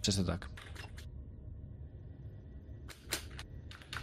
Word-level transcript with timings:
Přesně 0.00 0.24
tak. 0.24 0.50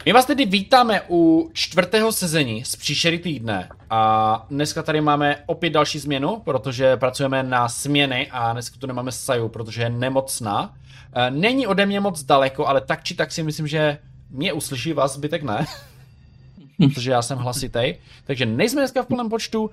My 0.05 0.13
vás 0.13 0.25
tedy 0.25 0.45
vítáme 0.45 1.01
u 1.09 1.49
čtvrtého 1.53 2.11
sezení 2.11 2.65
z 2.65 2.75
příšery 2.75 3.19
týdne 3.19 3.69
a 3.89 4.45
dneska 4.49 4.83
tady 4.83 5.01
máme 5.01 5.43
opět 5.45 5.69
další 5.69 5.99
změnu, 5.99 6.41
protože 6.45 6.97
pracujeme 6.97 7.43
na 7.43 7.69
směny 7.69 8.27
a 8.31 8.53
dneska 8.53 8.77
tu 8.79 8.87
nemáme 8.87 9.11
Saju, 9.11 9.49
protože 9.49 9.81
je 9.81 9.89
nemocná. 9.89 10.73
Eh, 11.13 11.31
není 11.31 11.67
ode 11.67 11.85
mě 11.85 11.99
moc 11.99 12.23
daleko, 12.23 12.67
ale 12.67 12.81
tak 12.81 13.03
či 13.03 13.15
tak 13.15 13.31
si 13.31 13.43
myslím, 13.43 13.67
že 13.67 13.97
mě 14.29 14.53
uslyší 14.53 14.93
vás, 14.93 15.13
zbytek 15.13 15.43
ne. 15.43 15.65
protože 16.93 17.11
já 17.11 17.21
jsem 17.21 17.37
hlasitej. 17.37 17.99
Takže 18.23 18.45
nejsme 18.45 18.81
dneska 18.81 19.03
v 19.03 19.07
plném 19.07 19.29
počtu, 19.29 19.63
uh, 19.63 19.69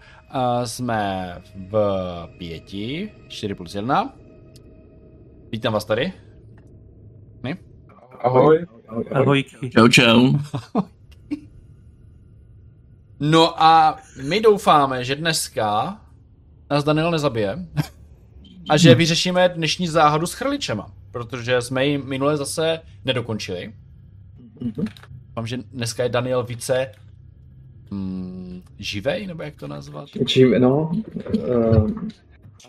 jsme 0.65 1.35
v 1.55 1.79
pěti, 2.39 3.13
4 3.29 3.55
plus 3.55 3.75
1. 3.75 4.13
Vítám 5.55 5.73
vás 5.73 5.84
tady. 5.84 6.12
My? 7.43 7.57
Ahoj. 8.21 8.67
Ahoj. 8.89 9.04
ahoj. 9.12 9.45
Čau, 9.71 9.89
čau. 9.89 10.32
No 13.21 13.62
a 13.62 13.96
my 14.22 14.40
doufáme, 14.40 15.04
že 15.04 15.17
dneska 15.17 16.00
nás 16.71 16.85
Daniel 16.85 17.11
nezabije 17.11 17.67
a 18.71 18.76
že 18.76 18.95
vyřešíme 18.95 19.48
dnešní 19.48 19.89
záhadu 19.89 20.26
s 20.26 20.32
chrličema, 20.32 20.90
protože 21.11 21.62
jsme 21.62 21.86
ji 21.86 21.98
minule 21.98 22.36
zase 22.36 22.81
nedokončili. 23.04 23.73
Mm-hmm. 24.61 24.89
Mám, 25.36 25.46
že 25.46 25.57
dneska 25.57 26.03
je 26.03 26.09
Daniel 26.09 26.45
více 26.45 26.93
mm, 27.90 28.62
živej, 28.79 29.26
nebo 29.26 29.43
jak 29.43 29.57
to 29.57 29.67
nazvat? 29.67 30.09
Živ, 30.26 30.48
no, 30.59 30.90
uh, 31.34 31.90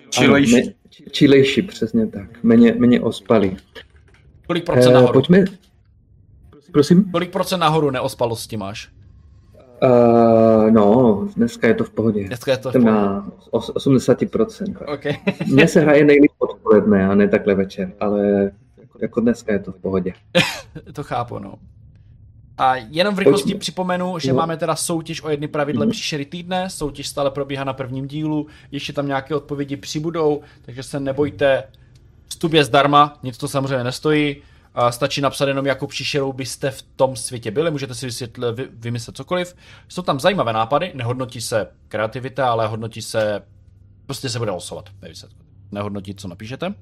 čilejší. 0.10 0.56
Ano, 0.56 0.66
me, 0.66 0.74
čilejší, 1.12 1.62
přesně 1.62 2.08
tak. 2.08 2.44
Méně, 2.44 2.76
méně 2.78 3.02
ospalý. 3.02 3.58
Kolik 4.48 4.66
procent 4.66 4.94
nahoru? 4.94 5.08
Uh, 5.08 5.14
pojďme, 5.14 5.46
prosím? 6.72 7.12
Kolik 7.12 7.32
procent 7.32 7.60
nahoru 7.60 7.92
neospalosti 7.92 8.58
máš? 8.58 8.90
Uh, 9.84 10.72
no, 10.72 11.28
dneska 11.36 11.68
je 11.68 11.74
to 11.74 11.84
v 11.84 11.90
pohodě. 11.90 12.24
Dneska 12.24 12.52
je 12.52 12.58
to 12.58 12.70
v 12.70 12.74
pohodě. 12.74 12.92
Na 12.92 13.32
80%. 13.52 14.94
Okay. 14.94 15.14
Mně 15.48 15.68
se 15.68 15.80
hraje 15.80 16.06
nejlíp 16.06 16.32
odpoledne 16.38 17.08
a 17.08 17.16
ne 17.16 17.28
takhle 17.28 17.56
večer, 17.56 17.92
ale 18.00 18.52
jako 19.02 19.20
dneska 19.20 19.54
je 19.54 19.60
to 19.60 19.72
v 19.72 19.76
pohodě. 19.76 20.14
to 20.94 21.04
chápu, 21.04 21.40
no. 21.40 21.54
A 22.58 22.76
jenom 22.76 23.16
v 23.16 23.20
rychlosti 23.20 23.44
Pojďme. 23.44 23.60
připomenu, 23.60 24.20
že 24.20 24.30
no. 24.30 24.36
máme 24.36 24.58
teda 24.58 24.76
soutěž 24.76 25.24
o 25.24 25.30
jedny 25.30 25.48
pravidle 25.48 25.86
mm. 25.86 25.92
příšery 25.92 26.26
týdne, 26.26 26.70
soutěž 26.70 27.08
stále 27.08 27.32
probíhá 27.32 27.64
na 27.64 27.74
prvním 27.74 28.08
dílu, 28.08 28.48
ještě 28.72 28.94
tam 28.94 29.08
nějaké 29.08 29.36
odpovědi 29.36 29.78
přibudou, 29.78 30.42
takže 30.62 30.84
se 30.84 31.00
nebojte, 31.00 31.64
vstup 32.28 32.54
je 32.54 32.64
zdarma, 32.64 33.20
nic 33.24 33.38
to 33.38 33.48
samozřejmě 33.48 33.84
nestojí, 33.84 34.36
a 34.74 34.92
stačí 34.92 35.22
napsat 35.22 35.48
jenom, 35.48 35.66
jakou 35.66 35.88
příšerou 35.88 36.34
byste 36.34 36.72
v 36.72 36.82
tom 36.82 37.16
světě 37.16 37.52
byli, 37.52 37.72
můžete 37.72 37.96
si 37.96 38.06
vysvětlit, 38.06 38.52
vy, 38.56 38.68
vymyslet 38.72 39.18
cokoliv. 39.18 39.56
Jsou 39.88 40.02
tam 40.02 40.20
zajímavé 40.20 40.54
nápady, 40.54 40.92
nehodnotí 40.96 41.42
se 41.42 41.68
kreativita, 41.88 42.50
ale 42.50 42.68
hodnotí 42.68 43.02
se, 43.02 43.42
prostě 44.06 44.30
se 44.30 44.40
bude 44.40 44.52
losovat 44.52 44.90
ve 45.02 45.10
výsledku. 45.10 45.40
Nehodnotí, 45.72 46.16
co 46.16 46.28
napíšete. 46.28 46.74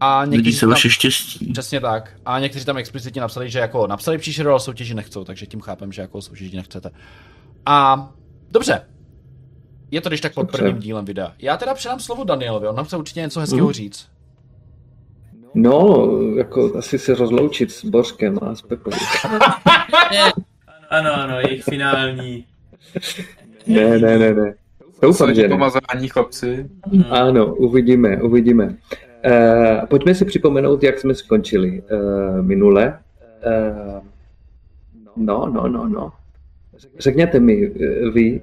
A 0.00 0.24
někteří 0.24 0.56
se 0.56 0.66
vaše 0.66 0.90
štěstí. 0.90 1.52
Přesně 1.52 1.80
tak. 1.80 2.16
A 2.26 2.38
někteří 2.38 2.64
tam 2.64 2.76
explicitně 2.76 3.20
napsali, 3.20 3.50
že 3.50 3.58
jako 3.58 3.86
napsali 3.86 4.18
příšeru, 4.18 4.50
ale 4.50 4.60
soutěži 4.60 4.94
nechcou, 4.94 5.24
takže 5.24 5.46
tím 5.46 5.60
chápem, 5.60 5.92
že 5.92 6.02
jako 6.02 6.22
soutěži 6.22 6.56
nechcete. 6.56 6.90
A 7.66 8.08
dobře. 8.50 8.80
Je 9.90 10.00
to 10.00 10.08
když 10.08 10.20
tak 10.20 10.34
pod 10.34 10.50
prvním 10.50 10.78
dílem 10.78 11.04
videa. 11.04 11.32
Já 11.38 11.56
teda 11.56 11.74
předám 11.74 12.00
slovo 12.00 12.24
Danielovi, 12.24 12.68
on 12.68 12.76
nám 12.76 12.84
chce 12.84 12.96
určitě 12.96 13.20
něco 13.20 13.40
hezkého 13.40 13.66
mm. 13.66 13.72
říct. 13.72 14.08
No, 15.54 16.08
jako 16.36 16.72
asi 16.78 16.98
se 16.98 17.14
rozloučit 17.14 17.72
s 17.72 17.84
Bořkem 17.84 18.38
a 18.42 18.54
s 18.54 18.62
Pepou. 18.62 18.90
ano, 20.90 21.12
ano, 21.14 21.40
jejich 21.40 21.64
finální. 21.64 22.44
Ne, 23.66 23.98
ne, 23.98 24.18
ne, 24.18 24.34
ne. 24.34 24.54
Doufám, 25.02 25.34
že 25.34 25.48
pomazání 25.48 26.08
chlapci. 26.08 26.70
Ano, 27.10 27.54
uvidíme, 27.54 28.22
uvidíme. 28.22 28.76
Uh, 29.26 29.86
pojďme 29.86 30.14
si 30.14 30.24
připomenout, 30.24 30.82
jak 30.82 30.98
jsme 30.98 31.14
skončili 31.14 31.82
uh, 31.82 32.42
minule. 32.42 32.98
Uh, 33.46 34.02
no, 35.16 35.50
no, 35.52 35.68
no, 35.68 35.88
no. 35.88 36.12
Řekněte 36.98 37.40
mi 37.40 37.72
vy, 38.12 38.40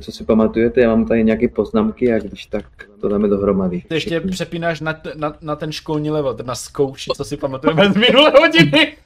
co 0.00 0.12
si 0.12 0.24
pamatujete, 0.24 0.80
já 0.80 0.88
mám 0.88 1.06
tady 1.06 1.24
nějaké 1.24 1.48
poznámky 1.48 2.12
a 2.12 2.18
když 2.18 2.46
tak 2.46 2.64
to 3.00 3.08
dáme 3.08 3.28
dohromady. 3.28 3.82
Ty 3.88 3.94
ještě 3.94 4.20
přepínáš 4.20 4.80
na, 4.80 5.00
na, 5.14 5.36
na 5.40 5.56
ten 5.56 5.72
školní 5.72 6.10
level, 6.10 6.36
na 6.44 6.54
zkouši, 6.54 7.10
co 7.16 7.24
si 7.24 7.36
pamatujeme 7.36 7.92
z 7.92 7.96
minulé 7.96 8.32
hodiny. 8.40 8.96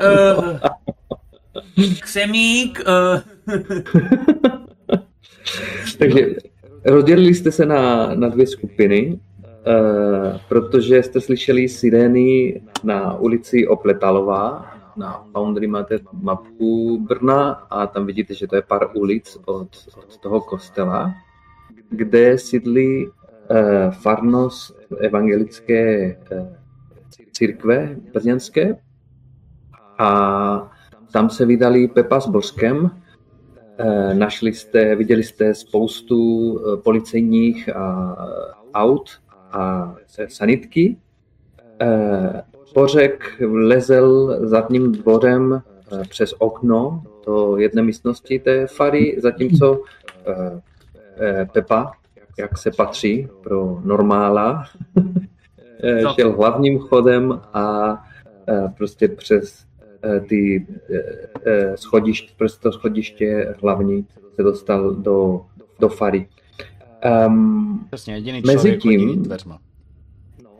Uh, 0.00 0.58
ksemík. 2.00 2.82
Uh. 2.86 3.20
Takže 5.98 6.26
rozdělili 6.84 7.34
jste 7.34 7.52
se 7.52 7.66
na, 7.66 8.14
na 8.14 8.28
dvě 8.28 8.46
skupiny. 8.46 9.18
Uh, 9.66 10.38
protože 10.48 11.02
jste 11.02 11.20
slyšeli 11.20 11.68
sirény 11.68 12.62
na 12.84 13.16
ulici 13.16 13.66
Opletalová, 13.66 14.66
na 14.96 15.26
Foundry 15.32 15.66
máte 15.66 15.98
mapku 16.12 16.98
Brna 17.08 17.50
a 17.52 17.86
tam 17.86 18.06
vidíte, 18.06 18.34
že 18.34 18.46
to 18.46 18.56
je 18.56 18.62
pár 18.62 18.90
ulic 18.94 19.38
od, 19.46 19.68
od 19.96 20.16
toho 20.22 20.40
kostela, 20.40 21.14
kde 21.90 22.38
sídlí 22.38 23.06
uh, 23.06 23.12
farnost 23.90 24.76
evangelické 24.98 26.16
uh, 26.32 26.46
církve 27.32 27.96
brněnské. 28.12 28.76
A 29.98 30.70
tam 31.12 31.30
se 31.30 31.46
vydali 31.46 31.88
Pepa 31.88 32.20
s 32.20 32.26
Božkem, 32.26 32.90
našli 34.12 34.52
jste, 34.52 34.96
viděli 34.96 35.22
jste 35.22 35.54
spoustu 35.54 36.60
policejních 36.84 37.68
aut 38.74 39.22
a 39.52 39.94
sanitky. 40.28 40.96
Bořek 42.74 43.36
eh, 43.40 43.46
lezel 43.46 44.38
zadním 44.48 44.92
dvorem 44.92 45.62
eh, 45.92 46.02
přes 46.08 46.34
okno 46.38 47.04
do 47.26 47.56
jedné 47.56 47.82
místnosti 47.82 48.38
té 48.38 48.66
fary, 48.66 49.16
zatímco 49.18 49.82
eh, 50.26 51.46
Pepa, 51.52 51.92
jak 52.38 52.58
se 52.58 52.70
patří 52.70 53.28
pro 53.42 53.80
normála, 53.84 54.64
šel 56.14 56.32
hlavním 56.32 56.78
chodem 56.78 57.40
a 57.52 57.98
prostě 58.76 59.08
přes 59.08 59.66
ty 60.28 60.66
schodiště, 61.74 62.32
přes 62.36 62.58
to 62.58 62.72
schodiště 62.72 63.54
hlavní 63.62 64.06
se 64.34 64.42
dostal 64.42 64.94
do, 64.94 65.46
do 65.78 65.88
fary. 65.88 66.28
Um, 67.26 67.84
Přesně, 67.90 68.14
jediný 68.14 68.42
mezi 68.46 68.76
tím, 68.76 69.24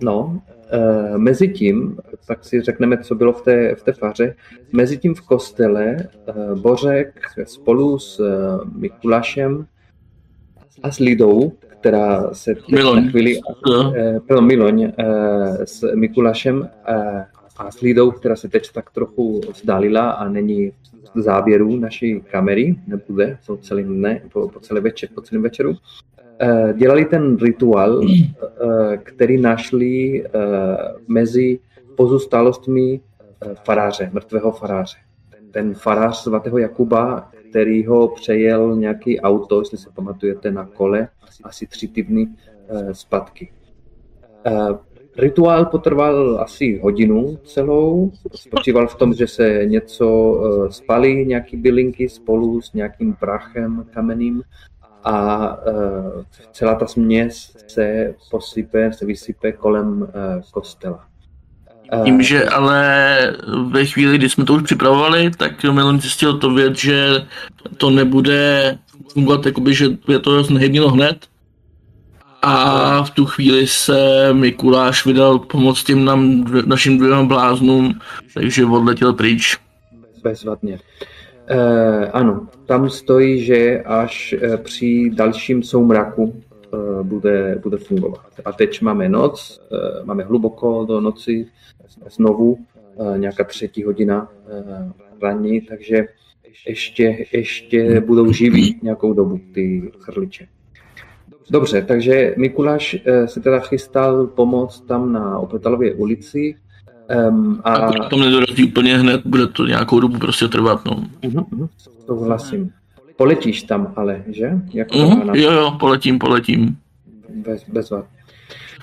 No, 0.02 0.42
uh, 0.72 1.18
mezi 1.18 1.48
tím, 1.48 1.96
tak 2.26 2.44
si 2.44 2.60
řekneme, 2.60 2.98
co 2.98 3.14
bylo 3.14 3.32
v 3.32 3.42
té, 3.42 3.74
v 3.74 3.82
té 3.82 3.92
faře, 3.92 4.34
mezi 4.72 4.98
tím 4.98 5.14
v 5.14 5.20
kostele 5.20 5.96
uh, 6.28 6.58
Bořek 6.58 7.20
spolu 7.44 7.98
s 7.98 8.20
uh, 8.20 8.26
Mikulášem 8.76 9.66
a 10.82 10.90
s 10.92 10.98
Lidou, 10.98 11.52
která 11.80 12.34
se 12.34 12.54
Miloň. 12.70 13.04
na 13.04 13.10
chvíli, 13.10 13.40
uh, 14.30 14.40
Miloň 14.40 14.80
uh, 14.84 14.92
s 15.64 15.94
Mikulášem 15.94 16.60
uh, 16.60 17.20
a 17.56 17.70
s 17.70 17.80
Lidou, 17.80 18.10
která 18.10 18.36
se 18.36 18.48
teď 18.48 18.72
tak 18.72 18.90
trochu 18.90 19.40
vzdálila 19.52 20.10
a 20.10 20.28
není 20.28 20.72
v 21.14 21.20
záběru 21.20 21.76
naší 21.76 22.20
kamery, 22.20 22.76
nebude 22.86 23.38
po 23.46 23.56
celém 23.56 23.86
dne, 23.86 24.22
po, 24.32 24.48
po, 24.48 24.60
celé 24.60 24.80
večer, 24.80 25.08
po 25.14 25.20
celém 25.20 25.42
večeru. 25.42 25.74
Eh, 26.40 26.74
dělali 26.76 27.04
ten 27.04 27.36
rituál, 27.36 28.02
eh, 28.02 28.96
který 28.96 29.40
našli 29.40 30.24
eh, 30.24 30.28
mezi 31.08 31.58
pozůstalostmi 31.96 33.00
faráře, 33.64 34.10
mrtvého 34.12 34.52
faráře. 34.52 34.96
Ten 35.50 35.74
farář 35.74 36.16
svatého 36.16 36.58
Jakuba, 36.58 37.30
který 37.50 37.86
ho 37.86 38.08
přejel 38.08 38.76
nějaký 38.76 39.20
auto, 39.20 39.58
jestli 39.58 39.78
se 39.78 39.90
pamatujete, 39.94 40.50
na 40.50 40.66
kole, 40.66 41.08
asi 41.44 41.66
tři 41.66 41.88
týdny 41.88 42.28
zpátky. 42.92 43.52
Rituál 45.16 45.64
potrval 45.64 46.40
asi 46.40 46.80
hodinu 46.82 47.36
celou. 47.44 48.12
Spočíval 48.34 48.86
v 48.86 48.94
tom, 48.94 49.14
že 49.14 49.26
se 49.26 49.62
něco 49.64 50.40
spalí, 50.70 51.26
nějaký 51.26 51.56
bylinky 51.56 52.08
spolu 52.08 52.60
s 52.60 52.72
nějakým 52.72 53.14
prachem 53.14 53.86
kamenným 53.90 54.42
a 55.04 55.56
uh, 55.56 56.22
celá 56.52 56.74
ta 56.74 56.86
směs 56.86 57.56
se 57.68 58.14
posype, 58.30 58.92
se 58.92 59.06
vysype 59.06 59.52
kolem 59.52 60.02
uh, 60.02 60.08
kostela. 60.50 61.04
Tím, 62.04 62.22
že 62.22 62.48
ale 62.48 63.16
ve 63.70 63.84
chvíli, 63.84 64.18
kdy 64.18 64.28
jsme 64.28 64.44
to 64.44 64.54
už 64.54 64.62
připravovali, 64.62 65.30
tak 65.36 65.64
Melon 65.64 66.00
zjistil 66.00 66.38
to 66.38 66.50
věc, 66.50 66.78
že 66.78 67.26
to 67.76 67.90
nebude 67.90 68.78
fungovat, 69.08 69.46
jakoby, 69.46 69.74
že 69.74 69.86
je 70.08 70.18
to 70.18 70.44
znehybněno 70.44 70.88
hned. 70.88 71.26
A 72.42 73.02
v 73.02 73.10
tu 73.10 73.26
chvíli 73.26 73.66
se 73.66 74.28
Mikuláš 74.32 75.06
vydal 75.06 75.38
pomoct 75.38 75.84
těm 75.84 76.04
nám, 76.04 76.44
našim 76.66 76.98
dvěma 76.98 77.24
bláznům, 77.24 78.00
takže 78.34 78.64
odletěl 78.64 79.12
pryč. 79.12 79.58
Bezvadně. 80.22 80.74
E, 80.74 80.78
ano, 82.12 82.48
tam 82.66 82.90
stojí, 82.90 83.44
že 83.44 83.82
až 83.82 84.32
e, 84.32 84.56
při 84.56 85.10
dalším 85.14 85.62
soumraku 85.62 86.34
e, 86.34 87.02
bude, 87.02 87.58
bude 87.62 87.76
fungovat. 87.76 88.26
A 88.44 88.52
teď 88.52 88.82
máme 88.82 89.08
noc, 89.08 89.60
máme 90.04 90.22
hluboko 90.22 90.84
do 90.84 91.00
noci, 91.00 91.46
znovu 92.10 92.58
nějaká 93.16 93.44
třetí 93.44 93.84
hodina 93.84 94.28
ranní, 95.22 95.60
takže 95.60 96.06
ještě, 96.66 97.26
ještě 97.32 98.00
budou 98.00 98.32
živit 98.32 98.82
nějakou 98.82 99.12
dobu 99.12 99.40
ty 99.54 99.92
chrliče. 99.98 100.46
Dobře, 101.50 101.82
takže 101.82 102.34
Mikuláš 102.36 102.96
eh, 103.04 103.28
se 103.28 103.40
teda 103.40 103.58
chystal 103.60 104.26
pomoct 104.26 104.80
tam 104.80 105.12
na 105.12 105.38
Opletalově 105.38 105.94
ulici. 105.94 106.54
Um, 107.12 107.60
a... 107.64 107.74
a 107.74 108.08
to 108.08 108.16
nedorazí 108.16 108.64
úplně 108.64 108.98
hned, 108.98 109.20
bude 109.24 109.46
to 109.46 109.66
nějakou 109.66 110.00
dobu 110.00 110.18
prostě 110.18 110.48
trvat, 110.48 110.84
no. 110.84 111.04
Uh-huh, 111.22 111.68
souhlasím. 112.06 112.70
Poletíš 113.16 113.62
tam 113.62 113.92
ale, 113.96 114.24
že? 114.26 114.50
Jako 114.72 114.94
uh-huh, 114.94 115.36
jo, 115.36 115.52
jo, 115.52 115.76
poletím, 115.80 116.18
poletím. 116.18 116.76
Bez, 117.34 117.64
bez 117.68 117.90
vad. 117.90 118.04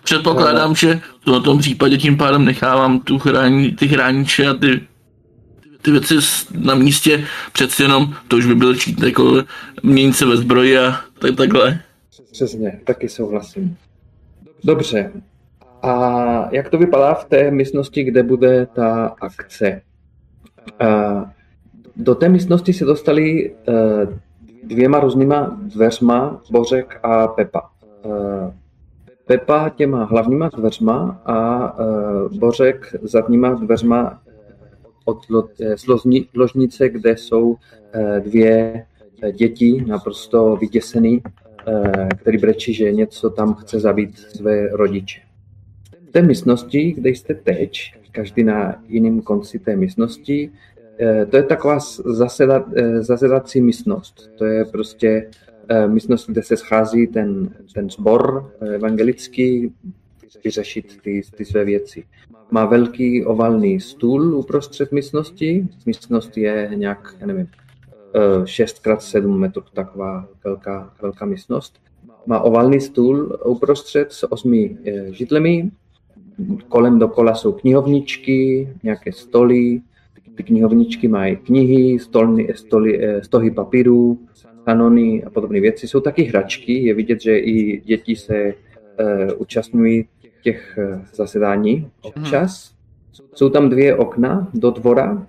Předpokládám, 0.03 0.75
že 0.75 1.01
v 1.25 1.39
tom 1.39 1.59
případě 1.59 1.97
tím 1.97 2.17
pádem 2.17 2.45
nechávám 2.45 2.99
tu 2.99 3.19
chrání, 3.19 3.71
ty 3.71 3.87
chrániče 3.87 4.47
a 4.47 4.53
ty 4.53 4.81
ty 5.81 5.91
věci 5.91 6.15
na 6.51 6.75
místě 6.75 7.25
přeci 7.51 7.83
jenom, 7.83 8.15
to 8.27 8.37
už 8.37 8.45
by 8.45 8.55
byl 8.55 8.75
čít 8.75 9.03
jako 9.03 9.43
měnit 9.83 10.13
se 10.13 10.25
ve 10.25 10.37
zbroji 10.37 10.77
a 10.77 11.01
tak, 11.19 11.35
takhle. 11.35 11.79
Přesně, 12.31 12.79
taky 12.83 13.09
souhlasím. 13.09 13.77
Dobře. 14.63 15.11
A 15.81 16.49
jak 16.51 16.69
to 16.69 16.77
vypadá 16.77 17.13
v 17.13 17.25
té 17.25 17.51
místnosti, 17.51 18.03
kde 18.03 18.23
bude 18.23 18.65
ta 18.65 19.15
akce? 19.21 19.81
Do 21.95 22.15
té 22.15 22.29
místnosti 22.29 22.73
se 22.73 22.85
dostali 22.85 23.51
e, 23.51 23.53
dvěma 24.63 24.99
různýma 24.99 25.57
dveřma 25.61 26.41
Bořek 26.51 26.99
a 27.03 27.27
Pepa. 27.27 27.69
E, 28.05 28.53
Pepa 29.25 29.69
těma 29.69 30.03
hlavníma 30.03 30.49
dveřma 30.57 31.21
a 31.25 31.67
e, 31.67 32.37
Bořek 32.37 32.95
zadníma 33.01 33.53
dveřma 33.53 34.21
od 35.05 35.17
ložnice, 36.35 36.89
kde 36.89 37.17
jsou 37.17 37.55
dvě 38.23 38.85
děti 39.31 39.85
naprosto 39.87 40.55
vyděsený 40.55 41.21
který 42.17 42.37
brečí, 42.37 42.73
že 42.73 42.91
něco 42.91 43.29
tam 43.29 43.53
chce 43.53 43.79
zabít 43.79 44.17
své 44.17 44.67
rodiče. 44.67 45.21
V 46.09 46.11
té 46.11 46.21
místnosti, 46.21 46.91
kde 46.91 47.09
jste 47.09 47.33
teď, 47.33 47.93
každý 48.11 48.43
na 48.43 48.83
jiném 48.87 49.21
konci 49.21 49.59
té 49.59 49.75
místnosti, 49.75 50.51
eh, 50.99 51.25
to 51.25 51.37
je 51.37 51.43
taková 51.43 51.79
zasedat, 52.05 52.65
eh, 52.75 53.03
zasedací 53.03 53.61
místnost. 53.61 54.31
To 54.37 54.45
je 54.45 54.65
prostě 54.65 55.29
místnost, 55.87 56.29
kde 56.29 56.43
se 56.43 56.57
schází 56.57 57.07
ten, 57.07 57.49
ten 57.73 57.89
sbor 57.89 58.53
evangelický, 58.61 59.73
vyřešit 60.43 61.01
ty, 61.01 61.21
ty 61.35 61.45
své 61.45 61.65
věci. 61.65 62.03
Má 62.51 62.65
velký 62.65 63.25
ovalný 63.25 63.79
stůl 63.79 64.35
uprostřed 64.35 64.91
místnosti. 64.91 65.67
Místnost 65.85 66.37
je 66.37 66.71
nějak, 66.75 67.15
já 67.19 67.27
nevím, 67.27 67.47
6x7 68.43 69.37
metrů, 69.37 69.63
taková 69.73 70.27
velká, 70.43 70.93
velká 71.01 71.25
místnost. 71.25 71.79
Má 72.25 72.39
ovalný 72.39 72.81
stůl 72.81 73.39
uprostřed 73.45 74.11
s 74.11 74.31
osmi 74.31 74.77
eh, 74.85 75.13
židlemi, 75.13 75.71
kolem 76.67 76.99
dokola 76.99 77.35
jsou 77.35 77.51
knihovničky, 77.51 78.69
nějaké 78.83 79.11
stoly, 79.11 79.81
ty 80.35 80.43
knihovničky 80.43 81.07
mají 81.07 81.37
knihy, 81.37 81.99
stolny, 81.99 82.47
stoly, 82.55 83.05
eh, 83.05 83.23
stohy 83.23 83.51
papíru, 83.51 84.19
kanony 84.65 85.23
a 85.23 85.29
podobné 85.29 85.59
věci. 85.59 85.87
Jsou 85.87 85.99
taky 85.99 86.23
hračky, 86.23 86.73
je 86.73 86.93
vidět, 86.93 87.21
že 87.21 87.39
i 87.39 87.81
děti 87.81 88.15
se 88.15 88.53
uh, 88.53 89.41
účastňují 89.41 90.07
těch 90.43 90.79
zasedání 91.13 91.89
občas. 92.01 92.73
Jsou 93.33 93.49
tam 93.49 93.69
dvě 93.69 93.95
okna 93.95 94.47
do 94.53 94.71
dvora 94.71 95.27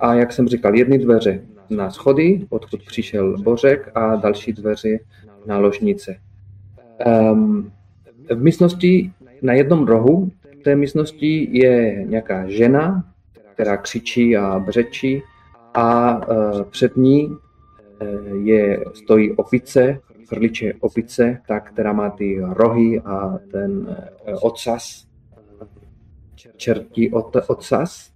a 0.00 0.14
jak 0.14 0.32
jsem 0.32 0.48
říkal, 0.48 0.74
jedny 0.74 0.98
dveře 0.98 1.40
na 1.70 1.90
schody, 1.90 2.46
odkud 2.48 2.82
přišel 2.86 3.38
Bořek 3.42 3.90
a 3.94 4.16
další 4.16 4.52
dveře 4.52 4.98
na 5.46 5.58
ložnice. 5.58 6.16
Um, 7.06 7.72
v 8.30 8.42
místnosti 8.42 9.12
na 9.44 9.52
jednom 9.52 9.86
rohu 9.86 10.30
té 10.64 10.76
místnosti 10.76 11.48
je 11.52 12.04
nějaká 12.04 12.48
žena, 12.48 13.04
která 13.54 13.76
křičí 13.76 14.36
a 14.36 14.58
břečí 14.58 15.22
a 15.74 16.16
uh, 16.28 16.62
před 16.62 16.96
ní 16.96 17.26
uh, 17.26 17.36
je, 18.46 18.84
stojí 18.94 19.32
opice, 19.32 20.00
chrliče 20.28 20.72
opice, 20.80 21.40
ta, 21.48 21.60
která 21.60 21.92
má 21.92 22.10
ty 22.10 22.40
rohy 22.40 23.00
a 23.04 23.38
ten 23.52 23.72
uh, 23.72 24.38
ocas, 24.40 25.06
čertí 26.56 27.12
ocas. 27.48 28.14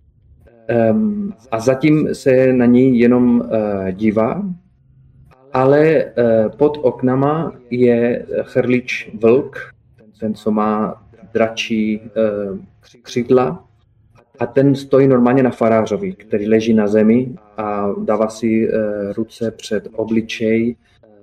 A 1.51 1.61
zatím 1.61 2.15
se 2.15 2.53
na 2.53 2.67
ní 2.67 2.99
jenom 2.99 3.51
dívá, 3.91 4.43
ale 5.53 6.13
pod 6.57 6.79
oknama 6.83 7.53
je 7.71 8.27
chrlič 8.43 9.11
vlk, 9.21 9.57
ten, 10.21 10.35
co 10.35 10.51
má 10.51 11.08
dračí 11.39 12.01
uh, 12.01 12.59
křídla, 13.03 13.65
a 14.39 14.47
ten 14.47 14.75
stojí 14.75 15.09
normálně 15.09 15.43
na 15.43 15.51
farářovi, 15.51 16.13
který 16.13 16.49
leží 16.49 16.75
na 16.75 16.87
zemi 16.87 17.35
a 17.57 17.93
dává 18.05 18.29
si 18.29 18.69
uh, 18.69 18.75
ruce 19.17 19.51
před 19.51 19.89
obličej, 19.93 20.77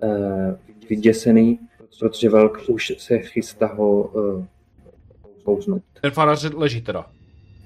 uh, 0.04 0.10
vyděsený, 0.90 1.60
protože 2.00 2.30
velk 2.30 2.62
už 2.68 2.94
se 2.98 3.20
chystá 3.20 3.68
ho 3.68 4.12
kouznout. 5.44 5.84
Ten 6.02 6.12
farář 6.12 6.54
leží 6.54 6.82
teda. 6.82 7.06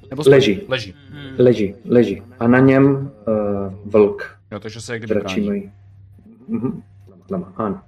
Nebo 0.10 0.24
leží. 0.28 0.62
Leží. 0.68 0.96
Hmm. 1.10 1.36
Leží, 1.38 1.76
leží. 1.86 2.22
A 2.40 2.48
na 2.48 2.60
něm 2.60 2.86
uh, 2.86 3.74
vlk. 3.86 4.38
Jo, 4.52 4.60
takže 4.60 4.82
se 4.82 5.00
kdy 5.00 5.16
brání. 5.16 5.72
Mhm. 6.48 6.84
Ano. 7.56 7.82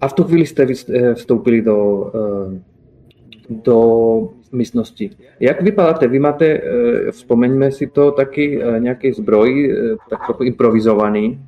A 0.00 0.08
v 0.08 0.12
tu 0.12 0.24
chvíli 0.24 0.46
jste 0.46 0.66
eh, 0.94 1.14
vstoupili 1.14 1.62
do, 1.62 1.86
uh, 1.86 2.58
do 3.48 4.28
místnosti. 4.52 5.10
Jak 5.40 5.62
vypadáte? 5.62 6.08
Vy 6.08 6.18
máte, 6.18 6.60
uh, 6.60 7.10
vzpomeňme 7.10 7.72
si 7.72 7.86
to, 7.86 8.10
taky 8.10 8.64
uh, 8.64 8.78
nějaký 8.78 9.12
zbroj, 9.12 9.72
uh, 9.72 9.96
tak 10.10 10.26
trochu 10.26 10.42
improvizovaný. 10.42 11.40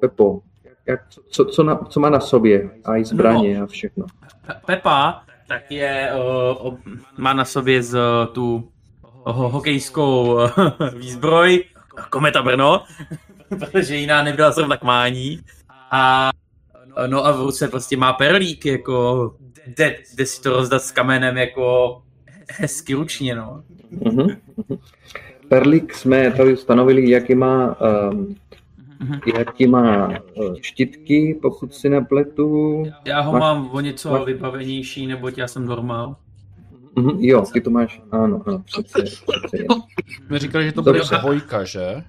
Pepo, 0.00 0.40
jak, 0.86 1.00
co, 1.28 1.44
co, 1.44 1.62
na, 1.62 1.76
co 1.76 2.00
má 2.00 2.10
na 2.10 2.20
sobě? 2.20 2.70
A 2.84 2.96
i 2.96 3.04
zbraně 3.04 3.58
no, 3.58 3.64
a 3.64 3.66
všechno. 3.66 4.06
Pepa 4.66 5.22
tak 5.48 5.70
je, 5.70 6.10
uh, 6.62 6.74
má 7.18 7.32
na 7.32 7.44
sobě 7.44 7.82
z 7.82 7.98
tu 8.32 8.68
ho- 9.02 9.48
hokejskou 9.48 10.38
výzbroj, 10.98 11.64
Kometa 12.10 12.42
Brno, 12.42 12.84
protože 13.58 13.96
jiná 13.96 14.22
nebyla 14.22 14.50
zrovna 14.50 14.76
k 14.76 14.82
mání. 14.82 15.40
A 15.90 16.30
no 17.06 17.26
a 17.26 17.32
v 17.32 17.40
ruce 17.40 17.68
prostě 17.68 17.96
má 17.96 18.12
perlík, 18.12 18.66
jako 18.66 19.34
jde, 19.66 19.96
jde 20.14 20.26
si 20.26 20.42
to 20.42 20.50
rozdat 20.50 20.82
s 20.82 20.92
kamenem 20.92 21.36
jako 21.36 22.02
hezky 22.50 22.94
ručně, 22.94 23.34
no. 23.34 23.62
Uh-huh. 23.92 24.36
Perlík 25.48 25.94
jsme 25.94 26.30
tady 26.30 26.56
stanovili, 26.56 27.10
jaký 27.10 27.34
má, 27.34 27.76
um, 28.10 28.36
jaký 29.36 29.66
má 29.66 30.08
uh, 30.08 30.54
štítky, 30.62 31.38
pokud 31.42 31.74
si 31.74 31.88
nepletu. 31.88 32.82
Já 33.04 33.20
ho 33.20 33.32
Máš... 33.32 33.40
mám 33.40 33.70
o 33.72 33.80
něco 33.80 34.10
Máš... 34.10 34.24
vybavenější, 34.24 35.06
neboť 35.06 35.38
já 35.38 35.48
jsem 35.48 35.66
normál. 35.66 36.16
Mm-hmm, 36.96 37.18
jo, 37.20 37.44
ty 37.52 37.60
to 37.60 37.70
máš, 37.70 38.02
ano, 38.10 38.42
ano, 38.46 38.58
přece, 38.58 39.02
přece 39.02 39.64
My 40.30 40.38
říkali, 40.38 40.64
že 40.64 40.72
to 40.72 40.82
bude 40.82 40.98
Dobře. 40.98 41.16
dvojka, 41.16 41.64
že? 41.64 42.04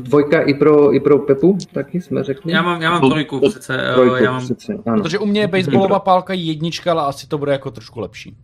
Dvojka 0.00 0.40
i 0.40 0.54
pro, 0.54 0.94
i 0.94 1.00
pro 1.00 1.18
Pepu, 1.18 1.58
taky 1.72 2.00
jsme 2.00 2.24
řekli? 2.24 2.52
Já 2.52 2.62
mám, 2.62 2.82
já 2.82 2.90
mám 2.90 3.10
trojku 3.10 3.40
přece. 3.48 3.92
Trojku 3.94 4.24
já 4.24 4.32
mám... 4.32 4.44
přece, 4.44 4.78
ano. 4.86 5.02
Protože 5.02 5.18
u 5.18 5.26
mě 5.26 5.40
je 5.40 5.48
baseballová 5.48 5.98
pálka 5.98 6.32
jednička, 6.32 6.92
ale 6.92 7.02
asi 7.02 7.26
to 7.26 7.38
bude 7.38 7.52
jako 7.52 7.70
trošku 7.70 8.00
lepší. 8.00 8.36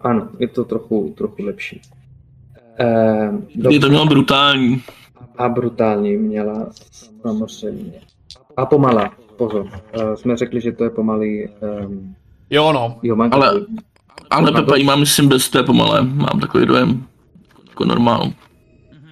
Ano, 0.00 0.28
je 0.38 0.48
to 0.48 0.64
trochu, 0.64 1.14
trochu 1.18 1.42
lepší. 1.42 1.80
Uh, 3.60 3.72
je 3.72 3.80
to 3.80 3.88
mělo 3.88 4.06
brutální. 4.06 4.82
A 5.38 5.48
brutální 5.48 6.16
měla 6.16 6.66
samozřejmě. 7.22 8.00
A 8.56 8.66
pomalá, 8.66 9.12
pozor. 9.36 9.60
Uh, 9.62 10.14
jsme 10.14 10.36
řekli, 10.36 10.60
že 10.60 10.72
to 10.72 10.84
je 10.84 10.90
pomalý 10.90 11.48
um, 11.84 12.14
Jo, 12.50 12.72
no. 12.72 12.98
Jo, 13.02 13.16
mám 13.16 13.30
ale, 13.32 13.52
ale 14.30 14.52
Pepa 14.52 14.76
jí 14.76 14.84
mám, 14.84 15.00
myslím, 15.00 15.28
bez 15.28 15.50
té 15.50 15.62
pomalé. 15.62 16.02
Mám 16.02 16.40
takový 16.40 16.66
dojem. 16.66 17.06
Jako 17.68 17.84
normál. 17.84 18.32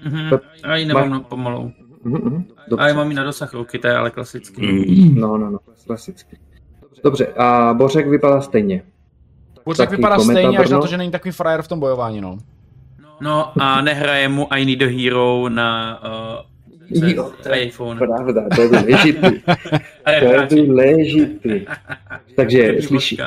Mm-hmm. 0.07 0.41
A 0.65 0.77
ji 0.77 0.85
nemám 0.85 1.11
má... 1.11 1.21
pomalou. 1.21 1.71
Mhm, 2.05 2.23
mhm. 2.25 2.45
A 2.79 2.89
já 2.89 2.95
mám 2.95 3.11
i 3.11 3.15
na 3.15 3.25
dosah 3.25 3.55
ruky, 3.55 3.79
to 3.79 3.87
je 3.87 3.97
ale 3.97 4.11
klasicky. 4.11 4.67
Mm. 4.67 5.21
No, 5.21 5.39
no, 5.39 5.51
no, 5.51 5.59
klasicky. 5.87 6.39
Dobře, 7.05 7.27
a 7.27 7.75
Bořek 7.75 8.09
vypadá 8.09 8.41
stejně. 8.41 8.83
Bořek 9.65 9.89
Taky 9.89 9.97
vypadá 9.97 10.19
stejně, 10.19 10.59
až 10.59 10.71
na 10.71 10.77
Brno? 10.77 10.81
to, 10.81 10.87
že 10.87 10.97
není 10.97 11.11
takový 11.11 11.33
frajer 11.33 11.63
v 11.63 11.69
tom 11.69 11.81
bojování, 11.81 12.21
no. 12.21 12.39
No 13.21 13.63
a 13.63 13.81
nehraje 13.81 14.29
mu 14.29 14.53
I 14.53 14.65
Need 14.65 14.83
a 14.83 14.87
Hero 14.87 15.49
na 15.49 16.01
uh, 16.05 16.57
Jo, 16.91 17.33
to 17.43 17.49
je 17.49 17.65
iPhone. 17.65 17.99
Pravda, 18.07 18.43
to 18.55 18.63
je 18.63 18.69
důležitý. 18.69 19.41
To 20.05 20.11
je 20.11 20.47
důležitý. 20.67 21.67
Takže 22.37 22.83
slyší. 22.83 23.19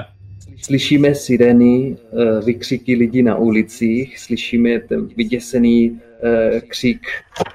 Slyšíme 0.61 1.15
sireny, 1.15 1.97
eh, 1.97 2.41
vykřiky 2.45 2.95
lidí 2.95 3.23
na 3.23 3.35
ulicích, 3.35 4.19
slyšíme 4.19 4.79
ten 4.79 5.07
vyděsený 5.17 6.01
eh, 6.23 6.61
křik 6.61 7.01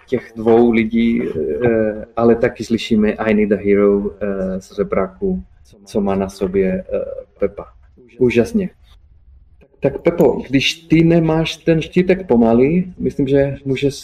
těch 0.08 0.32
dvou 0.36 0.70
lidí, 0.70 1.22
eh, 1.22 2.04
ale 2.16 2.36
taky 2.36 2.64
slyšíme 2.64 3.12
I 3.12 3.34
Need 3.34 3.52
a 3.52 3.56
Hero 3.56 4.10
z 4.58 4.72
řebráku, 4.72 5.44
co 5.84 6.00
má 6.00 6.14
na 6.14 6.28
sobě 6.28 6.84
Pepa. 7.38 7.66
Úžasně. 8.18 8.70
Tak 9.80 10.02
Pepo, 10.02 10.42
když 10.48 10.74
ty 10.74 11.04
nemáš 11.04 11.56
ten 11.56 11.82
štítek 11.82 12.26
pomalý, 12.26 12.94
myslím, 12.98 13.28
že 13.28 13.56
můžeš 13.64 13.94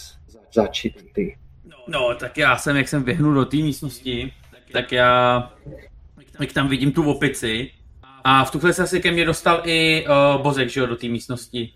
začít 0.52 1.12
ty. 1.12 1.36
No, 1.88 2.14
tak 2.14 2.38
já 2.38 2.56
jsem, 2.56 2.76
jak 2.76 2.88
jsem 2.88 3.02
běhnul 3.02 3.34
do 3.34 3.44
té 3.44 3.56
místnosti, 3.56 4.32
tak 4.72 4.92
já, 4.92 5.52
jak 6.40 6.52
tam 6.52 6.68
vidím 6.68 6.92
tu 6.92 7.10
opici, 7.10 7.70
a 8.24 8.44
v 8.44 8.50
tu 8.50 8.58
chvíli 8.58 8.74
se 8.74 8.82
asi 8.82 9.00
ke 9.00 9.10
mně 9.12 9.24
dostal 9.24 9.60
i 9.64 10.06
uh, 10.36 10.42
Bozek, 10.42 10.68
že 10.68 10.80
jo, 10.80 10.86
do 10.86 10.96
té 10.96 11.08
místnosti. 11.08 11.72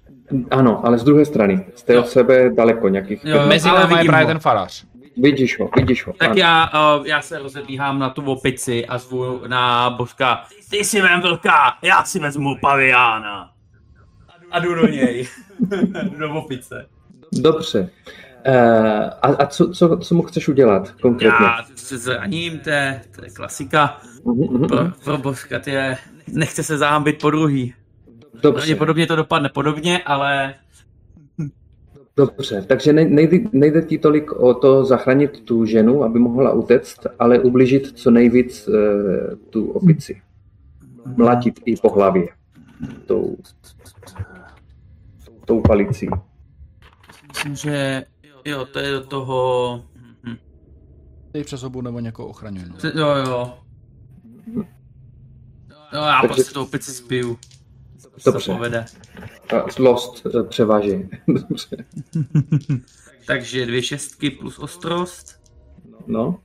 Ano, 0.50 0.86
ale 0.86 0.98
z 0.98 1.04
druhé 1.04 1.24
strany. 1.24 1.66
Jste 1.74 1.94
Jo. 1.94 2.00
od 2.00 2.08
sebe 2.08 2.50
daleko 2.50 2.88
nějakých. 2.88 3.24
Jo, 3.24 3.46
Mezi 3.46 3.68
ale 3.68 3.80
námi 3.80 3.94
je 4.02 4.04
právě 4.04 4.24
ho. 4.24 4.28
ten 4.30 4.38
farář. 4.38 4.84
Vidíš 5.16 5.60
ho, 5.60 5.70
vidíš 5.76 6.06
ho. 6.06 6.12
Tak 6.12 6.28
ano. 6.30 6.38
já, 6.38 6.70
uh, 6.98 7.06
já 7.06 7.22
se 7.22 7.38
rozebíhám 7.38 7.98
na 7.98 8.10
tu 8.10 8.22
opici 8.24 8.86
a 8.86 8.98
zvu 8.98 9.40
na 9.46 9.90
Božka, 9.90 10.44
ty 10.70 10.84
si 10.84 11.00
vem 11.02 11.20
vlka, 11.20 11.72
já 11.82 12.04
si 12.04 12.18
vezmu 12.18 12.56
paviána. 12.60 13.50
A 14.50 14.58
jdu 14.60 14.74
do 14.74 14.86
něj. 14.86 15.28
jdu 16.02 16.18
do 16.18 16.34
opice. 16.34 16.86
Dobře. 17.32 17.88
Uh, 18.48 18.54
a 19.22 19.28
a 19.38 19.46
co, 19.46 19.68
co, 19.68 19.96
co 19.96 20.14
mu 20.14 20.22
chceš 20.22 20.48
udělat 20.48 20.90
konkrétně? 20.90 21.46
Já 21.46 21.64
se 21.74 21.98
zraním, 21.98 22.58
to 22.58 22.70
je, 22.70 23.00
to 23.16 23.24
je 23.24 23.30
klasika. 23.30 24.00
Mhm, 24.24 24.44
mhm, 24.50 24.68
Pro, 24.68 24.82
mhm. 24.82 24.92
pro 25.04 25.18
Božka, 25.18 25.58
ty 25.58 25.70
je, 25.70 25.96
nechce 26.32 26.62
se 26.62 26.78
zahambit 26.78 27.20
po 27.20 27.30
druhý. 27.30 27.74
Dobře, 28.34 28.50
Pravděpodobně 28.52 29.06
to 29.06 29.16
dopadne 29.16 29.48
podobně, 29.48 30.02
ale 30.02 30.54
dobře. 32.16 32.64
Takže 32.68 32.92
ne, 32.92 33.04
nejde, 33.04 33.38
nejde 33.52 33.82
ti 33.82 33.98
tolik 33.98 34.32
o 34.32 34.54
to 34.54 34.84
zachránit 34.84 35.40
tu 35.44 35.64
ženu, 35.64 36.04
aby 36.04 36.18
mohla 36.18 36.52
utéct, 36.52 37.06
ale 37.18 37.38
ublížit 37.38 37.98
co 37.98 38.10
nejvíc 38.10 38.68
uh, 38.68 38.74
tu 39.50 39.70
opici. 39.70 40.22
Mlátit 41.16 41.60
i 41.64 41.76
po 41.76 41.88
hlavě. 41.92 42.28
Tou, 43.06 43.36
tou 45.44 45.60
palicí. 45.60 46.08
myslím, 47.28 47.56
že 47.56 48.04
jo, 48.44 48.64
to 48.66 48.78
je 48.78 48.92
do 48.92 49.06
toho... 49.06 49.84
hm, 50.24 50.36
Ty 51.32 51.44
přes 51.44 51.62
obu 51.62 51.80
nebo 51.80 52.00
někoho 52.00 52.28
ochraňuje, 52.28 52.66
no. 52.66 52.76
Jo, 52.94 53.08
jo. 53.16 53.58
No 55.92 56.00
já 56.00 56.20
Takže- 56.20 56.34
prostě 56.34 56.52
tu 56.54 56.62
opici 56.62 56.92
zbiju. 56.92 57.38
Se 58.18 58.30
Dobře. 58.32 58.52
povede. 58.52 58.84
A 59.56 59.70
zlost 59.70 60.26
eh, 60.26 60.42
převáží. 60.44 61.08
Dobře. 61.28 61.76
Takže 63.26 63.66
dvě 63.66 63.82
šestky 63.82 64.30
plus 64.30 64.58
ostrost. 64.58 65.40
No, 66.06 66.40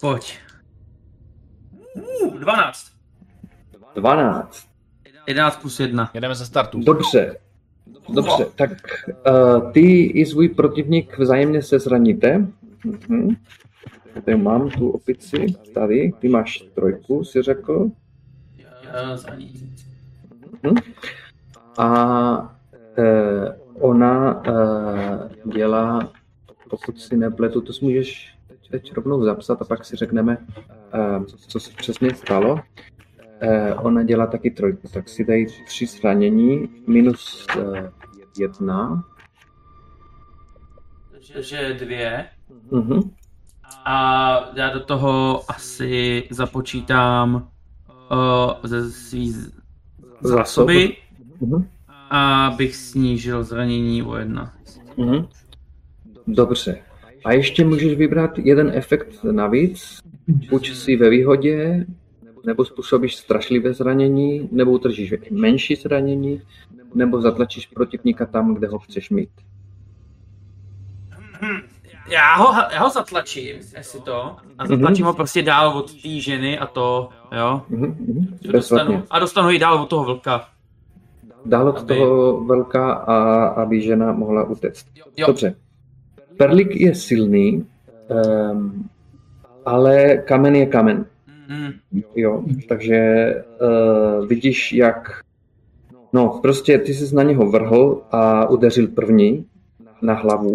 Pojď. 0.00 0.38
Uh, 2.22 2.38
12. 2.38 2.86
12. 3.94 4.68
11 5.26 5.56
plus 5.60 5.80
1. 5.80 6.10
Jedeme 6.14 6.34
ze 6.34 6.46
startu. 6.46 6.80
Dobře. 6.80 7.36
Dobře, 8.08 8.46
tak 8.54 8.70
uh, 9.08 9.72
ty 9.72 10.02
i 10.02 10.26
svůj 10.26 10.48
protivník 10.48 11.18
vzájemně 11.18 11.62
se 11.62 11.78
zraníte. 11.78 12.46
Mhm. 13.08 13.36
Tady 14.24 14.36
mám 14.36 14.70
tu 14.70 14.90
opici, 14.90 15.46
tady, 15.74 16.12
ty 16.18 16.28
máš 16.28 16.58
trojku, 16.74 17.24
si 17.24 17.42
řekl. 17.42 17.90
A 21.78 22.56
eh, 22.98 23.58
ona 23.80 24.42
eh, 24.46 25.50
dělá, 25.54 26.12
pokud 26.70 27.00
si 27.00 27.16
nepletu, 27.16 27.60
to 27.60 27.72
si 27.72 27.84
můžeš 27.84 28.34
teď 28.70 28.92
rovnou 28.92 29.24
zapsat 29.24 29.62
a 29.62 29.64
pak 29.64 29.84
si 29.84 29.96
řekneme, 29.96 30.38
eh, 30.94 31.24
co 31.26 31.60
se 31.60 31.70
přesně 31.76 32.14
stalo. 32.14 32.60
Eh, 33.40 33.74
ona 33.74 34.02
dělá 34.02 34.26
taky 34.26 34.50
trojku, 34.50 34.88
tak 34.92 35.08
si 35.08 35.24
dej 35.24 35.46
tři 35.66 35.86
zranění, 35.86 36.68
minus 36.86 37.46
eh, 37.60 37.90
jedna. 38.38 39.04
Takže 41.12 41.74
dvě. 41.80 42.26
Mhm. 42.70 43.00
A 43.84 44.34
já 44.56 44.70
do 44.70 44.80
toho 44.80 45.42
asi 45.50 46.22
započítám 46.30 47.34
uh, 48.12 48.52
ze 48.62 48.90
svý 48.90 49.34
zásoby, 50.20 50.96
Mhm. 51.40 51.68
abych 52.10 52.76
snížil 52.76 53.44
zranění 53.44 54.02
o 54.02 54.16
jedna. 54.16 54.52
Mhm. 54.96 55.26
Dobře. 56.26 56.78
A 57.24 57.32
ještě 57.32 57.64
můžeš 57.64 57.94
vybrat 57.96 58.38
jeden 58.38 58.70
efekt 58.74 59.24
navíc. 59.24 59.98
Buď 60.50 60.70
jsi 60.70 60.96
ve 60.96 61.10
výhodě, 61.10 61.86
nebo 62.46 62.64
způsobíš 62.64 63.16
strašlivé 63.16 63.72
zranění, 63.72 64.48
nebo 64.52 64.70
utržíš 64.70 65.14
menší 65.30 65.76
zranění, 65.76 66.42
nebo 66.94 67.20
zatlačíš 67.20 67.66
protivníka 67.66 68.26
tam, 68.26 68.54
kde 68.54 68.68
ho 68.68 68.78
chceš 68.78 69.10
mít. 69.10 69.30
Já 72.10 72.36
ho, 72.36 72.54
já 72.72 72.82
ho 72.82 72.90
zatlačím, 72.90 73.56
jestli 73.76 74.00
to, 74.00 74.36
a 74.58 74.66
zatlačím 74.66 75.06
ho 75.06 75.14
prostě 75.14 75.42
dál 75.42 75.78
od 75.78 76.02
té 76.02 76.08
ženy 76.08 76.58
a 76.58 76.66
to, 76.66 77.08
jo. 77.36 77.62
Mhm, 77.68 77.86
mhm. 77.86 78.26
Bezvadně. 78.26 78.52
Dostanu, 78.52 79.02
a 79.10 79.18
dostanu 79.18 79.50
ji 79.50 79.58
dál 79.58 79.82
od 79.82 79.88
toho 79.88 80.04
vlka. 80.04 80.48
Dál 81.46 81.68
od 81.68 81.78
Aby- 81.78 81.94
toho 81.94 82.44
velká, 82.44 82.92
a 82.92 83.44
aby 83.46 83.80
žena 83.80 84.12
mohla 84.12 84.44
utéct. 84.44 84.86
Jo. 85.16 85.26
Dobře. 85.26 85.54
Perlik 86.36 86.76
je 86.76 86.94
silný, 86.94 87.66
um, 88.52 88.88
ale 89.64 90.16
kamen 90.16 90.56
je 90.56 90.66
kamen. 90.66 91.06
Mm, 91.48 91.72
Jo, 92.16 92.44
takže 92.68 92.98
uh, 93.60 94.26
vidíš, 94.26 94.72
jak... 94.72 95.20
No, 96.12 96.38
prostě 96.42 96.78
ty 96.78 96.94
jsi 96.94 97.14
na 97.14 97.22
něho 97.22 97.50
vrhl 97.50 98.02
a 98.10 98.48
udeřil 98.48 98.88
první 98.88 99.46
na 100.02 100.14
hlavu. 100.14 100.50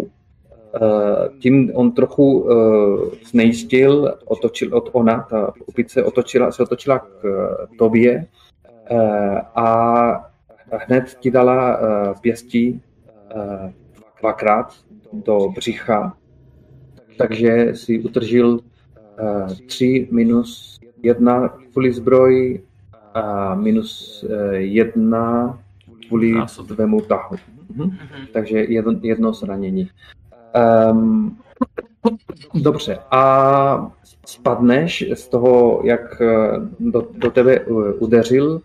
Uh, 0.80 1.38
tím 1.38 1.70
on 1.74 1.92
trochu 1.92 2.40
uh, 2.40 3.10
znejistil, 3.30 4.14
otočil 4.24 4.76
od 4.76 4.90
ona, 4.92 5.26
ta 5.30 5.52
opice 5.66 6.04
otočila, 6.04 6.52
se 6.52 6.62
otočila 6.62 6.98
k 6.98 7.24
uh, 7.24 7.76
tobě 7.78 8.26
uh, 8.90 8.98
a 9.54 10.30
hned 10.72 11.16
ti 11.20 11.30
dala 11.30 11.78
uh, 11.78 12.14
pěstí 12.20 12.82
uh, 13.34 13.70
dvakrát 14.20 14.74
do 15.12 15.48
břicha, 15.48 16.16
takže 17.18 17.74
si 17.74 18.00
utržil 18.00 18.48
uh, 18.48 19.54
3 19.66 20.08
minus 20.10 20.79
1 21.02 21.48
kvůli 21.72 21.92
zbroj 21.92 22.60
a 23.14 23.54
minus 23.54 24.24
1 24.56 25.58
kvůli 26.08 26.32
Násob. 26.32 26.66
tvému 26.66 27.00
tahu. 27.00 27.36
Mhm. 27.76 27.84
mhm. 27.84 28.26
Takže 28.32 28.58
jedno, 28.58 28.94
jedno 29.02 29.32
zranění. 29.32 29.90
Um, 30.90 31.38
dobře, 32.54 32.98
a 33.10 33.92
spadneš 34.26 35.04
z 35.14 35.28
toho, 35.28 35.80
jak 35.84 36.20
eh, 36.20 36.50
do, 36.80 37.08
do 37.14 37.30
tebe 37.30 37.54
eh, 37.54 37.64
udeřil, 37.98 38.60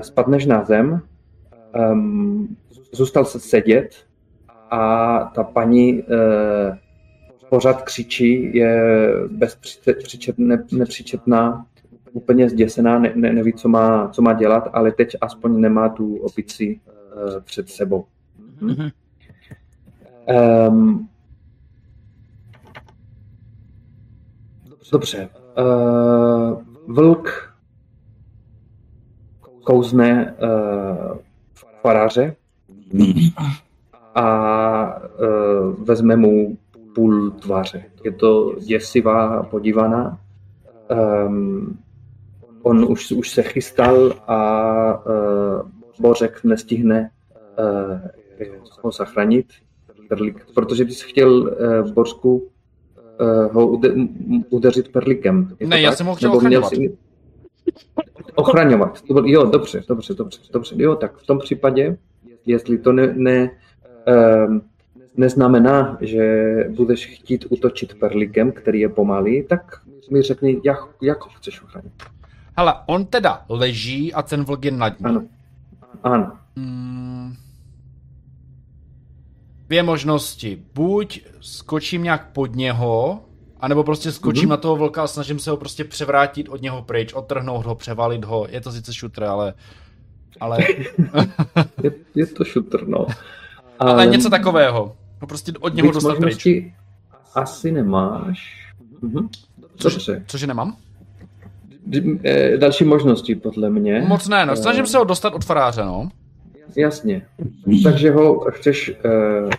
spadneš 0.00 0.46
na 0.46 0.64
zem, 0.64 1.00
um, 1.92 2.56
zůstal 2.92 3.24
se 3.24 3.40
sedět 3.40 4.04
a 4.70 5.18
ta 5.34 5.44
paní 5.44 6.02
eh, 6.02 6.78
pořád 7.54 7.82
křičí, 7.82 8.56
je 8.56 8.82
bezpřičet, 9.30 10.38
ne, 10.38 10.64
nepřičetná, 10.72 11.66
úplně 12.12 12.50
zděsená, 12.50 12.98
ne, 12.98 13.12
ne, 13.14 13.32
neví, 13.32 13.52
co 13.52 13.68
má, 13.68 14.08
co 14.08 14.22
má 14.22 14.32
dělat, 14.32 14.68
ale 14.72 14.92
teď 14.92 15.16
aspoň 15.20 15.60
nemá 15.60 15.88
tu 15.88 16.16
opici 16.16 16.80
eh, 16.86 17.40
před 17.40 17.68
sebou. 17.68 18.04
Mhm. 18.60 18.90
Um, 20.68 21.08
dobře. 24.92 25.28
Uh, 25.58 26.62
vlk 26.94 27.54
kouzne 29.64 30.34
uh, 30.34 31.18
faráře 31.82 32.36
a 34.14 34.98
uh, 34.98 35.84
vezme 35.84 36.16
mu 36.16 36.58
půl 36.94 37.30
tváře. 37.30 37.84
Je 38.04 38.12
to 38.12 38.54
děsivá 38.58 39.42
podívaná. 39.42 40.18
Um, 41.26 41.78
on 42.62 42.86
už, 42.88 43.12
už 43.12 43.30
se 43.30 43.42
chystal 43.42 44.12
a 44.26 45.06
uh, 45.06 45.70
Bořek 46.00 46.44
nestihne 46.44 47.10
uh, 47.58 47.98
ho 48.82 48.92
zachránit, 48.92 49.46
protože 50.54 50.84
bys 50.84 51.02
chtěl 51.02 51.32
uh, 51.32 51.92
Bořku 51.92 52.36
uh, 53.20 53.52
ho 53.52 53.66
ude, 53.66 53.94
udeřit 54.50 54.92
perlikem. 54.92 55.56
ne, 55.66 55.80
já 55.80 55.92
jsem 55.92 56.06
ho 56.06 56.14
chtěl 56.14 56.32
ochraňovat. 56.32 56.70
Si... 56.74 56.96
Ochraňovat. 58.34 59.02
Jo, 59.24 59.44
dobře, 59.46 59.82
dobře, 59.88 60.14
dobře, 60.14 60.40
dobře. 60.52 60.74
Jo, 60.78 60.96
tak 60.96 61.16
v 61.16 61.26
tom 61.26 61.38
případě, 61.38 61.98
jestli 62.46 62.78
to 62.78 62.92
ne, 62.92 63.14
ne 63.16 63.50
um, 64.48 64.62
neznamená, 65.16 65.98
že 66.00 66.54
budeš 66.76 67.06
chtít 67.06 67.46
utočit 67.48 67.94
perlikem, 67.94 68.52
který 68.52 68.80
je 68.80 68.88
pomalý, 68.88 69.42
tak 69.42 69.80
mi 70.10 70.22
řekni, 70.22 70.60
jak, 70.64 70.78
jak 71.02 71.24
ho 71.24 71.30
chceš 71.30 71.62
ochránit. 71.62 71.92
Hele, 72.56 72.74
on 72.86 73.04
teda 73.04 73.44
leží 73.48 74.14
a 74.14 74.22
ten 74.22 74.44
vlk 74.44 74.64
je 74.64 74.70
nad 74.70 75.00
ním. 75.00 75.06
Ano. 75.06 75.22
Ano. 76.02 76.32
Hmm. 76.56 77.34
Dvě 79.66 79.82
možnosti. 79.82 80.62
Buď 80.74 81.20
skočím 81.40 82.02
nějak 82.02 82.32
pod 82.32 82.56
něho, 82.56 83.24
anebo 83.60 83.84
prostě 83.84 84.12
skočím 84.12 84.44
mm-hmm. 84.44 84.50
na 84.50 84.56
toho 84.56 84.76
vlka 84.76 85.02
a 85.02 85.06
snažím 85.06 85.38
se 85.38 85.50
ho 85.50 85.56
prostě 85.56 85.84
převrátit 85.84 86.48
od 86.48 86.62
něho 86.62 86.82
pryč, 86.82 87.12
odtrhnout 87.12 87.66
ho, 87.66 87.74
převalit 87.74 88.24
ho. 88.24 88.46
Je 88.50 88.60
to 88.60 88.72
sice 88.72 88.92
šutr, 88.94 89.24
ale... 89.24 89.54
ale... 90.40 90.58
je, 91.82 91.92
je 92.14 92.26
to 92.26 92.44
šutr, 92.44 92.88
no. 92.88 93.06
Ale, 93.78 93.92
ale 93.92 94.06
něco 94.06 94.30
takového. 94.30 94.96
No 95.24 95.28
prostě 95.28 95.52
od 95.60 95.74
něho 95.74 95.92
dostat 95.92 96.18
pryč. 96.18 96.46
asi 97.34 97.72
nemáš. 97.72 98.68
Mhm. 99.02 99.28
Dobře. 99.82 100.24
Cože 100.26 100.46
nemám? 100.46 100.76
Eh, 102.24 102.56
další 102.56 102.84
možnosti, 102.84 103.34
podle 103.34 103.70
mě. 103.70 104.04
Moc 104.08 104.28
ne, 104.28 104.46
no. 104.46 104.56
Snažím 104.56 104.86
se 104.86 104.98
ho 104.98 105.04
dostat 105.04 105.34
od 105.34 105.44
faráře, 105.44 105.84
no. 105.84 106.08
Jasně. 106.76 107.26
Takže 107.82 108.10
ho 108.10 108.40
chceš 108.50 108.90
uh, 108.90 109.50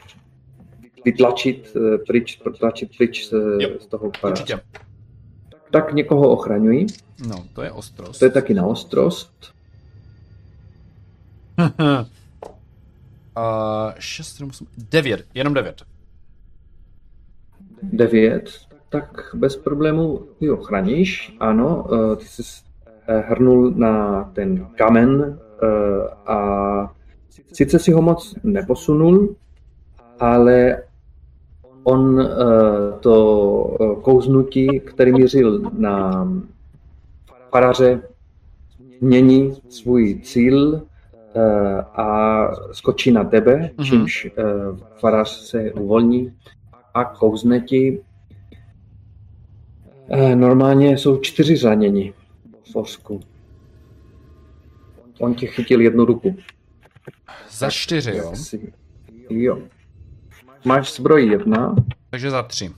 vytlačit 1.06 1.72
uh, 1.76 1.98
pryč, 2.08 2.36
protlačit 2.36 2.98
pryč 2.98 3.28
z, 3.28 3.34
z 3.82 3.86
toho 3.86 4.12
faráře. 4.20 4.44
Určitě. 4.44 4.60
Tak 5.72 5.94
někoho 5.94 6.30
ochraňují. 6.30 6.86
No, 7.28 7.46
to 7.54 7.62
je 7.62 7.72
ostrost. 7.72 8.20
To 8.20 8.26
je 8.26 8.32
taky 8.32 8.54
na 8.54 8.66
ostrost. 8.66 9.54
uh, 13.38 13.94
6, 14.00 14.42
8, 14.42 14.68
9, 14.78 15.26
jenom 15.34 15.54
9. 15.54 15.84
9 17.84 18.66
tak 18.96 19.30
bez 19.34 19.56
problému 19.56 20.22
ji 20.40 20.50
ochraníš, 20.50 21.36
ano, 21.40 21.88
eh, 21.94 22.16
ty 22.16 22.26
jsi 22.26 22.44
eh, 23.08 23.24
hrnul 23.28 23.72
na 23.72 24.24
ten 24.34 24.68
kamen 24.76 25.40
eh, 25.64 26.08
a 26.26 26.38
sice 27.54 27.80
si 27.80 27.92
ho 27.92 28.02
moc 28.02 28.36
neposunul, 28.44 29.36
ale 30.20 30.84
on 31.84 32.30
to 33.00 33.18
kouznutí, 34.02 34.80
který 34.80 35.12
mířil 35.12 35.72
na 35.78 36.28
faraře, 37.52 38.02
mění 39.02 39.54
svůj 39.70 40.20
cíl 40.24 40.82
a 41.96 42.48
skočí 42.72 43.12
na 43.12 43.24
tebe, 43.24 43.56
mm-hmm. 43.56 43.86
čímž 43.86 44.28
farář 45.00 45.30
se 45.30 45.74
uvolní 45.74 46.34
a 46.94 47.06
kouzne 47.06 47.62
ti 47.62 48.02
Eh, 50.10 50.36
normálně 50.36 50.98
jsou 50.98 51.18
čtyři 51.18 51.58
zranění 51.58 52.14
v 52.64 52.72
Fosku. 52.72 53.20
On 55.20 55.36
ti 55.36 55.48
chytil 55.48 55.82
jednu 55.82 56.06
ruku. 56.06 56.38
Za 57.50 57.70
čtyři, 57.70 58.12
jo? 58.18 58.34
Jo. 59.30 59.60
Máš 60.66 60.94
zbroj 60.94 61.28
jedna. 61.28 61.76
Takže 62.10 62.32
za 62.32 62.44
tři. 62.44 62.72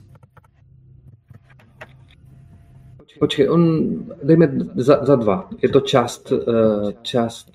Počkej, 3.19 3.49
on, 3.49 3.89
dejme 4.23 4.51
za, 4.75 5.05
za 5.05 5.15
dva. 5.15 5.49
Je 5.61 5.69
to 5.69 5.79
část, 5.79 6.31
uh, 6.31 6.91
část 7.01 7.51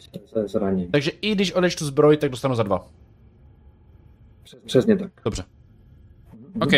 zranění. 0.46 0.88
Takže 0.90 1.10
i 1.20 1.34
když 1.34 1.52
odečtu 1.52 1.84
zbroj, 1.84 2.16
tak 2.16 2.30
dostanu 2.30 2.54
za 2.54 2.62
dva. 2.62 2.88
Přesně 4.66 4.96
tak. 4.96 5.10
Dobře. 5.24 5.44
OK 6.60 6.72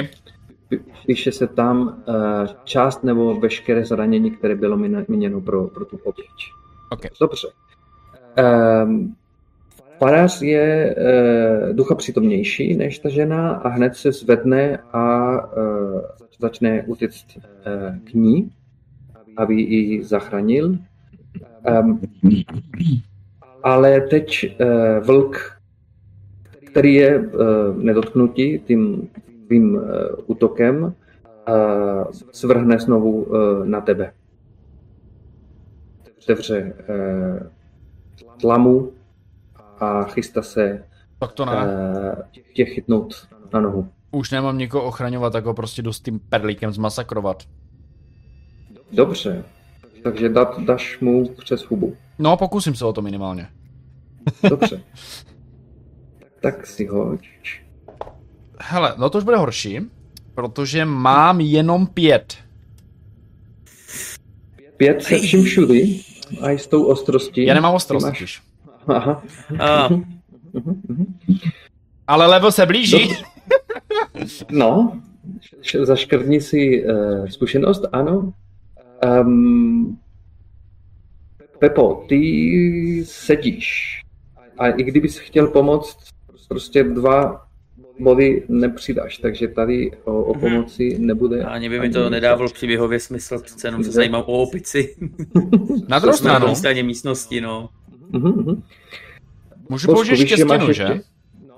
píše 1.06 1.32
se 1.32 1.46
tam 1.46 2.02
uh, 2.08 2.14
část 2.64 3.04
nebo 3.04 3.34
veškeré 3.34 3.84
zranění, 3.84 4.30
které 4.30 4.54
bylo 4.54 4.76
míněno 5.08 5.40
pro, 5.40 5.68
pro 5.68 5.84
tu 5.84 5.96
oběť. 6.04 6.28
Okay. 6.90 7.10
Dobře. 7.20 7.48
Um, 8.84 9.14
Farář 9.98 10.42
je 10.42 10.96
uh, 10.96 11.76
ducha 11.76 11.94
přítomnější 11.94 12.76
než 12.76 12.98
ta 12.98 13.08
žena 13.08 13.50
a 13.50 13.68
hned 13.68 13.96
se 13.96 14.12
zvedne 14.12 14.78
a 14.92 15.30
začne 16.40 16.84
utěct 16.86 17.26
uh, 17.36 17.42
k 18.04 18.14
ní, 18.14 18.50
aby 19.36 19.54
ji 19.54 20.04
zachránil. 20.04 20.78
Um, 21.82 22.00
ale 23.62 24.00
teď 24.00 24.56
uh, 24.60 25.06
vlk, 25.06 25.60
který 26.66 26.94
je 26.94 27.18
uh, 27.18 27.76
nedotknutý 27.76 28.58
tím 28.58 29.08
tvým 29.46 29.74
uh, 29.74 29.82
útokem 30.26 30.82
uh, 30.84 30.92
svrhne 32.32 32.78
znovu 32.78 33.22
uh, 33.22 33.66
na 33.66 33.80
tebe. 33.80 34.12
Otevře 36.22 36.72
uh, 36.88 37.46
tlamu 38.40 38.92
a 39.80 40.02
chystá 40.02 40.42
se 40.42 40.84
tak 41.18 41.32
to 41.32 41.44
ne. 41.44 41.52
Uh, 41.52 42.42
tě 42.54 42.64
chytnout 42.64 43.28
na 43.52 43.60
nohu. 43.60 43.88
Už 44.10 44.30
nemám 44.30 44.58
nikoho 44.58 44.84
ochraňovat, 44.84 45.32
tak 45.32 45.44
ho 45.44 45.54
prostě 45.54 45.82
dost 45.82 46.00
tím 46.00 46.20
perlíkem 46.28 46.72
zmasakrovat. 46.72 47.42
Dobře, 48.92 49.44
takže 50.02 50.28
dat, 50.28 50.60
dáš 50.60 51.00
mu 51.00 51.28
přes 51.28 51.60
hubu. 51.60 51.96
No, 52.18 52.36
pokusím 52.36 52.74
se 52.74 52.84
o 52.84 52.92
to 52.92 53.02
minimálně. 53.02 53.48
Dobře. 54.48 54.82
tak 56.40 56.66
si 56.66 56.86
hoď. 56.86 57.28
Hele, 58.60 58.94
no 58.98 59.10
to 59.10 59.18
už 59.18 59.24
bude 59.24 59.36
horší, 59.36 59.80
protože 60.34 60.84
mám 60.84 61.40
jenom 61.40 61.86
pět. 61.86 62.36
Pět 64.76 65.02
se 65.02 65.18
vším 65.18 65.44
všudy 65.44 66.00
a 66.40 66.50
i 66.50 66.58
s 66.58 66.66
tou 66.66 66.84
ostrostí. 66.84 67.44
Já 67.44 67.54
nemám 67.54 67.74
ostrost, 67.74 68.06
máš... 68.06 68.42
Aha. 68.86 69.22
A. 69.60 69.88
Ale 72.06 72.26
level 72.26 72.52
se 72.52 72.66
blíží. 72.66 73.16
no, 74.50 75.00
zaškrtni 75.82 76.40
si 76.40 76.84
uh, 76.86 77.26
zkušenost, 77.28 77.84
ano. 77.92 78.32
Um, 79.04 79.98
Pepo, 81.58 82.04
ty 82.08 83.04
sedíš. 83.06 84.00
A 84.58 84.68
i 84.68 84.82
kdybys 84.82 85.18
chtěl 85.18 85.46
pomoct, 85.46 85.98
prostě 86.48 86.84
dva 86.84 87.46
body 87.98 88.44
nepřidáš, 88.48 89.18
takže 89.18 89.48
tady 89.48 89.90
o, 90.04 90.22
o 90.22 90.32
mhm. 90.32 90.40
pomoci 90.40 90.98
nebude. 90.98 91.44
Ani 91.44 91.68
by 91.68 91.80
mi 91.80 91.90
to 91.90 92.10
nedávalo 92.10 92.50
příběhově 92.50 93.00
smysl, 93.00 93.38
přece 93.38 93.68
jenom 93.68 93.84
se 93.84 93.90
zajímám 93.90 94.22
o 94.26 94.42
opici. 94.42 94.96
Na 95.88 95.98
druhou 95.98 96.16
stranu. 96.16 96.46
Na 96.46 96.54
straně 96.54 96.82
místnosti, 96.82 97.40
no. 97.40 97.68
Uh-huh. 98.12 98.62
Můžu 99.68 99.86
použít 99.86 100.16
štěstěnu, 100.16 100.72
že? 100.72 101.00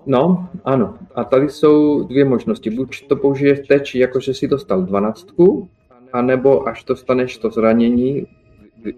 No, 0.07 0.49
ano. 0.65 0.99
A 1.15 1.25
tady 1.25 1.49
jsou 1.49 2.03
dvě 2.03 2.25
možnosti. 2.25 2.71
Buď 2.71 3.09
to 3.09 3.17
použiješ 3.17 3.69
teď, 3.69 3.95
jakože 3.95 4.35
si 4.35 4.49
dostal 4.49 4.83
dvanáctku, 4.83 5.69
anebo 6.17 6.69
až 6.69 6.85
dostaneš 6.85 7.39
to 7.39 7.51
zranění, 7.51 8.27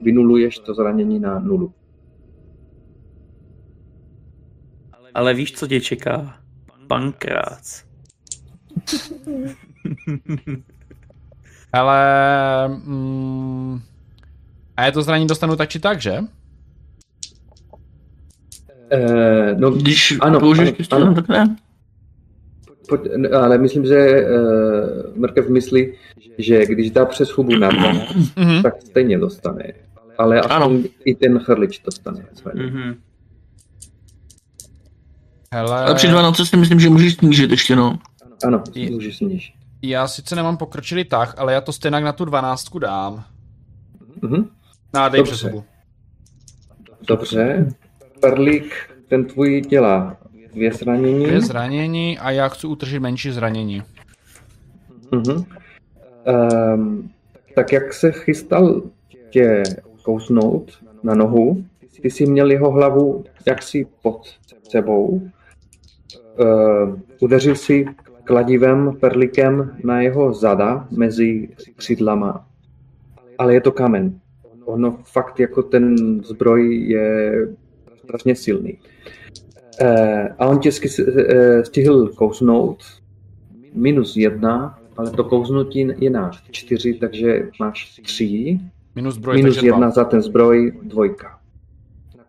vynuluješ 0.03 0.59
to 0.59 0.75
zranění 0.75 1.19
na 1.19 1.39
nulu. 1.39 1.73
Ale 5.15 5.35
víš, 5.35 5.53
co 5.53 5.67
tě 5.67 5.81
čeká? 5.81 6.41
Pankrác. 6.87 7.85
Ale... 11.73 12.01
Mm, 12.69 13.81
a 14.77 14.85
je 14.85 14.93
to 14.93 15.03
zranění 15.03 15.29
dostanu 15.29 15.57
tak 15.57 15.69
či 15.69 15.81
tak, 15.81 16.01
že? 16.01 16.19
Uh, 18.93 19.61
no, 19.61 19.71
Když 19.71 20.15
ano, 20.21 20.41
použiješ 20.41 20.89
ano, 20.91 21.07
ano. 21.07 21.15
tak 21.15 21.29
ne. 21.29 21.57
Ale 23.33 23.59
myslím, 23.59 23.85
že 23.85 24.25
uh, 24.25 25.17
Mrkev 25.17 25.49
myslí, 25.49 25.93
že 26.39 26.67
když 26.67 26.91
dá 26.91 27.05
přes 27.05 27.29
hubu 27.29 27.57
na 27.57 27.71
12, 27.71 28.15
mm-hmm. 28.15 28.63
tak 28.63 28.83
stejně 28.83 29.19
dostane. 29.19 29.65
Ale 30.19 30.41
aspoň 30.41 30.85
i 31.05 31.15
ten 31.15 31.39
chrlič 31.39 31.83
dostane. 31.85 32.27
Mm-hmm. 32.45 32.97
Hele... 35.53 35.85
Ale 35.85 35.95
při 35.95 36.09
12 36.09 36.37
si 36.37 36.57
myslím, 36.57 36.81
že 36.81 36.91
můžeš 36.91 37.15
snížit 37.15 37.51
ještě, 37.51 37.77
no. 37.77 37.99
Ano, 38.45 38.63
můžeš 38.91 39.17
snížit. 39.17 39.53
Já 39.83 40.09
sice 40.09 40.37
nemám 40.37 40.57
pokročilý 40.57 41.05
tah, 41.05 41.35
ale 41.39 41.53
já 41.53 41.61
to 41.61 41.73
stejně 41.73 42.01
na 42.01 42.13
tu 42.13 42.25
dvanáctku 42.25 42.79
dám. 42.79 43.25
Mhm. 44.23 44.49
A 44.93 45.09
dej 45.09 45.23
přes 45.23 45.43
hubu. 45.43 45.65
Dobře. 47.09 47.69
Perlík, 48.21 48.75
ten 49.09 49.25
tvůj 49.25 49.61
dělá 49.61 50.17
dvě 50.55 50.73
zranění. 50.73 51.25
Dvě 51.25 51.41
zranění 51.41 52.19
a 52.19 52.31
já 52.31 52.49
chci 52.49 52.67
utržit 52.67 52.99
menší 52.99 53.31
zranění. 53.31 53.83
Mhm. 55.13 55.45
Um, 56.75 57.11
tak 57.55 57.73
jak 57.73 57.93
se 57.93 58.13
chystal 58.13 58.83
tě 59.31 59.63
kousnout 60.03 60.73
na 61.03 61.15
nohu, 61.15 61.65
ty 62.03 62.11
jsi 62.11 62.27
měl 62.27 62.51
jeho 62.51 62.71
hlavu 62.71 63.25
jaksi 63.47 63.87
pod 64.03 64.23
sebou. 64.69 65.31
Uh, 66.39 66.99
udeřil 67.21 67.55
si 67.55 67.87
kladivem, 68.25 68.97
perlikem 69.01 69.77
na 69.85 70.01
jeho 70.01 70.35
zada 70.35 70.89
mezi 70.91 71.49
křídlama. 71.77 72.47
Ale 73.39 73.55
je 73.55 73.61
to 73.61 73.73
kamen. 73.73 74.21
Ono 74.65 74.99
fakt 75.05 75.41
jako 75.41 75.63
ten 75.63 75.97
zbroj 76.25 76.77
je 76.77 77.33
strašně 78.05 78.37
silný. 78.37 78.79
Uh, 79.83 80.27
a 80.39 80.47
on 80.47 80.59
tě 80.59 80.71
uh, 80.71 81.63
stihl 81.63 82.09
kousnout 82.09 82.85
minus 83.75 84.17
jedna, 84.17 84.79
ale 84.97 85.11
to 85.11 85.25
kouznutí 85.25 85.89
je 85.99 86.11
na 86.11 86.31
čtyři, 86.51 86.95
takže 86.95 87.43
máš 87.61 88.01
tři. 88.03 88.61
Minus 88.95 89.15
zbroj, 89.15 89.37
minus 89.37 89.55
takže 89.55 89.67
jedna 89.67 89.87
dva. 89.87 89.91
za 89.91 90.05
ten 90.05 90.23
zbroj, 90.23 90.81
dvojka. 90.83 91.39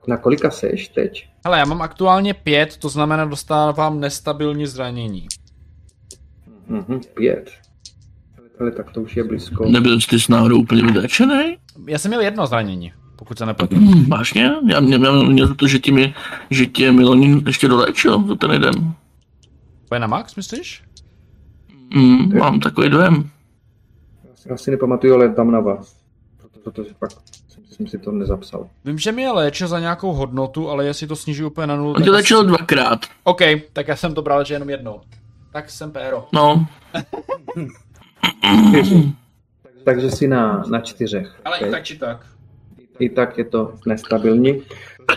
Na 0.07 0.17
kolika 0.17 0.51
seš 0.51 0.87
teď? 0.87 1.29
Hele, 1.45 1.59
já 1.59 1.65
mám 1.65 1.81
aktuálně 1.81 2.33
pět, 2.33 2.77
to 2.77 2.89
znamená 2.89 3.25
dostávám 3.25 3.99
nestabilní 3.99 4.65
zranění. 4.65 5.27
Mhm, 6.67 7.01
pět. 7.13 7.51
Ale 8.59 8.71
tak 8.71 8.91
to 8.91 9.01
už 9.01 9.17
je 9.17 9.23
blízko. 9.23 9.69
Nebyl 9.69 10.01
jsi 10.01 10.19
s 10.19 10.27
náhodou 10.27 10.61
úplně 10.61 10.83
vydečený? 10.83 11.57
Já 11.87 11.97
jsem 11.97 12.09
měl 12.09 12.21
jedno 12.21 12.47
zranění, 12.47 12.93
pokud 13.19 13.37
se 13.37 13.45
nepletu. 13.45 13.75
Hmm, 13.75 14.05
vážně? 14.09 14.51
Já 14.71 14.79
mě, 14.79 14.97
mě, 14.97 15.09
mě 15.11 15.47
za 15.47 15.53
to, 15.55 15.67
že 15.67 15.79
ti, 15.79 15.91
mi, 15.91 16.13
že 16.49 16.65
tě 16.65 16.91
Milonin 16.91 17.43
ještě 17.47 17.67
doléčil 17.67 18.27
za 18.27 18.35
ten 18.35 18.51
jeden. 18.51 18.73
To 19.89 19.95
je 19.95 19.99
na 19.99 20.07
max, 20.07 20.35
myslíš? 20.35 20.83
Hmm, 21.93 22.37
mám 22.37 22.59
takový 22.59 22.89
dojem. 22.89 23.29
Já 24.45 24.57
si 24.57 24.71
nepamatuju, 24.71 25.13
ale 25.13 25.29
tam 25.33 25.51
na 25.51 25.59
vás. 25.59 25.99
Protože 26.63 26.89
pak 26.99 27.09
jsem 27.71 27.87
si 27.87 27.97
to 27.97 28.11
nezapsal. 28.11 28.67
Vím, 28.85 28.97
že 28.97 29.11
mi 29.11 29.21
je 29.21 29.31
léčil 29.31 29.67
za 29.67 29.79
nějakou 29.79 30.13
hodnotu, 30.13 30.69
ale 30.69 30.85
jestli 30.85 31.07
to 31.07 31.15
sníží 31.15 31.43
úplně 31.43 31.67
na 31.67 31.75
nulu... 31.75 31.89
On 31.89 31.95
tě 31.95 32.01
asi- 32.01 32.09
léčil 32.09 32.43
dvakrát. 32.43 32.99
OK, 33.23 33.41
tak 33.73 33.87
já 33.87 33.95
jsem 33.95 34.13
to 34.13 34.21
bral, 34.21 34.43
že 34.43 34.53
jenom 34.53 34.69
jednou. 34.69 35.01
Tak 35.51 35.69
jsem 35.69 35.91
péro. 35.91 36.27
No, 36.33 36.65
Čtyři. 38.69 39.11
Takže 39.85 40.11
si 40.11 40.27
na, 40.27 40.63
na 40.69 40.79
čtyřech. 40.79 41.41
Ale 41.45 41.59
Ok. 41.59 41.67
i 41.67 41.71
tak 41.71 41.83
či 41.83 41.97
tak. 41.97 42.25
I 42.99 43.09
tak 43.09 43.37
je 43.37 43.43
to 43.43 43.73
nestabilní. 43.85 44.61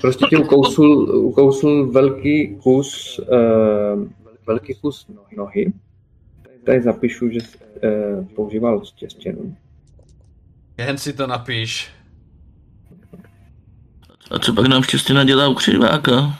Prostě 0.00 0.24
ti 0.30 0.36
ukousl, 0.36 0.82
ukousl 1.16 1.86
velký 1.92 2.56
kus, 2.62 3.18
uh, 3.18 4.08
velký 4.46 4.74
kus 4.74 5.06
nohy. 5.36 5.72
Tady 6.64 6.82
zapíšu, 6.82 7.28
že 7.28 7.38
uh, 7.40 8.24
používal 8.26 8.84
štěstěnu. 8.84 9.56
Jen 10.78 10.98
si 10.98 11.12
to 11.12 11.26
napíš. 11.26 11.88
a 14.30 14.38
co 14.38 14.52
pak 14.54 14.66
nám 14.66 14.82
štěstí 14.82 15.12
nadělá 15.12 15.48
u 15.48 15.54
křiváka? 15.54 16.38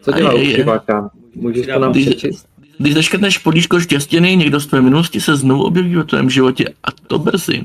Co 0.00 0.12
dělá 0.12 0.34
u 0.34 0.38
křiváka? 0.38 1.10
Můžeš 1.34 1.66
to 1.66 1.78
nám 1.78 1.92
Když- 1.92 2.06
přečíst? 2.06 2.46
Když 2.78 2.94
zaškrtneš 2.94 3.38
políčko 3.38 3.80
štěstěný, 3.80 4.36
někdo 4.36 4.60
z 4.60 4.66
tvé 4.66 4.82
minulosti 4.82 5.20
se 5.20 5.36
znovu 5.36 5.64
objeví 5.64 5.94
ve 5.96 6.04
tvém 6.04 6.30
životě 6.30 6.64
a 6.84 6.90
to 7.06 7.18
brzy. 7.18 7.64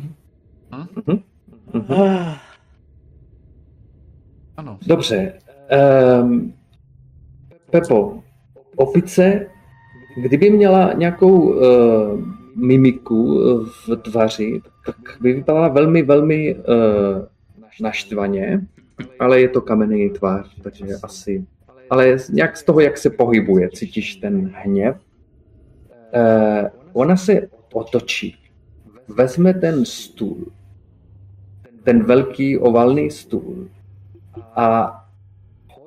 Mhm. 1.07 1.23
Ano. 4.59 4.77
Dobře. 4.87 5.33
Um, 6.21 6.53
Pepo, 7.71 8.23
opice, 8.75 9.47
kdyby 10.17 10.49
měla 10.49 10.93
nějakou 10.93 11.39
uh, 11.39 11.59
mimiku 12.55 13.41
eh, 13.41 13.65
v 13.65 13.95
tváři, 13.95 14.61
tak 14.85 14.95
by 15.21 15.33
vypadala 15.33 15.67
velmi, 15.67 16.03
velmi 16.03 16.55
uh, 16.55 16.61
naštvaně, 17.81 18.67
ale 19.19 19.41
je 19.41 19.49
to 19.49 19.61
kamenný 19.61 20.09
tvář, 20.09 20.55
takže 20.61 20.85
asi... 21.03 21.45
Ale 21.89 22.17
nějak 22.29 22.57
z 22.57 22.63
toho, 22.63 22.79
jak 22.79 22.97
se 22.97 23.09
pohybuje, 23.09 23.69
cítíš 23.69 24.15
ten 24.15 24.51
hněv. 24.55 24.95
Uh, 26.15 26.67
ona 26.93 27.17
se 27.17 27.41
otočí, 27.73 28.35
vezme 29.07 29.53
ten 29.53 29.85
stůl, 29.85 30.45
ten 31.83 32.03
velký 32.03 32.57
ovalný 32.57 33.11
stůl 33.11 33.67
a 34.59 34.93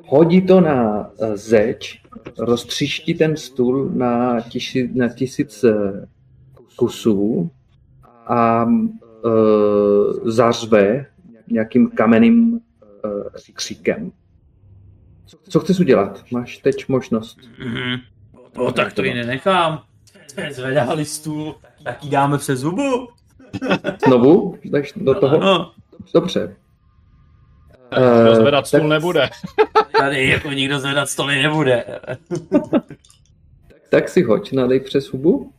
hodí 0.06 0.42
to 0.42 0.60
na 0.60 1.10
eh, 1.20 1.36
zeď, 1.36 2.00
roztříští 2.38 3.14
ten 3.14 3.36
stůl 3.36 3.90
na, 3.94 4.40
tiši, 4.40 4.90
na 4.94 5.08
tisíc 5.08 5.64
kusů 6.76 7.50
a 8.26 8.64
uh, 8.64 9.32
zařve 10.24 11.06
nějakým 11.50 11.90
kamenným 11.90 12.52
uh, 12.52 12.60
kříkem. 13.52 14.12
Co 15.48 15.60
chceš 15.60 15.80
udělat? 15.80 16.24
Máš 16.32 16.58
teď 16.58 16.88
možnost. 16.88 17.38
Mhm. 17.58 17.96
No 18.56 18.72
tak 18.72 18.92
to 18.92 19.04
ji 19.04 19.14
nenechám. 19.14 19.82
Zvedali 20.50 21.04
stůl, 21.04 21.54
tak 21.84 22.04
ji 22.04 22.10
dáme 22.10 22.38
přes 22.38 22.60
zubu. 22.60 23.08
Znovu? 24.06 24.58
Jdeš 24.64 24.92
do 24.96 25.14
toho? 25.14 25.40
No, 25.40 25.72
Dobře. 26.14 26.56
Kdo 28.22 28.34
zvedat 28.34 28.70
tak- 28.70 28.80
stůl 28.80 28.88
nebude. 28.88 29.28
tady 29.98 30.28
jako 30.28 30.50
nikdo 30.50 30.80
zvedat 30.80 31.08
stoly 31.08 31.42
nebude. 31.42 31.84
Tak 33.88 34.08
si 34.08 34.22
hoď, 34.22 34.52
nadej 34.52 34.80
přes 34.80 35.06
hubu. 35.06 35.52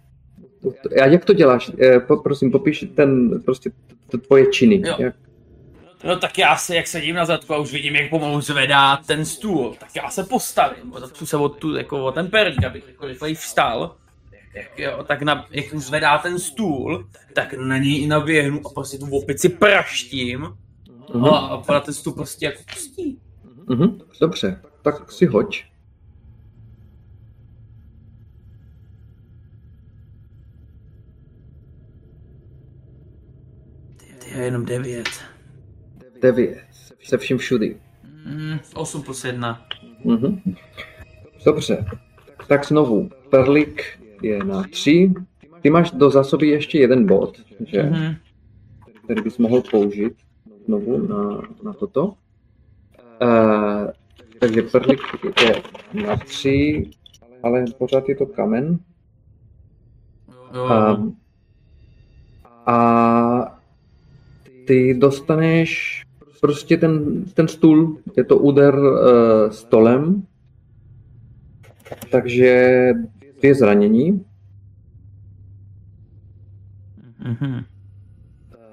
A 1.02 1.06
jak 1.06 1.26
to 1.26 1.34
děláš? 1.34 1.72
Eh, 1.82 2.00
po, 2.00 2.18
prosím, 2.18 2.52
popiš 2.52 2.86
ten, 2.96 3.42
prostě 3.46 3.70
t- 4.12 4.18
tvoje 4.18 4.46
činy. 4.46 4.82
Jo. 4.88 4.96
Jak, 5.00 5.16
No 6.04 6.16
tak 6.20 6.38
já 6.38 6.56
se, 6.58 6.76
jak 6.76 6.88
sedím 6.88 7.16
na 7.16 7.26
zadku 7.26 7.54
a 7.54 7.58
už 7.58 7.72
vidím, 7.74 7.96
jak 7.96 8.10
pomalu 8.10 8.42
zvedá 8.42 8.98
ten 8.98 9.26
stůl, 9.26 9.76
tak 9.80 9.90
já 9.96 10.10
se 10.10 10.24
postavím, 10.24 10.94
začnu 11.00 11.28
se 11.28 11.38
od, 11.38 11.58
tu, 11.58 11.76
jako 11.76 12.06
o 12.06 12.12
ten 12.12 12.28
perník, 12.28 12.64
abych 12.64 12.88
jako 12.88 13.06
rychleji 13.06 13.36
vstal. 13.36 13.96
Jak, 14.56 14.80
jo, 14.80 15.04
tak 15.08 15.22
na, 15.22 15.46
jak 15.52 15.74
už 15.74 15.84
zvedá 15.84 16.18
ten 16.18 16.40
stůl, 16.40 17.06
tak 17.34 17.54
na 17.54 17.78
něj 17.78 18.04
i 18.04 18.08
naběhnu 18.08 18.62
a 18.66 18.70
prostě 18.70 18.98
tu 18.98 19.06
opici 19.18 19.50
praštím 19.50 20.48
Mhm. 21.14 21.26
a, 21.26 21.38
a 21.38 21.70
ona 21.70 21.80
ten 21.80 21.94
stůl 21.94 22.14
prostě 22.14 22.46
jako 22.46 22.62
pustí. 22.74 23.20
Mhm, 23.70 24.00
dobře, 24.22 24.62
tak 24.82 25.12
si 25.12 25.26
hoď. 25.26 25.64
Ty 33.98 34.30
je 34.38 34.44
jenom 34.46 34.66
devět. 34.66 35.10
Devět. 36.22 36.66
Se 37.04 37.18
vším 37.18 37.38
všudy. 37.38 37.78
Mm, 38.26 38.60
8 38.76 39.04
plus 39.04 39.24
1. 39.26 39.68
Mhm. 40.04 40.42
Dobře, 41.46 41.86
tak 42.48 42.66
znovu. 42.66 43.10
Perlik 43.30 44.00
je 44.22 44.44
na 44.44 44.64
tři. 44.64 45.14
Ty 45.62 45.70
máš 45.70 45.92
do 45.92 46.10
zásoby 46.10 46.48
ještě 46.48 46.80
jeden 46.80 47.06
bod, 47.06 47.38
že? 47.66 47.84
Mhm. 47.84 48.16
který 49.04 49.22
bys 49.22 49.38
mohl 49.38 49.62
použít 49.62 50.14
znovu 50.66 51.08
na, 51.08 51.42
na 51.64 51.74
toto. 51.74 52.14
Uh, 53.22 53.88
takže 54.40 54.62
perlik 54.62 55.00
je 55.42 55.62
na 56.06 56.18
tři, 56.18 56.90
ale 57.44 57.66
pořád 57.78 58.10
je 58.10 58.16
to 58.16 58.26
kamen. 58.26 58.80
A, 60.70 60.98
a 62.66 63.60
ty 64.68 64.94
dostaneš 64.94 66.04
prostě 66.42 66.78
ten, 66.78 67.26
ten 67.26 67.48
stůl, 67.48 67.98
je 68.18 68.24
to 68.24 68.38
úder 68.38 68.76
uh, 68.80 69.50
stolem, 69.50 70.24
takže 72.12 72.90
dvě 73.40 73.56
zranění. 73.56 74.26
Mhm. 77.20 77.73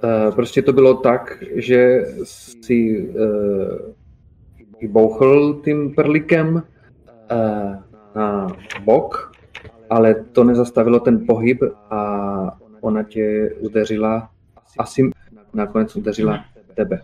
Uh, 0.05 0.35
prostě 0.35 0.63
to 0.63 0.73
bylo 0.73 0.95
tak, 0.95 1.45
že 1.55 2.05
si 2.25 3.09
uh, 3.09 3.15
vybouchl 4.81 5.61
tím 5.65 5.95
perlikem 5.95 6.55
uh, 6.55 6.63
na 8.15 8.47
bok, 8.85 9.33
ale 9.91 10.15
to 10.33 10.45
nezastavilo 10.45 11.01
ten 11.01 11.27
pohyb 11.27 11.63
a 11.91 12.59
ona 12.81 13.03
tě 13.03 13.55
udeřila, 13.59 14.31
asi 14.79 15.11
nakonec 15.55 15.97
udeřila 15.97 16.45
tebe. 16.75 17.03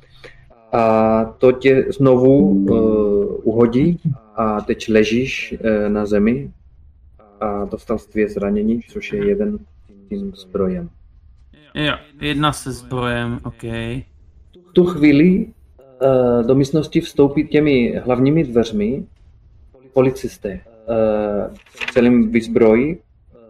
A 0.72 1.24
to 1.24 1.52
tě 1.52 1.86
znovu 1.88 2.48
uh, 2.48 3.40
uhodí 3.42 4.00
a 4.34 4.60
teď 4.60 4.88
ležíš 4.88 5.54
uh, 5.60 5.88
na 5.92 6.06
zemi 6.06 6.50
a 7.40 7.64
dostal 7.64 7.98
dvě 8.12 8.28
zranění, 8.28 8.80
což 8.88 9.12
je 9.12 9.28
jeden 9.28 9.58
tím 10.08 10.32
zbrojem. 10.34 10.88
Jo, 11.74 11.94
jedna 12.20 12.52
se 12.52 12.72
zbrojem, 12.72 13.40
OK. 13.44 13.62
V 13.62 14.72
tu 14.72 14.84
chvíli 14.84 15.46
uh, 15.46 16.46
do 16.46 16.54
místnosti 16.54 17.00
vstoupí 17.00 17.48
těmi 17.48 18.00
hlavními 18.04 18.44
dveřmi 18.44 19.06
policisté 19.92 20.60
v 21.64 21.92
celém 21.92 22.30
výzbroji, 22.30 23.00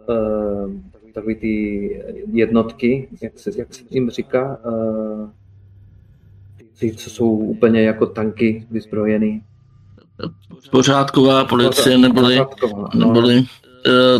uh, 0.09 0.71
takový 1.13 1.35
ty 1.35 2.03
jednotky, 2.33 3.07
jak 3.21 3.39
se, 3.39 3.51
jak 3.57 3.73
se 3.73 3.83
jim 3.89 4.09
říká, 4.09 4.59
ty, 6.79 6.91
co 6.91 7.09
jsou 7.09 7.29
úplně 7.29 7.81
jako 7.81 8.05
tanky 8.05 8.65
vyzbrojený. 8.71 9.41
Pořádková 10.71 11.45
policie, 11.45 11.97
neboli, 11.97 12.37
no. 12.93 13.07
neboli 13.07 13.45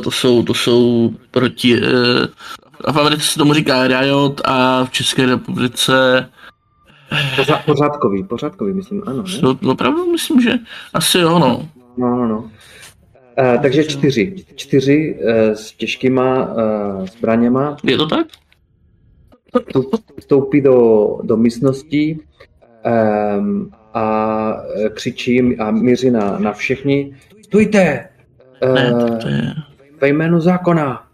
to, 0.03 0.11
jsou, 0.11 0.43
to 0.43 0.53
jsou 0.53 1.11
proti, 1.31 1.81
a 2.85 2.91
v 2.91 2.97
Americe 2.97 3.23
se 3.23 3.39
tomu 3.39 3.53
říká 3.53 3.87
Riot 3.87 4.41
a 4.45 4.85
v 4.85 4.91
České 4.91 5.25
republice 5.25 6.29
Pořád, 7.35 7.65
pořádkový, 7.65 8.23
pořádkový, 8.23 8.73
myslím, 8.73 9.03
ano. 9.05 9.23
Ne? 9.43 9.71
Opravdu 9.71 10.11
myslím, 10.11 10.41
že 10.41 10.51
asi 10.93 11.17
jo, 11.17 11.39
no. 11.39 11.69
No, 11.97 12.15
no, 12.15 12.27
no. 12.27 12.39
Uh, 12.39 13.61
takže 13.61 13.83
čtyři. 13.83 14.35
Čtyři 14.55 15.19
uh, 15.21 15.53
s 15.53 15.71
těžkýma 15.71 16.45
uh, 16.45 17.05
zbraněma. 17.05 17.77
Je 17.83 17.97
to 17.97 18.07
tak? 18.07 18.27
Vstoupí 20.19 20.61
do, 20.61 21.07
do 21.23 21.37
místnosti 21.37 22.19
um, 23.37 23.71
a 23.93 24.57
křičí 24.93 25.57
a 25.57 25.71
míří 25.71 26.11
na, 26.11 26.39
na 26.39 26.53
všechny. 26.53 27.17
Stůjte! 27.43 28.09
Uh, 28.63 28.73
ne, 28.73 28.93
to 29.21 29.27
je... 29.27 29.53
Ve 30.01 30.07
jménu 30.07 30.39
zákona. 30.39 31.06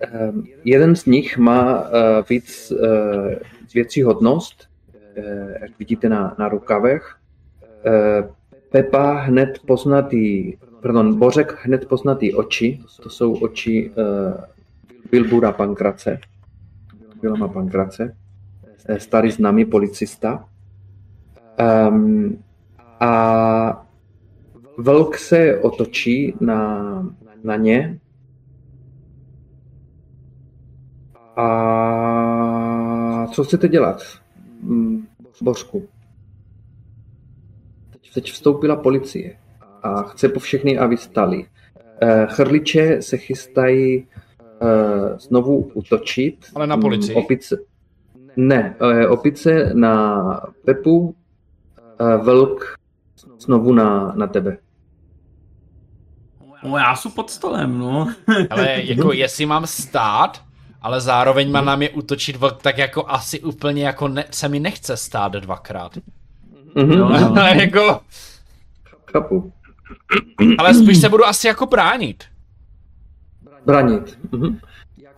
Um, 0.00 0.46
jeden 0.64 0.96
z 0.96 1.06
nich 1.06 1.38
má 1.38 1.80
uh, 1.80 1.88
víc 2.28 2.72
uh, 2.72 3.34
věcí 3.74 4.02
hodnost, 4.02 4.68
uh, 5.18 5.24
jak 5.60 5.78
vidíte 5.78 6.08
na, 6.08 6.34
na 6.38 6.48
rukavech. 6.48 7.16
Pepa 8.70 9.12
hned 9.12 9.58
poznatý, 9.66 10.56
pardon, 10.82 11.18
Bořek 11.18 11.58
hned 11.62 11.88
poznatý 11.88 12.34
oči, 12.34 12.80
to 13.02 13.10
jsou 13.10 13.34
oči 13.34 13.92
Bilbura 15.10 15.52
Pankrace, 15.52 16.20
Bilma 17.22 17.48
Pankrace, 17.48 18.16
starý 18.98 19.30
známý 19.30 19.64
policista. 19.64 20.44
Um, 21.88 22.42
a 23.00 23.86
Vlk 24.78 25.18
se 25.18 25.58
otočí 25.58 26.34
na, 26.40 27.06
na 27.44 27.56
ně 27.56 27.98
a 31.40 33.26
co 33.26 33.44
chcete 33.44 33.68
dělat, 33.68 34.02
Bořku? 35.42 35.88
Teď 38.14 38.32
vstoupila 38.32 38.76
policie 38.76 39.36
a 39.82 40.02
chce 40.02 40.28
po 40.28 40.40
všechny, 40.40 40.78
aby 40.78 40.96
stali. 40.96 41.46
Eh, 42.02 42.26
chrliče 42.30 43.02
se 43.02 43.16
chystají 43.16 44.06
eh, 44.62 45.18
znovu 45.18 45.70
utočit. 45.74 46.46
Ale 46.54 46.66
na 46.66 46.76
policii? 46.76 47.14
Opice. 47.14 47.56
Ne, 48.36 48.76
eh, 48.80 49.08
opice 49.08 49.70
na 49.74 50.24
Pepu, 50.64 51.14
vlk 52.22 52.76
znovu 53.38 53.72
na, 53.72 54.12
na 54.16 54.26
tebe. 54.26 54.56
No 56.62 56.76
já 56.76 56.96
jsem 56.96 57.12
pod 57.12 57.30
stolem, 57.30 57.78
no. 57.78 58.12
Ale 58.50 58.82
jako 58.82 59.12
jestli 59.12 59.46
mám 59.46 59.66
stát, 59.66 60.42
ale 60.80 61.00
zároveň 61.00 61.50
má 61.50 61.60
na 61.60 61.76
mě 61.76 61.90
útočit 61.90 62.36
vlk, 62.36 62.62
tak 62.62 62.78
jako 62.78 63.04
asi 63.08 63.40
úplně 63.40 63.86
jako 63.86 64.08
ne, 64.08 64.24
se 64.30 64.48
mi 64.48 64.60
nechce 64.60 64.96
stát 64.96 65.32
dvakrát. 65.32 65.96
Mm-hmm. 66.76 66.98
Jo, 66.98 67.06
ale 67.06 67.56
jako... 67.60 68.00
Chápu. 69.12 69.52
Ale 70.58 70.74
spíš 70.74 70.98
se 70.98 71.08
budu 71.08 71.24
asi 71.24 71.46
jako 71.46 71.66
bránit. 71.66 72.24
Bránit. 73.66 74.18
Mhm. 74.32 74.58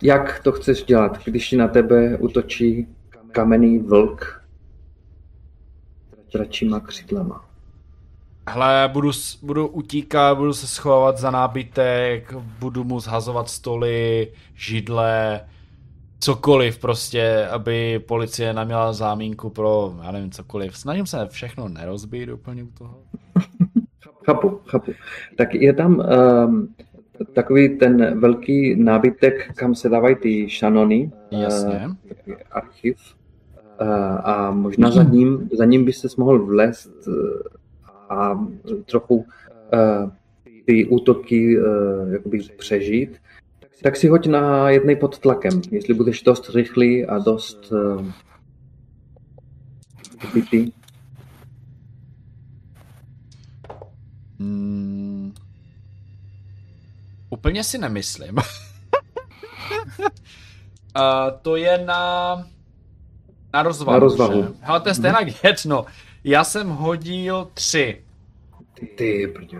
Jak 0.01 0.39
to 0.39 0.51
chceš 0.51 0.83
dělat, 0.83 1.23
když 1.25 1.51
na 1.51 1.67
tebe 1.67 2.17
útočí 2.17 2.87
kamenný 3.31 3.79
vlk 3.79 4.43
dračíma 6.33 6.79
křídlama? 6.79 7.45
Hele, 8.49 8.89
budu, 8.93 9.11
budu 9.41 9.67
utíkat, 9.67 10.37
budu 10.37 10.53
se 10.53 10.67
schovávat 10.67 11.17
za 11.17 11.31
nábytek, 11.31 12.33
budu 12.59 12.83
mu 12.83 12.99
zhazovat 12.99 13.49
stoly, 13.49 14.27
židle, 14.55 15.41
cokoliv 16.23 16.79
prostě, 16.79 17.47
aby 17.51 17.99
policie 17.99 18.53
neměla 18.53 18.93
zámínku 18.93 19.49
pro, 19.49 19.95
já 20.03 20.11
nevím, 20.11 20.31
cokoliv. 20.31 20.77
Snažím 20.77 21.05
se 21.05 21.27
všechno 21.29 21.69
nerozbít 21.69 22.29
úplně 22.29 22.63
u 22.63 22.67
toho. 22.67 22.97
Chápu, 24.25 24.59
chápu. 24.65 24.91
Tak 25.35 25.53
je 25.53 25.73
tam 25.73 26.03
um, 26.45 26.75
takový 27.33 27.77
ten 27.77 28.19
velký 28.19 28.75
nábytek, 28.75 29.53
kam 29.55 29.75
se 29.75 29.89
dávají 29.89 30.15
ty 30.15 30.49
šanony. 30.49 31.11
Jasně. 31.31 31.87
Uh, 32.27 32.35
archiv. 32.51 32.97
Uh, 33.81 33.87
a 34.23 34.51
možná 34.51 34.91
za 34.91 35.03
ním, 35.03 35.49
za 35.53 35.65
ním 35.65 35.85
byste 35.85 36.07
mohl 36.17 36.45
vlézt 36.45 37.07
uh, 37.07 37.13
a 38.09 38.47
trochu 38.85 39.15
uh, 39.15 39.25
ty 40.65 40.85
útoky 40.85 41.59
uh, 41.59 42.13
jakoby 42.13 42.39
přežít 42.57 43.17
tak 43.81 43.95
si 43.95 44.07
hoď 44.07 44.27
na 44.27 44.69
jednej 44.69 44.95
pod 44.95 45.19
tlakem. 45.19 45.61
Jestli 45.71 45.93
budeš 45.93 46.21
dost 46.21 46.49
rychlý 46.49 47.05
a 47.05 47.17
dost 47.19 47.71
uh, 47.71 48.05
bytý. 50.33 50.71
Hmm. 54.39 55.33
Úplně 57.29 57.63
si 57.63 57.77
nemyslím. 57.77 58.37
uh, 59.99 60.03
to 61.41 61.55
je 61.55 61.85
na 61.85 62.35
na 63.53 63.63
rozvahu. 63.63 63.93
Na 63.93 63.99
rozvahu. 63.99 64.43
Že? 64.43 64.49
Hele, 64.61 64.79
to 64.79 64.89
je 64.89 64.95
stejně 64.95 65.17
hmm. 65.17 65.33
jedno. 65.43 65.85
Já 66.23 66.43
jsem 66.43 66.69
hodil 66.69 67.51
tři. 67.53 68.03
Ty, 68.73 68.85
ty, 68.85 69.27
prdě. 69.27 69.57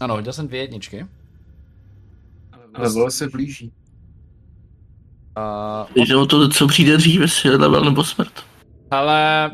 Ano, 0.00 0.14
hodil 0.14 0.32
jsem 0.32 0.48
dvě 0.48 0.60
jedničky. 0.60 1.06
Level 2.78 3.10
se 3.10 3.28
blíží. 3.28 3.72
Uh, 5.96 6.04
Jde 6.04 6.16
o 6.16 6.26
to, 6.26 6.48
co 6.48 6.66
přijde 6.66 6.96
dřív, 6.96 7.20
jestli 7.20 7.50
je 7.50 7.56
level 7.56 7.84
nebo 7.84 8.04
smrt. 8.04 8.32
Ale... 8.90 9.50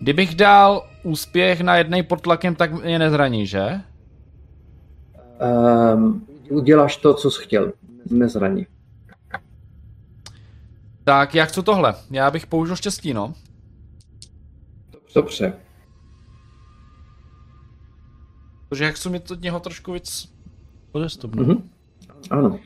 Kdybych 0.00 0.34
dal 0.34 0.90
úspěch 1.02 1.60
na 1.60 1.76
jednej 1.76 2.02
pod 2.02 2.20
tlakem, 2.20 2.54
tak 2.54 2.82
mě 2.84 2.98
nezraní, 2.98 3.46
že? 3.46 3.80
Um, 5.94 6.26
uděláš 6.50 6.96
to, 6.96 7.14
co 7.14 7.30
jsi 7.30 7.42
chtěl. 7.42 7.72
Nezraní. 8.10 8.66
Tak 11.04 11.34
jak 11.34 11.52
co 11.52 11.62
tohle? 11.62 11.94
Já 12.10 12.30
bych 12.30 12.46
použil 12.46 12.76
štěstí, 12.76 13.14
no. 13.14 13.34
Dobře. 15.14 15.52
Protože 18.68 18.84
jak 18.84 18.96
jsou 18.96 19.10
mi 19.10 19.20
to 19.20 19.34
od 19.34 19.42
něho 19.42 19.60
trošku 19.60 19.92
víc 19.92 20.32
odestupno. 20.92 21.44
Mm-hmm. 21.44 21.62
Ano. 22.30 22.58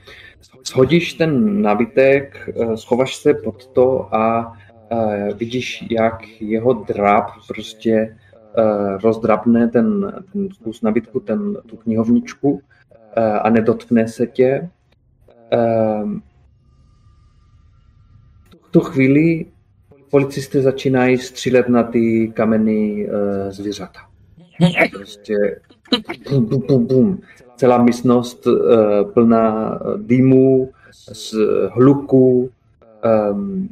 Shodíš 0.66 1.14
ten 1.14 1.62
nábytek, 1.62 2.48
eh, 2.48 2.76
schováš 2.76 3.16
se 3.16 3.34
pod 3.34 3.66
to 3.66 4.14
a 4.14 4.52
uh, 4.92 5.38
vidíš, 5.38 5.84
jak 5.90 6.40
jeho 6.40 6.72
dráp 6.72 7.30
prostě 7.48 8.16
uh, 8.58 9.00
rozdrabne 9.02 9.68
ten, 9.68 10.12
ten 10.32 10.48
kus 10.64 10.82
nabytku, 10.82 11.20
ten, 11.20 11.56
tu 11.66 11.76
knihovničku 11.76 12.50
uh, 12.50 12.60
a 13.42 13.50
nedotkne 13.50 14.08
se 14.08 14.26
tě. 14.26 14.70
Uh, 15.52 16.12
v 18.66 18.70
tu 18.70 18.80
chvíli 18.80 19.46
policisté 20.10 20.62
začínají 20.62 21.18
střílet 21.18 21.68
na 21.68 21.82
ty 21.82 22.32
kamenné 22.34 23.04
uh, 23.04 23.50
zvířata. 23.50 24.00
Prostě 24.92 25.60
bum, 26.30 26.44
bum, 26.46 26.62
bum, 26.66 26.86
bum. 26.86 27.20
Celá 27.56 27.82
místnost 27.82 28.46
uh, 28.46 28.54
plná 29.12 29.78
dýmu, 29.96 30.70
z 31.12 31.34
hluku. 31.72 32.50
Um, 33.32 33.68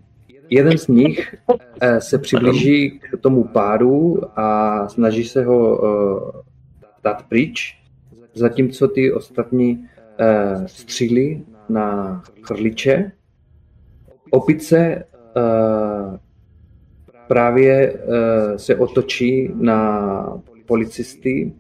jeden 0.51 0.79
z 0.79 0.89
nich 0.89 1.35
uh, 1.47 1.59
se 1.99 2.19
přiblíží 2.19 2.91
k 2.91 3.21
tomu 3.21 3.45
páru 3.45 4.23
a 4.37 4.89
snaží 4.89 5.25
se 5.25 5.45
ho 5.45 5.79
uh, 5.79 6.31
dát 7.05 7.23
pryč, 7.29 7.79
zatímco 8.35 8.89
ty 8.89 9.13
ostatní 9.13 9.77
uh, 9.77 10.67
střílí 10.67 11.45
na 11.69 12.23
chrliče. 12.43 13.13
Opice 14.31 15.05
uh, 15.37 16.17
právě 17.29 17.93
uh, 17.93 18.57
se 18.57 18.77
otočí 18.77 19.51
na 19.55 20.43
policisty 20.67 21.53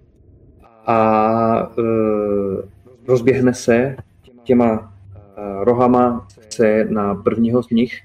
a 0.88 1.72
e, 1.79 1.83
rozběhne 3.09 3.55
se 3.55 3.96
těma 4.44 4.92
e, 5.37 5.64
rohama 5.64 6.29
se 6.48 6.85
na 6.85 7.14
prvního 7.14 7.62
z 7.62 7.70
nich, 7.70 8.01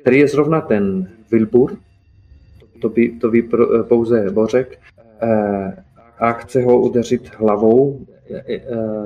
který 0.00 0.18
je 0.18 0.28
zrovna 0.28 0.60
ten 0.60 1.10
Wilbur, 1.30 1.76
to 2.80 2.88
by, 2.88 3.08
to 3.08 3.30
pro, 3.50 3.74
e, 3.74 3.82
pouze 3.82 4.30
Bořek, 4.30 4.78
a 6.18 6.32
chce 6.32 6.62
ho 6.62 6.80
udeřit 6.80 7.34
hlavou. 7.34 8.06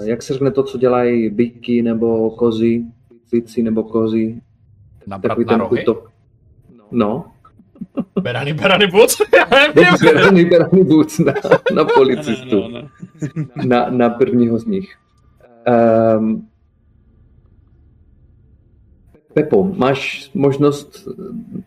Jak 0.04 0.22
se 0.22 0.32
řekne 0.32 0.50
to, 0.50 0.62
co 0.62 0.78
dělají 0.78 1.30
byky 1.30 1.82
nebo 1.82 2.30
kozy, 2.30 2.84
byci 3.32 3.62
nebo 3.62 3.82
kozy, 3.82 4.40
Nabrat 5.06 5.28
takový 5.30 5.44
na 5.44 5.50
ten 5.52 5.60
rohy? 5.60 5.82
útok. 5.82 6.10
No, 6.90 7.26
Berany, 8.20 8.52
berany, 8.54 8.86
buc? 8.86 9.18
Já 9.36 9.44
nevím. 9.58 9.94
Berany, 10.14 10.44
berany 10.44 10.84
buc 10.84 11.18
na, 11.18 11.32
na 11.74 11.84
policistu, 11.84 12.60
No, 12.60 12.68
no, 12.68 12.80
no. 13.36 13.44
na, 13.66 13.90
na 13.90 14.10
prvního 14.10 14.58
z 14.58 14.66
nich. 14.66 14.96
Um, 16.18 16.48
Pepo, 19.34 19.64
máš 19.64 20.30
možnost 20.34 21.08
eh, 21.08 21.62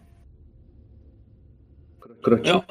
kročit? 2.22 2.48
Jo. 2.48 2.62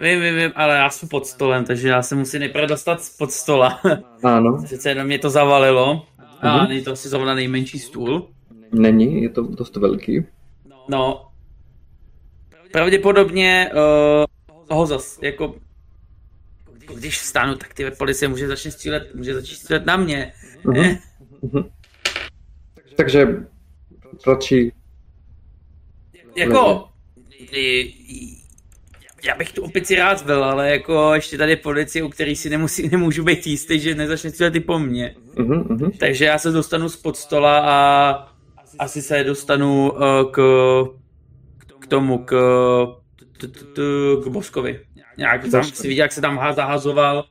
Vím, 0.00 0.20
vím, 0.20 0.36
vím, 0.36 0.52
ale 0.54 0.76
já 0.76 0.90
jsem 0.90 1.08
pod 1.08 1.26
stolem, 1.26 1.64
takže 1.64 1.88
já 1.88 2.02
se 2.02 2.14
musím 2.14 2.40
nejprve 2.40 2.66
dostat 2.66 2.98
pod 3.18 3.32
stola. 3.32 3.80
Ano, 4.24 4.62
Přece 4.64 4.88
jenom 4.88 5.06
mě 5.06 5.18
to 5.18 5.30
zavalilo. 5.30 6.06
A 6.40 6.56
Mhm. 6.58 6.68
není 6.68 6.82
to 6.84 6.92
asi 6.92 7.08
zrovna 7.08 7.34
nejmenší 7.34 7.78
stůl. 7.78 8.28
není, 8.72 9.22
je 9.22 9.28
to 9.28 9.42
dost 9.42 9.76
velký. 9.76 10.24
No. 10.88 11.27
Pravděpodobně 12.72 13.70
uh, 13.72 14.58
toho 14.68 14.86
zas, 14.86 15.18
jako 15.22 15.54
když 16.94 17.20
vstanu, 17.20 17.54
tak 17.54 17.74
ty 17.74 17.90
policie 17.90 18.28
může 18.28 18.48
začít 18.48 18.70
střílet, 18.70 19.14
může 19.14 19.34
začít 19.34 19.56
střílet 19.56 19.86
na 19.86 19.96
mě. 19.96 20.32
Mhm. 20.64 20.84
Eh? 20.84 20.98
Takže 22.96 23.26
radši, 24.26 24.72
Jako, 26.36 26.88
já 29.24 29.34
bych 29.34 29.52
tu 29.52 29.62
opici 29.62 29.96
rád 29.96 30.26
byl, 30.26 30.44
ale 30.44 30.70
jako 30.70 31.14
ještě 31.14 31.38
tady 31.38 31.56
policie, 31.56 32.02
u 32.02 32.08
který 32.08 32.36
si 32.36 32.50
nemusí, 32.50 32.88
nemůžu 32.88 33.24
být 33.24 33.46
jistý, 33.46 33.80
že 33.80 33.94
nezačne 33.94 34.30
střílet 34.30 34.56
i 34.56 34.60
po 34.60 34.78
mně. 34.78 35.14
uh-huh, 35.34 35.66
uh-huh. 35.66 35.98
Takže 35.98 36.24
já 36.24 36.38
se 36.38 36.50
dostanu 36.50 36.88
spod 36.88 37.16
stola 37.16 37.58
a 37.58 38.12
asi 38.78 39.02
se 39.02 39.24
dostanu 39.24 39.92
uh, 39.92 40.00
k 40.30 40.38
tomu, 41.88 42.18
k, 42.18 42.30
t- 43.40 43.48
t- 43.48 43.64
t- 43.64 43.82
k 44.24 44.28
Boskovi. 44.28 44.80
Nějak 45.18 45.48
tam 45.50 45.64
si 45.64 45.88
viděl, 45.88 46.04
jak 46.04 46.12
se 46.12 46.20
tam 46.20 46.40
zahazoval, 46.56 47.24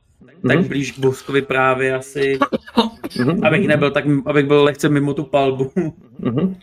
tak 0.48 0.56
Mhm. 0.58 0.68
blíž 0.68 0.92
k 0.92 0.98
Boskovi 0.98 1.42
právě 1.42 1.94
asi, 1.94 2.38
uh-huh. 2.38 3.46
abych 3.46 3.66
nebyl 3.68 3.90
tak, 3.90 4.04
abych 4.26 4.46
byl 4.46 4.64
lehce 4.64 4.88
mimo 4.88 5.14
tu 5.14 5.24
palbu. 5.24 5.64
uh-huh. 6.20 6.54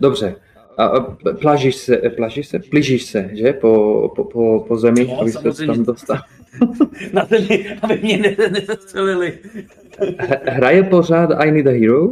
Dobře. 0.00 0.34
A 0.78 1.00
plažíš 1.40 1.74
se, 1.76 1.96
plažíš 1.96 2.48
se, 2.48 2.58
plížíš 2.58 3.02
se, 3.02 3.30
že, 3.32 3.52
po, 3.52 4.08
po, 4.16 4.24
po, 4.24 4.64
po 4.68 4.76
zemi, 4.76 5.04
No, 5.08 5.20
aby 5.20 5.32
se 5.32 5.66
tam 5.66 5.84
dostal. 5.84 6.18
Na 7.12 7.24
zemi, 7.24 7.78
aby 7.82 7.98
mě 8.02 8.16
ne- 8.18 8.48
nezastřelili. 8.50 9.38
Hraje 10.48 10.82
pořád 10.82 11.30
I 11.30 11.50
Need 11.52 11.66
a 11.66 11.70
Hero? 11.70 12.08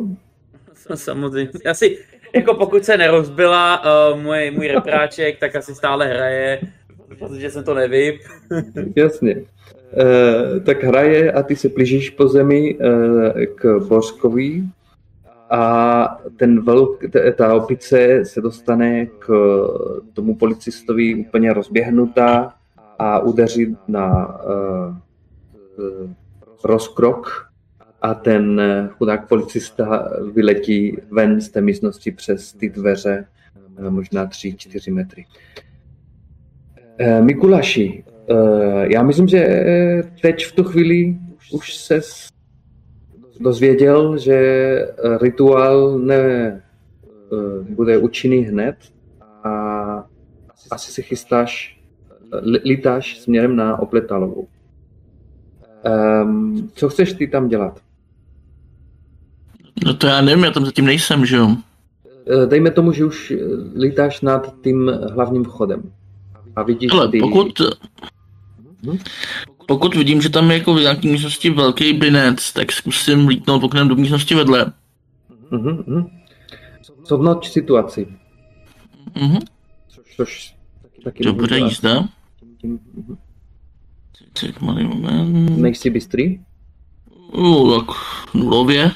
Samozřejmě. 0.95 1.49
Asi, 1.71 1.99
jako 2.35 2.55
pokud 2.55 2.85
se 2.85 2.97
nerozbila 2.97 3.83
uh, 4.13 4.21
můj, 4.21 4.51
můj 4.51 4.69
repráček, 4.69 5.39
tak 5.39 5.57
asi 5.57 5.75
stále 5.75 6.07
hraje, 6.07 6.61
protože 7.19 7.51
jsem 7.51 7.65
to 7.65 7.75
nevyp. 7.75 8.21
Jasně. 8.97 9.37
Uh, 9.37 10.61
tak 10.65 10.85
hraje 10.85 11.33
a 11.33 11.43
ty 11.43 11.57
se 11.57 11.69
plížíš 11.69 12.11
po 12.11 12.29
zemi 12.29 12.79
uh, 12.79 13.45
k 13.55 13.79
Bořkovi 13.89 14.63
a 15.51 16.19
ten 16.37 16.65
velk, 16.65 17.11
t- 17.11 17.33
ta 17.33 17.55
opice 17.55 18.25
se 18.25 18.41
dostane 18.41 19.07
k 19.07 19.27
tomu 20.13 20.37
policistovi 20.37 21.15
úplně 21.15 21.53
rozběhnutá 21.53 22.55
a 22.99 23.19
udeří 23.19 23.77
na 23.89 24.39
uh, 24.45 24.95
rozkrok 26.65 27.50
a 28.01 28.15
ten 28.15 28.61
eh, 28.61 28.89
chudák 28.89 29.29
policista 29.29 30.09
vyletí 30.33 30.97
ven 31.11 31.41
z 31.41 31.49
té 31.49 31.61
místnosti 31.61 32.11
přes 32.11 32.53
ty 32.53 32.69
dveře, 32.69 33.27
eh, 33.79 33.91
možná 33.91 34.27
3-4 34.27 34.93
metry. 34.93 35.27
Eh, 36.99 37.23
Mikuláši, 37.23 38.05
eh, 38.31 38.35
já 38.93 39.03
myslím, 39.03 39.29
že 39.29 39.47
teď 40.23 40.47
v 40.47 40.53
tu 40.53 40.65
chvíli 40.65 41.17
už 41.53 41.77
se 41.77 42.01
dozvěděl, 43.41 44.19
že 44.19 44.39
rituál 45.21 45.99
ne 45.99 46.63
bude 47.71 47.99
účinný 47.99 48.39
hned 48.39 48.77
a 49.45 50.07
asi 50.71 50.93
se 50.93 51.03
chystáš, 51.03 51.81
lítáš 52.65 53.19
směrem 53.19 53.57
na 53.57 53.79
Opletalovou. 53.79 54.49
Um, 56.25 56.71
co 56.75 56.89
chceš 56.89 57.13
ty 57.13 57.27
tam 57.27 57.49
dělat? 57.49 57.81
No 59.85 59.95
to 59.95 60.07
já 60.07 60.21
nevím, 60.21 60.45
já 60.45 60.51
tam 60.51 60.65
zatím 60.65 60.85
nejsem, 60.85 61.27
že 61.27 61.37
jo. 61.37 61.57
Eh, 62.43 62.47
Dejme 62.47 62.71
tomu, 62.71 62.93
že 62.93 63.05
už 63.05 63.31
eh, 63.31 63.37
lítáš 63.81 64.21
nad 64.21 64.55
tím 64.65 64.93
hlavním 65.13 65.45
vchodem. 65.45 65.83
A 66.57 66.63
vidíš 66.63 66.93
Ale 66.93 67.09
ty... 67.09 67.19
pokud, 67.21 67.61
Mhm. 68.83 68.99
pokud 69.67 69.95
vidím, 69.95 70.23
že 70.23 70.29
tam 70.31 70.51
je 70.51 70.59
jako 70.59 70.75
v 70.75 70.81
nějaké 70.81 71.09
místnosti 71.09 71.51
velký 71.51 71.93
binec, 71.93 72.53
tak 72.53 72.73
zkusím 72.73 73.29
lítnout 73.29 73.65
oknem 73.65 73.89
do 73.89 73.95
místnosti 73.97 74.35
vedle. 74.35 74.73
Mhm, 75.51 75.85
mhm. 75.87 76.07
Zhodnoť 77.07 77.49
situaci. 77.49 78.07
Mhm. 79.21 79.39
Což 80.17 80.55
taky 81.05 81.25
To 81.25 81.33
bude 81.33 81.59
jízda. 81.59 82.09
Tím, 82.61 82.79
mhm. 82.95 83.17
Tak 84.41 84.61
malý 84.61 84.85
moment. 84.85 85.59
Nejsi 85.59 85.91
bystrý? 85.91 86.41
Uh, 87.33 87.81
tak 87.81 87.97
nulově. 88.35 88.91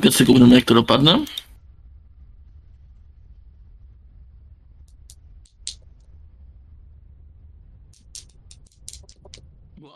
Teď 0.00 0.12
se 0.12 0.24
koukneme, 0.24 0.54
jak 0.54 0.64
to 0.64 0.74
dopadne. 0.74 1.24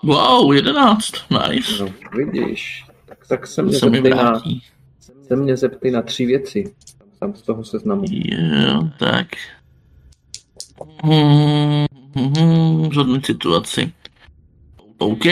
Wow, 0.02 0.54
11, 0.54 1.12
nice. 1.30 1.84
No, 1.84 1.88
vidíš. 2.16 2.84
Tak, 3.06 3.26
tak 3.26 3.46
se 3.46 3.62
mě 3.62 3.72
Se 3.72 3.78
zeptej 3.78 4.10
na, 4.10 4.42
se 5.26 5.36
mě 5.36 5.56
zeptej 5.56 5.90
na 5.90 6.02
tři 6.02 6.26
věci. 6.26 6.74
Tam 7.18 7.34
z 7.34 7.42
toho 7.42 7.64
seznamu. 7.64 8.04
Jo, 8.10 8.88
tak. 8.98 9.26
Hmm, 11.04 11.86
hmm, 12.14 12.92
zhodnout 12.92 13.26
situaci. 13.26 13.92
OK. 14.98 15.24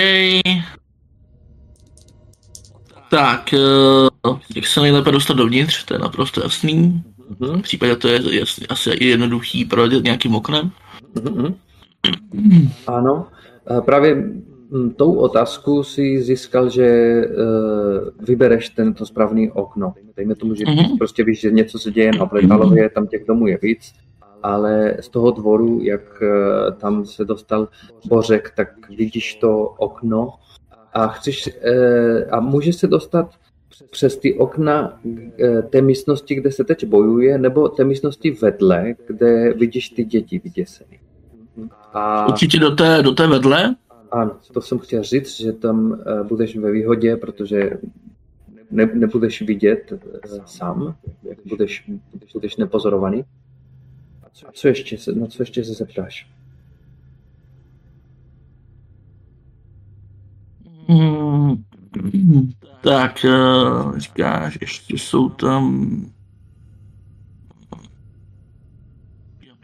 Tak, 3.10 3.54
eh, 3.54 4.30
jak 4.56 4.66
se 4.66 4.80
nejlépe 4.80 5.10
dostat 5.10 5.34
dovnitř, 5.36 5.84
to 5.84 5.94
je 5.94 5.98
naprosto 5.98 6.40
jasný. 6.42 7.02
Mhm, 7.40 7.58
V 7.58 7.62
případě 7.62 7.96
to 7.96 8.08
je 8.08 8.38
jasný, 8.38 8.66
asi 8.68 8.90
i 8.90 9.06
jednoduchý 9.06 9.64
projet 9.64 10.04
nějakým 10.04 10.34
oknem. 10.34 10.70
mhm, 11.24 11.54
mhm. 12.34 12.68
Ano. 12.86 13.26
A 13.66 13.80
Právě 13.80 14.14
mm, 14.70 14.90
tou 14.90 15.14
otázku 15.14 15.82
si 15.84 16.22
získal, 16.22 16.70
že 16.70 17.20
uh, 17.26 18.26
vybereš 18.26 18.68
tento 18.68 19.06
správný 19.06 19.50
okno. 19.50 19.94
Dejme 20.16 20.34
tomu, 20.34 20.54
že 20.54 20.64
Mhm. 20.68 20.98
prostě 20.98 21.24
víš, 21.24 21.40
že 21.40 21.50
něco 21.50 21.78
se 21.78 21.90
děje 21.90 22.12
na 22.18 22.26
Pletalově, 22.26 22.90
tam 22.90 23.06
těch 23.06 23.24
domů 23.26 23.46
je 23.46 23.58
víc, 23.62 23.92
ale 24.42 24.96
z 25.00 25.08
toho 25.08 25.30
dvoru, 25.30 25.80
jak 25.82 26.22
eh, 26.22 26.72
tam 26.72 27.04
se 27.06 27.24
dostal 27.24 27.68
Bořek, 28.08 28.52
tak 28.56 28.68
vidíš 28.90 29.34
to 29.34 29.58
okno 29.78 30.32
a 30.92 31.08
chceš, 31.08 31.48
eh, 31.62 32.24
a 32.24 32.40
můžeš 32.40 32.76
se 32.76 32.86
dostat 32.86 33.34
přes 33.90 34.16
ty 34.16 34.34
okna 34.34 35.00
eh, 35.38 35.62
té 35.62 35.82
místnosti, 35.82 36.34
kde 36.34 36.52
se 36.52 36.64
teď 36.64 36.84
bojuje, 36.86 37.38
nebo 37.38 37.68
té 37.68 37.84
místnosti 37.84 38.30
vedle, 38.30 38.94
kde 39.06 39.52
vidíš 39.52 39.88
ty 39.88 40.04
děti 40.04 40.40
vyděsený. 40.44 40.98
A 41.92 42.26
Určitě 42.28 42.58
do 42.58 42.70
té, 42.70 43.02
do 43.02 43.12
té 43.12 43.26
vedle. 43.26 43.74
ano, 44.10 44.36
to 44.52 44.60
jsem 44.60 44.78
chtěl 44.78 45.02
říct, 45.02 45.40
že 45.40 45.52
tam 45.52 46.00
eh, 46.00 46.24
budeš 46.24 46.56
ve 46.56 46.72
výhodě, 46.72 47.16
protože 47.16 47.70
ne, 48.70 48.90
nebudeš 48.94 49.42
vidět 49.42 49.92
sám, 50.46 50.94
budeš, 51.44 51.90
budeš 52.32 52.56
nepozorovaný. 52.56 53.24
A 54.46 54.52
co 54.52 54.68
ještě, 54.68 54.96
na 55.14 55.26
co 55.26 55.42
ještě 55.42 55.64
se 55.64 55.72
zeptáš? 55.72 56.30
Hmm. 60.90 61.64
Tak, 62.80 63.24
eh, 63.24 64.00
říkáš, 64.00 64.58
ještě 64.60 64.94
jsou 64.94 65.28
tam... 65.28 65.90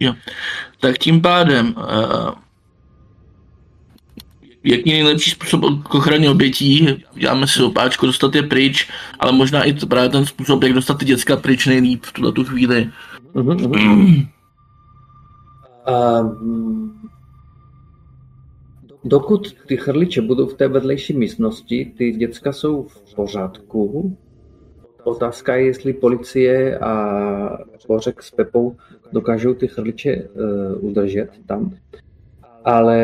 Jo. 0.01 0.15
Tak 0.81 0.99
tím 0.99 1.21
pádem, 1.21 1.75
eh, 1.79 2.31
jaký 4.65 4.93
nejlepší 4.93 5.31
způsob 5.31 5.83
k 5.83 5.95
ochraně 5.95 6.31
obětí, 6.31 6.89
děláme 7.15 7.47
si 7.47 7.63
opáčko, 7.63 8.07
dostat 8.07 8.35
je 8.35 8.43
pryč, 8.43 8.91
ale 9.21 9.33
možná 9.33 9.63
i 9.63 9.73
to 9.73 9.87
právě 9.87 10.09
ten 10.09 10.27
způsob, 10.27 10.63
jak 10.63 10.73
dostat 10.73 10.99
ty 10.99 11.05
děcka 11.05 11.37
pryč 11.37 11.67
nejlíp 11.67 12.05
v 12.05 12.13
tuhle 12.13 12.33
tu 12.33 12.45
chvíli. 12.45 12.91
Mhm. 13.35 14.29
A, 15.87 16.23
mm, 16.23 17.06
dokud 19.07 19.57
ty 19.67 19.77
chrliče 19.77 20.23
budou 20.23 20.47
v 20.47 20.55
té 20.55 20.69
vedlejší 20.69 21.17
místnosti, 21.17 21.93
ty 21.99 22.13
děcka 22.13 22.53
jsou 22.53 22.83
v 22.83 23.15
pořádku. 23.15 24.17
Otázka 25.05 25.57
je, 25.57 25.67
jestli 25.67 25.93
policie 25.93 26.79
a 26.79 27.59
Bořek 27.89 28.23
s 28.23 28.31
Pepou 28.31 28.77
dokážou 29.13 29.55
ty 29.55 29.69
chrliče 29.69 30.17
uh, 30.17 30.89
udržet 30.91 31.29
tam. 31.47 31.77
Ale 32.65 32.99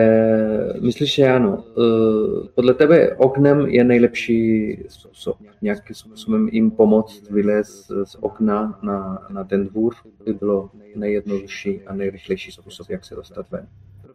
myslíš, 0.80 1.14
že 1.14 1.28
ano. 1.28 1.64
Uh, 1.76 2.46
podle 2.54 2.74
tebe 2.74 3.16
oknem 3.16 3.66
je 3.66 3.84
nejlepší 3.84 4.78
způsob. 4.88 5.36
Nějakým 5.62 5.96
způsobem 5.96 6.48
jim 6.52 6.70
pomoct 6.70 7.30
vylézt 7.30 7.90
z 8.04 8.16
okna 8.20 8.78
na, 8.82 9.26
na 9.30 9.44
ten 9.44 9.66
dvůr 9.66 9.94
by 10.24 10.32
bylo 10.32 10.70
nejjednodušší 10.96 11.80
a 11.86 11.94
nejrychlejší 11.94 12.52
způsob, 12.52 12.90
jak 12.90 13.04
se 13.04 13.14
dostat 13.14 13.50
ven. 13.50 13.66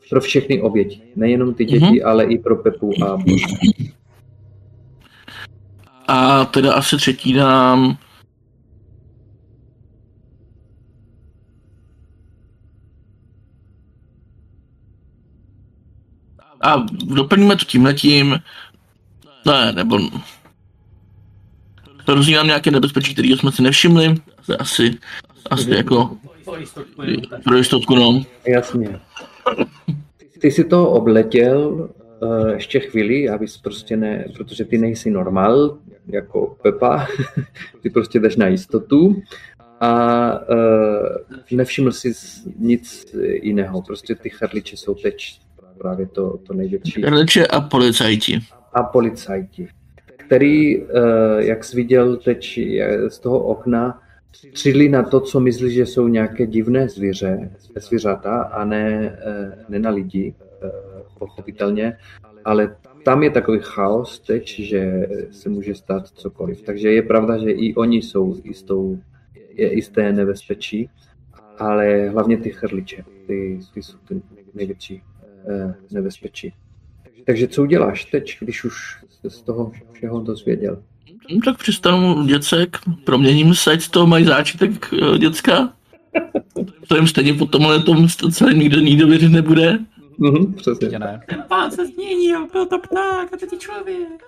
Pro 0.09 0.21
všechny 0.21 0.61
oběti. 0.61 1.01
Nejenom 1.15 1.53
ty 1.53 1.65
děti, 1.65 1.85
mm-hmm. 1.85 2.07
ale 2.07 2.23
i 2.23 2.37
pro 2.37 2.55
Pepu 2.55 2.91
a. 3.03 3.17
A 6.07 6.45
teda 6.45 6.73
asi 6.73 6.97
třetí 6.97 7.33
dám 7.33 7.97
a 16.61 16.85
doplníme 16.91 17.55
to 17.55 17.65
tímhletím, 17.65 18.39
ne, 19.45 19.71
nebo 19.71 19.99
hrozí 22.07 22.33
nám 22.33 22.47
nějaké 22.47 22.71
nebezpečí, 22.71 23.13
které 23.13 23.27
jsme 23.27 23.51
si 23.51 23.61
nevšimli, 23.61 24.15
asi, 24.59 24.97
asi 25.49 25.71
jako 25.71 26.17
pro 27.43 27.57
jistotku, 27.57 27.95
no. 27.95 28.23
Jasně. 28.47 28.99
Ty 30.39 30.51
si 30.51 30.63
to 30.63 30.89
obletěl 30.89 31.89
uh, 32.19 32.47
ještě 32.49 32.79
chvíli, 32.79 33.29
abys 33.29 33.57
prostě 33.57 33.97
ne, 33.97 34.25
protože 34.37 34.65
ty 34.65 34.77
nejsi 34.77 35.11
normál, 35.11 35.77
jako 36.07 36.57
Pepa, 36.61 37.07
ty 37.81 37.89
prostě 37.89 38.19
jdeš 38.19 38.35
na 38.35 38.47
jistotu 38.47 39.21
a 39.79 40.31
uh, 40.39 41.57
nevšiml 41.57 41.91
si 41.91 42.13
nic 42.59 43.15
jiného, 43.41 43.81
prostě 43.81 44.15
ty 44.15 44.29
chrliče 44.29 44.77
jsou 44.77 44.93
teď 44.93 45.39
právě 45.77 46.07
to, 46.07 46.37
to 46.37 46.53
největší. 46.53 47.01
Chrliče 47.01 47.47
a 47.47 47.61
policajti. 47.61 48.39
A 48.73 48.83
policajti, 48.83 49.67
který, 50.05 50.81
uh, 50.81 50.87
jak 51.37 51.63
jsi 51.63 51.75
viděl 51.75 52.17
teď 52.17 52.59
z 53.07 53.19
toho 53.19 53.39
okna, 53.39 54.01
třidli 54.53 54.89
na 54.89 55.03
to, 55.03 55.19
co 55.19 55.39
myslí, 55.39 55.73
že 55.73 55.85
jsou 55.85 56.07
nějaké 56.07 56.47
divné 56.47 56.89
zvíře, 56.89 57.51
zvířata 57.75 58.41
a 58.41 58.65
ne, 58.65 59.19
ne 59.69 59.79
na 59.79 59.89
lidi, 59.89 60.35
pochopitelně, 61.19 61.97
ale 62.45 62.75
tam 63.05 63.23
je 63.23 63.31
takový 63.31 63.59
chaos 63.61 64.19
teď, 64.19 64.59
že 64.59 65.07
se 65.31 65.49
může 65.49 65.75
stát 65.75 66.07
cokoliv. 66.07 66.61
Takže 66.61 66.91
je 66.91 67.01
pravda, 67.01 67.37
že 67.37 67.51
i 67.51 67.75
oni 67.75 67.97
jsou 67.97 68.41
jistou, 68.43 68.99
je 69.53 69.75
jisté 69.75 70.13
nebezpečí, 70.13 70.89
ale 71.57 72.09
hlavně 72.09 72.37
ty 72.37 72.49
chrliče, 72.49 73.03
ty, 73.27 73.59
ty 73.73 73.83
jsou 73.83 73.97
ty 73.97 74.21
největší 74.53 75.03
eh, 75.49 75.75
nebezpečí. 75.91 76.53
Takže 77.25 77.47
co 77.47 77.61
uděláš 77.61 78.05
teď, 78.05 78.37
když 78.41 78.63
už 78.63 79.03
z 79.27 79.41
toho 79.41 79.71
všeho 79.91 80.19
dozvěděl? 80.19 80.83
No, 81.31 81.39
tak 81.45 81.57
přistanu 81.57 82.23
děcek, 82.23 82.77
proměním 83.03 83.55
se, 83.55 83.79
z 83.79 83.89
toho 83.89 84.07
mají 84.07 84.25
záčitek 84.25 84.93
eh, 84.93 85.17
děcka. 85.17 85.73
To 86.87 86.95
jim 86.95 87.07
stejně 87.07 87.33
potom, 87.33 87.65
ale 87.65 87.79
tom 87.79 88.07
celé 88.07 88.53
nikdo, 88.53 88.79
nikdo 88.79 89.07
věřit 89.07 89.29
nebude. 89.29 89.79
Mhm, 90.17 90.53
přesně. 90.53 90.99
Ne. 90.99 91.21
Ten 91.29 91.43
pán 91.47 91.71
se 91.71 91.85
změnil, 91.85 92.47
byl 92.51 92.65
to 92.65 92.79
pták 92.79 93.33
a 93.33 93.37
teď 93.37 93.51
je 93.51 93.57
člověk. 93.57 94.23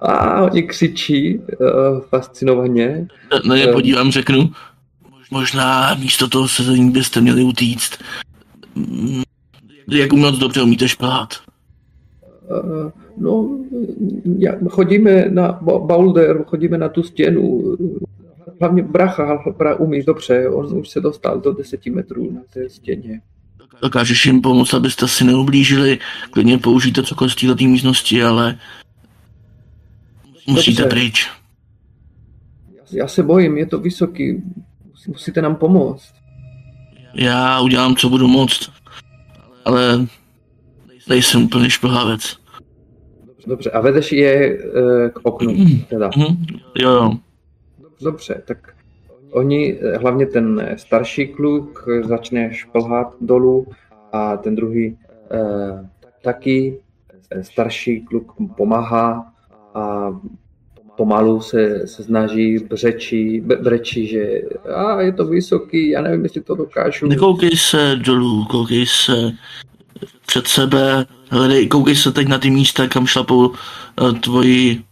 A 0.00 0.42
oni 0.42 0.62
křičí 0.62 1.38
uh, 1.38 2.00
fascinovaně. 2.00 3.08
Na 3.44 3.56
ně 3.56 3.66
podívám, 3.66 4.10
řeknu, 4.10 4.50
možná 5.30 5.94
místo 5.94 6.28
toho 6.28 6.48
sezení 6.48 6.90
byste 6.90 7.20
měli 7.20 7.42
utíct. 7.42 8.02
Mm, 8.74 9.22
Jak 9.90 10.12
moc 10.12 10.38
dobře 10.38 10.62
umíte 10.62 10.88
šplhat? 10.88 11.34
Uh, 12.64 12.90
no, 13.16 13.58
chodíme 14.68 15.24
na 15.30 15.58
boulder, 15.62 16.44
chodíme 16.46 16.78
na 16.78 16.88
tu 16.88 17.02
stěnu. 17.02 17.76
Hlavně 18.60 18.82
bracha 18.82 19.38
bra, 19.58 19.76
umí 19.76 20.02
dobře, 20.02 20.48
on 20.48 20.78
už 20.78 20.88
se 20.88 21.00
dostal 21.00 21.40
do 21.40 21.52
deseti 21.52 21.90
metrů 21.90 22.30
na 22.32 22.40
té 22.52 22.68
stěně. 22.68 23.20
Dokážeš 23.82 24.26
jim 24.26 24.40
pomoct, 24.40 24.74
abyste 24.74 25.08
si 25.08 25.24
neublížili, 25.24 25.98
klidně 26.30 26.58
použijte 26.58 27.02
cokoliv 27.02 27.32
z 27.32 27.36
této 27.36 27.64
místnosti, 27.64 28.22
ale 28.22 28.58
musíte 30.46 30.82
Dobře. 30.82 30.96
pryč. 30.96 31.30
Já 32.92 33.08
se 33.08 33.22
bojím, 33.22 33.58
je 33.58 33.66
to 33.66 33.78
vysoký. 33.78 34.42
Musíte 35.06 35.42
nám 35.42 35.56
pomoct. 35.56 36.14
Já 37.14 37.60
udělám, 37.60 37.96
co 37.96 38.08
budu 38.08 38.28
moct, 38.28 38.72
ale 39.64 40.06
nejsem 41.08 41.44
úplně 41.44 41.70
šplhavec. 41.70 42.43
Dobře, 43.46 43.70
a 43.70 43.80
vedeš 43.80 44.12
je 44.12 44.58
uh, 44.58 45.08
k 45.08 45.20
oknu, 45.22 45.54
teda. 45.88 46.10
Mhm, 46.16 46.46
jo, 46.78 46.90
jo. 46.90 47.12
Dobře, 48.00 48.42
tak 48.46 48.74
oni, 49.34 49.78
eh, 49.80 49.98
hlavně 49.98 50.26
ten 50.26 50.74
starší 50.76 51.26
kluk 51.26 51.88
začne 52.04 52.54
šplhat 52.54 53.14
dolů 53.20 53.66
a 54.12 54.36
ten 54.36 54.56
druhý 54.56 54.98
eh, 55.30 55.88
taky. 56.22 56.80
Eh, 57.30 57.44
Starší 57.44 58.00
kluk 58.00 58.32
pomáhá 58.56 59.32
a 59.74 60.12
pomalu 60.96 61.40
se, 61.40 61.86
se 61.86 62.02
snaží 62.02 62.58
břečí, 62.58 63.40
brečí, 63.40 64.06
že 64.06 64.42
a 64.74 65.00
je 65.00 65.12
to 65.12 65.26
vysoký, 65.26 65.90
já 65.90 66.02
nevím, 66.02 66.22
jestli 66.22 66.40
to 66.40 66.54
dokážu. 66.54 67.06
Nekoukej 67.06 67.56
se 67.56 67.96
dolů, 67.96 68.44
koukej 68.44 68.86
se 68.86 69.32
před 70.26 70.46
sebe, 70.46 71.06
hledej, 71.30 71.66
koukej 71.68 71.96
se 71.96 72.12
teď 72.12 72.28
na 72.28 72.38
ty 72.38 72.50
místa, 72.50 72.88
kam 72.88 73.06
šlapou 73.06 73.52
eh, 73.52 74.12
tvoji 74.12 74.82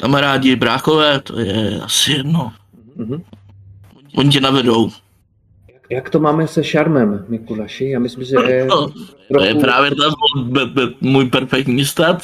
kamarádi, 0.00 0.56
bráchové, 0.56 1.20
to 1.20 1.38
je 1.40 1.80
asi 1.80 2.12
jedno. 2.12 2.52
Mhm. 2.96 3.22
Oni 4.16 4.30
tě 4.30 4.40
navedou. 4.40 4.90
Jak 5.90 6.10
to 6.10 6.20
máme 6.20 6.48
se 6.48 6.64
šarmem, 6.64 7.24
Mikuláši? 7.28 7.88
Já 7.88 7.98
myslím, 7.98 8.24
že 8.24 8.66
No, 8.68 8.88
to 9.38 9.42
je 9.42 9.54
právě 9.54 9.90
ten 9.90 10.90
můj 11.00 11.30
perfektní 11.30 11.84
stát. 11.84 12.22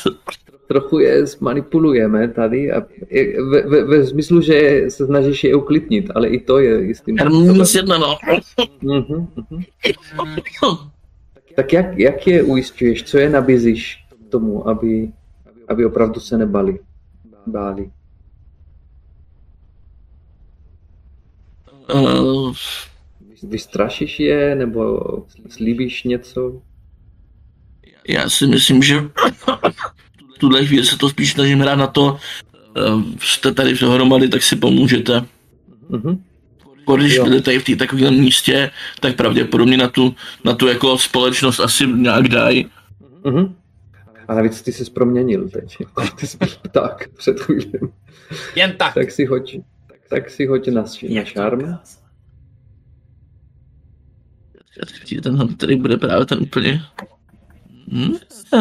trochu 0.69 0.99
je 0.99 1.27
zmanipulujeme 1.27 2.29
tady 2.29 2.73
a 2.73 2.83
je- 3.11 3.45
ve, 3.45 3.63
ve, 3.63 3.85
ve 3.85 4.07
smyslu, 4.07 4.41
že 4.41 4.85
se 4.89 5.07
snažíš 5.07 5.45
je 5.45 5.55
uklidnit, 5.55 6.11
ale 6.15 6.29
i 6.29 6.41
to 6.41 6.59
je 6.59 6.83
jistým 6.85 7.17
Minus 7.31 7.75
jedna, 7.75 7.99
no. 7.99 8.17
Mhm, 8.83 9.27
mhm. 9.51 9.63
Tak 11.57 11.73
jak, 11.73 11.99
jak 11.99 12.27
je 12.27 12.43
ujistuješ, 12.43 13.03
co 13.03 13.19
je 13.19 13.31
nabízíš 13.31 14.07
k 14.27 14.31
tomu, 14.31 14.69
aby, 14.69 15.13
aby 15.69 15.85
opravdu 15.85 16.21
se 16.21 16.39
nebali, 16.39 16.79
báli? 17.47 17.91
Uh, 21.95 22.55
Vystrašíš 23.43 24.21
je, 24.21 24.55
nebo 24.55 25.01
slíbíš 25.49 26.05
něco? 26.05 26.63
já 28.09 28.31
si 28.31 28.47
myslím, 28.47 28.83
že 28.83 29.01
v 30.35 30.39
tuhle 30.39 30.67
chvíli 30.67 30.85
se 30.87 30.99
to 30.99 31.09
spíš 31.09 31.33
snažím 31.33 31.61
hrát 31.61 31.75
na 31.75 31.87
to, 31.87 32.19
uh, 32.77 33.03
jste 33.21 33.55
tady 33.55 33.75
dohromady, 33.75 34.29
tak 34.29 34.43
si 34.43 34.57
pomůžete. 34.57 35.25
Mhm. 35.89 36.25
Když 36.97 37.15
Jo. 37.15 37.25
budete 37.25 37.43
tady 37.43 37.59
v 37.59 37.65
té 37.65 37.77
takovém 37.77 38.15
místě, 38.21 38.71
tak 39.01 39.17
pravděpodobně 39.17 39.77
na 39.77 39.89
tu, 39.89 40.15
na 40.45 40.55
tu 40.55 40.67
jako 40.69 40.99
společnost 40.99 41.61
asi 41.61 41.87
nějak 41.87 42.29
dají. 42.29 42.67
Mhm. 43.25 43.55
A 44.29 44.35
navíc 44.35 44.63
ty 44.63 44.73
jsi 44.73 44.91
proměnil 44.91 45.49
teď. 45.49 45.77
Ty 46.17 46.27
jsi 46.27 46.37
byl 46.39 46.49
tak 46.71 47.09
před 47.09 47.41
chvílem. 47.41 47.93
Jen 48.57 48.73
tak. 48.77 48.95
Tak 48.95 49.11
si 49.11 49.25
hoď, 49.25 49.57
tak 50.09 50.31
si 50.31 50.47
hoď 50.47 50.69
na, 50.69 50.85
na 51.15 51.25
šarm. 51.25 51.79
Ten 55.23 55.57
tady 55.57 55.77
bude 55.77 55.97
právě 55.97 56.27
ten 56.27 56.39
úplně... 56.43 56.83
Hm? 57.93 58.13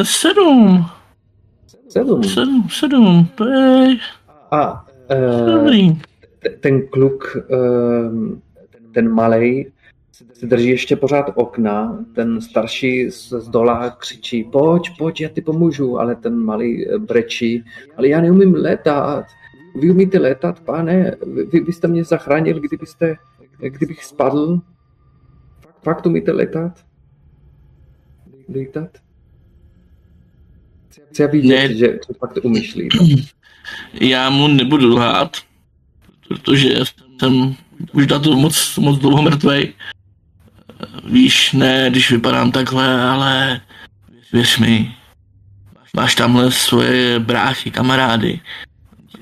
Sedm, 0.03 0.85
Sedm. 1.89 2.23
sedm, 2.23 2.67
sedm, 2.69 3.29
to 3.35 3.47
je 3.47 3.97
A 4.51 4.85
eh, 5.09 5.51
dobrý. 5.51 5.97
Te- 6.43 6.49
ten 6.49 6.87
kluk, 6.87 7.37
ehm, 7.49 8.41
ten 8.93 9.09
malej, 9.09 9.71
se 10.33 10.45
drží 10.47 10.67
ještě 10.69 10.95
pořád 10.95 11.31
okna, 11.35 12.05
ten 12.15 12.41
starší 12.41 13.11
z 13.11 13.29
z 13.33 13.49
dola 13.49 13.89
křičí, 13.89 14.43
pojď, 14.43 14.89
pojď, 14.97 15.21
já 15.21 15.29
ti 15.29 15.41
pomůžu, 15.41 15.99
ale 15.99 16.15
ten 16.15 16.35
malý 16.37 16.87
eh, 16.89 16.97
brečí, 16.97 17.63
ale 17.97 18.07
já 18.07 18.21
neumím 18.21 18.53
létat. 18.55 19.25
Vy 19.81 19.91
umíte 19.91 20.19
létat, 20.19 20.59
pane, 20.59 21.15
vy, 21.33 21.45
vy 21.45 21.59
byste 21.61 21.87
mě 21.87 22.03
zachránil, 22.03 22.59
kdybyste, 22.59 23.15
kdybych 23.59 24.03
spadl. 24.03 24.59
Fakt 25.83 26.05
umíte 26.05 26.31
létat? 26.31 26.85
Létat? 28.55 28.89
Chci 31.09 31.27
vidět, 31.27 31.67
Ne. 31.67 31.75
že 31.75 31.87
to 32.07 32.13
fakt 32.13 32.37
umíš 32.43 32.75
lítat. 32.75 33.07
Já 34.01 34.29
mu 34.29 34.47
nebudu 34.47 34.87
lhát, 34.87 35.31
protože 36.31 36.79
jsem 37.19 37.55
už 37.91 38.07
na 38.07 38.19
to 38.19 38.35
moc, 38.35 38.77
moc 38.77 38.99
dlouho 38.99 39.21
mrtvej. 39.21 39.73
Víš, 41.05 41.53
ne, 41.53 41.89
když 41.89 42.11
vypadám 42.11 42.51
takhle, 42.51 43.03
ale 43.03 43.61
věř 44.33 44.59
mi, 44.59 44.95
máš 45.95 46.15
tamhle 46.15 46.51
svoje 46.51 47.19
bráchy, 47.19 47.71
kamarády. 47.71 48.39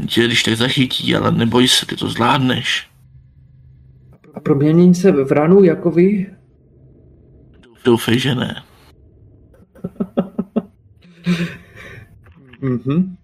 Tě 0.08 0.26
když 0.26 0.44
tak 0.44 0.56
zachytí, 0.56 1.16
ale 1.16 1.32
neboj 1.32 1.68
se, 1.68 1.86
ty 1.86 1.96
to 1.96 2.10
zvládneš. 2.10 2.88
A 4.34 4.40
proměnění 4.40 4.96
se 4.96 5.12
v 5.12 5.32
ranu 5.32 5.64
jako 5.64 5.92
vy? 5.92 6.36
Doufej, 7.86 8.20
že 8.20 8.36
ne. 8.36 8.64
Mhm. 12.62 13.18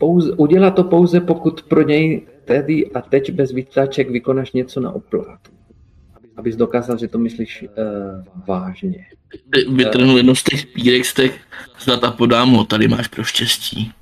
Pouze, 0.00 0.32
udělá 0.32 0.70
to 0.70 0.84
pouze, 0.84 1.20
pokud 1.20 1.62
pro 1.62 1.82
něj 1.82 2.26
tedy 2.44 2.90
a 2.92 3.00
teď 3.00 3.32
bez 3.32 3.52
výtaček 3.52 4.10
vykonáš 4.10 4.52
něco 4.52 4.80
na 4.80 4.92
oplatu. 4.92 5.50
Abys 6.36 6.56
dokázal, 6.56 6.98
že 6.98 7.08
to 7.08 7.18
myslíš 7.18 7.62
uh, 7.62 7.68
vážně. 8.48 9.06
Vytrhnu 9.74 10.16
jedno 10.16 10.34
z 10.34 10.42
těch 10.42 10.66
pírek 10.66 11.04
z 11.04 11.14
těch 11.14 11.40
snad 11.78 12.04
a 12.04 12.10
podám 12.10 12.50
ho, 12.50 12.64
tady 12.64 12.88
máš 12.88 13.08
pro 13.08 13.24
štěstí. 13.24 13.92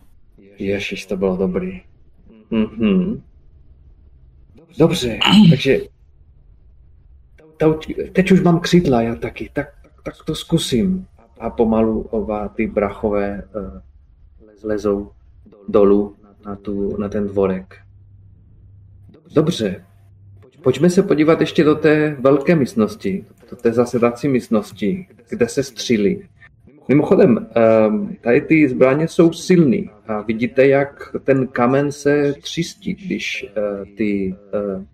Ježiš, 0.59 1.07
to 1.07 1.17
bylo 1.17 1.37
dobrý. 1.37 1.81
Mhm. 2.51 3.23
Dobře, 4.79 5.19
takže 5.51 5.81
teď 8.13 8.33
už 8.33 8.41
mám 8.41 8.61
křídla, 8.61 9.03
já 9.03 9.15
taky, 9.15 9.51
tak, 9.53 9.69
tak 10.03 10.15
to 10.25 10.35
zkusím. 10.35 11.07
A 11.41 11.51
pomalu 11.51 12.01
oba 12.01 12.49
ty 12.49 12.67
brachové 12.67 13.43
uh, 13.55 13.81
lezou 14.63 15.11
dolů 15.69 16.17
na, 16.47 16.57
tu, 16.57 16.97
na 17.01 17.09
ten 17.09 17.27
dvorek. 17.27 17.77
Dobře, 19.35 19.85
pojďme 20.63 20.91
se 20.91 21.03
podívat 21.03 21.41
ještě 21.41 21.65
do 21.65 21.75
té 21.75 22.17
velké 22.21 22.57
místnosti, 22.57 23.25
do 23.51 23.57
té 23.57 23.73
zasedací 23.73 24.29
místnosti, 24.29 25.07
kde 25.29 25.49
se 25.49 25.63
střílí. 25.63 26.23
Mimochodem, 26.89 27.47
ehm, 27.55 28.17
tady 28.21 28.41
ty 28.41 28.69
zbraně 28.69 29.09
jsou 29.09 29.33
silný 29.33 29.91
a 30.07 30.21
vidíte, 30.23 30.67
jak 30.67 31.17
ten 31.25 31.47
kamen 31.47 31.93
se 31.93 32.35
třístí, 32.43 32.95
když 32.95 33.47
eh, 33.57 33.85
ty 33.97 34.37
eh, 34.55 34.85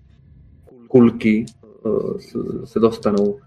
kulky 0.89 1.47
eh, 1.87 2.67
se 2.67 2.81
dostanou 2.81 3.41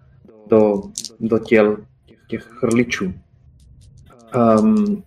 do, 0.47 0.81
do 1.19 1.39
těl 1.39 1.77
těch 2.27 2.43
chrličů. 2.43 3.13
Um, 4.35 5.03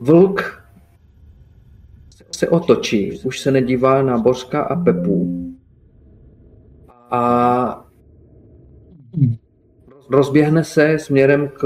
vlk 0.00 0.62
se 2.36 2.48
otočí, 2.48 3.20
už 3.24 3.40
se 3.40 3.50
nedívá 3.50 4.02
na 4.02 4.18
Božka 4.18 4.62
a 4.62 4.76
Pepu 4.76 5.46
a 7.10 7.86
rozběhne 10.10 10.64
se 10.64 10.98
směrem 10.98 11.48
k 11.48 11.64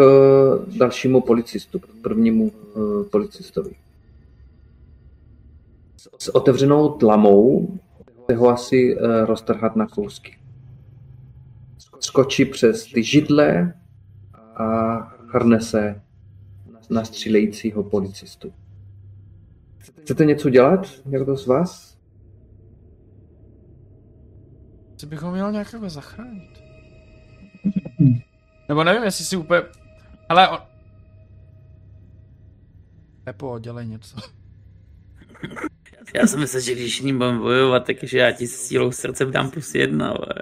dalšímu 0.78 1.20
policistu, 1.20 1.78
k 1.78 1.86
prvnímu 2.02 2.44
uh, 2.44 3.04
policistovi. 3.04 3.70
S 6.18 6.34
otevřenou 6.34 6.88
tlamou 6.88 7.68
chce 8.24 8.34
ho 8.34 8.48
asi 8.48 8.96
uh, 8.96 9.02
roztrhat 9.24 9.76
na 9.76 9.86
kousky. 9.86 10.36
Skočí 12.00 12.44
přes 12.44 12.84
ty 12.84 13.02
židle 13.02 13.74
a 14.56 14.96
hrne 15.32 15.60
se 15.60 16.00
na 16.91 17.05
střílejícího 17.05 17.82
policistu. 17.82 18.53
Chcete 19.78 20.24
něco 20.24 20.51
dělat? 20.51 20.86
Někdo 21.07 21.36
z 21.36 21.47
vás? 21.47 21.99
Co 24.97 25.07
bychom 25.07 25.32
měl 25.32 25.53
nějakého 25.53 25.91
zachránit? 25.91 26.62
Nebo 28.68 28.84
nevím, 28.84 29.03
jestli 29.03 29.24
si 29.24 29.36
úplně... 29.36 29.62
Ale 30.28 30.49
on... 30.49 30.59
Pepo, 33.24 33.59
dělej 33.59 33.86
něco. 33.86 34.16
Já 36.14 36.26
jsem 36.26 36.41
myslel, 36.41 36.62
že 36.62 36.74
když 36.74 36.99
s 36.99 37.03
ním 37.03 37.18
budeme 37.18 37.38
bojovat, 37.38 37.86
takže 37.86 38.18
já 38.18 38.32
ti 38.32 38.47
s 38.47 38.66
sílou 38.66 38.93
srdce 38.93 39.24
dám 39.24 39.51
plus 39.51 39.74
jedna, 39.74 40.09
ale... 40.09 40.34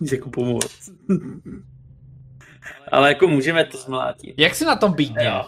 jako 0.12 0.30
pomoct. 0.30 0.90
ale 2.92 3.08
jako 3.08 3.28
můžeme 3.28 3.64
to 3.64 3.78
zmlátit. 3.78 4.34
Jak 4.36 4.54
jsi 4.54 4.64
na 4.64 4.76
tom 4.76 4.92
bídně? 4.92 5.24
Jo. 5.24 5.44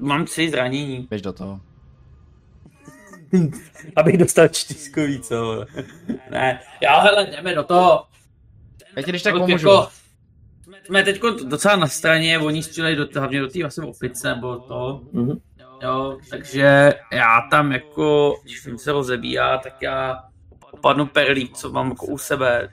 Mám 0.00 0.24
tři 0.24 0.50
zranění. 0.50 1.06
Běž 1.10 1.22
do 1.22 1.32
toho. 1.32 1.60
Abych 3.96 4.18
dostal 4.18 4.48
čtyřku 4.48 5.00
víc, 5.00 5.28
co? 5.28 5.64
ne, 6.30 6.60
jo, 6.80 6.90
hele, 7.00 7.26
jdeme 7.26 7.54
do 7.54 7.64
toho. 7.64 8.06
Já 8.96 9.02
ti 9.02 9.10
když 9.10 9.22
tak 9.22 9.34
Jako- 9.34 9.46
pomůžu. 9.46 9.68
jsme 10.84 11.02
teď 11.02 11.20
docela 11.48 11.76
na 11.76 11.86
straně, 11.86 12.38
oni 12.38 12.62
střílejí 12.62 12.96
do, 12.96 13.06
hlavně 13.16 13.40
do 13.40 13.48
té 13.48 13.60
vlastně 13.62 13.84
opice, 13.84 14.34
nebo 14.34 14.56
to. 14.56 15.00
Mhm. 15.12 15.40
Jo, 15.82 16.18
takže 16.30 16.94
já 17.12 17.40
tam 17.50 17.72
jako, 17.72 18.36
když 18.42 18.60
film 18.60 18.78
se 18.78 18.92
rozebíjá, 18.92 19.58
tak 19.58 19.82
já 19.82 20.22
opadnu 20.70 21.06
perlík, 21.06 21.56
co 21.56 21.72
mám 21.72 21.88
jako 21.88 22.06
u 22.06 22.18
sebe, 22.18 22.68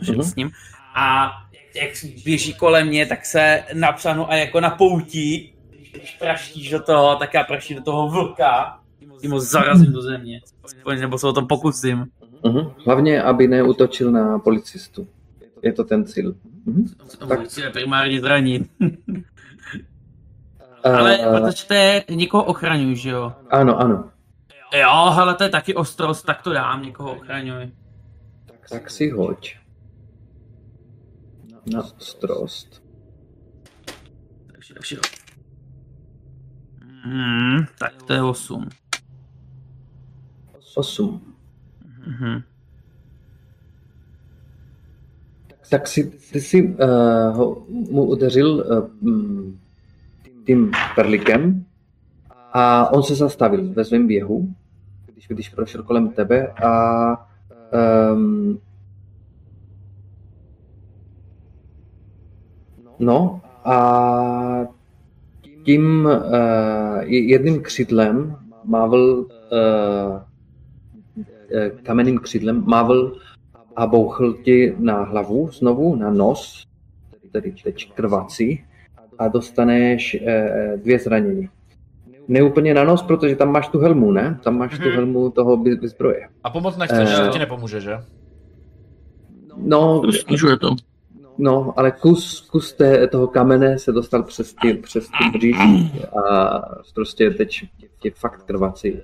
že 0.00 0.12
Mhm. 0.12 0.22
s 0.22 0.34
ním. 0.34 0.50
A 0.94 1.32
jak 1.74 1.90
běží 2.24 2.54
kolem 2.54 2.86
mě, 2.88 3.06
tak 3.06 3.26
se 3.26 3.64
napřanu 3.74 4.30
a 4.30 4.34
jako 4.36 4.60
na 4.60 4.70
poutí, 4.70 5.54
když 5.92 6.16
praštíš 6.16 6.70
do 6.70 6.82
toho, 6.82 7.16
tak 7.16 7.34
já 7.34 7.44
praštím 7.44 7.76
do 7.76 7.82
toho 7.82 8.08
vlka, 8.08 8.78
tím 9.20 9.30
ho 9.30 9.40
zarazím 9.40 9.92
do 9.92 10.02
země. 10.02 10.40
Aspoň, 10.64 11.00
nebo 11.00 11.18
se 11.18 11.26
o 11.28 11.32
tom 11.32 11.46
pokusím. 11.46 12.06
Mhm. 12.44 12.70
Hlavně, 12.86 13.22
aby 13.22 13.48
neutočil 13.48 14.10
na 14.12 14.38
policistu. 14.38 15.08
Je 15.62 15.72
to 15.72 15.84
ten 15.84 16.04
cíl. 16.06 16.34
Mhm. 16.64 16.84
Tak. 17.28 17.40
Musíme 17.40 17.70
primárně 17.70 18.20
zranit. 18.20 18.70
Ale 20.84 21.18
Eh, 21.20 21.40
protože 21.40 21.66
to 21.66 21.74
je, 21.74 22.04
někoho 22.10 22.44
ochraňuj, 22.44 22.96
že 22.96 23.10
jo? 23.10 23.32
ano, 23.50 23.78
ano. 23.80 24.10
Jo, 24.80 25.10
hele, 25.14 25.34
to 25.34 25.44
je 25.44 25.50
taky 25.50 25.74
ostrost, 25.74 26.22
tak 26.26 26.42
to 26.42 26.52
dám, 26.52 26.82
někoho 26.82 27.12
ochraňuj. 27.12 27.70
Tak 28.70 28.90
si 28.90 29.10
hoď. 29.10 29.54
Na 31.72 31.82
ostrost. 31.82 32.82
Takže 34.52 34.74
všechno. 34.80 35.08
Hmm, 37.04 37.64
tak 37.78 38.02
to 38.02 38.12
je 38.12 38.22
8. 38.22 38.68
8. 40.74 41.34
Mhm. 42.06 42.42
Tak 45.70 45.88
si, 45.88 46.04
ty 46.32 46.40
si 46.40 46.62
uh, 46.62 47.36
ho, 47.36 47.66
mu 47.68 48.04
udeřil 48.04 48.64
uh, 49.00 49.52
tím 50.46 50.70
perlikem 50.94 51.64
a 52.52 52.92
on 52.92 53.02
se 53.02 53.14
zastavil 53.14 53.72
ve 53.72 53.84
svém 53.84 54.06
běhu, 54.06 54.54
když, 55.12 55.28
když 55.28 55.48
prošel 55.48 55.82
kolem 55.82 56.08
tebe 56.08 56.46
a 56.48 57.28
um, 58.12 58.60
no 63.04 63.40
a 63.64 64.66
tím 65.64 66.04
uh, 66.06 67.02
jedným 67.06 67.62
křidlem 67.62 68.36
mávl 68.64 69.26
uh, 69.52 70.20
eh, 71.54 71.70
kamenným 71.82 72.18
křidlem 72.18 72.64
mávl 72.66 73.16
a 73.76 73.86
bouchl 73.86 74.32
ti 74.34 74.74
na 74.78 75.02
hlavu 75.04 75.48
znovu, 75.52 75.96
na 75.96 76.10
nos, 76.10 76.64
tedy 77.32 77.54
teď 77.64 77.92
krvací, 77.92 78.64
a 79.18 79.28
dostaneš 79.28 80.14
eh, 80.26 80.72
dvě 80.76 80.98
zranění. 80.98 81.48
Ne 82.28 82.42
úplně 82.42 82.74
na 82.74 82.84
nos, 82.84 83.02
protože 83.02 83.36
tam 83.36 83.52
máš 83.52 83.68
tu 83.68 83.78
helmu, 83.78 84.12
ne? 84.12 84.38
Tam 84.44 84.58
máš 84.58 84.78
tu 84.78 84.84
Mhm. 84.84 84.94
helmu 84.94 85.30
toho 85.30 85.56
by- 85.56 85.74
vyzbroje. 85.74 86.28
A 86.44 86.50
pomoc 86.50 86.76
nechceš, 86.76 87.08
Eh. 87.18 87.24
to 87.26 87.32
ti 87.32 87.38
nepomůže, 87.38 87.80
že? 87.80 87.98
No, 89.56 90.02
Snižuje 90.12 90.56
to. 90.56 90.76
No, 91.38 91.74
ale 91.76 91.90
kus, 91.90 92.40
kus 92.50 92.72
té, 92.72 93.06
toho 93.06 93.26
kamene 93.26 93.78
se 93.78 93.92
dostal 93.92 94.22
přes 94.22 94.54
ty, 94.62 94.74
přes 94.74 95.04
ty 95.08 95.38
bříž 95.38 95.56
a 96.30 96.60
prostě 96.94 97.30
teď 97.30 97.64
prostě 97.78 98.10
fakt 98.20 98.42
krvací 98.42 98.92
uh, 98.92 98.98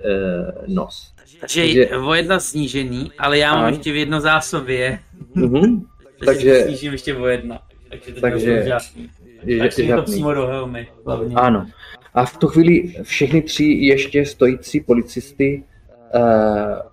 nos. 0.67 1.13
Takže 1.39 1.61
Takže- 1.61 1.89
o 1.97 2.13
jedna 2.13 2.39
snížený, 2.39 3.11
ale 3.19 3.37
já 3.37 3.51
mám 3.55 3.63
Ano. 3.65 3.75
ještě 3.75 3.91
v 3.91 3.95
jedno 3.95 4.21
zásobě, 4.21 4.99
Mhm. 5.35 5.61
takže, 6.25 6.25
Takže- 6.25 6.63
snížím 6.65 6.91
ještě 6.91 7.15
o 7.15 7.27
jedna. 7.27 7.59
Takže 7.89 8.11
to 8.13 8.21
Takže- 8.21 8.63
žádný. 8.67 9.09
Je, 9.43 9.59
Tak 9.59 9.71
to 9.95 10.01
přímo 10.11 10.33
do 10.33 10.47
helmy. 10.47 10.87
Hlavně. 11.05 11.35
Ano. 11.35 11.65
A 12.13 12.25
v 12.25 12.37
tu 12.37 12.47
chvíli 12.47 12.95
všechny 13.03 13.41
tři 13.41 13.63
ještě 13.63 14.25
stojící 14.25 14.79
policisty 14.79 15.63
uh, 16.15 16.21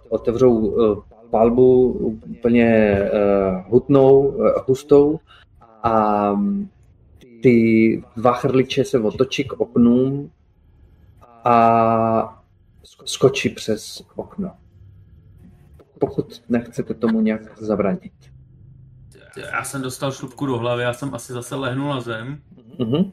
otevřou 0.09 0.51
uh, 0.57 0.99
palbu 1.31 1.93
úplně 2.27 2.99
uh, 3.13 3.73
hutnou, 3.73 4.21
uh, 4.21 4.47
hustou 4.67 5.21
a 5.83 6.33
mm, 6.33 6.69
ty 7.43 8.03
dva 8.17 8.33
chrliče 8.33 8.85
se 8.85 8.99
otočí 8.99 9.45
k 9.45 9.53
oknům 9.53 10.31
a 11.45 12.43
skočí 13.05 13.49
přes 13.49 14.03
okno. 14.17 14.53
Pokud 15.99 16.43
nechcete 16.49 16.95
tomu 16.95 17.21
nějak 17.21 17.63
zabránit. 17.63 18.13
Já 19.53 19.65
jsem 19.65 19.83
dostal 19.83 20.13
šlupku 20.13 20.47
do 20.47 20.59
hlavy, 20.59 20.83
já 20.83 20.93
jsem 20.93 21.15
asi 21.15 21.33
zase 21.33 21.55
lehnul 21.55 21.89
na 21.89 22.01
zem. 22.01 22.39
Mhm. 22.79 23.13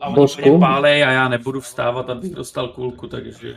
A 0.00 0.08
oni 0.08 0.50
mě 0.50 0.58
pálej 0.58 1.04
a 1.04 1.10
já 1.10 1.28
nebudu 1.28 1.60
vstávat, 1.60 2.10
abych 2.10 2.34
dostal 2.34 2.68
kulku, 2.68 3.08
takže... 3.08 3.54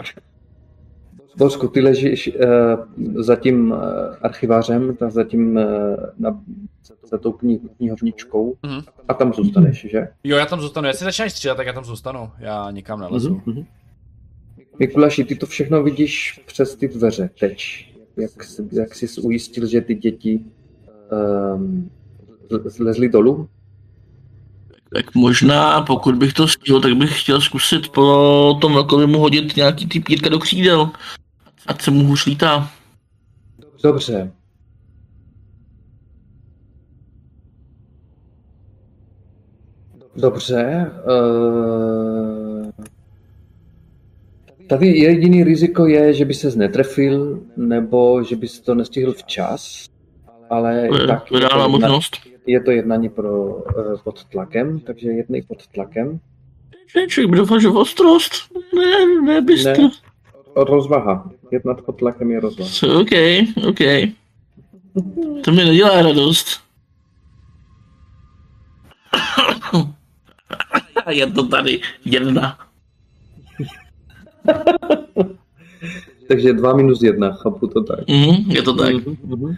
Božku, 1.38 1.68
ty 1.68 1.82
ležíš 1.82 2.32
uh, 2.36 3.24
za 3.24 3.36
tím 3.36 3.72
uh, 3.72 3.78
archivářem, 4.22 4.96
tak 4.96 5.12
za 5.12 5.24
tím 5.24 5.56
uh, 5.56 5.64
na, 6.20 6.40
za 7.10 7.18
tou 7.18 7.32
kni, 7.32 7.60
knihovničkou 7.78 8.56
Mhm. 8.64 8.82
a 9.08 9.14
tam 9.14 9.34
zůstaneš, 9.34 9.88
že? 9.92 10.08
Jo, 10.24 10.38
já 10.38 10.46
tam 10.46 10.62
zůstanu. 10.62 10.88
Jestli 10.88 11.04
začneš 11.04 11.32
střílet, 11.34 11.56
tak 11.56 11.68
já 11.68 11.74
tam 11.74 11.86
zůstanu. 11.86 12.30
Já 12.40 12.72
nikam 12.72 13.00
nelezu. 13.00 13.42
Mhm. 13.46 13.66
Mikuláši, 14.80 15.24
ty 15.24 15.36
to 15.36 15.46
všechno 15.46 15.84
vidíš 15.84 16.42
přes 16.46 16.76
ty 16.76 16.88
dveře 16.88 17.30
teď. 17.40 17.64
Jak, 18.18 18.44
jsi- 18.44 18.68
jak 18.72 18.96
jsi 18.96 19.22
ujistil, 19.22 19.68
že 19.68 19.82
ty 19.82 19.96
děti 19.96 20.40
um, 21.56 21.90
zlezly 22.66 23.10
dolů? 23.10 23.48
Tak 24.96 25.16
možná, 25.16 25.82
pokud 25.82 26.16
bych 26.16 26.34
to 26.34 26.48
stihl, 26.48 26.82
tak 26.82 26.94
bych 26.94 27.22
chtěl 27.22 27.42
zkusit 27.42 27.90
po 27.90 28.58
tom 28.62 28.74
velkovému 28.74 29.20
hodit 29.20 29.56
nějaký 29.56 29.88
ty 29.88 30.00
pírka 30.00 30.30
do 30.30 30.40
křídel. 30.40 30.92
Ať 31.68 31.82
se 31.82 31.92
mu 31.92 32.04
hůř 32.04 32.26
lítá. 32.26 32.72
Dobře. 33.84 34.32
Dobře. 40.16 40.92
Uh, 41.08 42.72
tady 44.70 44.88
jediný 44.88 45.44
riziko 45.44 45.88
je, 45.88 46.14
že 46.14 46.26
by 46.26 46.34
se 46.34 46.56
netrefil, 46.56 47.44
nebo 47.58 48.24
že 48.24 48.36
bys 48.36 48.60
to 48.60 48.76
nestihl 48.76 49.14
včas, 49.14 49.86
ale 50.50 50.76
je 50.76 51.08
tak 51.08 51.32
je 51.32 51.40
to, 51.50 51.66
jedna, 51.66 52.00
je 52.46 52.62
to 52.62 52.72
jednání 52.72 53.10
pro, 53.10 53.46
uh, 53.46 53.64
pod 54.04 54.26
tlakem, 54.26 54.80
takže 54.80 55.10
jednej 55.10 55.42
pod 55.42 55.68
tlakem. 55.68 56.20
Člověk 57.08 57.32
by 57.32 57.38
doufal, 57.38 57.60
že 57.60 57.68
ostrost. 57.68 58.34
Ne, 58.76 59.22
ne, 59.26 59.42
bystro. 59.42 59.84
Ne. 59.84 59.90
Rozvaha. 60.64 61.30
Jednat 61.52 61.82
pod 61.82 61.98
tlakem 61.98 62.32
je 62.32 62.40
rozvaha. 62.40 62.70
So, 62.70 63.02
OK, 63.02 63.12
OK. 63.68 63.80
To 65.44 65.52
mi 65.52 65.66
nedělá 65.66 66.02
radost. 66.02 66.48
Je 71.10 71.28
to 71.28 71.48
tady 71.48 71.82
jedna. 72.06 72.58
Takže 76.28 76.54
dva 76.54 76.76
minus 76.76 77.02
jedna, 77.02 77.32
chápu 77.32 77.68
to 77.68 77.84
tak. 77.84 78.00
Mhm, 78.08 78.52
je 78.52 78.62
to 78.62 78.74
tak. 78.74 78.94
Mhm. 79.24 79.56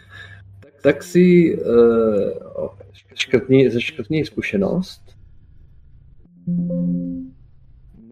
Tak 0.84 1.04
si 1.04 1.58
uh, 1.58 2.70
škrtni, 3.14 3.70
zeškrtni 3.70 4.26
zkušenost. 4.26 5.02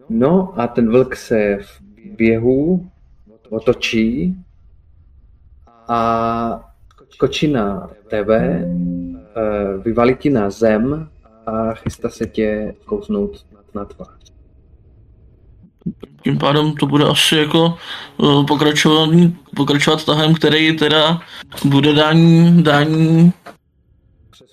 No 0.08 0.60
a 0.60 0.66
ten 0.66 0.90
vlk 0.90 1.16
se 1.16 1.58
v 1.62 1.87
běhu 2.16 2.86
otočí 3.50 4.36
a 5.88 6.70
skočí 7.10 7.48
na 7.48 7.90
tebe, 8.08 8.64
uh, 8.64 9.82
vyvalí 9.82 10.16
ti 10.16 10.30
na 10.30 10.50
zem 10.50 11.08
a 11.46 11.74
chystá 11.74 12.08
se 12.08 12.26
tě 12.26 12.74
kousnout 12.84 13.46
na 13.74 13.84
tvář. 13.84 14.32
Tím 16.22 16.38
pádem 16.38 16.72
to 16.72 16.86
bude 16.86 17.04
asi 17.04 17.36
jako 17.36 17.74
uh, 18.16 18.46
pokračovat, 18.46 19.10
pokračovat 19.56 20.04
tahem, 20.04 20.34
který 20.34 20.76
teda 20.76 21.20
bude 21.64 21.92
dání, 21.92 22.62
dání 22.62 23.32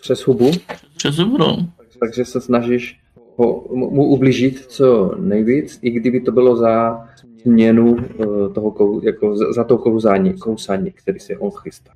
Přes 0.01 0.19
hubu, 0.19 0.51
přes 0.97 1.17
no. 1.17 1.57
takže 1.99 2.25
se 2.25 2.41
snažíš 2.41 2.99
ho, 3.35 3.63
mu 3.75 4.05
ublížit 4.05 4.65
co 4.65 5.15
nejvíc, 5.19 5.79
i 5.81 5.89
kdyby 5.91 6.21
to 6.21 6.31
bylo 6.31 6.55
za 6.55 7.05
změnu 7.45 7.97
eh, 7.99 8.25
toho, 8.53 8.71
kou, 8.71 9.05
jako 9.05 9.37
za, 9.37 9.53
za 9.53 9.63
to 9.63 9.77
kousání, 9.77 10.33
kousání, 10.33 10.91
který 10.91 11.19
se 11.19 11.37
on 11.37 11.51
chystá. 11.51 11.91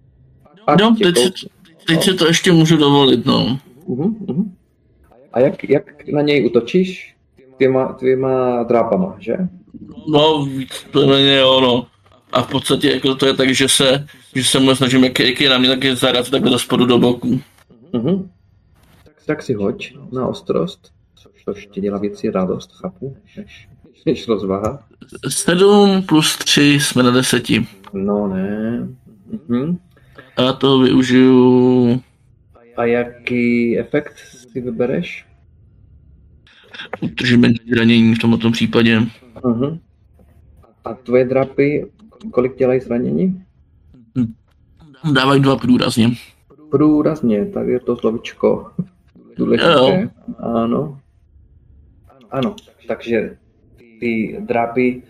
A, 0.67 0.75
tě 0.75 1.03
teď, 1.03 1.17
si- 1.17 1.29
kous- 1.29 1.47
teď 1.87 2.03
si 2.03 2.13
to 2.13 2.27
ještě 2.27 2.51
můžu 2.51 2.77
dovolit, 2.77 3.25
no. 3.25 3.59
uhum, 3.85 4.17
uhum. 4.27 4.55
A 5.33 5.39
jak, 5.39 5.69
jak 5.69 6.07
na 6.07 6.21
něj 6.21 6.45
útočíš? 6.45 7.15
Dvěma, 7.55 7.97
dvěma 7.99 8.63
drápama, 8.63 9.15
že? 9.19 9.37
No, 10.07 10.45
víceméně 10.45 11.37
jo, 11.37 11.61
no. 11.61 11.85
A 12.31 12.41
v 12.41 12.51
podstatě 12.51 12.91
jako 12.91 13.15
to 13.15 13.25
je 13.25 13.33
tak, 13.33 13.49
že 13.49 13.69
se, 13.69 14.07
že 14.35 14.43
se 14.43 14.59
mu 14.59 14.75
snažím, 14.75 15.03
jak, 15.03 15.19
jak 15.19 15.41
je 15.41 15.49
na 15.49 15.57
mě, 15.57 15.69
tak 15.69 15.83
je 15.83 15.95
zaraz 15.95 16.29
takhle 16.29 16.51
do 16.51 16.59
spodu 16.59 16.85
do 16.85 16.99
boku. 16.99 17.39
Uhum. 17.93 18.29
Tak 19.25 19.43
si 19.43 19.53
hoď 19.53 19.93
na 20.11 20.27
ostrost, 20.27 20.91
což 21.45 21.67
ti 21.71 21.81
dělá 21.81 21.97
věci 21.97 22.31
radost, 22.31 22.71
chápu, 22.73 23.17
než, 23.37 23.68
než 24.05 24.27
rozvaha. 24.27 24.83
7 25.29 26.01
plus 26.01 26.37
3 26.37 26.61
jsme 26.61 27.03
na 27.03 27.11
deseti. 27.11 27.67
No 27.93 28.27
ne. 28.27 28.87
Mhm. 29.49 29.77
A 30.37 30.53
to 30.53 30.79
využiju 30.79 32.01
A 32.77 32.85
jaký 32.85 33.79
efekt 33.79 34.17
si 34.17 34.61
vybereš? 34.61 35.25
utržíme 37.01 37.49
zranění 37.73 38.15
v 38.15 38.19
tomto 38.19 38.51
případě. 38.51 39.01
Uh-huh. 39.41 39.79
A 40.85 40.93
tvoje 40.93 41.25
drapy, 41.25 41.91
kolik 42.31 42.57
dělají 42.57 42.79
zranění? 42.79 43.43
Dávají 45.13 45.41
dva 45.41 45.55
průrazně. 45.55 46.09
Průrazně, 46.71 47.45
tak 47.45 47.67
je 47.67 47.79
to 47.79 47.97
slovičko 47.97 48.71
důležité. 49.37 49.71
Jo. 49.71 50.09
Ano. 50.37 50.99
Ano, 52.31 52.55
takže 52.87 53.37
ty 53.99 54.37
drapy 54.39 55.03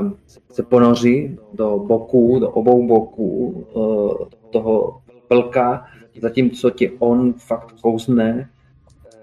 um, 0.00 0.16
se 0.50 0.62
ponoří 0.62 1.38
do 1.54 1.78
boků, 1.78 2.38
do 2.38 2.50
obou 2.50 2.86
boků 2.86 3.48
uh, 3.72 4.28
toho 4.50 5.02
vlka, 5.30 5.86
zatímco 6.20 6.70
ti 6.70 6.90
on 6.98 7.32
fakt 7.32 7.72
kouzne 7.80 8.50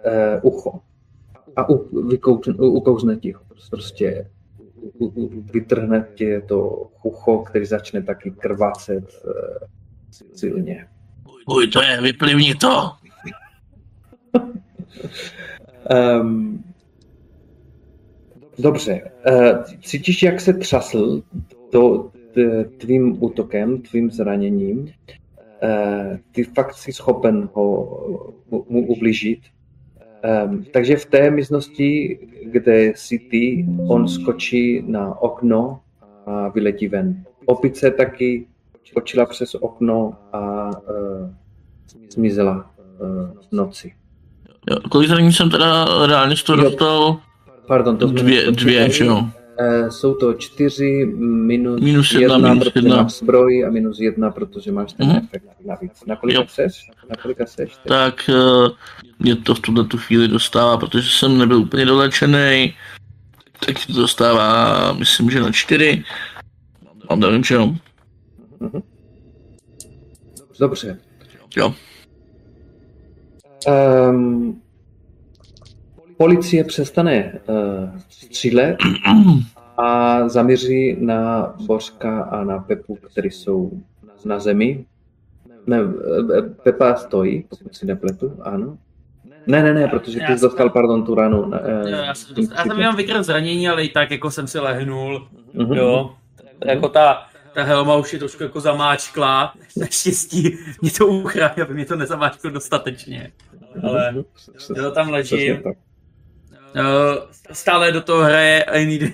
uh, 0.05 0.53
ucho. 0.53 0.79
A 1.55 1.69
u, 1.69 2.07
vykouzne, 2.07 2.53
u, 2.53 2.65
ukouzne 2.65 3.15
ti 3.15 3.31
ho. 3.31 3.41
Prostě 3.69 4.27
vytrhne 5.53 6.07
ti 6.15 6.41
to 6.41 6.87
ucho, 7.03 7.37
který 7.37 7.65
začne 7.65 8.01
taky 8.01 8.31
krvácet 8.31 9.03
uh, 9.25 9.67
silně. 10.33 10.87
Uj, 11.47 11.67
to 11.67 11.81
je, 11.81 12.01
vyplivni 12.01 12.55
to. 12.55 12.91
Um, 16.21 16.63
dobře. 18.59 19.11
Uh, 19.31 19.63
cítíš, 19.81 20.23
jak 20.23 20.41
se 20.41 20.53
třasl 20.53 21.21
to 21.71 22.11
tvým 22.77 23.23
útokem, 23.23 23.81
tvým 23.81 24.11
zraněním. 24.11 24.79
Uh, 24.79 26.17
ty 26.31 26.43
fakt 26.43 26.73
jsi 26.73 26.93
schopen 26.93 27.49
ho 27.53 27.97
mu, 28.49 28.87
ublížit. 28.87 29.39
Um, 30.45 30.65
takže 30.73 30.95
v 30.95 31.05
té 31.05 31.31
místnosti, 31.31 32.19
kde 32.43 32.93
jsi 32.95 33.19
ty, 33.19 33.67
on 33.87 34.07
skočí 34.07 34.83
na 34.87 35.21
okno 35.21 35.79
a 36.25 36.49
vyletí 36.49 36.87
ven. 36.87 37.23
Opice 37.45 37.91
taky 37.91 38.47
skočila 38.83 39.25
přes 39.25 39.55
okno 39.55 40.13
a 40.33 40.67
uh, 40.67 41.29
zmizela 42.09 42.71
v 43.49 43.51
noci. 43.51 43.93
Jo, 44.69 44.77
kolik 44.91 45.09
zranění 45.09 45.33
jsem 45.33 45.49
teda 45.49 45.85
reálně 46.07 46.35
z 46.35 46.43
toho 46.43 46.63
dostal? 46.63 47.21
Pardon, 47.69 47.97
to 47.97 48.07
Dvě, 48.07 48.51
dvě, 48.51 48.89
že 48.89 49.05
jo. 49.05 49.25
Eh, 49.59 49.91
Jsou 49.91 50.13
to 50.13 50.33
čtyři 50.33 51.05
minus, 51.19 51.81
Minus 51.81 52.11
jedna, 52.13 52.35
jedna, 52.35 52.53
minus 52.53 52.63
protože 52.69 52.79
jedna. 52.87 53.03
máš 53.03 53.11
zbroj 53.13 53.65
a 53.65 53.69
minus 53.69 53.99
jedna, 53.99 54.31
protože 54.31 54.71
máš 54.71 54.93
ten 54.93 55.07
Mhm. 55.07 55.17
efekt 55.17 55.43
navíc. 55.65 56.05
Na 56.07 56.15
kolika 56.15 56.39
Jo. 56.39 56.45
seš? 56.49 56.91
Na 57.09 57.15
kolika 57.21 57.45
seš? 57.45 57.69
teď? 57.69 57.79
Tak 57.87 58.29
eh, 58.29 58.69
mě 59.19 59.35
to 59.35 59.55
v 59.55 59.59
tuhle 59.59 59.85
tu 59.85 59.97
chvíli 59.97 60.27
dostává, 60.27 60.77
protože 60.77 61.09
jsem 61.09 61.37
nebyl 61.37 61.57
úplně 61.57 61.85
dolečený, 61.85 62.73
tak 63.65 63.75
to 63.87 63.93
dostává, 64.01 64.93
myslím, 64.93 65.29
že 65.31 65.39
na 65.41 65.51
čtyři. 65.51 66.03
A 67.09 67.15
nevím, 67.15 67.43
že 67.43 67.55
jo. 67.55 67.75
Dobře. 70.59 70.97
Jo. 71.57 71.73
Um, 74.09 74.61
policie 76.23 76.63
přestane 76.63 77.39
uh, 77.47 77.55
střílet 78.09 78.77
a 79.77 80.29
zaměří 80.29 80.97
na 80.99 81.53
Bořka 81.65 82.21
a 82.23 82.43
na 82.43 82.59
Pepu, 82.59 82.95
kteří 82.95 83.31
jsou 83.31 83.71
na 84.25 84.39
zemi. 84.39 84.85
Ne, 85.67 85.77
eh, 86.37 86.41
Pepa 86.63 86.95
stojí, 86.95 87.45
pokud 87.49 87.75
si 87.75 87.85
nepletu, 87.85 88.33
ano. 88.41 88.77
Ne, 89.47 89.63
ne, 89.63 89.73
ne, 89.73 89.87
protože 89.87 90.19
ty 90.27 90.35
jsi 90.35 90.41
dostal, 90.41 90.69
pardon, 90.69 91.03
tu 91.05 91.15
ránu. 91.15 91.45
na, 91.45 91.59
eh, 91.63 91.89
Jo, 91.91 91.97
já 91.97 92.13
jsem, 92.15 92.35
já 92.57 92.63
jsem 92.63 92.79
jenom 92.79 92.95
vykryl 92.95 93.23
zranění, 93.23 93.69
ale 93.69 93.83
i 93.85 93.89
tak 93.89 94.11
jako 94.11 94.31
jsem 94.31 94.47
si 94.47 94.59
lehnul. 94.59 95.27
Mhm. 95.53 95.73
Jo. 95.73 96.15
Jako 96.65 96.89
ta, 96.89 97.23
ta 97.53 97.63
helma 97.63 97.95
už 97.95 98.13
je 98.13 98.19
trošku 98.19 98.43
jako 98.43 98.59
zamáčkla. 98.59 99.53
Naštěstí 99.77 100.57
mě 100.81 100.91
to 100.91 101.07
uchrání, 101.07 101.61
aby 101.61 101.73
mě 101.73 101.85
to 101.85 101.95
nezamáčklo 101.95 102.49
dostatečně. 102.49 103.31
Ale 103.83 104.11
Mhm. 104.11 104.23
jo, 104.75 104.91
tam 104.91 105.09
ležím. 105.09 105.57
Uh, 106.75 106.83
stále 107.51 107.91
do 107.91 108.01
toho 108.01 108.23
hraje 108.23 108.63
I 108.63 108.85
need 108.85 109.13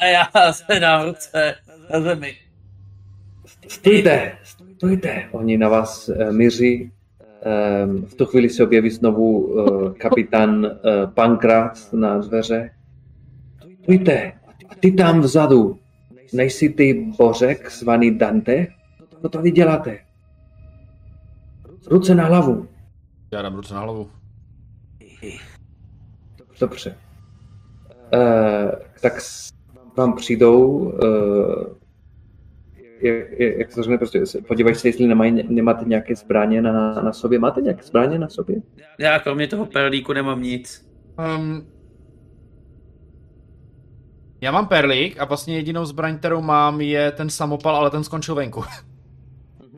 A 0.00 0.04
já 0.04 0.52
se 0.52 0.80
dám 0.80 1.06
ruce 1.06 1.54
na 1.92 2.00
zemi. 2.00 2.36
Stůjte, 3.68 4.32
stůjte. 4.44 5.28
Oni 5.32 5.58
na 5.58 5.68
vás 5.68 6.08
uh, 6.08 6.32
míří. 6.32 6.92
Um, 7.84 8.06
v 8.06 8.14
tu 8.14 8.26
chvíli 8.26 8.48
se 8.50 8.64
objeví 8.64 8.90
znovu 8.90 9.38
uh, 9.38 9.92
kapitán 9.92 10.66
uh, 10.66 10.70
Pankrat 11.14 11.92
na 11.92 12.18
dveře. 12.18 12.70
Stůjte, 13.82 14.32
a 14.68 14.74
ty 14.74 14.92
tam 14.92 15.20
vzadu. 15.20 15.78
Nejsi 16.32 16.68
ty 16.68 16.94
Bořek 17.18 17.70
zvaný 17.70 18.18
Dante? 18.18 18.66
Co 19.22 19.28
to 19.28 19.42
děláte? 19.42 19.98
Ruce 21.86 22.14
na 22.14 22.24
hlavu. 22.24 22.68
Já 23.32 23.42
dám 23.42 23.54
ruce 23.54 23.74
na 23.74 23.80
hlavu. 23.80 24.10
Dobře. 26.60 26.96
Uh, 28.14 28.70
tak 29.02 29.20
s- 29.20 29.50
vám 29.96 30.16
přijdou, 30.16 30.68
uh, 30.68 31.66
jak, 33.00 33.30
jak 33.38 33.56
jak 33.58 33.74
to 33.74 33.82
řekne, 33.82 33.98
prostě 33.98 34.26
se- 34.26 34.40
podívaj 34.42 34.74
se, 34.74 34.88
jestli 34.88 35.06
nemají, 35.06 35.42
nemáte 35.48 35.84
nějaké 35.84 36.16
zbraně 36.16 36.62
na, 36.62 36.94
na 37.02 37.12
sobě. 37.12 37.38
Máte 37.38 37.60
nějaké 37.60 37.82
zbraně 37.82 38.18
na 38.18 38.28
sobě? 38.28 38.56
Já 38.98 39.18
kromě 39.18 39.46
toho 39.48 39.66
perlíku 39.66 40.12
nemám 40.12 40.42
nic. 40.42 40.90
Um, 41.38 41.66
já 44.40 44.52
mám 44.52 44.66
perlík 44.68 45.18
a 45.20 45.24
vlastně 45.24 45.56
jedinou 45.56 45.84
zbraň, 45.84 46.18
kterou 46.18 46.40
mám, 46.40 46.80
je 46.80 47.12
ten 47.12 47.30
samopal, 47.30 47.76
ale 47.76 47.90
ten 47.90 48.04
skončil 48.04 48.34
venku. 48.34 48.62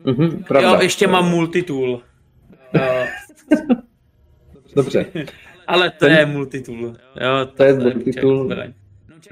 Mhm, 0.05 0.43
pravda. 0.43 0.69
Jo, 0.69 0.81
ještě 0.81 1.07
mám 1.07 1.29
multitool. 1.29 2.01
Jo, 2.73 3.05
Dobře. 4.75 5.05
ale 5.67 5.89
to 5.89 6.05
Ten- 6.05 6.17
je 6.17 6.25
multitool. 6.25 6.93
Jo, 7.21 7.45
To 7.57 7.63
je 7.63 7.73
čak- 7.73 7.83
multitool. 7.83 8.45
zbraň. 8.45 8.73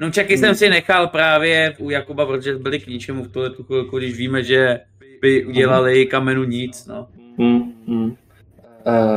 Nunčaky 0.00 0.38
jsem 0.38 0.54
si 0.54 0.70
nechal 0.70 1.06
právě 1.06 1.74
u 1.78 1.90
Jakuba, 1.90 2.26
protože 2.26 2.56
byli 2.58 2.80
k 2.80 2.86
ničemu 2.86 3.24
v 3.24 3.28
tuhle 3.32 3.50
tu 3.50 3.62
chvilku, 3.64 3.98
když 3.98 4.16
víme, 4.16 4.42
že 4.44 4.80
by 5.20 5.44
udělali 5.44 6.06
kamenu 6.06 6.44
nic, 6.44 6.86
no. 6.86 7.08
Mm, 7.38 7.72
mm. 7.86 8.16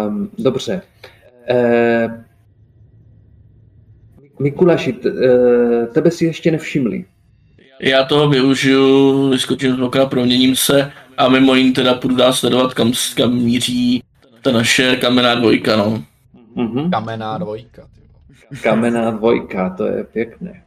Um, 0.08 0.30
dobře. 0.38 0.82
Uh, 1.52 2.12
Mikuláši, 4.40 4.94
t, 4.94 5.10
uh, 5.12 5.86
tebe 5.94 6.12
si 6.12 6.26
ještě 6.26 6.52
nevšimli. 6.52 7.06
Já 7.82 8.04
toho 8.04 8.30
využiju, 8.30 9.30
vyskočím 9.30 9.76
z 9.76 9.80
okna, 9.82 10.06
proměním 10.06 10.56
se 10.56 10.92
a 11.18 11.30
mimo 11.30 11.56
jiný 11.56 11.74
teda 11.74 11.94
půjdu 11.94 12.16
dál 12.16 12.34
sledovat, 12.34 12.74
kam, 12.74 12.92
kam 13.16 13.36
míří 13.36 14.04
ta 14.46 14.52
naše 14.52 14.96
kamenná 14.96 15.36
dvojka, 15.36 15.76
no. 15.76 16.04
Mhm. 16.56 16.92
Kamenná 16.92 17.38
dvojka. 17.38 17.90
Kamenná 18.62 19.12
dvojka, 19.12 19.70
to 19.70 19.86
je 19.86 20.04
pěkné. 20.04 20.64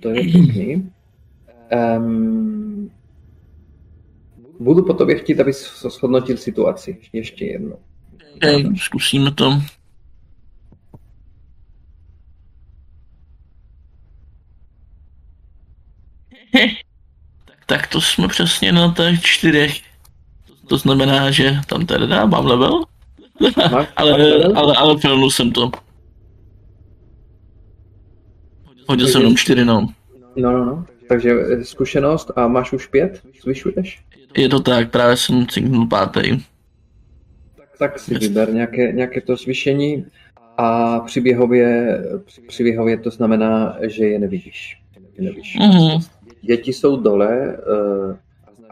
To 0.00 0.08
je 0.08 0.22
pěkný. 0.22 0.92
Um, 1.96 2.90
budu 4.60 4.84
po 4.84 4.94
tobě 4.94 5.18
chtít, 5.18 5.40
abys 5.40 5.82
shodnotil 5.82 6.36
situaci. 6.36 7.00
Ještě 7.12 7.44
jednou. 7.44 7.78
Okay, 8.36 8.76
zkusíme 8.76 9.32
to. 9.32 9.62
Tak 17.66 17.86
to 17.86 18.00
jsme 18.00 18.28
přesně 18.28 18.72
na 18.72 18.94
těch 18.96 19.22
čtyřech. 19.22 19.91
To 20.72 20.78
znamená, 20.78 21.30
že 21.30 21.60
tam 21.68 21.86
tady 21.86 22.06
dá, 22.06 22.26
mám 22.26 22.46
level, 22.46 22.84
Máš, 23.72 23.88
ale, 23.96 24.10
level? 24.10 24.58
ale, 24.58 24.76
ale 24.76 24.98
filmnul 24.98 25.30
jsem 25.30 25.50
to. 25.50 25.70
Hodil 28.88 29.06
jsem 29.06 29.20
jenom 29.20 29.36
čtyři, 29.36 29.64
no. 29.64 29.88
No, 30.36 30.52
no, 30.52 30.64
no. 30.64 30.84
Takže 31.08 31.30
eh, 31.30 31.64
zkušenost 31.64 32.30
a 32.36 32.48
máš 32.48 32.72
už 32.72 32.86
pět? 32.86 33.22
Zvyšuješ? 33.42 34.02
Je 34.36 34.48
to 34.48 34.60
tak, 34.60 34.90
právě 34.90 35.16
jsem 35.16 35.46
cinknul 35.46 35.86
pátý. 35.86 36.40
Tak 37.78 37.98
si 37.98 38.18
vyber 38.18 38.52
nějaké, 38.52 38.92
nějaké 38.92 39.20
to 39.20 39.36
zvýšení 39.36 40.06
a 40.58 41.00
přiběhově, 41.00 42.00
přiběhově 42.48 42.98
to 42.98 43.10
znamená, 43.10 43.76
že 43.86 44.04
je 44.04 44.18
nevidíš. 44.18 44.82
Je 45.18 45.24
nevidíš. 45.24 45.56
Mhm. 45.60 46.00
Děti 46.42 46.72
jsou 46.72 46.96
dole 46.96 47.56
uh, 47.56 48.16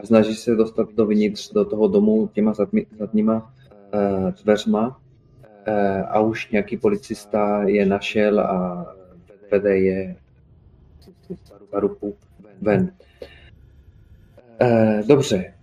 a 0.01 0.05
snaží 0.05 0.35
se 0.35 0.55
dostat 0.55 0.89
dovnitř 0.95 1.53
do 1.53 1.65
toho 1.65 1.87
domu 1.87 2.29
těma 2.33 2.53
zadmi, 2.53 2.85
zadníma 2.99 3.53
uh, 3.93 4.31
dveřma 4.43 4.87
uh, 4.87 5.73
a 6.09 6.19
už 6.19 6.51
nějaký 6.51 6.77
policista 6.77 7.63
je 7.63 7.85
našel 7.85 8.39
a 8.39 8.85
vede 9.51 9.77
je 9.77 10.15
za 11.71 11.79
ruku 11.79 12.15
ven. 12.61 12.91
Uh, 14.61 15.07
dobře. 15.07 15.53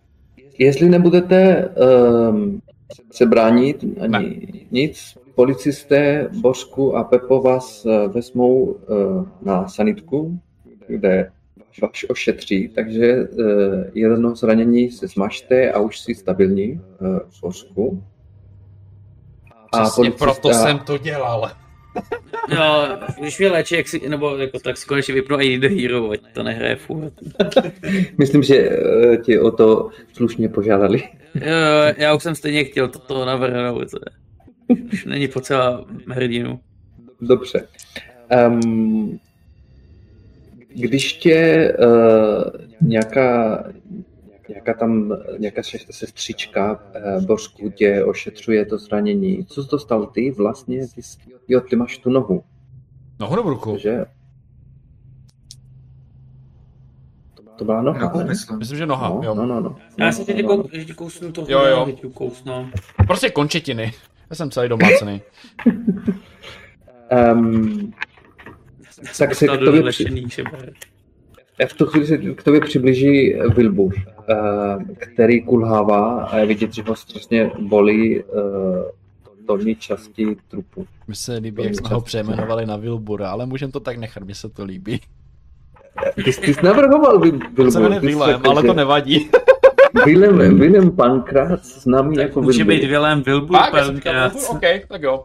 Jestli 0.59 0.89
nebudete 0.89 1.69
um, 1.69 2.63
se 3.11 3.27
bránit 3.27 3.85
ani 4.01 4.49
nic, 4.71 5.19
policisté 5.35 6.29
Božku 6.41 6.97
a 6.97 7.05
Pepo 7.05 7.41
vás 7.41 7.85
uh, 7.85 8.13
vezmou 8.13 8.63
uh, 8.63 9.29
na 9.43 9.69
sanitku, 9.69 10.39
kde 10.87 11.31
vás 11.81 11.91
ošetří, 12.09 12.69
takže 12.69 13.23
uh, 13.23 13.85
jedno 13.95 14.37
zranění 14.37 14.91
se 14.91 15.09
smažte 15.09 15.73
a 15.73 15.79
už 15.79 16.01
si 16.01 16.15
stabilní 16.15 16.73
uh, 16.73 17.19
v 17.19 17.41
Božku. 17.43 18.05
Přesně 19.73 20.11
proto 20.11 20.55
jsem 20.55 20.79
to 20.79 20.99
dělal. 20.99 21.51
Jo, 22.49 22.89
když 23.21 23.39
mě 23.39 23.51
léčí, 23.51 23.75
jak 23.75 23.89
si, 23.89 24.09
nebo 24.09 24.37
jako 24.37 24.59
tak 24.59 24.77
si 24.77 24.87
konečně 24.87 25.15
vypnu 25.15 25.41
i 25.41 25.59
The 25.59 25.69
Hero, 25.69 26.11
ať 26.11 26.21
to 26.33 26.43
nehraje 26.43 26.77
furt. 26.77 27.13
Myslím, 28.19 28.43
že 28.43 28.69
uh, 28.69 29.17
ti 29.17 29.39
o 29.39 29.51
to 29.51 29.91
slušně 30.13 30.49
požádali. 30.49 31.03
Jo, 31.35 31.95
já 31.97 32.15
už 32.15 32.23
jsem 32.23 32.35
stejně 32.35 32.65
chtěl 32.65 32.89
toto 32.89 33.25
navrhnout. 33.25 33.89
Už 34.93 35.05
není 35.05 35.29
potřeba 35.29 35.85
hrdinu. 36.09 36.61
Dobře. 37.21 37.69
Um, 38.49 39.21
když 40.81 41.13
tě 41.13 41.73
uh, 41.79 42.45
nějaká, 42.81 43.65
nějaká 44.49 44.75
tam, 44.75 45.17
nějaká 45.39 45.63
se- 45.63 45.79
sestřička 45.91 46.73
uh, 47.17 47.25
Božku 47.25 47.71
tě 47.71 48.05
ošetřuje 48.05 48.67
to 48.67 48.79
zranění, 48.79 49.45
co 49.45 49.63
jsi 49.65 49.69
dostal 49.71 50.07
ty 50.07 50.31
vlastně? 50.31 50.87
Ty, 50.95 51.03
jsi- 51.03 51.19
jo, 51.49 51.61
ty 51.61 51.77
máš 51.77 51.99
tu 51.99 52.11
nohu, 52.11 52.43
Nohu 53.21 53.37
nebo 53.37 53.51
ruku? 53.51 53.77
že? 53.79 54.05
To 57.57 57.65
byla 57.65 57.83
noha, 57.83 58.13
ne? 58.17 58.25
myslím. 58.25 58.59
Myslím, 58.59 58.79
že 58.79 58.87
noha, 58.87 59.09
No, 59.09 59.21
jo. 59.25 59.35
no, 59.35 59.47
no, 59.47 59.61
no. 59.61 59.77
Já 59.99 60.13
se 60.13 60.19
no, 60.21 60.25
teď 60.27 60.43
no, 60.43 60.49
kou, 60.49 60.63
teď 60.63 60.93
kousnu 60.95 61.33
trochu, 61.33 61.53
Jo, 61.53 61.65
jo. 61.65 61.85
teď 61.85 62.03
kousnu. 62.15 62.71
Prostě 63.07 63.31
končetiny. 63.31 63.93
Já 64.31 64.37
jsem 64.37 64.51
celý 64.51 64.69
domácený. 64.69 65.21
Um, 67.33 67.93
tak 69.19 69.35
se 69.35 69.47
k 69.47 69.51
tobě 69.51 69.69
při- 69.71 69.81
vlečený 69.83 70.31
šeber. 70.31 70.73
V 71.69 71.75
tu 71.75 71.87
chvíli 71.87 72.07
se 72.07 72.19
k 72.19 72.43
tobě 72.43 72.61
přiblíží 72.61 73.35
Wilbur, 73.57 73.95
eh, 74.29 74.35
který 74.97 75.43
kulhává 75.43 76.25
a 76.25 76.39
je 76.39 76.47
vidět, 76.47 76.75
že 76.75 76.83
ho 76.83 76.97
strašně 76.97 77.51
bolí 77.61 78.21
eh, 78.21 78.25
dolní 79.47 79.75
části 79.77 80.37
trupu. 80.49 80.87
Mi 81.09 81.15
se 81.15 81.35
líbí, 81.37 81.65
jak 81.65 81.75
jsme 81.75 81.89
ho 81.89 82.01
přejmenovali 82.01 82.67
na 82.67 82.77
Wilbura, 82.77 83.31
ale 83.31 83.47
můžeme 83.47 83.73
to 83.73 83.81
tak 83.81 83.97
nechat, 83.97 84.25
mně 84.25 84.35
se 84.35 84.49
to 84.49 84.65
líbí. 84.65 85.01
Ty, 86.25 86.33
jsi- 86.33 86.41
ty 86.41 86.55
jsi 86.55 86.65
navrhoval 86.65 87.23
On 87.59 87.71
se 87.73 87.81
jmenuje 87.81 88.01
jsi 88.01 88.07
Willem, 88.07 88.31
řekl, 88.37 88.51
ale 88.51 88.63
to 88.63 88.75
nevadí. 88.75 89.31
Willem, 90.05 90.59
Willem 90.59 90.91
Pankrát, 90.97 91.65
známý 91.65 92.17
jako 92.17 92.43
Může 92.43 92.65
Vilbur. 92.65 92.75
být 92.75 92.89
Willem 92.89 93.23
Wilbur, 93.23 93.57
Tak. 93.57 93.75
Wilbur, 93.75 94.31
OK, 94.51 94.61
tak 94.89 95.03
jo. 95.03 95.25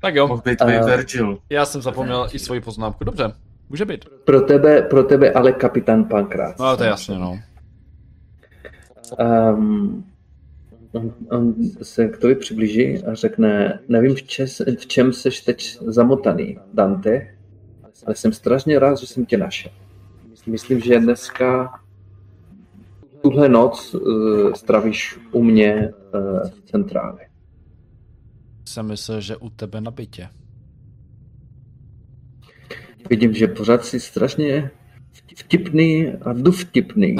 Tak 0.00 0.14
jo, 0.14 0.28
Mohl 0.28 0.42
být 0.44 0.60
uh, 0.60 0.86
Virgil. 0.90 1.38
já 1.50 1.64
jsem 1.64 1.82
zapomněl 1.82 2.28
i 2.32 2.38
svoji 2.38 2.60
poznámku, 2.60 3.04
dobře. 3.04 3.32
Může 3.68 3.84
být. 3.84 4.04
Pro 4.24 4.40
tebe, 4.40 4.82
pro 4.82 5.02
tebe 5.02 5.32
ale 5.32 5.52
kapitán 5.52 6.04
Pankrát. 6.04 6.58
No 6.58 6.76
to 6.76 6.82
je 6.82 6.88
jasně, 6.88 7.18
no. 7.18 7.38
Um, 9.18 10.04
on, 10.92 11.14
on 11.30 11.54
se 11.82 12.08
k 12.08 12.18
tobě 12.18 12.36
přiblíží 12.36 13.04
a 13.04 13.14
řekne, 13.14 13.80
nevím, 13.88 14.14
v, 14.14 14.22
čes, 14.22 14.62
v 14.78 14.86
čem 14.86 15.12
seš 15.12 15.40
teď 15.40 15.78
zamotaný, 15.86 16.58
Dante, 16.74 17.34
ale 18.06 18.16
jsem 18.16 18.32
strašně 18.32 18.78
rád, 18.78 18.98
že 18.98 19.06
jsem 19.06 19.26
tě 19.26 19.36
našel. 19.38 19.72
Myslím, 20.46 20.80
že 20.80 21.00
dneska 21.00 21.80
tuhle 23.22 23.48
noc 23.48 23.94
uh, 23.94 24.52
stravíš 24.52 25.18
u 25.32 25.42
mě 25.42 25.92
uh, 26.14 26.48
v 26.50 26.70
centrále. 26.70 27.18
Jsem 28.68 28.86
myslel, 28.86 29.20
že 29.20 29.36
u 29.36 29.50
tebe 29.50 29.80
na 29.80 29.90
bytě. 29.90 30.28
Vidím, 33.10 33.34
že 33.34 33.46
pořád 33.46 33.84
jsi 33.84 34.00
strašně 34.00 34.70
vtipný 35.36 36.08
a 36.08 36.32
duvtipný. 36.32 37.16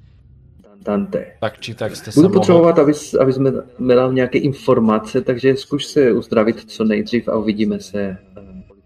Dante. 0.84 1.32
Tak 1.40 1.60
či 1.60 1.74
tak 1.74 1.96
jste 1.96 2.12
se 2.12 2.20
Budu 2.20 2.28
mohl... 2.28 2.38
potřebovat, 2.38 2.78
aby, 2.78 2.92
aby 3.20 3.32
jsme 3.32 3.52
dal 3.94 4.12
nějaké 4.12 4.38
informace, 4.38 5.20
takže 5.20 5.56
zkuš 5.56 5.84
se 5.84 6.12
uzdravit 6.12 6.70
co 6.70 6.84
nejdřív 6.84 7.28
a 7.28 7.36
uvidíme 7.36 7.80
se 7.80 8.00
eh, 8.00 8.18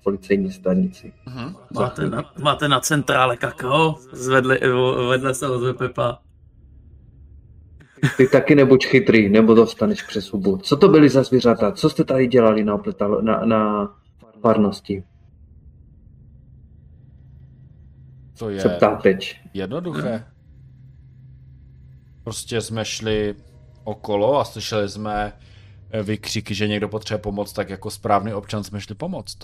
v 0.01 0.03
policejní 0.03 0.53
stanici. 0.53 1.13
Mhm. 1.27 1.55
Máte 1.75 2.11
na, 2.11 2.33
máte 2.43 2.69
na 2.69 2.81
centrále 2.81 3.37
kakao? 3.37 3.95
Zvedli, 4.13 4.61
vedle 5.09 5.35
se 5.35 5.49
ozve 5.49 5.75
Pepa. 5.75 6.19
Ty 8.17 8.29
taky 8.29 8.55
nebuď 8.55 8.87
chytrý, 8.87 9.29
nebo 9.29 9.55
dostaneš 9.55 10.03
přes 10.03 10.33
hubu. 10.33 10.57
Co 10.57 10.77
to 10.77 10.89
byly 10.89 11.09
za 11.09 11.23
zvířata? 11.23 11.73
Co 11.73 11.91
jste 11.91 12.05
tady 12.05 12.27
dělali 12.27 12.65
na, 12.65 12.75
opletalo, 12.75 13.23
na, 13.23 13.45
na 13.45 13.91
farnosti? 14.41 15.05
To 18.39 18.47
Se 18.47 18.53
je 18.53 18.77
ptá 18.77 18.97
teď. 18.97 19.41
jednoduché. 19.55 20.25
Prostě 22.25 22.61
jsme 22.61 22.85
šli 22.85 23.35
okolo 23.85 24.41
a 24.41 24.45
slyšeli 24.45 24.89
jsme 24.89 25.33
eh, 25.91 26.03
vykřiky, 26.03 26.55
že 26.55 26.69
někdo 26.69 26.89
potřebuje 26.89 27.23
pomoc, 27.23 27.53
tak 27.53 27.71
jako 27.71 27.91
správný 27.91 28.35
občan 28.35 28.65
jsme 28.65 28.81
šli 28.81 28.95
pomoct. 28.95 29.39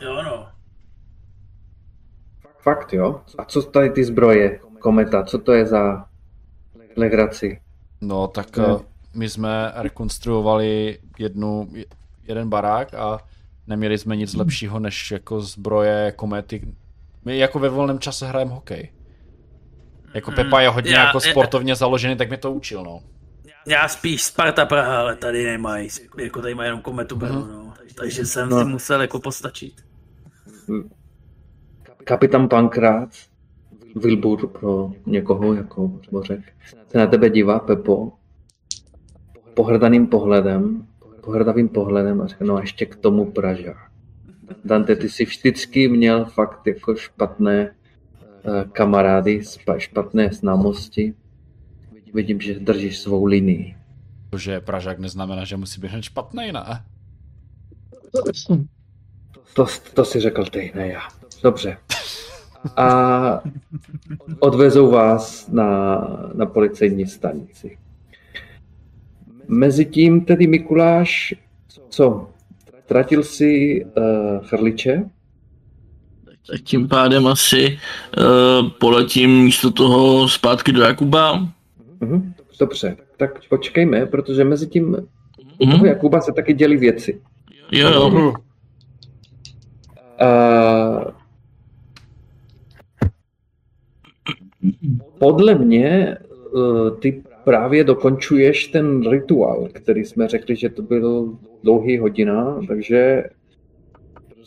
Jo 0.00 0.22
no. 0.22 0.48
Fakt 2.58 2.92
jo? 2.92 3.20
A 3.38 3.44
co 3.44 3.62
tady 3.62 3.90
ty 3.90 4.04
zbroje? 4.04 4.60
Kometa, 4.78 5.22
co 5.24 5.38
to 5.38 5.52
je 5.52 5.66
za 5.66 6.04
legraci? 6.96 7.60
No, 8.00 8.28
tak 8.28 8.56
No. 8.56 8.68
no. 8.68 8.84
my 9.14 9.28
jsme 9.28 9.72
rekonstruovali 9.74 10.98
jednu, 11.18 11.68
je- 11.72 11.84
jeden 12.22 12.48
barák 12.48 12.94
a 12.94 13.18
neměli 13.66 13.98
jsme 13.98 14.16
nic 14.16 14.34
lepšího 14.34 14.78
než 14.78 15.10
jako 15.10 15.40
zbroje, 15.40 16.12
komety. 16.16 16.74
My 17.24 17.38
jako 17.38 17.58
ve 17.58 17.68
volném 17.68 17.98
čase 17.98 18.26
hrajeme 18.26 18.50
hokej. 18.50 18.92
Jako 20.14 20.30
Pepa 20.32 20.60
je 20.60 20.68
hodně 20.68 20.92
Já- 20.92 21.06
jako 21.06 21.20
sportovně 21.20 21.74
založený, 21.76 22.16
tak 22.16 22.28
mě 22.28 22.36
to 22.38 22.52
učil, 22.52 22.84
no. 22.84 23.00
Já 23.66 23.88
spíš 23.88 24.22
Sparta 24.22 24.66
Praha, 24.66 25.00
ale 25.00 25.16
tady 25.16 25.44
nemají, 25.44 25.88
jako 26.18 26.42
tady 26.42 26.54
mají 26.54 26.66
jenom 26.68 26.80
kometu 26.82 27.16
Brno, 27.16 27.46
no. 27.46 27.74
Takže 27.94 28.26
jsem 28.26 28.48
No. 28.48 28.58
si 28.58 28.64
musel 28.64 29.00
jako 29.00 29.20
postačit. 29.20 29.74
Kapitán 32.04 32.48
Pankrát, 32.48 33.08
Wilbur 33.96 34.46
pro 34.46 34.92
někoho, 35.06 35.54
jako 35.54 35.92
Bořek, 36.12 36.40
se 36.88 36.98
na 36.98 37.06
tebe 37.06 37.30
dívá, 37.30 37.58
Pepo, 37.58 38.12
pohrdaným 39.54 40.06
pohledem, 40.06 40.86
pohrdavým 41.20 41.68
pohledem 41.68 42.20
a 42.20 42.26
řekne, 42.26 42.46
no 42.46 42.56
a 42.56 42.60
ještě 42.60 42.86
k 42.86 42.96
tomu 42.96 43.32
Pražák. 43.32 43.90
Dante, 44.64 44.96
ty 44.96 45.08
jsi 45.08 45.24
vždycky 45.24 45.88
měl 45.88 46.24
fakt 46.24 46.66
jako 46.66 46.96
špatné 46.96 47.70
eh, 47.70 48.64
kamarády, 48.72 49.42
špatné 49.78 50.32
známosti. 50.32 51.14
Vidím, 52.14 52.40
že 52.40 52.60
držíš 52.60 52.98
svou 52.98 53.24
linii. 53.24 53.76
To, 54.30 54.38
že 54.38 54.52
je 54.52 54.60
Pražák 54.60 54.98
neznamená, 54.98 55.44
že 55.44 55.56
musí 55.56 55.80
být 55.80 55.90
hned 55.90 56.02
špatný, 56.02 56.52
ne? 56.52 56.84
To, 59.54 59.66
to 59.94 60.04
si 60.04 60.20
řekl 60.20 60.44
ty, 60.44 60.72
ne 60.74 60.88
já. 60.88 61.00
Dobře. 61.42 61.76
A 62.76 63.40
odvezou 64.40 64.90
vás 64.90 65.48
na, 65.48 65.98
na 66.34 66.46
policejní 66.46 67.06
stanici. 67.06 67.78
Mezitím 69.48 70.20
tedy 70.20 70.46
Mikuláš, 70.46 71.34
co? 71.88 72.30
Tratil 72.86 73.22
si 73.22 73.84
uh, 73.84 74.46
chrliče? 74.46 75.04
Tak 76.46 76.60
tím 76.60 76.88
pádem 76.88 77.26
asi 77.26 77.78
uh, 78.18 78.68
poletím 78.80 79.30
místo 79.44 79.70
toho 79.70 80.28
zpátky 80.28 80.72
do 80.72 80.82
Jakuba. 80.82 81.48
Mhm. 82.00 82.34
Dobře, 82.60 82.96
tak 83.16 83.30
počkejme, 83.48 84.06
protože 84.06 84.44
mezi 84.44 84.66
tím 84.66 84.96
u 85.58 85.66
Mhm. 85.66 85.72
toho 85.74 85.86
Jakuba 85.86 86.20
se 86.20 86.32
taky 86.32 86.54
dělí 86.54 86.76
věci. 86.76 87.20
Jo, 87.72 87.88
jo. 87.90 88.08
Uh, 88.08 88.34
podle 95.18 95.54
mě 95.54 96.18
uh, 96.52 96.98
ty 96.98 97.22
právě 97.44 97.84
dokončuješ 97.84 98.66
ten 98.66 99.10
rituál, 99.10 99.68
který 99.72 100.04
jsme 100.04 100.28
řekli, 100.28 100.56
že 100.56 100.68
to 100.68 100.82
byl 100.82 101.38
dlouhý 101.62 101.98
hodina, 101.98 102.60
takže 102.68 103.24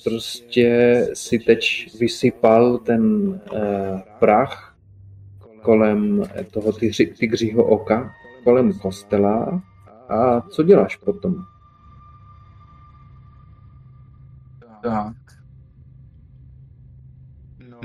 prostě 0.04 1.08
si 1.14 1.40
teď 1.40 1.90
vysypal 2.00 2.78
ten 2.78 3.28
uh, 3.28 3.40
prach 4.20 4.76
kolem 5.62 6.24
toho 6.52 6.72
tygřího 7.20 7.64
oka, 7.66 8.12
kolem 8.44 8.74
kostela. 8.74 9.62
A 10.10 10.42
co 10.42 10.64
děláš 10.64 10.96
potom? 10.96 11.36
Tak. 14.84 15.16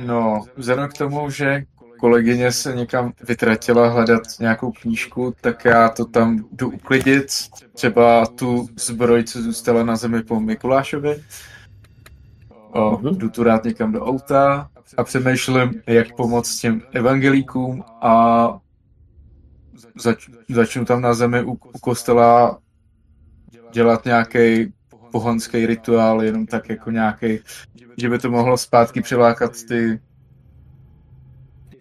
No, 0.07 0.45
vzhledem 0.57 0.89
k 0.89 0.99
tomu, 0.99 1.31
že 1.31 1.65
kolegyně 1.99 2.53
se 2.53 2.75
někam 2.75 3.13
vytratila 3.29 3.89
hledat 3.89 4.23
nějakou 4.41 4.73
knížku, 4.73 5.35
tak 5.41 5.65
já 5.65 5.89
to 5.89 6.05
tam 6.05 6.45
jdu 6.53 6.71
uklidit. 6.71 7.27
Třeba 7.75 8.27
tu 8.27 8.69
zbroj, 8.77 9.25
co 9.25 9.43
zůstala 9.43 9.85
na 9.85 9.97
zemi 9.97 10.23
po 10.23 10.41
Mikulášovi. 10.41 11.23
O, 12.71 12.99
Mhm. 12.99 13.19
jdu 13.19 13.29
tu 13.29 13.43
rád 13.43 13.65
někam 13.65 13.93
do 13.93 14.05
auta 14.05 14.71
a 14.97 15.05
přemýšlím, 15.05 15.83
jak 15.87 16.17
pomoct 16.17 16.61
těm 16.61 16.83
evangelíkům 16.93 17.85
a 18.03 18.49
zač, 20.01 20.29
začnu 20.51 20.85
tam 20.85 21.01
na 21.01 21.15
zemi 21.15 21.43
u, 21.45 21.53
u 21.53 21.79
kostela 21.81 22.59
dělat 23.73 24.05
nějaký 24.05 24.73
pohanský 25.13 25.67
rituál, 25.67 26.23
jenom 26.23 26.47
tak 26.47 26.69
jako 26.69 26.91
nějaký, 26.91 27.39
že 27.97 28.09
by 28.09 28.19
to 28.19 28.31
mohlo 28.31 28.57
zpátky 28.57 29.01
přilákat 29.03 29.53
ty 29.69 30.01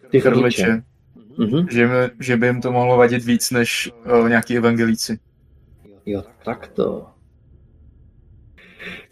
Ty 0.09 0.19
chrliče, 0.19 0.81
Mhm. 1.37 1.67
že, 1.71 1.87
mi, 1.87 1.93
že 2.19 2.37
by 2.37 2.47
jim 2.47 2.61
to 2.61 2.71
mohlo 2.71 2.97
vadit 2.97 3.23
víc 3.23 3.51
než 3.51 3.91
o, 4.05 4.27
nějaký 4.27 4.57
evangelíci. 4.57 5.19
Jo, 6.05 6.23
tak 6.45 6.67
to. 6.67 7.05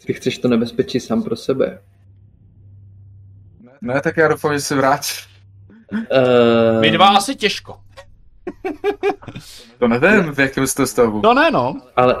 Ty 0.06 0.12
chceš 0.12 0.38
to 0.38 0.48
nebezpečí 0.48 1.00
sám 1.00 1.22
pro 1.22 1.36
sebe. 1.36 1.78
Ne, 3.80 4.00
tak 4.00 4.16
já 4.16 4.28
doufám, 4.28 4.52
že 4.54 4.60
se 4.60 4.74
vrátí. 4.76 5.08
Uh, 5.92 6.80
My 6.80 6.90
dva 6.90 7.08
asi 7.08 7.34
těžko. 7.34 7.80
To 9.78 9.88
nevím, 9.88 10.32
v 10.34 10.38
jakém 10.38 10.66
jste 10.66 10.86
stavu. 10.86 11.20
No 11.24 11.34
ne, 11.34 11.50
no. 11.50 11.80
Ale 11.96 12.16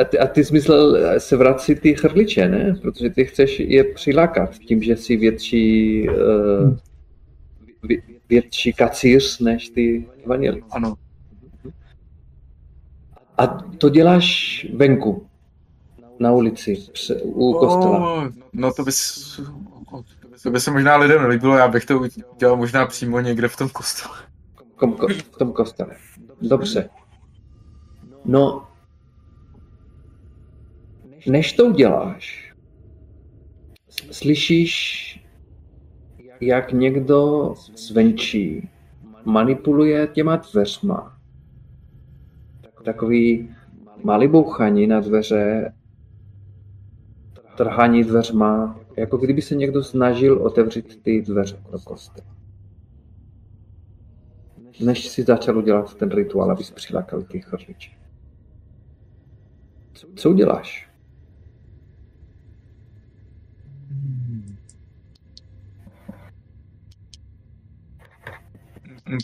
a 0.00 0.04
ty, 0.04 0.18
a 0.18 0.26
ty 0.26 0.44
jsi 0.44 0.52
myslel 0.52 0.98
se 1.20 1.36
vrací 1.36 1.74
ty 1.74 1.94
chrliče, 1.94 2.48
ne? 2.48 2.74
Protože 2.82 3.10
ty 3.10 3.24
chceš 3.24 3.60
je 3.60 3.84
přilákat 3.84 4.58
tím, 4.58 4.82
že 4.82 4.96
jsi 4.96 5.16
větší, 5.16 6.08
uh, 6.08 6.76
vě, 7.82 8.02
větší 8.28 8.72
kacíř 8.72 9.38
než 9.38 9.68
ty 9.68 10.08
vanily. 10.26 10.62
Ano, 10.70 10.94
A 13.38 13.46
to 13.78 13.88
děláš 13.88 14.66
venku, 14.74 15.26
na 16.18 16.32
ulici, 16.32 16.76
u 17.24 17.52
kostela. 17.52 18.24
O, 18.24 18.30
no 18.52 18.72
to 18.72 18.84
bys... 18.84 19.40
To 20.42 20.50
by 20.50 20.60
se 20.60 20.70
možná 20.70 20.96
lidem 20.96 21.22
nelíbilo, 21.22 21.56
já 21.56 21.68
bych 21.68 21.84
to 21.84 22.00
dělal 22.38 22.56
možná 22.56 22.86
přímo 22.86 23.20
někde 23.20 23.48
v 23.48 23.56
tom 23.56 23.68
kostele. 23.68 24.18
Kom, 24.76 24.92
ko, 24.92 25.08
v 25.08 25.38
tom 25.38 25.52
kostele. 25.52 25.96
Dobře. 26.40 26.88
No, 28.24 28.68
než 31.26 31.52
to 31.52 31.64
uděláš, 31.64 32.54
slyšíš, 34.10 35.09
jak 36.40 36.72
někdo 36.72 37.54
zvenčí 37.76 38.68
manipuluje 39.24 40.06
těma 40.06 40.36
dveřma. 40.36 41.18
Takový 42.84 43.54
malý 44.04 44.28
bouchaní 44.28 44.86
na 44.86 45.00
dveře, 45.00 45.72
trhání 47.56 48.04
dveřma, 48.04 48.80
jako 48.96 49.16
kdyby 49.16 49.42
se 49.42 49.54
někdo 49.54 49.84
snažil 49.84 50.42
otevřít 50.42 51.02
ty 51.02 51.22
dveře 51.22 51.62
do 51.72 51.78
kostela. 51.78 52.30
Než 54.80 55.08
si 55.08 55.22
začal 55.22 55.58
udělat 55.58 55.94
ten 55.94 56.10
rituál, 56.10 56.50
abys 56.50 56.70
přilákal 56.70 57.22
ty 57.22 57.40
chrliče. 57.40 57.90
Co 60.14 60.30
uděláš? 60.30 60.89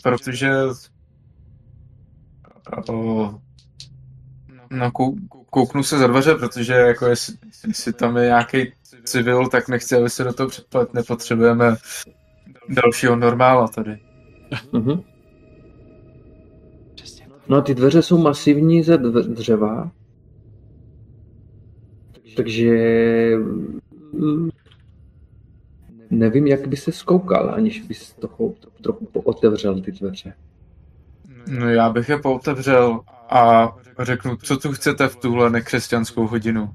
Protože 0.03 0.51
o, 2.89 3.39
no, 4.71 4.91
kouknu 5.49 5.83
se 5.83 5.97
za 5.97 6.07
dveře, 6.07 6.35
protože 6.35 6.73
jako 6.73 7.05
jestli, 7.05 7.35
jestli 7.67 7.93
tam 7.93 8.17
je 8.17 8.25
nějaký 8.25 8.71
civil, 9.03 9.47
tak 9.47 9.67
nechci, 9.69 9.95
aby 9.95 10.09
se 10.09 10.23
do 10.23 10.33
toho 10.33 10.49
předplet, 10.49 10.93
nepotřebujeme 10.93 11.75
dalšího 12.69 13.15
normála 13.15 13.67
tady. 13.67 13.99
Mhm. 14.71 15.01
No 17.49 17.61
ty 17.61 17.75
dveře 17.75 18.01
jsou 18.01 18.17
masivní 18.17 18.83
ze 18.83 18.97
dřeva, 18.97 19.91
takže 22.35 22.71
nevím, 26.09 26.47
jak 26.47 26.67
by 26.67 26.77
se 26.77 26.91
skoukal, 26.91 27.53
aniž 27.53 27.81
bys 27.81 28.13
toho 28.13 28.53
trochu 28.81 29.05
pootevřel 29.05 29.81
ty 29.81 29.91
dveře. 29.91 30.33
No 31.47 31.69
já 31.69 31.89
bych 31.89 32.09
je 32.09 32.17
pootevřel 32.17 32.99
a 33.29 33.75
řeknu, 33.99 34.35
co 34.35 34.57
tu 34.57 34.71
chcete 34.71 35.07
v 35.07 35.15
tuhle 35.15 35.49
nekřesťanskou 35.49 36.27
hodinu. 36.27 36.69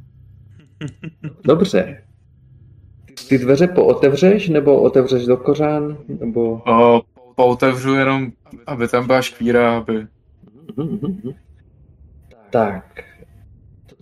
Dobře. 1.45 2.03
Ty 3.28 3.39
dveře 3.39 3.66
pootevřeš, 3.66 4.49
nebo 4.49 4.83
otevřeš 4.83 5.26
do 5.26 5.37
kořán, 5.37 5.99
nebo... 6.20 6.62
O, 6.66 7.03
pootevřu 7.35 7.95
jenom, 7.95 8.33
aby 8.66 8.89
tam 8.89 9.07
byla 9.07 9.22
škvíra, 9.22 9.78
aby... 9.78 10.07
Tak. 12.51 13.05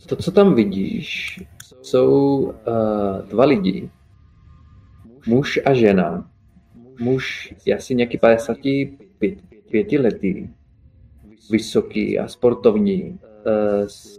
To, 0.06 0.16
co 0.16 0.30
tam 0.32 0.54
vidíš, 0.54 1.40
jsou 1.82 2.38
uh, 2.38 3.28
dva 3.28 3.44
lidi. 3.44 3.90
Muž 5.26 5.60
a 5.64 5.74
žena. 5.74 6.30
Muž 7.00 7.54
je 7.66 7.76
asi 7.76 7.94
nějaký 7.94 8.18
55 8.18 9.92
letý, 9.98 10.48
vysoký 11.50 12.18
a 12.18 12.28
sportovní, 12.28 13.02
uh, 13.02 13.86
s, 13.86 14.18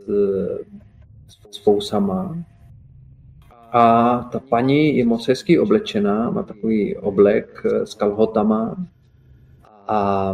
s 1.52 1.58
fousama. 1.64 2.44
A 3.72 4.18
ta 4.32 4.40
paní 4.40 4.98
je 4.98 5.06
moc 5.06 5.28
hezky 5.28 5.60
oblečená, 5.60 6.30
má 6.30 6.44
takový 6.44 6.98
oblek 6.98 7.64
s 7.84 7.94
kalhotama 7.94 8.88
a 9.88 10.34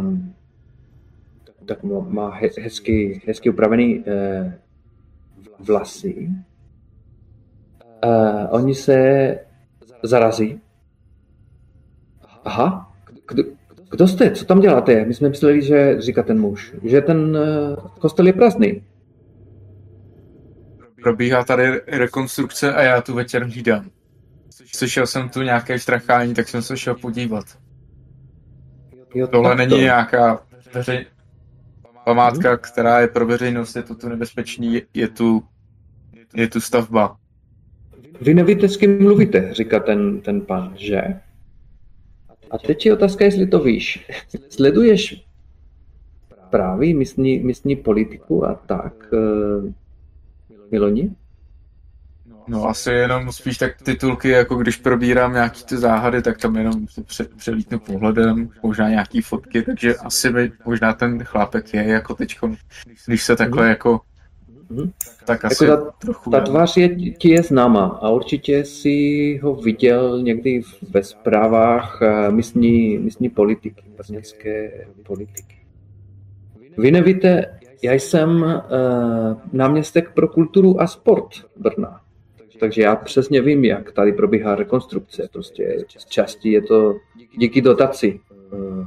tak 1.66 1.82
má 2.08 2.30
hezky, 2.60 3.22
hezky 3.26 3.50
upravený 3.50 3.98
uh, 3.98 4.04
vlasy. 5.58 6.28
Uh, 8.04 8.46
oni 8.50 8.74
se 8.74 9.38
zarazí. 10.02 10.60
Aha, 12.44 12.92
kdo, 13.28 13.42
kdo 13.90 14.08
jste? 14.08 14.30
Co 14.30 14.44
tam 14.44 14.60
děláte? 14.60 15.04
My 15.04 15.14
jsme 15.14 15.28
mysleli, 15.28 15.62
že, 15.62 16.00
říká 16.00 16.22
ten 16.22 16.40
muž, 16.40 16.74
že 16.82 17.00
ten 17.00 17.36
uh, 17.36 17.88
kostel 17.98 18.26
je 18.26 18.32
prázdný. 18.32 18.82
Probíhá 21.02 21.44
tady 21.44 21.80
rekonstrukce 21.86 22.74
a 22.74 22.82
já 22.82 23.00
tu 23.00 23.14
večer 23.14 23.44
hlídám. 23.44 23.90
Slyšel 24.74 25.06
jsem 25.06 25.28
tu 25.28 25.42
nějaké 25.42 25.78
štrachání, 25.78 26.34
tak 26.34 26.48
jsem 26.48 26.62
se 26.62 26.76
šel 26.76 26.94
podívat. 26.94 27.44
Jo, 29.14 29.26
Tohle 29.26 29.54
není 29.54 29.70
to. 29.70 29.76
nějaká 29.76 30.40
veřej... 30.74 31.06
památka, 32.04 32.48
hmm. 32.48 32.58
která 32.58 33.00
je 33.00 33.08
pro 33.08 33.26
veřejnost, 33.26 33.76
je 33.76 33.82
to 33.82 33.94
tu 33.94 34.08
nebezpečný, 34.08 34.82
je 34.94 35.08
tu, 35.08 35.44
je 36.34 36.48
tu 36.48 36.60
stavba. 36.60 37.17
Vy 38.20 38.34
nevíte, 38.34 38.68
s 38.68 38.76
kým 38.76 39.02
mluvíte, 39.02 39.54
říká 39.54 39.80
ten, 39.80 40.20
ten 40.20 40.40
pan, 40.40 40.72
že? 40.76 41.00
A 42.50 42.58
teď 42.58 42.86
je 42.86 42.92
otázka, 42.92 43.24
jestli 43.24 43.46
to 43.46 43.62
víš. 43.62 44.06
Sleduješ 44.48 45.24
právě 46.50 46.94
místní, 46.94 47.38
místní 47.38 47.76
politiku 47.76 48.46
a 48.46 48.54
tak, 48.54 48.94
uh, 49.12 49.72
Miloni? 50.70 51.10
No 52.48 52.68
asi 52.68 52.90
jenom 52.90 53.32
spíš 53.32 53.58
tak 53.58 53.82
titulky, 53.82 54.28
jako 54.28 54.54
když 54.54 54.76
probírám 54.76 55.32
nějaký 55.32 55.64
ty 55.64 55.76
záhady, 55.76 56.22
tak 56.22 56.38
tam 56.38 56.56
jenom 56.56 56.86
pře- 57.04 57.28
přelítnu 57.36 57.78
pohledem, 57.78 58.50
možná 58.62 58.88
nějaký 58.88 59.20
fotky, 59.20 59.62
takže 59.62 59.94
asi 59.94 60.30
by 60.30 60.52
možná 60.64 60.92
ten 60.92 61.24
chlápek 61.24 61.74
je 61.74 61.84
jako 61.84 62.14
teď, 62.14 62.38
když 63.06 63.22
se 63.22 63.36
takhle 63.36 63.62
mm. 63.62 63.68
jako 63.68 64.00
Mm-hmm. 64.70 64.92
Tak 65.26 65.44
asi 65.44 65.64
jako 65.64 65.84
ta, 65.84 65.90
trochu. 65.90 66.30
Ta 66.30 66.40
tvář 66.40 66.76
je, 66.76 67.12
ti 67.12 67.30
je 67.30 67.42
známa 67.42 67.84
a 67.84 68.10
určitě 68.10 68.64
si 68.64 69.40
ho 69.42 69.54
viděl 69.54 70.22
někdy 70.22 70.62
ve 70.90 71.02
zprávách 71.02 72.02
eh, 72.02 72.30
místní, 72.30 72.98
místní 72.98 73.28
politiky, 73.28 73.82
brněnské 73.96 74.86
politiky. 75.06 75.58
Vy 76.78 76.90
nevíte, 76.90 77.58
já 77.82 77.92
jsem 77.92 78.42
uh, 78.42 78.50
náměstek 79.52 80.14
pro 80.14 80.28
kulturu 80.28 80.80
a 80.80 80.86
sport 80.86 81.28
Brna. 81.56 82.00
Takže 82.60 82.82
já 82.82 82.96
přesně 82.96 83.42
vím, 83.42 83.64
jak 83.64 83.92
tady 83.92 84.12
probíhá 84.12 84.54
rekonstrukce. 84.54 85.28
Prostě 85.32 85.84
z 85.98 86.04
části 86.04 86.52
je 86.52 86.62
to 86.62 86.94
díky 87.38 87.60
dotaci 87.60 88.20
uh, 88.52 88.86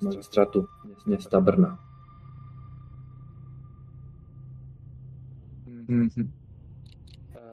magistratu 0.00 0.66
města 1.06 1.40
Brna. 1.40 1.78
Mm-hmm. 5.88 6.28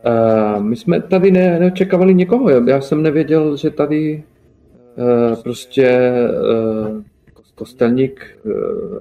Uh, 0.06 0.64
my 0.64 0.76
jsme 0.76 1.02
tady 1.02 1.32
ne, 1.32 1.60
neočekávali 1.60 2.14
někoho. 2.14 2.50
Já 2.50 2.82
jsem 2.82 3.04
nevěděl, 3.04 3.58
že 3.58 3.70
tady 3.70 4.24
uh, 4.96 5.44
prostě 5.44 6.14
uh, 6.86 7.04
kostelník 7.56 8.40
uh, 8.46 9.00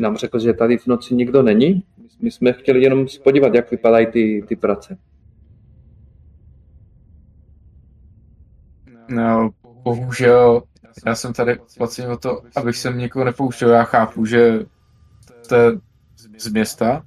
nám 0.00 0.16
řekl, 0.16 0.38
že 0.38 0.52
tady 0.52 0.78
v 0.78 0.86
noci 0.86 1.14
nikdo 1.14 1.42
není. 1.42 1.84
My 2.22 2.30
jsme 2.30 2.52
chtěli 2.52 2.82
jenom 2.82 3.08
spodívat, 3.08 3.54
jak 3.54 3.70
vypadají 3.70 4.06
ty, 4.06 4.44
ty 4.48 4.56
práce. 4.56 4.98
No, 9.08 9.50
bohužel, 9.62 10.62
já 11.06 11.14
jsem 11.14 11.32
tady 11.32 11.58
placen 11.76 12.10
o 12.10 12.16
to, 12.16 12.42
abych 12.56 12.76
sem 12.76 12.98
někoho 12.98 13.24
nepouštěl. 13.24 13.70
Já 13.70 13.84
chápu, 13.84 14.26
že 14.26 14.60
jste 15.42 15.72
z 16.38 16.52
města, 16.52 17.02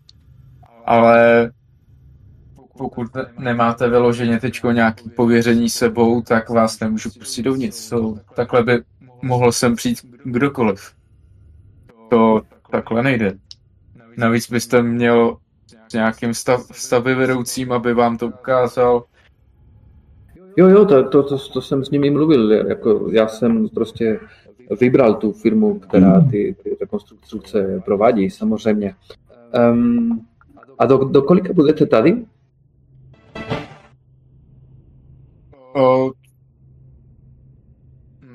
ale 0.85 1.51
pokud 2.77 3.15
ne- 3.15 3.25
nemáte 3.39 3.89
vyloženě 3.89 4.39
teď 4.39 4.61
nějaký 4.71 5.09
pověření 5.09 5.69
sebou, 5.69 6.21
tak 6.21 6.49
vás 6.49 6.79
nemůžu 6.79 7.09
pustit 7.19 7.43
dovnitř. 7.43 7.77
So, 7.77 8.21
takhle 8.35 8.63
by 8.63 8.81
mohl 9.21 9.51
sem 9.51 9.75
přijít 9.75 9.99
kdokoliv. 10.23 10.91
To 12.09 12.41
takhle 12.71 13.03
nejde. 13.03 13.33
Navíc 14.17 14.49
byste 14.49 14.81
měl 14.81 15.37
s 15.89 15.93
nějakým 15.93 16.33
stav, 16.33 16.61
stavy 16.71 17.15
vedoucím, 17.15 17.71
aby 17.71 17.93
vám 17.93 18.17
to 18.17 18.27
ukázal. 18.27 19.03
Jo, 20.57 20.67
jo, 20.67 20.85
to, 20.85 21.09
to, 21.09 21.23
to, 21.23 21.37
to 21.37 21.61
jsem 21.61 21.85
s 21.85 21.89
nimi 21.89 22.09
mluvil. 22.09 22.51
Jako 22.51 23.09
já 23.11 23.27
jsem 23.27 23.69
prostě 23.69 24.19
vybral 24.79 25.13
tu 25.13 25.31
firmu, 25.31 25.79
která 25.79 26.21
ty, 26.21 26.55
ty 26.63 26.77
rekonstrukce 26.81 27.81
provádí, 27.85 28.29
samozřejmě. 28.29 28.95
Um, 29.71 30.25
a 30.79 30.85
do, 30.85 30.97
do 30.97 31.21
kolika 31.21 31.53
budete 31.53 31.85
tady? 31.85 32.25
O, 35.75 36.11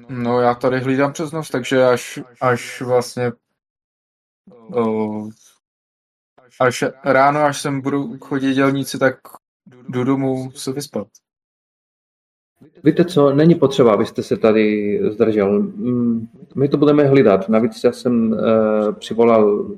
no 0.09 0.41
já 0.41 0.55
tady 0.55 0.80
hlídám 0.80 1.12
přes 1.12 1.32
noc, 1.32 1.51
takže 1.51 1.84
až, 1.84 2.20
až 2.41 2.82
vlastně 2.82 3.32
o, 4.74 5.28
až 6.61 6.84
ráno, 7.05 7.41
až 7.41 7.61
sem 7.61 7.80
budu 7.80 8.18
chodit 8.18 8.55
dělníci, 8.55 8.99
tak 8.99 9.18
jdu 9.89 10.05
domů 10.05 10.51
se 10.51 10.72
vyspat. 10.72 11.07
Víte 12.84 13.05
co, 13.05 13.34
není 13.34 13.55
potřeba, 13.55 13.95
abyste 13.95 14.22
se 14.22 14.36
tady 14.36 15.01
zdržel. 15.12 15.61
Mm, 15.61 16.28
my 16.55 16.68
to 16.68 16.76
budeme 16.76 17.05
hlídat. 17.05 17.49
Navíc 17.49 17.84
já 17.84 17.93
jsem 17.93 18.32
uh, 18.32 18.39
přivolal 18.93 19.70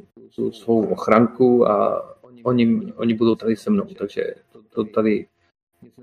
svou 0.52 0.86
ochranku 0.86 1.68
a 1.68 2.02
oni, 2.42 2.92
oni 2.96 3.14
budou 3.14 3.34
tady 3.34 3.56
se 3.56 3.70
mnou, 3.70 3.84
takže 3.98 4.34
to 4.68 4.84
tady 4.84 5.26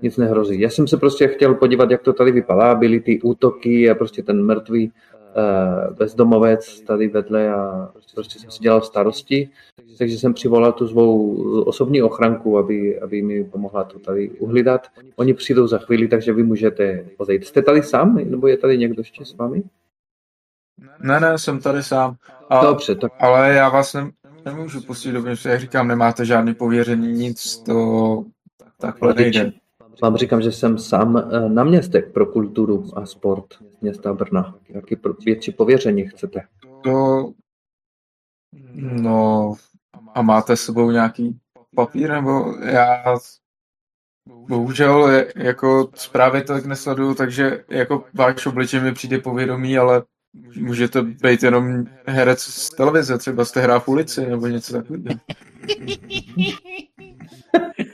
nic 0.02 0.16
nehrozí. 0.16 0.60
Já 0.60 0.70
jsem 0.70 0.88
se 0.88 0.96
prostě 0.96 1.28
chtěl 1.28 1.54
podívat, 1.54 1.90
jak 1.90 2.02
to 2.02 2.12
tady 2.12 2.32
vypadá. 2.32 2.74
Byly 2.74 3.00
ty 3.00 3.20
útoky 3.20 3.90
a 3.90 3.94
prostě 3.94 4.22
ten 4.22 4.44
mrtvý 4.44 4.88
uh, 4.90 5.96
bezdomovec 5.96 6.80
tady 6.80 7.08
vedle 7.08 7.48
a 7.48 7.90
prostě 8.14 8.38
jsem 8.38 8.50
si 8.50 8.62
dělal 8.62 8.80
starosti. 8.80 9.50
Takže 9.98 10.18
jsem 10.18 10.34
přivolal 10.34 10.72
tu 10.72 10.88
svou 10.88 11.36
osobní 11.62 12.02
ochranku, 12.02 12.58
aby, 12.58 13.00
aby 13.00 13.22
mi 13.22 13.44
pomohla 13.44 13.84
to 13.84 13.98
tady 13.98 14.30
uhlidat. 14.30 14.86
Oni 15.16 15.34
přijdou 15.34 15.66
za 15.66 15.78
chvíli, 15.78 16.08
takže 16.08 16.32
vy 16.32 16.42
můžete 16.42 17.04
odejít. 17.16 17.46
Jste 17.46 17.62
tady 17.62 17.82
sám, 17.82 18.16
nebo 18.24 18.46
je 18.46 18.56
tady 18.56 18.78
někdo 18.78 19.00
ještě 19.00 19.24
s 19.24 19.36
vámi? 19.36 19.62
Ne, 21.00 21.20
ne, 21.20 21.38
jsem 21.38 21.60
tady 21.60 21.82
sám. 21.82 22.16
A, 22.48 22.64
Dobře, 22.64 22.94
tak 22.94 23.12
Ale 23.18 23.52
já 23.52 23.68
vás 23.68 23.94
ne, 23.94 24.10
nemůžu 24.44 24.80
pustit 24.80 25.12
do 25.12 25.24
jak 25.48 25.60
říkám, 25.60 25.88
nemáte 25.88 26.24
žádný 26.24 26.54
pověření, 26.54 27.12
nic, 27.12 27.58
to 27.58 28.24
takhle 28.80 29.14
nejde. 29.14 29.52
Vám 30.02 30.16
říkám, 30.16 30.42
že 30.42 30.52
jsem 30.52 30.78
sám 30.78 31.16
eh, 31.16 31.48
na 31.48 31.64
městech 31.64 32.10
pro 32.12 32.26
kulturu 32.26 32.84
a 32.94 33.06
sport 33.06 33.46
města 33.80 34.14
Brna. 34.14 34.58
Jaký 34.68 34.96
větší 35.24 35.52
pověření 35.52 36.08
chcete? 36.08 36.40
To, 36.82 37.32
no, 38.74 39.54
a 40.14 40.22
máte 40.22 40.56
s 40.56 40.60
sebou 40.60 40.90
nějaký 40.90 41.38
papír, 41.74 42.10
nebo 42.10 42.54
já 42.62 43.16
bohužel 44.48 45.10
jako 45.36 45.90
zprávy 45.94 46.44
tak 46.44 46.66
nesleduju, 46.66 47.14
takže 47.14 47.64
jako 47.68 48.04
váš 48.14 48.46
obličej 48.46 48.80
mi 48.80 48.92
přijde 48.92 49.18
povědomí, 49.18 49.78
ale 49.78 50.02
můžete 50.56 51.02
být 51.02 51.42
jenom 51.42 51.84
herec 52.06 52.40
z 52.40 52.70
televize, 52.70 53.18
třeba 53.18 53.44
jste 53.44 53.60
hrá 53.60 53.78
v 53.78 53.88
ulici, 53.88 54.26
nebo 54.26 54.46
něco 54.46 54.72
takového. 54.72 55.20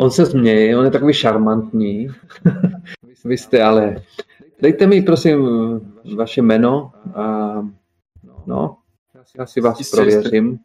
On 0.00 0.10
se 0.10 0.26
směje, 0.26 0.78
on 0.78 0.84
je 0.84 0.90
takový 0.90 1.14
šarmantní. 1.14 2.08
Vy 3.24 3.38
jste 3.38 3.62
ale... 3.62 4.02
Dejte 4.62 4.86
mi 4.86 5.02
prosím 5.02 5.48
vaše 6.16 6.42
jméno 6.42 6.92
a 7.14 7.52
no, 8.46 8.76
já 9.38 9.46
si 9.46 9.60
vás 9.60 9.90
prověřím. 9.90 10.58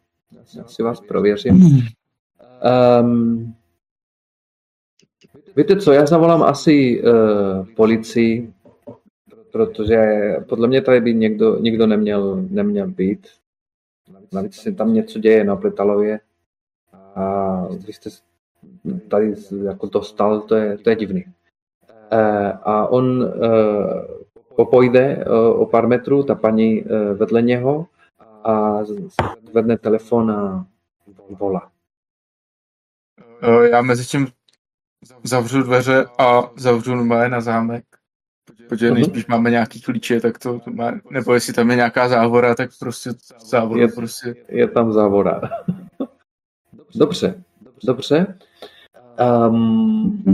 Já 0.56 0.64
si 0.64 0.82
vás 0.82 1.00
prověřím. 1.00 1.80
Um, 3.00 3.54
víte 5.56 5.76
co, 5.76 5.92
já 5.92 6.06
zavolám 6.06 6.42
asi 6.42 7.02
uh, 7.02 7.66
policii, 7.76 8.52
protože 9.52 9.96
podle 10.48 10.68
mě 10.68 10.80
tady 10.80 11.00
by 11.00 11.14
někdo, 11.14 11.58
nikdo 11.58 11.86
neměl, 11.86 12.36
neměl 12.50 12.88
být. 12.88 13.26
Navíc 14.32 14.54
se 14.54 14.72
tam 14.72 14.94
něco 14.94 15.18
děje 15.18 15.44
na 15.44 15.56
Pletalově 15.56 16.20
a 17.14 17.66
vy 17.86 17.92
jste 17.92 18.10
tady 19.08 19.34
jako 19.64 19.86
dostal, 19.86 20.40
to 20.40 20.54
je, 20.54 20.78
to 20.78 20.90
je 20.90 20.96
divný. 20.96 21.24
Eh, 22.10 22.52
a 22.62 22.86
on 22.86 23.24
eh, 23.24 24.64
pojde 24.70 25.00
eh, 25.00 25.28
o 25.30 25.66
pár 25.66 25.86
metrů, 25.88 26.22
ta 26.22 26.34
paní 26.34 26.84
vedle 27.14 27.42
něho 27.42 27.86
a 28.44 28.84
zvedne 29.50 29.78
telefon 29.78 30.30
a 30.30 30.66
volá. 31.30 31.70
Já 33.70 33.82
mezi 33.82 34.04
tím 34.06 34.26
zavřu 35.24 35.62
dveře 35.62 36.06
a 36.18 36.50
zavřu 36.56 36.94
normálně 36.94 37.28
na 37.28 37.40
zámek. 37.40 37.84
Protože 38.68 38.86
Mhm. 38.86 38.94
nejspíš 38.94 39.26
máme 39.26 39.50
nějaký 39.50 39.80
klíče, 39.82 40.20
tak 40.20 40.38
to 40.38 40.58
to 40.60 40.70
má, 40.70 40.92
nebo 41.10 41.34
jestli 41.34 41.52
tam 41.52 41.70
je 41.70 41.76
nějaká 41.76 42.08
závora, 42.08 42.54
tak 42.54 42.70
prostě 42.78 43.10
závora 43.50 43.80
Je- 43.80 43.88
prostě. 43.88 44.34
Je 44.48 44.68
tam 44.68 44.92
závora. 44.92 45.40
Dobře, 46.94 47.42
dobře. 47.84 48.38
Um, 49.20 50.24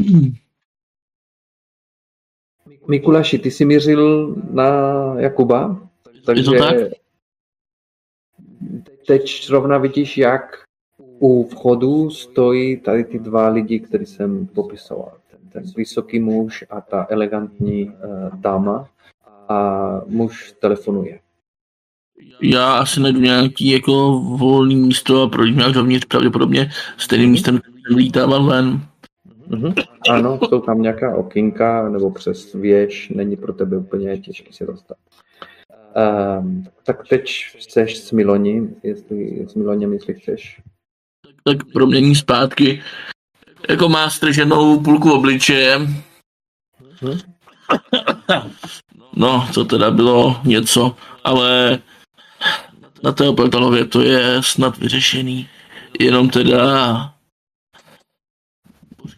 Mikuláši, 2.88 3.38
ty 3.38 3.50
jsi 3.50 3.64
mířil 3.64 4.34
na 4.50 4.68
Jakuba, 5.18 5.88
takže 6.26 6.50
tak? 6.58 6.76
teď 9.06 9.46
zrovna 9.46 9.78
vidíš, 9.78 10.18
jak 10.18 10.64
u 11.18 11.48
vchodu 11.48 12.10
stojí 12.10 12.76
tady 12.76 13.04
ty 13.04 13.18
dva 13.18 13.48
lidi, 13.48 13.80
který 13.80 14.06
jsem 14.06 14.46
popisoval. 14.46 15.12
Ten, 15.30 15.40
ten 15.48 15.72
vysoký 15.76 16.20
muž 16.20 16.64
a 16.70 16.80
ta 16.80 17.06
elegantní 17.10 17.84
uh, 17.84 17.94
dáma 18.40 18.88
a 19.48 19.90
muž 20.06 20.54
telefonuje. 20.60 21.20
Já 22.42 22.78
asi 22.78 23.00
najdu 23.00 23.20
nějaký 23.20 23.70
jako 23.70 24.20
volný 24.38 24.76
místo 24.76 25.22
a 25.22 25.28
projdu 25.28 25.54
nějak 25.54 25.72
dovnitř 25.72 26.06
pravděpodobně 26.06 26.70
stejným 26.96 27.30
místem, 27.30 27.60
lítával 27.90 28.46
ven. 28.46 28.86
Mhm. 29.48 29.74
Ano, 30.10 30.38
jsou 30.48 30.60
tam 30.60 30.82
nějaká 30.82 31.16
okinka 31.16 31.88
nebo 31.88 32.10
přes 32.10 32.54
věž, 32.54 33.08
není 33.08 33.36
pro 33.36 33.52
tebe 33.52 33.76
úplně 33.76 34.18
těžké 34.18 34.52
se 34.52 34.66
dostat. 34.66 34.96
Um, 36.40 36.64
tak 36.84 37.08
teď 37.08 37.46
chceš 37.58 37.98
s 37.98 38.12
Miloni, 38.12 38.68
jestli 38.82 39.46
s 39.48 39.54
Miloněm, 39.54 39.92
jestli 39.92 40.14
chceš. 40.14 40.60
Tak 41.44 41.56
promění 41.72 42.14
zpátky. 42.14 42.82
Jako 43.68 43.88
má 43.88 44.10
strženou 44.10 44.80
půlku 44.80 45.12
obličeje. 45.12 45.78
Mhm. 47.02 47.18
No, 49.16 49.48
to 49.54 49.64
teda 49.64 49.90
bylo 49.90 50.40
něco, 50.44 50.96
ale 51.24 51.78
na 53.02 53.12
té 53.12 53.28
Opeltalově 53.28 53.84
to 53.84 54.00
je 54.00 54.36
snad 54.40 54.78
vyřešený. 54.78 55.48
Jenom 56.00 56.30
teda 56.30 57.14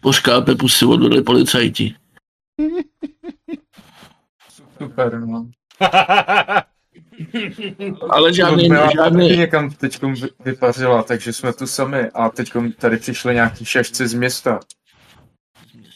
poškápe 0.03 0.55
pusy 0.55 0.85
odvedli 0.85 1.21
policajti. 1.21 1.95
Super, 4.77 5.19
no. 5.19 5.49
Ale 8.09 8.33
žádný, 8.33 8.67
Byla 8.67 8.81
taky 8.81 8.97
žádný, 8.97 9.37
někam 9.37 9.71
teď 9.71 10.01
vypařila, 10.45 11.03
takže 11.03 11.33
jsme 11.33 11.53
tu 11.53 11.67
sami 11.67 12.09
a 12.13 12.29
teď 12.29 12.51
tady 12.77 12.97
přišli 12.97 13.33
nějaký 13.33 13.65
šašci 13.65 14.07
z 14.07 14.13
města. 14.13 14.59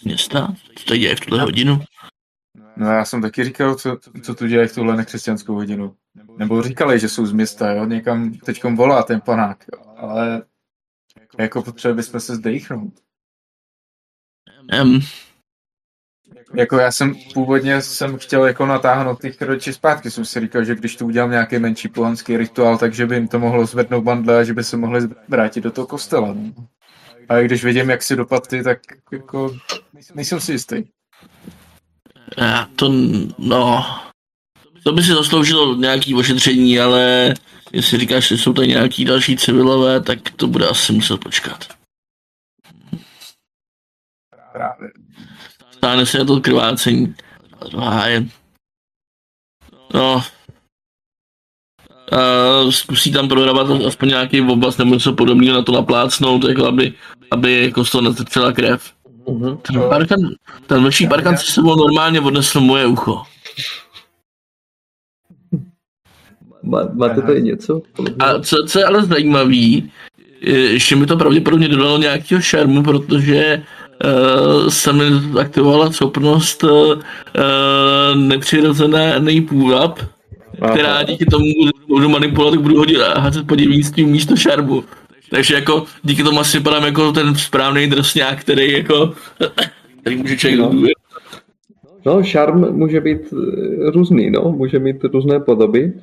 města, 0.03 0.55
co 0.75 0.85
tady 0.85 0.99
děje 0.99 1.15
v 1.15 1.19
tuhle 1.19 1.41
hodinu. 1.41 1.81
No 2.77 2.91
já 2.91 3.05
jsem 3.05 3.21
taky 3.21 3.43
říkal, 3.43 3.75
co, 3.75 3.97
co 4.23 4.35
tu 4.35 4.47
dělají 4.47 4.69
v 4.69 4.75
tuhle 4.75 4.95
nekřesťanskou 4.97 5.53
hodinu. 5.53 5.95
Nebo 6.37 6.61
říkali, 6.61 6.99
že 6.99 7.09
jsou 7.09 7.25
z 7.25 7.31
města, 7.31 7.71
jo, 7.71 7.85
někam 7.85 8.33
teďkom 8.33 8.75
volá 8.75 9.03
ten 9.03 9.21
panák, 9.21 9.65
jo. 9.73 9.93
ale 9.97 10.41
jako 11.39 11.61
potřebovali 11.61 11.95
bychom 11.95 12.19
se 12.19 12.35
zdechnout. 12.35 12.93
Um, 14.81 15.01
Jako 16.55 16.77
já 16.77 16.91
jsem 16.91 17.15
původně 17.33 17.81
jsem 17.81 18.17
chtěl 18.17 18.45
jako 18.45 18.65
natáhnout 18.65 19.21
těch 19.21 19.41
rodiče 19.41 19.73
zpátky, 19.73 20.11
jsem 20.11 20.25
si 20.25 20.39
říkal, 20.39 20.63
že 20.63 20.75
když 20.75 20.95
tu 20.95 21.05
udělám 21.05 21.31
nějaký 21.31 21.59
menší 21.59 21.87
pohanský 21.87 22.37
rituál, 22.37 22.77
takže 22.77 23.05
by 23.05 23.15
jim 23.15 23.27
to 23.27 23.39
mohlo 23.39 23.65
zvednout 23.65 24.03
bandle 24.03 24.39
a 24.39 24.43
že 24.43 24.53
by 24.53 24.63
se 24.63 24.77
mohli 24.77 25.01
vrátit 25.27 25.61
do 25.61 25.71
toho 25.71 25.87
kostela. 25.87 26.33
No. 26.33 26.53
A 27.29 27.39
když 27.39 27.63
vidím, 27.63 27.89
jak 27.89 28.03
si 28.03 28.15
dopadly, 28.15 28.63
tak 28.63 28.79
jako 29.11 29.57
nejsem 30.15 30.39
si 30.39 30.51
jistý. 30.51 30.83
já 32.37 32.67
to, 32.75 32.91
no, 33.37 33.85
to 34.83 34.91
by 34.91 35.03
si 35.03 35.11
zasloužilo 35.11 35.75
nějaký 35.75 36.15
ošetření, 36.15 36.79
ale 36.79 37.33
jestli 37.73 37.97
říkáš, 37.97 38.27
že 38.27 38.37
jsou 38.37 38.53
tady 38.53 38.67
nějaký 38.67 39.05
další 39.05 39.37
civilové, 39.37 40.01
tak 40.01 40.19
to 40.35 40.47
bude 40.47 40.67
asi 40.67 40.93
muset 40.93 41.17
počkat. 41.17 41.76
Právě. 44.57 44.91
Stáne 45.71 46.05
se 46.05 46.25
to 46.25 46.41
krvácení. 46.41 47.15
Háje. 47.77 48.25
No. 49.93 50.23
A 52.11 52.71
zkusí 52.71 53.11
tam 53.11 53.27
prodávat 53.27 53.67
aspoň 53.87 54.09
nějaký 54.09 54.41
oblast 54.41 54.77
nebo 54.77 54.93
něco 54.93 55.13
podobného 55.13 55.55
na 55.55 55.61
to 55.61 55.71
naplácnout, 55.71 56.43
jako 56.43 56.65
aby, 56.65 56.93
aby 57.31 57.63
jako 57.65 57.85
z 57.85 57.91
toho 57.91 58.01
netrčela 58.01 58.51
krev. 58.51 58.93
Mhm. 59.29 59.57
Ten, 59.57 59.81
parkan, 59.89 60.19
ten 60.67 60.83
vlčí 60.83 61.07
parkan 61.07 61.37
si 61.37 61.51
sebou 61.51 61.75
normálně 61.75 62.21
odnesl 62.21 62.59
moje 62.61 62.85
ucho. 62.85 63.23
Má, 66.63 66.89
máte 66.93 67.21
tady 67.21 67.41
něco? 67.41 67.81
A 68.19 68.39
co, 68.39 68.65
co 68.67 68.79
je 68.79 68.85
ale 68.85 69.05
zajímavý, 69.05 69.91
je- 70.41 70.71
ještě 70.73 70.95
mi 70.95 71.05
to 71.05 71.17
pravděpodobně 71.17 71.67
dodalo 71.67 71.97
nějakého 71.97 72.41
šarmu, 72.41 72.83
protože 72.83 73.63
uh, 74.05 74.69
se 74.69 74.93
mi 74.93 75.03
aktivovala 75.39 75.91
schopnost 75.91 76.63
uh, 76.63 76.69
nepřirozené 78.15 79.19
nejpůvab, 79.19 79.99
která 80.71 81.03
díky 81.03 81.25
tomu 81.25 81.45
budu 81.87 82.09
manipulovat, 82.09 82.53
tak 82.53 82.61
budu 82.61 82.77
hodit 82.77 83.01
a 83.01 83.19
házet 83.19 83.47
podivnictví 83.47 84.05
místo 84.05 84.35
šarmu. 84.35 84.83
Takže 85.29 85.55
jako 85.55 85.85
díky 86.03 86.23
tomu 86.23 86.39
asi 86.39 86.57
vypadám 86.57 86.85
jako 86.85 87.11
ten 87.11 87.35
správný 87.35 87.87
drsňák, 87.87 88.39
který 88.41 88.71
jako, 88.71 89.13
který 90.01 90.15
může 90.15 90.37
člověk 90.37 90.59
No. 90.73 90.87
No. 92.05 92.23
Šarm 92.23 92.71
může 92.77 93.01
být 93.01 93.33
eh, 93.33 93.91
různý, 93.91 94.31
no, 94.31 94.51
může 94.51 94.79
mít 94.79 95.03
různé 95.03 95.39
podoby. 95.39 95.93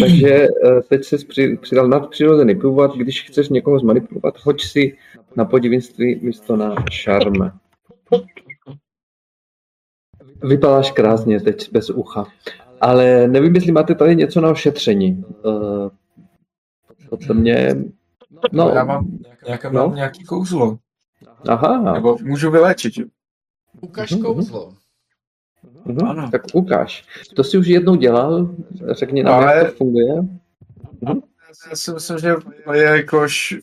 Takže 0.00 0.34
eh, 0.34 0.48
teď 0.88 1.04
se 1.04 1.16
při, 1.28 1.56
přidal 1.56 1.88
nadpřirozený 1.88 2.54
původ, 2.54 2.96
když 2.96 3.22
chceš 3.22 3.48
někoho 3.48 3.78
zmanipulovat, 3.78 4.34
hoď 4.42 4.62
si 4.62 4.96
na 5.36 5.44
podivinství 5.44 6.20
místo 6.22 6.56
na 6.56 6.74
šarm. 6.90 7.50
Vypadáš 10.42 10.92
krásně 10.92 11.40
teď 11.40 11.72
bez 11.72 11.90
ucha. 11.90 12.24
Ale 12.80 13.28
nevím, 13.28 13.54
jestli 13.54 13.72
máte 13.72 13.94
tady 13.94 14.16
něco 14.16 14.40
na 14.40 14.50
ošetření. 14.50 15.24
Uh, 15.44 15.88
podle 17.08 17.34
mě... 17.34 17.74
No, 18.30 18.40
No, 18.52 18.70
já 18.74 18.84
mám, 18.84 19.18
nějaké, 19.46 19.70
no. 19.70 19.86
mám 19.88 19.94
nějaký 19.94 20.24
kouzlo. 20.24 20.78
aha, 21.48 21.92
Nebo 21.92 22.16
můžu 22.22 22.50
vyléčit. 22.50 22.94
Ukaž 23.80 24.14
kouzlo. 24.22 24.72
Mhm, 25.88 26.08
ano. 26.08 26.30
tak 26.30 26.42
ukáž. 26.52 27.04
To 27.36 27.44
si 27.44 27.58
už 27.58 27.66
jednou 27.66 27.94
dělal, 27.94 28.54
řekni 28.90 29.22
nám, 29.22 29.34
Ale- 29.34 29.56
jak 29.56 29.70
to 29.70 29.76
funguje. 29.76 30.14
Já 31.70 31.76
si 31.76 31.92
myslím, 31.92 32.18
že 32.18 32.34
je 32.72 32.82
jakož 32.84 33.56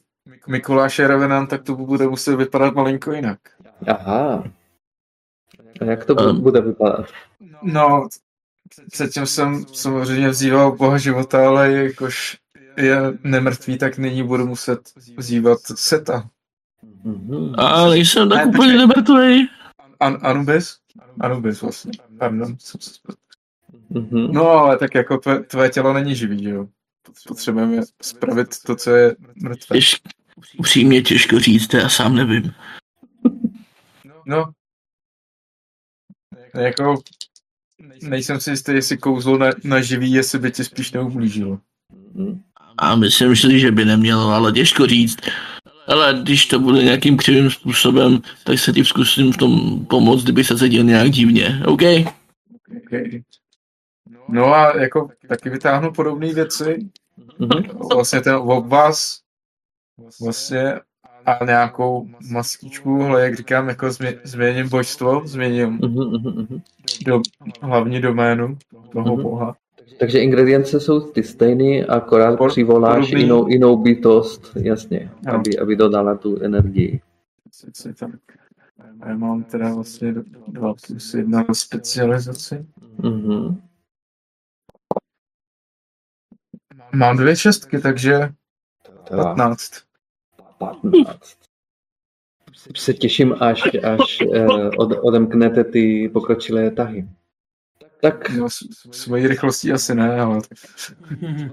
Mikuláš 0.48 1.00
je 1.00 1.08
revenant, 1.08 1.50
tak 1.50 1.64
to 1.64 1.76
bude 1.76 2.08
muset 2.08 2.36
vypadat 2.36 2.74
malinko 2.76 3.12
jinak. 3.12 3.40
Aha. 3.88 4.44
A 5.82 5.86
jak 5.86 6.06
to 6.06 6.16
Um. 6.16 6.42
bude 6.42 6.62
vypadat? 6.62 7.06
No, 7.64 8.08
předtím 8.92 9.26
jsem 9.26 9.66
samozřejmě 9.74 10.30
vzýval 10.30 10.72
Boha 10.76 10.98
života, 10.98 11.48
ale 11.48 11.72
jakož 11.72 12.38
je 12.78 12.98
nemrtvý, 13.24 13.78
tak 13.78 13.98
nyní 13.98 14.24
budu 14.24 14.46
muset 14.48 14.80
vzývat 15.18 15.60
Seta. 15.76 16.30
Mhm. 17.04 17.54
A 17.60 17.90
nejsem 17.90 18.30
tak 18.30 18.46
Ne, 18.46 18.52
úplně 18.52 18.74
nemrtvej. 18.78 19.48
An- 20.00 20.20
Anubis? 20.22 20.78
Anubis 21.20 21.62
vlastně. 21.62 21.92
Spletl. 22.60 23.20
Mhm. 23.90 24.32
No, 24.32 24.50
ale 24.50 24.78
tak 24.78 24.96
jako 24.96 25.18
tvé, 25.18 25.44
tvé 25.44 25.70
tělo 25.70 25.94
není 25.94 26.16
živý, 26.16 26.44
že 26.44 26.50
jo? 26.50 26.68
Potřebujeme 27.28 27.82
spravit 28.02 28.48
to, 28.66 28.76
co 28.76 28.92
je 28.92 29.16
mrtvé. 29.36 29.78
Těž, 29.78 30.02
upřímně 30.58 31.02
těžko 31.02 31.40
říct, 31.40 31.74
já 31.74 31.90
sám 31.90 32.16
nevím. 32.16 32.54
No. 34.26 34.52
Jako, 36.56 37.02
nejsem 38.02 38.40
si 38.40 38.50
jistý, 38.50 38.72
jestli 38.72 38.98
kouzlo 38.98 39.38
na, 39.38 39.50
na 39.64 39.82
živý, 39.82 40.12
jestli 40.12 40.40
by 40.40 40.52
ti 40.52 40.64
spíš 40.64 40.92
neublížilo. 40.92 41.60
A 42.78 42.96
myslím 42.96 43.36
si, 43.36 43.60
že 43.60 43.72
by 43.72 43.86
nemělo, 43.86 44.28
ale 44.28 44.52
těžko 44.52 44.88
říct. 44.88 45.20
Ale 45.88 46.20
když 46.22 46.45
to 46.45 46.60
bude 46.60 46.84
nějakým 46.84 47.18
křivým 47.18 47.52
způsobem, 47.52 48.22
tak 48.44 48.60
se 48.60 48.74
ti 48.74 48.86
zkusím 48.86 49.34
v 49.34 49.38
tom 49.38 49.86
pomoct, 49.86 50.24
kdyby 50.24 50.44
se 50.44 50.57
cítil 50.57 50.84
nějak 50.84 51.10
divně. 51.12 51.62
OK? 51.66 51.82
Okay. 52.78 53.22
No 54.30 54.53
a 54.53 54.78
jako 54.78 55.10
taky 55.28 55.49
vytáhnu 55.49 55.94
podobné 55.94 56.34
věci. 56.34 56.90
Mhm. 57.40 57.64
Vlastně 57.94 58.22
ten 58.22 58.36
obvaz 58.36 59.20
vlastně 60.22 60.74
a 61.26 61.45
nějakou 61.45 62.07
mastičku, 62.32 63.03
ale 63.03 63.22
jak 63.24 63.36
říkám, 63.36 63.70
jako 63.70 63.91
změ, 63.91 64.20
změním 64.24 64.70
božstvo, 64.70 65.22
změním 65.28 65.70
Mhm, 65.70 65.94
mhm, 65.94 66.36
mhm. 66.36 66.62
do, 67.06 67.22
hlavní 67.62 68.02
doménu 68.02 68.57
toho 68.94 69.16
Mhm. 69.16 69.24
boha. 69.24 69.56
Takže 69.99 70.20
ingredience 70.20 70.80
jsou 70.80 70.99
ty 70.99 71.24
stejné, 71.24 71.86
akorát 71.86 72.38
Por- 72.38 72.49
přivoláš 72.49 73.10
jinou, 73.10 73.48
jinou 73.48 73.78
bytost, 73.78 74.52
jasně, 74.56 75.12
Jo. 75.28 75.34
aby, 75.34 75.60
aby 75.60 75.76
dodala 75.76 76.16
tu 76.16 76.40
energii. 76.41 77.02
Sice 77.52 77.94
tak. 77.94 78.12
A 79.02 79.10
já 79.10 79.18
mám 79.18 79.44
teda 79.44 79.74
vlastně 79.74 80.14
dva 80.48 80.74
plus 80.88 81.14
jedna 81.14 81.45
specializaci. 81.53 82.66
Mhm. 83.03 83.62
Mám 86.94 87.18
dvě 87.18 87.36
šestky, 87.36 87.80
takže 87.80 88.20
Tak, 88.84 89.10
15. 89.10 89.72
15. 90.57 91.38
Se 92.76 92.94
těším, 92.94 93.36
až, 93.40 93.62
až 93.84 94.22
eh, 94.34 94.70
od, 94.78 94.91
odemknete 95.02 95.64
ty 95.64 96.10
pokročilé 96.14 96.72
tahy. 96.72 97.07
Tak 98.02 98.30
No, 98.30 98.50
s, 98.50 98.58
svojí 98.92 99.28
rychlostí 99.28 99.72
asi 99.72 99.96
ne, 99.96 100.22
ale 100.22 100.42
tak. 100.42 100.58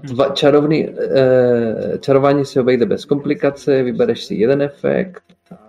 dva, 0.03 0.29
čarovný, 0.29 0.89
eh, 0.89 1.97
čarování 1.99 2.45
se 2.45 2.61
obejde 2.61 2.85
bez 2.85 3.05
komplikace, 3.05 3.83
vybereš 3.83 4.23
si 4.25 4.35
jeden 4.35 4.61
efekt 4.61 5.23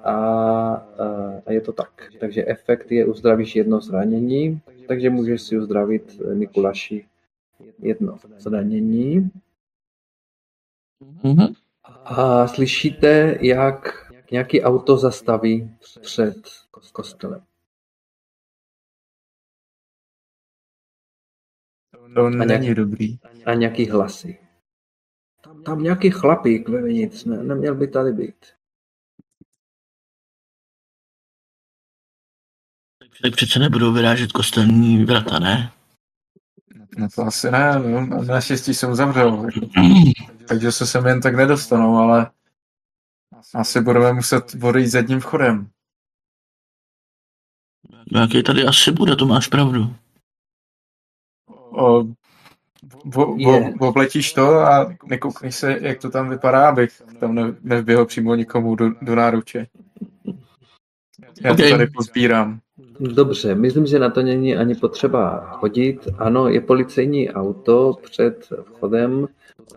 a, 0.05 0.87
eh, 1.01 1.43
a 1.47 1.53
je 1.53 1.61
to 1.61 1.73
tak. 1.73 1.91
Takže 2.21 2.45
efekt 2.47 2.93
je 2.93 3.07
uzdravíš 3.07 3.57
jedno 3.57 3.81
zranění, 3.81 4.61
takže 4.89 5.11
můžeš 5.11 5.43
si 5.43 5.59
uzdravit 5.59 6.21
eh, 6.21 6.35
Mikuláši 6.35 7.07
jedno 7.79 8.19
zranění. 8.39 9.31
Mhm. 11.23 11.47
A 12.05 12.47
slyšíte, 12.47 13.39
jak 13.41 14.13
nějaký 14.31 14.63
auto 14.63 14.97
zastaví 14.97 15.71
před 16.01 16.37
kostelem. 16.93 17.41
To 22.15 22.31
není 22.31 22.74
dobrý. 22.74 23.19
A 23.47 23.55
nějaký 23.55 23.91
hlasy. 23.91 24.39
Tam 25.65 25.82
nějaký 25.82 26.11
chlapík 26.11 26.69
vevnitř, 26.69 27.24
ne, 27.24 27.43
neměl 27.45 27.74
by 27.74 27.89
tady 27.89 28.12
být. 28.12 28.47
Tak 33.23 33.32
přece 33.32 33.59
nebudou 33.59 33.93
vyrážet 33.93 34.32
kostelní 34.32 35.05
vrata, 35.05 35.39
ne? 35.39 35.73
No 36.97 37.09
to 37.15 37.23
asi 37.23 37.51
ne, 37.51 37.78
no, 37.78 38.23
naštěstí 38.23 38.74
jsem 38.74 38.95
zavřel, 38.95 39.47
takže 40.49 40.73
se 40.73 40.86
sem 40.86 41.07
jen 41.07 41.20
tak 41.20 41.35
nedostanou, 41.35 41.97
ale 41.97 42.31
asi 43.55 43.81
budeme 43.81 44.12
muset 44.12 44.57
odejít 44.62 44.89
zadním 44.89 45.20
vchodem. 45.20 45.70
Jaký 48.12 48.43
tady 48.43 48.65
asi 48.65 48.93
bude, 48.93 49.16
to 49.16 49.27
máš 49.27 49.49
pravdu. 49.49 49.97
O, 51.75 52.07
Je. 53.37 53.75
vo, 53.81 53.89
obletíš 53.89 54.33
to 54.33 54.59
a 54.59 54.93
nekoukneš 55.07 55.55
se, 55.55 55.79
jak 55.81 56.01
to 56.01 56.11
tam 56.11 56.31
vypadá, 56.31 56.69
abych 56.69 57.03
tam 57.21 57.35
ne, 57.35 57.55
nevběhl 57.63 58.07
přímo 58.07 58.35
nikomu 58.35 58.75
do, 58.75 58.91
do 59.03 59.15
náruče. 59.15 59.67
Já 61.45 61.57
to 61.57 61.63
Ok. 61.63 61.71
tady 61.71 61.87
pozbírám. 61.87 62.61
Dobře, 63.01 63.55
myslím, 63.55 63.87
že 63.87 63.99
na 63.99 64.11
to 64.11 64.23
není 64.23 64.57
ani 64.57 64.75
potřeba 64.75 65.41
chodit. 65.51 66.09
Ano, 66.19 66.49
je 66.49 66.61
policejní 66.61 67.31
auto 67.31 67.97
před 68.03 68.49
vchodem, 68.63 69.27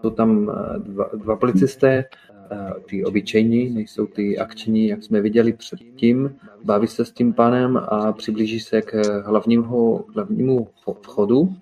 jsou 0.01 0.09
tam 0.09 0.51
eh, 0.51 0.79
dva, 0.79 1.09
dva 1.13 1.35
policisté, 1.35 2.05
eh, 2.51 2.73
ty 2.89 3.05
obyčejní, 3.05 3.69
nejsou 3.69 4.05
ty 4.05 4.37
akční, 4.39 4.87
jak 4.87 5.03
jsme 5.03 5.21
viděli 5.21 5.53
předtím. 5.53 6.35
Baví 6.63 6.87
se 6.87 7.05
s 7.05 7.11
tím 7.11 7.33
panem 7.33 7.77
a 7.77 8.13
přiblíží 8.13 8.59
se 8.59 8.81
k 8.81 9.21
hlavnímu, 9.25 10.05
hlavnímu 10.15 10.67
vchodu 11.01 11.55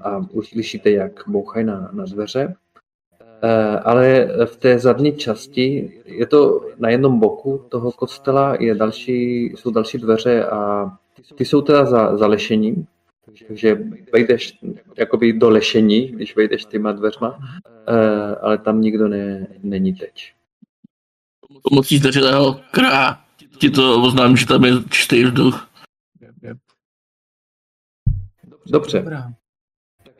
a 0.00 0.20
už 0.30 0.48
slyšíte, 0.48 0.90
jak 0.90 1.12
bouchají 1.26 1.66
na, 1.66 1.90
na 1.92 2.04
dveře. 2.04 2.54
Eh, 3.42 3.78
Ale 3.78 4.28
v 4.44 4.56
té 4.56 4.78
zadní 4.78 5.12
části, 5.12 5.92
je 6.04 6.26
to 6.26 6.60
na 6.78 6.88
jednom 6.88 7.20
boku 7.20 7.64
toho 7.68 7.92
kostela, 7.92 8.56
je 8.60 8.74
další, 8.74 9.44
jsou 9.44 9.70
další 9.70 9.98
dveře 9.98 10.44
a 10.44 10.90
ty 11.34 11.44
jsou 11.44 11.60
teda 11.60 11.84
za, 11.84 12.16
za 12.16 12.26
lešením, 12.26 12.86
takže 13.46 13.78
vejdeš 14.12 14.58
jakoby 14.98 15.32
do 15.32 15.50
lešení, 15.50 16.08
když 16.08 16.36
vejdeš 16.36 16.64
těma 16.64 16.92
dveřma, 16.92 17.38
eh, 17.88 18.36
ale 18.36 18.58
tam 18.58 18.80
nikdo 18.80 19.08
ne, 19.08 19.46
není 19.62 19.92
teď. 19.94 20.32
Pomocí 21.62 21.98
zdařilého 21.98 22.60
krá 22.70 23.24
ti 23.58 23.70
to 23.70 24.02
oznámím, 24.02 24.36
že 24.36 24.46
tam 24.46 24.64
je 24.64 24.72
čistý 24.90 25.24
vzduch. 25.24 25.68
Dobře, 28.66 28.98
Dobrá. 28.98 29.32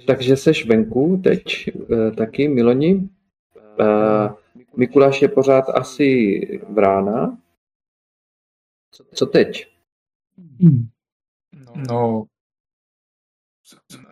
takže 0.07 0.37
seš 0.37 0.67
venku 0.67 1.21
teď 1.25 1.45
eh, 1.69 2.11
taky, 2.11 2.49
Miloni. 2.49 3.09
Eh, 3.81 4.29
Mikuláš 4.77 5.23
je 5.23 5.29
pořád 5.29 5.65
asi 5.69 6.41
vrána. 6.69 7.39
Co 9.15 9.27
teď? 9.27 9.75
No, 11.89 12.25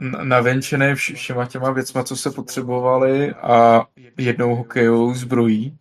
na- 0.00 0.24
navenčené 0.24 0.94
vš- 0.94 1.14
všema 1.14 1.46
těma 1.46 1.70
věcma, 1.70 2.04
co 2.04 2.16
se 2.16 2.30
potřebovali 2.30 3.30
a 3.34 3.86
jednou 4.18 4.54
hokejovou 4.54 5.14
zbrojí. 5.14 5.78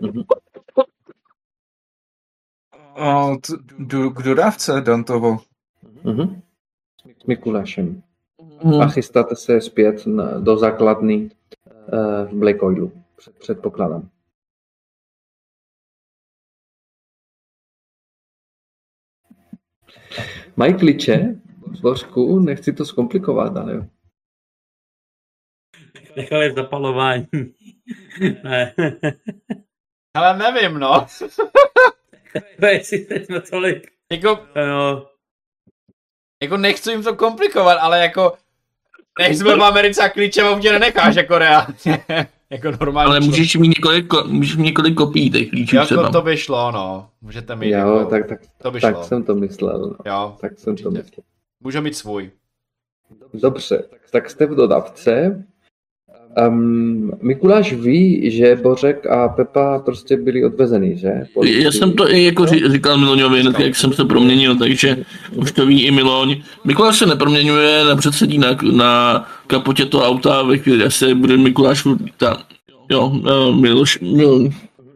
Mhm. 0.00 0.22
A 2.96 3.36
t- 3.36 3.52
do, 3.78 4.10
k 4.10 4.22
dodávce 4.22 4.80
Dantovo. 4.80 5.38
Mhm. 6.04 6.42
S 7.24 7.26
Mikulášem. 7.26 8.02
Mhm. 8.64 8.80
A 8.80 8.88
chystáte 8.88 9.36
se 9.36 9.60
zpět 9.60 10.06
na, 10.06 10.40
do 10.40 10.56
základny 10.56 11.30
eh, 11.66 12.24
v 12.24 12.34
Black 12.34 12.62
Oilu, 12.62 12.92
před- 13.16 13.38
předpokládám. 13.38 14.10
Mají 20.56 20.74
kliče? 20.74 21.40
Božku, 21.82 22.38
nechci 22.40 22.72
to 22.72 22.84
zkomplikovat, 22.84 23.56
ale 23.56 23.88
Nechali 26.16 26.50
v 26.50 26.54
zapalování. 26.54 27.26
ne. 28.44 28.74
Ale 30.14 30.38
nevím, 30.38 30.78
no. 30.78 31.06
To 32.60 32.66
je 32.66 32.84
si 32.84 32.98
teď 33.04 33.28
na 33.28 33.40
tolik. 33.40 33.92
Jako, 34.12 34.46
No, 34.56 35.06
jako 36.44 36.56
nechci 36.56 36.90
jim 36.90 37.02
to 37.02 37.14
komplikovat, 37.14 37.74
ale 37.80 37.98
jako 38.00 38.32
nejsme 39.18 39.56
v 39.56 39.62
Americe 39.62 40.02
a 40.02 40.08
klíče 40.08 40.42
v 40.54 40.60
tě 40.60 40.72
nenecháš 40.72 41.14
jako 41.16 41.38
reálně. 41.38 41.74
jako 42.50 42.70
normálně. 42.80 43.08
Ale 43.10 43.20
můžeš 43.20 43.56
mít 43.56 43.68
několik, 43.68 44.06
ko- 44.12 44.28
můžeš 44.28 44.56
mít 44.56 44.64
několik 44.64 44.94
kopií 44.94 45.30
těch 45.30 45.50
klíčů 45.50 45.76
Jako 45.76 45.86
třeba. 45.86 46.10
to 46.10 46.22
by 46.22 46.36
šlo, 46.36 46.70
no. 46.72 47.08
Můžete 47.20 47.56
mít 47.56 47.70
jo, 47.70 47.78
jako, 47.78 48.10
tak, 48.10 48.28
tak, 48.28 48.40
to 48.62 48.70
by 48.70 48.80
tak 48.80 48.94
šlo. 48.94 49.04
jsem 49.04 49.22
to 49.24 49.34
myslel. 49.34 49.78
No. 49.78 50.12
Jo, 50.12 50.36
Tak 50.40 50.58
jsem 50.58 50.64
to 50.76 50.88
určitě. 50.88 51.02
myslel. 51.02 51.24
můžu 51.60 51.80
mít 51.80 51.96
svůj. 51.96 52.30
Dobře, 53.34 53.84
tak 54.10 54.30
jste 54.30 54.46
v 54.46 54.54
dodavce. 54.54 55.44
Um, 56.48 57.10
Mikuláš 57.22 57.72
ví, 57.72 58.30
že 58.30 58.56
Bořek 58.62 59.06
a 59.06 59.28
Pepa 59.28 59.78
prostě 59.78 60.16
byli 60.16 60.44
odvezený, 60.44 60.98
že? 60.98 61.08
Já 61.44 61.72
jsem 61.72 61.92
to 61.92 62.10
i 62.10 62.24
jako 62.24 62.42
ři- 62.44 62.70
říkal 62.72 62.98
Miloňovi, 62.98 63.40
hned 63.40 63.60
jak 63.60 63.76
jsem 63.76 63.92
se 63.92 64.04
proměnil, 64.04 64.56
takže 64.56 64.96
už 65.34 65.52
to 65.52 65.66
ví 65.66 65.82
i 65.82 65.90
Miloň. 65.90 66.42
Mikuláš 66.64 66.98
se 66.98 67.06
neproměňuje, 67.06 67.84
nepředsedí 67.84 68.38
na, 68.38 68.48
na 68.76 69.24
kapotě 69.46 69.86
toho 69.86 70.04
auta, 70.04 70.42
ve 70.42 70.58
chvíli, 70.58 70.84
až 70.84 70.94
se 70.96 71.14
bude 71.14 71.36
Mikuláš 71.36 71.84
tam, 72.16 72.36
jo, 72.90 73.12
eh, 73.26 73.60
Miloš, 73.60 74.00
Miloň, 74.00 74.50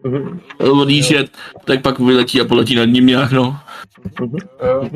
Mhm. 0.04 0.40
odjíždět, 0.58 1.30
tak 1.64 1.82
pak 1.82 1.98
vyletí 1.98 2.40
a 2.40 2.44
poletí 2.44 2.74
nad 2.74 2.84
ním 2.84 3.06
nějak, 3.06 3.32
no. 3.32 3.56
Jo. 4.64 4.90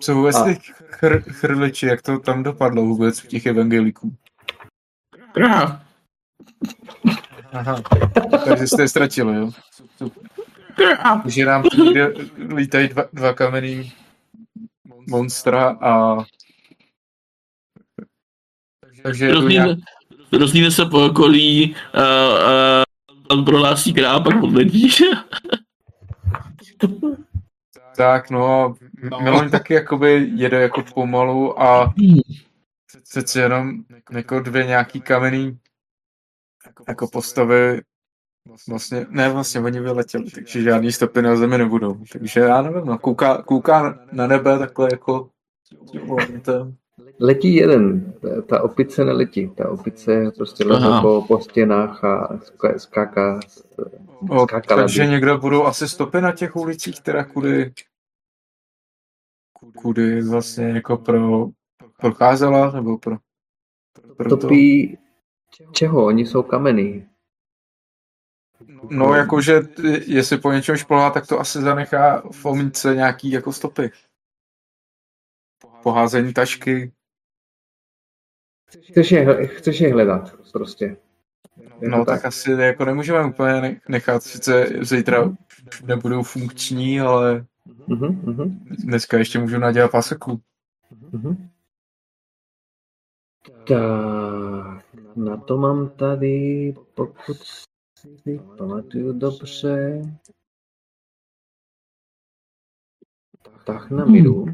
Co 0.00 0.14
vůbec 0.14 0.42
ty 0.42 0.58
chr, 0.90 1.22
chrliči, 1.28 1.86
jak 1.86 2.02
to 2.02 2.18
tam 2.18 2.42
dopadlo 2.42 2.84
vůbec 2.84 3.20
v 3.20 3.26
těch 3.28 3.46
evangeliků? 3.46 4.12
Krá, 5.32 5.82
Aha. 7.52 7.82
Takže 8.44 8.66
jste 8.66 8.82
je 8.82 8.88
ztratili, 8.88 9.36
jo? 9.36 9.50
Že 11.26 11.44
nám 11.44 11.64
někde 11.84 12.12
lítají 12.56 12.88
dva, 12.88 13.04
dva 13.12 13.32
kamenný 13.32 13.92
monstra 15.08 15.70
a... 15.70 16.16
Takže 19.02 19.32
jdu 19.32 19.48
nějak... 19.48 19.78
Se 20.68 20.84
po 20.84 21.06
okolí 21.06 21.76
a, 21.92 22.02
a, 22.02 22.82
a 23.30 23.42
prohlásí 23.44 23.94
krá, 23.94 24.20
pak 24.20 24.42
odletí. 24.42 24.90
Tak 27.96 28.30
no, 28.30 28.74
No. 29.02 29.20
Miloň 29.20 29.50
taky 29.50 29.74
jakoby 29.74 30.30
jede 30.34 30.60
jako 30.60 30.82
pomalu 30.94 31.62
a 31.62 31.94
přece 33.10 33.40
jenom 33.40 33.84
jako 34.10 34.40
dvě 34.40 34.66
nějaký 34.66 35.00
kamenný 35.00 35.58
jako 36.88 37.08
postavy 37.08 37.82
vlastně, 38.68 39.06
ne 39.10 39.32
vlastně 39.32 39.60
oni 39.60 39.80
vyletěli, 39.80 40.30
takže 40.30 40.62
žádný 40.62 40.92
stopy 40.92 41.22
na 41.22 41.36
zemi 41.36 41.58
nebudou. 41.58 42.04
Takže 42.12 42.40
já 42.40 42.62
nevím, 42.62 42.84
no, 42.84 42.98
kouká, 42.98 43.42
kouká 43.42 43.98
na 44.12 44.26
nebe 44.26 44.58
takhle 44.58 44.88
jako 44.92 45.30
to, 46.44 46.72
Letí 47.20 47.54
jeden, 47.54 48.14
ta 48.48 48.62
opice 48.62 49.04
neletí, 49.04 49.48
ta 49.48 49.68
opice 49.70 50.32
prostě 50.36 50.64
Aha. 50.70 51.02
po, 51.02 51.24
po 51.28 51.40
stěnách 51.40 52.04
a 52.04 52.36
sk- 52.36 52.76
skáká, 52.76 53.40
no, 54.22 54.46
skákala 54.46 54.82
takže 54.82 55.06
někde 55.06 55.36
budou 55.36 55.64
asi 55.64 55.88
stopy 55.88 56.20
na 56.20 56.32
těch 56.32 56.56
ulicích, 56.56 57.00
teda 57.00 57.24
kudy 57.24 57.72
kudy 59.76 60.22
vlastně 60.22 60.64
jako 60.64 60.96
pro 60.96 61.48
procházela, 62.00 62.70
nebo 62.70 62.98
pro, 62.98 63.16
pro 64.16 64.28
to. 64.28 64.36
Topí 64.36 64.98
čeho? 65.72 66.04
Oni 66.06 66.26
jsou 66.26 66.42
kamenný. 66.42 67.06
No, 68.90 69.14
jakože 69.14 69.60
ty- 69.60 70.12
jestli 70.14 70.38
po 70.38 70.52
něčem 70.52 70.76
šplhá, 70.76 71.10
tak 71.10 71.26
to 71.26 71.40
asi 71.40 71.60
zanechá 71.60 72.22
v 72.32 72.44
omítce 72.44 72.94
nějaký 72.94 73.30
jako 73.30 73.52
stopy. 73.52 73.90
Poházení 75.82 76.34
tašky. 76.34 76.92
Chceš 78.90 79.10
je, 79.12 79.46
chceš 79.46 79.80
je 79.80 79.92
hledat 79.92 80.36
prostě. 80.52 80.96
No 81.88 81.98
to 81.98 82.04
tak 82.04 82.24
asi 82.24 82.50
jako 82.50 82.84
nemůžeme 82.84 83.24
úplně 83.24 83.60
ne- 83.60 83.80
nechat, 83.88 84.22
sice 84.22 84.66
zítra 84.80 85.24
už 85.68 85.82
nebudou 85.82 86.22
funkční, 86.22 87.00
ale 87.00 87.46
Mhm, 87.86 88.06
mhm, 88.24 88.66
dneska 88.68 89.18
ještě 89.18 89.38
můžu 89.38 89.58
nadělat 89.58 89.90
paseku. 89.90 90.40
mhm. 91.12 91.49
Tak, 93.44 94.84
na 95.16 95.36
to 95.36 95.56
mám 95.56 95.90
tady, 95.90 96.74
pokud 96.94 97.36
si 97.96 98.38
pamatuju 98.58 99.12
dobře, 99.12 100.02
tak 103.66 103.90
na 103.90 104.04
míru. 104.04 104.46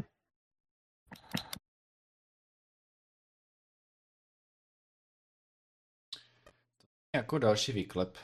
Jako 7.15 7.37
další 7.37 7.71
výklep. 7.71 8.17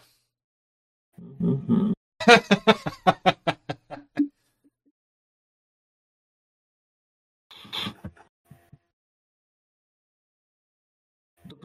Mhm. 1.39 1.91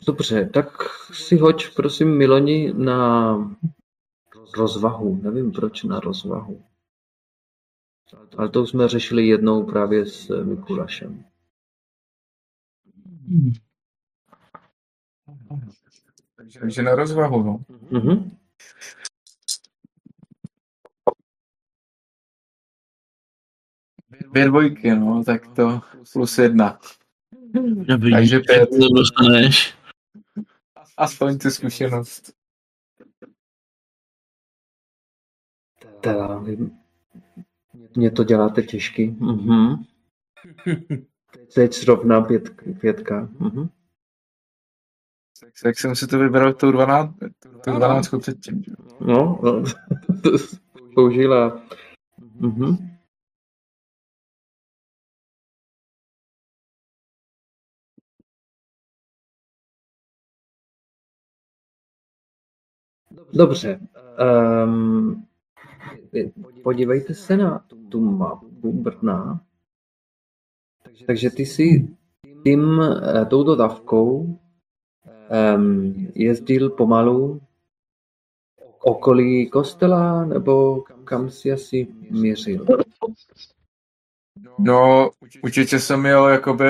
Dobře, 0.08 0.50
tak 0.54 0.66
si 1.12 1.36
hoď 1.36 1.74
prosím 1.76 2.18
Miloni 2.18 2.72
na 2.72 3.36
rozvahu. 4.56 5.20
Nevím 5.22 5.52
proč 5.52 5.82
na 5.82 6.00
rozvahu. 6.00 6.64
Ale 8.36 8.48
to 8.48 8.62
už 8.62 8.70
jsme 8.70 8.88
řešili 8.88 9.26
jednou 9.26 9.66
právě 9.66 10.06
s 10.06 10.44
Mikulašem. 10.44 11.24
Takže 16.62 16.82
na 16.82 16.94
rozvahu, 16.94 17.42
no. 17.42 17.64
Mhm. 17.90 18.30
Dvě 24.30 24.46
dvojky, 24.46 24.94
no, 24.94 25.24
tak 25.24 25.54
to 25.56 25.80
plus 26.12 26.38
jedna. 26.38 26.80
Dobrý, 27.88 28.12
Takže 28.12 28.40
pět. 28.40 28.70
to 28.70 28.88
dostaneš. 28.94 29.77
Aspoň 30.98 31.38
tu 31.38 31.50
zkušenost. 31.50 32.32
Teda, 36.00 36.44
mě 37.96 38.10
to 38.10 38.24
děláte 38.24 38.62
těžký. 38.62 39.06
Mhm. 39.06 39.84
Teď 41.54 41.74
zrovna 41.74 42.20
pět, 42.20 42.50
pětka. 42.80 43.28
Mhm. 43.38 43.68
Tak 45.62 45.78
jsem 45.78 45.96
si 45.96 46.06
to 46.06 46.18
vybral 46.18 46.52
tou 46.52 46.72
12, 46.72 47.14
tou 47.64 47.72
12 47.72 48.14
předtím. 48.18 48.62
No, 49.00 49.40
no. 49.42 49.64
použila. 50.94 51.62
Mhm. 52.34 52.97
Dobře. 63.32 63.80
Um, 64.64 65.26
podívejte 66.62 67.14
se 67.14 67.36
na 67.36 67.64
tu 67.88 68.00
mapu 68.00 68.72
Brna. 68.72 69.40
Takže 71.06 71.30
ty 71.30 71.46
si 71.46 71.88
tím 72.44 72.80
eh, 72.82 73.24
touto 73.24 73.56
dávkou 73.56 74.38
um, 75.56 76.08
jezdil 76.14 76.70
pomalu 76.70 77.40
okolí 78.80 79.50
kostela, 79.50 80.24
nebo 80.24 80.82
kam 81.04 81.30
si 81.30 81.52
asi 81.52 81.86
měřil? 82.10 82.66
No, 84.58 85.10
určitě 85.42 85.80
jsem 85.80 86.06
jel 86.06 86.28
jakoby 86.28 86.66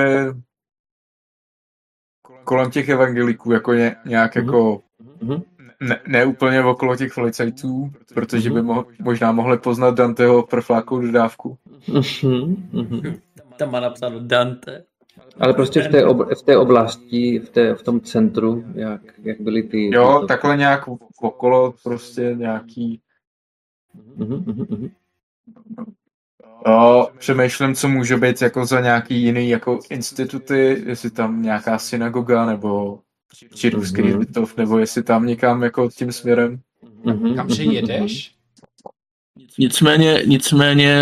kolem 2.43 2.71
těch 2.71 2.89
evangeliků, 2.89 3.51
jako 3.51 3.73
ně, 3.73 3.95
nějak 4.05 4.35
Mhm. 4.35 4.45
jako 4.45 4.81
Mhm. 5.21 5.41
Ne, 5.79 5.99
ne 6.07 6.25
úplně 6.25 6.63
okolo 6.63 6.95
těch 6.95 7.13
policajtů, 7.13 7.91
protože 8.13 8.49
by 8.49 8.61
mo, 8.61 8.85
možná 9.01 9.31
mohli 9.31 9.57
poznat 9.57 9.95
Danteho 9.95 10.43
proflákou 10.43 11.01
dodávku. 11.01 11.57
Mhm, 11.87 12.69
mhm. 12.71 13.19
Tam 13.57 13.71
má 13.71 13.79
napsáno 13.79 14.19
Dante. 14.19 14.83
Ale 15.39 15.53
prostě 15.53 15.81
v 15.81 15.87
té, 15.87 16.05
ob, 16.05 16.17
v 16.39 16.41
té 16.41 16.57
oblasti, 16.57 17.39
v, 17.39 17.49
té, 17.49 17.75
v 17.75 17.83
tom 17.83 18.01
centru, 18.01 18.63
jak, 18.75 19.01
jak 19.23 19.41
byly 19.41 19.63
ty... 19.63 19.95
Jo, 19.95 20.19
ty- 20.21 20.27
takhle 20.27 20.57
nějak 20.57 20.83
okolo 21.21 21.73
prostě 21.83 22.35
nějaký 22.37 23.01
Mhm, 24.17 24.43
mhm, 24.47 24.65
mhm. 24.69 24.89
Jo, 26.67 27.09
přemýšlím, 27.17 27.75
co 27.75 27.87
může 27.87 28.17
být 28.17 28.41
jako 28.41 28.65
za 28.65 28.81
nějaký 28.81 29.21
jiný 29.21 29.49
jako 29.49 29.79
instituty, 29.89 30.83
jestli 30.85 31.11
tam 31.11 31.41
nějaká 31.41 31.79
synagoga 31.79 32.45
nebo 32.45 32.99
židovský 33.55 34.01
Mhm. 34.01 34.11
hřbitov, 34.11 34.57
nebo 34.57 34.77
jestli 34.77 35.03
tam 35.03 35.25
někam 35.25 35.63
jako 35.63 35.89
tím 35.89 36.11
směrem. 36.11 36.59
Mhm, 37.03 37.35
Kamže 37.35 37.63
mhm, 37.63 37.71
jedeš? 37.71 38.31
Nicméně, 39.59 40.23
nicméně 40.25 40.93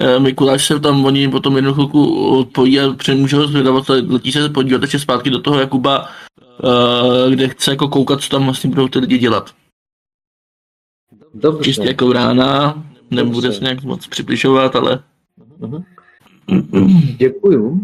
eh, 0.00 0.18
Mikuláš 0.18 0.66
se 0.66 0.80
tam 0.80 1.04
oni 1.04 1.28
potom 1.28 1.56
jednu 1.56 1.74
chvilku 1.74 2.28
odpojí 2.38 2.80
a 2.80 2.92
přemůže 2.92 3.36
ho 3.36 3.46
zvědavat, 3.46 3.88
letí 3.88 4.32
se 4.32 4.48
podívat 4.48 4.82
ještě 4.82 4.98
zpátky 4.98 5.30
do 5.30 5.40
toho 5.40 5.60
Jakuba, 5.60 6.08
eh, 6.40 7.30
kde 7.30 7.48
chce 7.48 7.70
jako 7.70 7.88
koukat, 7.88 8.20
co 8.20 8.28
tam 8.30 8.44
vlastně 8.44 8.70
budou 8.70 8.88
ty 8.88 8.98
lidi 8.98 9.18
dělat. 9.18 9.54
Dobře. 11.34 11.64
Čistě 11.64 11.86
jako 11.88 12.12
rána, 12.12 12.84
nebude 13.10 13.52
se 13.52 13.60
nějak 13.60 13.82
moc 13.82 14.06
přibližovat, 14.06 14.76
ale 14.76 15.02
Mhm. 15.58 15.84
Děkuju. 17.18 17.80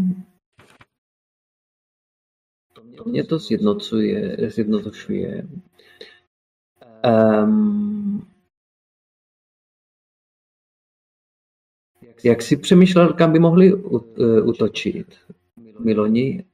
To 3.04 3.08
mě 3.08 3.24
to 3.24 3.38
zjednocuje, 3.38 4.50
zjednodušuje. 4.50 5.48
Um, 7.44 8.26
jak 12.24 12.42
si 12.42 12.56
přemýšlel, 12.56 13.12
kam 13.12 13.32
by 13.32 13.38
mohli 13.38 13.74
u- 13.74 14.14
eh, 14.22 14.42
útočit? 14.42 15.14
Miloni, 15.78 16.44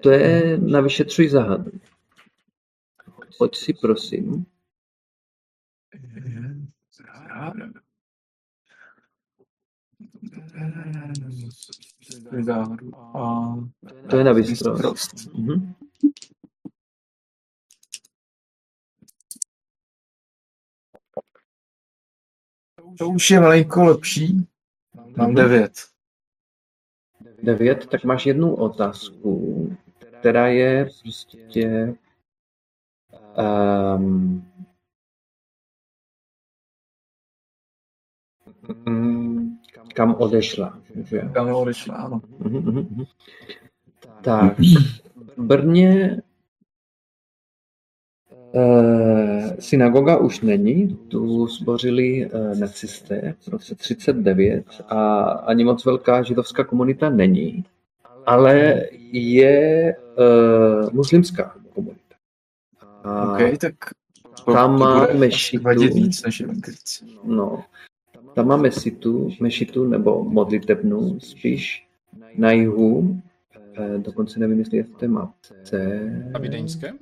to 0.00 0.10
je 0.10 0.58
na 0.58 0.80
vyšetřuj 0.80 1.28
záhadu. 1.28 1.70
Pojď 3.38 3.56
si, 3.56 3.72
prosím. 3.72 4.46
A... 13.14 13.54
To 14.10 14.16
je 14.16 14.24
na 14.24 14.34
bystrost. 14.34 15.34
Mhm. 15.34 15.74
To 22.98 23.08
už 23.08 23.30
je 23.30 23.40
malinko 23.40 23.84
lepší. 23.84 24.48
Mám 25.16 25.34
devět. 25.34 25.72
Devět, 27.42 27.86
tak 27.86 28.04
máš 28.04 28.26
jednu 28.26 28.54
otázku, 28.54 29.76
která 30.20 30.46
je 30.46 30.90
prostě 31.02 31.94
um, 33.96 34.44
kam 39.94 40.14
odešla. 40.18 40.78
Že? 41.04 41.30
Kam 41.32 41.54
odešla, 41.54 41.94
ano. 41.94 42.20
Mhm, 42.38 42.56
mhm, 42.58 42.78
mhm. 42.78 43.04
Tak, 44.22 44.58
v 45.36 45.42
Brně 45.42 46.20
eh, 48.54 49.56
synagoga 49.60 50.16
už 50.16 50.40
není, 50.40 50.96
tu 50.96 51.46
zbořili 51.46 52.24
eh, 52.26 52.54
nacisté 52.54 53.34
v 53.40 53.48
roce 53.48 53.74
39 53.74 54.64
a 54.88 55.22
ani 55.22 55.64
moc 55.64 55.84
velká 55.84 56.22
židovská 56.22 56.64
komunita 56.64 57.10
není, 57.10 57.64
ale 58.26 58.82
je 59.12 59.88
eh, 60.18 60.90
muslimská 60.92 61.54
komunita. 61.74 62.14
A 63.04 63.32
OK, 63.32 63.58
tak 63.58 63.74
Tam 64.44 64.78
máme 64.78 65.26
asi 65.26 65.38
šitu. 65.38 65.62
vadit 65.62 65.94
víc 65.94 66.22
než 66.22 66.40
evangelici. 66.40 67.04
No, 67.24 67.64
tam 68.34 68.46
máme 68.46 68.70
situ, 68.70 69.30
mešitu 69.40 69.84
nebo 69.84 70.24
modlitebnu 70.24 71.20
spíš 71.20 71.86
na 72.36 72.52
jihu, 72.52 73.20
eh, 73.78 73.98
dokonce 73.98 74.40
nevím, 74.40 74.58
jestli 74.58 74.76
je 74.76 74.84
v 74.84 74.90
té 74.90 75.08
mapce. 75.08 76.00
Na 76.32 76.40
Vídeňské? 76.40 76.92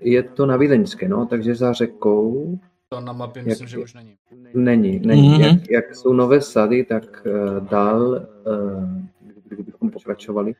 Je 0.00 0.22
to 0.22 0.46
na 0.46 0.56
Vídeňské, 0.56 1.08
no, 1.08 1.26
takže 1.26 1.54
za 1.54 1.72
řekou 1.72 2.58
To 2.88 3.00
na 3.00 3.12
mapě 3.12 3.40
Jak- 3.40 3.46
myslím, 3.48 3.68
že 3.68 3.78
už 3.78 3.94
není. 3.94 4.16
není. 4.54 5.00
není. 5.04 5.28
Mhm. 5.28 5.40
Jak, 5.40 5.70
jak 5.70 5.94
jsou 5.94 6.12
nové 6.12 6.40
sady, 6.40 6.84
tak 6.84 7.26
uh, 7.26 7.68
dál, 7.68 8.26
uh, 8.46 8.88
kdybychom 9.48 9.90
pokračovali, 9.90 10.54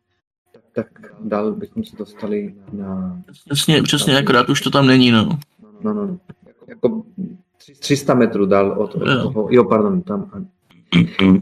tak 0.72 0.86
dál 1.20 1.52
bychom 1.52 1.84
se 1.84 1.96
dostali 1.96 2.54
na, 2.72 3.22
přesně, 3.44 3.82
přesně, 3.82 4.18
akorát 4.18 4.48
už 4.50 4.60
to 4.60 4.70
tam 4.70 4.86
není, 4.86 5.10
no. 5.10 5.38
no, 5.82 5.94
no, 5.94 6.06
no, 6.06 6.18
jako 6.68 7.02
300 7.78 8.14
metrů 8.14 8.46
dál 8.46 8.72
od, 8.78 8.94
od 8.94 9.06
Jo. 9.08 9.22
toho, 9.22 9.48
jo, 9.50 9.64
pardon, 9.64 10.02
tam. 10.02 10.48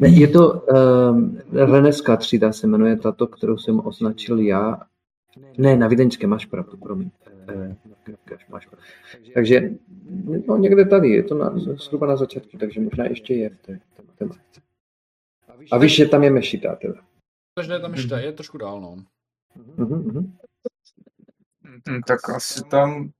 Ne, 0.01 0.09
je 0.09 0.29
to 0.29 0.53
um, 0.53 1.39
Reneská 1.53 2.17
třída 2.17 2.53
se 2.53 2.67
jmenuje 2.67 2.97
tato, 2.97 3.27
kterou 3.27 3.59
jsem 3.59 3.81
označil 3.87 4.39
já. 4.39 4.81
Ne, 5.59 5.77
na 5.77 5.89
Vídeňské 5.89 6.27
máš 6.27 6.47
pravdu, 6.47 6.77
promiň. 6.77 7.11
Eh, 7.49 7.77
máš 8.51 8.67
pravdu. 8.67 8.87
Takže 9.35 9.71
no, 10.49 10.57
někde 10.57 10.85
tady, 10.85 11.09
je 11.09 11.23
to 11.23 11.35
na, 11.35 11.53
zhruba 11.59 12.07
na 12.07 12.17
začátku, 12.17 12.59
takže 12.59 12.81
možná 12.81 13.05
ještě 13.05 13.35
je 13.35 13.51
v 13.51 13.59
té. 13.59 13.81
A 15.73 15.79
víš, 15.79 15.97
že 15.97 16.07
tam 16.09 16.23
je 16.23 16.31
mešita 16.31 16.75
teda. 16.77 16.95
Takže 17.55 17.73
je 17.73 17.81
tam 17.81 17.93
ještě, 17.93 18.15
je 18.15 18.33
trošku 18.33 18.59
dál, 18.59 18.81
no. 18.81 18.97
Mhm, 19.77 19.95
mhm. 19.95 20.37
Hm, 21.89 22.01
Tak 22.07 22.29
asi 22.31 22.65
tam... 22.65 23.11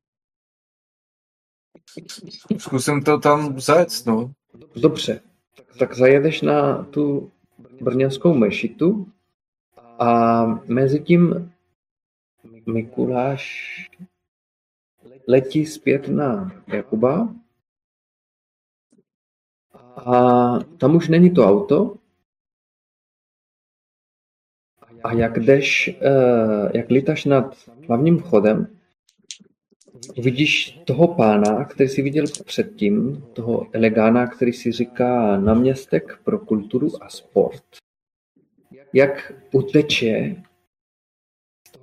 Zkusím 2.59 3.03
to 3.03 3.19
tam 3.19 3.61
zajet, 3.61 3.89
no. 4.07 4.33
Dobře, 4.77 5.21
tak 5.79 5.97
zajedeš 5.97 6.43
na 6.43 6.85
tu 6.85 7.31
brněnskou 7.81 8.35
mešitu 8.35 9.13
a 9.99 10.45
mezi 10.47 11.01
tím 11.01 11.53
Mikuláš 12.67 13.67
letí 15.29 15.67
zpět 15.67 16.09
na 16.09 16.53
Jakuba. 16.67 17.35
A 19.97 20.59
tam 20.59 20.97
už 20.97 21.09
není 21.09 21.35
to 21.35 21.49
auto. 21.49 21.97
A 25.05 25.13
jak 25.13 25.39
jdeš, 25.39 25.89
eh, 25.89 26.79
jak 26.79 26.91
lítáš 26.91 27.25
nad 27.25 27.57
hlavním 27.89 28.19
vchodem, 28.19 28.76
vidíš 30.19 30.81
toho 30.85 31.15
pána, 31.15 31.65
který 31.65 31.89
si 31.89 32.03
viděl 32.03 32.25
předtím, 32.45 33.25
toho 33.33 33.67
elegána, 33.73 34.27
který 34.27 34.53
si 34.53 34.73
říká 34.73 35.37
náměstek 35.37 36.19
pro 36.25 36.39
kulturu 36.39 37.03
a 37.03 37.09
sport, 37.09 37.63
jak 38.93 39.33
uteče 39.53 40.37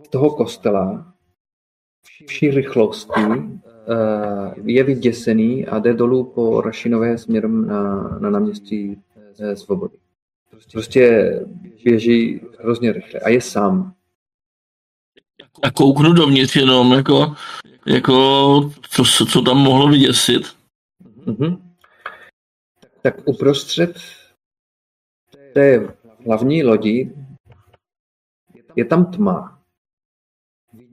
z 0.05 0.09
toho 0.09 0.29
kostela 0.29 1.13
vší 2.27 2.51
rychlosti, 2.51 3.21
eh, 3.21 4.53
je 4.63 4.83
vyděsený 4.83 5.65
a 5.65 5.79
jde 5.79 5.93
dolů 5.93 6.23
po 6.23 6.61
Rašinové 6.61 7.17
směrem 7.17 7.67
na, 7.67 8.09
na 8.19 8.29
náměstí 8.29 8.97
eh, 9.39 9.55
Svobody. 9.55 9.97
Prostě 10.71 11.33
běží 11.83 12.41
hrozně 12.59 12.93
rychle 12.93 13.19
a 13.19 13.29
je 13.29 13.41
sám. 13.41 13.93
A 15.63 15.71
kouknu 15.71 16.13
dovnitř 16.13 16.55
jenom, 16.55 16.93
jako, 16.93 17.35
jako 17.85 18.71
co, 18.89 19.25
co 19.25 19.41
tam 19.41 19.57
mohlo 19.57 19.87
vyděsit. 19.87 20.41
Mhm. 21.25 21.75
Tak 23.01 23.27
uprostřed 23.27 23.95
té 25.53 25.95
hlavní 26.25 26.63
lodi 26.63 27.11
je 28.75 28.85
tam 28.85 29.11
tma. 29.11 29.59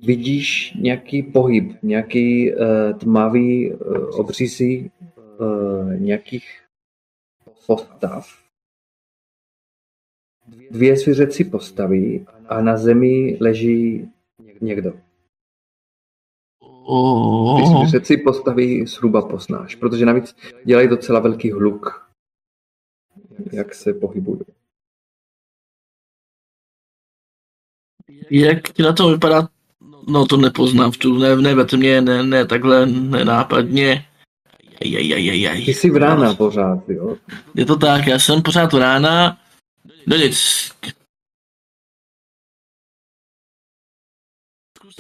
Vidíš 0.03 0.75
nějaký 0.75 1.23
pohyb, 1.23 1.83
nějaký 1.83 2.55
uh, 2.55 2.99
tmavý 2.99 3.73
uh, 3.73 4.21
obřízy 4.21 4.91
uh, 5.39 5.95
nějakých 5.95 6.62
postav. 7.67 8.39
Dvě 10.71 10.97
zvířecí 10.97 11.45
postavy 11.45 12.27
a 12.49 12.61
na 12.61 12.77
zemi 12.77 13.39
leží 13.41 14.11
někdo. 14.61 15.10
Ty 16.81 16.86
Oh, 16.86 17.81
zvířecí 17.81 18.16
postavy 18.16 18.86
zhruba 18.86 19.23
poznáš, 19.23 19.74
protože 19.74 20.07
navíc 20.07 20.36
dělají 20.65 20.89
docela 20.89 21.20
velký 21.20 21.52
hluk, 21.52 22.11
jak 23.52 23.74
se 23.74 23.94
pohybují. 23.94 24.40
jak 28.31 28.73
ti 28.73 28.82
na 28.82 28.93
to 28.93 29.09
vypadá? 29.09 29.48
No 30.09 30.27
to 30.27 30.36
nepoznám, 30.36 30.93
v 30.93 30.97
tu, 30.97 31.19
ne, 31.19 31.36
ne 31.36 31.55
ve 31.55 31.65
tmě, 31.65 32.01
ne, 32.01 32.23
ne 32.23 32.47
takhle, 32.47 32.86
nenápadně. 32.86 34.07
Jajajajajaj. 34.85 35.65
Ty 35.65 35.74
jsi 35.74 35.90
v 35.90 35.97
rána 35.97 36.35
pořád, 36.35 36.89
jo? 36.89 37.16
Je 37.55 37.66
to 37.66 37.77
tak, 37.77 38.07
já 38.07 38.19
jsem 38.19 38.43
pořád 38.43 38.74
u 38.74 38.78
rána. 38.78 39.39
No 40.07 40.16
nic. 40.16 40.70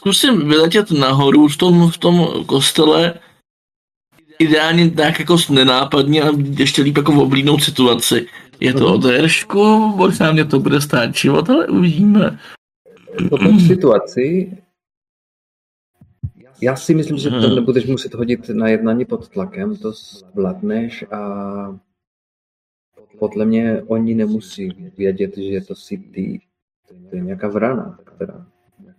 Zkusím 0.00 0.48
vyletět 0.48 0.90
nahoru 0.90 1.48
v 1.48 1.56
tom, 1.56 1.90
v 1.90 1.98
tom 1.98 2.44
kostele. 2.46 3.14
Ideálně 4.38 4.90
tak 4.90 5.18
jako 5.20 5.36
nenápadně 5.50 6.22
a 6.22 6.30
ještě 6.58 6.82
líp 6.82 6.96
jako 6.96 7.12
v 7.12 7.18
oblídnou 7.18 7.58
situaci. 7.58 8.26
Je 8.60 8.74
to 8.74 8.94
o 8.94 8.96
držku, 8.96 9.78
možná 9.78 10.32
mě 10.32 10.44
to 10.44 10.60
bude 10.60 10.80
stát 10.80 11.14
život, 11.14 11.50
ale 11.50 11.66
uvidíme. 11.66 12.38
Po 13.28 13.38
té 13.38 13.60
situaci 13.66 14.56
já 16.60 16.76
si 16.76 16.94
myslím, 16.94 17.18
že 17.18 17.30
to 17.30 17.54
nebudeš 17.54 17.86
muset 17.86 18.14
hodit 18.14 18.48
na 18.48 18.68
jednání 18.68 19.04
pod 19.04 19.28
tlakem, 19.28 19.76
to 19.76 19.92
zvládneš 19.92 21.04
a 21.10 21.20
podle 23.18 23.44
mě 23.44 23.82
oni 23.86 24.14
nemusí 24.14 24.92
vědět, 24.98 25.36
že 25.36 25.60
to 25.60 25.74
si 25.74 25.98
ty, 25.98 26.40
to 27.10 27.16
je 27.16 27.22
nějaká 27.22 27.48
vrana, 27.48 27.98
která 28.04 28.46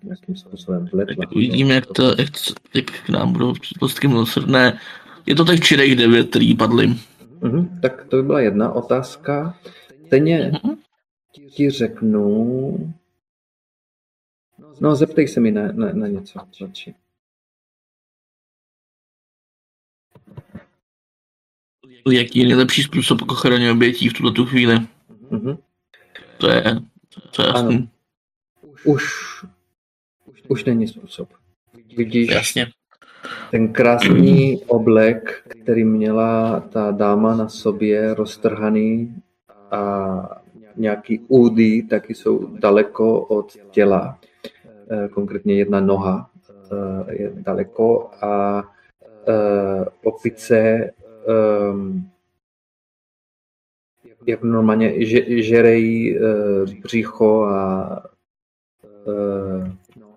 nějakým 0.03 0.35
způsobem. 0.35 0.89
Uvidíme, 1.35 1.73
jak 1.73 1.85
to, 1.85 2.03
jak, 2.03 2.29
to, 2.29 2.53
jak 2.73 2.85
k 2.85 3.09
nám 3.09 3.33
budou 3.33 3.53
postky 3.79 4.07
milosrdné. 4.07 4.79
Je 5.25 5.35
to 5.35 5.45
těch 5.45 5.59
čirých 5.59 5.95
devět, 5.95 6.29
který 6.29 6.55
padly. 6.55 6.87
Mm-hmm, 6.87 7.79
tak 7.79 8.05
to 8.05 8.17
by 8.17 8.23
byla 8.23 8.41
jedna 8.41 8.71
otázka. 8.71 9.59
Stejně 10.07 10.51
mm-hmm. 10.51 10.77
ti 11.49 11.69
řeknu... 11.69 12.93
No, 14.79 14.95
zeptej 14.95 15.27
se 15.27 15.39
mi 15.39 15.51
na, 15.51 15.71
na, 15.71 15.93
na 15.93 16.07
něco. 16.07 16.39
Radši. 16.61 16.95
Jaký 22.11 22.39
je 22.39 22.45
nejlepší 22.45 22.83
způsob 22.83 23.21
k 23.21 23.31
ochraně 23.31 23.71
obětí 23.71 24.09
v 24.09 24.13
tuto 24.13 24.45
chvíli? 24.45 24.75
Mm-hmm. 25.31 25.57
To 26.37 26.49
je, 26.49 26.63
to 27.35 27.41
je 27.41 27.47
jasný. 27.47 27.89
Už, 28.83 29.03
už 30.51 30.65
není 30.65 30.87
způsob. 30.87 31.29
Vidíš 31.97 32.29
Jasně. 32.29 32.67
ten 33.51 33.73
krásný 33.73 34.61
oblek, 34.67 35.43
který 35.61 35.83
měla 35.83 36.59
ta 36.59 36.91
dáma 36.91 37.35
na 37.35 37.49
sobě 37.49 38.13
roztrhaný 38.13 39.15
a 39.71 40.41
nějaký 40.75 41.19
údy 41.27 41.83
taky 41.83 42.15
jsou 42.15 42.57
daleko 42.57 43.21
od 43.21 43.57
těla. 43.71 44.19
Eh, 44.91 45.07
konkrétně 45.07 45.55
jedna 45.55 45.79
noha 45.79 46.29
eh, 46.49 47.13
je 47.13 47.31
daleko 47.35 48.11
a 48.21 48.63
eh, 49.27 49.85
opice 50.03 50.91
jak 54.27 54.43
normálně 54.43 55.05
že, 55.05 55.43
žerej 55.43 56.19
uh, 56.19 56.73
břicho 56.81 57.43
a 57.43 58.03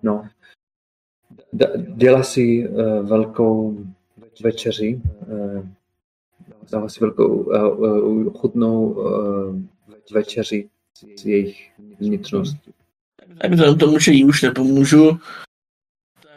no, 0.05 0.27
dělá 1.95 2.23
si 2.23 2.69
uh, 2.69 3.09
velkou 3.09 3.77
večeři, 4.43 5.01
uh, 5.27 5.67
dává 6.71 6.89
si 6.89 6.99
velkou 6.99 7.27
uh, 7.27 8.33
chutnou 8.33 8.95
večeři 10.13 10.69
z 11.17 11.25
jejich 11.25 11.71
vnitřností. 11.99 12.73
Tak 13.41 13.51
vzhledem 13.51 13.77
tomu, 13.77 13.99
že 13.99 14.11
jí 14.11 14.25
už 14.25 14.41
nepomůžu, 14.41 15.19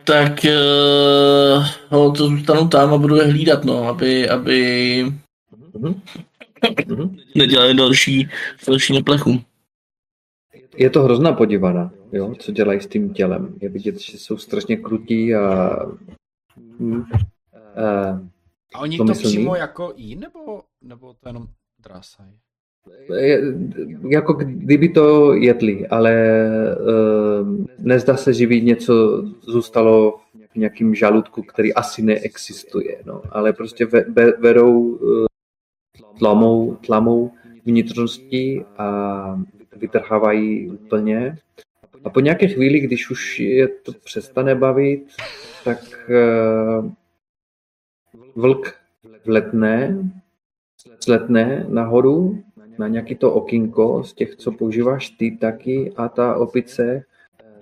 tak 0.04 0.32
uh, 0.44 1.66
no, 1.92 2.12
to 2.12 2.28
zůstanu 2.28 2.68
tam 2.68 2.94
a 2.94 2.98
budu 2.98 3.16
je 3.16 3.24
hlídat, 3.24 3.64
no, 3.64 3.84
aby, 3.84 4.28
aby 4.28 4.60
mm-hmm. 5.74 6.00
nedělali 7.36 7.74
další, 7.74 8.28
další 8.66 8.92
neplechu. 8.92 9.40
Je 10.76 10.90
to 10.90 11.02
hrozná 11.02 11.32
podívaná, 11.32 11.90
jo, 12.12 12.34
co 12.38 12.52
dělají 12.52 12.80
s 12.80 12.86
tím 12.86 13.14
tělem. 13.14 13.54
Je 13.60 13.68
vidět, 13.68 14.00
že 14.00 14.18
jsou 14.18 14.36
strašně 14.36 14.76
krutí 14.76 15.34
a... 15.34 15.76
Uh, 16.78 17.04
a 18.74 18.80
oni 18.80 18.98
to 18.98 19.12
přímo 19.12 19.56
jako 19.56 19.92
jí, 19.96 20.16
nebo, 20.16 20.62
nebo 20.82 21.14
to 21.20 21.28
jenom 21.28 21.46
drásají? 21.78 22.38
jako 24.08 24.32
kdyby 24.32 24.88
to 24.88 25.34
jedli, 25.34 25.86
ale 25.86 26.44
uh, 26.80 27.66
nezdá 27.78 28.16
se, 28.16 28.32
že 28.32 28.46
by 28.46 28.62
něco 28.62 29.24
zůstalo 29.40 30.20
v 30.52 30.56
nějakým 30.56 30.94
žaludku, 30.94 31.42
který 31.42 31.74
asi 31.74 32.02
neexistuje, 32.02 33.02
no. 33.06 33.22
ale 33.30 33.52
prostě 33.52 33.86
ve, 33.86 34.04
ve, 34.04 34.32
verou 34.32 34.80
uh, 34.80 35.26
tlamou, 36.18 36.74
tlamou 36.74 37.30
vnitřnosti 37.64 38.64
a 38.78 39.40
vytrhávají 39.76 40.70
úplně. 40.70 41.36
A 42.04 42.10
po 42.10 42.20
nějaké 42.20 42.48
chvíli, 42.48 42.80
když 42.80 43.10
už 43.10 43.40
je 43.40 43.68
to 43.68 43.92
přestane 43.92 44.54
bavit, 44.54 45.06
tak 45.64 45.78
uh, 46.08 46.90
vlk 48.36 48.74
vletne, 49.24 49.98
sletne 51.00 51.66
nahoru 51.68 52.42
na 52.78 52.88
nějaký 52.88 53.14
to 53.16 53.32
okinko 53.32 54.04
z 54.04 54.12
těch, 54.12 54.36
co 54.36 54.52
používáš 54.52 55.10
ty 55.10 55.36
taky 55.36 55.92
a 55.96 56.08
ta 56.08 56.36
opice 56.36 57.04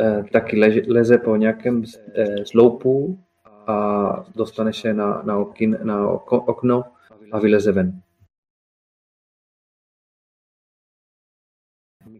eh, 0.01 0.25
taky 0.33 0.61
leze 0.89 1.19
po 1.19 1.37
nějakém 1.37 1.85
eh, 2.15 2.45
sloupu 2.45 3.19
a 3.67 4.27
dostane 4.35 4.73
se 4.73 4.95
na, 4.95 5.23
na, 5.23 5.39
okin, 5.39 5.79
na 5.83 6.09
okno 6.31 6.85
a 7.33 7.39
vyleze 7.39 7.73
ven. 7.73 8.01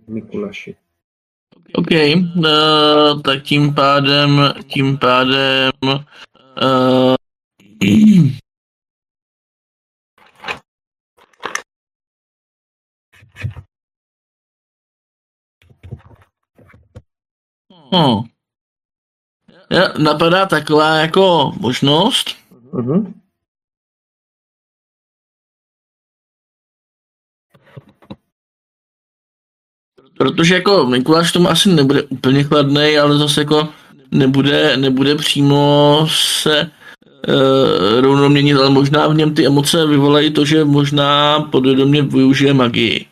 Mikulaši. 0.09 0.77
OK, 1.75 1.91
uh, 1.91 3.23
tak 3.23 3.43
tím 3.43 3.75
pádem, 3.75 4.55
tím 4.67 4.99
pádem 4.99 5.71
uh. 17.93 18.25
Ja, 19.71 19.93
napadá 19.99 20.47
taková 20.47 20.97
jako 20.97 21.53
možnost. 21.61 22.37
Uh-huh. 22.71 23.15
Protože 30.19 30.55
jako 30.55 30.87
Mikuláš 30.87 31.33
tomu 31.33 31.49
asi 31.49 31.69
nebude 31.69 32.03
úplně 32.03 32.43
chladný, 32.43 32.99
ale 32.99 33.19
zase 33.19 33.41
jako 33.41 33.69
nebude, 34.11 34.77
nebude 34.77 35.15
přímo 35.15 36.07
se 36.11 36.71
uh, 37.29 38.01
rovnou 38.01 38.29
měnit, 38.29 38.55
ale 38.55 38.71
možná 38.71 39.09
v 39.09 39.15
něm 39.15 39.35
ty 39.35 39.47
emoce 39.47 39.87
vyvolají 39.87 40.31
to, 40.31 40.45
že 40.45 40.65
možná 40.65 41.41
podvědomě 41.41 42.03
využije 42.03 42.55
magii. 42.55 43.07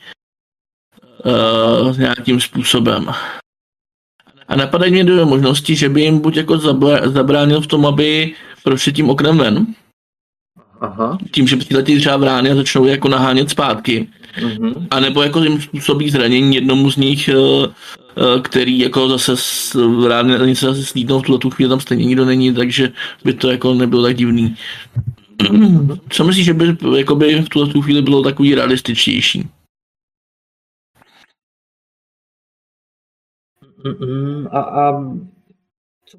Uh, 1.25 1.99
nějakým 1.99 2.41
způsobem. 2.41 3.09
A 4.49 4.57
napadají 4.57 4.93
mě 4.93 5.05
dvě 5.05 5.25
možnosti, 5.25 5.77
že 5.77 5.89
by 5.89 6.03
jim 6.03 6.19
buď 6.19 6.37
jako 6.37 6.59
zabránil 7.05 7.61
v 7.61 7.67
tom, 7.67 7.87
aby 7.87 8.35
prošli 8.63 8.93
tím 8.93 9.11
oknem 9.11 9.39
ven, 9.39 9.67
Aha. 10.81 11.19
tím, 11.31 11.47
že 11.47 11.57
přiletí 11.57 11.99
třeba 11.99 12.25
rány 12.25 12.51
a 12.51 12.55
začnou 12.55 12.85
jako 12.85 13.09
nahánět 13.09 13.51
zpátky. 13.51 14.09
Uh-huh. 14.39 14.87
A 14.91 15.01
nebo 15.01 15.23
jako 15.23 15.43
jim 15.43 15.61
způsobí 15.61 16.11
zranění 16.11 16.55
jednomu 16.55 16.91
z 16.91 16.97
nich, 16.97 17.29
eh, 17.29 17.35
eh, 17.37 18.41
který 18.43 18.79
jako 18.79 19.09
zase 19.09 19.35
rány 20.09 20.57
se 20.57 20.67
zase 20.67 20.85
slídnou, 20.85 21.21
v 21.21 21.23
tuhle 21.23 21.39
tu 21.39 21.51
chvíli 21.51 21.69
tam 21.69 21.81
stejně 21.81 22.05
nikdo 22.05 22.25
není, 22.25 22.55
takže 22.55 22.93
by 23.25 23.33
to 23.33 23.51
jako 23.51 23.75
nebylo 23.75 24.03
tak 24.03 24.17
divný. 24.17 24.57
Co 26.09 26.25
myslíš, 26.25 26.45
že 26.45 26.55
by 26.55 26.77
jakoby 26.97 27.43
v 27.43 27.49
tuhle 27.49 27.73
tu 27.73 27.83
chvíli 27.83 28.03
bylo 28.03 28.23
takový 28.23 28.55
realističtější? 28.55 29.49
A, 34.51 34.61
a 34.61 35.05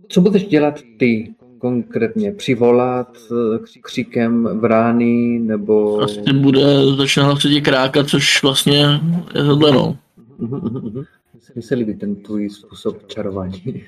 co 0.09 0.21
budeš 0.21 0.45
dělat 0.45 0.81
ty 0.99 1.34
konkrétně? 1.65 2.31
Přivolat 2.31 3.17
eh, 3.31 3.59
kříkem 3.81 4.43
vrány 4.59 5.39
nebo... 5.39 5.97
Vlastně 5.97 6.33
bude, 6.33 6.61
začne 6.97 7.23
hlasitě 7.23 7.61
krákat, 7.61 8.07
což 8.07 8.43
vlastně 8.43 8.77
je 9.35 9.43
tohle 9.43 9.71
no. 9.71 9.97
Mně 11.55 11.61
se 11.61 11.75
líbí 11.75 11.93
ten 11.93 12.15
tvůj 12.15 12.49
způsob 12.49 13.07
čarování. 13.07 13.63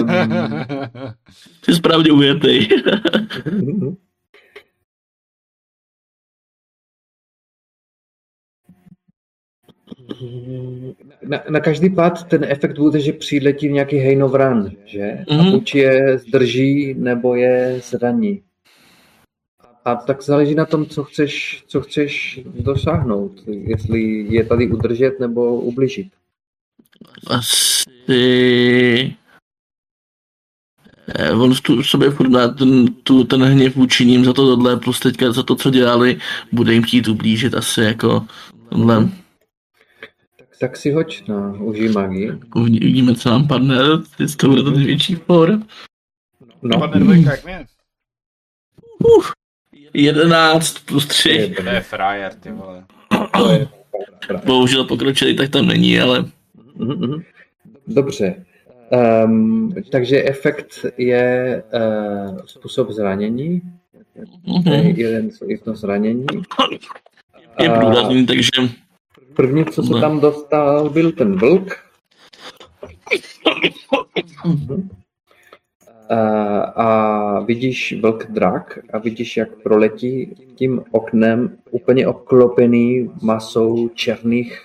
um... 0.00 0.08
Jsi 1.64 1.74
správně 1.74 2.12
ujetej. 2.12 2.68
na, 11.22 11.42
na 11.50 11.60
každý 11.60 11.90
pád 11.90 12.28
ten 12.28 12.44
efekt 12.44 12.78
bude, 12.78 13.00
že 13.00 13.12
přiletí 13.12 13.68
nějaký 13.68 13.96
hejnovran, 13.96 14.70
že? 14.84 14.98
Mm-hmm. 14.98 15.40
A 15.40 15.42
mhm. 15.42 15.52
buď 15.52 15.74
je 15.74 16.18
zdrží, 16.18 16.94
nebo 16.98 17.34
je 17.34 17.80
zraní. 17.84 18.42
A 19.84 19.96
tak 19.96 20.22
záleží 20.22 20.54
na 20.54 20.64
tom, 20.64 20.86
co 20.86 21.04
chceš, 21.04 21.64
co 21.66 21.80
chceš 21.80 22.40
dosáhnout. 22.60 23.32
Jestli 23.46 24.26
je 24.28 24.44
tady 24.44 24.70
udržet 24.70 25.20
nebo 25.20 25.60
ubližit. 25.60 26.06
Asi... 27.26 27.82
Eh, 31.18 31.32
on 31.32 31.54
v 31.54 31.82
sobě 31.82 32.10
furt 32.10 32.28
má 32.28 32.48
ten, 32.48 32.86
tu, 32.94 33.24
ten 33.24 33.42
hněv 33.42 33.76
vůči 33.76 34.06
ním 34.06 34.24
za 34.24 34.32
to 34.32 34.46
tohle, 34.46 34.76
plus 34.76 35.00
teďka 35.00 35.32
za 35.32 35.42
to, 35.42 35.54
co 35.54 35.70
dělali, 35.70 36.18
bude 36.52 36.74
jim 36.74 36.82
chtít 36.82 37.08
ublížit 37.08 37.54
asi 37.54 37.80
jako 37.80 38.26
Tohle. 38.72 39.08
Tak 40.62 40.76
si 40.76 40.92
hoď 40.92 41.28
na 41.28 41.52
užij 41.58 41.88
magii. 41.88 42.30
Uvidí- 42.54 42.80
Uvidíme, 42.80 43.14
co 43.14 43.30
nám 43.30 43.48
padne. 43.48 43.76
Teď 44.18 44.36
to 44.36 44.48
bude 44.48 44.62
ten 44.62 44.74
největší 44.74 45.14
for. 45.14 45.58
No, 46.62 46.78
Padne 46.78 47.00
dvojka, 47.00 47.30
jak 47.30 47.44
mě? 47.44 47.66
11 49.94 50.78
plus 50.78 51.06
3. 51.06 51.54
To 51.56 51.68
je 51.68 51.80
frajer, 51.80 52.34
ty 52.34 52.50
vole. 52.52 52.84
to 53.36 53.50
je 53.50 53.68
Bohužel 54.46 54.84
pokročili, 54.84 55.34
tak 55.34 55.50
tam 55.50 55.66
není, 55.66 56.00
ale. 56.00 56.24
Dobře. 57.86 58.44
Um, 59.24 59.74
takže 59.92 60.24
efekt 60.24 60.86
je 60.98 61.62
uh, 62.30 62.38
způsob 62.46 62.90
zranění. 62.90 63.62
To 64.64 64.70
je 64.70 65.00
jeden 65.00 65.30
jedno 65.46 65.76
zranění. 65.76 66.26
je 67.60 67.68
A 67.68 67.78
průrazný, 67.80 68.26
takže 68.26 68.50
První, 69.36 69.64
co 69.64 69.82
se 69.82 69.94
Ne. 69.94 70.00
tam 70.00 70.20
dostal, 70.20 70.90
byl 70.90 71.12
ten 71.12 71.36
vlk. 71.36 71.78
A, 76.08 76.60
a 76.60 77.40
vidíš 77.40 78.00
vlk 78.00 78.26
drak 78.30 78.78
a 78.92 78.98
vidíš, 78.98 79.36
jak 79.36 79.62
proletí 79.62 80.34
tím 80.54 80.84
oknem 80.90 81.56
úplně 81.70 82.06
obklopený 82.08 83.10
masou 83.22 83.88
černých 83.88 84.62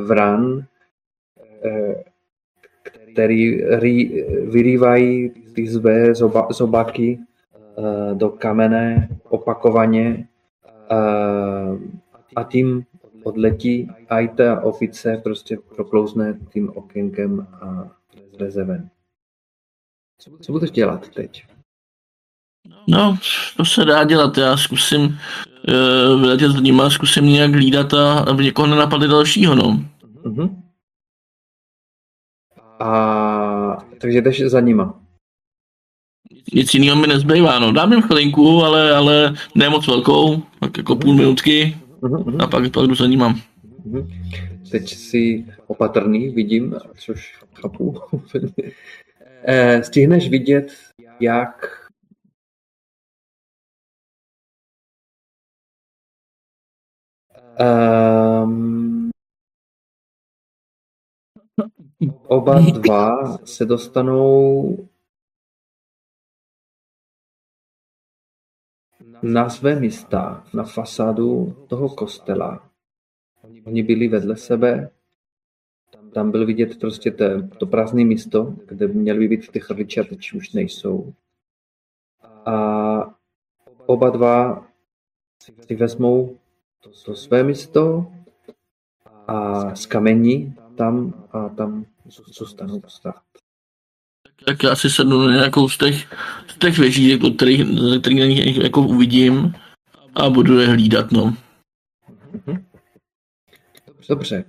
vran, 0.00 0.64
eh, 1.64 2.04
který 3.12 3.64
rý, 3.64 4.24
vyrývají 4.50 5.30
ty 5.54 5.66
své 5.66 6.14
zoba, 6.14 6.48
zobáky 6.50 7.18
eh, 7.78 8.14
do 8.14 8.28
kamene 8.28 9.08
opakovaně 9.28 10.28
eh, 10.90 11.78
a 12.36 12.42
tím 12.42 12.84
odletí 13.22 13.88
a 14.08 14.20
i 14.20 14.28
ta 14.28 14.60
opice 14.60 15.20
prostě 15.24 15.58
proklouzne 15.76 16.38
tím 16.52 16.70
okénkem 16.74 17.46
a 17.52 17.90
vleze 18.38 18.64
ven. 18.64 18.90
Co 20.40 20.52
budeš 20.52 20.70
dělat 20.70 21.08
teď? 21.08 21.44
no, 22.88 23.18
to 23.56 23.64
se 23.64 23.84
dá 23.84 24.04
dělat. 24.04 24.38
Já 24.38 24.56
zkusím 24.56 25.02
uh, 25.04 26.20
vyletět 26.20 26.50
s 26.50 26.60
nima, 26.60 26.90
zkusím 26.90 27.26
nějak 27.26 27.52
hlídat 27.52 27.94
a 27.94 28.18
aby 28.18 28.44
někoho 28.44 28.66
nenapadli 28.66 29.08
dalšího, 29.08 29.54
no. 29.54 29.84
Mhm. 30.24 30.62
A 32.80 33.76
takže 34.00 34.20
jdeš 34.20 34.40
za 34.40 34.60
nima. 34.60 35.00
Nic 36.54 36.74
jiného 36.74 36.96
mi 36.96 37.06
nezbývá, 37.06 37.58
no. 37.58 37.72
Dám 37.72 37.92
jim 37.92 38.02
chvilinku, 38.02 38.64
ale, 38.64 38.96
ale 38.96 39.34
ne 39.54 39.68
moc 39.68 39.86
velkou, 39.86 40.42
tak 40.60 40.78
jako 40.78 40.96
půl 40.96 41.14
minutky 41.14 41.76
a 42.38 42.46
pak, 42.46 42.64
jdu 42.64 42.94
za 42.94 43.06
nima. 43.06 43.34
mhm. 43.84 44.08
Teď 44.70 44.94
si 44.94 45.46
opatrný, 45.66 46.30
vidím, 46.30 46.74
což 46.98 47.44
chápu. 47.54 47.94
Eh, 49.44 49.84
Stihneš 49.84 50.28
vidět, 50.28 50.66
jak 51.20 51.82
um, 58.44 59.10
oba 62.26 62.60
dva 62.60 63.38
se 63.44 63.64
dostanou 63.64 64.88
na 69.22 69.48
své 69.48 69.80
místa, 69.80 70.44
na 70.54 70.64
fasádu 70.64 71.56
toho 71.66 71.88
kostela. 71.88 72.68
Oni 73.64 73.82
byli 73.82 74.08
vedle 74.08 74.36
sebe, 74.36 74.90
tam 76.12 76.30
byl 76.30 76.46
vidět 76.46 76.80
prostě 76.80 77.10
te, 77.10 77.48
to 77.58 77.66
prázdné 77.66 78.04
místo, 78.04 78.54
kde 78.66 78.88
měly 78.88 79.18
by 79.18 79.28
být 79.28 79.48
ty 79.48 79.60
chrliče, 79.60 80.00
a 80.00 80.04
teď 80.04 80.32
už 80.32 80.52
nejsou. 80.52 81.12
A 82.46 83.14
oba 83.86 84.10
dva 84.10 84.66
si 85.66 85.74
vezmou 85.74 86.38
to, 86.80 86.90
to 87.04 87.14
své 87.14 87.42
místo 87.42 88.12
a 89.26 89.74
z 89.74 89.86
kamení 89.86 90.54
tam 90.76 91.26
a 91.30 91.48
tam 91.48 91.84
zůstanou 92.06 92.82
stát. 92.86 93.31
Tak 94.44 94.62
já 94.62 94.76
si 94.76 94.90
sednu 94.90 95.26
na 95.26 95.32
nějakou 95.32 95.68
z 95.68 95.78
těch, 95.78 95.96
z 96.48 96.58
těch 96.58 96.78
věží, 96.78 97.08
jako, 97.08 97.30
který, 97.30 97.76
který 98.00 98.20
na 98.20 98.26
nich 98.26 98.56
jako 98.56 98.80
uvidím 98.80 99.54
a 100.14 100.30
budu 100.30 100.58
je 100.58 100.66
hlídat, 100.66 101.12
no. 101.12 101.36
Dobře. 104.08 104.44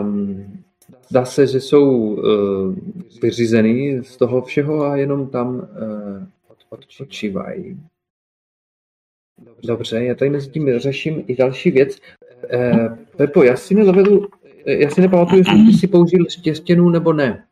Um, 0.00 0.62
zdá 1.08 1.24
se, 1.24 1.46
že 1.46 1.60
jsou 1.60 1.98
uh, 1.98 2.74
vyřízený 3.22 4.04
z 4.04 4.16
toho 4.16 4.42
všeho 4.42 4.84
a 4.84 4.96
jenom 4.96 5.28
tam 5.28 5.56
uh, 5.56 5.64
odpočívají. 6.68 7.80
Dobře, 9.62 10.04
já 10.04 10.14
tady 10.14 10.30
mezi 10.30 10.50
tím 10.50 10.78
řeším 10.78 11.24
i 11.26 11.36
další 11.36 11.70
věc. 11.70 11.98
Uh, 12.54 12.96
Pepo, 13.16 13.42
já 13.42 13.56
si 13.56 13.74
nedovedu, 13.74 14.26
já 14.66 14.90
si 14.90 15.00
nepamatuju, 15.00 15.38
jestli 15.38 15.66
ty 15.66 15.72
si 15.72 15.86
použil 15.86 16.26
štěstěnu 16.28 16.90
nebo 16.90 17.12
ne. 17.12 17.46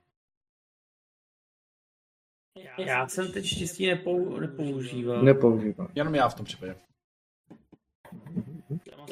Já 2.78 3.08
jsem 3.08 3.32
teď 3.32 3.44
štěstí 3.46 3.86
nepou, 3.86 4.38
nepoužíval. 4.40 5.22
Nepoužíval. 5.22 5.88
Jenom 5.94 6.14
já 6.14 6.28
v 6.28 6.34
tom 6.34 6.44
případě. 6.44 6.74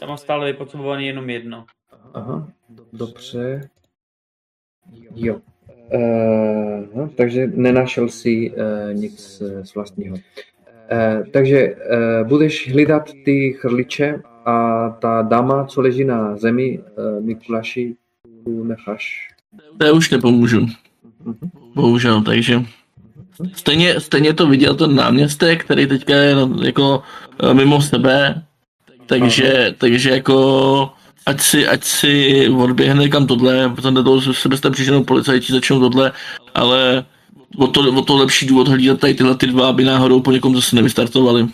Já 0.01 0.06
mám 0.06 0.18
stále 0.18 0.52
vypotřebovaný 0.52 1.06
jenom 1.06 1.30
jedno. 1.30 1.64
Aha, 2.14 2.48
dobře. 2.93 3.68
Jo. 5.14 5.40
Uh, 5.94 6.97
no, 6.97 7.09
takže 7.16 7.47
nenašel 7.47 8.09
si 8.09 8.51
uh, 8.51 8.56
nic 8.94 9.40
uh, 9.40 9.62
z 9.62 9.74
vlastního. 9.74 10.16
Uh, 10.16 11.26
takže 11.32 11.74
uh, 11.74 12.28
budeš 12.28 12.72
hlídat 12.72 13.10
ty 13.24 13.52
chrliče 13.52 14.22
a 14.44 14.89
ta 14.90 15.22
dáma, 15.22 15.64
co 15.66 15.80
leží 15.80 16.05
na 16.05 16.36
zemi, 16.36 16.78
uh, 16.78 17.24
Mikuláši, 17.24 17.97
tu 18.44 18.64
necháš. 18.64 19.28
To 19.78 19.94
už 19.94 20.10
nepomůžu, 20.10 20.66
Mhm. 21.24 21.51
bohužel, 21.74 22.22
takže 22.22 22.60
stejně, 23.52 24.00
stejně 24.00 24.34
to 24.34 24.46
viděl 24.46 24.74
ten 24.74 24.94
náměstek, 24.94 25.64
který 25.64 25.86
teďka 25.86 26.14
je 26.14 26.36
jako 26.62 27.02
eh, 27.42 27.54
mimo 27.54 27.82
sebe, 27.82 28.42
takže, 29.06 29.74
takže 29.78 30.10
jako 30.10 30.90
ať 31.26 31.40
si, 31.40 31.66
ať 31.66 31.84
si 31.84 32.48
odběhne 32.48 33.09
kam 33.09 33.26
tohle, 33.26 33.68
protože 33.68 33.92
toho 33.92 34.20
se 34.20 34.34
sebe 34.34 34.56
jste 34.56 34.70
přišel 34.70 35.04
policajti, 35.04 35.52
začnou 35.52 35.80
tohle, 35.80 36.12
ale 36.54 37.04
o 37.59 37.66
to, 37.66 37.80
o 37.98 38.02
to 38.02 38.16
lepší 38.16 38.46
důvod 38.46 38.68
hlídat 38.68 39.00
tady 39.00 39.14
tyhle 39.14 39.36
ty 39.36 39.46
dva, 39.46 39.68
aby 39.68 39.84
náhodou 39.84 40.20
po 40.20 40.32
někom 40.32 40.54
zase 40.54 40.76
nevystartovali. 40.76 41.46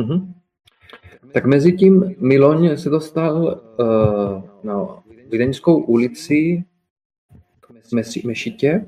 Mhm. 0.00 0.34
Tak 1.32 1.46
mezi 1.46 1.72
tím 1.72 2.14
Miloň 2.18 2.76
se 2.76 2.90
dostal 2.90 3.60
uh, 3.78 4.42
na 4.62 4.86
Vídeňskou 5.32 5.76
ulici 5.76 6.64
k 8.20 8.24
Mešitě. 8.24 8.86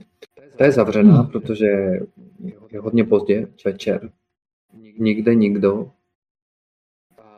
Ta 0.56 0.64
je 0.64 0.72
zavřená, 0.72 1.22
protože 1.22 1.66
je 2.70 2.80
hodně 2.80 3.04
pozdě, 3.04 3.48
večer. 3.64 4.12
Nikde 4.98 5.34
nikdo. 5.34 5.90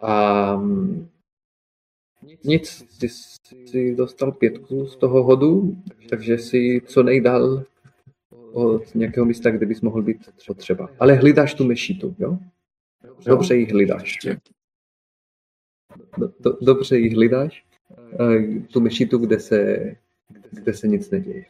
A 0.03 0.57
mm, 0.57 1.09
nic, 2.45 2.83
ty 3.01 3.09
jsi 3.09 3.95
dostal 3.95 4.33
pětku 4.33 4.87
z 4.87 4.97
toho 4.97 5.23
hodu, 5.23 5.77
takže 6.09 6.39
si 6.39 6.83
co 6.87 7.03
nejdál 7.03 7.65
od 8.53 8.95
nějakého 8.95 9.27
místa, 9.27 9.51
kde 9.51 9.67
bys 9.67 9.81
mohl 9.81 10.03
být 10.03 10.31
potřeba. 10.47 10.89
Ale 10.99 11.15
hlídáš 11.15 11.55
tu 11.55 11.65
mešitu, 11.65 12.17
jo? 12.19 12.39
Dobře 13.27 13.57
ji 13.57 13.67
hlídáš. 13.67 14.19
Do, 16.19 16.33
do, 16.41 16.57
dobře 16.61 16.99
ji 16.99 17.15
hlídáš, 17.15 17.65
eh, 18.13 18.61
tu 18.61 18.81
mešitu, 18.81 19.19
kde 19.19 19.41
se, 19.41 19.77
kde 20.51 20.75
se 20.75 20.89
nic 20.89 21.11
neděje. 21.11 21.45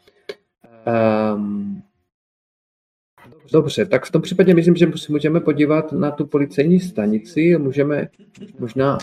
Um, 1.35 1.83
dobře, 3.53 3.87
tak 3.87 4.05
v 4.05 4.11
tom 4.11 4.23
případě 4.23 4.55
myslím, 4.55 4.77
že 4.77 4.87
si 4.97 5.13
můžeme 5.13 5.41
podívat 5.41 5.93
na 5.93 6.11
tu 6.11 6.27
policejní 6.27 6.81
stanici 6.81 7.55
a 7.55 7.59
můžeme 7.59 8.09
možná 8.59 8.99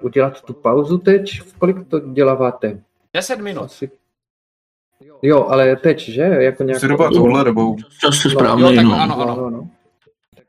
udělat 0.00 0.42
tu 0.42 0.52
pauzu 0.52 0.98
teď. 0.98 1.40
V 1.40 1.58
kolik 1.58 1.88
to 1.88 2.00
děláváte? 2.00 2.80
10 3.14 3.40
minut. 3.40 3.62
Asi... 3.62 3.90
Jo, 5.22 5.46
ale 5.48 5.76
teď, 5.76 6.08
že? 6.08 6.22
Jako 6.22 6.62
nějak... 6.62 6.80
Zhruba 6.80 7.10
touhle 7.10 7.44
dobou. 7.44 7.76
Čas 8.00 8.24
je 8.24 8.30
jo, 8.30 8.38
správný, 8.38 8.76
tak 8.76 8.84
no. 8.84 9.00
ano. 9.00 9.16
No, 9.18 9.36
no, 9.36 9.50
no. 9.50 9.68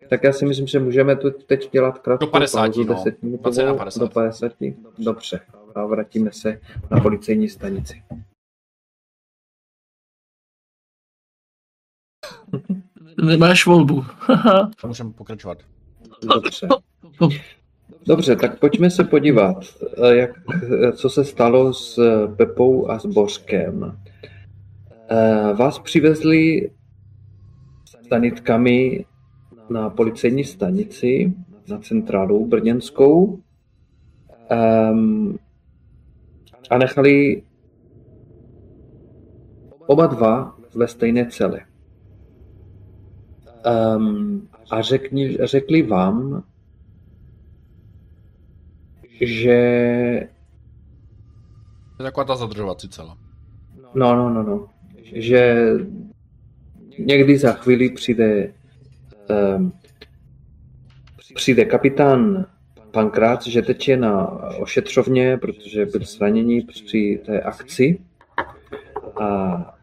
Tak 0.10 0.24
já 0.24 0.34
si 0.34 0.46
myslím, 0.46 0.68
že 0.68 0.80
můžeme 0.80 1.16
tu 1.16 1.32
teď 1.32 1.72
dělat 1.72 2.00
krátkou 2.00 2.26
Do 2.26 2.32
50, 2.32 2.62
pauzu, 2.62 2.84
no. 2.84 2.94
10 2.94 3.24
minut 3.24 3.42
20 3.42 3.66
na 3.66 3.74
50. 3.74 4.00
do 4.00 4.10
50. 4.10 4.52
Dobře, 4.98 5.40
a 5.76 5.86
vrátíme 5.86 6.32
se 6.32 6.60
na 6.92 7.00
policejní 7.00 7.50
stanici. 7.50 8.04
Nemáš 13.24 13.66
volbu. 13.66 14.02
Haha. 14.20 14.72
Můžeme 14.88 15.12
pokračovat. 15.12 15.58
Dobře. 16.34 16.68
Dobře, 18.08 18.36
tak 18.36 18.60
pojďme 18.60 18.90
se 18.90 19.04
podívat, 19.04 19.58
eh, 20.04 20.16
jak, 20.16 20.32
eh, 20.54 20.92
co 20.92 21.10
se 21.10 21.26
stalo 21.26 21.74
s 21.74 22.00
Pepou 22.36 22.90
a 22.90 23.00
s 23.00 23.06
Božkem. 23.06 23.98
Eh, 25.10 25.54
Vás 25.54 25.80
přivezli 25.80 26.72
stanitkami 28.06 29.06
na 29.70 29.90
policejní 29.90 30.44
stanici, 30.44 31.34
na 31.68 31.80
centrálu 31.80 32.46
brněnskou 32.46 33.40
um, 34.92 35.40
a 36.70 36.78
nechali 36.78 37.44
oba 39.88 40.08
dva 40.08 40.58
ve 40.76 40.88
stejné 40.88 41.26
celé. 41.26 41.60
Um, 43.66 44.48
a 44.70 44.82
řekni, 44.82 45.38
řekli 45.44 45.82
vám, 45.82 46.44
že 49.22 49.58
To 51.98 52.04
je 52.04 52.08
taková 52.08 52.24
ta 52.24 52.36
zadržovací 52.36 52.90
cela. 52.90 53.18
No, 53.94 54.16
no, 54.16 54.30
no, 54.30 54.44
no. 54.44 54.70
Že 55.14 55.72
někdy 57.00 57.38
za 57.38 57.54
chvíli 57.54 57.90
přijde 57.90 58.54
um, 59.58 59.74
přijde 61.36 61.66
kapitán 61.66 62.46
Pankrát, 62.92 63.48
že 63.48 63.62
teď 63.62 63.88
je 63.88 63.98
na 63.98 64.28
ošetřovně, 64.58 65.38
protože 65.38 65.86
byl 65.86 66.02
zraněný 66.06 66.62
při 66.62 67.22
té 67.26 67.42
akci. 67.42 68.00
A 69.22 69.75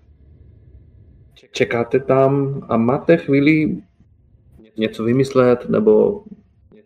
čekáte 1.52 2.00
tam 2.00 2.62
a 2.68 2.76
máte 2.76 3.16
chvíli 3.16 3.76
něco 4.76 5.04
vymyslet 5.04 5.68
nebo 5.68 6.22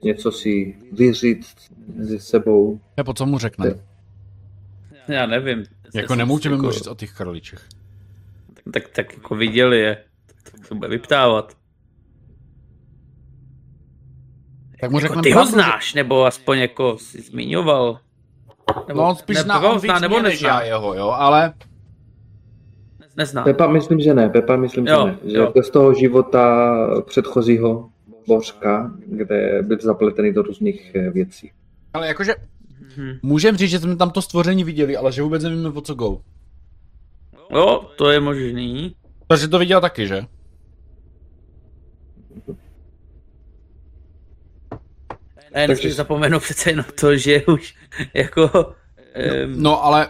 něco 0.02 0.32
si 0.32 0.76
vyříct 0.92 1.58
se 2.08 2.18
sebou. 2.18 2.80
Nebo 2.96 3.14
co 3.14 3.26
mu 3.26 3.38
řekne? 3.38 3.74
Já 5.08 5.26
nevím. 5.26 5.64
Jako 5.94 6.14
nemůžeme 6.14 6.56
mu 6.56 6.70
říct 6.70 6.86
o 6.86 6.94
těch 6.94 7.12
kraličích. 7.12 7.58
Tak, 8.54 8.64
tak, 8.72 8.88
tak 8.88 9.14
jako 9.14 9.34
viděli 9.34 9.78
je. 9.78 10.04
Tak 10.52 10.66
se 10.66 10.74
bude 10.74 10.88
vyptávat. 10.88 11.56
Tak 14.80 14.90
mu 14.90 14.96
Jako 14.96 15.00
řekneme 15.00 15.22
ty 15.22 15.30
ho 15.30 15.46
znáš, 15.46 15.94
nebo 15.94 16.24
aspoň 16.24 16.58
jako 16.58 16.98
si 16.98 17.22
zmiňoval. 17.22 18.00
Nebo, 18.88 19.00
No 19.00 19.08
on 19.08 19.16
spíš 19.16 19.38
zná, 19.38 19.54
nebo 19.54 19.72
on 19.74 19.80
víc 19.80 20.00
nebo 20.00 20.20
než 20.22 20.32
nezná. 20.32 20.48
já 20.48 20.62
jeho, 20.62 20.94
jo, 20.94 21.08
ale 21.08 21.54
Nezná. 23.16 23.42
Pepa 23.42 23.66
myslím, 23.66 24.00
že 24.00 24.14
ne. 24.14 24.28
Pepa 24.28 24.56
myslím, 24.56 24.86
Jo, 24.86 24.98
že 25.06 25.12
ne. 25.26 25.30
Že 25.32 25.36
jo. 25.36 25.42
jako 25.44 25.62
z 25.62 25.70
toho 25.70 25.94
života 25.94 26.76
předchozího 27.06 27.90
Bořka, 28.26 28.92
kde 29.06 29.62
byl 29.62 29.78
zapletený 29.80 30.32
do 30.32 30.42
různých 30.42 30.94
eh, 30.94 31.10
věcí. 31.10 31.50
ale 31.94 32.06
jakože 32.08 32.34
Mhm. 32.96 33.18
můžeme 33.22 33.58
říct, 33.58 33.70
že 33.70 33.78
jsme 33.78 33.96
tam 33.96 34.10
to 34.10 34.22
stvoření 34.22 34.64
viděli, 34.64 34.96
ale 34.96 35.12
že 35.12 35.22
vůbec 35.22 35.42
nevíme, 35.42 35.68
o 35.68 35.80
co 35.80 35.94
go. 35.94 36.20
Jo, 37.50 37.90
to 37.96 38.10
je 38.10 38.20
možný. 38.20 38.94
Takže 39.26 39.48
to 39.48 39.58
viděl 39.58 39.80
taky, 39.80 40.06
že? 40.08 40.22
Ne, 45.54 45.68
nesmím 45.68 45.92
zapomenout 45.92 46.42
přece 46.42 46.70
jenom 46.70 46.84
to, 47.00 47.16
že 47.16 47.42
už 47.46 47.74
jako... 48.14 48.50
Um, 49.44 49.62
No 49.62 49.84
ale 49.84 50.08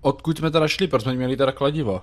odkud 0.00 0.38
jsme 0.38 0.50
teda 0.50 0.68
šli, 0.68 0.88
proč 0.88 1.02
jsme 1.02 1.14
měli 1.14 1.36
teda 1.36 1.52
kladivo? 1.52 2.00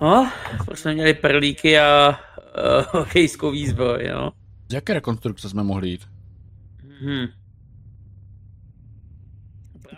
No, 0.00 0.32
proč 0.64 0.78
jsme 0.78 0.94
měli 0.94 1.14
perlíky 1.14 1.78
a 1.78 2.08
uh, 2.08 3.00
hokejskou 3.00 3.50
výzbroj, 3.50 4.08
no. 4.12 4.32
Z 4.68 4.74
jaké 4.74 4.94
rekonstrukce 4.94 5.48
jsme 5.48 5.62
mohli 5.62 5.88
jít? 5.88 6.08
Hm. 7.00 7.26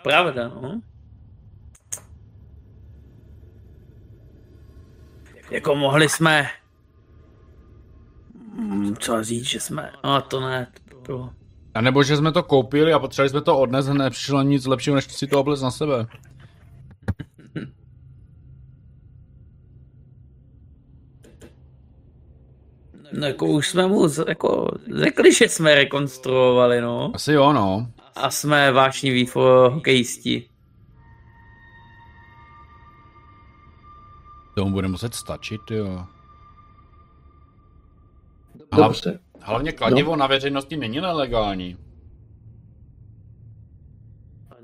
Pravda, 0.03 0.47
no. 0.47 0.81
Jako 5.51 5.75
mohli 5.75 6.09
jsme... 6.09 6.47
Hmm, 8.57 8.95
co 8.95 9.23
říct, 9.23 9.45
že 9.45 9.59
jsme... 9.59 9.91
No 10.03 10.21
to 10.21 10.39
ne, 10.39 10.67
to 10.89 11.01
bylo... 11.01 11.33
A 11.73 11.81
nebo 11.81 12.03
že 12.03 12.17
jsme 12.17 12.31
to 12.31 12.43
koupili 12.43 12.93
a 12.93 12.99
potřebovali 12.99 13.29
jsme 13.29 13.41
to 13.41 13.59
odnes 13.59 13.87
a 13.87 13.93
nepřišlo 13.93 14.41
nic 14.41 14.65
lepšího, 14.65 14.95
než 14.95 15.05
si 15.05 15.27
to 15.27 15.39
oblec 15.39 15.61
na 15.61 15.71
sebe. 15.71 16.07
No 23.13 23.27
jako 23.27 23.45
už 23.47 23.67
jsme 23.69 23.87
mu 23.87 24.07
z- 24.07 24.25
jako 24.27 24.71
řekli, 25.03 25.33
že 25.33 25.49
jsme 25.49 25.75
rekonstruovali, 25.75 26.81
no. 26.81 27.11
Asi 27.15 27.33
jo, 27.33 27.53
no. 27.53 27.87
A 28.15 28.29
jsme 28.31 28.71
vášniví 28.71 29.27
hokejisti. 29.35 30.49
Tomu 34.55 34.71
bude 34.71 34.87
muset 34.87 35.13
stačit, 35.13 35.61
jo. 35.71 36.05
Hlav, 38.73 38.89
Dobře. 38.91 39.19
hlavně 39.41 39.71
kladivo 39.71 40.11
no. 40.11 40.17
na 40.17 40.27
veřejnosti 40.27 40.77
není 40.77 41.01
nelegální. 41.01 41.77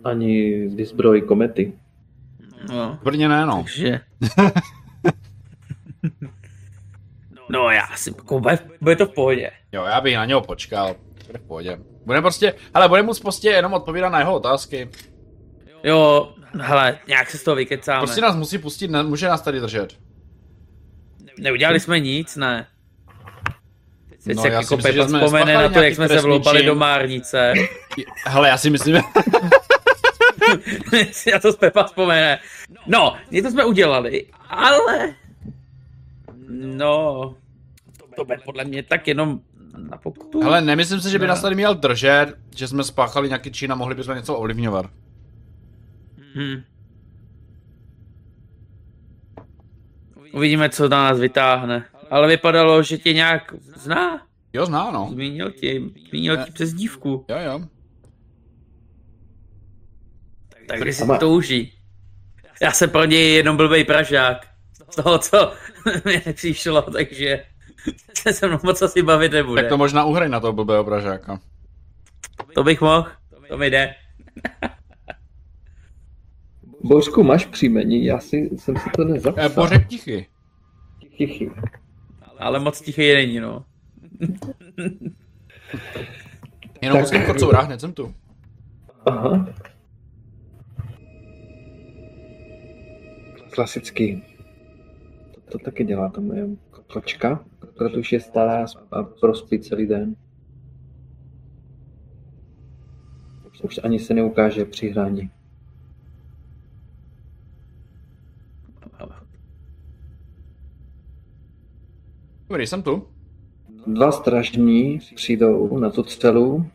Ani 0.03 0.68
výzbroj 0.68 1.22
komety. 1.22 1.74
No, 2.69 2.99
Brně 3.03 3.30
ne, 3.30 3.45
no. 3.45 3.64
takže... 3.64 3.99
No 7.49 7.69
já 7.69 7.88
si, 7.95 8.10
jako 8.10 8.40
bude, 8.40 8.60
bude 8.82 8.95
to 8.95 9.06
v 9.06 9.14
pohodě. 9.14 9.52
Jo, 9.72 9.84
já 9.84 10.02
bych 10.02 10.15
na 10.15 10.26
něho 10.26 10.41
počkal. 10.41 10.95
Bude 11.28 11.40
v 11.40 11.48
pohodě. 11.48 11.78
Bude 12.06 12.22
prostě, 12.22 12.53
ale 12.74 12.90
bude 12.90 13.02
mu 13.03 13.14
prostě 13.22 13.49
jenom 13.49 13.74
odpovídat 13.74 14.10
na 14.10 14.19
jeho 14.19 14.34
otázky. 14.34 14.90
Jo, 15.84 16.34
hele, 16.60 16.99
nějak 17.07 17.30
se 17.30 17.38
z 17.38 17.44
toho 17.44 17.56
vykecáme. 17.56 17.99
Prostě 18.06 18.22
nás 18.22 18.36
musí 18.36 18.57
pustit, 18.57 18.91
ne, 18.91 19.03
může 19.03 19.28
nás 19.28 19.41
tady 19.41 19.60
držet. 19.60 19.98
Neudělali 21.40 21.80
jsme 21.80 21.99
nic, 21.99 22.36
ne. 22.36 22.68
Teď 24.24 24.36
No, 24.36 24.41
se 24.41 24.49
já 24.49 24.61
si 24.61 24.65
jako 24.65 24.76
myslím, 24.76 24.94
že 24.94 24.99
Pepa 24.99 25.10
jsme 25.10 25.19
vzpomene 25.19 25.53
na 25.53 25.69
to, 25.69 25.82
jak 25.82 25.95
jsme 25.95 26.07
se 26.07 26.22
vloupali 26.22 26.64
do 26.64 26.76
Márnice. 26.76 27.53
Hele, 28.26 28.49
já 28.49 28.57
si 28.57 28.69
myslím, 28.69 29.02
si 31.11 31.32
na 31.34 31.40
to 31.40 31.53
Pepa 31.53 31.84
vzpomene. 31.84 32.40
No, 32.88 33.18
něco 33.32 33.52
jsme 33.52 33.65
udělali, 33.65 34.26
ale... 34.49 35.14
No, 36.49 37.36
to 38.15 38.26
bude 38.26 38.38
podle 38.45 38.64
mě 38.65 38.84
tak 38.84 39.07
jenom 39.07 39.40
na 39.78 39.98
pokutu. 39.98 40.41
hele, 40.41 40.61
nemyslím 40.61 41.02
si, 41.02 41.10
že 41.10 41.19
by 41.19 41.24
Ne. 41.24 41.28
nás 41.28 41.41
tady 41.41 41.56
měl 41.56 41.76
držet, 41.76 42.34
že 42.56 42.68
jsme 42.68 42.84
spáchali 42.84 43.28
nějaký 43.28 43.52
čin 43.52 43.72
a 43.72 43.76
mohli 43.76 43.95
bychom 43.95 44.15
něco 44.15 44.36
ovlivňovat. 44.36 44.86
Hm. 46.36 46.64
Uvidíme, 50.34 50.69
co 50.69 50.90
na 50.90 51.03
nás 51.03 51.19
vytáhne. 51.19 51.86
Ale 52.10 52.28
vypadalo, 52.28 52.84
že 52.84 52.98
tě 52.98 53.14
nějak 53.14 53.53
zná. 53.76 54.28
Jo, 54.53 54.65
zná, 54.65 54.91
no. 54.91 55.10
Zmínil 55.11 55.52
ti, 55.52 55.91
zmínil 56.10 56.38
ti 56.45 56.52
přes 56.52 56.74
dívku. 56.74 57.26
Jo, 57.30 57.38
jo. 57.45 57.61
Takže 60.68 60.94
si 60.94 61.03
to 61.19 61.30
užij. 61.30 61.72
Já 62.61 62.72
jsem 62.72 62.90
pro 62.90 63.06
něj 63.06 63.34
jenom 63.36 63.57
blbej 63.57 63.84
pražák. 63.84 64.48
Z 64.89 64.95
toho, 64.95 65.18
co 65.19 65.53
mi 66.05 66.22
nepřišlo, 66.26 66.81
takže 66.81 67.45
se 68.18 68.34
se 68.34 68.47
mnou 68.47 68.59
moc 68.64 68.81
asi 68.81 69.01
bavit 69.03 69.31
nebude. 69.31 69.61
Tak 69.61 69.69
to 69.69 69.77
možná 69.77 70.05
uhraj 70.05 70.30
na 70.30 70.39
toho 70.39 70.53
blbého 70.53 70.84
pražáka. 70.84 71.39
To 72.53 72.64
bych 72.64 72.81
mohl, 72.81 73.07
to 73.49 73.57
mi 73.57 73.69
jde. 73.69 73.95
Božku, 76.84 77.23
máš 77.23 77.45
příjmení? 77.45 78.05
Já 78.05 78.19
si, 78.19 78.49
jsem 78.57 78.77
si 78.77 78.89
to 78.95 79.03
nezapsal. 79.03 79.49
Bořek 79.49 79.88
tichý. 79.88 80.26
Tichý. 81.18 81.49
Ale 82.39 82.59
moc 82.59 82.81
tichý 82.81 83.14
není, 83.14 83.39
no. 83.39 83.65
Jenom 86.81 86.97
Tak- 86.97 87.01
musím 87.01 87.26
kocoura, 87.26 87.61
hned 87.61 87.80
jsem 87.81 87.93
tu. 87.93 88.14
Aha. 89.05 89.47
Klasický. 93.51 94.23
To, 95.52 95.57
taky 95.57 95.84
dělá 95.84 96.10
to 96.10 96.22
moje 96.22 96.48
kočka, 96.94 97.45
protože 97.78 97.98
už 97.98 98.11
je 98.11 98.19
stará 98.19 98.65
a 98.91 99.03
prospí 99.03 99.60
celý 99.60 99.88
den. 99.88 100.15
Už 103.64 103.80
ani 103.84 103.99
se 103.99 104.14
neukáže 104.14 104.65
při 104.65 104.90
hraní. 104.90 105.30
Dobrý, 112.49 112.68
jsem 112.68 112.84
tu. 112.84 113.07
Dva 113.88 114.11
stražní 114.11 114.99
přijdou 115.15 115.80
na 115.80 115.90
tu 115.90 116.03
celu. 116.03 116.65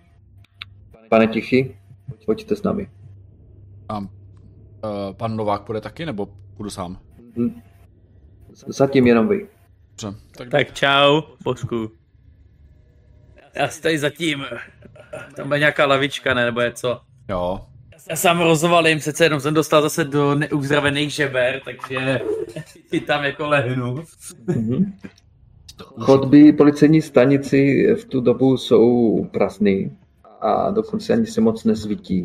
Pane 1.08 1.26
Tichy, 1.26 1.76
pojďte 2.26 2.56
s 2.56 2.62
námi. 2.62 2.90
A 3.88 3.98
uh, 3.98 4.06
pan 5.12 5.36
Novák 5.36 5.62
půjde 5.62 5.80
taky, 5.80 6.06
nebo 6.06 6.28
půjdu 6.56 6.70
sám? 6.70 6.98
Zatím 8.66 9.06
jenom 9.06 9.28
vy. 9.28 9.46
Dobře, 10.02 10.18
tak, 10.36 10.48
tak. 10.50 10.72
Čau, 10.74 11.22
Božku. 11.44 11.90
já 13.54 13.68
si 13.68 13.82
tady 13.82 13.98
zatím, 13.98 14.44
tam 15.36 15.46
bude 15.46 15.58
nějaká 15.58 15.86
lavička, 15.86 16.34
ne, 16.34 16.44
nebo 16.44 16.60
je 16.60 16.72
co. 16.72 17.00
Jo. 17.28 17.60
Já 18.10 18.16
sám 18.16 18.40
rozvalím, 18.40 18.98
přece 18.98 19.24
jenom 19.24 19.40
jsem 19.40 19.54
dostal 19.54 19.82
zase 19.82 20.04
do 20.04 20.34
neuzdravených 20.34 21.10
žeber, 21.10 21.60
takže 21.64 22.20
si 22.88 23.00
tam 23.00 23.24
jako 23.24 23.48
lehnu. 23.48 24.04
Mhm. 24.46 24.92
Chodby 26.00 26.52
policejní 26.52 27.02
stanici 27.02 27.86
v 27.94 28.04
tu 28.04 28.20
dobu 28.20 28.56
jsou 28.56 29.24
prázdný 29.32 29.96
a 30.40 30.70
dokonce 30.70 31.12
ani 31.12 31.26
se 31.26 31.40
moc 31.40 31.64
nezvítí. 31.64 32.22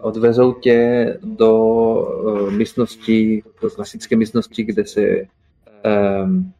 Odvezou 0.00 0.52
tě 0.52 1.06
do 1.22 2.48
eh, 2.48 2.50
místnosti, 2.50 3.42
do 3.62 3.70
klasické 3.70 4.16
místnosti, 4.16 4.64
kde 4.64 4.84
se 4.86 5.00
ehm, 5.82 6.52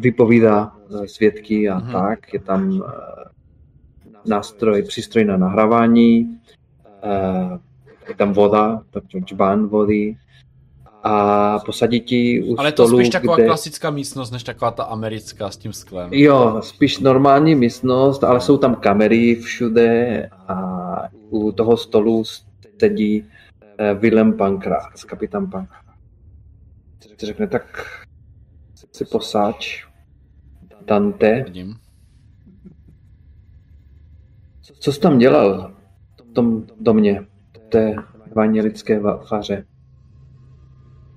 vypovídá 0.00 0.72
svědky 1.06 1.68
a 1.68 1.78
Mhm. 1.78 1.92
tak. 1.92 2.32
Je 2.34 2.40
tam 2.40 2.82
eh, 2.86 3.24
nástroj, 4.26 4.82
přístroj 4.82 5.24
na 5.24 5.36
nahrávání, 5.36 6.38
eh, 7.02 7.58
je 8.08 8.14
tam 8.14 8.32
voda, 8.32 8.82
tam 8.90 9.24
čbán 9.24 9.66
vody 9.66 10.16
a 11.06 11.58
posadí 11.58 12.00
ti 12.00 12.42
u 12.42 12.54
Ale 12.58 12.68
je 12.68 12.72
to 12.72 12.86
stolu, 12.86 12.98
spíš 12.98 13.10
taková 13.10 13.36
kde... 13.36 13.46
klasická 13.46 13.90
místnost, 13.90 14.30
než 14.30 14.42
taková 14.42 14.70
ta 14.70 14.84
americká 14.84 15.50
s 15.50 15.56
tím 15.56 15.72
sklem. 15.72 16.08
Jo, 16.12 16.60
spíš 16.62 16.98
normální 16.98 17.54
místnost, 17.54 18.24
ale 18.24 18.40
jsou 18.40 18.56
tam 18.58 18.74
kamery 18.74 19.34
všude 19.34 20.28
a 20.48 20.83
u 21.30 21.52
toho 21.52 21.76
stolu 21.76 22.24
sedí 22.80 23.24
eh, 23.78 23.94
Willem 23.94 24.36
Pankrác, 24.36 25.04
kapitán 25.04 25.50
Pankrác. 25.50 25.84
Ty 27.16 27.26
řekne, 27.26 27.46
tak 27.46 27.84
si 28.92 29.04
posáč 29.04 29.86
Dante. 30.86 31.44
Co 34.78 34.92
jsi 34.92 35.00
tam 35.00 35.18
dělal 35.18 35.74
v 36.30 36.32
tom 36.32 36.66
domě, 36.80 37.26
v 37.54 37.58
té 37.58 37.94
evangelické 38.30 39.00
va- 39.00 39.26
faře? 39.26 39.66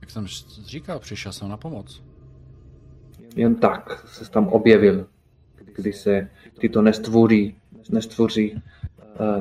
Jak 0.01 0.09
jsem 0.09 0.27
říkal, 0.65 0.99
přišel 0.99 1.31
jsem 1.31 1.49
na 1.49 1.57
pomoc. 1.57 2.03
Jen 3.35 3.55
tak 3.55 4.07
se 4.07 4.31
tam 4.31 4.47
objevil, 4.47 5.07
kdy 5.75 5.93
se 5.93 6.29
tyto 6.59 6.81
nestvoří 7.91 8.55
eh, 8.55 8.61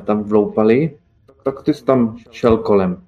tam 0.05 0.23
vloupali, 0.23 0.97
tak 1.43 1.63
ty 1.63 1.73
jsi 1.73 1.85
tam 1.85 2.17
šel 2.31 2.57
kolem. 2.57 3.03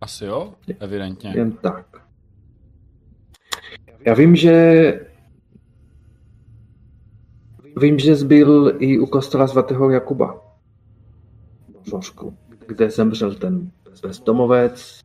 Asi 0.00 0.24
jo, 0.24 0.54
evidentně. 0.80 1.32
Jen 1.36 1.52
tak. 1.52 1.86
Já 4.06 4.14
vím, 4.14 4.36
že 4.36 5.00
vím, 7.80 7.98
že 7.98 8.16
jsi 8.16 8.24
byl 8.24 8.76
i 8.78 8.98
u 8.98 9.06
kostela 9.06 9.48
svatého 9.48 9.90
Jakuba 9.90 10.40
v 11.88 11.92
Ložku, 11.92 12.36
kde 12.66 12.90
zemřel 12.90 13.34
ten 13.34 13.70
bezdomovec 14.02 15.00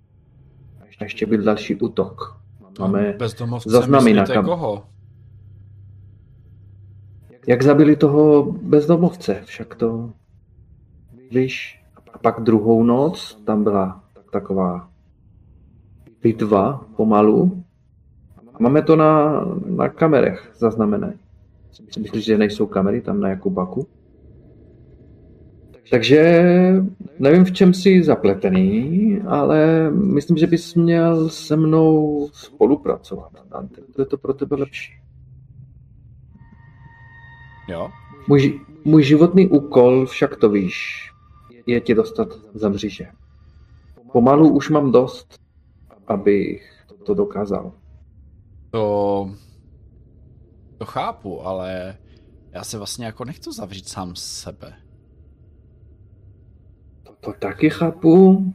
a 1.00 1.04
ještě 1.04 1.26
byl 1.26 1.44
další 1.44 1.76
útok. 1.76 2.40
Máme, 2.80 3.14
Bezdomovce, 3.14 3.70
zaznamená 3.70 4.22
myslíte 4.22 4.34
tam. 4.34 4.46
koho? 4.46 4.86
Jak 7.48 7.64
zabili 7.64 7.96
toho 7.96 8.52
bezdomovce, 8.52 9.42
však 9.46 9.76
to 9.76 10.12
víš. 11.32 11.84
A 12.14 12.18
pak 12.18 12.42
druhou 12.42 12.84
noc, 12.84 13.42
tam 13.46 13.64
byla 13.64 14.04
taková 14.32 14.90
bitva 16.22 16.86
pomalu. 16.98 17.64
A 18.54 18.58
máme 18.60 18.82
to 18.82 18.96
na, 18.96 19.46
na 19.66 19.90
kamerech 19.90 20.52
zaznamené. 20.58 21.18
Myslíš, 22.00 22.26
že 22.26 22.38
nejsou 22.38 22.66
kamery 22.66 23.02
tam 23.02 23.20
na 23.20 23.30
Jakubaku? 23.30 23.88
Takže 25.90 26.44
nevím, 27.20 27.46
v 27.46 27.52
čem 27.52 27.74
jsi 27.74 28.04
zapletený, 28.04 29.22
ale 29.28 29.92
myslím, 29.92 30.38
že 30.38 30.48
bys 30.48 30.76
měl 30.76 31.30
se 31.30 31.56
mnou 31.56 32.30
spolupracovat. 32.34 33.32
Dante. 33.52 33.82
Bude 33.96 34.06
to 34.06 34.18
pro 34.18 34.34
tebe 34.34 34.56
lepší. 34.56 35.03
Jo? 37.68 37.90
Můj, 38.28 38.62
můj 38.86 39.04
životný 39.04 39.48
úkol, 39.48 40.06
však 40.06 40.36
to 40.36 40.50
víš, 40.50 41.10
je 41.66 41.82
tě 41.82 41.96
dostat 41.96 42.28
za 42.54 42.70
mříže. 42.70 43.08
Pomalu 44.12 44.50
už 44.50 44.70
mám 44.70 44.92
dost, 44.92 45.40
abych 46.08 46.86
to 47.06 47.14
dokázal. 47.14 47.72
To... 48.72 49.32
To 50.78 50.86
chápu, 50.86 51.42
ale 51.42 51.98
já 52.52 52.64
se 52.64 52.78
vlastně 52.78 53.06
jako 53.06 53.26
nechci 53.26 53.50
zavřít 53.52 53.90
sám 53.90 54.16
sebe. 54.16 54.74
To 57.20 57.34
taky 57.34 57.70
chápu. 57.70 58.46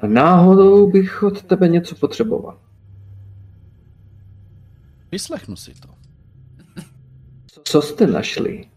A 0.00 0.06
náhodou 0.06 0.90
bych 0.90 1.22
od 1.22 1.42
tebe 1.42 1.68
něco 1.68 1.94
potřeboval. 1.94 2.60
Vyslechnu 5.12 5.56
si 5.56 5.74
to. 5.74 5.97
Co 7.70 7.82
jste 7.82 8.06
našli 8.06 8.70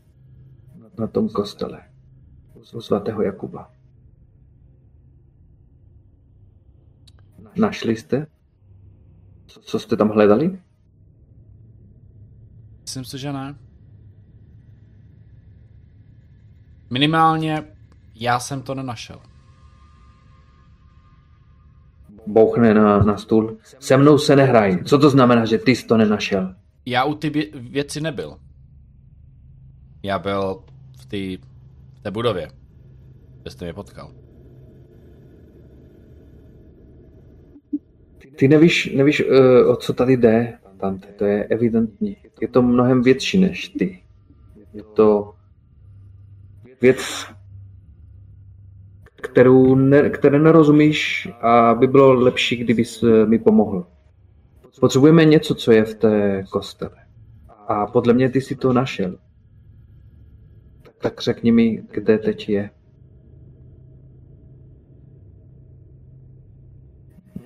na 1.00 1.08
tom 1.08 1.30
kostele 1.30 1.84
u 2.74 2.82
svatého 2.82 3.22
Jakuba? 3.22 3.72
Našli 7.56 7.96
jste? 7.98 8.28
Co- 9.48 9.60
Co 9.60 9.80
jste 9.80 9.98
tam 9.98 10.10
hledali? 10.10 10.60
Myslím 12.82 13.06
si, 13.06 13.18
že 13.18 13.34
ne. 13.34 13.56
Minimálně 16.90 17.64
já 18.16 18.40
jsem 18.40 18.62
to 18.62 18.76
nenašel. 18.76 19.20
Bouchne 22.28 22.74
na, 22.74 23.04
na 23.04 23.18
stůl. 23.18 23.58
Se 23.80 23.98
mnou 23.98 24.18
se 24.18 24.36
nehrají. 24.36 24.84
Co 24.84 24.98
to 25.00 25.10
znamená, 25.10 25.46
že 25.46 25.58
ty 25.58 25.76
jsi 25.76 25.86
to 25.88 25.98
nenašel? 25.98 26.56
Já 26.86 27.04
u 27.04 27.16
ty 27.16 27.30
vě- 27.30 27.72
věci 27.72 28.02
nebyl. 28.02 28.40
Já 30.04 30.20
byl 30.20 30.64
v 30.98 31.06
té 31.06 31.48
v 31.94 32.02
té 32.02 32.12
budově, 32.12 32.48
kde 33.42 33.52
jste 33.52 33.66
mě 33.66 33.74
potkal. 33.74 34.12
Ty 38.36 38.48
nevíš, 38.48 38.94
nevíš 38.96 39.24
uh, 39.26 39.72
o 39.72 39.76
co 39.76 39.94
tady 39.94 40.18
jde, 40.18 40.58
Tante. 40.82 41.08
To 41.08 41.26
je 41.26 41.44
evidentní. 41.44 42.18
Je 42.42 42.48
to 42.48 42.62
mnohem 42.62 43.02
větší 43.02 43.40
než 43.40 43.70
ty. 43.70 44.04
Je 44.74 44.84
to 44.84 45.34
věc, 46.82 47.28
kterou 49.16 49.76
ne, 49.76 50.10
které 50.10 50.40
nerozumíš 50.40 51.30
a 51.42 51.74
by 51.74 51.88
bylo 51.88 52.14
lepší, 52.14 52.56
kdybys 52.56 53.04
eh, 53.04 53.26
mi 53.26 53.40
pomohl. 53.40 53.88
Potřebujeme 54.80 55.26
něco, 55.26 55.56
co 55.56 55.72
je 55.72 55.86
v 55.86 55.94
té 55.94 56.44
kostele. 56.50 56.96
A 57.68 57.86
podle 57.86 58.14
mě 58.14 58.30
ty 58.30 58.42
si 58.42 58.56
to 58.56 58.74
našel. 58.74 59.18
Tak 61.02 61.22
řekni 61.22 61.52
mi, 61.52 61.84
kde 61.92 62.18
teď 62.18 62.50
je. 62.50 62.70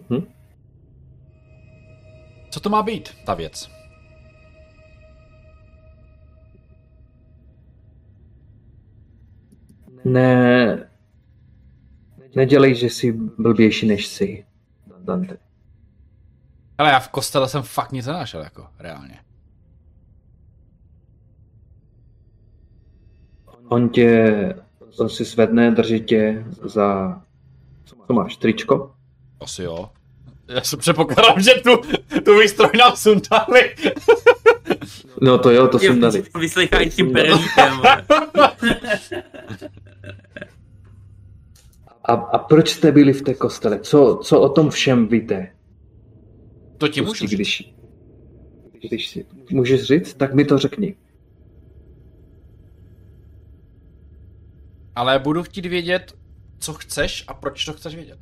Hm? 0.09 0.27
Co 2.49 2.59
to 2.59 2.69
má 2.69 2.83
být, 2.83 3.25
ta 3.25 3.33
věc? 3.33 3.69
Ne, 10.05 10.89
nedělej, 12.35 12.75
že 12.75 12.85
jsi 12.85 13.11
blbější 13.37 13.87
než 13.87 14.07
jsi, 14.07 14.45
Dante. 14.97 15.37
Ale 16.77 16.89
já 16.89 16.99
v 16.99 17.09
kostele 17.09 17.49
jsem 17.49 17.63
fakt 17.63 17.91
nic 17.91 18.05
nenašel, 18.05 18.41
jako 18.43 18.67
reálně. 18.79 19.19
On 23.69 23.89
tě, 23.89 24.33
on 24.99 25.09
si 25.09 25.25
svedne, 25.25 25.71
drží 25.71 26.01
tě 26.01 26.45
za, 26.63 27.21
co 28.07 28.13
máš, 28.13 28.37
tričko? 28.37 28.91
Asi 29.39 29.63
jo. 29.63 29.89
Já 30.47 30.61
se 30.61 30.77
předpokládám, 30.77 31.41
že 31.41 31.51
tu, 31.63 31.77
tu 32.21 32.39
výstroj 32.39 32.69
nám 32.79 32.95
sundali. 32.95 33.75
No 35.21 35.37
to 35.37 35.51
jo, 35.51 35.67
to 35.67 35.79
jsem 35.79 35.99
dali. 35.99 36.23
Vyslychají 36.39 36.89
tím 36.89 37.11
perlíkem. 37.13 37.81
A, 42.03 42.13
a 42.13 42.37
proč 42.37 42.69
jste 42.69 42.91
byli 42.91 43.13
v 43.13 43.21
té 43.21 43.33
kostele? 43.33 43.79
Co, 43.79 44.19
co 44.23 44.39
o 44.41 44.49
tom 44.49 44.69
všem 44.69 45.07
víte? 45.07 45.51
To 46.77 46.87
ti 46.87 47.01
můžu 47.01 47.11
Pustí, 47.11 47.27
říct. 47.27 47.37
když, 47.37 47.73
když 48.89 49.07
si 49.07 49.25
můžeš 49.51 49.83
říct, 49.83 50.13
tak 50.13 50.33
mi 50.33 50.45
to 50.45 50.57
řekni. 50.57 50.95
Ale 54.95 55.19
budu 55.19 55.43
chtít 55.43 55.65
vědět, 55.65 56.13
co 56.59 56.73
chceš 56.73 57.25
a 57.27 57.33
proč 57.33 57.65
to 57.65 57.73
chceš 57.73 57.95
vědět. 57.95 58.19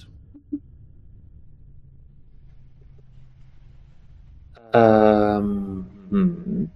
Um, 5.40 5.94
Hmm. 6.14 6.68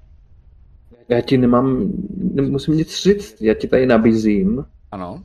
Já 1.10 1.22
ti 1.22 1.38
nemám, 1.38 1.92
nemusím 2.18 2.74
nic 2.78 3.04
říct, 3.04 3.42
já 3.42 3.54
ti 3.54 3.68
tady 3.68 3.86
nabízím, 3.86 4.66
Ano. 4.92 5.24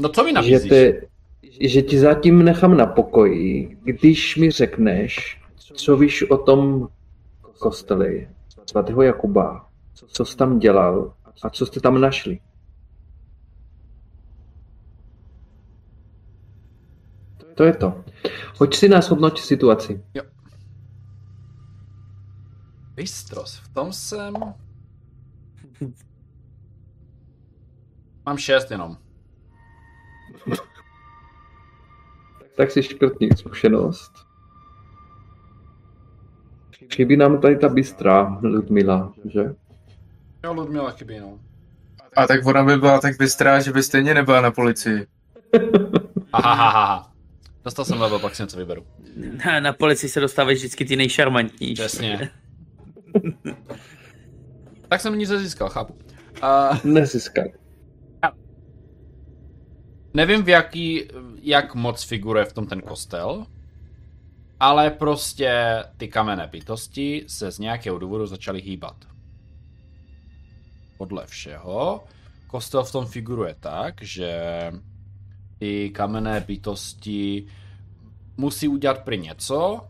No 0.00 0.08
co 0.08 0.22
mi 0.24 0.28
že, 0.30 0.34
nabízíš? 0.34 0.68
te, 0.68 1.00
že 1.60 1.82
ti 1.82 1.98
zatím 1.98 2.44
nechám 2.44 2.76
na 2.76 2.86
pokoji, 2.86 3.78
když 3.84 4.36
mi 4.36 4.50
řekneš, 4.50 5.42
co 5.56 5.96
víš 5.96 6.30
o 6.30 6.36
tom 6.38 6.88
kosteli 7.58 8.28
svatého 8.66 9.02
Jakuba, 9.02 9.68
co 9.94 10.24
jsi 10.24 10.36
tam 10.36 10.58
dělal 10.58 11.14
a 11.42 11.50
co 11.50 11.66
jste 11.66 11.80
tam 11.80 12.00
našli. 12.00 12.40
To 17.54 17.64
je 17.64 17.76
to. 17.76 18.04
Hoď 18.58 18.76
si 18.76 18.88
nás 18.88 19.08
hodnoť 19.08 19.40
situaci. 19.40 20.04
Bystros, 22.94 23.56
v 23.56 23.68
tom 23.74 23.92
jsem... 23.92 24.34
Mám 28.26 28.38
šest 28.38 28.70
jenom. 28.70 28.96
Tak 32.56 32.70
si 32.70 32.82
škrtni 32.82 33.28
zkušenost. 33.36 34.12
Chybí 36.94 37.16
nám 37.16 37.40
tady 37.40 37.56
ta 37.56 37.68
bystrá 37.68 38.38
Ludmila, 38.42 39.12
že? 39.24 39.54
Jo, 40.46 40.52
Ludmila 40.52 40.90
chybí, 40.90 41.18
no. 41.20 41.38
A 42.16 42.26
tak 42.26 42.46
ona 42.46 42.64
by 42.64 42.76
byla 42.76 43.00
tak 43.00 43.16
bystrá, 43.18 43.60
že 43.60 43.72
by 43.72 43.82
stejně 43.82 44.14
nebyla 44.14 44.40
na 44.40 44.50
policii. 44.50 45.06
Aha, 46.32 46.52
aha, 46.52 46.68
aha. 46.68 47.12
Dostal 47.64 47.84
jsem 47.84 48.00
level, 48.00 48.18
pak 48.18 48.34
si 48.34 48.42
něco 48.42 48.56
vyberu. 48.56 48.86
Na, 49.44 49.60
na 49.60 49.72
policii 49.72 50.10
se 50.10 50.20
dostávají 50.20 50.56
vždycky 50.56 50.84
ty 50.84 50.96
nejšarmantnější. 50.96 51.74
Přesně. 51.74 52.30
tak 54.88 55.00
jsem 55.00 55.18
nic 55.18 55.30
nezískal, 55.30 55.68
chápu. 55.68 55.92
Uh, 56.42 56.84
Nezískal. 56.84 57.44
nevím, 60.14 60.42
v 60.42 60.48
jaký, 60.48 61.08
jak 61.42 61.74
moc 61.74 62.04
figuruje 62.04 62.44
v 62.44 62.52
tom 62.52 62.66
ten 62.66 62.80
kostel, 62.80 63.46
ale 64.60 64.90
prostě 64.90 65.82
ty 65.96 66.08
kamenné 66.08 66.46
bytosti 66.46 67.24
se 67.28 67.50
z 67.50 67.58
nějakého 67.58 67.98
důvodu 67.98 68.26
začaly 68.26 68.60
hýbat. 68.60 69.15
Podle 70.96 71.26
všeho, 71.26 72.04
kostel 72.46 72.84
v 72.84 72.92
tom 72.92 73.06
figuruje 73.06 73.56
tak, 73.60 73.94
že 74.02 74.32
ty 75.58 75.90
kamenné 75.90 76.40
bytosti 76.40 77.46
musí 78.36 78.68
udělat 78.68 79.04
prý 79.04 79.18
něco, 79.18 79.80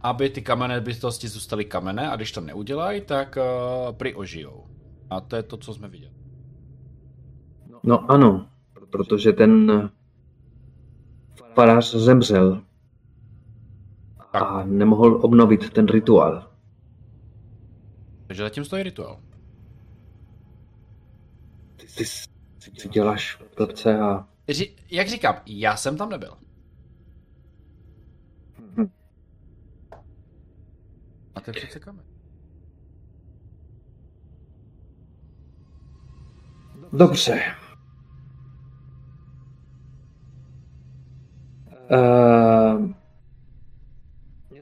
aby 0.00 0.30
ty 0.30 0.42
kamenné 0.42 0.80
bytosti 0.80 1.28
zůstaly 1.28 1.64
kamenné 1.64 2.10
a 2.10 2.16
když 2.16 2.32
to 2.32 2.40
neudělají, 2.40 3.00
tak 3.00 3.38
uh, 3.38 3.96
prý 3.96 4.14
ožijou. 4.14 4.66
A 5.10 5.20
to 5.20 5.36
je 5.36 5.42
to, 5.42 5.56
co 5.56 5.74
jsme 5.74 5.88
viděli. 5.88 6.12
No 7.82 8.10
ano, 8.10 8.46
protože 8.90 9.32
ten 9.32 9.90
farář 11.54 11.94
zemřel 11.94 12.62
a 14.32 14.64
nemohl 14.64 15.20
obnovit 15.22 15.70
ten 15.70 15.86
rituál. 15.86 16.50
Takže 18.26 18.42
zatím 18.42 18.64
stojí 18.64 18.82
rituál. 18.82 19.20
Ty, 21.86 22.04
ty 22.70 22.80
si 22.80 22.88
děláš 22.88 23.42
blbce 23.56 24.00
a 24.00 24.28
Ři- 24.48 24.74
jak 24.90 25.08
říkám, 25.08 25.36
já 25.46 25.76
jsem 25.76 25.96
tam 25.96 26.08
nebyl. 26.10 26.36
A 31.34 31.40
to 31.40 31.50
je 31.50 31.54
přece 31.54 31.80
kamen. 31.80 32.04
Dobře. 36.92 37.42
Uh, 41.90 42.90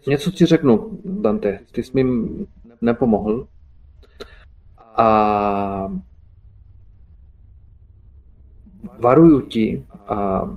něco 0.07 0.31
ti 0.31 0.47
řeknu, 0.47 1.01
Dante. 1.05 1.61
Ty 1.73 1.83
jsi 1.83 2.05
mi 2.05 2.29
nepomohl. 2.81 3.49
A 4.79 5.93
varuju 8.98 9.40
ti 9.40 9.86
a 10.09 10.48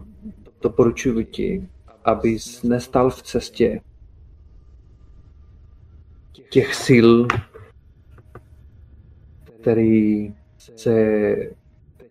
doporučuji 0.62 1.26
ti, 1.26 1.70
abys 2.06 2.64
nestal 2.64 3.10
v 3.10 3.22
cestě 3.22 3.82
těch 6.50 6.76
sil, 6.86 7.10
který 9.62 10.34
se 10.58 11.36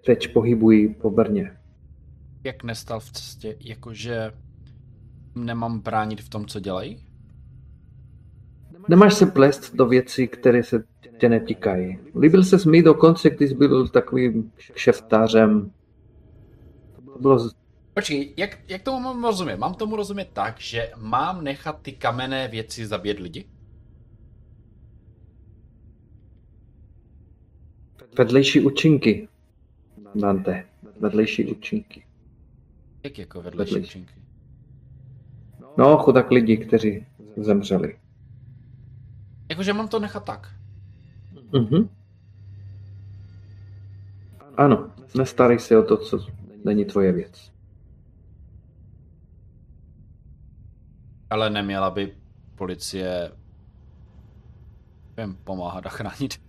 teď 0.06 0.32
pohybují 0.32 0.94
po 0.94 1.10
Brně. 1.10 1.56
Jak 2.44 2.64
nestal 2.64 3.01
v 3.01 3.10
cestě, 3.10 3.56
jakože 3.60 4.32
nemám 5.34 5.80
bránit 5.80 6.20
v 6.20 6.28
tom, 6.28 6.47
co 6.47 6.60
dělají? 6.60 7.05
Nemáš 8.89 9.14
se 9.14 9.26
plést 9.26 9.74
do 9.76 9.86
věcí, 9.86 10.28
které 10.28 10.62
se 10.62 10.84
tě 11.18 11.28
netýkají. 11.28 11.98
Líbil 12.20 12.44
se 12.44 12.70
mi 12.70 12.82
dokonce, 12.82 13.30
když 13.30 13.52
byl 13.52 13.89
takovým 13.89 14.52
šeftářem. 14.74 15.70
Bylo 17.23 17.51
Počkej, 17.94 18.35
jak, 18.36 18.59
jak 18.69 18.82
tomu 18.82 19.01
mám 19.01 19.24
rozumět? 19.24 19.57
Mám 19.57 19.74
tomu 19.74 19.97
rozumět 19.97 20.28
tak, 20.32 20.61
že 20.61 20.93
mám 20.97 21.44
nechat 21.44 21.82
ty 21.82 21.93
kamenné 21.93 22.49
věci 22.49 22.86
zabít 22.86 23.19
lidi? 23.19 23.44
vedlejší 28.19 28.61
účinky. 28.61 29.28
Dante, 30.15 30.65
vedlejší 31.01 31.47
účinky. 31.47 32.05
Jak 33.05 33.19
jako 33.19 33.43
vedlejší 33.43 33.74
Vedlejší. 33.74 33.99
účinky? 33.99 34.15
No, 35.78 35.97
chudák 35.99 36.31
lidi, 36.31 36.57
kteří 36.57 37.07
zemřeli. 37.36 37.99
Jakože 39.51 39.73
mám 39.73 39.89
to 39.89 39.99
nechat 40.01 40.24
tak. 40.24 40.49
Mhm. 41.53 41.89
Ano, 44.57 44.90
nestarej 45.15 45.59
se 45.59 45.78
o 45.78 45.82
to, 45.82 45.97
co 45.97 46.19
není 46.64 46.84
tvoje 46.84 47.12
věc. 47.12 47.52
Ale 51.30 51.51
neměla 51.51 51.90
by 51.90 52.12
policie 52.55 53.32
nevím, 55.16 55.36
pomáhat 55.44 55.86
a 55.86 55.89
chránit. 55.89 56.40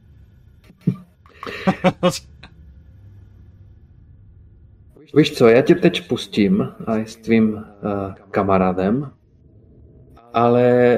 Víš 5.15 5.33
co, 5.37 5.47
já 5.47 5.61
tě 5.61 5.75
teď 5.75 6.07
pustím 6.07 6.61
a 6.61 6.95
s 6.95 7.15
tvým 7.15 7.53
uh, 7.53 7.61
kamarádem, 8.31 9.11
ale 10.33 10.97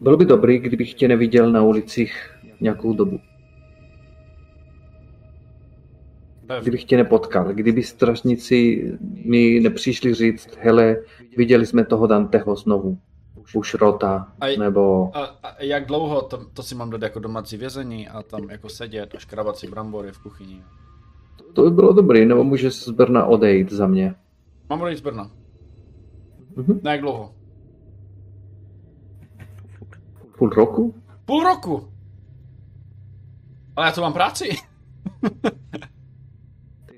bylo 0.00 0.16
by 0.16 0.24
dobrý, 0.24 0.58
kdybych 0.58 0.94
tě 0.94 1.08
neviděl 1.08 1.52
na 1.52 1.62
ulicích 1.62 2.36
nějakou 2.60 2.92
dobu. 2.92 3.20
Kdybych 6.62 6.84
tě 6.84 6.96
nepotkal, 6.96 7.52
kdyby 7.52 7.82
strašníci 7.82 8.92
mi 9.24 9.60
nepřišli 9.60 10.14
říct, 10.14 10.56
hele, 10.60 10.96
viděli 11.36 11.66
jsme 11.66 11.84
toho 11.84 12.06
Danteho 12.06 12.56
znovu, 12.56 12.98
už 13.54 13.74
rota, 13.74 14.32
A- 14.40 14.58
nebo... 14.58 15.10
A, 15.16 15.24
a 15.24 15.62
jak 15.62 15.86
dlouho 15.86 16.22
to, 16.22 16.44
to 16.54 16.62
si 16.62 16.74
mám 16.74 16.90
dát 16.90 17.02
jako 17.02 17.18
domácí 17.18 17.56
vězení 17.56 18.08
a 18.08 18.22
tam 18.22 18.50
jako 18.50 18.68
sedět 18.68 19.14
a 19.14 19.18
škrabat 19.18 19.56
si 19.56 19.66
brambory 19.66 20.12
v 20.12 20.18
kuchyni? 20.18 20.62
To 21.52 21.62
by 21.62 21.70
bylo 21.70 21.92
dobrý, 21.92 22.26
nebo 22.26 22.44
můžeš 22.44 22.74
z 22.74 22.88
Brna 22.90 23.24
odejít 23.26 23.72
za 23.72 23.86
mě. 23.86 24.14
Mám 24.70 24.80
odejít 24.80 24.98
z 24.98 25.02
Brna. 25.02 25.30
Mhm. 26.56 26.80
Na 26.82 26.92
jak 26.92 27.00
dlouho? 27.00 27.34
Půl 30.38 30.48
roku? 30.48 30.94
Půl 31.24 31.44
roku! 31.44 31.88
Ale 33.76 33.86
já 33.86 33.92
tu 33.92 34.00
mám 34.00 34.12
práci. 34.12 34.48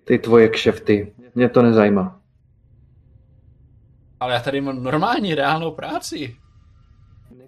Ty 0.05 0.19
tvoje 0.19 0.49
kšefty, 0.49 1.13
mě 1.35 1.49
to 1.49 1.63
nezajímá. 1.63 2.21
Ale 4.21 4.35
já 4.35 4.41
tady 4.41 4.61
mám 4.61 4.83
normální, 4.83 5.35
reálnou 5.35 5.71
práci. 5.71 6.37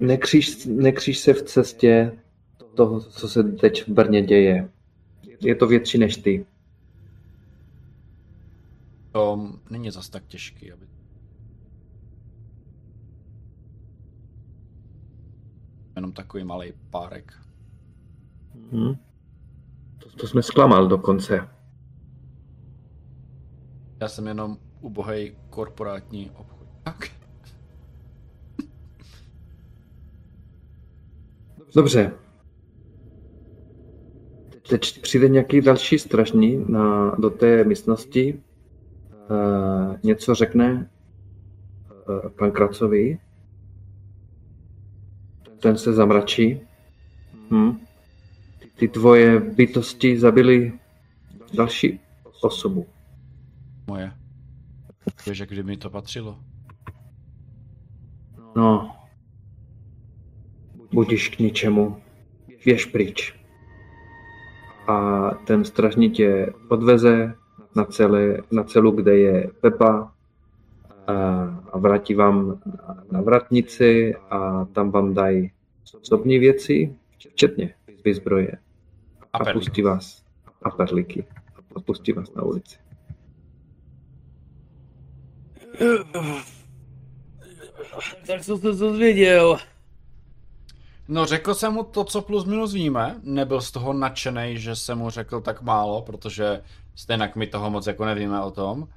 Nekříž, 0.01 0.66
nekříž 0.66 1.18
se 1.18 1.32
v 1.32 1.43
cestě 1.43 2.18
toho, 2.74 3.01
co 3.01 3.28
se 3.28 3.43
teď 3.44 3.86
v 3.86 3.89
Brně 3.89 4.22
děje. 4.22 4.68
Je 5.40 5.55
to 5.55 5.66
větší 5.66 5.98
než 5.98 6.16
ty. 6.16 6.47
To 9.12 9.52
není 9.70 9.90
zas 9.90 10.09
tak 10.09 10.26
těžký, 10.26 10.72
aby... 10.72 10.86
Jenom 15.97 16.12
takový 16.12 16.44
malý 16.44 16.72
párek. 16.90 17.32
Hm? 18.72 18.94
To, 19.98 20.10
to 20.16 20.26
jsme 20.26 20.43
zklamal 20.43 20.89
dokonce. 20.89 21.53
Já 24.05 24.09
jsem 24.09 24.26
jenom 24.26 24.56
ubohej 24.81 25.35
korporátní 25.51 26.31
obchod. 26.31 26.68
Tak. 26.82 27.10
Dobře. 31.74 32.12
Teď 34.68 35.01
přijde 35.01 35.28
nějaký 35.28 35.60
další 35.60 35.98
strašný 35.98 36.64
na, 36.68 37.14
do 37.18 37.31
té 37.31 37.64
místnosti. 37.64 38.40
Uh, 39.31 39.97
něco 40.02 40.35
řekne 40.35 40.90
uh, 42.09 42.28
pan 42.28 42.51
Kracovi. 42.51 43.18
Ten 45.60 45.78
se 45.78 45.93
zamračí. 45.93 46.60
Hm. 47.51 47.78
Ty 48.76 48.89
tvoje 48.89 49.40
bytosti 49.40 50.18
zabili 50.18 50.72
další 51.55 52.01
osobu. 52.43 52.86
Moje. 53.86 54.12
Víš, 55.27 55.39
jak 55.39 55.48
kdyby 55.48 55.69
mi 55.69 55.77
to 55.77 55.90
patřilo. 55.90 56.39
No. 58.56 58.97
Budíš 60.93 61.28
k 61.28 61.39
ničemu. 61.39 62.01
Běž 62.65 62.86
pryč. 62.86 63.35
A 64.86 65.31
ten 65.31 65.65
strašný 65.65 66.11
tě 66.11 66.52
odveze 66.69 67.35
na, 67.77 67.85
celé, 67.85 68.39
na 68.52 68.65
celu, 68.65 68.90
kde 68.90 69.16
je 69.19 69.51
Pepa 69.61 70.12
a, 71.06 71.78
vrátí 71.78 72.15
vám 72.15 72.61
na, 73.12 73.20
vratnici 73.20 74.15
a 74.31 74.65
tam 74.65 74.90
vám 74.90 75.15
dají 75.15 75.52
osobní 76.02 76.39
věci, 76.39 76.97
včetně 77.28 77.74
výzbroje. 78.05 78.52
A 79.32 79.39
A 79.39 79.52
pustí 79.52 79.82
vás. 79.82 80.24
A 80.62 80.70
perlíky. 80.70 81.27
A 81.77 81.81
pustí 81.81 82.12
vás 82.12 82.35
na 82.35 82.43
ulici. 82.43 82.84
Tak 88.26 88.44
jsem 88.44 88.59
se 88.59 88.72
dozvěděl. 88.72 89.59
No 91.09 91.26
řekl 91.26 91.55
jsem 91.55 91.72
mu 91.72 91.82
to, 91.84 92.05
co 92.05 92.22
plus 92.22 92.44
minus 92.44 92.72
víme. 92.72 93.16
Nebyl 93.22 93.60
z 93.60 93.70
toho 93.70 93.92
nadšený, 93.92 94.59
že 94.59 94.76
jsem 94.76 94.98
mu 94.98 95.10
řekl 95.10 95.40
tak 95.40 95.62
málo, 95.62 96.02
protože 96.02 96.62
stejně 96.94 97.32
my 97.36 97.46
toho 97.46 97.70
moc 97.70 97.86
jako 97.86 98.05
nevíme 98.05 98.42
o 98.42 98.51
tom. 98.51 98.88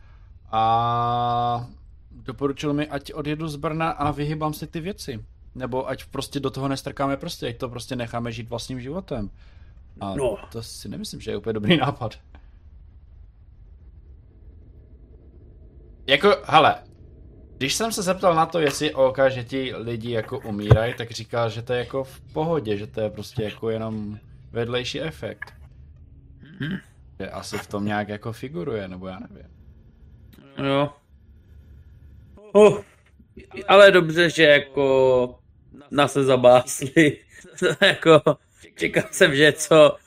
A 0.52 1.68
doporučil 2.12 2.74
mi, 2.74 2.88
ať 2.88 3.14
odjedu 3.14 3.48
z 3.48 3.56
Brna 3.56 3.90
a 3.90 4.12
vyhybám 4.12 4.54
si 4.54 4.68
ty 4.68 4.80
věci. 4.80 5.26
Nebo 5.56 5.90
ať 5.90 6.06
prostě 6.06 6.40
do 6.40 6.50
toho 6.50 6.68
nestrkáme 6.68 7.18
prostě, 7.18 7.48
ať 7.48 7.58
to 7.58 7.70
prostě 7.70 7.96
necháme 7.96 8.32
žít 8.32 8.50
vlastním 8.50 8.82
životem. 8.82 9.30
A 10.02 10.16
No. 10.16 10.38
to 10.52 10.64
si 10.64 10.90
nemyslím, 10.90 11.22
že 11.22 11.32
je 11.32 11.38
úplně 11.38 11.54
dobrý 11.54 11.78
nápad. 11.78 12.16
Jako, 16.08 16.36
hele, 16.44 16.76
když 17.58 17.74
jsem 17.74 17.92
se 17.92 18.02
zeptal 18.02 18.36
na 18.36 18.46
to, 18.46 18.60
jestli 18.60 18.94
OK, 18.94 19.18
že 19.28 19.44
ti 19.44 19.76
lidi 19.76 20.12
jako 20.12 20.40
umírají, 20.40 20.94
tak 20.94 21.12
říkal, 21.12 21.50
že 21.50 21.62
to 21.62 21.74
je 21.74 21.80
jako 21.80 22.04
v 22.04 22.22
pohodě, 22.34 22.78
že 22.78 22.88
to 22.88 23.02
je 23.02 23.10
prostě 23.10 23.44
jako 23.44 23.70
jenom 23.70 24.20
vedlejší 24.52 25.02
efekt. 25.02 25.54
Že 27.20 27.30
asi 27.30 27.58
v 27.58 27.68
tom 27.68 27.86
nějak 27.86 28.10
jako 28.10 28.34
figuruje, 28.34 28.88
nebo 28.88 29.08
já 29.08 29.20
nevím. 29.20 29.48
Jo. 30.66 30.94
Oh, 32.52 32.82
ale 33.68 33.92
dobře, 33.92 34.30
že 34.30 34.44
jako 34.44 35.40
nás 35.92 36.14
se 36.14 36.24
zabásli. 36.24 37.18
jako 37.82 38.22
čekal 38.76 39.04
jsem, 39.12 39.36
že 39.36 39.52
co 39.52 39.98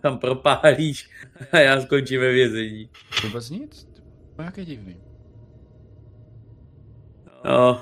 tam 0.00 0.18
propálíš 0.18 1.10
a 1.52 1.58
já 1.58 1.80
skončím 1.80 2.20
ve 2.20 2.32
vězení. 2.32 2.90
Vůbec 3.22 3.50
nic? 3.50 3.84
To 4.36 4.42
je 4.42 4.44
nějaké 4.44 4.64
divný. 4.64 5.05
No. 7.46 7.80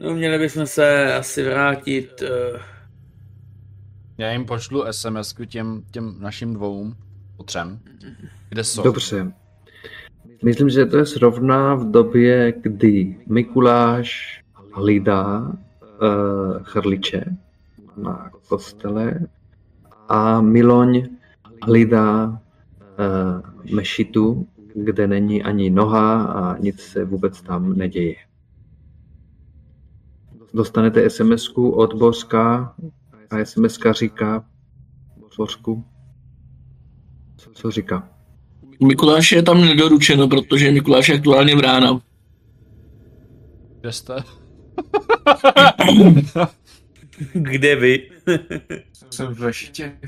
No, 0.00 0.14
měli 0.14 0.38
bychom 0.38 0.66
se 0.66 1.14
asi 1.14 1.42
vrátit. 1.42 2.22
Uh, 2.22 2.60
Já 4.18 4.30
jim 4.32 4.44
pošlu 4.44 4.84
sms 4.90 5.34
těm, 5.46 5.82
těm 5.90 6.16
našim 6.20 6.54
dvou, 6.54 6.92
o 7.36 7.42
třem, 7.42 7.78
kde 8.48 8.64
jsou. 8.64 8.82
Dobře. 8.82 9.32
Myslím, 10.44 10.70
že 10.70 10.86
to 10.86 10.96
je 10.96 11.04
zrovna 11.04 11.74
v 11.74 11.90
době, 11.90 12.52
kdy 12.60 13.16
Mikuláš 13.26 14.40
hlídá 14.72 15.38
uh, 15.38 15.52
chrliče 16.62 17.24
na 17.96 18.30
kostele 18.48 19.20
a 20.08 20.40
Miloň 20.40 21.06
hlídá 21.62 22.26
uh, 22.26 22.36
mešitu, 23.74 24.48
kde 24.84 25.06
není 25.06 25.42
ani 25.42 25.70
noha 25.70 26.24
a 26.24 26.58
nic 26.58 26.80
se 26.80 27.04
vůbec 27.04 27.42
tam 27.42 27.76
neděje. 27.76 28.16
Dostanete 30.54 31.10
sms 31.10 31.48
od 31.56 31.94
Bořka 31.94 32.74
a 33.30 33.44
sms 33.44 33.78
říká 33.90 34.44
Bořku, 35.38 35.84
co, 37.36 37.50
co 37.50 37.70
říká? 37.70 38.08
Mikuláš 38.82 39.32
je 39.32 39.42
tam 39.42 39.60
nedoručeno, 39.60 40.28
protože 40.28 40.72
Mikuláš 40.72 41.08
je 41.08 41.14
aktuálně 41.14 41.56
v 41.56 41.60
rána. 41.60 42.00
Kde 43.80 43.92
jste? 43.92 44.14
kde 47.32 47.76
vy? 47.76 48.10
Jsem 49.10 49.34
v 49.34 49.40
lešitě. 49.40 49.98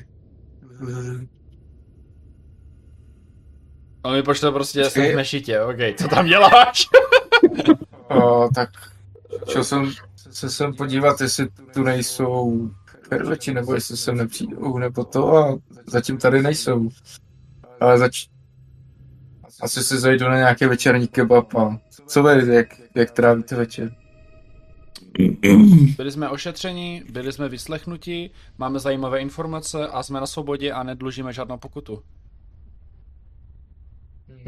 On 4.02 4.12
mi 4.12 4.22
pošle 4.22 4.52
prostě, 4.52 4.84
jsem 4.84 5.02
Počkej. 5.02 5.12
v 5.12 5.16
mešitě, 5.16 5.60
OK, 5.60 5.76
co 5.98 6.08
tam 6.08 6.26
děláš? 6.26 6.86
O, 8.08 8.48
tak 8.54 8.68
šel 9.52 9.64
jsem 9.64 9.92
se 10.30 10.50
sem 10.50 10.74
podívat, 10.74 11.20
jestli 11.20 11.48
tu 11.74 11.82
nejsou 11.82 12.70
perveti, 13.08 13.54
nebo 13.54 13.74
jestli 13.74 13.96
sem 13.96 14.16
nepřijdou, 14.16 14.78
nebo 14.78 15.04
to 15.04 15.36
a 15.36 15.58
zatím 15.86 16.18
tady 16.18 16.42
nejsou. 16.42 16.88
Ale 17.80 17.98
zač... 17.98 18.26
Asi 19.60 19.82
se 19.82 19.98
zajdu 19.98 20.28
na 20.28 20.36
nějaké 20.36 20.68
večerní 20.68 21.08
kebab 21.08 21.54
a 21.54 21.78
co 22.06 22.22
vy, 22.22 22.54
jak, 22.54 22.66
jak 22.94 23.10
trávíte 23.10 23.56
večer? 23.56 23.94
Byli 25.96 26.10
jsme 26.10 26.28
ošetřeni, 26.28 27.04
byli 27.10 27.32
jsme 27.32 27.48
vyslechnuti, 27.48 28.30
máme 28.58 28.78
zajímavé 28.78 29.20
informace 29.20 29.86
a 29.86 30.02
jsme 30.02 30.20
na 30.20 30.26
svobodě 30.26 30.72
a 30.72 30.82
nedlužíme 30.82 31.32
žádnou 31.32 31.56
pokutu. 31.58 32.02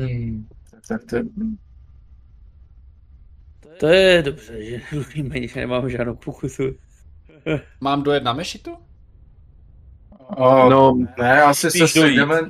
Hmm. 0.07 0.49
Tak 0.89 1.05
to 1.05 1.17
je... 1.17 1.25
To 3.81 3.87
je 3.87 4.23
dobře, 4.23 4.65
že 4.65 4.81
mluvíme, 4.93 5.49
že 5.49 5.61
nemám 5.61 5.91
žádnou 5.91 6.15
pokusu. 6.15 6.63
Mám 7.81 8.03
dojet 8.03 8.23
na 8.23 8.33
mešitu? 8.33 8.77
O, 10.37 10.71
No, 10.71 10.99
ne, 11.19 11.43
asi 11.43 11.71
se 11.71 11.89
sejdeme, 11.89 12.41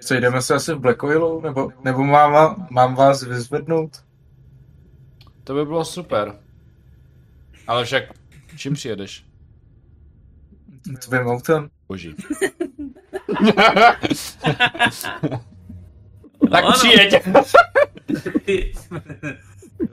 sejdeme 0.00 0.42
se 0.42 0.54
asi 0.54 0.72
v 0.74 0.78
Black 0.78 1.02
Oilu, 1.02 1.40
nebo, 1.40 1.72
nebo 1.84 2.04
mám, 2.04 2.66
mám 2.70 2.94
vás 2.94 3.22
vyzvednout? 3.22 4.04
To 5.44 5.54
by 5.54 5.64
bylo 5.64 5.84
super. 5.84 6.38
Ale 7.66 7.84
však, 7.84 8.02
čím 8.56 8.74
přijedeš? 8.74 9.26
Tvým 11.00 11.26
autem? 11.26 11.70
Boží. 11.88 12.14
tak 16.50 16.64
ano. 16.64 16.72
přijeď. 16.72 17.14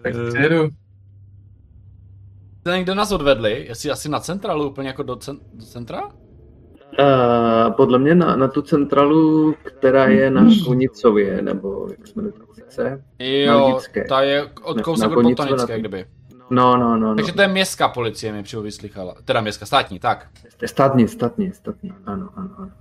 Tak 0.04 0.14
přijedu. 0.30 0.70
Kde 2.84 2.96
nás 2.96 3.12
odvedli, 3.12 3.66
jestli 3.68 3.92
asi 3.92 4.10
na 4.10 4.20
centrálu, 4.20 4.70
úplně 4.70 4.88
jako 4.88 5.04
do, 5.04 5.16
cen- 5.16 5.40
do 5.54 5.66
centra? 5.66 6.02
Uh, 6.06 7.74
podle 7.76 8.00
mě 8.00 8.16
na, 8.16 8.36
na 8.36 8.48
tu 8.48 8.62
centralu, 8.62 9.56
která 9.64 10.06
je 10.06 10.32
na 10.32 10.46
Konicově, 10.66 11.42
nebo 11.42 11.88
jak 11.92 12.08
se 12.08 12.14
jmenuje 12.16 12.34
ta 12.34 12.44
ulice? 12.50 13.04
Jo, 13.20 13.80
ta 14.10 14.22
je 14.22 14.50
od 14.64 14.82
kousek 14.82 15.10
na 15.10 15.18
od 15.18 15.24
botanické, 15.24 15.74
na- 15.74 15.80
kdyby. 15.80 16.06
No, 16.50 16.78
no, 16.78 16.98
no, 16.98 17.10
no. 17.10 17.16
Takže 17.16 17.34
to 17.34 17.42
je 17.42 17.48
městská 17.48 17.88
policie, 17.88 18.34
mi 18.34 18.44
přijde 18.44 18.64
vyslychala. 18.64 19.16
Teda 19.26 19.42
městská, 19.42 19.66
státní, 19.66 20.00
tak. 20.00 20.30
Státní, 20.66 21.08
státní, 21.08 21.52
státní, 21.54 21.94
ano, 22.06 22.30
ano, 22.36 22.50
ano. 22.58 22.72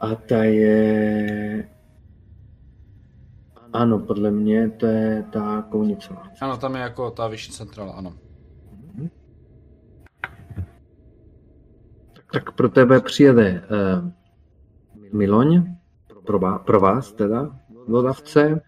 A 0.00 0.14
ta 0.14 0.44
je... 0.44 1.68
Ano, 3.72 3.98
podle 3.98 4.30
mě 4.30 4.70
to 4.70 4.86
je 4.86 5.24
ta 5.32 5.62
Kounicová. 5.62 6.22
Ano, 6.40 6.56
tam 6.56 6.74
je 6.74 6.80
jako 6.80 7.10
ta 7.10 7.28
vyšší 7.28 7.52
centrála, 7.52 7.92
ano. 7.92 8.14
Tak 12.32 12.52
pro 12.52 12.68
tebe 12.68 13.00
přijede 13.00 13.62
uh, 14.02 14.10
Miloň, 15.12 15.76
pro, 16.26 16.38
vás, 16.38 16.62
pro 16.66 16.80
vás 16.80 17.12
teda, 17.12 17.58
dodavce. 17.88 18.60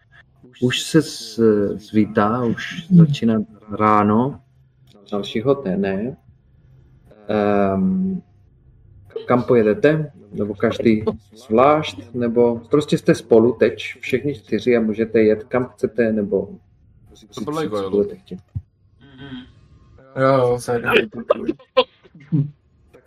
Už 0.62 0.82
se 0.82 1.02
z, 1.02 1.40
zvítá, 1.74 2.44
už 2.44 2.86
začíná 2.90 3.34
ráno 3.78 4.40
dalšího 5.12 5.54
dne. 5.54 6.16
Um, 7.74 8.22
kam 9.26 9.42
pojedete? 9.42 10.12
Nebo 10.32 10.54
každý 10.54 11.04
zvlášť? 11.46 12.14
Nebo 12.14 12.60
prostě 12.70 12.98
jste 12.98 13.14
spolu 13.14 13.52
teď, 13.52 13.78
všichni 14.00 14.34
čtyři 14.34 14.76
a 14.76 14.80
můžete 14.80 15.22
jet 15.22 15.44
kam 15.44 15.64
chcete, 15.64 16.12
nebo 16.12 16.48
podle 17.44 17.68
co 17.68 18.04
chtít. 18.16 18.38
Jo, 20.16 20.58
jo. 20.58 20.58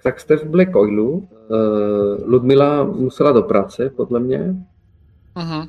Tak 0.04 0.20
jste 0.20 0.38
v 0.38 0.46
Black 0.46 0.76
Oilu. 0.76 1.28
Uh, 1.50 2.24
Ludmila 2.26 2.84
musela 2.84 3.32
do 3.32 3.42
práce, 3.42 3.90
podle 3.90 4.20
mě, 4.20 4.56
Mhm. 5.36 5.68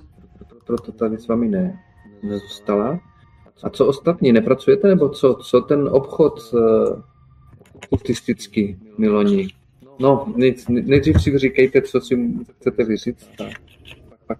proto 0.67 0.93
tady 0.93 1.19
s 1.19 1.29
vámi 1.29 1.49
ne, 1.49 1.83
nezůstala. 2.23 3.01
A 3.63 3.71
co 3.71 3.87
ostatní, 3.87 4.33
nepracujete, 4.33 4.89
nebo 4.89 5.09
co, 5.09 5.35
co 5.35 5.61
ten 5.61 5.89
obchod 5.93 6.41
uh, 6.53 7.01
kultistický, 7.89 8.79
Miloni? 8.99 9.49
No, 9.99 10.33
nic, 10.37 10.69
nejdřív 10.69 11.23
si 11.23 11.39
říkejte, 11.39 11.83
co 11.83 12.01
si 12.01 12.35
chcete 12.61 12.85
vyříct, 12.85 13.41
a 13.41 13.45
pak 14.27 14.39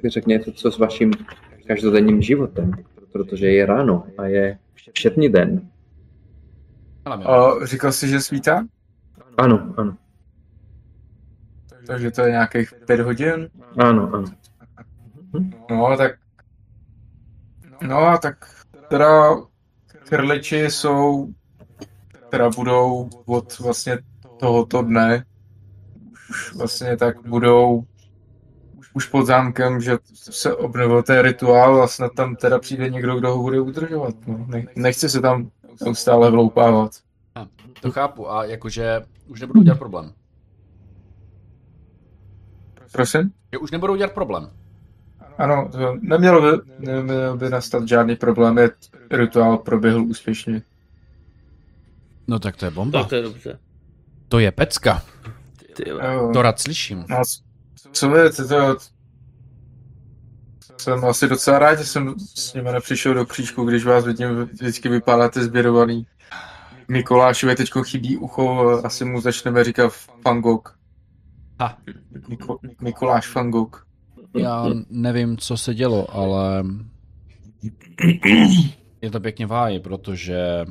si 0.00 0.08
řekněte, 0.08 0.52
co 0.52 0.70
s 0.70 0.78
vaším 0.78 1.12
každodenním 1.66 2.22
životem, 2.22 2.72
protože 3.12 3.50
je 3.50 3.66
ráno 3.66 4.06
a 4.18 4.26
je 4.26 4.58
všetní 4.92 5.28
den. 5.28 5.70
A 7.04 7.66
říkal 7.66 7.92
jsi, 7.92 8.08
že 8.08 8.20
svítá? 8.20 8.66
Ano, 9.36 9.74
ano, 9.76 9.96
Takže 11.86 12.10
to 12.10 12.22
je 12.22 12.30
nějakých 12.30 12.74
pět 12.86 13.00
hodin? 13.00 13.48
ano, 13.78 14.10
ano. 14.14 14.24
No, 15.70 15.96
tak... 15.96 16.12
No 17.82 18.18
tak 18.22 18.64
teda 18.88 19.36
krliči 20.08 20.58
jsou, 20.58 21.28
teda 22.28 22.50
budou 22.50 23.10
od 23.26 23.58
vlastně 23.58 23.98
tohoto 24.40 24.82
dne, 24.82 25.24
už 26.30 26.54
vlastně 26.54 26.96
tak 26.96 27.26
budou 27.28 27.84
už 28.94 29.06
pod 29.06 29.26
zámkem, 29.26 29.80
že 29.80 29.98
se 30.14 30.54
obnovil 30.56 31.02
ten 31.02 31.18
rituál 31.20 31.82
a 31.82 31.86
snad 31.88 32.12
tam 32.14 32.36
teda 32.36 32.58
přijde 32.58 32.90
někdo, 32.90 33.18
kdo 33.18 33.30
ho 33.36 33.42
bude 33.42 33.60
udržovat. 33.60 34.14
No. 34.26 34.44
Ne- 34.48 34.64
Nechci 34.76 35.08
se 35.08 35.20
tam 35.20 35.50
neustále 35.84 36.30
vloupávat. 36.30 36.90
To 37.80 37.90
chápu 37.92 38.30
a 38.30 38.44
jakože 38.44 39.02
už 39.28 39.40
nebudou 39.40 39.62
dělat 39.62 39.78
problém. 39.78 40.12
Prosím? 42.92 43.32
Že 43.52 43.58
už 43.58 43.70
nebudou 43.70 43.96
dělat 43.96 44.12
problém. 44.12 44.50
Ano, 45.38 45.68
to 45.72 45.96
nemělo 46.00 46.40
by, 46.42 46.62
nemělo 46.78 47.36
by 47.36 47.50
nastat 47.50 47.88
žádný 47.88 48.16
problém, 48.16 48.58
je 48.58 48.70
rituál 49.10 49.58
proběhl 49.58 50.02
úspěšně. 50.02 50.62
No 52.28 52.38
tak 52.38 52.56
to 52.56 52.64
je 52.64 52.70
bomba. 52.70 53.00
Tak 53.00 53.08
to 53.08 53.14
je 53.14 53.22
dobře. 53.22 53.58
To 54.30 54.38
je 54.38 54.52
pecka. 54.52 55.02
Jo. 55.86 56.30
To 56.32 56.42
rád 56.42 56.60
slyším. 56.60 57.04
No, 57.08 57.22
co 57.92 58.10
vy, 58.10 58.30
to, 58.30 58.48
to, 58.48 58.76
jsem 60.78 61.04
asi 61.04 61.28
docela 61.28 61.58
rád, 61.58 61.74
že 61.78 61.84
jsem 61.84 62.14
s 62.18 62.54
nimi 62.54 62.72
nepřišel 62.72 63.14
do 63.14 63.26
křížku, 63.26 63.64
když 63.64 63.84
vás 63.84 64.04
vidím, 64.04 64.28
vždycky 64.52 64.88
vypadáte 64.88 65.42
zběrovaný. 65.42 66.06
Mikulášovi 66.88 67.56
teď 67.56 67.70
chybí 67.82 68.16
ucho, 68.16 68.80
asi 68.84 69.04
mu 69.04 69.20
začneme 69.20 69.64
říkat 69.64 69.92
Fangok. 70.22 70.78
Ha. 71.60 71.78
Miko, 72.28 72.58
Mikuláš 72.80 73.26
Fangok. 73.26 73.86
Já 74.38 74.66
nevím, 74.90 75.36
co 75.36 75.56
se 75.56 75.74
dělo, 75.74 76.16
ale 76.16 76.64
je 79.02 79.10
to 79.10 79.20
pěkně 79.20 79.46
v 79.46 79.50
háji, 79.50 79.80
protože 79.80 80.66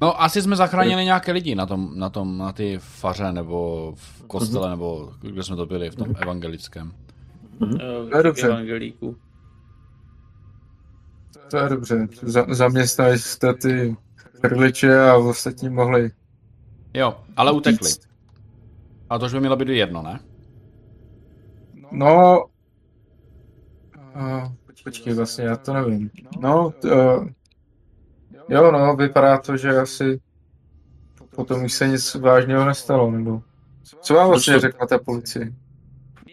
No, 0.00 0.22
asi 0.22 0.42
jsme 0.42 0.56
zachránili 0.56 1.04
nějaké 1.04 1.32
lidi 1.32 1.54
na 1.54 1.66
tom, 1.66 1.98
na 1.98 2.10
tom, 2.10 2.38
na 2.38 2.52
ty 2.52 2.78
faře, 2.78 3.32
nebo 3.32 3.92
v 3.96 4.22
kostele, 4.26 4.70
nebo 4.70 5.12
kde 5.20 5.42
jsme 5.42 5.56
to 5.56 5.66
byli, 5.66 5.90
v 5.90 5.94
tom 5.94 6.14
evangelickém. 6.18 6.92
To 8.10 8.16
je 8.16 8.22
dobře. 8.22 8.46
Evangelíku. 8.46 9.16
To 11.50 11.56
je 11.56 11.68
dobře. 11.68 12.08
Za, 12.22 12.46
zaměstnali 12.48 13.18
jste 13.18 13.54
ty 13.54 13.96
krliče 14.40 15.00
a 15.00 15.16
ostatní 15.16 15.68
mohli 15.68 16.10
Jo, 16.96 17.20
ale 17.36 17.52
utekli. 17.52 17.90
A 19.10 19.18
to 19.18 19.26
už 19.26 19.32
by 19.32 19.40
mělo 19.40 19.56
být 19.56 19.68
jedno, 19.68 20.02
ne? 20.02 20.20
No, 21.92 22.44
uh, 24.16 24.52
počkej, 24.84 25.14
vlastně, 25.14 25.44
já 25.44 25.56
to 25.56 25.72
nevím. 25.72 26.10
No, 26.40 26.72
uh, 26.84 27.26
jo, 28.48 28.70
no, 28.72 28.96
vypadá 28.96 29.38
to, 29.38 29.56
že 29.56 29.78
asi 29.78 30.20
potom 31.36 31.64
už 31.64 31.72
se 31.72 31.88
nic 31.88 32.14
vážného 32.14 32.64
nestalo, 32.64 33.10
nebo... 33.10 33.42
Co 34.00 34.14
vám 34.14 34.28
vlastně 34.28 34.54
co- 34.54 34.60
řekla 34.60 34.86
ta 34.86 34.98
policie? 34.98 35.52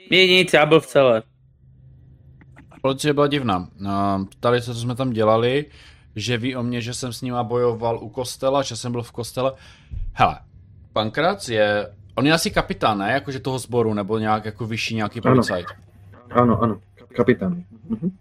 Mě 0.09 0.27
nic, 0.27 0.53
já 0.53 0.65
byl 0.65 0.79
v 0.81 0.87
celé. 0.87 1.23
Policie 2.81 3.13
byla 3.13 3.27
divná. 3.27 3.67
No, 3.79 4.25
Ptali 4.29 4.61
se, 4.61 4.73
co 4.73 4.79
jsme 4.79 4.95
tam 4.95 5.09
dělali, 5.09 5.65
že 6.15 6.37
ví 6.37 6.55
o 6.55 6.63
mě, 6.63 6.81
že 6.81 6.93
jsem 6.93 7.13
s 7.13 7.21
nima 7.21 7.43
bojoval 7.43 7.99
u 8.03 8.09
kostela, 8.09 8.61
že 8.61 8.75
jsem 8.75 8.91
byl 8.91 9.03
v 9.03 9.11
kostele. 9.11 9.53
Hele, 10.13 10.39
Pankrac 10.93 11.49
je, 11.49 11.93
on 12.15 12.25
je 12.27 12.33
asi 12.33 12.51
kapitán, 12.51 12.97
ne? 12.97 13.11
Jakože 13.11 13.39
toho 13.39 13.59
sboru, 13.59 13.93
nebo 13.93 14.17
nějak 14.17 14.45
jako 14.45 14.65
vyšší 14.67 14.95
nějaký 14.95 15.19
Ano. 15.21 15.35
policajt. 15.35 15.65
Ano, 16.31 16.61
ano, 16.63 16.79
kapitán. 17.15 17.63
Mhm. 17.89 18.11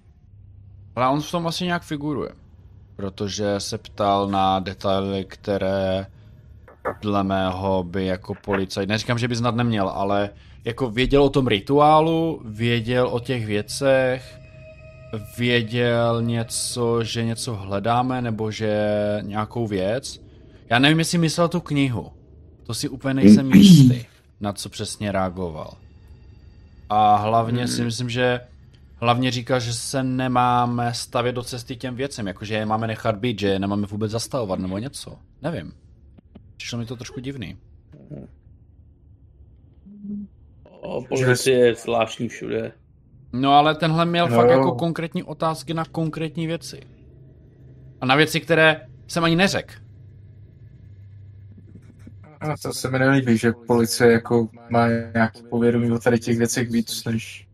Ale 0.97 1.09
on 1.09 1.21
v 1.21 1.31
tom 1.31 1.47
asi 1.47 1.65
nějak 1.65 1.83
figuruje. 1.83 2.31
Protože 3.03 3.61
se 3.61 3.79
ptal 3.79 4.29
na 4.29 4.61
detaily, 4.61 5.25
které 5.25 6.07
dle 7.01 7.25
mého 7.25 7.85
by 7.85 8.07
jako 8.07 8.35
policajt, 8.35 8.89
neříkám, 8.89 9.19
že 9.19 9.29
by 9.29 9.37
znat 9.37 9.55
neměl, 9.55 9.89
ale 9.89 10.31
jako 10.65 10.91
věděl 10.91 11.23
o 11.23 11.31
tom 11.31 11.47
rituálu, 11.47 12.43
věděl 12.45 13.09
o 13.09 13.21
těch 13.21 13.47
věcech, 13.47 14.39
věděl 15.39 16.23
něco, 16.23 17.05
že 17.05 17.25
něco 17.25 17.55
hledáme, 17.55 18.23
nebo 18.23 18.51
že 18.51 18.87
nějakou 19.23 19.67
věc. 19.67 20.21
Já 20.71 20.79
nevím, 20.79 20.99
jestli 20.99 21.19
myslel 21.19 21.49
tu 21.49 21.61
knihu. 21.61 22.13
To 22.67 22.75
si 22.75 22.89
úplně 22.89 23.15
nejsem 23.15 23.53
jistý, 23.55 24.05
na 24.41 24.53
co 24.53 24.69
přesně 24.69 25.13
reagoval. 25.13 25.75
A 26.89 27.17
hlavně 27.17 27.69
si 27.69 27.85
myslím, 27.85 28.11
že 28.11 28.41
hlavně 29.03 29.31
říkal, 29.31 29.61
že 29.61 29.75
se 29.75 30.03
nemáme 30.03 30.95
stavět 30.95 31.33
do 31.33 31.43
cesty 31.43 31.77
těm 31.77 31.95
věcem, 31.95 32.27
jakože 32.27 32.55
je 32.55 32.67
máme 32.67 32.87
nechat 32.87 33.17
být, 33.17 33.41
že 33.41 33.49
je 33.49 33.59
nemáme 33.59 33.87
vůbec 33.87 34.11
zastavovat 34.11 34.59
nebo 34.59 34.79
něco. 34.79 35.19
Nevím. 35.43 35.73
Přišlo 36.57 36.79
mi 36.79 36.87
to 36.87 36.97
trošku 36.97 37.21
divný. 37.21 37.59
O, 40.65 41.05
policie 41.05 41.67
je 41.67 41.75
zvláštní 41.75 42.29
všude. 42.29 42.73
No 43.33 43.53
ale 43.55 43.75
tenhle 43.75 44.05
měl 44.05 44.29
No 44.29 44.37
fakt 44.37 44.51
jo. 44.51 44.53
jako 44.53 44.73
konkrétní 44.73 45.23
otázky 45.23 45.75
na 45.75 45.85
konkrétní 45.85 46.47
věci. 46.47 46.81
A 48.01 48.07
na 48.07 48.15
věci, 48.15 48.41
které 48.41 48.87
jsem 49.07 49.25
ani 49.25 49.37
neřekl. 49.37 49.75
No, 52.49 52.55
to 52.63 52.73
se 52.73 52.91
mi 52.91 52.99
nelíbí, 52.99 53.39
že 53.39 53.53
policie 53.67 54.13
jako 54.13 54.49
má 54.71 54.89
nějaký 54.89 55.43
povědomí 55.51 55.93
o 55.93 55.99
tady 55.99 56.19
těch 56.19 56.39
věcech 56.39 56.71
víc, 56.71 57.05
než 57.05 57.49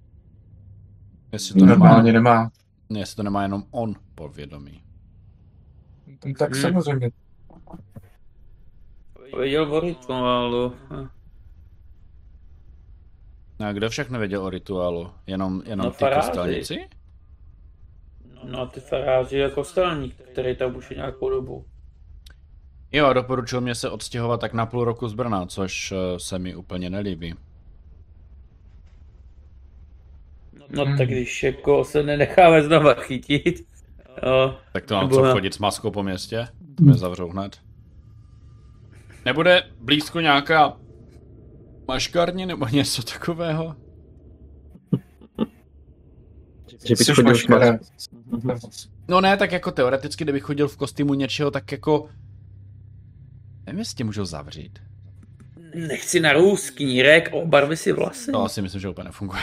Jestli 1.32 1.60
to 1.60 1.66
nemá, 1.66 1.70
normálně 1.86 2.12
nemá. 2.12 2.50
ne, 2.90 2.98
jestli 3.00 3.16
to 3.16 3.22
nemá 3.22 3.42
jenom 3.42 3.64
on 3.70 3.94
podvědomí. 4.14 4.82
Tak 6.38 6.52
Hmm. 6.52 6.62
samozřejmě. 6.62 7.10
Věděl 9.38 9.74
o 9.74 9.80
rituálu. 9.80 10.72
No 13.60 13.66
a 13.66 13.72
kdo 13.72 13.90
však 13.90 14.10
nevěděl 14.10 14.44
o 14.44 14.50
rituálu? 14.50 15.10
Jenom, 15.26 15.62
jenom 15.66 15.84
No, 15.86 15.90
ty 15.90 15.96
faráři. 15.98 16.26
kostelníci? 16.28 16.88
No 18.44 18.60
a 18.60 18.66
ty 18.66 18.80
faráři 18.80 19.36
je 19.36 19.50
kostelník, 19.50 20.14
který 20.32 20.56
tam 20.56 20.76
už 20.76 20.90
je 20.90 20.96
nějakou 20.96 21.30
dobu. 21.30 21.64
Jo, 22.92 23.12
doporučil 23.12 23.60
mě 23.60 23.74
se 23.74 23.90
odstěhovat 23.90 24.40
tak 24.40 24.52
na 24.52 24.66
půl 24.66 24.84
roku 24.84 25.08
z 25.08 25.14
Brna, 25.14 25.46
což 25.46 25.92
eh, 25.92 26.18
se 26.20 26.38
mi 26.38 26.56
úplně 26.56 26.90
nelíbí. 26.90 27.34
No 30.70 30.84
Hmm. 30.84 30.98
tak 30.98 31.08
když 31.08 31.42
jako 31.42 31.84
se 31.84 32.02
nenecháme 32.02 32.62
znova 32.62 32.94
chytit. 32.94 33.66
Jo, 34.26 34.58
Tak 34.72 34.84
to 34.86 34.94
mám 34.94 35.04
Nebo 35.04 35.16
co 35.16 35.24
ne. 35.24 35.32
chodit 35.32 35.54
s 35.54 35.58
maskou 35.58 35.90
po 35.90 36.02
městě? 36.02 36.48
To 36.74 36.84
mě 36.84 36.94
zavřou 36.94 37.28
hned. 37.28 37.58
Nebude 39.24 39.62
blízko 39.80 40.20
nějaká 40.20 40.76
maškarně 41.88 42.46
nebo 42.46 42.66
něco 42.68 43.02
takového? 43.02 43.76
Že 46.84 46.96
Jsi 46.96 47.14
chodil 47.14 47.32
maskou. 47.32 48.68
No 49.08 49.20
ne, 49.20 49.36
tak 49.36 49.52
jako 49.52 49.70
teoreticky, 49.70 50.24
kdybych 50.24 50.42
chodil 50.42 50.68
v 50.68 50.76
kostýmu 50.76 51.14
něčeho, 51.14 51.50
tak 51.50 51.72
jako... 51.72 52.08
Nevím, 53.66 53.78
jestli 53.78 53.94
tě 53.94 54.04
můžou 54.04 54.24
zavřít. 54.24 54.78
nechci 55.74 56.20
narůst 56.20 56.70
knírek, 56.70 57.28
obarvi 57.32 57.76
si 57.76 57.92
vlasy. 57.92 58.32
To 58.32 58.44
asi 58.44 58.62
myslím, 58.62 58.80
že 58.80 58.88
úplně 58.88 59.04
nefunguje. 59.04 59.40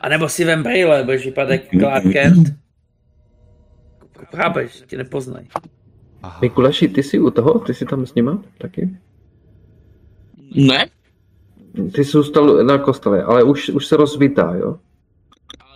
A 0.00 0.08
nebo 0.08 0.28
si 0.28 0.44
vem 0.44 0.62
brýle, 0.62 1.04
budeš 1.04 1.24
vypadat 1.24 1.50
jak 1.50 1.62
Clark 1.80 2.12
Kent. 2.12 2.48
Chápeš, 4.36 4.82
tě 4.86 4.96
nepoznají. 4.96 5.48
Aha. 6.22 6.38
Mikuláši, 6.42 6.88
ty 6.88 7.02
jsi 7.02 7.18
u 7.18 7.30
toho? 7.30 7.58
Ty 7.58 7.74
jsi 7.74 7.84
tam 7.84 8.06
s 8.06 8.14
nima 8.14 8.42
taky? 8.58 8.98
Ne? 10.54 10.86
Ty 11.92 12.04
jsi 12.04 12.10
zůstal 12.10 12.64
na 12.64 12.78
kostele, 12.78 13.22
ale 13.22 13.42
už, 13.42 13.68
už 13.68 13.86
se 13.86 13.96
rozvítá, 13.96 14.54
jo? 14.54 14.76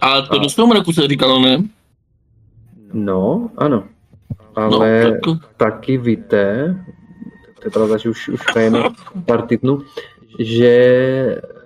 A 0.01 0.23
to 0.23 0.39
do 0.39 0.49
svého 0.49 0.67
mraku 0.67 0.93
se 0.93 1.09
říkalo, 1.09 1.41
ne? 1.41 1.63
No, 2.93 3.51
ano. 3.57 3.89
No, 4.57 4.63
Ale 4.63 5.21
tak, 5.25 5.39
taky 5.57 5.99
víte, 5.99 6.75
to 7.61 7.67
je 7.67 7.71
pravda, 7.71 7.97
že 7.97 8.09
už, 8.09 8.29
už 8.29 8.41
hrajeme 8.51 8.79
pár 9.27 9.47
týdnů, 9.47 9.83
že 10.39 10.73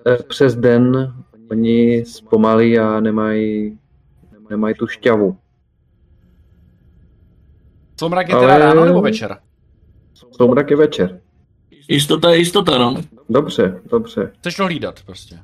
eh, 0.06 0.22
přes 0.28 0.56
den 0.56 1.14
oni 1.50 2.04
zpomalí 2.04 2.78
a 2.78 3.00
nemají, 3.00 3.78
nemají 4.50 4.74
tu 4.74 4.86
šťavu. 4.86 5.36
Soumrak 8.00 8.28
je 8.28 8.34
teda 8.34 8.54
Ale- 8.54 8.58
ráno 8.58 8.84
nebo 8.84 9.00
večer? 9.02 9.38
Soumrak 10.14 10.70
je 10.70 10.76
večer. 10.76 11.20
jistota 11.88 12.30
je 12.30 12.38
jistota, 12.38 12.78
no. 12.78 12.96
Dobře, 13.28 13.80
dobře. 13.90 14.32
Chceš 14.38 14.54
to 14.56 14.64
hlídat 14.64 15.02
prostě. 15.02 15.38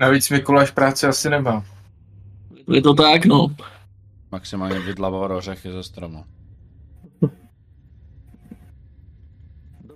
Navíc 0.00 0.30
Mikuláš 0.30 0.70
práci 0.70 1.06
asi 1.06 1.30
nemá. 1.30 1.64
Je 2.72 2.82
to 2.82 2.94
tak, 2.94 3.26
no. 3.26 3.48
Maximálně 4.32 4.80
vydlabovat 4.80 5.30
ořechy 5.30 5.72
ze 5.72 5.82
stromu. 5.82 6.24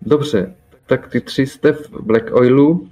Dobře, 0.03 0.55
tak 0.87 1.09
ty 1.09 1.21
tři 1.21 1.47
jste 1.47 1.73
v 1.73 1.91
Black 2.03 2.33
Oilu. 2.33 2.89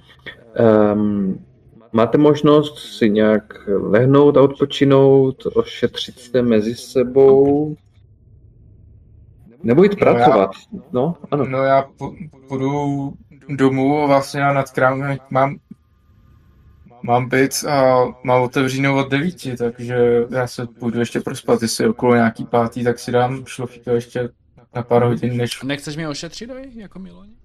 Um, 0.59 1.45
máte 1.93 2.17
možnost 2.17 2.79
si 2.97 3.09
nějak 3.09 3.53
lehnout 3.67 4.37
a 4.37 4.41
odpočinout, 4.41 5.45
ošetřit 5.53 6.19
se 6.19 6.41
mezi 6.41 6.75
sebou, 6.75 7.75
nebo 9.63 9.83
jít 9.83 9.91
No 10.01 10.07
já- 10.07 10.13
pracovat. 10.15 10.51
No, 10.93 11.15
ano. 11.31 11.45
No 11.45 11.57
já 11.63 11.85
půjdu 12.47 13.13
domů, 13.49 14.07
vlastně 14.07 14.41
já 14.41 14.53
nad 14.53 14.71
krám 14.71 15.17
mám 15.29 15.57
mám 17.01 17.29
byt 17.29 17.51
a 17.69 18.05
mám 18.23 18.41
otevřenou 18.41 18.97
od 18.99 19.09
devíti, 19.11 19.55
takže 19.57 20.25
já 20.29 20.47
se 20.47 20.67
půjdu 20.67 20.99
ještě 20.99 21.19
prospat, 21.19 21.61
jestli 21.61 21.83
je 21.83 21.89
okolo 21.89 22.15
nějaký 22.15 22.45
pátý, 22.45 22.83
tak 22.83 22.99
si 22.99 23.11
dám 23.11 23.45
šlofíka 23.45 23.91
ještě 23.91 24.29
na 24.75 24.83
pár 24.83 25.03
hodin, 25.03 25.37
než... 25.37 25.63
Nechceš 25.63 25.95
mě 25.95 26.09
ošetřit, 26.09 26.49
jako 26.75 26.99
Miloni? 26.99 27.38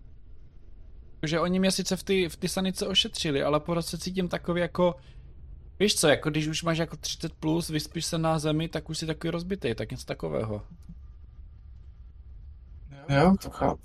Protože 1.24 1.40
oni 1.40 1.58
mě 1.60 1.70
sice 1.70 1.96
v 1.96 2.02
ty, 2.02 2.28
v 2.28 2.36
ty 2.36 2.48
sanice 2.48 2.86
ošetřili, 2.86 3.42
ale 3.42 3.60
pořád 3.60 3.82
se 3.82 3.98
cítím 3.98 4.28
takový 4.28 4.60
jako... 4.60 4.94
Víš 5.80 5.94
co, 5.94 6.08
jako 6.08 6.30
když 6.30 6.46
už 6.46 6.62
máš 6.62 6.78
jako 6.78 6.96
30 6.96 7.32
plus, 7.32 7.68
vyspíš 7.68 8.06
se 8.06 8.18
na 8.18 8.38
zemi, 8.38 8.68
tak 8.68 8.90
už 8.90 8.98
jsi 8.98 9.06
takový 9.06 9.30
rozbitý, 9.30 9.74
tak 9.74 9.90
něco 9.90 10.06
takového. 10.06 10.62
Jo, 13.08 13.34
to 13.42 13.50
chápu. 13.50 13.82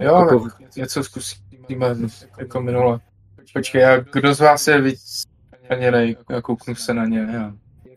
Jo, 0.00 0.14
Jako- 0.14 0.48
něco 0.76 1.04
zkusíme, 1.04 1.96
jako 2.38 2.60
minule. 2.60 3.00
Počkej, 3.52 3.86
a 3.86 4.00
kdo 4.00 4.34
z 4.34 4.40
vás 4.40 4.68
je 4.68 4.80
víc 4.80 5.22
raněnej? 5.70 6.16
Já 6.30 6.42
kouknu 6.42 6.74
se 6.74 6.94
na 6.94 7.06
ně. 7.06 7.18
Já. 7.32 7.52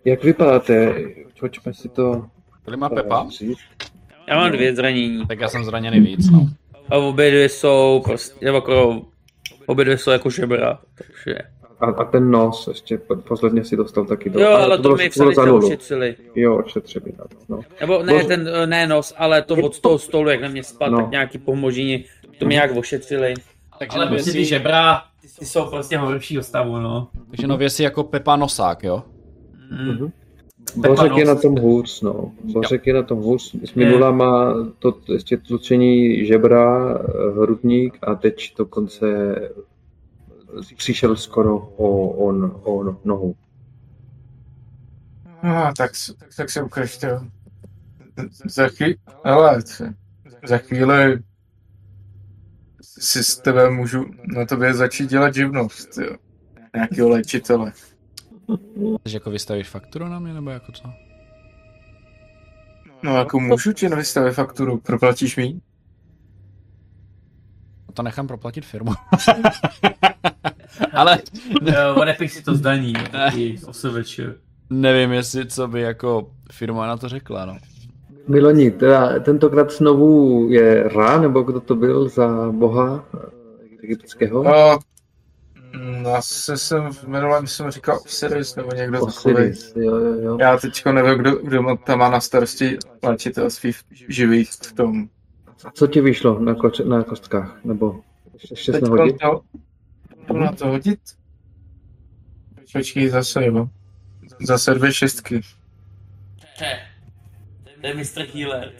Jak 0.06 0.24
vypadáte? 0.24 0.94
Pojďme 1.40 1.74
si 1.74 1.90
to 1.90 2.30
Byli 2.66 2.78
má 2.78 2.90
Pepa? 2.90 3.30
říct. 3.30 3.60
Já 4.32 4.38
mám 4.38 4.52
dvě 4.52 4.76
zranění. 4.76 5.28
Tak 5.28 5.40
já 5.40 5.48
jsem 5.48 5.64
zraněný 5.66 6.00
víc, 6.00 6.30
no. 6.30 6.48
A 6.90 6.98
obě 6.98 7.32
dvě 7.32 7.50
jsou 7.50 8.02
prostě, 8.06 8.46
nebo 8.46 8.58
jako, 8.58 9.02
obě 9.66 9.86
dvě 9.86 9.98
jsou 9.98 10.12
jako 10.12 10.30
žebra, 10.30 10.80
takže. 10.96 11.38
A, 11.80 11.86
a 11.86 12.04
ten 12.06 12.32
nos 12.32 12.68
ještě 12.68 12.98
po- 12.98 13.16
posledně 13.16 13.64
si 13.64 13.76
dostal 13.78 14.06
taky 14.06 14.30
do... 14.30 14.40
Jo, 14.40 14.50
ale 14.52 14.78
to 14.78 14.82
bylo- 14.82 14.96
mi 14.96 15.10
v 15.10 15.18
bylo 15.18 15.32
za 15.32 15.36
sanice 15.36 15.52
nulu. 15.52 15.68
ošetřili. 15.68 16.16
Jo, 16.36 16.58
ošetřili 16.66 17.12
na 17.20 17.24
to, 17.26 17.38
no. 17.50 17.62
Nebo 17.82 18.04
ne 18.04 18.24
ten, 18.24 18.50
ne 18.66 18.88
nos, 18.88 19.14
ale 19.18 19.42
to 19.42 19.56
od 19.56 19.80
toho 19.80 20.00
stolu, 20.00 20.30
jak 20.30 20.42
na 20.42 20.48
mě 20.48 20.64
spadl, 20.64 20.92
No. 20.96 21.02
tak 21.02 21.12
nějaký 21.12 21.38
pomožini, 21.38 22.06
to 22.40 22.46
mi 22.46 22.54
nějak 22.54 22.76
ošetřili. 22.76 23.34
Takže 23.80 23.96
Ale 23.98 24.06
nově 24.06 24.18
prostě 24.18 24.32
ty 24.32 24.38
si, 24.38 24.46
žebra, 24.46 25.02
ty 25.40 25.46
jsou 25.46 25.66
prostě 25.66 25.98
horšího 25.98 26.44
stavu, 26.44 26.78
no. 26.80 27.08
takže 27.30 27.48
nově 27.48 27.70
si 27.70 27.84
jako 27.84 28.04
Pepa 28.04 28.36
nosák, 28.36 28.84
jo? 28.84 29.04
Mm. 29.72 29.88
Mhm. 29.88 30.12
Bořek 30.76 31.12
je 31.18 31.26
na 31.26 31.36
tom 31.36 31.58
hůř, 31.60 32.02
no. 32.02 32.32
Bořek 32.54 32.88
je 32.88 32.94
na 32.94 33.04
tom 33.04 33.20
hůř. 33.20 33.56
Z 33.66 33.74
minula 33.74 34.12
má 34.12 34.54
to 34.80 35.00
ještě 35.14 35.38
tlučení 35.38 36.26
žebra, 36.26 36.94
eh, 36.98 37.32
hrudník 37.32 37.98
a 38.02 38.16
teď 38.16 38.54
dokonce 38.58 39.08
přišel 40.78 41.16
skoro 41.16 41.58
o, 41.58 42.10
o, 42.10 42.28
o 42.64 42.96
nohu. 43.06 43.36
Ah, 45.44 45.72
tak, 45.78 45.96
s- 45.96 46.14
tak, 46.14 46.30
tak 46.38 46.50
se 46.50 46.62
ukažte. 46.64 47.20
Za 48.46 48.68
chvíli, 48.68 48.96
ale 49.24 49.60
za 50.48 50.58
chvíli 50.58 51.20
si 52.82 53.24
s 53.24 53.38
tebe 53.38 53.70
můžu 53.70 54.06
na 54.36 54.46
tobě 54.46 54.74
začít 54.74 55.10
dělat 55.10 55.36
živnost, 55.36 55.98
jo. 55.98 56.16
Nějakého 56.76 57.10
léčitele. 57.10 57.74
Takže 59.04 59.16
jako 59.16 59.32
vystavíš 59.32 59.70
fakturu 59.70 60.08
na 60.08 60.20
mě, 60.20 60.34
nebo 60.34 60.50
jako 60.50 60.72
co? 60.72 60.90
No 63.04 63.18
jako 63.18 63.40
můžu 63.40 63.74
ti 63.74 63.88
vystavit 63.88 64.34
fakturu, 64.34 64.78
proplatíš 64.78 65.38
mi? 65.38 65.62
To 67.94 68.04
nechám 68.04 68.28
proplatit 68.28 68.66
firmu. 68.66 68.92
Ale 70.94 71.20
Odepich 71.96 72.32
si 72.32 72.44
to 72.44 72.56
zdaní, 72.56 72.94
taky 73.12 73.60
osobeč. 73.68 74.20
nevím, 74.70 75.12
jestli 75.12 75.46
co 75.46 75.68
by 75.68 75.82
jako 75.82 76.32
firma 76.52 76.88
na 76.88 76.98
to 76.98 77.10
řekla, 77.10 77.46
no. 77.46 77.58
Miloni, 78.28 78.72
teda 78.72 79.20
tentokrát 79.20 79.72
znovu 79.72 80.48
je 80.50 80.84
Ra, 80.84 81.22
nebo 81.22 81.42
kdo 81.42 81.60
to 81.60 81.76
byl 81.76 82.10
za 82.10 82.52
boha 82.52 83.06
egyptského? 83.84 84.44
No, 84.44 84.80
asi 86.16 86.58
jsem 86.58 86.94
v 86.94 87.04
minulém 87.08 87.48
jsem 87.48 87.72
říkal 87.72 88.00
Osiris 88.06 88.56
nebo 88.56 88.72
někdo 88.72 89.06
takový. 89.06 89.34
Osiris, 89.36 89.74
jo, 89.76 89.96
jo, 89.96 90.14
jo. 90.22 90.38
Já 90.40 90.58
teďko 90.58 90.92
nevím, 90.92 91.18
kdo, 91.20 91.36
kdo 91.36 91.62
má- 91.62 91.76
tam 91.76 92.00
má 92.00 92.10
na 92.10 92.20
starosti 92.20 92.78
léčitelství 93.04 93.72
živých 94.10 94.52
v 94.52 94.74
tom. 94.74 95.08
A 95.66 95.72
co 95.72 95.88
ti 95.88 96.02
vyšlo 96.02 96.40
na, 96.40 96.54
koč- 96.54 96.88
na 96.88 97.04
kostkách? 97.04 97.60
Nebo 97.64 98.02
ještě 98.52 98.72
Teď 98.72 98.86
jsme 98.86 98.98
hodit? 99.00 99.18
to, 99.22 99.42
jdu 100.28 100.40
na 100.40 100.52
to 100.52 100.68
hodit? 100.68 101.00
Počkej, 102.74 103.10
zase 103.10 103.46
jo. 103.46 103.70
Zase 104.48 104.74
dvě 104.74 104.94
šestky. 104.94 105.42
To 107.82 107.88
je 107.88 107.94
Mr. 107.94 108.22
Healer. 108.34 108.72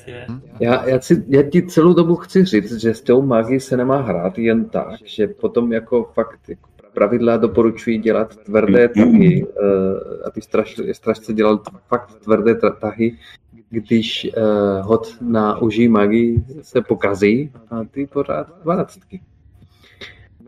Já, 0.60 0.90
já, 0.90 1.00
si, 1.02 1.24
já 1.28 1.44
ti 1.50 1.68
celou 1.68 1.94
dobu 1.94 2.16
chci 2.16 2.46
říct, 2.46 2.82
že 2.82 2.94
s 2.94 3.02
tou 3.02 3.22
magií 3.22 3.60
se 3.60 3.78
nemá 3.78 4.02
hrát 4.02 4.38
jen 4.38 4.66
tak, 4.66 5.00
že 5.06 5.28
potom 5.28 5.74
jako 5.74 6.04
fakt 6.14 6.50
jako 6.50 6.70
pravidla 6.94 7.38
doporučují 7.38 7.98
dělat 8.00 8.36
tvrdé 8.36 8.90
tahy, 8.90 9.44
uh, 9.46 9.50
aby 10.26 10.42
straš, 10.42 10.80
strašce 10.92 11.34
dělal 11.34 11.60
fakt 11.88 12.16
tvrdé 12.24 12.56
tahy, 12.80 13.18
když 13.70 14.28
uh, 14.38 14.86
hod 14.86 15.18
na 15.22 15.58
uží 15.58 15.88
magii 15.88 16.44
se 16.62 16.82
pokazí 16.82 17.52
a 17.72 17.84
ty 17.84 18.08
pořád 18.08 18.48
dvanáctky. 18.64 19.22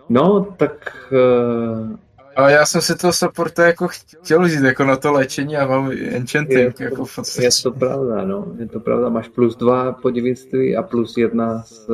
No, 0.09 0.47
tak 0.57 0.97
uh, 1.11 1.95
Ale 2.35 2.51
já 2.51 2.65
jsem 2.65 2.81
si 2.81 2.95
toho 2.95 3.13
supporta 3.13 3.65
jako 3.65 3.87
chtěl 3.87 4.43
vzít 4.43 4.63
jako 4.63 4.83
na 4.83 4.95
to 4.95 5.11
léčení 5.11 5.57
a 5.57 5.67
mám 5.67 5.91
enchanting 5.91 6.79
Je- 6.79 6.85
jako 6.85 7.05
v 7.05 7.09
je 7.09 7.15
podstatě. 7.15 7.49
to 7.63 7.71
pravda, 7.71 8.25
no. 8.25 8.47
Je 8.59 8.67
to 8.67 8.79
pravda, 8.79 9.09
máš 9.09 9.27
plus 9.27 9.55
dva 9.55 9.91
po 9.91 10.11
děvinství 10.11 10.75
a 10.75 10.83
plus 10.83 11.17
jedna 11.17 11.63
z, 11.63 11.85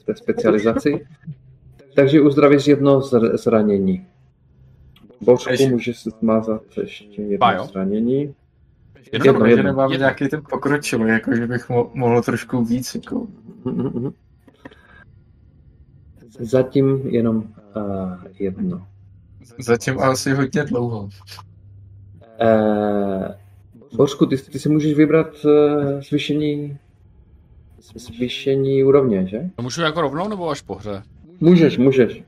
z 0.00 0.04
té 0.06 0.14
specializaci. 0.14 1.06
Takže 1.94 2.20
uzdravíš 2.20 2.66
jedno 2.66 3.00
zr- 3.00 3.36
zranění. 3.36 4.06
Božku 5.20 5.68
může 5.70 5.94
si 5.94 6.10
smázat 6.10 6.62
ještě 6.82 7.22
jedno 7.22 7.38
Pa, 7.38 7.52
jo. 7.52 7.64
zranění. 7.64 8.34
Jedno, 9.12 9.32
Jedno, 9.32 9.46
jedno. 9.46 9.62
nemám 9.62 9.90
jedno. 9.92 10.02
nějaký 10.02 10.28
ten 10.28 10.42
pokročilý, 10.50 11.08
jako 11.10 11.34
že 11.36 11.46
bych 11.46 11.68
mo- 11.70 11.90
mohl 11.94 12.22
trošku 12.22 12.64
víc. 12.64 12.94
Jako. 12.94 13.26
Mhm. 13.64 14.12
Zatím 16.40 17.00
jenom 17.06 17.36
uh, 17.36 17.44
jedno. 18.38 18.86
Zatím 19.58 19.98
asi 20.00 20.32
hodně 20.32 20.64
dlouho. 20.64 21.02
Uh, 21.02 21.10
Božku, 23.96 24.26
ty, 24.26 24.36
ty 24.36 24.58
si 24.58 24.68
můžeš 24.68 24.94
vybrat 24.94 25.26
uh, 25.44 26.00
zvýšení, 26.08 26.78
zvýšení 27.94 28.84
úrovně, 28.84 29.26
že? 29.26 29.50
To 29.56 29.62
můžu 29.62 29.82
jako 29.82 30.00
rovnou 30.00 30.28
nebo 30.28 30.50
až 30.50 30.60
po 30.62 30.74
hře? 30.74 31.02
Můžeš, 31.40 31.78
můžeš. 31.78 32.22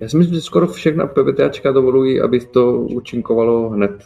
Já 0.00 0.08
si 0.08 0.16
myslím, 0.16 0.34
že 0.34 0.40
skoro 0.40 0.66
všechna 0.66 1.06
PVTAčka 1.06 1.72
dovolují, 1.72 2.20
aby 2.20 2.40
to 2.40 2.72
účinkovalo 2.72 3.68
hned. 3.68 4.04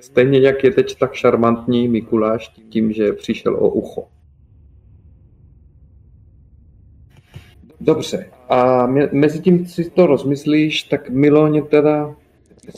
Stejně 0.00 0.40
jak 0.40 0.64
je 0.64 0.70
teď 0.70 0.98
tak 0.98 1.14
šarmantní 1.14 1.88
Mikuláš 1.88 2.48
tím, 2.48 2.92
že 2.92 3.12
přišel 3.12 3.54
o 3.54 3.68
ucho. 3.68 4.08
Dobře, 7.80 8.30
a 8.48 8.86
mezi 9.12 9.40
tím 9.40 9.66
si 9.66 9.90
to 9.90 10.06
rozmyslíš, 10.06 10.82
tak 10.82 11.10
Miloně 11.10 11.62
teda 11.62 12.14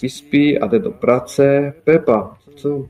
vyspí 0.02 0.58
a 0.58 0.66
jde 0.66 0.78
do 0.78 0.90
práce. 0.90 1.74
Pepa, 1.84 2.38
co, 2.56 2.86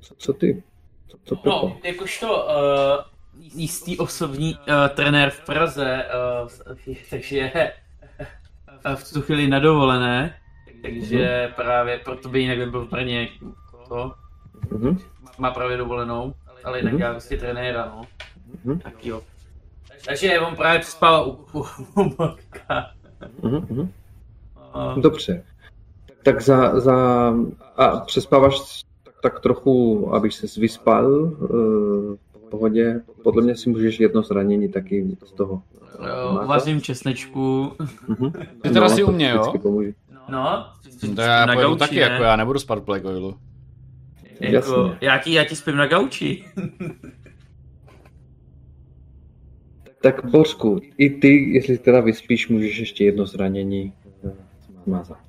co, 0.00 0.14
co 0.14 0.32
ty? 0.32 0.62
Co, 1.08 1.16
co 1.24 1.36
Pepa? 1.36 1.50
No, 1.50 1.76
jakožto 1.84 2.26
uh, 2.26 3.11
jistý 3.54 3.98
osobní 3.98 4.54
uh, 4.54 4.88
trenér 4.94 5.30
v 5.30 5.40
Praze, 5.40 6.04
uh, 6.44 6.74
takže 7.10 7.52
uh, 8.86 8.94
v 8.94 9.08
tuto 9.08 9.20
chvíli 9.20 9.48
na 9.48 9.58
dovolené, 9.58 10.34
takže 10.82 11.18
mm-hmm. 11.18 11.54
právě 11.54 11.98
proto 11.98 12.28
by 12.28 12.40
jinak 12.40 12.70
byl 12.70 12.86
v 12.86 12.90
Brně 12.90 13.28
to. 13.88 14.12
Mm-hmm. 14.68 14.98
Má 15.38 15.50
právě 15.50 15.76
dovolenou, 15.76 16.34
ale 16.64 16.78
jinak 16.78 16.94
mm-hmm. 16.94 17.00
já 17.00 17.10
vlastně 17.10 17.36
trenéra, 17.36 17.92
no. 17.96 18.02
Mm-hmm. 18.66 18.78
Tak 18.78 19.06
jo. 19.06 19.22
Takže 20.06 20.40
on 20.40 20.56
právě 20.56 20.80
přespával 20.80 21.28
u, 21.28 21.46
u, 21.52 21.64
u 21.96 22.02
mm-hmm. 23.42 23.88
Dobře. 25.00 25.44
Tak 26.22 26.40
za, 26.40 26.80
za 26.80 26.94
a 27.76 28.00
přespáváš 28.00 28.82
tak 29.22 29.40
trochu, 29.40 30.08
abych 30.14 30.34
se 30.34 30.60
vyspal 30.60 31.10
v 31.26 32.16
pohodě. 32.52 33.00
Podle 33.22 33.42
mě 33.42 33.56
si 33.56 33.70
můžeš 33.70 34.00
jedno 34.00 34.22
zranění 34.22 34.68
taky 34.68 35.16
z 35.24 35.32
toho. 35.32 35.62
Uvařím 36.44 36.80
česnečku. 36.80 37.72
Mm-hmm. 38.08 38.32
Ty 38.62 38.68
to 38.70 38.80
no, 38.80 38.84
asi 38.84 39.04
u 39.04 39.12
mě, 39.12 39.30
jo? 39.30 39.52
No, 40.28 40.66
to 41.14 41.20
já 41.20 41.46
na 41.46 41.54
gauči, 41.54 41.78
taky, 41.78 41.94
ne? 41.94 42.00
jako 42.00 42.22
já 42.22 42.36
nebudu 42.36 42.58
spát 42.58 42.78
v 42.78 42.84
Black 42.84 43.04
Oilu. 43.04 43.36
Jako, 44.40 44.94
já, 45.00 45.18
ti, 45.18 45.32
já 45.32 45.44
ti 45.44 45.56
spím 45.56 45.76
na 45.76 45.86
gauči. 45.86 46.44
tak 50.02 50.24
Bořku, 50.30 50.80
i 50.98 51.10
ty, 51.10 51.54
jestli 51.54 51.78
teda 51.78 52.00
vyspíš, 52.00 52.48
můžeš 52.48 52.78
ještě 52.78 53.04
jedno 53.04 53.26
zranění 53.26 53.92
zmazat. 54.84 55.22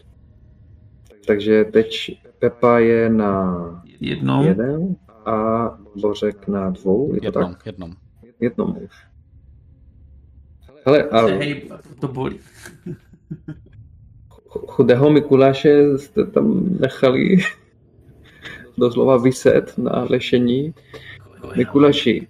Takže 1.27 1.63
teď 1.63 2.17
Pepa 2.39 2.79
je 2.79 3.09
na 3.09 3.83
jednom 3.99 4.45
jeden 4.45 4.95
a 5.25 5.69
Bořek 6.01 6.47
na 6.47 6.69
dvou, 6.69 7.13
je 7.13 7.19
to 7.19 7.25
jednom, 7.25 7.53
tak? 7.53 7.65
Jednom. 7.65 7.93
Jednom 8.39 8.77
už. 8.77 8.91
Hele, 10.85 11.03
a... 11.03 11.21
Hej, 11.25 11.69
to 11.99 12.07
bolí. 12.07 12.39
Chudého 14.67 15.09
Mikuláše 15.09 15.97
jste 15.97 16.25
tam 16.25 16.77
nechali 16.79 17.37
doslova 18.77 19.17
vyset 19.17 19.77
na 19.77 20.07
lešení. 20.09 20.73
Mikuláši, 21.55 22.27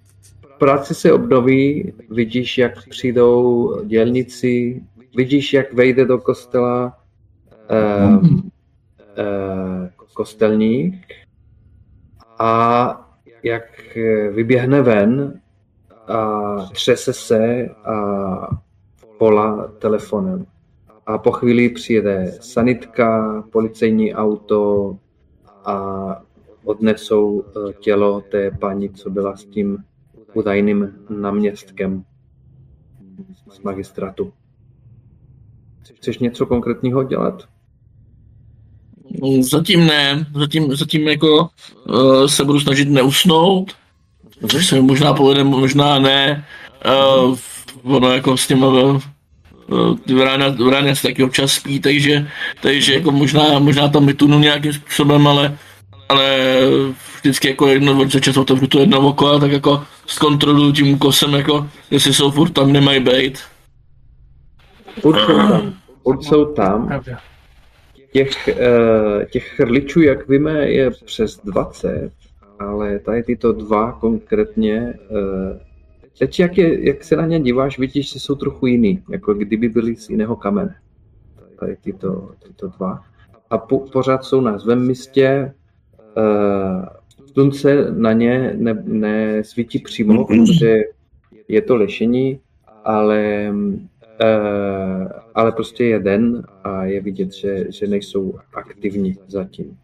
práci 0.58 0.94
se 0.94 1.12
obnoví, 1.12 1.92
vidíš, 2.10 2.58
jak 2.58 2.88
přijdou 2.88 3.70
dělníci, 3.84 4.82
vidíš, 5.16 5.52
jak 5.52 5.72
vejde 5.72 6.04
do 6.04 6.18
kostela 6.18 6.98
eh, 7.70 8.18
eh, 9.16 9.90
kostelník 10.14 11.23
a 12.38 13.00
jak 13.42 13.96
vyběhne 14.30 14.82
ven 14.82 15.40
a 16.08 16.56
třese 16.72 17.12
se 17.12 17.68
a 17.84 18.48
volá 19.20 19.68
telefonem. 19.78 20.46
A 21.06 21.18
po 21.18 21.32
chvíli 21.32 21.68
přijede 21.68 22.32
sanitka, 22.40 23.42
policejní 23.52 24.14
auto 24.14 24.96
a 25.64 26.22
odnesou 26.64 27.44
eh, 27.44 27.72
tělo 27.72 28.20
té 28.20 28.50
paní, 28.50 28.90
co 28.90 29.10
byla 29.10 29.36
s 29.36 29.44
tím 29.44 29.84
údajným 30.34 30.92
náměstkem 31.08 32.04
z 33.50 33.60
magistratu. 33.60 34.32
Chceš 35.94 36.18
něco 36.18 36.46
konkrétního 36.46 37.04
dělat? 37.04 37.48
Zatím 39.40 39.86
ne, 39.86 40.26
zatím, 40.34 40.76
zatím 40.76 41.08
jako 41.08 41.48
uh, 41.88 42.26
se 42.26 42.44
budu 42.44 42.60
snažit 42.60 42.88
neusnout, 42.88 43.72
což 44.48 44.66
se 44.66 44.74
mi 44.74 44.82
možná 44.82 45.14
povede, 45.14 45.44
možná 45.44 45.98
ne. 45.98 46.44
Uh, 47.26 47.38
ono 47.82 48.12
jako 48.12 48.36
s 48.36 48.46
těma 48.46 48.66
uh, 48.66 49.00
v 50.06 50.20
ráně, 50.20 50.48
v 50.50 50.68
ráně 50.68 50.96
se 50.96 51.02
taky 51.02 51.24
občas 51.24 51.52
spí, 51.52 51.80
takže, 51.80 52.28
takže 52.60 52.94
jako 52.94 53.10
možná, 53.10 53.58
možná 53.58 53.88
tam 53.88 54.06
vytunu 54.06 54.38
nějakým 54.38 54.72
způsobem, 54.72 55.26
ale, 55.26 55.58
ale 56.08 56.48
vždycky 57.20 57.48
jako 57.48 57.66
jedno, 57.68 58.08
za 58.08 58.20
čas 58.20 58.36
otevřu 58.36 58.66
to 58.66 58.80
jedno 58.80 59.00
oko 59.00 59.28
a 59.28 59.38
tak 59.38 59.52
jako 59.52 59.82
zkontroluju 60.06 60.72
tím 60.72 60.98
kosem, 60.98 61.34
jako 61.34 61.68
jestli 61.90 62.14
jsou 62.14 62.30
furt 62.30 62.50
tam, 62.50 62.72
nemají 62.72 63.00
být. 63.00 63.38
Furt 65.00 65.20
jsou 65.20 65.36
tam. 65.36 65.74
Furt 66.02 66.24
jsou 66.24 66.44
tam. 66.44 67.02
Těch, 68.14 68.48
uh, 68.48 69.24
těch 69.24 69.48
chrličů, 69.48 70.00
jak 70.00 70.28
víme, 70.28 70.70
je 70.70 70.90
přes 70.90 71.40
20, 71.44 72.10
ale 72.58 72.98
tady 72.98 73.22
tyto 73.22 73.52
dva 73.52 73.92
konkrétně, 73.92 74.94
uh, 75.10 75.58
teď 76.18 76.40
jak, 76.40 76.58
je, 76.58 76.88
jak 76.88 77.04
se 77.04 77.16
na 77.16 77.26
ně 77.26 77.40
díváš, 77.40 77.78
vidíš, 77.78 78.12
že 78.12 78.20
jsou 78.20 78.34
trochu 78.34 78.66
jiný, 78.66 79.02
jako 79.10 79.34
kdyby 79.34 79.68
byli 79.68 79.96
z 79.96 80.10
jiného 80.10 80.36
kamene. 80.36 80.76
Tady 81.60 81.76
tyto, 81.76 82.30
tyto 82.46 82.68
dva. 82.68 83.00
A 83.50 83.58
po, 83.58 83.78
pořád 83.78 84.24
jsou 84.24 84.40
na 84.40 84.58
svém 84.58 84.86
místě, 84.86 85.52
uh, 86.16 86.84
slunce 87.32 87.90
na 87.90 88.12
ně 88.12 88.54
ne, 88.56 88.82
nesvítí 88.84 89.78
přímo, 89.78 90.24
protože 90.24 90.82
je 91.48 91.62
to 91.62 91.76
lešení, 91.76 92.40
ale 92.84 93.52
ale 95.34 95.52
prostě 95.52 95.84
je 95.84 95.98
den 95.98 96.42
a 96.64 96.84
je 96.84 97.00
vidět, 97.00 97.32
že, 97.32 97.72
že 97.72 97.86
nejsou 97.86 98.38
aktivní 98.54 99.16
zatím. 99.26 99.78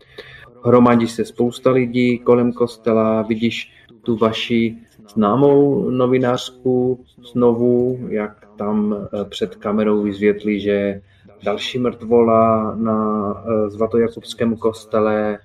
Hromadí 0.65 1.07
se 1.07 1.25
spousta 1.25 1.71
lidí 1.71 2.19
kolem 2.19 2.53
kostela, 2.53 3.23
vidíš 3.23 3.73
tu 4.03 4.17
vaši 4.17 4.77
známou 5.15 5.91
novinářku 5.91 7.05
znovu, 7.33 7.99
jak 8.09 8.47
tam 8.57 8.93
uh, 8.93 9.25
před 9.29 9.57
kamerou 9.57 10.03
vyzvětlí, 10.03 10.61
že 10.61 11.01
další 11.43 11.79
mrtvola 11.79 12.75
na 12.75 13.33
uh, 13.33 13.69
Zvatojakubském 13.69 14.57
kostele, 14.57 15.39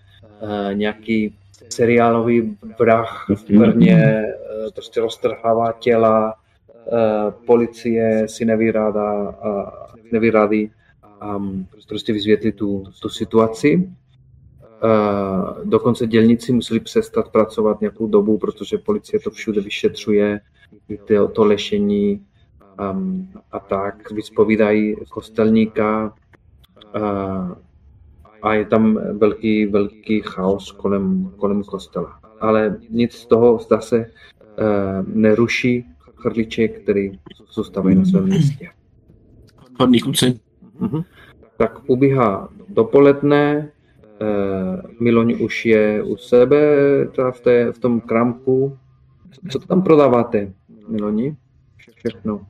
nějaký 0.73 1.35
seriálový 1.69 2.57
vrah 2.79 3.25
v 3.35 3.49
Brně, 3.49 4.23
prostě 4.73 5.01
roztrhává 5.01 5.71
těla, 5.71 6.33
Eh, 6.85 7.31
policie 7.45 8.27
si 8.27 8.45
nevyrádá, 8.45 9.35
nevyrádí 10.11 10.71
a 11.21 11.41
prostě 11.87 12.13
vysvětlit 12.13 12.51
tu, 12.51 12.83
tu 13.01 13.09
situaci. 13.09 13.89
Uh, 14.83 15.69
dokonce 15.69 16.07
dělníci 16.07 16.53
museli 16.53 16.79
přestat 16.79 17.31
pracovat 17.31 17.81
nějakou 17.81 18.07
dobu, 18.07 18.37
protože 18.37 18.77
policie 18.77 19.19
to 19.19 19.31
všude 19.31 19.61
vyšetřuje, 19.61 20.39
to, 21.07 21.27
to 21.27 21.45
lešení 21.45 22.25
um, 22.93 23.29
a 23.51 23.59
tak. 23.59 24.11
Vyspovídají 24.11 24.95
kostelníka 25.09 26.13
uh, 26.95 27.51
a 28.41 28.53
je 28.53 28.65
tam 28.65 28.99
velký, 29.17 29.65
velký 29.65 30.21
chaos 30.25 30.71
kolem, 30.71 31.31
kolem 31.37 31.63
kostela. 31.63 32.19
Ale 32.39 32.77
nic 32.89 33.13
z 33.13 33.25
toho 33.25 33.59
zdá 33.59 33.81
se 33.81 33.97
uh, 33.99 34.05
neruší 35.07 35.85
chrliček, 36.15 36.81
který 36.83 37.11
zůstávají 37.51 37.95
na 37.95 38.05
svém 38.05 38.29
místě. 38.29 38.69
Hodný 39.79 39.99
kluci. 39.99 40.39
Uh-huh. 40.79 41.05
Tak 41.57 41.89
ubíhá 41.89 42.49
dopoledne, 42.69 43.71
eh, 44.21 44.81
Miloň 44.99 45.35
už 45.43 45.65
je 45.65 46.03
u 46.03 46.17
sebe 46.17 46.59
teda 47.15 47.31
v, 47.31 47.39
té, 47.39 47.71
v 47.71 47.79
tom 47.79 48.01
kramku. 48.01 48.77
Co 49.49 49.59
to 49.59 49.67
tam 49.67 49.81
prodáváte, 49.81 50.53
Miloni? 50.87 51.35
Všechno. 51.95 52.47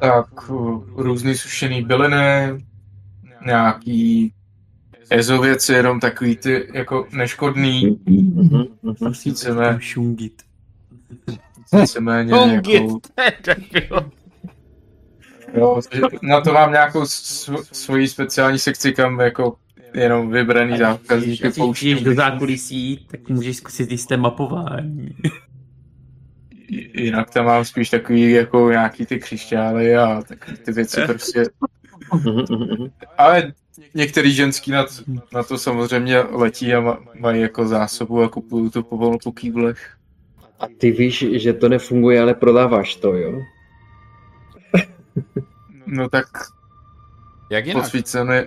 Tak 0.00 0.50
různý 0.96 1.34
sušený 1.34 1.82
byliny, 1.82 2.64
nějaký 3.46 4.32
ezověci, 5.10 5.72
jenom 5.72 6.00
takový 6.00 6.36
ty 6.36 6.68
jako 6.74 7.06
neškodný. 7.12 7.98
Mm-hmm. 8.06 8.68
Mm-hmm. 8.84 9.78
šungit. 9.78 10.42
Víceméně 11.80 12.32
nějakou... 12.32 13.00
Jo, 15.54 15.80
na 16.22 16.40
to 16.40 16.52
mám 16.52 16.72
nějakou 16.72 17.06
svoji 17.72 18.08
speciální 18.08 18.58
sekci, 18.58 18.92
kam 18.92 19.20
jako 19.20 19.56
jenom 19.94 20.30
vybraný 20.30 20.78
zákazníky 20.78 21.50
pouštím. 21.50 21.92
Když 21.92 22.04
do 22.04 22.14
zákulisí, 22.14 23.06
tak 23.10 23.28
můžeš 23.28 23.56
zkusit 23.56 23.90
jisté 23.90 24.16
mapování. 24.16 25.16
Jinak 26.94 27.30
tam 27.30 27.44
mám 27.44 27.64
spíš 27.64 27.90
takový 27.90 28.30
jako 28.30 28.70
nějaký 28.70 29.06
ty 29.06 29.18
křišťály 29.18 29.96
a 29.96 30.22
tak 30.28 30.50
ty 30.64 30.72
věci 30.72 31.00
prostě. 31.06 31.44
Ale 33.18 33.52
některý 33.94 34.32
ženský 34.32 34.70
na, 34.70 34.86
na 35.32 35.42
to 35.42 35.58
samozřejmě 35.58 36.18
letí 36.20 36.74
a 36.74 36.98
mají 37.18 37.40
jako 37.40 37.68
zásobu 37.68 38.22
a 38.22 38.28
kupují 38.28 38.70
to 38.70 38.82
pomalu 38.82 39.18
po 39.24 39.32
kýblech. 39.32 39.96
A 40.60 40.66
ty 40.78 40.90
víš, 40.90 41.26
že 41.32 41.52
to 41.52 41.68
nefunguje, 41.68 42.20
ale 42.20 42.34
prodáváš 42.34 42.96
to, 42.96 43.14
jo? 43.14 43.40
No 45.86 46.08
tak 46.08 46.26
jak 47.50 47.66
jinak? 47.66 47.82
Posvícené 47.82 48.46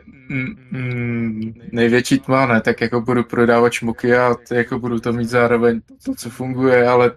největší 1.71 2.19
tma, 2.19 2.45
ne? 2.45 2.61
Tak 2.61 2.81
jako 2.81 3.01
budu 3.01 3.23
prodávat 3.23 3.71
šmuky 3.73 4.15
a 4.15 4.35
jako 4.51 4.79
budu 4.79 4.99
to 4.99 5.13
mít 5.13 5.29
zároveň 5.29 5.81
to, 6.05 6.15
co 6.15 6.29
funguje, 6.29 6.87
ale 6.87 7.11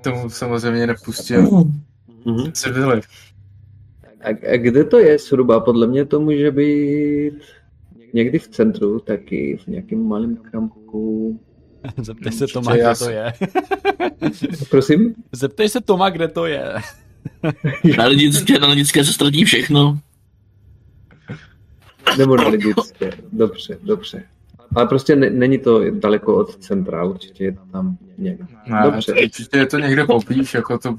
tomu 0.00 0.30
samozřejmě 0.30 0.86
nepustil 0.86 1.64
Mhm. 2.26 2.52
civily. 2.52 3.00
A, 4.20 4.28
a 4.52 4.56
kde 4.56 4.84
to 4.84 4.98
je 4.98 5.18
zhruba? 5.18 5.60
Podle 5.60 5.86
mě 5.86 6.04
to 6.04 6.20
může 6.20 6.50
být 6.50 7.32
někdy 8.12 8.38
v 8.38 8.48
centru, 8.48 9.00
taky 9.00 9.58
v 9.64 9.66
nějakém 9.66 10.06
malém 10.08 10.36
kramku. 10.36 11.40
Zeptej 12.02 12.32
se 12.32 12.46
Toma, 12.46 12.74
kde 12.76 12.94
to 12.98 13.10
je. 13.10 13.32
Prosím? 14.70 15.14
Zeptej 15.32 15.68
se 15.68 15.80
Toma, 15.80 16.10
kde 16.10 16.28
to 16.28 16.46
je. 16.46 16.74
Na 17.98 18.06
lidické, 18.06 18.58
na 18.58 18.66
lidické 18.66 19.04
se 19.04 19.12
ztratí 19.12 19.44
všechno. 19.44 19.98
Nebo 22.18 22.36
na 22.36 22.48
lidické. 22.48 23.10
Dobře, 23.32 23.78
dobře. 23.82 24.24
Ale 24.74 24.86
prostě 24.86 25.16
ne, 25.16 25.30
není 25.30 25.58
to 25.58 25.90
daleko 25.90 26.36
od 26.36 26.56
centra, 26.56 27.04
určitě 27.04 27.44
je 27.44 27.52
to 27.52 27.60
tam 27.72 27.96
někde. 28.18 28.44
Ne, 28.66 28.80
Dobře. 28.84 29.12
to 29.12 29.20
určitě 29.20 29.58
je 29.58 29.66
to 29.66 29.78
někde 29.78 30.04
poblíž, 30.04 30.54
jako 30.54 30.78
to 30.78 30.96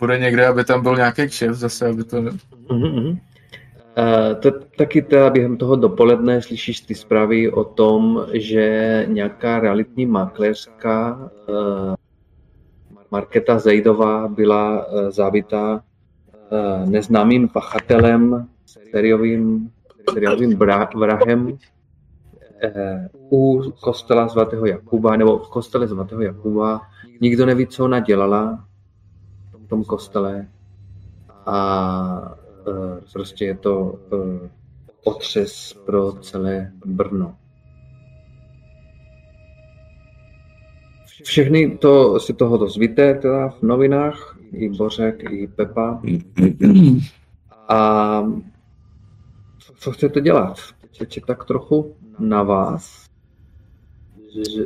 bude 0.00 0.18
někde, 0.18 0.46
aby 0.46 0.64
tam 0.64 0.82
byl 0.82 0.96
nějaký 0.96 1.26
kšef 1.26 1.52
zase, 1.52 1.86
aby 1.86 2.04
to... 2.04 2.22
Mhm. 2.72 3.18
Uh, 3.98 4.34
to, 4.40 4.50
taky 4.50 5.02
teda 5.02 5.30
během 5.30 5.56
toho 5.56 5.76
dopoledne 5.76 6.42
slyšíš 6.42 6.80
ty 6.80 6.94
zprávy 6.94 7.50
o 7.50 7.64
tom, 7.64 8.26
že 8.32 9.06
nějaká 9.08 9.60
realitní 9.60 10.06
makléřka 10.06 11.18
uh, 11.48 11.94
Marketa 13.14 13.58
Zejdová 13.58 14.28
byla 14.28 14.86
uh, 14.86 15.10
zabita 15.10 15.74
uh, 15.74 16.88
neznámým 16.90 17.48
pachatelem, 17.48 18.48
seriovým, 18.90 19.70
seriovým 20.12 20.58
vrahem 20.94 21.46
uh, 21.46 21.58
u 23.30 23.72
kostela 23.80 24.28
svatého 24.28 24.66
Jakuba, 24.66 25.16
nebo 25.16 25.38
v 25.38 25.48
kostele 25.48 25.88
svatého 25.88 26.22
Jakuba. 26.22 26.80
Nikdo 27.20 27.46
neví, 27.46 27.66
co 27.66 27.84
ona 27.84 28.00
dělala 28.00 28.64
v 29.64 29.68
tom 29.68 29.84
kostele 29.84 30.46
a 31.46 32.34
prostě 33.12 33.44
je 33.44 33.54
to 33.54 33.98
otřes 35.04 35.72
pro 35.86 36.12
celé 36.12 36.72
Brno. 36.84 37.34
Všechny 41.24 41.78
to 41.78 42.20
si 42.20 42.32
toho 42.32 42.56
dozvíte 42.58 43.14
teda 43.14 43.48
v 43.48 43.62
novinách, 43.62 44.38
i 44.52 44.68
Bořek, 44.68 45.22
i 45.30 45.46
Pepa. 45.46 46.02
A 47.68 48.24
co 49.76 49.92
chcete 49.92 50.20
dělat? 50.20 50.60
Teď 50.98 51.20
tak 51.26 51.44
trochu 51.44 51.94
na 52.18 52.42
vás. 52.42 53.04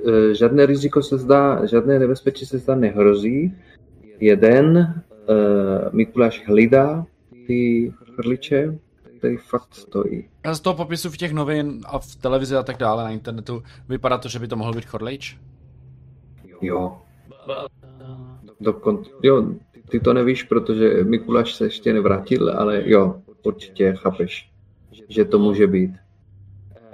Eh, 0.09 0.35
Žádné 0.35 0.66
riziko 0.66 1.02
se 1.02 1.18
zdá, 1.18 1.66
žádné 1.66 1.98
nebezpečí 1.98 2.47
se 2.47 2.59
zdá 2.59 2.74
nehrozí. 2.74 3.55
Jeden 4.20 4.76
uh, 4.76 5.35
Mikuláš 5.93 6.43
hlídá 6.47 7.06
ty 7.47 7.93
chrliče, 8.14 8.78
který 9.18 9.36
fakt 9.36 9.74
stojí. 9.74 10.28
Z 10.52 10.60
toho 10.60 10.74
popisu 10.74 11.10
v 11.10 11.16
těch 11.16 11.32
novin 11.32 11.80
a 11.86 11.98
v 11.98 12.16
televizi 12.16 12.56
a 12.56 12.62
tak 12.62 12.76
dále 12.76 13.05
na 13.05 13.10
internetu 13.10 13.62
vypadá 13.89 14.18
to, 14.18 14.28
že 14.28 14.39
by 14.39 14.48
to 14.48 14.56
mohl 14.56 14.72
být 14.72 14.85
Chorlejč. 14.85 15.39
Jo. 16.60 16.98
Dokon, 18.60 19.02
jo, 19.22 19.55
ty 19.89 20.01
to 20.01 20.12
nevíš, 20.12 20.43
protože 20.43 21.05
Mikuláš 21.05 21.55
se 21.55 21.64
ještě 21.64 21.93
nevrátil, 21.93 22.51
ale 22.59 22.82
jo, 22.90 23.22
určitě 23.43 23.94
chápeš, 23.97 24.51
že 25.09 25.24
to 25.24 25.39
může 25.39 25.66
být. 25.66 25.90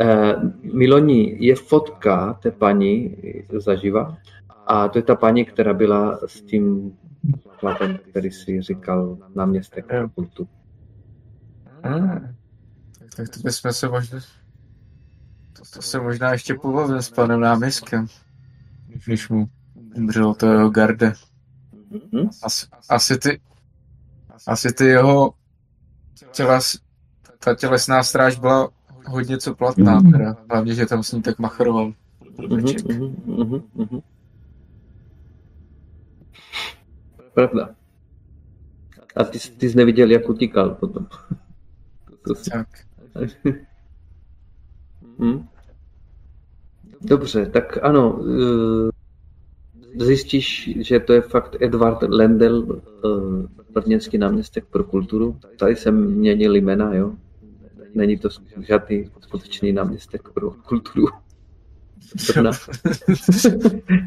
Eh, 0.00 0.34
Miloni, 0.62 1.36
je 1.40 1.56
fotka 1.56 2.34
té 2.34 2.50
paní 2.50 3.16
zaživa 3.58 4.16
a 4.66 4.88
to 4.88 4.98
je 4.98 5.02
ta 5.02 5.14
paní, 5.14 5.44
která 5.44 5.74
byla 5.74 6.18
s 6.26 6.40
tím 6.42 6.96
chlapem, 7.48 7.98
který 8.10 8.30
si 8.30 8.62
říkal 8.62 9.18
náměstek 9.34 9.86
Jo. 9.92 10.08
kultu. 10.14 10.48
Hmm. 11.82 12.08
Tak, 12.98 13.14
tak 13.16 13.28
to 13.28 13.40
bychom 13.40 13.72
se 13.72 13.88
možná... 13.88 14.20
To, 15.52 15.62
to 15.74 15.82
se 15.82 16.00
možná 16.00 16.32
ještě 16.32 16.54
pobavil 16.54 17.02
s 17.02 17.10
panem 17.10 17.40
náměstkem, 17.40 18.06
když 19.06 19.28
mu 19.28 19.48
umřelo 19.96 20.34
to 20.34 20.46
jeho 20.46 20.70
garde. 20.70 21.12
Hm? 22.14 22.28
Asi, 22.42 22.66
asi 22.88 23.18
ty... 23.18 23.40
Asi 24.46 24.72
ty 24.72 24.84
jeho 24.84 25.34
těles, 26.32 26.78
ta 27.38 27.54
tělesná 27.54 28.02
stráž 28.02 28.38
byla 28.38 28.70
hodně 29.06 29.38
co 29.38 29.54
platná, 29.54 30.00
teda. 30.12 30.36
Hlavně, 30.50 30.74
že 30.74 30.86
tam 30.86 31.02
s 31.02 31.12
ní 31.12 31.22
tak 31.22 31.38
machroval. 31.38 31.92
Blbeček. 32.36 32.84
Mhm, 32.88 33.16
mhm, 33.26 33.62
mhm. 33.74 34.00
Pravda. 37.34 37.74
A 39.16 39.24
ty, 39.24 39.38
ty 39.38 39.70
jsi 39.70 39.76
neviděl, 39.76 40.10
jak 40.10 40.28
utíkal 40.28 40.70
potom. 40.74 41.06
To 42.28 42.34
si- 42.34 42.50
Tak. 42.50 42.68
Hm? 45.18 45.48
Dobře, 47.04 47.46
tak 47.46 47.78
ano. 47.82 48.20
eh, 48.88 48.94
Zjistíš, 50.04 50.70
že 50.80 51.00
to 51.00 51.12
je 51.12 51.20
fakt 51.20 51.56
Edward 51.62 52.02
Lendl, 52.02 52.80
eh, 53.04 53.08
brněnský 53.72 54.18
náměstek 54.18 54.64
pro 54.64 54.84
kulturu. 54.84 55.36
Tady 55.58 55.76
se 55.76 55.90
měnili 55.90 56.60
jména, 56.60 56.94
jo. 56.94 57.12
Není 57.94 58.18
to 58.18 58.28
žádný 58.60 59.10
skutečný 59.20 59.72
náměstek 59.72 60.28
pro 60.34 60.50
kulturu. 60.50 61.06
Brna. 62.34 62.50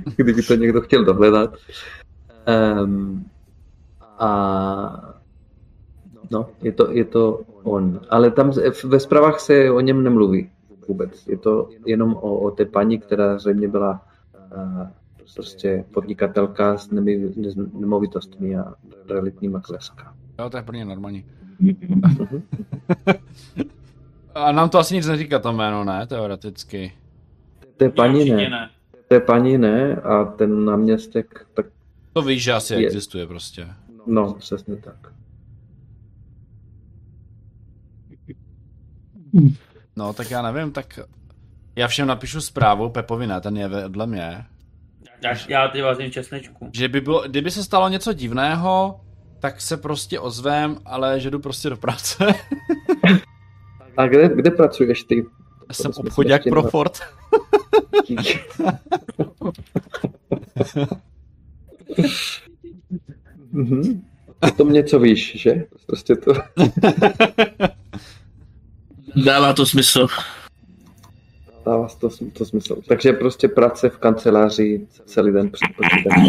Kdyby 0.15 0.43
to 0.43 0.55
někdo 0.55 0.81
chtěl 0.81 1.05
dohledat. 1.05 1.55
Um, 2.83 3.25
a 4.01 5.15
no, 6.31 6.49
je 6.61 6.71
to, 6.71 6.91
je 6.91 7.05
to 7.05 7.41
on. 7.63 7.99
Ale 8.09 8.31
tam 8.31 8.51
ve 8.83 8.99
zprávách 8.99 9.39
se 9.39 9.71
o 9.71 9.79
něm 9.79 10.03
nemluví 10.03 10.49
vůbec. 10.87 11.27
Je 11.27 11.37
to 11.37 11.69
jenom 11.85 12.13
o, 12.13 12.39
o 12.39 12.51
té 12.51 12.65
paní, 12.65 12.99
která 12.99 13.37
zřejmě 13.39 13.67
byla 13.67 14.07
uh, 14.55 14.87
prostě 15.35 15.85
podnikatelka 15.93 16.77
s 16.77 16.91
nemi, 16.91 17.33
nemovitostmi 17.73 18.57
a 18.57 18.73
realitní 19.09 19.47
makléřka. 19.49 20.15
Jo, 20.39 20.49
to 20.49 20.57
je 20.57 20.63
pro 20.63 20.75
ně 20.75 20.85
normální. 20.85 21.25
Mhm. 21.59 22.43
A 24.35 24.51
nám 24.51 24.69
to 24.69 24.77
asi 24.79 24.95
nic 24.95 25.07
neříká 25.07 25.39
to 25.39 25.53
jméno, 25.53 25.83
ne? 25.83 26.07
Teoreticky. 26.07 26.93
Té 27.77 27.89
paní 27.89 28.29
ne. 28.29 28.49
ne. 28.49 28.69
Té 29.07 29.19
paní 29.19 29.57
ne 29.57 29.95
a 29.95 30.25
ten 30.25 30.65
náměstek, 30.65 31.47
tak 31.53 31.65
To 32.13 32.21
víš, 32.21 32.43
že 32.43 32.53
asi 32.53 32.73
Je. 32.73 32.85
existuje 32.85 33.27
prostě. 33.27 33.67
no, 34.05 34.33
přesně 34.33 34.75
tak. 34.75 35.13
No, 39.97 40.13
tak 40.13 40.31
já 40.31 40.41
nevím, 40.51 40.71
tak 40.71 40.99
já 41.75 41.87
všem 41.87 42.07
napíšu 42.07 42.41
zprávu, 42.41 42.89
Pepovi 42.89 43.27
ne, 43.27 43.41
ten 43.41 43.57
je 43.57 43.67
vedle 43.67 44.07
mě, 44.07 44.45
Já, 45.23 45.35
já 45.47 45.67
ty 45.67 45.81
vazím 45.81 46.11
česnečku. 46.11 46.69
že 46.73 46.87
by 46.87 47.01
bylo, 47.01 47.21
kdyby 47.27 47.51
se 47.51 47.63
stalo 47.63 47.89
něco 47.89 48.13
divného, 48.13 48.99
tak 49.39 49.61
se 49.61 49.77
prostě 49.77 50.19
ozvem, 50.19 50.77
ale 50.85 51.19
že 51.19 51.31
jdu 51.31 51.39
prostě 51.39 51.69
do 51.69 51.77
práce. 51.77 52.25
A 53.97 54.07
kde, 54.07 54.29
kde 54.35 54.51
pracuješ 54.51 55.03
ty? 55.03 55.15
Já 55.69 55.73
jsem 55.73 55.91
obchodák 55.97 56.41
pro 56.49 56.63
ne- 56.63 56.69
Ford. 56.69 56.99
Mhm. 63.51 64.01
O 64.39 64.51
tom 64.51 64.73
něco 64.73 64.99
víš, 64.99 65.33
že? 65.41 65.63
Prostě 65.87 66.15
to... 66.15 66.33
Dává 69.25 69.53
to 69.53 69.65
smysl. 69.65 70.07
Dává 71.65 71.87
to, 71.87 72.09
to 72.33 72.45
smysl. 72.45 72.75
Takže 72.87 73.13
prostě 73.13 73.47
práce 73.47 73.89
v 73.89 73.97
kanceláři 73.97 74.87
celý 75.05 75.33
den 75.33 75.49
před 75.49 75.67
počítačem. 75.77 76.25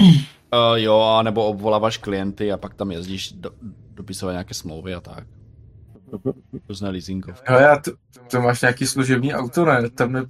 Uh, 0.54 0.74
jo, 0.74 1.00
a 1.00 1.22
nebo 1.22 1.46
obvoláváš 1.46 1.96
klienty 1.96 2.52
a 2.52 2.56
pak 2.56 2.74
tam 2.74 2.90
jezdíš 2.90 3.32
do, 3.32 3.50
dopisovat 3.94 4.32
nějaké 4.32 4.54
smlouvy 4.54 4.94
a 4.94 5.00
tak. 5.00 5.26
Různé 6.68 6.90
leasingovky. 6.90 7.46
Ale 7.46 7.62
já 7.62 7.78
to, 7.78 7.90
to 8.30 8.40
máš 8.40 8.60
nějaký 8.60 8.86
služební 8.86 9.34
auto, 9.34 9.64
ne? 9.64 9.90
Tam 9.90 10.12
ne, 10.12 10.24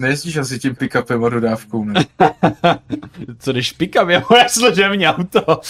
nejezdíš 0.00 0.36
asi 0.36 0.58
tím 0.58 0.74
pick-upem 0.74 1.24
a 1.24 1.28
dodávkou, 1.28 1.84
ne? 1.84 2.04
Co 3.38 3.52
když 3.52 3.72
pikam 3.72 4.10
je 4.10 4.22
moje 4.30 4.48
služební 4.48 5.06
auto? 5.06 5.60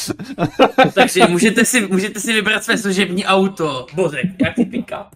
Takže 0.95 1.27
můžete 1.29 1.65
si, 1.65 1.87
můžete 1.87 2.21
si 2.21 2.33
vybrat 2.33 2.65
své 2.65 2.79
služební 2.79 3.27
auto. 3.27 3.87
Bořek, 3.95 4.27
jak 4.43 4.55
si 4.55 4.65
pick-up. 4.65 5.07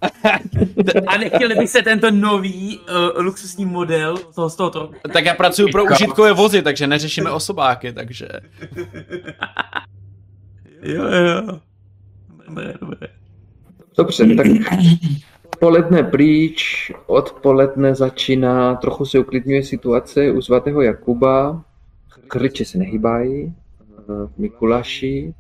A 1.07 1.19
nechtěli 1.19 1.55
bych 1.55 1.71
se 1.71 1.83
tento 1.83 2.11
nový 2.11 2.79
uh, 2.79 3.25
luxusní 3.25 3.65
model 3.65 4.17
toho, 4.35 4.51
z 4.51 4.57
toho 4.57 4.71
trochu. 4.71 4.95
tak 5.13 5.25
já 5.25 5.35
pracuji 5.35 5.73
pro 5.73 5.85
užitkové 5.85 6.33
vozy, 6.33 6.63
takže 6.63 6.87
neřešíme 6.87 7.31
osobáky, 7.31 7.93
takže... 7.93 8.29
Jo, 10.83 11.05
jo. 11.05 11.61
Dobré, 12.49 12.75
dobré. 12.81 13.09
Dobře, 13.97 14.35
tak 14.37 14.47
poledne 15.61 16.03
pryč, 16.03 16.93
odpoledne 17.07 17.95
začíná, 17.95 18.75
trochu 18.75 19.05
se 19.05 19.19
uklidňuje 19.19 19.63
situace 19.63 20.31
u 20.33 20.43
svatého 20.43 20.83
Jakuba, 20.83 21.65
krliče 22.29 22.65
se 22.65 22.79
nehýbají, 22.79 23.55
v 24.09 24.39
Mikuláši. 24.39 25.35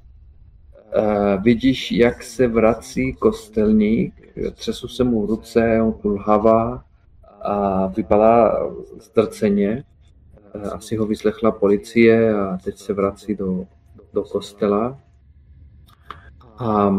Eh, 0.96 1.38
vidíš, 1.42 1.92
jak 1.92 2.22
se 2.22 2.48
vrací 2.48 3.12
kostelník, 3.12 4.14
třesu 4.54 4.88
se 4.88 5.04
mu 5.04 5.26
ruce, 5.26 5.82
on 5.82 5.92
kulhává 5.92 6.84
a 7.42 7.86
vypadá 7.86 8.66
ztrceně. 9.00 9.84
Eh, 10.54 10.70
Asi 10.70 10.96
ho 10.96 11.06
vyslechla 11.06 11.50
policie 11.50 12.34
a 12.34 12.58
teď 12.64 12.78
se 12.78 12.92
vrací 12.92 13.34
do, 13.34 13.66
do 14.12 14.22
kostela. 14.22 14.98
A 16.58 16.94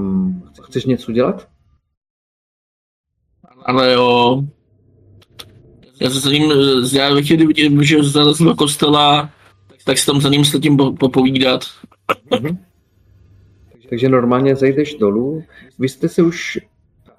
chceš 0.63 0.85
něco 0.85 1.11
dělat? 1.11 1.47
Ale 3.65 3.93
jo. 3.93 4.43
Já 6.01 6.09
se 6.09 6.19
za 6.19 6.31
ním, 6.31 6.51
já 6.93 7.13
ve 7.13 7.23
chvíli 7.23 7.47
vidím, 7.47 7.83
že 7.83 8.03
zalez 8.03 8.37
do 8.37 8.55
kostela, 8.55 9.29
tak 9.85 9.97
se 9.97 10.05
tam 10.05 10.21
za 10.21 10.29
ním 10.29 10.45
s 10.45 10.59
tím 10.59 10.77
po- 10.77 10.91
popovídat. 10.91 11.61
Mhm. 12.41 12.57
Takže 13.89 14.09
normálně 14.09 14.55
zejdeš 14.55 14.95
dolů. 14.95 15.43
Vy 15.79 15.89
jste 15.89 16.09
se 16.09 16.23
už 16.23 16.59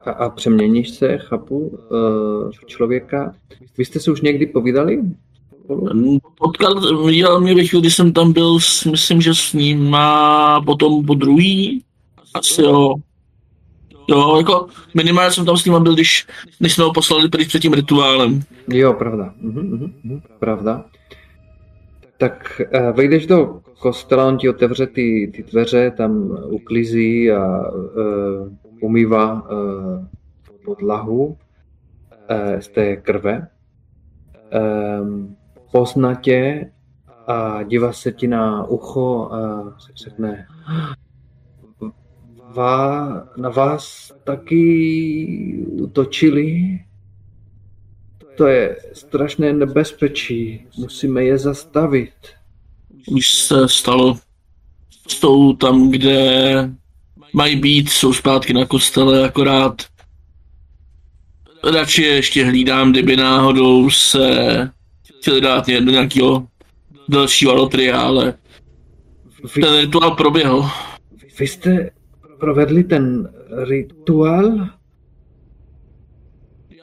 a, 0.04 0.10
a 0.10 0.30
přeměníš 0.30 0.90
se, 0.90 1.18
chápu, 1.18 1.78
eh, 1.92 2.66
člověka. 2.66 3.34
Vy 3.78 3.84
jste 3.84 4.00
se 4.00 4.10
už 4.10 4.20
někdy 4.20 4.46
povídali? 4.46 5.02
Potkal, 6.38 7.04
viděl 7.06 7.40
mě 7.40 7.54
ve 7.54 7.64
chvíli, 7.64 7.80
kdy 7.80 7.90
jsem 7.90 8.12
tam 8.12 8.32
byl, 8.32 8.60
s, 8.60 8.84
myslím, 8.84 9.20
že 9.20 9.34
s 9.34 9.52
ním 9.52 9.94
a 9.94 10.60
potom 10.66 11.06
po 11.06 11.14
druhý. 11.14 11.82
Asi 12.34 12.62
jo. 12.62 12.94
Jo, 14.08 14.36
jako 14.36 14.66
minimálně 14.94 15.32
jsem 15.32 15.46
tam 15.46 15.56
s 15.56 15.64
ním 15.64 15.82
byl, 15.82 15.94
když, 15.94 16.26
když 16.58 16.74
jsme 16.74 16.84
ho 16.84 16.92
poslali 16.92 17.28
pryč 17.28 17.48
před 17.48 17.60
tím 17.62 17.72
rituálem. 17.72 18.42
Jo, 18.68 18.92
pravda. 18.92 19.34
Mhm, 19.40 19.70
mhm, 19.70 19.92
mhm, 20.04 20.20
pravda. 20.38 20.84
Tak 22.18 22.62
eh, 22.72 22.92
vejdeš 22.92 23.26
do 23.26 23.60
kostela, 23.78 24.26
on 24.26 24.38
ti 24.38 24.48
otevře 24.48 24.86
ty, 24.86 25.32
ty 25.34 25.42
dveře, 25.42 25.90
tam 25.90 26.38
uklízí 26.50 27.30
a 27.32 27.70
uh, 27.70 28.48
umývá 28.80 29.42
uh, 29.42 30.04
podlahu 30.64 31.26
uh, 31.26 31.36
z 32.60 32.68
té 32.68 32.96
krve. 32.96 33.48
Um, 35.00 35.36
pozná 35.72 36.14
tě 36.14 36.70
a 37.26 37.62
dívá 37.62 37.92
se 37.92 38.12
ti 38.12 38.28
na 38.28 38.64
ucho 38.64 39.28
a 39.32 39.72
řekne 39.94 40.46
Vá, 42.56 43.28
na 43.36 43.48
vás 43.48 44.12
taky 44.24 45.64
útočili? 45.66 46.78
To 48.36 48.46
je 48.46 48.76
strašné 48.92 49.52
nebezpečí. 49.52 50.66
Musíme 50.78 51.24
je 51.24 51.38
zastavit. 51.38 52.12
Už 53.08 53.30
se 53.30 53.68
stalo. 53.68 54.18
Jsou 55.08 55.52
tam, 55.52 55.90
kde 55.90 56.70
mají 57.32 57.56
být, 57.56 57.88
jsou 57.88 58.12
zpátky 58.12 58.52
na 58.52 58.66
kostele, 58.66 59.24
akorát 59.28 59.82
radši 61.64 62.02
je 62.02 62.14
ještě 62.14 62.44
hlídám, 62.44 62.90
kdyby 62.90 63.16
náhodou 63.16 63.90
se 63.90 64.30
chtěli 65.18 65.40
dát 65.40 65.66
do 65.66 65.90
nějakého 65.90 66.46
dalšího 67.08 67.52
alotria, 67.52 68.00
ale 68.00 68.34
Vy, 69.56 69.62
ten 69.62 69.80
rituál 69.80 70.10
proběhl. 70.10 70.70
vy 71.38 71.46
jste 71.46 71.90
provedli 72.38 72.84
ten 72.84 73.32
rituál? 73.68 74.68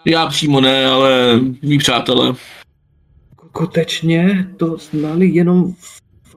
Já 0.06 0.28
přímo 0.28 0.62
ne, 0.62 0.86
ale 0.86 1.40
mý 1.62 1.78
přátelé. 1.78 2.34
Skutečně 3.50 4.50
to 4.58 4.78
znali 4.78 5.28
jenom 5.28 5.74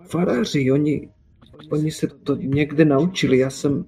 faráři. 0.09 0.73
Oni, 0.73 1.09
oni 1.71 1.91
se 1.91 2.07
to 2.07 2.37
někde 2.37 2.85
naučili. 2.85 3.39
Já 3.39 3.51
jsem... 3.51 3.85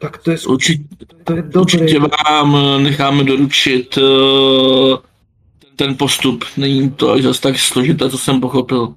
Tak 0.00 0.18
to 0.18 0.30
je, 0.30 0.36
skut- 0.36 0.52
Určitě, 0.52 0.84
to 1.24 1.36
je 1.36 1.42
dobré. 1.42 1.60
určitě 1.60 1.98
vám 2.28 2.82
necháme 2.82 3.24
doručit 3.24 3.98
eh, 3.98 4.96
ten 5.76 5.96
postup. 5.96 6.44
Není 6.56 6.90
to 6.90 7.12
až 7.12 7.22
zase 7.22 7.40
tak 7.42 7.58
složité, 7.58 8.10
co 8.10 8.18
jsem 8.18 8.40
pochopil. 8.40 8.94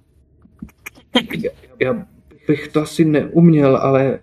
Já 1.79 2.05
bych 2.47 2.67
to 2.67 2.81
asi 2.81 3.05
neuměl, 3.05 3.77
ale, 3.77 4.19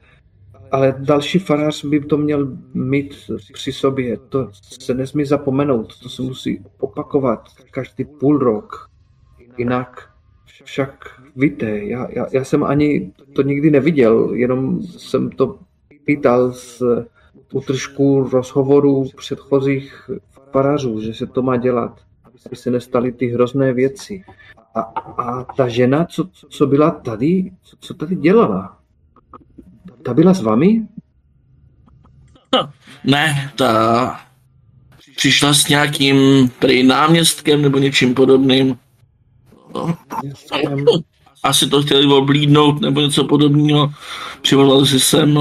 ale 0.71 0.95
další 0.99 1.39
farář 1.39 1.85
by 1.85 2.01
to 2.01 2.17
měl 2.17 2.57
mít 2.75 3.15
při 3.53 3.73
sobě. 3.73 4.17
To 4.17 4.51
se 4.81 4.95
nesmí 4.95 5.25
zapomenout, 5.25 6.01
to 6.03 6.09
se 6.09 6.23
musí 6.23 6.65
opakovat 6.79 7.49
každý 7.71 8.05
půl 8.05 8.39
rok. 8.39 8.91
Jinak 9.59 10.09
však 10.65 11.21
víte, 11.37 11.79
já, 11.79 12.09
já, 12.11 12.27
já 12.33 12.45
jsem 12.45 12.65
ani 12.65 13.13
to 13.33 13.43
nikdy 13.43 13.71
neviděl, 13.71 14.31
jenom 14.35 14.83
jsem 14.83 15.31
to 15.31 15.59
pýtal 16.05 16.53
z 16.53 16.83
útržků 17.53 18.29
rozhovorů 18.33 19.09
předchozích 19.17 20.11
farářů, 20.53 21.01
že 21.01 21.15
se 21.15 21.27
to 21.27 21.43
má 21.43 21.57
dělat, 21.57 22.01
aby 22.47 22.57
se 22.57 22.71
nestaly 22.71 23.13
ty 23.13 23.27
hrozné 23.27 23.73
věci. 23.73 24.23
A, 24.75 24.81
a 24.81 25.45
ta 25.45 25.69
žena, 25.69 26.05
co, 26.05 26.29
co 26.49 26.67
byla 26.67 26.91
tady, 26.91 27.51
co, 27.63 27.77
co 27.81 27.95
tady 27.95 28.17
dělala? 28.17 28.79
Ta 30.07 30.15
byla 30.15 30.35
s 30.35 30.43
vámi? 30.43 30.83
Ne, 33.05 33.53
ta 33.57 34.21
přišla 35.17 35.55
s 35.55 35.69
nějakým 35.69 36.49
prý 36.59 36.83
náměstkem 36.83 37.63
nebo 37.63 37.79
něčím 37.79 38.15
podobným. 38.15 38.79
No, 39.75 39.97
Jsem, 40.35 40.85
asi 41.43 41.69
to 41.69 41.83
chtěli 41.83 42.07
oblídnout 42.07 42.81
nebo 42.81 43.01
něco 43.01 43.25
podobného. 43.25 43.93
Přivolali 44.43 44.87
si 44.87 45.01
sem 45.01 45.39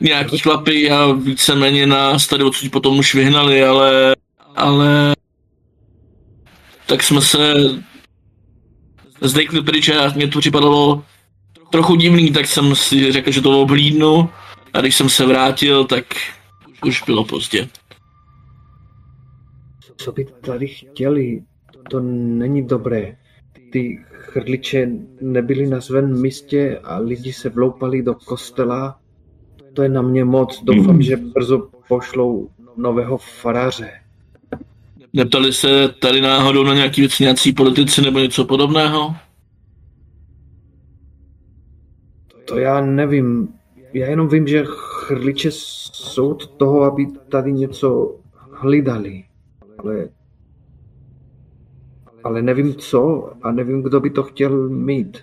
nějaký 0.00 0.38
chlapy 0.38 0.90
a 0.90 1.12
víceméně 1.12 1.86
nás 1.86 2.26
tady 2.26 2.44
odsud 2.44 2.72
potom 2.72 2.98
už 2.98 3.14
vyhnali, 3.14 3.64
ale, 3.64 4.16
ale 4.56 5.16
tak 6.86 7.02
jsme 7.02 7.20
se 7.20 7.54
zdejkli 9.20 9.62
pryč 9.62 9.88
a 9.88 10.12
mě 10.16 10.28
to 10.28 10.40
připadalo 10.40 11.04
trochu 11.70 11.96
divný, 11.96 12.32
tak 12.32 12.46
jsem 12.46 12.74
si 12.74 13.12
řekl, 13.12 13.30
že 13.30 13.42
to 13.42 13.62
oblídnu 13.62 14.28
a 14.72 14.80
když 14.80 14.96
jsem 14.96 15.08
se 15.08 15.26
vrátil, 15.26 15.84
tak 15.84 16.04
už 16.84 17.02
bylo 17.02 17.24
pozdě. 17.24 17.68
co 19.96 20.12
by 20.12 20.26
tady 20.40 20.68
chtěli? 20.68 21.42
To 21.90 22.00
není 22.00 22.66
dobré. 22.66 23.16
Ty 23.72 24.04
chrliče 24.12 24.88
nebyly 25.20 25.66
na 25.66 25.80
svém 25.80 26.20
místě 26.20 26.80
a 26.84 26.98
lidi 26.98 27.32
se 27.32 27.48
vloupali 27.48 28.02
do 28.02 28.14
kostela. 28.14 28.98
To 29.74 29.82
je 29.82 29.88
na 29.88 30.02
mě 30.02 30.24
moc. 30.24 30.62
Doufám, 30.64 31.02
že 31.02 31.16
brzo 31.16 31.68
pošlou 31.88 32.50
nového 32.76 33.18
faráře. 33.18 33.90
Neptali 35.12 35.52
se 35.52 35.88
tady 35.88 36.20
náhodou 36.20 36.64
na 36.64 36.74
nějaký 36.74 37.00
věc 37.00 37.18
nějací 37.18 37.52
politici 37.52 38.02
nebo 38.02 38.18
něco 38.18 38.44
podobného? 38.44 39.14
To 42.48 42.58
já 42.58 42.80
nevím. 42.80 43.48
Já 43.92 44.06
jenom 44.06 44.28
vím, 44.28 44.46
že 44.46 44.64
chrliče 44.66 45.48
jsou 45.52 46.30
od 46.30 46.46
toho, 46.46 46.82
aby 46.82 47.06
tady 47.28 47.52
něco 47.52 48.18
hlídali. 48.50 49.24
Ale, 49.78 50.08
ale 52.24 52.42
nevím 52.42 52.74
co 52.74 53.32
a 53.42 53.52
nevím, 53.52 53.82
kdo 53.82 54.00
by 54.00 54.10
to 54.10 54.22
chtěl 54.22 54.68
mít. 54.68 55.18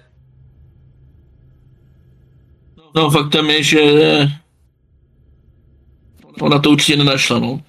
No 2.96 3.10
faktem 3.10 3.50
je, 3.50 3.64
že 3.64 3.82
ona 6.42 6.60
to 6.60 6.72
určitě 6.72 6.98
nenašla, 6.98 7.40
no. 7.40 7.62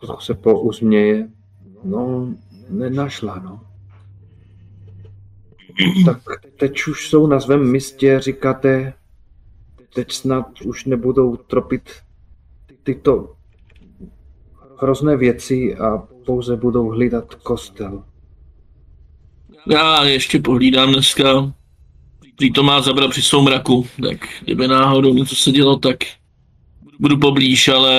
Trochu 0.00 0.20
se 0.20 0.34
pousměje. 0.34 1.28
No, 1.84 2.34
nenašla, 2.68 3.38
no. 3.38 3.69
Tak 6.04 6.18
teď 6.56 6.86
už 6.86 7.08
jsou 7.08 7.26
na 7.26 7.40
svém 7.40 7.70
místě, 7.70 8.20
říkáte, 8.20 8.92
teď 9.94 10.12
snad 10.12 10.60
už 10.60 10.84
nebudou 10.84 11.36
tropit 11.36 11.90
tyto 12.82 13.34
hrozné 14.80 15.16
věci 15.16 15.76
a 15.76 15.98
pouze 16.26 16.56
budou 16.56 16.88
hlídat 16.88 17.34
kostel. 17.34 18.04
Já 19.66 20.04
ještě 20.04 20.38
pohlídám 20.38 20.92
dneska. 20.92 21.52
Prý 22.36 22.52
to 22.52 22.62
má 22.62 22.80
zabrat 22.80 23.10
při 23.10 23.22
soumraku, 23.22 23.86
tak 24.02 24.28
kdyby 24.44 24.68
náhodou 24.68 25.14
něco 25.14 25.36
se 25.36 25.50
dělo, 25.50 25.76
tak 25.76 25.96
budu 26.98 27.18
poblíž, 27.18 27.68
ale 27.68 27.92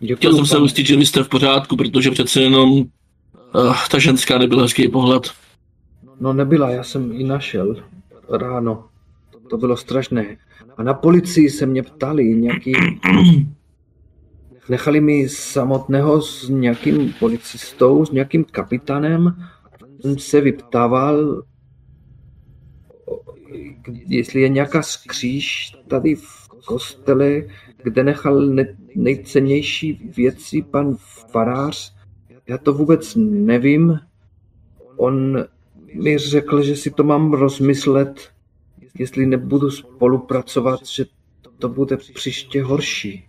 Děkuji, 0.00 0.16
chtěl 0.16 0.34
jsem 0.34 0.46
se 0.46 0.58
ujistit, 0.58 0.86
že 0.86 0.96
vy 0.96 1.06
jste 1.06 1.22
v 1.22 1.28
pořádku, 1.28 1.76
protože 1.76 2.10
přece 2.10 2.42
jenom 2.42 2.84
uh, 3.54 3.76
ta 3.90 3.98
ženská 3.98 4.38
nebyla 4.38 4.62
hezký 4.62 4.88
pohled. 4.88 5.30
No 6.20 6.32
nebyla, 6.32 6.70
já 6.70 6.82
jsem 6.82 7.12
ji 7.12 7.24
našel 7.24 7.76
ráno. 8.30 8.84
To 9.50 9.56
bylo 9.56 9.76
strašné. 9.76 10.36
A 10.76 10.82
na 10.82 10.94
policii 10.94 11.50
se 11.50 11.66
mě 11.66 11.82
ptali, 11.82 12.24
nějaký... 12.24 12.72
Nechali 14.68 15.00
mi 15.00 15.28
samotného 15.28 16.22
s 16.22 16.48
nějakým 16.48 17.12
policistou, 17.12 18.06
s 18.06 18.10
nějakým 18.10 18.44
kapitánem 18.44 19.36
jsem 20.00 20.18
se 20.18 20.40
vyptával, 20.40 21.42
jestli 24.06 24.40
je 24.40 24.48
nějaká 24.48 24.82
skříž 24.82 25.72
tady 25.88 26.14
v 26.14 26.48
kostele, 26.66 27.42
kde 27.82 28.04
nechal 28.04 28.40
ne- 28.40 28.76
nejcennější 28.94 30.10
věci 30.16 30.62
pan 30.62 30.96
farář. 31.30 31.95
Já 32.48 32.58
to 32.58 32.72
vůbec 32.72 33.16
nevím. 33.16 34.00
On 34.96 35.44
mi 35.94 36.18
řekl, 36.18 36.62
že 36.62 36.76
si 36.76 36.90
to 36.90 37.04
mám 37.04 37.32
rozmyslet, 37.32 38.30
jestli 38.98 39.26
nebudu 39.26 39.70
spolupracovat, 39.70 40.86
že 40.86 41.04
to 41.58 41.68
bude 41.68 41.96
příště 41.96 42.62
horší. 42.62 43.24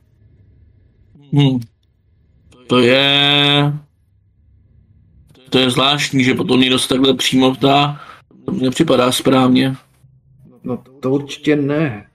Hm. 1.33 1.59
To 2.67 2.79
je... 2.79 3.73
To 5.49 5.57
je 5.59 5.69
zvláštní, 5.69 6.23
že 6.23 6.33
potom 6.33 6.59
někdo 6.59 6.79
se 6.79 6.89
takhle 6.89 7.13
přímo 7.13 7.55
ptá. 7.55 8.01
To 8.45 8.51
mně 8.51 8.69
připadá 8.69 9.11
správně. 9.11 9.75
No 10.63 10.83
to 10.99 11.11
určitě 11.11 11.55
ne. 11.55 12.07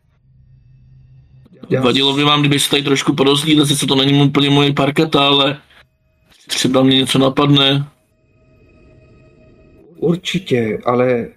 Já- 1.71 1.83
Vadilo 1.83 2.15
by 2.15 2.25
vám, 2.25 2.41
kdybyste 2.41 2.71
tady 2.71 2.83
trošku 2.83 3.15
porozlídli, 3.15 3.67
sice 3.67 3.87
to 3.87 3.95
není 3.95 4.23
úplně 4.23 4.51
moje 4.51 4.73
parketa, 4.73 5.27
ale 5.27 5.61
třeba 6.49 6.83
mě 6.83 6.97
něco 6.97 7.19
napadne. 7.19 7.89
Určitě, 9.97 10.79
ale 10.85 11.29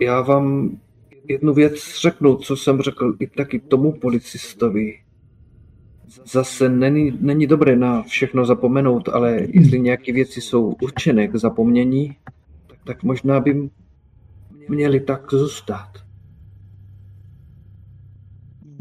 já 0.00 0.20
vám 0.20 0.76
jednu 1.28 1.54
věc 1.54 2.00
řeknu, 2.00 2.36
co 2.36 2.56
jsem 2.56 2.80
řekl 2.80 3.16
i 3.20 3.26
taky 3.26 3.60
tomu 3.60 3.92
policistovi. 3.92 4.98
Zase 6.24 6.68
není, 6.68 7.18
není 7.20 7.46
dobré 7.46 7.76
na 7.76 8.02
všechno 8.02 8.46
zapomenout, 8.46 9.08
ale 9.08 9.38
jestli 9.48 9.80
nějaké 9.80 10.12
věci 10.12 10.40
jsou 10.40 10.76
určené 10.82 11.28
k 11.28 11.36
zapomnění, 11.36 12.16
tak 12.84 13.02
možná 13.02 13.40
by 13.40 13.70
měly 14.68 15.00
tak 15.00 15.30
zůstat. 15.30 15.88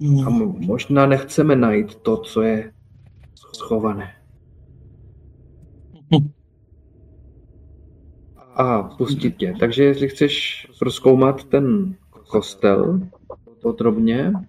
A 0.02 0.30
mo- 0.30 0.66
možná 0.66 1.06
nechceme 1.06 1.56
najít 1.56 1.96
to, 1.96 2.18
co 2.18 2.42
je 2.42 2.74
schované. 3.56 4.21
A 8.62 8.84
pustit 8.84 9.38
tě. 9.38 9.54
Takže 9.60 9.84
jestli 9.84 10.10
chceš 10.10 10.68
rozkoumat 10.82 11.44
ten 11.44 11.96
kostel 12.28 13.00
podrobně, 13.62 14.34
uh, 14.34 14.42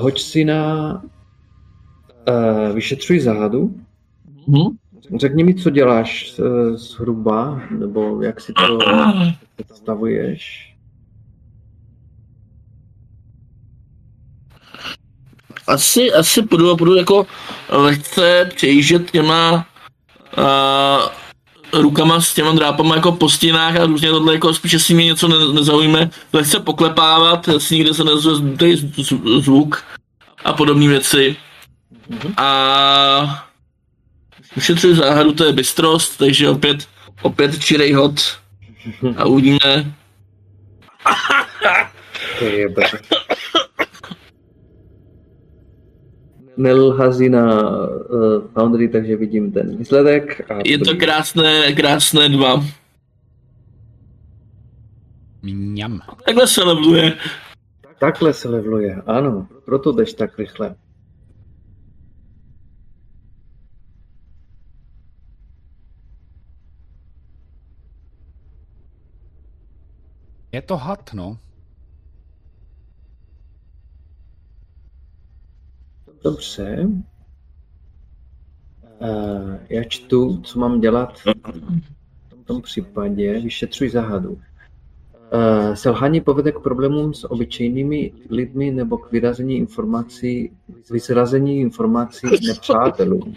hoď 0.00 0.20
si 0.20 0.44
na 0.44 1.02
uh, 2.28 2.74
vyšetřuj 2.74 3.20
záhadu. 3.20 3.74
Hm? 4.48 4.76
Řekni 5.18 5.44
mi, 5.44 5.54
co 5.54 5.70
děláš 5.70 6.38
uh, 6.38 6.76
zhruba, 6.76 7.62
nebo 7.70 8.22
jak 8.22 8.40
si 8.40 8.52
to 8.52 8.78
představuješ. 9.56 10.74
Asi, 15.66 16.12
asi 16.12 16.42
budu, 16.42 16.76
budu 16.76 16.94
jako 16.94 17.26
lehce 17.68 18.50
přejíždět 18.54 19.10
těma 19.10 19.66
uh, 20.38 21.19
rukama 21.72 22.20
s 22.20 22.34
těma 22.34 22.52
drápama 22.52 22.96
jako 22.96 23.12
po 23.12 23.28
stěnách 23.28 23.76
a 23.76 23.86
různě 23.86 24.10
tohle 24.10 24.34
jako 24.34 24.54
spíš, 24.54 24.72
jestli 24.72 24.94
mě 24.94 25.04
něco 25.04 25.28
ne, 25.28 25.36
nezaujme, 25.52 26.10
lehce 26.32 26.60
poklepávat, 26.60 27.48
jestli 27.48 27.76
někde 27.76 27.94
se 27.94 28.04
nezve 28.04 28.32
zvuk 29.38 29.84
a 30.44 30.52
podobné 30.52 30.88
věci. 30.88 31.36
A 32.36 33.46
ušetřuji 34.56 34.94
záhadu, 34.94 35.32
to 35.32 35.44
je 35.44 35.52
bystrost, 35.52 36.18
takže 36.18 36.48
opět, 36.48 36.88
opět 37.22 37.64
čirej 37.64 37.92
hod 37.92 38.20
a 39.16 39.24
uvidíme. 39.24 39.94
To 42.38 42.44
je 42.44 42.68
bez. 42.68 42.90
Nelhazí 46.60 47.28
na 47.28 47.44
uh, 47.88 48.48
Foundry, 48.54 48.88
takže 48.88 49.16
vidím 49.16 49.52
ten 49.52 49.76
výsledek. 49.76 50.50
A 50.50 50.54
Je 50.64 50.78
to 50.78 50.84
dobrý. 50.84 50.98
krásné, 50.98 51.72
krásné 51.72 52.28
dva. 52.28 52.64
Mňam. 55.42 56.00
Takhle 56.24 56.46
se 56.46 56.64
leveluje. 56.64 57.16
Takhle 57.98 58.32
se 58.32 58.48
leveluje, 58.48 59.02
ano. 59.06 59.48
Proto 59.64 59.92
jdeš 59.92 60.12
tak 60.12 60.38
rychle. 60.38 60.74
Je 70.52 70.62
to 70.62 70.76
had, 70.76 71.10
no. 71.14 71.38
Dobře. 76.24 76.88
Já 79.68 79.84
čtu, 79.88 80.40
co 80.40 80.58
mám 80.58 80.80
dělat 80.80 81.18
v 81.20 82.44
tom 82.44 82.62
případě. 82.62 83.40
Vyšetřuj 83.40 83.88
záhadu. 83.88 84.30
Uh, 84.30 85.74
selhání 85.74 86.20
povede 86.20 86.52
k 86.52 86.60
problémům 86.60 87.14
s 87.14 87.30
obyčejnými 87.30 88.12
lidmi 88.30 88.70
nebo 88.70 88.98
k 88.98 89.12
vyrazení 89.12 89.56
informací, 89.56 90.52
vyzrazení 90.90 91.60
informací 91.60 92.26
nepřátelům. 92.46 93.34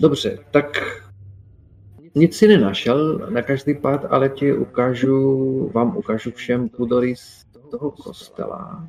Dobře, 0.00 0.38
tak 0.50 0.66
nic 2.14 2.36
si 2.36 2.48
nenašel 2.48 3.18
na 3.30 3.42
každý 3.42 3.74
pád, 3.74 4.04
ale 4.04 4.28
ti 4.28 4.52
ukážu, 4.52 5.70
vám 5.74 5.96
ukážu 5.96 6.30
všem 6.30 6.68
půdory 6.68 7.16
z 7.16 7.44
toho 7.70 7.90
kostela. 7.90 8.88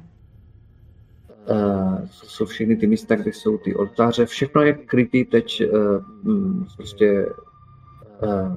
Uh, 1.49 1.99
jsou 2.11 2.45
všechny 2.45 2.75
ty 2.75 2.87
místa, 2.87 3.15
kde 3.15 3.33
jsou 3.33 3.57
ty 3.57 3.75
oltáře. 3.75 4.25
Všechno 4.25 4.61
je 4.61 4.73
krytý 4.73 5.25
teď 5.25 5.63
uh, 5.73 6.33
mm, 6.33 6.65
prostě 6.75 7.25
uh, 8.23 8.55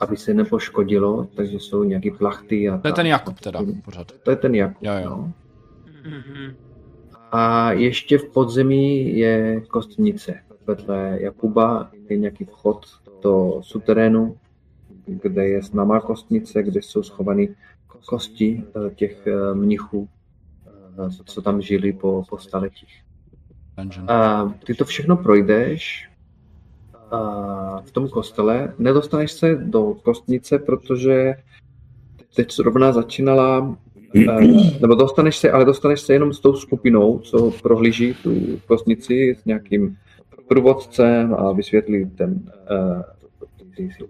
aby 0.00 0.16
se 0.16 0.34
nepoškodilo, 0.34 1.28
takže 1.36 1.56
jsou 1.56 1.84
nějaký 1.84 2.10
plachty 2.10 2.68
a 2.68 2.78
To 2.78 2.88
je 2.88 2.92
tak. 2.92 2.96
ten 2.96 3.06
Jakub 3.06 3.40
teda, 3.40 3.60
pořád. 3.84 4.12
To 4.12 4.30
je 4.30 4.36
ten 4.36 4.54
Jakub. 4.54 4.82
Jo, 4.82 4.92
jo. 5.04 5.10
No. 5.10 5.32
A 7.32 7.72
ještě 7.72 8.18
v 8.18 8.24
podzemí 8.24 9.18
je 9.18 9.60
kostnice. 9.60 10.34
Vedle 10.66 11.18
Jakuba 11.20 11.90
je 12.08 12.16
nějaký 12.16 12.44
vchod 12.44 12.86
do 13.22 13.60
suterénu, 13.62 14.36
kde 15.06 15.48
je 15.48 15.62
známá 15.62 16.00
kostnice, 16.00 16.62
kde 16.62 16.82
jsou 16.82 17.02
schované 17.02 17.46
kosti 18.06 18.64
eh, 18.66 18.94
těch 18.94 19.26
eh, 19.26 19.54
mnichů, 19.54 20.08
eh, 20.08 20.15
co 21.24 21.42
tam 21.42 21.62
žili 21.62 21.92
po, 21.92 22.22
po 22.30 22.38
staletích. 22.38 23.02
A 24.08 24.48
ty 24.64 24.74
to 24.74 24.84
všechno 24.84 25.16
projdeš 25.16 26.08
a 27.10 27.80
v 27.80 27.90
tom 27.90 28.08
kostele. 28.08 28.74
Nedostaneš 28.78 29.32
se 29.32 29.54
do 29.54 29.94
kostnice, 30.02 30.58
protože 30.58 31.34
teď 32.36 32.52
zrovna 32.52 32.92
začínala, 32.92 33.78
eh, 34.16 34.80
nebo 34.80 34.94
dostaneš 34.94 35.36
se, 35.36 35.50
ale 35.50 35.64
dostaneš 35.64 36.00
se 36.00 36.12
jenom 36.12 36.32
s 36.32 36.40
tou 36.40 36.56
skupinou, 36.56 37.18
co 37.18 37.50
prohlíží 37.62 38.14
tu 38.22 38.60
kostnici 38.66 39.36
s 39.40 39.44
nějakým 39.44 39.96
průvodcem 40.48 41.34
a 41.34 41.52
vysvětlí 41.52 42.10
ten, 42.10 42.52
eh, 42.70 43.02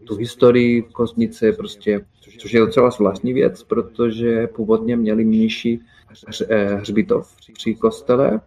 tu 0.04 0.16
historii 0.16 0.82
kostnice, 0.82 1.52
prostě, 1.52 2.00
což 2.38 2.54
je 2.54 2.60
docela 2.60 2.90
zvláštní 2.90 3.32
věc, 3.32 3.62
protože 3.62 4.46
původně 4.46 4.96
měli 4.96 5.24
mniši 5.24 5.80
hřbitov 6.78 7.36
při 7.54 7.74
kostele, 7.74 8.40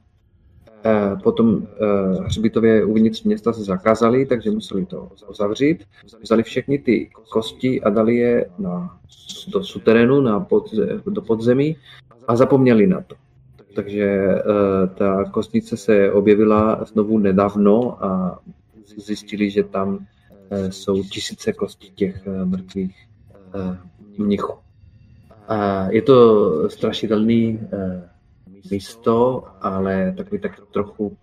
Eh, 0.85 1.15
Potom 1.23 1.67
eh, 1.67 2.23
hřbitově 2.23 2.85
uvnitř 2.85 3.23
města 3.23 3.53
se 3.53 3.63
zakázali, 3.63 4.25
takže 4.25 4.51
museli 4.51 4.85
to 4.85 5.11
uzavřít. 5.29 5.83
Vzali 6.21 6.43
všechny 6.43 6.79
ty 6.79 7.09
kosti 7.31 7.81
a 7.81 7.89
dali 7.89 8.15
je 8.15 8.49
na, 8.59 8.99
do 9.47 9.63
suterénu, 9.63 10.21
na 10.21 10.39
pod, 10.39 10.73
do 11.05 11.21
podzemí 11.21 11.77
a 12.27 12.35
zapomněli 12.35 12.87
na 12.87 13.01
to. 13.01 13.15
Takže 13.75 14.05
eh, 14.05 14.41
ta 14.97 15.23
kostnice 15.23 15.77
se 15.77 16.11
objevila 16.11 16.85
znovu 16.85 17.17
nedávno 17.17 18.05
a 18.05 18.39
zjistili, 18.97 19.49
že 19.49 19.63
tam 19.63 20.05
eh, 20.51 20.71
jsou 20.71 21.03
tisíce 21.03 21.53
kostí 21.53 21.91
těch 21.91 22.27
eh, 22.27 22.45
mrtvých 22.45 23.07
eh, 23.55 23.77
mnichů. 24.17 24.53
A 25.49 25.87
je 25.89 26.01
to 26.01 26.69
strašidelný 26.69 27.59
eh, 27.73 28.09
místo, 28.71 29.43
ale 29.61 30.13
takový 30.17 30.41
tak 30.41 30.59
trochu 30.73 31.17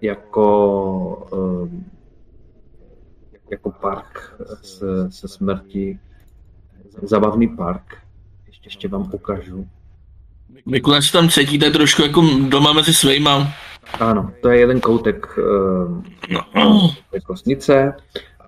jako, 0.00 1.28
um, 1.32 1.90
jako 3.50 3.70
park 3.70 4.40
se, 4.62 5.10
se 5.10 5.28
smrti, 5.28 5.98
zabavný 7.02 7.56
park. 7.56 7.96
Ještě, 8.46 8.66
ještě 8.66 8.88
vám 8.88 9.10
ukážu. 9.12 9.68
Mikuláš 10.66 11.06
se 11.06 11.12
tam 11.12 11.28
cítíte 11.28 11.70
trošku 11.70 12.02
jako 12.02 12.24
doma 12.48 12.72
mezi 12.72 12.94
svýma. 12.94 13.52
Ano, 14.00 14.32
to 14.42 14.48
je 14.48 14.60
jeden 14.60 14.80
koutek 14.80 15.38
uh, 15.38 16.94
té 17.10 17.20
kostnice 17.20 17.92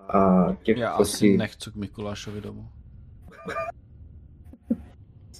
a 0.08 0.46
těch 0.62 0.76
Já 0.76 0.90
asi 0.90 1.36
nechci 1.36 1.70
k 1.70 1.76
Mikulášovi 1.76 2.40
domů. 2.40 2.68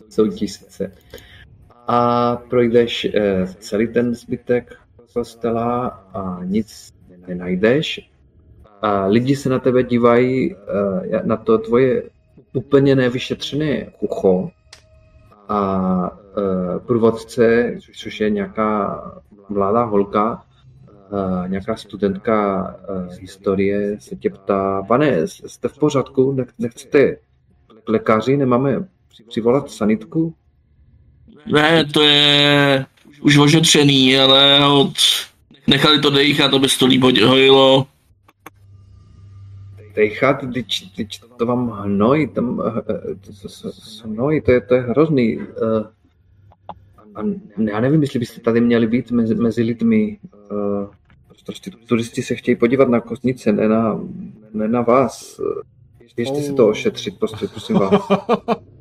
Jsou 0.09 0.29
tisíce. 0.29 0.93
A 1.87 2.37
projdeš 2.37 3.05
uh, 3.05 3.47
celý 3.59 3.89
ten 3.89 4.15
zbytek 4.15 4.77
kostela 5.15 5.87
a 6.15 6.45
nic 6.45 6.95
nenajdeš. 7.27 8.11
A 8.83 9.07
lidi 9.07 9.37
se 9.37 9.49
na 9.49 9.59
tebe 9.59 9.83
dívají 9.83 10.55
uh, 10.55 10.61
na 11.25 11.37
to 11.37 11.59
tvoje 11.59 12.03
úplně 12.53 12.97
nevyšetřené 12.97 13.87
ucho 14.01 14.51
a 15.49 16.11
uh, 16.11 16.79
průvodce, 16.87 17.75
což 18.03 18.21
je 18.21 18.31
nějaká 18.31 19.01
mladá 19.49 19.85
holka, 19.85 20.43
nějaká 21.47 21.77
studentka 21.77 22.77
z 23.09 23.19
historie, 23.19 23.97
se 24.01 24.17
tě 24.17 24.31
ptá, 24.31 24.83
pane, 24.83 25.27
jste 25.27 25.69
v 25.69 25.79
pořádku, 25.79 26.33
Nech, 26.33 26.49
nechcete 26.59 27.17
k 27.85 27.89
lékaři, 27.89 28.37
nemáme 28.37 28.89
přivolat 29.23 29.71
sanitku? 29.71 30.35
Ne, 31.53 31.85
to 31.85 32.03
je 32.03 32.87
už 33.21 33.37
ošetřený, 33.37 34.19
ale 34.19 34.69
od... 34.69 34.93
nechali 35.67 36.01
to 36.01 36.11
dejchat, 36.11 36.55
aby 36.55 36.69
se 36.69 36.79
to 36.79 36.87
líp 36.87 37.03
hojilo. 37.03 37.87
Dejchat, 39.95 40.41
teď, 40.55 40.67
teď 40.97 41.21
to 41.39 41.47
vám 41.47 41.71
hnoj, 41.71 42.27
tam 42.35 42.63
to, 43.21 43.49
hnoj, 44.05 44.41
to 44.41 44.53
je, 44.53 44.61
to 44.61 44.75
je 44.75 44.81
hrozný. 44.81 45.37
Uh, 45.37 45.45
a 47.15 47.23
já 47.71 47.81
nevím, 47.81 48.03
jestli 48.03 48.19
byste 48.19 48.41
tady 48.41 48.61
měli 48.61 48.87
být 48.87 49.11
mezi, 49.11 49.35
mezi 49.35 49.63
lidmi. 49.63 50.19
Uh, 50.51 50.87
prostě 51.47 51.71
turisti 51.71 52.23
se 52.23 52.35
chtějí 52.35 52.57
podívat 52.57 52.89
na 52.89 53.01
kostnice, 53.01 53.53
ne 53.53 53.69
na, 53.69 54.01
ne 54.55 54.69
na 54.69 54.81
vás. 54.81 55.41
Běžte 56.17 56.43
si 56.43 56.55
to 56.55 56.69
ošetřit, 56.69 57.19
prostě, 57.19 57.49
prosím 57.49 57.77
vás. 57.77 58.09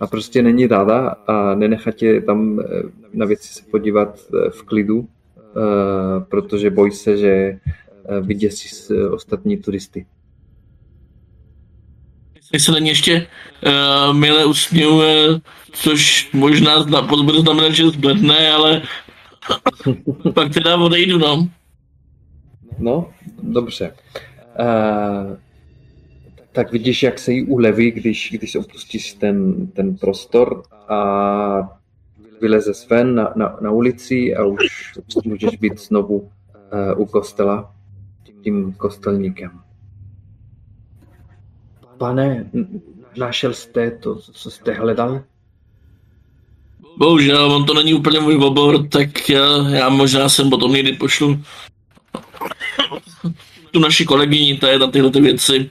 A 0.00 0.06
prostě 0.06 0.42
není 0.42 0.66
ráda 0.66 1.08
a 1.08 1.54
nenechat 1.54 1.94
tě 1.94 2.20
tam 2.20 2.60
eh, 2.60 2.64
na 3.12 3.26
věci 3.26 3.48
se 3.48 3.62
podívat 3.70 4.18
eh, 4.18 4.50
v 4.50 4.62
klidu, 4.62 4.98
uh, 4.98 5.06
protože 6.28 6.70
bojí 6.70 6.92
se, 6.92 7.16
že 7.16 7.58
vyděsí 8.20 8.94
ostatní 9.10 9.56
turisty. 9.56 10.06
Jak 12.52 12.62
se 12.62 12.72
na 12.72 12.78
ně 12.78 12.90
ještě 12.90 13.26
uh, 13.66 14.16
milé 14.16 14.44
usměvuje, 14.44 15.40
což 15.72 16.30
možná 16.32 16.82
zna, 16.82 17.02
bude 17.02 17.40
znamenat, 17.40 17.70
že 17.70 17.88
zbledne, 17.88 18.50
ale 18.50 18.82
pak 20.34 20.54
teda 20.54 20.76
odejdu, 20.76 21.18
no. 21.18 21.48
No, 22.78 23.10
dobře. 23.42 23.94
Uh, 24.60 25.36
tak 26.58 26.72
vidíš, 26.72 27.02
jak 27.02 27.18
se 27.18 27.32
jí 27.32 27.44
uleví, 27.44 27.90
když, 27.90 28.30
když 28.32 28.56
opustíš 28.56 29.12
ten, 29.12 29.66
ten 29.66 29.96
prostor 29.96 30.62
a 30.88 30.98
vyleze 32.40 32.72
ven 32.90 33.14
na, 33.14 33.32
na, 33.36 33.56
na 33.60 33.70
ulici 33.70 34.36
a 34.36 34.44
už 34.44 34.92
můžeš 35.24 35.56
být 35.56 35.80
znovu 35.80 36.18
uh, 36.18 37.00
u 37.00 37.06
kostela 37.06 37.74
tím 38.42 38.72
kostelníkem. 38.72 39.50
Pane, 41.98 42.50
našel 43.18 43.54
jste 43.54 43.90
to, 43.90 44.16
co 44.16 44.50
jste 44.50 44.72
hledal? 44.72 45.22
Bohužel, 46.96 47.52
on 47.52 47.66
to 47.66 47.74
není 47.74 47.94
úplně 47.94 48.20
můj 48.20 48.36
obor, 48.36 48.88
tak 48.88 49.28
já, 49.28 49.68
já 49.68 49.88
možná 49.88 50.28
sem 50.28 50.50
potom 50.50 50.72
někdy 50.72 50.92
pošlu 50.92 51.40
tu 53.70 53.80
naši 53.80 54.04
kolegyni, 54.04 54.58
ta 54.58 54.68
je 54.68 54.78
na 54.78 54.86
tyhle 54.86 55.10
ty 55.10 55.20
věci. 55.20 55.70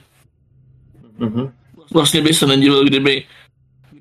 Mm-hmm. 1.18 1.52
Vlastně 1.92 2.22
by 2.22 2.34
se 2.34 2.46
nedivil, 2.46 2.84
kdyby, 2.84 3.24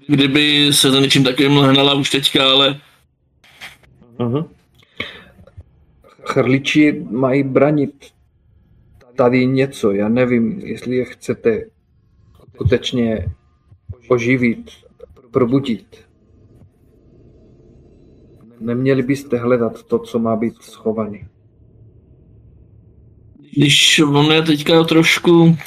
kdyby 0.07 0.73
se 0.73 0.91
za 0.91 0.99
něčím 0.99 1.23
takovým 1.23 1.57
hnala 1.57 1.93
už 1.93 2.09
teďka, 2.09 2.51
ale... 2.51 2.81
Mm-hmm. 4.17 4.47
Chrliči 6.23 7.05
mají 7.11 7.43
branit 7.43 8.11
tady 9.15 9.45
něco, 9.45 9.91
já 9.91 10.09
nevím, 10.09 10.59
jestli 10.59 10.95
je 10.95 11.05
chcete 11.05 11.65
skutečně 12.55 13.25
oživit, 14.07 14.71
probudit. 15.31 16.07
Neměli 18.59 19.03
byste 19.03 19.37
hledat 19.37 19.83
to, 19.83 19.99
co 19.99 20.19
má 20.19 20.35
být 20.35 20.61
schovaný. 20.61 21.27
Když 23.55 23.99
on 23.99 24.31
je 24.31 24.41
teďka 24.41 24.83
trošku... 24.83 25.57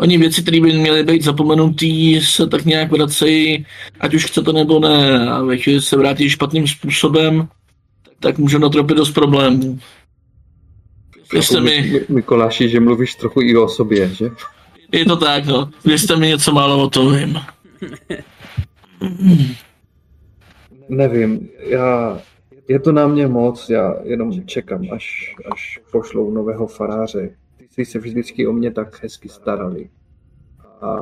Oni 0.00 0.18
věci, 0.18 0.42
které 0.42 0.60
by 0.60 0.72
měly 0.72 1.02
být 1.02 1.22
zapomenutý, 1.22 2.20
se 2.20 2.46
tak 2.46 2.64
nějak 2.64 2.92
vracejí, 2.92 3.66
ať 4.00 4.14
už 4.14 4.24
chce 4.24 4.42
to 4.42 4.52
nebo 4.52 4.80
ne. 4.80 5.30
A 5.30 5.42
ve 5.42 5.56
chvíli 5.56 5.80
se 5.80 5.96
vrátí 5.96 6.30
špatným 6.30 6.66
způsobem, 6.66 7.48
tak 8.20 8.38
může 8.38 8.58
natropit 8.58 8.96
dost 8.96 9.10
problémů. 9.10 9.78
Věřte 11.32 11.60
mi... 11.60 12.00
Mikoláši, 12.08 12.68
že 12.68 12.80
mluvíš 12.80 13.14
trochu 13.14 13.42
i 13.42 13.56
o 13.56 13.68
sobě, 13.68 14.08
že? 14.08 14.30
Je 14.92 15.04
to 15.04 15.16
tak, 15.16 15.46
no. 15.46 15.70
Věřte 15.84 16.16
mi 16.16 16.28
něco 16.28 16.52
málo 16.52 16.82
o 16.82 16.90
tom 16.90 17.16
vím. 17.16 17.38
Nevím, 20.88 21.48
já... 21.58 22.18
Je 22.68 22.80
to 22.80 22.92
na 22.92 23.06
mě 23.06 23.26
moc, 23.26 23.68
já 23.70 23.94
jenom 24.04 24.46
čekám, 24.46 24.82
až, 24.92 25.34
až 25.52 25.78
pošlou 25.92 26.30
nového 26.30 26.66
faráře. 26.66 27.30
Ty 27.76 27.84
se 27.84 27.98
vždycky 27.98 28.46
o 28.46 28.52
mě 28.52 28.70
tak 28.70 29.02
hezky 29.02 29.28
starali. 29.28 29.90
A 30.80 30.96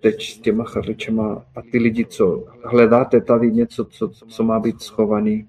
teď 0.00 0.22
s 0.22 0.38
těma 0.38 0.64
charličema 0.64 1.44
a 1.56 1.62
ty 1.72 1.78
lidi, 1.78 2.06
co 2.06 2.44
hledáte 2.64 3.20
tady 3.20 3.52
něco, 3.52 3.84
co, 3.84 4.08
co 4.08 4.42
má 4.42 4.60
být 4.60 4.82
schovaný, 4.82 5.48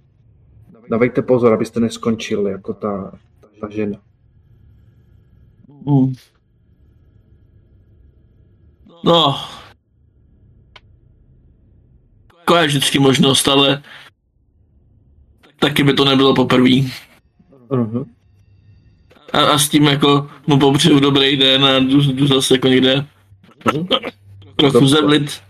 dávejte 0.90 1.22
pozor, 1.22 1.54
abyste 1.54 1.80
neskončili 1.80 2.52
jako 2.52 2.74
ta, 2.74 3.20
ta 3.62 3.70
žena. 3.70 4.00
Mm. 5.68 6.14
No. 9.06 9.36
Jako 12.40 12.56
je 12.56 12.68
vždycky 12.68 13.00
možnost, 13.00 13.48
ale 13.48 13.84
taky 15.60 15.84
by 15.84 15.94
to 15.94 16.06
nebylo 16.06 16.36
poprvé. 16.36 16.70
Uh-huh. 17.70 18.06
A, 19.34 19.40
a, 19.40 19.58
s 19.58 19.70
tím 19.70 19.84
jako 19.84 20.30
mu 20.48 20.60
popřeju 20.60 21.00
dobrý 21.00 21.38
den 21.38 21.66
a 21.66 21.80
jdu, 21.80 22.02
jdu 22.02 22.28
zase 22.28 22.54
jako 22.54 22.68
někde 22.68 23.06
uh-huh. 23.66 24.12
trochu 24.56 24.88
zevlit. 24.88 25.42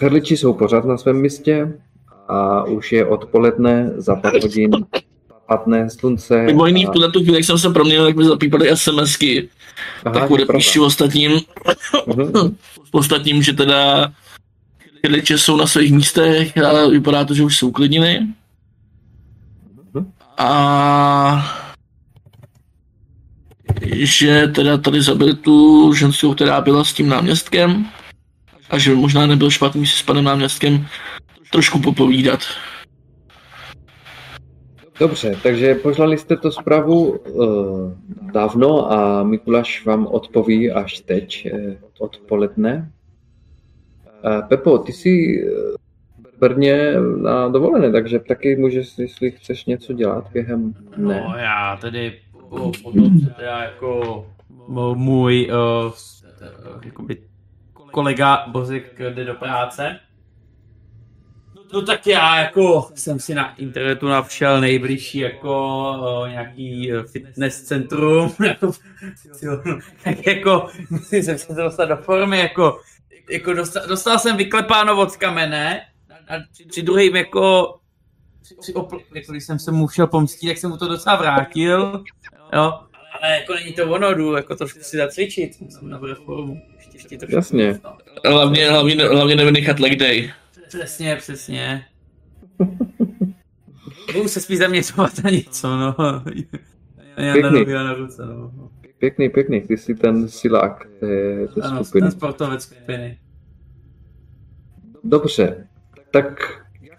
Herliči 0.00 0.36
jsou 0.36 0.52
pořád 0.52 0.84
na 0.84 0.96
svém 0.96 1.16
místě 1.16 1.72
a 2.28 2.64
už 2.64 2.92
je 2.92 3.06
odpoledne, 3.06 3.90
za 3.96 4.16
pár 4.16 4.32
hodin 4.42 4.70
padne 5.46 5.90
slunce. 5.90 6.42
Mimo 6.42 6.66
jiný, 6.66 6.86
a... 6.86 6.90
v 6.90 6.92
tuhle 6.92 7.10
tu 7.10 7.20
chvíli, 7.20 7.36
jak 7.36 7.44
jsem 7.44 7.58
se 7.58 7.70
proměnil, 7.70 8.06
tak 8.06 8.16
mi 8.16 8.24
zapípaly 8.24 8.76
SMSky. 8.76 9.48
Aha, 10.04 10.20
tak 10.20 10.30
odepíšu 10.30 10.84
ostatním, 10.84 11.32
uh-huh. 11.32 12.54
ostatním, 12.90 13.42
že 13.42 13.52
teda 13.52 14.12
chliče 15.06 15.38
jsou 15.38 15.56
na 15.56 15.66
svých 15.66 15.92
místech 15.92 16.56
a 16.56 16.86
vypadá 16.88 17.24
to, 17.24 17.34
že 17.34 17.42
už 17.42 17.56
jsou 17.56 17.68
uklidnili. 17.68 18.20
Uh-huh. 19.94 20.06
A 20.38 21.65
že 23.92 24.48
teda 24.48 24.76
tady 24.76 25.02
zabili 25.02 25.34
tu 25.34 25.92
ženskou, 25.94 26.34
která 26.34 26.60
byla 26.60 26.84
s 26.84 26.92
tím 26.92 27.08
náměstkem 27.08 27.86
a 28.70 28.78
že 28.78 28.94
možná 28.94 29.26
nebyl 29.26 29.50
špatný 29.50 29.86
si 29.86 29.98
s 29.98 30.02
panem 30.02 30.24
náměstkem 30.24 30.86
trošku 31.50 31.80
popovídat. 31.80 32.40
Dobře, 35.00 35.36
takže 35.42 35.74
poslali 35.74 36.18
jste 36.18 36.36
to 36.36 36.52
zprávu 36.52 37.10
uh, 37.10 37.92
dávno 38.32 38.92
a 38.92 39.22
Mikuláš 39.22 39.84
vám 39.84 40.06
odpoví 40.06 40.70
až 40.70 41.00
teď, 41.00 41.48
uh, 41.52 41.74
odpoledne. 41.98 42.90
Uh, 44.24 44.48
Pepo, 44.48 44.78
ty 44.78 44.92
jsi 44.92 45.44
v 46.36 46.38
Brně 46.38 46.92
na 47.22 47.48
dovolené, 47.48 47.92
takže 47.92 48.18
taky 48.18 48.56
můžeš, 48.56 48.98
jestli 48.98 49.30
chceš 49.30 49.64
něco 49.64 49.92
dělat 49.92 50.28
během 50.32 50.72
dne. 50.96 51.24
No 51.28 51.34
já 51.38 51.78
tedy 51.80 52.18
potom 52.82 53.20
teda 53.20 53.62
jako 53.62 54.26
můj 54.94 55.50
uh, 55.50 55.92
jakoby 56.84 57.22
kolega 57.72 58.44
Bozik 58.46 59.00
jde 59.00 59.24
do 59.24 59.34
práce, 59.34 60.00
No 61.72 61.82
tak 61.82 62.06
já 62.06 62.36
jako 62.36 62.90
jsem 62.94 63.20
si 63.20 63.34
na 63.34 63.56
internetu 63.56 64.08
navšel 64.08 64.60
nejbližší 64.60 65.18
jako 65.18 65.84
uh, 66.22 66.28
nějaký 66.28 66.92
fitness 67.12 67.62
centrum, 67.62 68.34
jako, 68.46 68.72
jako 70.26 70.68
musím 70.90 71.22
se 71.22 71.54
dostat 71.54 71.84
do 71.84 71.96
formy, 71.96 72.38
jako 72.38 72.80
jako 73.30 73.52
dostal, 73.52 73.86
dostal 73.86 74.18
jsem 74.18 74.36
vyklepáno 74.36 75.00
od 75.00 75.16
kamene 75.16 75.80
a 76.28 76.34
při 76.68 76.82
druhým 76.82 77.16
jako, 77.16 77.76
při 78.60 78.72
opl- 78.72 79.00
jako 79.14 79.32
když 79.32 79.44
jsem 79.44 79.58
se 79.58 79.72
mu 79.72 79.88
šel 79.88 80.06
pomstit, 80.06 80.50
tak 80.50 80.58
jsem 80.58 80.70
mu 80.70 80.76
to 80.76 80.88
docela 80.88 81.16
vrátil, 81.16 82.04
jo, 82.52 82.80
ale 83.22 83.34
jako 83.40 83.54
není 83.54 83.72
to 83.72 83.90
ono, 83.90 84.14
jdu 84.14 84.32
jako 84.32 84.56
trošku 84.56 84.78
si 84.82 84.96
zacvičit, 84.96 85.54
jsem 85.54 85.90
na 85.90 86.00
formu, 86.24 86.62
ještě, 86.76 86.96
ještě 86.96 87.18
trošku. 87.18 87.36
Jasně. 87.36 87.80
No. 87.84 87.96
Hlavně, 88.32 88.70
hlavně, 88.70 88.94
hlavně 89.04 89.36
nevynechat 89.36 89.80
leg 89.80 89.96
day. 89.98 90.30
Přesně, 90.68 91.16
přesně. 91.16 91.84
Budu 94.14 94.28
se 94.28 94.40
spíš 94.40 94.58
zaměřovat 94.58 95.12
na 95.24 95.30
něco, 95.30 95.68
no. 95.76 95.96
Já 97.16 97.26
na 97.26 97.32
Pěkný. 97.32 97.50
nohy 97.60 97.74
a 97.76 97.82
na 97.82 97.94
ruce, 97.94 98.26
no. 98.26 98.52
Pěkný, 98.98 99.28
pěkný, 99.28 99.60
ty 99.60 99.76
jsi 99.76 99.94
ten 99.94 100.28
silák 100.28 100.86
té, 101.00 101.06
té 101.54 101.60
Ano, 101.62 101.84
skupiny. 101.84 102.02
ten 102.02 102.10
sportovec 102.10 102.62
skupiny. 102.62 103.18
Dobře, 105.04 105.66
tak 106.10 106.40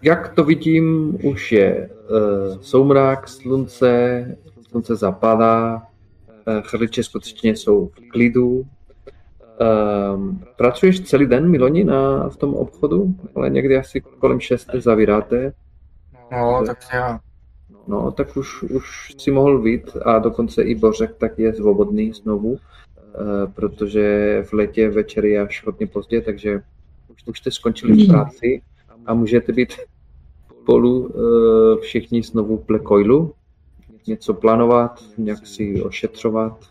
jak 0.02 0.34
to 0.34 0.44
vidím, 0.44 1.18
už 1.22 1.52
je 1.52 1.90
uh, 2.10 2.60
soumrak, 2.60 3.28
slunce, 3.28 4.24
slunce 4.70 4.96
zapadá, 4.96 5.76
uh, 5.76 6.62
chrliče 6.62 7.02
skutečně 7.02 7.56
jsou 7.56 7.86
v 7.86 8.08
klidu. 8.10 8.66
Um, 10.14 10.44
pracuješ 10.56 11.00
celý 11.00 11.26
den, 11.26 11.50
Miloni, 11.50 11.84
na, 11.84 12.28
v 12.28 12.36
tom 12.36 12.54
obchodu, 12.54 13.14
ale 13.34 13.50
někdy 13.50 13.76
asi 13.76 14.00
kolem 14.00 14.40
6 14.40 14.68
zavíráte. 14.74 15.52
No, 16.32 16.62
tak 16.66 16.78
já. 16.94 17.20
No, 17.88 18.10
tak 18.10 18.36
už, 18.36 18.62
už 18.62 19.14
si 19.18 19.30
mohl 19.30 19.62
být 19.62 19.96
a 20.04 20.18
dokonce 20.18 20.62
i 20.62 20.74
Bořek 20.74 21.16
tak 21.16 21.38
je 21.38 21.54
svobodný 21.54 22.12
znovu, 22.12 22.58
eh, 22.58 23.46
protože 23.54 24.42
v 24.48 24.52
letě 24.52 24.90
večer 24.90 25.24
je 25.24 25.40
až 25.40 25.66
hodně 25.66 25.86
pozdě, 25.86 26.20
takže 26.20 26.62
už, 27.08 27.22
už 27.26 27.38
jste 27.38 27.50
skončili 27.50 28.04
v 28.04 28.08
práci 28.08 28.62
a 29.06 29.14
můžete 29.14 29.52
být 29.52 29.72
spolu 30.62 31.10
eh, 31.10 31.80
všichni 31.80 32.22
znovu 32.22 32.56
v 32.56 32.66
Plekoilu, 32.66 33.34
něco 34.06 34.34
plánovat, 34.34 35.04
nějak 35.18 35.46
si 35.46 35.82
ošetřovat. 35.82 36.64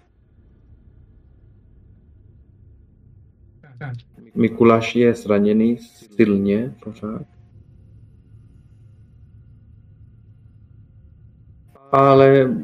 Mikuláš 4.35 4.95
je 4.95 5.13
zraněný 5.13 5.77
silně 6.15 6.73
pořád. 6.83 7.21
Ale 11.91 12.55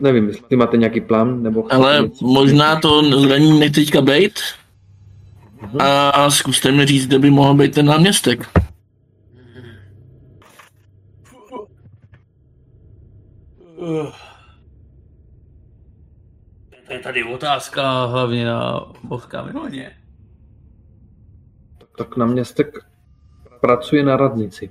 nevím, 0.00 0.28
jestli 0.28 0.56
máte 0.56 0.76
nějaký 0.76 1.00
plán, 1.00 1.42
nebo 1.42 1.72
Ale 1.72 2.10
možná 2.22 2.80
to 2.80 3.20
zranění 3.20 3.60
nech 3.60 3.72
teďka 3.72 4.00
bejt 4.00 4.40
a 5.80 6.30
zkuste 6.30 6.72
mi 6.72 6.86
říct, 6.86 7.06
kde 7.06 7.18
by 7.18 7.30
mohl 7.30 7.54
být 7.54 7.74
ten 7.74 7.86
náměstek. 7.86 8.48
To 16.86 16.92
je 16.92 16.98
tady 16.98 17.24
otázka 17.24 18.04
hlavně 18.04 18.44
na 18.46 18.92
Božka 19.04 19.42
Miloně. 19.42 19.96
Tak 21.98 22.16
na 22.16 22.26
městek 22.26 22.78
pracuje 23.60 24.04
na 24.04 24.16
radnici. 24.16 24.70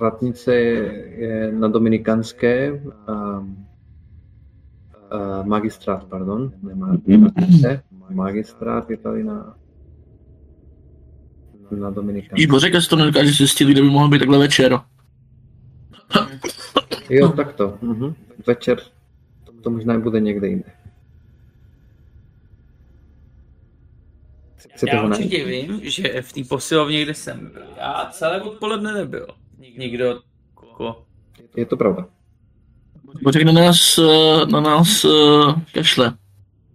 Radnice 0.00 0.54
je 0.54 1.52
na 1.52 1.68
Dominikanské, 1.68 2.82
a, 3.06 3.12
a 3.12 3.44
magistrát, 5.42 6.04
pardon, 6.04 6.52
nemá 6.62 6.86
radnice, 6.86 7.82
magistrát 8.10 8.90
je 8.90 8.96
tady 8.96 9.24
na, 9.24 9.56
na 11.70 11.88
Víš, 11.88 11.94
Dominikanské. 11.94 12.46
Bořek, 12.46 12.74
jestli 12.74 12.90
to 12.90 12.96
nedokáže 12.96 13.32
zjistit, 13.32 13.68
kde 13.68 13.82
by 13.82 13.88
mohl 13.88 14.08
být 14.08 14.18
takhle 14.18 14.38
večer. 14.38 14.80
Jo, 17.10 17.28
tak 17.28 17.52
to. 17.52 17.78
Mhm. 17.82 18.14
Večer 18.46 18.80
to 19.64 19.70
možná 19.70 19.98
bude 19.98 20.20
někde 20.20 20.48
jinde. 20.48 20.72
Chcete 24.56 24.96
Já 24.96 25.04
určitě 25.04 25.44
vím, 25.44 25.80
že 25.82 26.22
v 26.22 26.32
té 26.32 26.44
posilovně, 26.44 27.02
kde 27.02 27.14
jsem 27.14 27.50
byl, 27.52 27.66
já 27.76 28.08
celé 28.12 28.42
odpoledne 28.42 28.92
nebyl. 28.92 29.26
Nikdo, 29.78 30.20
jako, 30.60 31.04
Je 31.56 31.66
to 31.66 31.76
pravda. 31.76 32.06
Bořek 33.22 33.42
na 33.42 33.52
nás, 33.52 33.98
eh, 33.98 34.46
na 34.46 34.60
nás 34.60 35.04
eh, 35.04 35.08
kašle. 35.72 36.12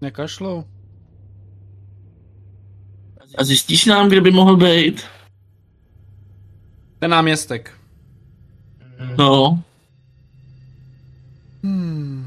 Nekašlou. 0.01 0.63
A 3.37 3.43
zjistíš 3.43 3.85
nám, 3.85 4.09
kde 4.09 4.21
by 4.21 4.31
mohl 4.31 4.57
být? 4.57 5.03
Ten 6.99 7.11
náměstek. 7.11 7.73
No, 9.17 9.63
Hmm. 11.63 12.25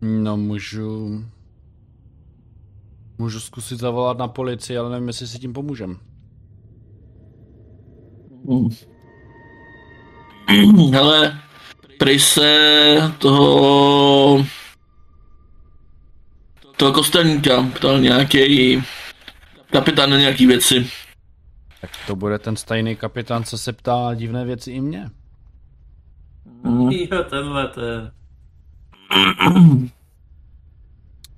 No, 0.00 0.36
můžu... 0.36 1.24
Můžu 3.18 3.40
zkusit 3.40 3.78
zavolat 3.78 4.18
na 4.18 4.28
policii, 4.28 4.78
ale 4.78 4.90
nevím, 4.90 5.08
jestli 5.08 5.26
si 5.26 5.38
tím 5.38 5.52
pomůžem. 5.52 5.98
Hmm. 8.48 8.70
Prej 11.98 12.20
se 12.20 13.12
toho 13.18 14.46
toho 16.76 16.92
kostelníka 16.92 17.62
ptal 17.74 18.00
nějaký 18.00 18.82
kapitán 19.70 20.10
na 20.10 20.18
nějaký 20.18 20.46
věci. 20.46 20.86
Tak 21.86 22.06
to 22.06 22.16
bude 22.16 22.38
ten 22.38 22.56
stejný 22.56 22.96
kapitán, 22.96 23.44
co 23.44 23.58
se 23.58 23.72
ptá 23.72 24.14
divné 24.14 24.44
věci 24.44 24.70
i 24.72 24.80
mě. 24.80 25.10
Hmm. 26.64 26.90
jo, 27.12 27.24
tenhle, 27.30 27.68
ten. 27.68 28.12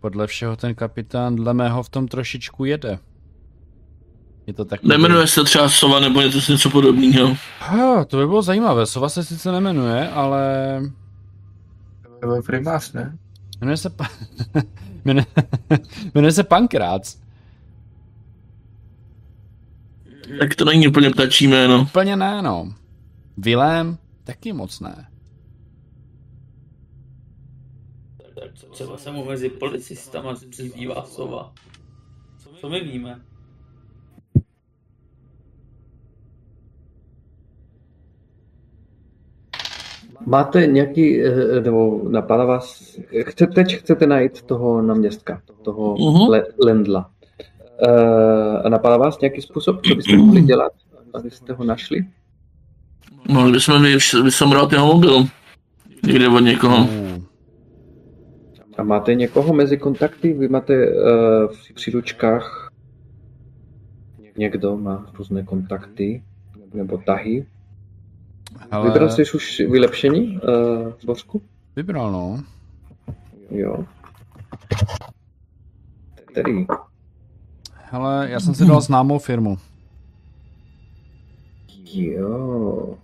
Podle 0.01 0.27
všeho 0.27 0.57
ten 0.57 0.75
kapitán 0.75 1.36
dle 1.36 1.55
mého 1.55 1.83
v 1.83 1.89
tom 1.89 2.09
trošičku 2.09 2.65
jede. 2.65 2.99
Je 4.47 4.55
to 4.55 4.65
tak. 4.65 4.83
Nemenuje 4.83 5.27
se 5.27 5.44
třeba 5.44 5.68
Sova 5.68 6.01
nebo 6.01 6.20
něco, 6.20 6.52
něco 6.52 6.70
podobného. 6.70 7.36
Ha, 7.60 8.05
to 8.05 8.17
by 8.17 8.27
bylo 8.27 8.43
zajímavé. 8.43 8.86
Sova 8.86 9.09
se 9.09 9.25
sice 9.25 9.52
nemenuje, 9.52 10.09
ale 10.09 10.43
To 12.20 12.27
byl 12.27 12.43
primář, 12.43 12.93
ne? 12.93 13.18
jmenuje 13.60 13.77
se, 13.77 13.91
pa... 13.91 14.09
jmenuje... 15.05 15.27
jmenuje 16.15 16.33
se 16.33 16.44
Pankrác. 16.44 17.28
Tak 20.41 20.55
to 20.55 20.65
není 20.65 20.89
úplně 20.89 21.11
ptačí 21.11 21.47
jméno. 21.47 21.83
Úplně 21.83 22.17
ne, 22.17 22.43
no. 22.43 22.73
Vilém 23.37 23.99
taky 24.25 24.53
moc 24.53 24.81
ne. 24.81 25.09
Tak 28.41 28.53
třeba 28.71 28.97
se 28.99 29.13
mu 29.13 29.25
mezi 29.25 29.49
policistama 29.51 30.35
přezdívá 30.51 31.05
sova. 31.05 31.53
Co 32.61 32.69
my 32.69 32.81
víme? 32.81 33.21
Máte 40.27 40.67
nějaký, 40.67 41.25
eh, 41.25 41.61
nebo 41.61 42.01
napadá 42.09 42.45
vás, 42.45 42.97
chce, 43.23 43.47
teď 43.47 43.77
chcete 43.77 44.07
najít 44.07 44.43
toho 44.43 44.83
náměstka, 44.83 45.43
toho 45.63 45.97
Mhm. 46.13 46.29
le, 46.31 46.45
Lendla. 46.65 47.11
A 48.65 48.69
napadá 48.69 48.97
vás 48.97 49.21
nějaký 49.21 49.43
způsob, 49.43 49.87
co 49.87 49.95
byste 49.95 50.17
mohli 50.17 50.41
dělat, 50.43 50.73
abyste 51.15 51.53
ho 51.53 51.65
našli? 51.65 52.07
Mohli 53.29 53.53
bychom 53.53 53.83
vys- 53.83 54.25
vysomrovat 54.25 54.73
jeho 54.73 54.87
mobil. 54.87 55.25
Někde 56.07 56.29
od 56.29 56.41
někoho. 56.41 56.89
A 58.79 58.83
máte 58.83 59.15
někoho 59.15 59.53
mezi 59.55 59.77
kontakty? 59.79 60.33
Vy 60.33 60.49
máte 60.49 60.87
uh, 60.91 60.95
v 61.53 61.75
příručkách 61.75 62.73
někdo 64.37 64.77
má 64.77 65.07
různé 65.19 65.43
kontakty 65.43 66.23
nebo 66.75 66.99
tahy. 66.99 67.47
ale 68.71 68.89
Vybral 68.89 69.11
jsi 69.11 69.23
už 69.35 69.61
vylepšení, 69.71 70.41
uh, 70.41 70.93
Bořku? 71.05 71.43
vybral, 71.77 72.13
no. 72.13 72.43
Jo. 73.51 73.85
Který? 76.25 76.67
Hele, 77.91 78.31
já 78.31 78.41
jsem 78.41 78.55
si 78.55 78.67
dal 78.67 78.81
známou 78.81 79.18
firmu. 79.18 79.58
Jo. 81.92 82.99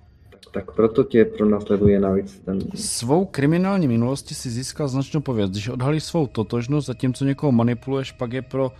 Tak 0.53 0.75
proto 0.75 1.05
tě 1.05 1.25
pronásleduje 1.25 2.01
navíc 2.01 2.39
ten... 2.45 2.59
Svou 2.75 3.25
kriminální 3.25 3.89
minulosti 3.89 4.35
si 4.35 4.51
získal 4.51 4.89
značnou 4.89 5.21
pověst. 5.21 5.51
Když 5.51 5.69
odhalíš 5.69 6.05
svou 6.05 6.27
totožnost, 6.27 6.87
zatímco 6.87 7.25
někoho 7.25 7.53
manipuluješ, 7.53 8.13
pak 8.13 8.33
je 8.33 8.43
pro, 8.43 8.73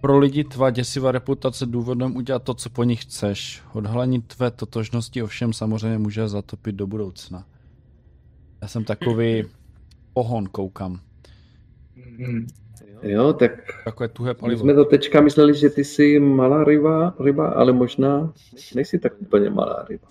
pro 0.00 0.18
lidi 0.18 0.44
tvá 0.44 0.70
děsivá 0.70 1.12
reputace 1.12 1.66
důvodem 1.66 2.16
udělat 2.16 2.42
to, 2.42 2.54
co 2.54 2.70
po 2.70 2.84
nich 2.84 3.02
chceš. 3.02 3.62
Odhalení 3.72 4.22
tvé 4.22 4.50
totožnosti 4.50 5.22
ovšem 5.22 5.52
samozřejmě 5.52 5.98
může 5.98 6.28
zatopit 6.28 6.74
do 6.74 6.86
budoucna. 6.86 7.44
Já 8.62 8.68
jsem 8.68 8.84
takový 8.84 9.44
pohon, 10.12 10.46
koukám. 10.46 11.00
Jo, 13.02 13.32
tak 13.32 13.50
Takové 13.84 14.08
tuhé 14.08 14.30
my 14.30 14.34
palivo. 14.34 14.60
jsme 14.60 14.72
do 14.72 14.84
teďka 14.84 15.20
mysleli, 15.20 15.54
že 15.54 15.70
ty 15.70 15.84
jsi 15.84 16.18
malá 16.18 16.64
ryba, 16.64 17.14
ryba, 17.24 17.48
ale 17.48 17.72
možná 17.72 18.32
nejsi 18.74 18.98
tak 18.98 19.12
úplně 19.18 19.50
malá 19.50 19.86
ryba. 19.88 20.08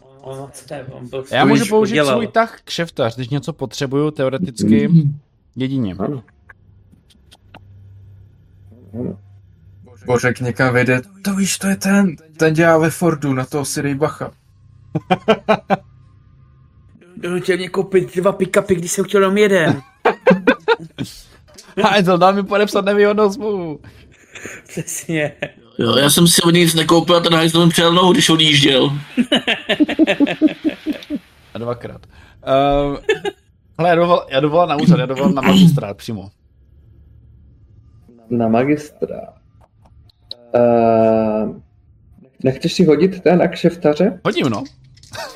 Byl 1.10 1.24
Já 1.32 1.46
můžu 1.46 1.64
už 1.64 1.70
použít 1.70 1.94
udělal. 1.94 2.16
svůj 2.16 2.28
tah 2.28 2.62
kšeftař, 2.64 3.16
když 3.16 3.30
něco 3.30 3.54
potřebuju, 3.54 4.12
teoreticky 4.12 4.90
jedině. 5.56 5.96
Ano. 6.00 6.24
ano. 8.94 9.20
Bořek 10.06 10.40
někam 10.40 10.74
vejde, 10.74 11.02
to 11.24 11.36
víš, 11.36 11.58
to 11.58 11.68
je 11.68 11.76
ten, 11.76 12.16
ten 12.38 12.54
dělá 12.54 12.78
ve 12.78 12.90
Fordu, 12.90 13.34
na 13.34 13.46
toho 13.46 13.66
si 13.66 13.96
bacha. 13.96 14.32
Donutil 17.18 17.58
mě 17.58 17.70
koupit 17.70 18.16
dva 18.16 18.32
pick-upy, 18.32 18.76
když 18.76 18.92
jsem 18.92 19.06
chtěl 19.06 19.22
jenom 19.22 19.38
jeden. 19.38 19.82
A 21.84 22.04
to 22.04 22.18
dá 22.18 22.32
mi 22.32 22.44
podepsat 22.44 22.86
nevýhodnou 22.86 23.32
smlouvu. 23.32 23.80
Přesně. 24.68 25.34
Jo, 25.80 25.96
já 25.96 26.10
jsem 26.10 26.28
si 26.28 26.42
od 26.42 26.52
nic 26.52 26.74
nekoupil 26.74 27.16
a 27.16 27.20
ten 27.20 27.34
hajzl 27.34 27.66
mi 27.66 27.72
přijel 27.72 27.94
nohu, 27.94 28.12
když 28.12 28.30
odjížděl. 28.30 28.92
A 31.54 31.58
dvakrát. 31.58 32.02
Uh, 32.48 32.98
hele, 33.78 33.90
já 33.90 33.96
dovolal, 33.96 34.26
já 34.30 34.40
dovolal 34.40 34.68
na 34.68 34.76
úřad, 34.76 35.00
já 35.00 35.06
dovolal 35.06 35.32
na 35.32 35.42
magistrát 35.42 35.98
přímo. 35.98 36.30
Na 38.30 38.48
magistra. 38.48 39.22
Uh, 40.56 41.56
nechceš 42.44 42.74
si 42.74 42.86
hodit 42.86 43.22
ten 43.22 43.40
na 43.40 43.48
kšeftaře? 43.48 44.20
Hodím, 44.26 44.50
no. 44.50 44.64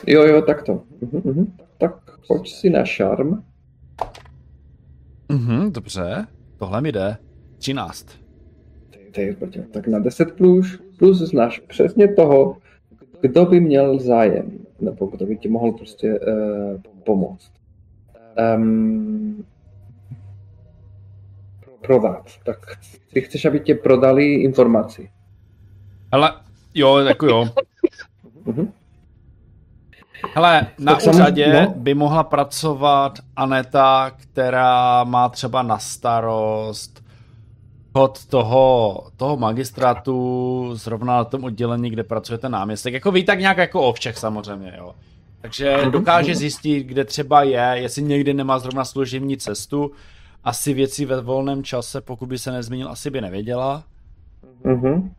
Jo, 0.07 0.23
jo, 0.23 0.41
tak 0.41 0.63
to. 0.63 0.73
Uh-huh, 0.73 1.21
uh-huh. 1.21 1.47
Tak 1.77 1.93
pojď 2.27 2.53
si 2.53 2.69
na 2.69 2.85
šarm. 2.85 3.43
Mhm, 5.31 5.71
dobře. 5.71 6.27
Tohle 6.57 6.81
mi 6.81 6.91
jde. 6.91 7.17
13. 7.57 8.07
Ty, 9.11 9.21
je 9.21 9.35
brďo, 9.35 9.61
tak 9.71 9.87
na 9.87 9.99
10 9.99 10.31
plus, 10.31 10.81
plus 10.97 11.17
znáš 11.17 11.59
přesně 11.59 12.13
toho, 12.13 12.57
kdo 13.21 13.45
by 13.45 13.59
měl 13.59 13.99
zájem, 13.99 14.51
nebo 14.79 15.05
kdo 15.05 15.25
by 15.25 15.37
ti 15.37 15.49
mohl 15.49 15.71
prostě 15.71 16.19
uh, 16.19 16.81
pomoct. 17.03 17.51
Um, 18.55 19.45
prodat. 21.81 22.25
Tak 22.43 22.57
ty 23.13 23.21
chceš, 23.21 23.45
aby 23.45 23.59
tě 23.59 23.75
prodali 23.75 24.33
informaci. 24.33 25.09
Hele, 26.13 26.33
jo, 26.73 26.97
jako 26.97 27.25
jo. 27.25 27.49
Mhm. 28.45 28.71
Hele, 30.33 30.67
na 30.79 30.95
Tak 30.95 31.07
úřadě 31.13 31.53
no. 31.53 31.73
by 31.77 31.93
mohla 31.93 32.23
pracovat 32.23 33.19
Aneta, 33.35 34.11
která 34.17 35.03
má 35.03 35.29
třeba 35.29 35.61
na 35.61 35.79
starost 35.79 37.03
chod 37.93 38.25
toho, 38.25 39.03
toho 39.17 39.37
magistrátu 39.37 40.69
zrovna 40.73 41.17
na 41.17 41.23
tom 41.23 41.43
oddělení, 41.43 41.89
kde 41.89 42.03
pracuje 42.03 42.37
ten 42.37 42.51
náměstek. 42.51 42.93
Jako 42.93 43.11
ví 43.11 43.23
tak 43.23 43.39
nějak 43.39 43.57
jako 43.57 43.81
o 43.81 43.93
všech 43.93 44.17
samozřejmě, 44.17 44.73
jo. 44.77 44.95
Takže 45.41 45.77
dokáže 45.91 46.35
zjistit, 46.35 46.83
kde 46.83 47.05
třeba 47.05 47.43
je, 47.43 47.71
jestli 47.73 48.03
někdy 48.03 48.33
nemá 48.33 48.59
zrovna 48.59 48.85
služební 48.85 49.37
cestu. 49.37 49.91
Asi 50.43 50.73
věci 50.73 51.05
ve 51.05 51.21
volném 51.21 51.63
čase, 51.63 52.01
pokud 52.01 52.29
by 52.29 52.37
se 52.37 52.51
nezmínil, 52.51 52.89
asi 52.89 53.09
by 53.09 53.21
nevěděla. 53.21 53.83
Mhm. 54.63 55.11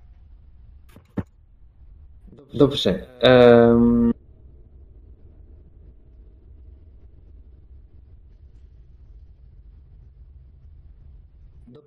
Dobře. 2.55 3.07
Um, 3.75 4.13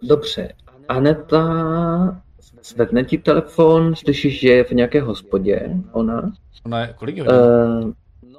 dobře. 0.01 0.53
Aneta 0.87 2.21
zvedne 2.63 3.03
ti 3.03 3.17
telefon, 3.17 3.95
slyšíš, 3.95 4.39
že 4.39 4.49
je 4.49 4.63
v 4.63 4.71
nějaké 4.71 5.01
hospodě, 5.01 5.69
ona. 5.91 6.33
Ona 6.65 6.81
je, 6.81 6.93
kolik 6.97 7.17
je 7.17 7.23
hodin? 7.23 7.39
Uh, 7.41 7.93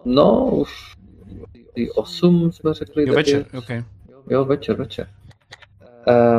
no, 0.04 0.50
už 0.52 0.96
i 1.74 1.90
8 1.90 2.52
jsme 2.52 2.74
řekli. 2.74 3.08
jo, 3.08 3.14
večer, 3.14 3.46
ok. 3.58 3.84
Jo, 4.30 4.44
večer, 4.44 4.76
večer. 4.76 5.08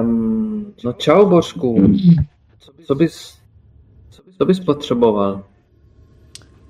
Um, 0.02 0.74
no 0.84 0.94
čau, 0.94 1.30
Božku. 1.30 1.94
Co 2.86 2.96
bys, 2.96 3.38
co 4.38 4.46
bys 4.46 4.60
potřeboval? 4.60 5.44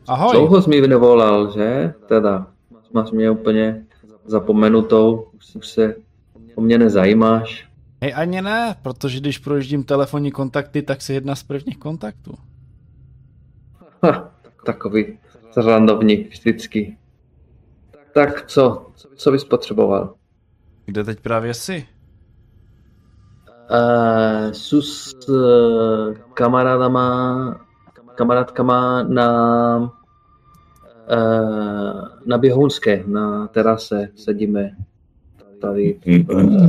Ahoj. 0.07 0.31
Dlouho 0.31 0.61
jsi 0.61 0.69
mi 0.69 0.87
nevolal, 0.87 1.51
že? 1.51 1.93
Teda, 2.07 2.47
máš 2.93 3.11
mě 3.11 3.31
úplně 3.31 3.85
zapomenutou, 4.25 5.27
už 5.55 5.67
se 5.67 5.95
o 6.55 6.61
mě 6.61 6.77
nezajímáš. 6.77 7.66
Hej, 8.01 8.13
ani 8.15 8.41
ne, 8.41 8.75
protože 8.81 9.19
když 9.19 9.37
projíždím 9.37 9.83
telefonní 9.83 10.31
kontakty, 10.31 10.81
tak 10.81 11.01
si 11.01 11.13
jedna 11.13 11.35
z 11.35 11.43
prvních 11.43 11.77
kontaktů. 11.77 12.33
Ha, 14.03 14.31
takový 14.65 15.19
zrandovník 15.55 16.29
vždycky. 16.29 16.97
Tak 18.13 18.47
co? 18.47 18.91
Co 19.15 19.31
bys 19.31 19.43
potřeboval? 19.43 20.13
Kde 20.85 21.03
teď 21.03 21.19
právě 21.19 21.53
jsi? 21.53 21.87
Uh, 23.71 24.51
jsou 24.51 24.81
s 24.81 25.29
uh, 25.29 26.13
kamarádama, 26.33 27.65
kamarádkama 28.15 29.03
na 29.03 29.77
uh, 29.77 29.89
na 32.25 32.37
Běhounské, 32.37 33.03
na 33.07 33.47
terase 33.47 34.09
sedíme 34.15 34.77
tady 35.61 35.99
uh, 36.33 36.67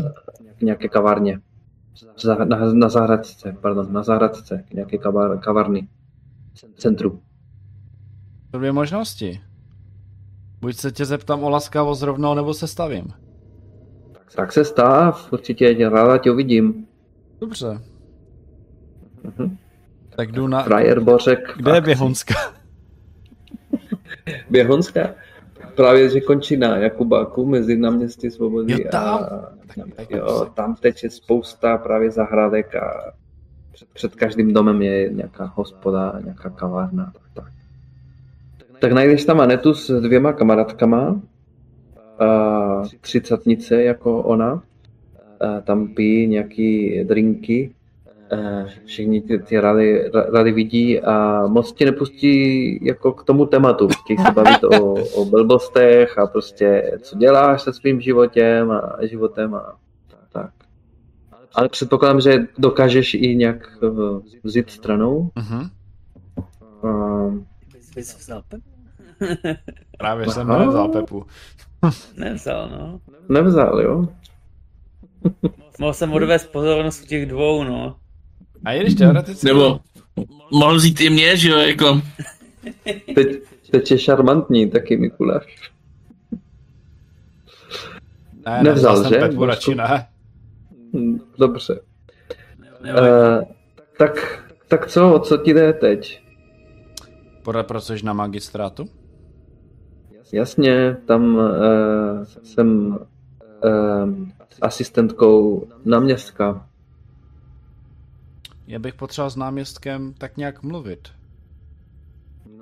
v 0.58 0.62
nějaké 0.62 0.88
kavárně. 0.88 1.40
Za, 2.16 2.34
na, 2.34 2.72
na 2.72 2.88
zahradce, 2.88 3.56
pardon, 3.60 3.92
na 3.92 4.02
zahradce, 4.02 4.64
nějaké 4.72 4.98
kavar, 4.98 5.38
kavárny, 5.38 5.88
centru. 6.76 7.22
To 8.50 8.58
dvě 8.58 8.72
možnosti. 8.72 9.40
Buď 10.60 10.76
se 10.76 10.92
tě 10.92 11.04
zeptám 11.04 11.44
o 11.44 11.50
laskavost 11.50 12.02
rovnou, 12.02 12.34
nebo 12.34 12.54
se 12.54 12.66
stavím. 12.66 13.12
Tak 14.36 14.52
se 14.52 14.64
stav, 14.64 15.32
určitě 15.32 15.74
tě 15.74 15.88
ráda 15.88 16.18
tě 16.18 16.30
uvidím. 16.30 16.86
Dobře. 17.40 17.80
Mhm. 19.22 19.56
Tak 20.16 20.32
jdu 20.32 20.48
na... 20.48 20.62
Frajer 20.62 21.00
Bořek. 21.00 21.54
Kde 21.56 21.74
je 21.74 21.80
Běhonská? 21.80 22.34
Běhonská? 24.50 25.00
Právě, 25.78 26.08
že 26.08 26.20
končí 26.20 26.56
na 26.56 26.76
Jakubáku 26.76 27.46
mezi 27.46 27.76
náměstí 27.76 28.30
Svobody 28.30 28.72
Jo, 28.72 28.78
tam. 28.90 29.18
a 29.18 29.52
Tak 29.96 30.10
jo, 30.10 30.46
tam 30.54 30.74
teče 30.74 31.10
spousta 31.10 31.78
právě 31.78 32.10
zahrádek 32.10 32.74
a 32.74 33.12
před, 33.72 33.88
před 33.88 34.14
každým 34.14 34.52
domem 34.52 34.82
je 34.82 35.08
nějaká 35.12 35.52
hospoda, 35.54 36.20
nějaká 36.24 36.50
kavárna. 36.50 37.12
Tak. 37.34 37.44
tak 38.78 38.92
najdeš 38.92 39.24
tam 39.24 39.40
Anetu 39.40 39.74
s 39.74 40.00
dvěma 40.00 40.32
kamarádkama, 40.32 41.20
a 42.18 42.82
třicatnice 43.00 43.82
jako 43.82 44.22
ona, 44.22 44.62
a 45.40 45.60
tam 45.60 45.94
pijí 45.94 46.26
nějaký 46.26 47.00
drinky, 47.04 47.74
všichni 48.84 49.20
ty, 49.20 49.38
ty 49.38 49.60
rady, 49.60 50.10
ra- 50.10 50.32
rady 50.32 50.52
vidí 50.52 51.00
a 51.00 51.46
moc 51.46 51.72
tě 51.72 51.84
nepustí 51.84 52.84
jako 52.86 53.12
k 53.12 53.24
tomu 53.24 53.46
tématu. 53.46 53.88
Chtějí 53.88 54.18
se 54.18 54.32
bavit 54.32 54.64
o, 54.64 54.94
o 55.14 55.24
blbostech 55.24 56.18
a 56.18 56.26
prostě 56.26 56.98
co 57.02 57.16
děláš 57.16 57.62
se 57.62 57.72
svým 57.72 58.00
životem 58.00 58.70
a 58.70 59.06
životem 59.06 59.54
a 59.54 59.76
tak. 60.32 60.50
Ale 61.54 61.68
předpokládám, 61.68 62.20
že 62.20 62.46
dokážeš 62.58 63.14
i 63.14 63.36
nějak 63.36 63.78
eh, 63.82 63.88
vzít 64.44 64.70
stranou. 64.70 65.30
Um, 66.82 67.46
Bys, 67.72 67.90
bys 67.94 68.18
vzal 68.18 68.42
pep? 68.48 68.60
Právě 69.98 70.30
jsem 70.30 70.50
Aha. 70.50 70.64
nevzal 70.64 70.88
Pepu. 70.88 71.26
Nevzal, 72.16 72.68
no. 72.68 73.00
nevzal, 73.28 73.80
jo? 73.80 74.08
Mohl 75.78 75.92
jsem 75.92 76.12
odvést 76.12 76.52
pozornost 76.52 77.02
u 77.02 77.06
těch 77.06 77.26
dvou, 77.26 77.64
no. 77.64 77.96
A 78.64 78.72
i 78.72 78.80
když 78.80 78.94
teoreticky... 78.94 79.46
Nebo 79.46 79.80
mohl 80.52 80.74
vzít 80.76 81.00
i 81.00 81.10
mě, 81.10 81.36
že 81.36 81.50
jo, 81.50 81.58
jako. 81.58 82.02
Teď, 83.14 83.42
teď 83.70 83.90
je 83.90 83.98
šarmantní 83.98 84.70
taky 84.70 84.96
Mikuláš. 84.96 85.70
Ne, 88.46 88.62
nevzal, 88.62 89.02
jsem 89.02 89.12
že? 89.12 89.18
Pepu 89.18 89.44
radši 89.44 89.74
ne. 89.74 90.06
Hm, 90.96 91.18
Dobře. 91.38 91.80
Nebo, 92.58 92.98
Uh, 92.98 93.42
tak, 93.98 94.44
tak 94.68 94.86
co, 94.86 95.14
o 95.14 95.18
co 95.18 95.36
ti 95.36 95.54
jde 95.54 95.72
teď? 95.72 96.22
Pořád 97.42 97.66
pracuješ 97.66 98.02
na 98.02 98.12
magistrátu? 98.12 98.84
Jasně, 100.32 100.96
tam 101.06 101.34
uh, 101.34 101.44
jsem 102.42 102.98
uh, 103.64 104.14
asistentkou 104.60 105.66
náměstka. 105.84 106.67
Já 108.68 108.78
bych 108.78 108.94
potřeboval 108.94 109.30
s 109.30 109.36
náměstkem 109.36 110.14
tak 110.18 110.36
nějak 110.36 110.62
mluvit. 110.62 111.08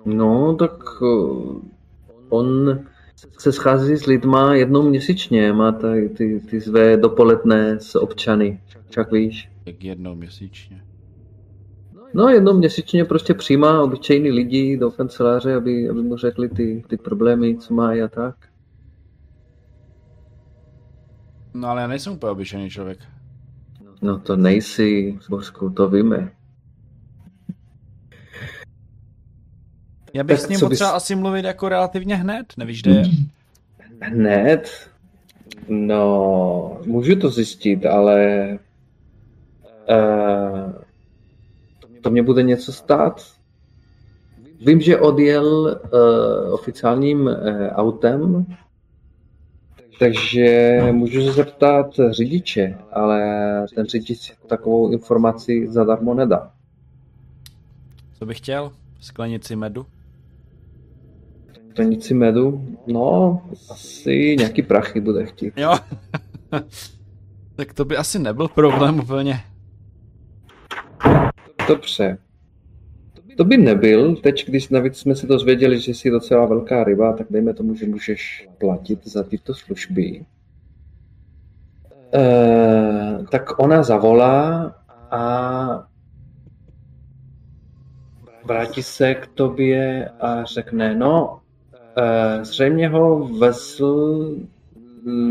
No, 0.05 0.55
tak 0.55 1.03
uh, 1.03 1.63
on 2.29 2.79
se 3.39 3.53
schází 3.53 3.97
s 3.97 4.07
lidma 4.07 4.55
jednou 4.55 4.83
měsíčně, 4.83 5.53
má 5.53 5.73
tady 5.73 6.09
ty, 6.09 6.41
ty 6.51 6.61
své 6.61 6.97
dopoledne 6.97 7.81
s 7.81 7.95
občany, 7.95 8.61
však 8.91 9.13
víš. 9.13 9.51
Jak 9.67 9.85
jednou 9.85 10.15
měsíčně. 10.15 10.85
No 12.15 12.29
jednou 12.29 12.55
měsíčně 12.55 13.05
prostě 13.05 13.35
přijímá 13.35 13.83
obyčejný 13.83 14.31
lidi 14.31 14.77
do 14.77 14.91
kanceláře, 14.91 15.55
aby, 15.55 15.89
aby 15.89 16.03
mu 16.03 16.17
řekli 16.17 16.49
ty, 16.49 16.85
ty 16.89 16.97
problémy, 16.97 17.57
co 17.57 17.75
má 17.75 17.91
a 17.91 18.09
tak. 18.09 18.37
No 21.55 21.69
ale 21.69 21.81
já 21.81 21.87
nejsem 21.87 22.13
úplně 22.13 22.31
obyčejný 22.31 22.71
člověk. 22.71 23.16
No 24.03 24.19
to 24.19 24.37
nejsi, 24.37 25.19
Božku, 25.29 25.71
to 25.71 25.89
víme. 25.89 26.31
Já 30.15 30.25
bych 30.25 30.37
Tak 30.37 30.47
s 30.47 30.49
ním 30.49 30.59
co 30.59 30.69
bys- 30.69 30.95
asi 30.95 31.15
mluvit 31.15 31.45
jako 31.45 31.69
relativně 31.69 32.17
hned, 32.17 32.47
nevíš, 32.57 32.83
kde 32.83 32.91
je? 32.91 33.05
Hned? 34.01 34.91
No, 35.69 36.81
můžu 36.87 37.17
to 37.17 37.31
zjistit, 37.31 37.87
ale 37.87 38.49
uh, 39.91 40.73
to 42.01 42.11
mě 42.11 42.23
bude 42.23 42.43
něco 42.43 42.73
stát. 42.73 43.23
Vím, 44.61 44.81
že 44.81 44.99
odjel 44.99 45.47
uh, 45.47 46.55
oficiálním 46.55 47.21
uh, 47.21 47.33
autem, 47.73 48.47
takže 49.99 50.79
můžu 50.93 51.23
se 51.23 51.33
zeptat 51.33 51.87
řidiče, 52.11 52.79
ale 52.93 53.21
ten 53.75 53.87
řidič 53.87 54.33
takovou 54.47 54.93
informaci 54.93 55.67
zadarmo 55.69 56.15
nedá. 56.15 56.53
Co 58.19 58.27
bych 58.27 58.39
chtěl? 58.39 58.73
Sklenici 59.01 59.57
medu? 59.57 59.87
Stanici 61.71 62.15
medu? 62.15 62.77
No, 62.87 63.43
asi 63.71 64.37
nějaký 64.39 64.63
prachy 64.63 65.01
bude 65.01 65.27
chtít. 65.27 65.55
Jo. 65.57 65.75
tak 67.57 67.73
to 67.73 67.85
by 67.85 67.97
asi 67.97 68.19
nebyl 68.19 68.49
problém 68.49 68.99
úplně. 69.01 69.41
Dobře. 71.69 72.19
To 73.37 73.45
by 73.45 73.57
nebyl, 73.57 74.17
teď 74.17 74.47
když 74.47 74.69
navíc 74.69 74.97
jsme 74.97 75.15
se 75.15 75.27
dozvěděli, 75.27 75.81
že 75.81 75.95
jsi 75.95 76.11
docela 76.11 76.47
velká 76.47 76.85
ryba, 76.85 77.13
tak 77.13 77.27
dejme 77.31 77.55
tomu, 77.55 77.75
že 77.75 77.87
můžeš 77.87 78.49
platit 78.59 79.07
za 79.07 79.23
tyto 79.23 79.55
služby. 79.55 80.27
E, 82.15 83.19
tak 83.31 83.59
ona 83.59 83.83
zavolá 83.83 84.75
a 85.11 85.89
vrátí 88.45 88.83
se 88.83 89.15
k 89.15 89.27
tobě 89.27 90.09
a 90.21 90.45
řekne, 90.45 90.95
no, 90.95 91.41
e, 91.97 92.45
zřejmě 92.45 92.89
ho 92.89 93.29
vezl 93.29 94.37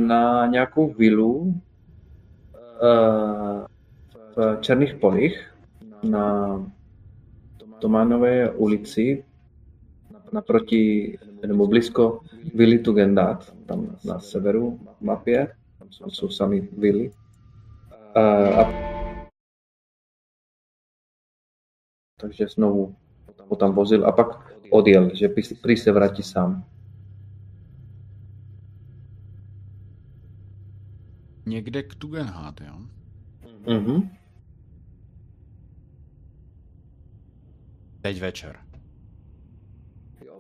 na 0.08 0.46
nějakou 0.46 0.94
vilu 0.94 1.54
e, 2.64 2.96
v 4.36 4.58
Černých 4.62 4.96
polích, 4.96 5.52
na 6.04 6.60
Tománové 7.80 8.52
ulici 8.52 9.24
naproti, 10.34 11.18
nebo 11.48 11.68
blízko 11.68 12.22
Vili 12.54 12.80
Tugendát, 12.80 13.56
tam 13.66 13.98
na 14.06 14.20
severu 14.20 14.80
v 15.00 15.02
mapě, 15.02 15.56
tam 15.80 16.12
jsou 16.12 16.30
sami 16.30 16.62
vily. 16.62 17.12
A, 18.16 18.22
a 18.62 18.86
takže 22.22 22.48
znovu 22.48 22.96
ho 23.50 23.56
tam 23.56 23.72
vozil 23.74 24.08
a 24.08 24.12
pak 24.12 24.54
odjel, 24.70 25.16
že 25.16 25.28
prý- 25.28 25.62
prý 25.62 25.78
se 25.78 25.92
vrátí 25.92 26.24
sám. 26.24 26.66
Někde 31.46 31.84
k 31.84 31.96
Tugendhat, 31.96 32.62
jo? 32.62 32.76
Mhm. 33.68 34.10
Teď 38.06 38.22
večer. 38.22 38.56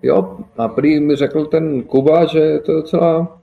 Jo, 0.04 0.38
a 0.58 0.68
prý 0.68 1.00
mi 1.00 1.16
řekl 1.16 1.46
ten 1.46 1.84
Kuba, 1.84 2.26
že 2.26 2.60
to 2.66 2.72
je 2.72 2.76
docela 2.76 3.42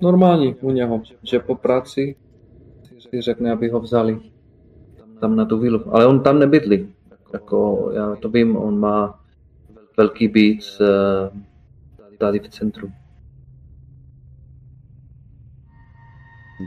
normální 0.00 0.54
u 0.54 0.70
něho, 0.70 1.02
že 1.22 1.38
po 1.38 1.54
práci 1.54 2.16
si 2.98 3.20
řekne, 3.20 3.52
aby 3.52 3.68
ho 3.68 3.80
vzali 3.80 4.20
tam 5.20 5.36
na 5.36 5.44
tu 5.44 5.58
vilu. 5.58 5.94
Ale 5.94 6.06
on 6.06 6.22
tam 6.22 6.38
nebydlí. 6.38 6.94
Jako, 7.32 7.90
já 7.94 8.16
to 8.16 8.28
vím, 8.28 8.56
on 8.56 8.80
má 8.80 9.20
velký 9.96 10.28
byt 10.28 10.60
eh, 10.80 11.30
tady 12.18 12.38
v 12.38 12.48
centru. 12.48 12.90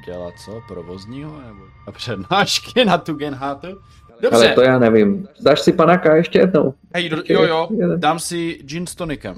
Dělat 0.06 0.34
co? 0.46 0.62
Provozního? 0.68 1.42
Nebo 1.42 1.62
a 1.88 1.92
přednášky 1.92 2.86
na 2.86 2.98
Tugendhatu? 2.98 3.68
Ale 3.68 4.22
Dobře, 4.22 4.52
to 4.56 4.62
já 4.62 4.80
nevím. 4.80 5.28
Dáš 5.42 5.62
si 5.62 5.74
panáka 5.74 6.16
ještě 6.16 6.40
jednou? 6.40 6.74
hej, 6.94 7.10
do, 7.10 7.18
jo 7.26 7.44
jo, 7.44 7.70
dám 7.98 8.20
si 8.20 8.54
gin 8.64 8.88
s 8.88 8.96
tonikem. 8.96 9.36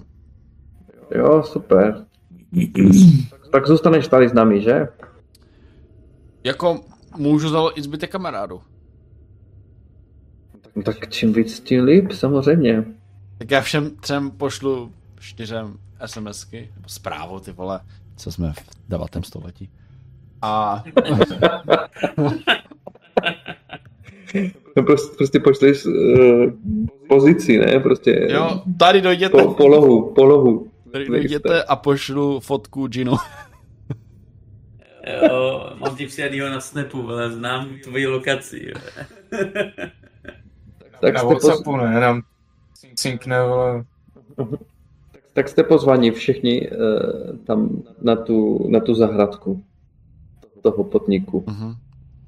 Jo, 1.16 1.44
super. 1.44 2.06
Tak 3.52 3.68
zůstaneš 3.68 4.08
tady 4.08 4.30
s 4.30 4.34
námi, 4.34 4.62
že? 4.62 4.88
Jako, 6.44 6.82
můžu 7.18 7.50
zavolat 7.50 7.78
i 7.78 7.82
zbytek 7.82 8.12
kamarádu. 8.12 8.62
No 10.76 10.84
Tak 10.84 11.10
čím 11.10 11.34
víc, 11.34 11.60
tím 11.60 11.84
líp, 11.84 12.12
samozřejmě. 12.12 12.84
Tak 13.38 13.52
já 13.52 13.62
všem 13.62 13.96
třem 13.96 14.32
pošlu 14.32 14.92
čtyřem 15.20 15.78
SMSky, 16.06 16.70
nebo 16.76 16.90
zprávu, 16.90 17.40
ty 17.40 17.52
vole, 17.52 17.80
co 18.16 18.32
jsme 18.32 18.54
v 18.54 18.90
9. 18.90 19.08
století. 19.24 19.70
A 20.42 20.84
No 24.78 24.84
prostě, 24.84 25.16
prostě 25.18 25.40
pošleš 25.40 25.86
uh, 25.86 26.52
pozici, 27.08 27.58
ne? 27.58 27.80
Prostě 27.80 28.28
jo, 28.30 28.62
tady 28.80 29.02
dojděte, 29.02 29.44
po, 29.44 29.54
polohu, 29.54 30.14
polohu. 30.14 30.72
tady 30.92 31.06
dojděte 31.06 31.64
a 31.64 31.76
pošlu 31.76 32.40
fotku 32.40 32.88
Ginu. 32.88 33.14
Jo, 35.24 35.70
mám 35.76 35.96
ti 35.96 36.06
přijanýho 36.06 36.50
na 36.50 36.60
snapu, 36.60 37.10
ale 37.10 37.32
znám 37.32 37.70
tvoji 37.84 38.08
lokaci. 38.08 38.66
Jo. 38.68 38.82
Tak 41.02 41.14
Na 41.14 41.20
jste, 41.20 41.34
poz, 41.34 41.44
Whatsappu 41.44 41.78
ne, 41.78 42.00
nám 42.00 42.22
cinkne, 42.96 43.38
ale 43.38 43.84
tak 45.34 45.50
jste 45.50 45.64
pozvaní 45.64 46.12
všichni 46.12 46.70
uh, 46.70 47.38
tam 47.46 47.84
na 48.02 48.16
tu, 48.16 48.68
na 48.70 48.80
tu 48.80 48.94
zahradku 48.96 49.64
toho 50.72 50.84
potníku. 50.84 51.44
Mhm. 51.48 51.74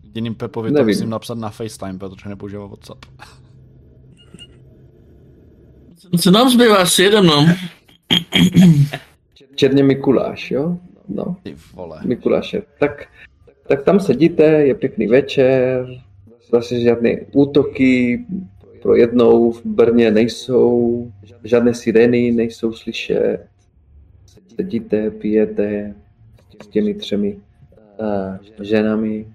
Jediným 0.03 0.35
Pepovi 0.35 0.69
to 0.69 0.73
Nevím. 0.73 0.87
musím 0.95 1.09
napsat 1.09 1.37
na 1.37 1.49
FaceTime, 1.49 1.99
protože 1.99 2.29
nepoužívá 2.29 2.65
WhatsApp. 2.65 3.05
Co 6.21 6.31
nám 6.31 6.49
zbývá 6.49 6.77
asi 6.77 7.03
jeden, 7.03 7.25
no. 7.25 7.47
Černě 9.55 9.83
Mikuláš, 9.83 10.51
jo? 10.51 10.77
No, 11.07 11.35
Ty 11.43 11.55
vole. 11.73 12.01
Mikuláše. 12.05 12.61
Tak, 12.79 13.05
tak 13.67 13.83
tam 13.83 13.99
sedíte, 13.99 14.43
je 14.43 14.75
pěkný 14.75 15.07
večer, 15.07 15.87
zase 16.51 16.79
žádné 16.79 17.15
útoky, 17.33 18.25
pro 18.81 18.95
jednou 18.95 19.51
v 19.51 19.65
Brně 19.65 20.11
nejsou, 20.11 21.11
žádné 21.43 21.73
sirény 21.73 22.31
nejsou 22.31 22.73
slyšet. 22.73 23.37
Sedíte, 24.55 25.11
pijete 25.11 25.95
s 26.63 26.67
těmi 26.67 26.93
třemi 26.93 27.37
uh, 27.99 28.37
ženami. 28.65 29.33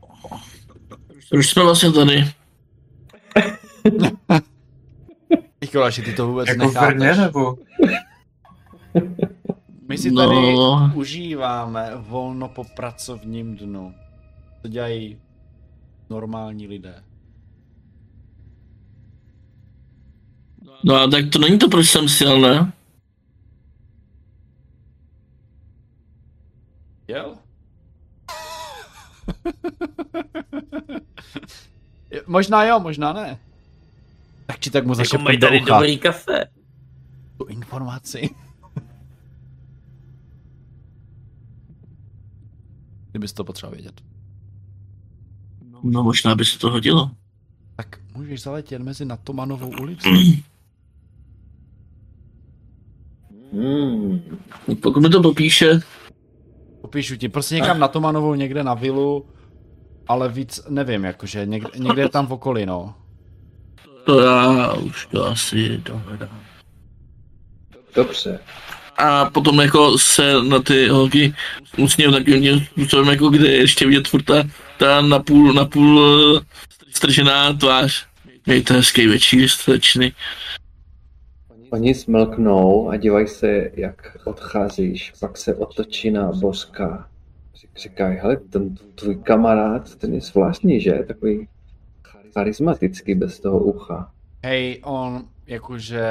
Už 1.38 1.50
jsme 1.50 1.62
vlastně 1.62 1.92
tady. 1.92 2.24
Mikuláši, 5.60 6.02
ty 6.02 6.12
to 6.12 6.26
vůbec 6.26 6.48
jako 6.48 6.68
v 6.68 6.74
Brně 6.74 6.98
nechápeš. 6.98 7.18
nebo? 7.18 7.56
My 9.88 9.98
si 9.98 10.12
tady 10.12 10.34
No. 10.34 10.92
užíváme 10.94 11.90
volno 11.96 12.48
po 12.48 12.64
pracovním 12.76 13.56
dnu. 13.56 13.94
To 14.62 14.68
dělají 14.68 15.18
normální 16.10 16.66
lidé. 16.66 17.04
No 20.84 20.94
a 20.94 21.06
tak 21.06 21.24
to 21.32 21.38
není 21.38 21.58
to, 21.58 21.68
proč 21.68 21.86
jsem 21.88 22.08
sjel, 22.08 22.40
ne? 22.40 22.72
Jel? 27.08 27.36
Možná 32.26 32.64
jo, 32.64 32.80
možná 32.80 33.12
ne. 33.12 33.38
Tak 34.46 34.58
či 34.60 34.70
tak 34.70 34.84
mu 34.84 34.90
Jako 34.90 34.94
zašepnu 34.94 35.24
mají 35.24 35.38
do 35.38 35.46
tady 35.46 35.62
ucha 35.62 35.74
dobrý 35.74 35.98
kafe. 35.98 36.44
tu 37.36 37.44
informaci. 37.44 38.30
Kdybys 43.10 43.32
to 43.32 43.44
potřeboval 43.44 43.74
vědět. 43.74 44.00
No 45.82 46.02
možná 46.02 46.34
by 46.34 46.44
se 46.44 46.58
to 46.58 46.70
hodilo. 46.70 47.10
Tak 47.76 48.00
můžeš 48.16 48.42
zaletět 48.42 48.82
mezi 48.82 49.04
na 49.04 49.16
Tomanovou 49.16 49.70
ulici. 49.80 50.08
Hmm. 53.52 54.20
Pokud 54.82 55.00
mi 55.00 55.08
to 55.08 55.22
popíše, 55.22 55.80
Popíšu 56.80 57.16
ti, 57.16 57.28
prostě 57.28 57.54
někam 57.54 57.78
na 57.78 57.88
Tomanovou, 57.88 58.34
někde 58.34 58.64
na 58.64 58.74
vilu. 58.74 59.26
Ale 60.08 60.28
víc 60.28 60.60
nevím, 60.68 61.04
jakože 61.04 61.46
někde, 61.46 61.70
někde 61.78 62.02
je 62.02 62.08
tam 62.08 62.26
v 62.26 62.32
okolí, 62.32 62.66
no. 62.66 62.94
To 64.04 64.20
já 64.20 64.72
už 64.72 65.06
to 65.06 65.26
asi 65.26 65.78
dohledám. 65.78 66.40
Dobře. 67.94 68.38
A 68.96 69.30
potom 69.30 69.60
jako 69.60 69.98
se 69.98 70.42
na 70.42 70.62
ty 70.62 70.88
holky 70.88 71.34
usměl 71.78 72.12
takovým 72.12 72.60
způsobem, 72.60 73.08
jako 73.08 73.28
kde 73.28 73.48
je 73.48 73.56
ještě 73.56 73.86
vidět 73.86 74.08
furt 74.08 74.22
ta, 74.22 74.34
ta 74.78 75.00
napůl, 75.00 75.52
napůl 75.52 76.02
eh, 76.36 76.40
stržená 76.90 77.52
tvář. 77.52 78.06
Mějte 78.46 78.74
hezký 78.74 79.06
večír, 79.06 79.48
slečny. 79.48 80.12
Oni 81.70 81.94
smlknou 81.94 82.90
a 82.90 82.96
dívají 82.96 83.28
se, 83.28 83.70
jak 83.74 84.16
odcházíš, 84.24 85.12
pak 85.20 85.38
se 85.38 85.54
otočí 85.54 86.10
na 86.10 86.32
Boska. 86.32 87.08
Říkají, 87.76 88.16
hele, 88.16 88.36
ten 88.36 88.74
tvůj 88.94 89.16
kamarád, 89.16 89.94
ten 89.94 90.14
je 90.14 90.20
zvláštní, 90.20 90.80
že? 90.80 90.92
Takový 90.92 91.48
charismatický 92.32 93.14
bez 93.14 93.40
toho 93.40 93.58
ucha. 93.58 94.10
Hej, 94.44 94.80
on 94.84 95.24
jakože, 95.46 96.06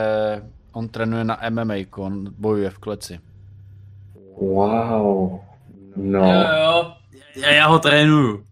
on 0.71 0.89
trénuje 0.89 1.23
na 1.23 1.39
MMA, 1.49 1.73
on 1.97 2.33
bojuje 2.37 2.69
v 2.69 2.77
kleci. 2.77 3.19
Wow. 4.41 5.39
No. 5.95 6.33
Jo, 6.33 6.43
jo. 6.63 6.93
Já, 7.35 7.51
já 7.51 7.67
ho 7.67 7.79
trénuju. 7.79 8.45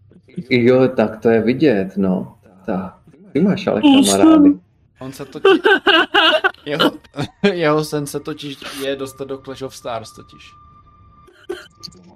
Jo, 0.50 0.88
tak 0.88 1.20
to 1.20 1.28
je 1.28 1.42
vidět, 1.42 1.96
no. 1.96 2.34
Tak. 2.66 2.94
Ty 3.32 3.40
máš 3.40 3.66
ale 3.66 3.80
kamarády. 3.80 4.50
On 5.00 5.12
se 5.12 5.24
totiž... 5.24 5.50
Jeho, 6.64 6.92
jeho 7.52 7.84
sen 7.84 8.06
se 8.06 8.20
totiž 8.20 8.56
je 8.84 8.96
dostat 8.96 9.28
do 9.28 9.38
Clash 9.38 9.62
of 9.62 9.76
Stars 9.76 10.12
totiž. 10.12 10.61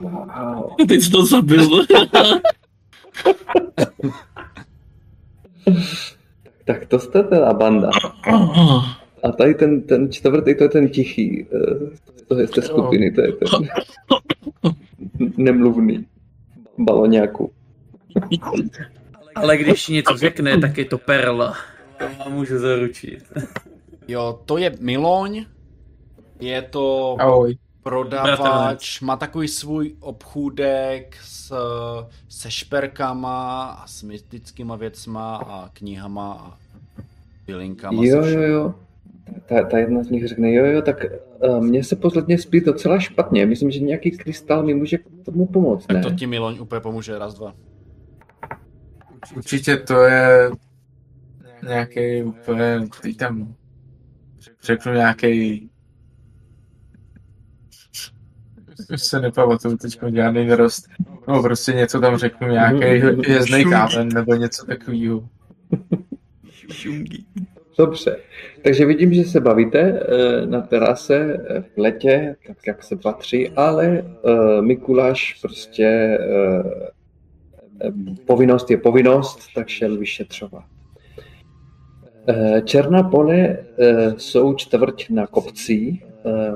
Wow. 0.01 0.71
Teď 0.89 1.01
jsi 1.03 1.11
to 1.11 1.27
zabil. 1.27 1.85
Tak 6.65 6.87
to 6.87 6.99
jste 6.99 7.23
teda 7.23 7.53
banda. 7.53 7.91
A 9.23 9.33
tady 9.39 9.55
ten, 9.55 9.83
ten 9.83 10.13
čtvrtý, 10.13 10.55
to 10.55 10.63
je 10.65 10.69
ten 10.69 10.89
tichý. 10.89 11.47
eh, 11.55 11.97
To 12.29 12.39
je 12.39 12.47
z 12.47 12.51
té 12.51 12.63
skupiny, 12.63 13.11
to 13.11 13.21
je 13.21 13.33
ten 13.33 13.49
nemluvný 15.37 16.07
baloňáku. 16.79 17.53
Ale 19.35 19.57
když 19.57 19.89
něco 19.89 20.17
řekne, 20.17 20.59
tak 20.59 20.79
je 20.79 20.85
to 20.85 20.99
perla. 20.99 21.55
To 21.99 22.05
vám 22.19 22.33
můžu 22.33 22.59
zaručit. 22.59 23.25
Jo, 24.09 24.41
to 24.45 24.59
je 24.59 24.73
Miloň, 24.81 25.45
je 26.41 26.63
to 26.63 27.17
Ahoj. 27.21 27.57
Prodavač, 27.87 29.01
má 29.01 29.17
takový 29.17 29.49
svůj 29.49 29.95
obchůdek 30.01 31.17
s, 31.23 31.53
se 32.29 32.51
šperkama 32.51 33.65
a 33.71 33.87
s 33.87 34.03
mystickýma 34.03 34.77
věcma 34.77 35.37
a 35.37 35.69
knihama 35.73 36.33
a 36.33 36.59
bylinkama. 37.47 38.03
Jo, 38.05 38.25
jo, 38.25 38.41
jo. 38.41 38.75
Ta, 39.47 39.65
ta 39.65 39.79
jedna 39.79 40.03
z 40.03 40.11
nich 40.11 40.29
řekne, 40.29 40.53
jo, 40.53 40.65
jo, 40.65 40.83
tak 40.83 41.05
uh, 41.49 41.65
mně 41.65 41.85
se 41.85 41.97
posledně 41.97 42.39
spí 42.39 42.61
docela 42.61 42.99
špatně. 42.99 43.47
Myslím, 43.47 43.71
že 43.71 43.81
nějaký 43.81 44.11
krystal 44.11 44.63
mi 44.63 44.75
může 44.75 44.99
k 44.99 45.05
tomu 45.25 45.47
pomoct, 45.47 45.87
Tak 45.87 45.97
ne? 45.97 46.03
to 46.03 46.11
ti 46.11 46.27
Miloň 46.27 46.59
úplně 46.61 46.81
pomůže, 46.81 47.19
raz, 47.19 47.35
dva. 47.35 47.55
Určitě 49.37 49.77
to 49.77 50.01
je 50.01 50.51
nějaký 51.69 52.23
úplně, 52.23 52.89
teď 53.03 53.17
tam 53.17 53.55
řeknu 54.63 54.93
nějaký 54.93 55.71
se 58.97 59.21
nepamatuju 59.21 59.77
teď 59.77 59.99
žádný 60.15 60.47
nerost. 60.47 60.87
No 61.29 61.43
prostě 61.43 61.73
něco 61.73 62.01
tam 62.01 62.17
řeknu, 62.17 62.49
nějaký 62.49 62.85
hvězdný 62.85 63.65
kámen 63.65 64.09
nebo 64.09 64.35
něco 64.35 64.67
takového. 64.67 65.29
Dobře. 67.79 68.17
Takže 68.63 68.87
vidím, 68.87 69.15
že 69.15 69.25
se 69.25 69.41
bavíte 69.41 69.81
eh, 69.81 70.47
na 70.47 70.61
terase 70.61 71.17
eh, 71.17 71.63
v 71.75 71.79
letě, 71.79 72.37
tak 72.47 72.57
jak 72.67 72.83
se 72.83 72.97
patří, 72.97 73.51
ale 73.51 73.87
eh, 73.87 74.63
Mikuláš 74.63 75.39
prostě 75.43 76.19
povinnost 78.27 78.71
je 78.71 78.77
povinnost, 78.77 79.41
tak 79.55 79.69
šel 79.69 79.97
vyšetřovat. 79.97 80.65
Černá 82.65 83.03
pole 83.03 83.59
jsou 84.17 84.55
čtvrť 84.55 85.11
na 85.11 85.27
kopcí, 85.27 86.03
eh, 86.05 86.53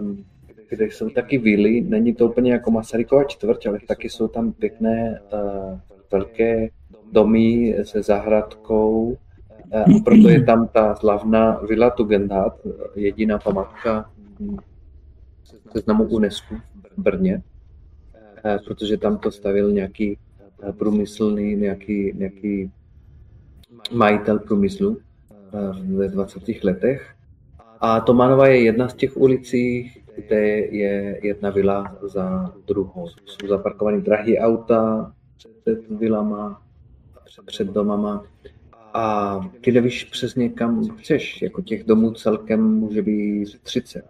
kde 0.71 0.85
jsou 0.85 1.11
taky 1.11 1.39
vily. 1.39 1.81
Není 1.81 2.15
to 2.15 2.29
úplně 2.29 2.53
jako 2.53 2.71
Masarykova 2.71 3.25
čtvrť, 3.25 3.67
ale 3.67 3.79
taky 3.89 4.09
jsou 4.09 4.29
tam 4.29 4.53
pěkné 4.53 5.21
eh, 5.33 5.81
velké 6.13 6.69
domy 7.13 7.77
se 7.83 8.03
zahradkou, 8.03 9.19
a 9.73 9.85
proto 10.05 10.29
je 10.29 10.43
tam 10.43 10.69
ta 10.69 10.95
slavná 10.95 11.61
Villa 11.69 11.91
Tugendhat, 11.91 12.59
jediná 12.95 13.39
památka 13.39 14.11
hm, 14.41 14.57
seznamu 15.73 16.05
UNESCO 16.05 16.55
v 16.97 17.03
Brně, 17.03 17.43
Eh, 18.45 18.59
protože 18.67 18.97
tam 18.97 19.19
to 19.19 19.31
stavil 19.31 19.73
nějaký 19.73 20.19
eh, 20.69 20.73
průmyslný, 20.73 21.57
nějaký, 21.57 22.13
nějaký 22.15 22.71
majitel 23.93 24.39
průmyslu 24.39 24.99
eh, 25.31 25.95
ve 25.97 26.09
20. 26.09 26.43
letech. 26.63 27.15
A 27.81 28.01
Tománova 28.01 28.47
je 28.49 28.65
jedna 28.65 28.89
z 28.89 28.95
těch 28.95 29.17
ulicí, 29.17 29.93
kde 30.27 30.41
je 30.71 31.21
jedna 31.23 31.51
vila 31.51 31.97
za 32.03 32.53
druhou. 32.67 33.09
Jsou 33.27 33.49
zaparkované 33.49 34.01
drahé 34.01 34.39
auta 34.39 35.13
před 35.37 35.79
vilama, 35.91 36.63
před 37.47 37.67
domama. 37.69 38.25
A 38.95 39.41
ty 39.61 39.73
nevíš 39.73 40.05
přesně 40.05 40.49
kam 40.49 40.97
chceš, 40.97 41.43
jako 41.43 41.63
těch 41.63 41.85
domů 41.85 42.11
celkem 42.11 42.75
může 42.75 43.03
být 43.03 43.49
30. 43.63 44.05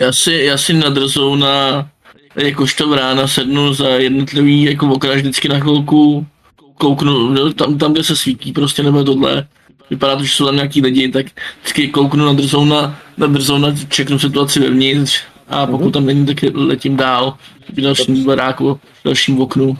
Já 0.00 0.12
si, 0.12 0.32
já 0.32 0.58
si 0.58 0.72
nadrzou 0.72 1.36
na 1.36 1.88
jakožto 2.36 2.88
v 2.88 2.94
rána 2.94 3.28
sednu 3.28 3.74
za 3.74 3.88
jednotlivý 3.88 4.62
jako 4.62 4.92
okna 4.92 5.14
vždycky 5.14 5.48
na 5.48 5.60
chvilku 5.60 6.26
kouknu, 6.74 7.28
no, 7.28 7.52
tam, 7.52 7.78
tam, 7.78 7.92
kde 7.92 8.04
se 8.04 8.16
svítí 8.16 8.52
prostě 8.52 8.82
nebo 8.82 9.04
tohle. 9.04 9.46
Vypadá 9.90 10.16
to, 10.16 10.24
že 10.24 10.32
jsou 10.32 10.46
tam 10.46 10.54
nějaký 10.54 10.80
lidi, 10.80 11.08
tak 11.08 11.26
vždycky 11.60 11.88
kouknu 11.88 12.26
na 12.26 12.32
drzou 12.32 12.64
na, 12.64 12.98
na 13.16 13.26
drzou 13.26 13.58
na 13.58 13.74
čeknu 13.88 14.18
situaci 14.18 14.60
vevnitř 14.60 15.22
a 15.48 15.66
pokud 15.66 15.90
tam 15.90 16.06
není, 16.06 16.26
tak 16.26 16.36
letím 16.54 16.96
dál 16.96 17.36
v 17.72 17.80
dalším 17.80 18.24
baráku, 18.24 18.74
v 18.74 19.04
dalším 19.04 19.40
oknu. 19.40 19.76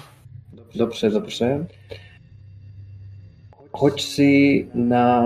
Dobře, 0.74 1.10
dobře. 1.10 1.66
Hoď 3.72 4.02
si 4.02 4.66
na 4.74 5.22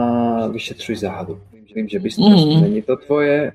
vyšetřuj 0.46 0.96
záhadu. 0.96 1.40
Vím, 1.74 1.88
že 1.88 1.98
bys 1.98 2.16
Mhm. 2.18 2.60
není 2.62 2.82
to 2.82 2.96
tvoje, 2.96 3.52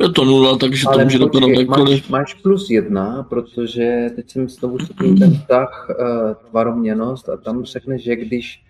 Je 0.00 0.08
to 0.08 0.24
nula, 0.24 0.56
takže 0.58 0.84
to 0.84 0.90
ale 0.90 1.04
může 1.04 1.18
dopadnout 1.18 1.48
jakkoliv. 1.50 2.00
máš, 2.00 2.08
máš 2.08 2.34
plus 2.34 2.70
jedna, 2.70 3.22
protože 3.22 4.10
teď 4.16 4.30
jsem 4.30 4.48
znovu 4.48 4.78
stupnul 4.78 5.18
ten 5.18 5.34
vztah 5.34 5.86
uh, 5.90 6.50
tvaroměnost 6.50 7.28
a 7.28 7.36
tam 7.36 7.64
řekne, 7.64 7.98
že 7.98 8.16
když 8.16 8.62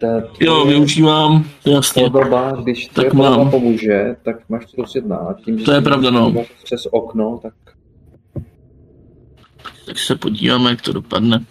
ta 0.00 0.06
Jo, 0.40 0.54
tvoje 0.60 0.66
využívám, 0.74 1.44
jasně. 1.66 2.02
podoba, 2.10 2.52
když 2.52 2.86
tvoje 2.86 3.04
Tak 3.10 3.14
mám. 3.14 3.50
pomůže, 3.50 4.16
tak 4.22 4.48
máš 4.48 4.66
plus 4.66 4.94
jedna. 4.94 5.16
A 5.16 5.34
tím, 5.34 5.58
že 5.58 5.64
To 5.64 5.72
je 5.72 5.80
pravda, 5.80 6.10
no. 6.10 6.34
Přes 6.64 6.86
okno, 6.86 7.40
tak 7.42 7.54
Tak 9.86 9.98
se 9.98 10.16
podíváme, 10.16 10.70
jak 10.70 10.82
to 10.82 10.92
dopadne. 10.92 11.44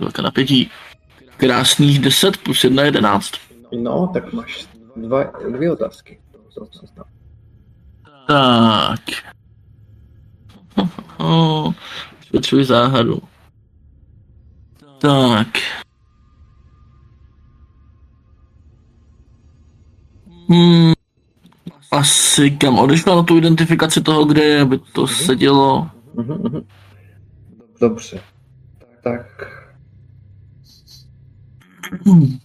Velké 0.00 0.22
napětí. 0.22 0.70
Krásných 1.36 1.98
10 1.98 2.36
plus 2.36 2.64
1 2.64 2.82
11. 2.82 3.32
no, 3.82 4.10
tak 4.12 4.32
máš 4.32 4.66
dva, 4.96 5.24
dvě 5.52 5.72
otázky. 5.72 6.20
To. 6.54 6.66
Tak. 8.28 9.00
Oh, 11.18 11.72
Vytřuji 12.32 12.64
záhadu. 12.64 13.18
Tak. 15.00 15.48
Hmm. 20.48 20.92
Asi 21.90 22.50
kam 22.50 22.78
odešla 22.78 23.16
na 23.16 23.22
tu 23.22 23.36
identifikaci 23.36 24.00
toho, 24.00 24.24
kde 24.24 24.42
je, 24.42 24.60
aby 24.60 24.78
to 24.78 25.06
sedělo. 25.06 25.90
Mhm, 26.14 26.32
mhm. 26.32 26.60
Dobře. 27.80 28.20
Tak 29.02 29.26
Hmm. 31.90 32.38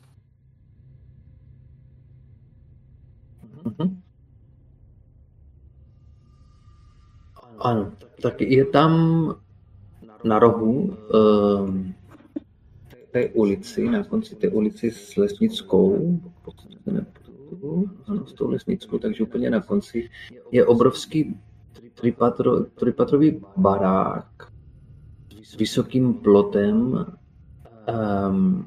Mhm. 3.66 4.02
Ano, 7.60 7.92
tak 8.22 8.42
je 8.42 8.66
tam 8.66 8.92
na 10.24 10.40
rohu 10.40 10.98
um, 11.14 11.94
té 13.16 13.30
ulici, 13.30 13.90
na 13.90 14.04
konci 14.04 14.36
té 14.36 14.50
ulici 14.50 14.92
s 14.92 15.16
lesnickou, 15.16 16.20
ano, 18.08 18.26
s 18.26 18.34
tou 18.34 18.50
lesnickou, 18.50 18.98
takže 18.98 19.24
úplně 19.24 19.50
na 19.50 19.62
konci 19.62 20.10
je 20.52 20.66
obrovský 20.66 21.40
tripatro, 21.94 22.64
tripatrový 22.64 23.42
barák 23.58 24.52
s 25.44 25.56
vysokým 25.56 26.14
plotem, 26.14 27.06
um, 28.30 28.66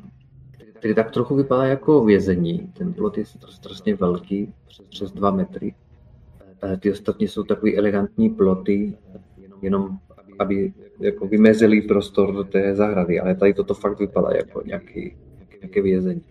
který 0.72 0.94
tak 0.94 1.10
trochu 1.10 1.34
vypadá 1.34 1.64
jako 1.64 2.04
vězení. 2.04 2.72
Ten 2.72 2.92
plot 2.92 3.18
je 3.18 3.24
strašně 3.48 3.94
velký, 3.94 4.52
přes 4.88 5.12
dva 5.12 5.30
metry. 5.30 5.74
Eh, 6.62 6.76
ty 6.76 6.92
ostatní 6.92 7.28
jsou 7.28 7.42
takový 7.42 7.76
elegantní 7.76 8.30
ploty, 8.30 8.96
jenom 9.62 9.98
aby 10.38 10.72
jako 11.00 11.26
vymezili 11.26 11.82
prostor 11.82 12.34
do 12.34 12.44
té 12.44 12.74
zahrady, 12.74 13.20
ale 13.20 13.34
tady 13.34 13.54
toto 13.54 13.74
fakt 13.74 13.98
vypadá 14.00 14.36
jako 14.36 14.62
nějaký, 14.66 15.16
nějaké 15.60 15.82
vězení. 15.82 16.22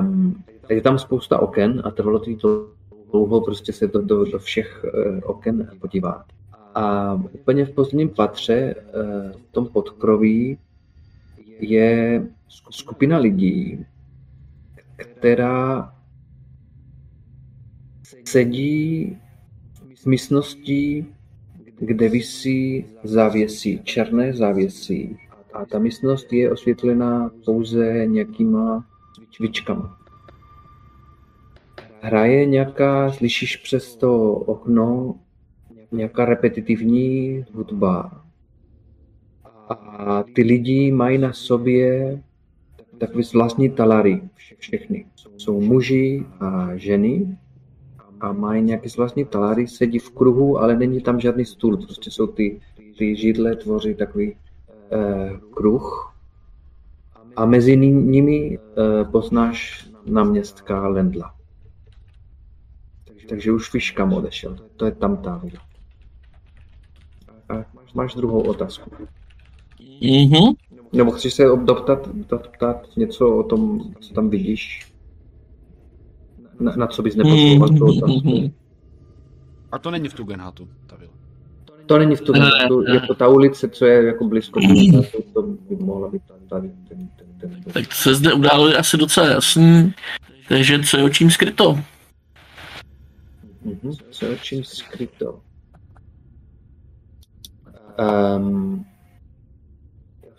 Um, 0.00 0.44
je 0.68 0.80
tam 0.80 0.98
spousta 0.98 1.38
oken 1.38 1.82
a 1.84 1.90
trvalo 1.90 2.18
to 2.18 2.68
dlouho 3.10 3.40
prostě 3.40 3.72
se 3.72 3.86
do, 3.86 4.02
do, 4.02 4.24
do 4.24 4.38
všech 4.38 4.84
uh, 4.84 5.18
oken 5.24 5.70
podívat. 5.80 6.24
A 6.74 7.14
úplně 7.32 7.64
v 7.64 7.72
posledním 7.72 8.08
patře, 8.08 8.74
uh, 8.74 9.32
v 9.32 9.52
tom 9.52 9.66
podkroví, 9.66 10.58
je 11.60 12.22
skupina 12.70 13.18
lidí, 13.18 13.86
která 14.96 15.92
sedí 18.24 19.18
v 20.02 20.06
místnosti, 20.06 21.06
kde 21.80 22.08
visí 22.08 22.86
závěsí, 23.04 23.80
černé 23.84 24.32
závěsí. 24.32 25.16
A 25.52 25.64
ta 25.66 25.78
místnost 25.78 26.32
je 26.32 26.52
osvětlená 26.52 27.30
pouze 27.44 28.06
nějakýma 28.06 28.86
cvičkama. 29.36 29.98
Hraje 32.00 32.46
nějaká, 32.46 33.12
slyšíš 33.12 33.56
přes 33.56 33.96
to 33.96 34.32
okno, 34.32 35.14
nějaká 35.92 36.24
repetitivní 36.24 37.44
hudba. 37.52 38.24
A 39.68 40.24
ty 40.34 40.42
lidi 40.42 40.92
mají 40.92 41.18
na 41.18 41.32
sobě 41.32 42.18
takové 42.98 43.22
zvláštní 43.22 43.70
talary, 43.70 44.22
všechny. 44.58 45.06
Jsou 45.36 45.60
muži 45.60 46.26
a 46.40 46.76
ženy 46.76 47.36
a 48.20 48.32
mají 48.32 48.62
nějaké 48.62 48.88
zvláštní 48.88 49.24
talary, 49.24 49.66
sedí 49.68 49.98
v 49.98 50.10
kruhu, 50.10 50.58
ale 50.58 50.76
není 50.76 51.00
tam 51.00 51.20
žádný 51.20 51.44
stůl, 51.44 51.76
prostě 51.76 52.10
jsou 52.10 52.26
ty, 52.26 52.60
ty 52.98 53.16
židle 53.16 53.56
tvoří 53.56 53.94
takový 53.94 54.36
eh, 54.92 55.40
kruh 55.54 56.14
a 57.36 57.46
mezi 57.46 57.76
nimi 57.76 58.58
eh, 58.58 59.04
poznáš 59.04 59.88
náměstka 60.06 60.88
Lendla. 60.88 61.34
Takže 63.28 63.52
už 63.52 63.74
víš, 63.74 63.90
kam 63.90 64.12
odešel. 64.12 64.56
To 64.76 64.84
je 64.84 64.92
tam 64.92 65.16
ta 65.16 65.36
vila. 65.36 65.62
A 67.48 67.64
máš 67.94 68.14
druhou 68.14 68.40
otázku. 68.40 68.90
Mhm. 70.02 70.54
Nebo 70.92 71.10
chceš 71.10 71.34
se 71.34 71.44
doptat, 71.64 72.08
doptat 72.08 72.86
něco 72.96 73.36
o 73.36 73.42
tom, 73.42 73.80
co 74.00 74.14
tam 74.14 74.30
vidíš? 74.30 74.89
Na, 76.60 76.76
na 76.76 76.86
co 76.86 77.02
bys 77.02 77.16
nepotřeboval 77.16 77.68
tu 77.68 77.86
otázku? 77.86 78.52
A 79.72 79.78
to 79.78 79.90
není 79.90 80.08
v 80.08 80.14
Tugendhatu, 80.14 80.68
ta 80.86 80.96
vila. 80.96 81.12
To 81.86 81.98
není 81.98 82.16
v 82.16 82.20
Tugendhatu, 82.20 82.82
jako 82.94 83.14
ta 83.14 83.28
ulice, 83.28 83.68
co 83.68 83.86
je 83.86 84.04
jako 84.04 84.24
blízko 84.28 84.60
Tugendhatu, 84.60 85.22
to 85.34 85.42
by 85.42 85.76
mohla 85.76 86.08
být 86.08 86.22
tady 86.48 86.70
ten, 86.88 87.08
ten, 87.08 87.28
ten, 87.40 87.62
ten. 87.62 87.72
Tak 87.72 87.92
se 87.92 88.14
zde 88.14 88.32
událo 88.32 88.78
asi 88.78 88.96
docela 88.96 89.28
jasný, 89.28 89.94
takže 90.48 90.78
co 90.82 90.96
je 90.96 91.02
očím 91.02 91.30
skryto? 91.30 91.78
Mhm, 93.64 93.92
co 94.10 94.26
je 94.26 94.32
očím 94.32 94.64
skryto? 94.64 95.40
Um, 98.36 98.86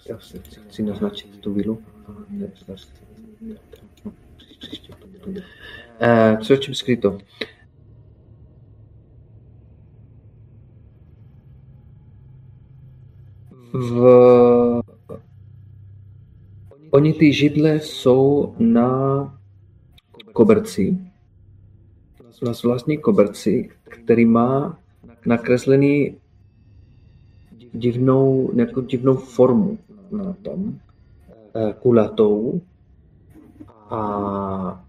já 0.09 0.19
si 0.19 0.41
chci 0.69 0.83
naznačit 0.83 1.37
tu 1.39 1.53
vilu. 1.53 1.81
Uh, 2.07 2.53
co 6.41 6.53
je 6.53 6.59
skryto? 6.75 7.17
V... 13.73 14.81
Oni 16.91 17.13
ty 17.13 17.33
židle 17.33 17.79
jsou 17.79 18.55
na 18.59 19.39
koberci, 20.33 20.97
na 22.45 22.51
vlastní 22.63 22.97
koberci, 22.97 23.69
který 23.83 24.25
má 24.25 24.79
nakreslený 25.25 26.17
divnou, 27.73 28.51
nějakou 28.53 28.81
divnou 28.81 29.15
formu 29.15 29.77
na 30.11 30.33
tom, 30.33 30.79
eh, 31.55 31.73
kulatou. 31.79 32.61
A 33.89 34.85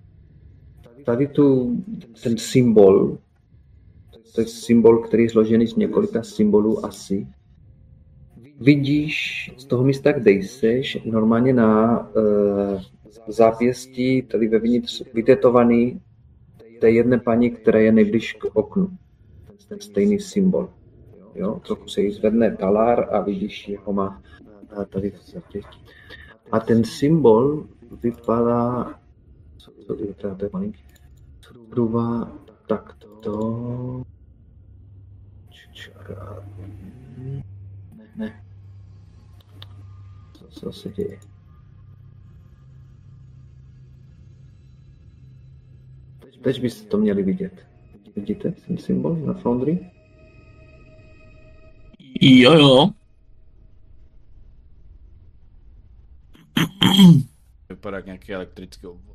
tady 1.05 1.27
tu, 1.27 1.77
ten 2.23 2.39
symbol, 2.39 3.19
to 4.35 4.41
je 4.41 4.47
symbol, 4.47 4.99
který 4.99 5.23
je 5.23 5.31
složený 5.31 5.67
z 5.67 5.77
několika 5.77 6.23
symbolů 6.23 6.85
asi, 6.85 7.27
vidíš 8.61 9.51
z 9.57 9.65
toho 9.65 9.85
místa, 9.85 10.13
kde 10.13 10.31
jsi, 10.31 10.83
normálně 11.05 11.53
na 11.53 12.01
uh, 12.01 12.81
zápěstí, 13.29 14.23
tady 14.23 14.49
vevnitř 14.49 15.03
vytetovaný 15.15 16.01
té 16.81 16.91
jedné 16.91 17.19
paní, 17.19 17.51
která 17.51 17.79
je 17.79 17.93
nejbliž 17.93 18.33
k 18.33 18.45
oknu. 18.57 18.91
Ten 19.69 19.81
stejný 19.81 20.21
symbol. 20.21 20.71
Jo? 21.35 21.61
Trochu 21.67 21.89
se 21.89 22.01
jí 22.01 22.11
zvedne 22.11 22.57
talár 22.57 23.15
a 23.15 23.21
vidíš, 23.21 23.65
že 23.67 23.77
ho 23.85 23.93
má 23.93 24.23
tady 24.89 25.11
v 25.11 25.31
zápěstí. 25.33 25.79
A 26.53 26.61
ten 26.61 26.85
symbol 26.85 27.67
vypadá, 28.03 28.95
co 29.57 29.71
to 29.87 29.95
vypadá, 29.95 30.35
to 30.35 30.45
je 30.45 30.51
malinký, 30.53 30.82
zhruba 31.73 32.29
takto. 32.69 34.05
Čeká. 35.73 36.45
Ne, 37.97 38.05
ne. 38.17 38.45
Co, 40.51 40.73
se 40.73 40.89
děje? 40.89 41.21
Teď 46.43 46.61
byste 46.61 46.89
to 46.89 46.99
měli 46.99 47.23
vidět. 47.23 47.67
Vidíte 48.17 48.53
ten 48.53 48.79
symbol 48.79 49.17
na 49.17 49.35
Foundry? 49.35 49.91
Jo, 52.21 52.53
jo. 52.53 52.91
Vypadá 57.69 57.97
jak 57.97 58.07
nějaký 58.07 58.35
elektrický 58.35 58.87
obvod. 58.87 59.12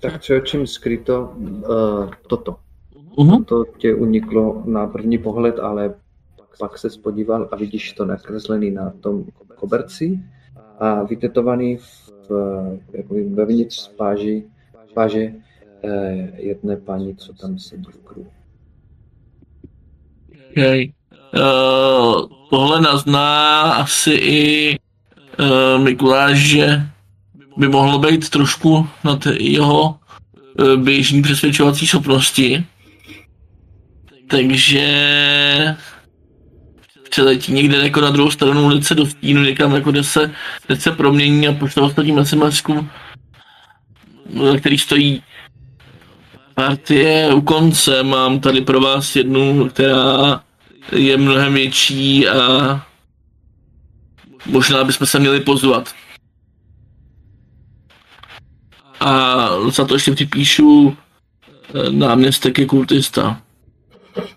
Tak 0.00 0.20
co 0.20 0.32
je 0.32 0.40
čím 0.40 0.66
skryto 0.66 1.34
uh, 1.36 2.10
toto. 2.28 2.56
Mhm. 3.18 3.44
To 3.44 3.64
tě 3.64 3.94
uniklo 3.94 4.62
na 4.66 4.86
první 4.86 5.18
pohled, 5.18 5.58
ale 5.58 5.94
pak 6.58 6.78
se 6.78 6.90
spodíval 6.90 7.48
a 7.52 7.56
vidíš 7.56 7.92
to 7.92 8.04
nakreslený 8.04 8.70
na 8.70 8.90
tom 8.90 9.24
koberci 9.54 10.20
a 10.78 11.02
vytetovaný 11.02 11.76
v, 11.76 12.00
jako 12.92 13.14
vevnitř 13.34 13.76
spáži, 13.80 14.44
spáže 14.90 15.32
eh, 15.82 16.32
jedné 16.36 16.76
paní, 16.76 17.16
co 17.16 17.32
tam 17.32 17.58
sedí 17.58 17.92
v 17.92 17.98
kruhu. 17.98 18.30
Okay. 20.50 20.92
Uh, 21.34 22.26
tohle 22.50 22.80
nazná 22.80 23.60
asi 23.72 24.10
i 24.10 24.78
uh, 25.38 25.82
Mikuláš, 25.82 26.38
že 26.38 26.82
by 27.56 27.68
mohlo 27.68 27.98
být 27.98 28.28
trošku 28.30 28.88
na 29.04 29.16
té 29.16 29.34
jeho 29.38 29.82
uh, 29.84 30.76
běžný 30.76 31.22
přesvědčovací 31.22 31.86
schopnosti. 31.86 32.64
Takže 34.28 34.86
přeletí 37.10 37.52
někde 37.52 37.76
jako 37.76 38.00
na 38.00 38.10
druhou 38.10 38.30
stranu 38.30 38.64
ulice 38.64 38.94
do 38.94 39.06
stínu, 39.06 39.42
někam 39.42 39.74
jako 39.74 39.90
kde 39.90 40.04
se, 40.04 40.34
kde 40.66 40.76
se 40.76 40.90
promění 40.90 41.48
a 41.48 41.52
pošle 41.52 41.82
ostatním 41.82 42.24
sms 42.24 42.62
který 44.58 44.78
stojí 44.78 45.22
partie 46.54 47.34
u 47.34 47.40
konce. 47.40 48.02
Mám 48.02 48.40
tady 48.40 48.60
pro 48.60 48.80
vás 48.80 49.16
jednu, 49.16 49.68
která 49.68 50.40
je 50.92 51.16
mnohem 51.16 51.54
větší 51.54 52.28
a 52.28 52.86
možná 54.46 54.84
bychom 54.84 55.06
se 55.06 55.18
měli 55.18 55.40
pozvat. 55.40 55.94
A 59.00 59.46
za 59.70 59.84
to 59.84 59.94
ještě 59.94 60.12
připíšu 60.12 60.96
eh, 61.74 61.92
náměstek 61.92 62.58
je 62.58 62.66
kultista. 62.66 63.42
Jdeme. 64.14 64.16
A 64.16 64.22
c- 64.22 64.34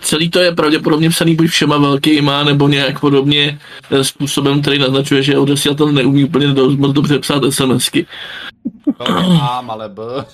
celý 0.00 0.30
to 0.30 0.40
je 0.40 0.52
pravděpodobně 0.52 1.10
psaný 1.10 1.34
buď 1.34 1.46
všema 1.46 1.78
velkýma, 1.78 2.44
nebo 2.44 2.68
nějak 2.68 3.00
podobně 3.00 3.60
eh, 3.90 4.04
způsobem, 4.04 4.62
který 4.62 4.78
naznačuje, 4.78 5.22
že 5.22 5.38
odesilatel 5.38 5.92
neumí 5.92 6.24
úplně 6.24 6.48
do, 6.48 6.70
moc 6.70 6.92
dobře 6.92 7.18
psát 7.18 7.42
SMSky. 7.50 8.06
Velké 8.98 9.38
A, 9.40 9.60
malé 9.60 9.88
B. 9.88 10.02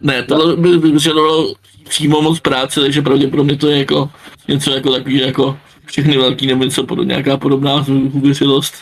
Ne, 0.00 0.22
to 0.22 0.56
by 0.56 0.78
by 0.78 0.90
vyžadovalo 0.90 1.54
přímo 1.88 2.22
moc 2.22 2.40
práce, 2.40 2.80
takže 2.80 3.02
pravděpodobně 3.02 3.56
to 3.56 3.68
je 3.68 3.78
jako 3.78 4.10
něco 4.48 4.70
jako 4.70 4.92
takový 4.92 5.18
jako 5.18 5.58
všechny 5.86 6.16
velký 6.16 6.46
nebo 6.46 6.64
něco 6.64 6.86
podobně, 6.86 7.08
nějaká 7.08 7.36
podobná 7.36 7.84
hubiřilost. 8.12 8.74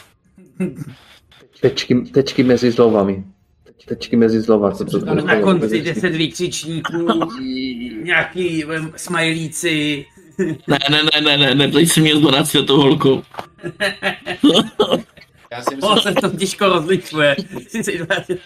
Tečky, 1.61 1.95
tečky 1.95 2.43
mezi 2.43 2.73
slovami. 2.73 3.25
Tečky 3.87 4.17
mezi 4.17 4.43
slova. 4.43 4.73
Co 4.73 4.85
to, 4.85 4.99
Na 5.15 5.41
konci 5.41 5.83
deset 5.83 6.11
výkřičníků, 6.11 7.19
nějaký 8.03 8.65
smajlíci. 8.97 10.07
Ne, 10.69 10.79
ne, 10.91 11.03
ne, 11.03 11.21
ne, 11.21 11.37
ne, 11.37 11.55
ne, 11.55 11.69
teď 11.69 11.89
si 11.89 12.01
mě 12.01 12.17
s 12.17 12.21
12 12.21 12.55
letou 12.55 12.77
holkou. 12.77 13.23
Já 15.53 15.63
si 15.63 15.75
myslím, 15.77 15.93
O, 15.93 16.01
se 16.01 16.13
to 16.15 16.31
těžko 16.31 16.67
rozlišuje. 16.67 17.37
Sice 17.69 17.93
20 17.93 18.39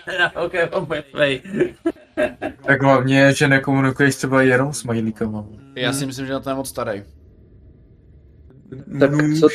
ok, 0.44 0.52
mrtvej. 0.89 1.43
Tak 2.67 2.83
hlavně, 2.83 3.33
že 3.35 3.49
nekomunikuješ 3.49 4.17
třeba 4.17 4.43
jenom 4.43 4.73
s 4.73 4.85
majlíkama. 4.85 5.47
já 5.77 5.93
si 5.93 6.07
myslím, 6.07 6.27
že 6.27 6.33
na 6.33 6.41
to 6.41 6.51
je 6.51 6.55
moc 6.55 6.69
starý. 6.69 7.02
Tak 9.01 9.11
co, 9.41 9.49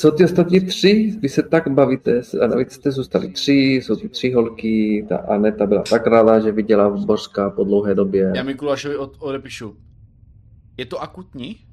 co 0.00 0.10
ty 0.10 0.24
ostatní 0.24 0.60
tři? 0.60 1.18
Vy 1.20 1.28
se 1.28 1.42
tak 1.42 1.68
bavíte 1.68 2.20
a 2.42 2.46
navíc 2.46 2.72
jste 2.72 2.90
zůstali 2.90 3.28
tři, 3.28 3.52
jsou 3.52 3.96
tu 3.96 4.08
tři 4.08 4.32
holky, 4.32 5.06
ta 5.08 5.16
Aneta 5.16 5.66
byla 5.66 5.82
tak 5.82 6.06
ráda, 6.06 6.40
že 6.40 6.52
viděla 6.52 6.88
v 6.88 7.06
Božska 7.06 7.50
po 7.50 7.64
dlouhé 7.64 7.94
době. 7.94 8.32
Já 8.36 8.42
Mikulášovi 8.42 8.96
od, 8.96 9.16
odepíšu. 9.18 9.76
Je 10.76 10.86
to 10.86 11.02
akutní? 11.02 11.56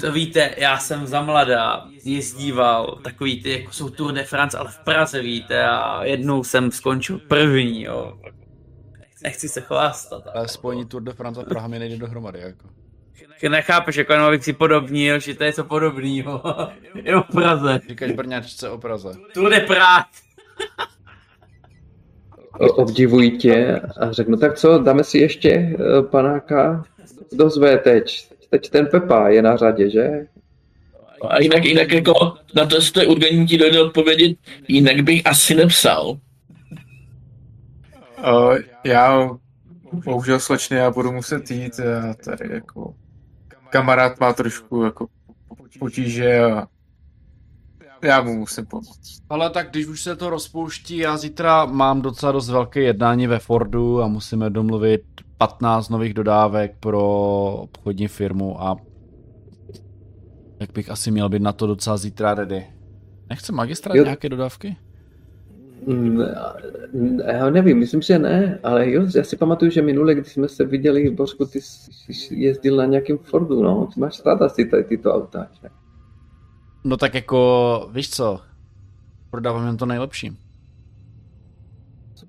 To 0.00 0.12
víte, 0.12 0.54
já 0.58 0.78
jsem 0.78 1.06
za 1.06 1.22
mladá 1.22 1.88
jezdíval 2.04 2.98
takový 3.04 3.42
ty, 3.42 3.50
jako 3.50 3.72
jsou 3.72 3.90
Tour 3.90 4.12
de 4.12 4.24
France, 4.24 4.58
ale 4.58 4.70
v 4.70 4.78
Praze, 4.78 5.22
víte, 5.22 5.64
a 5.64 6.04
jednou 6.04 6.44
jsem 6.44 6.70
skončil 6.70 7.18
první, 7.18 7.82
jo. 7.82 8.18
Nechci 9.22 9.48
se 9.48 9.60
chlastat. 9.60 10.22
Ale 10.34 10.48
spojení 10.48 10.86
Tour 10.86 11.02
de 11.02 11.12
France 11.12 11.40
a 11.40 11.44
Praha 11.44 11.68
mi 11.68 11.78
nejde 11.78 11.96
dohromady, 11.96 12.40
jako. 12.40 12.68
Nechápeš, 13.48 13.96
jako 13.96 14.12
jenom 14.12 14.28
abych 14.28 14.44
si 14.44 14.52
podobnil, 14.52 15.20
že 15.20 15.34
to 15.34 15.44
je 15.44 15.52
co 15.52 15.64
podobného. 15.64 16.42
jo, 17.04 17.22
v 17.30 17.32
Praze. 17.32 17.80
Říkáš 17.88 18.12
Brňačce 18.12 18.70
o 18.70 18.78
Praze. 18.78 19.12
Tour 19.34 19.50
de 19.50 19.60
Prague. 19.60 20.04
O- 22.58 22.72
Obdivuji 22.72 23.30
tě 23.30 23.80
a 24.00 24.12
řeknu, 24.12 24.36
tak 24.36 24.58
co, 24.58 24.78
dáme 24.78 25.04
si 25.04 25.18
ještě 25.18 25.50
eh, 25.50 26.02
panáka? 26.02 26.84
Kdo 27.30 27.50
zve 27.50 27.78
teď? 27.78 28.28
Teď 28.50 28.70
ten 28.70 28.86
Pepa 28.86 29.28
je 29.28 29.42
na 29.42 29.56
řadě, 29.56 29.90
že? 29.90 30.26
A 31.28 31.40
jinak, 31.40 31.64
jinak 31.64 31.92
jako 31.92 32.34
na 32.54 32.66
to, 32.66 32.76
jestli 32.76 32.92
to 32.92 33.00
je 33.00 33.06
urgentní, 33.06 33.46
ti 33.46 33.58
dojde 33.58 33.82
odpovědět, 33.82 34.38
jinak 34.68 35.00
bych 35.00 35.26
asi 35.26 35.54
nepsal. 35.54 36.18
Uh, 38.18 38.56
já 38.84 39.30
bohužel 39.92 40.40
slečně, 40.40 40.76
já 40.76 40.90
budu 40.90 41.12
muset 41.12 41.50
jít 41.50 41.80
a 41.80 42.14
tady 42.24 42.54
jako 42.54 42.94
kamarád 43.70 44.20
má 44.20 44.32
trošku 44.32 44.82
jako 44.82 45.06
potíže 45.78 46.44
a 46.44 46.66
já 48.02 48.22
mu 48.22 48.36
musím 48.38 48.66
pomoct. 48.66 49.22
Ale 49.30 49.50
tak 49.50 49.70
když 49.70 49.86
už 49.86 50.02
se 50.02 50.16
to 50.16 50.30
rozpouští, 50.30 50.96
já 50.96 51.16
zítra 51.16 51.64
mám 51.64 52.02
docela 52.02 52.32
dost 52.32 52.48
velké 52.48 52.80
jednání 52.80 53.26
ve 53.26 53.38
Fordu 53.38 54.02
a 54.02 54.08
musíme 54.08 54.50
domluvit 54.50 55.02
15 55.38 55.88
nových 55.88 56.14
dodávek 56.14 56.76
pro 56.80 57.02
obchodní 57.62 58.08
firmu 58.08 58.62
a 58.62 58.76
jak 60.60 60.72
bych 60.72 60.90
asi 60.90 61.10
měl 61.10 61.28
být 61.28 61.42
na 61.42 61.52
to 61.52 61.66
docela 61.66 61.96
zítra 61.96 62.34
ready. 62.34 62.66
Nechce 63.28 63.52
magistrát 63.52 63.96
Jo. 63.96 64.04
nějaké 64.04 64.28
dodávky? 64.28 64.76
Mm, 65.86 66.20
Já 67.20 67.50
nevím, 67.50 67.78
myslím, 67.78 68.02
že 68.02 68.18
ne, 68.18 68.58
ale 68.62 68.90
jo, 68.90 69.06
já 69.16 69.24
si 69.24 69.36
pamatuju, 69.36 69.70
že 69.70 69.82
minule, 69.82 70.14
když 70.14 70.32
jsme 70.32 70.48
se 70.48 70.64
viděli 70.64 71.08
v 71.08 71.14
Božsku, 71.14 71.44
ty 71.46 71.60
jsi 71.60 72.34
jezdil 72.34 72.76
na 72.76 72.84
nějakém 72.84 73.18
Fordu, 73.18 73.62
no, 73.62 73.88
ty 73.94 74.00
máš 74.00 74.24
rád 74.24 74.42
asi 74.42 74.64
tady 74.64 74.84
tyto 74.84 75.14
auta, 75.14 75.48
že? 75.62 75.68
No 76.84 76.96
tak 76.96 77.14
jako, 77.14 77.90
víš 77.92 78.10
co, 78.10 78.40
prodávám 79.30 79.66
jen 79.66 79.76
to 79.76 79.86
nejlepší. 79.86 80.38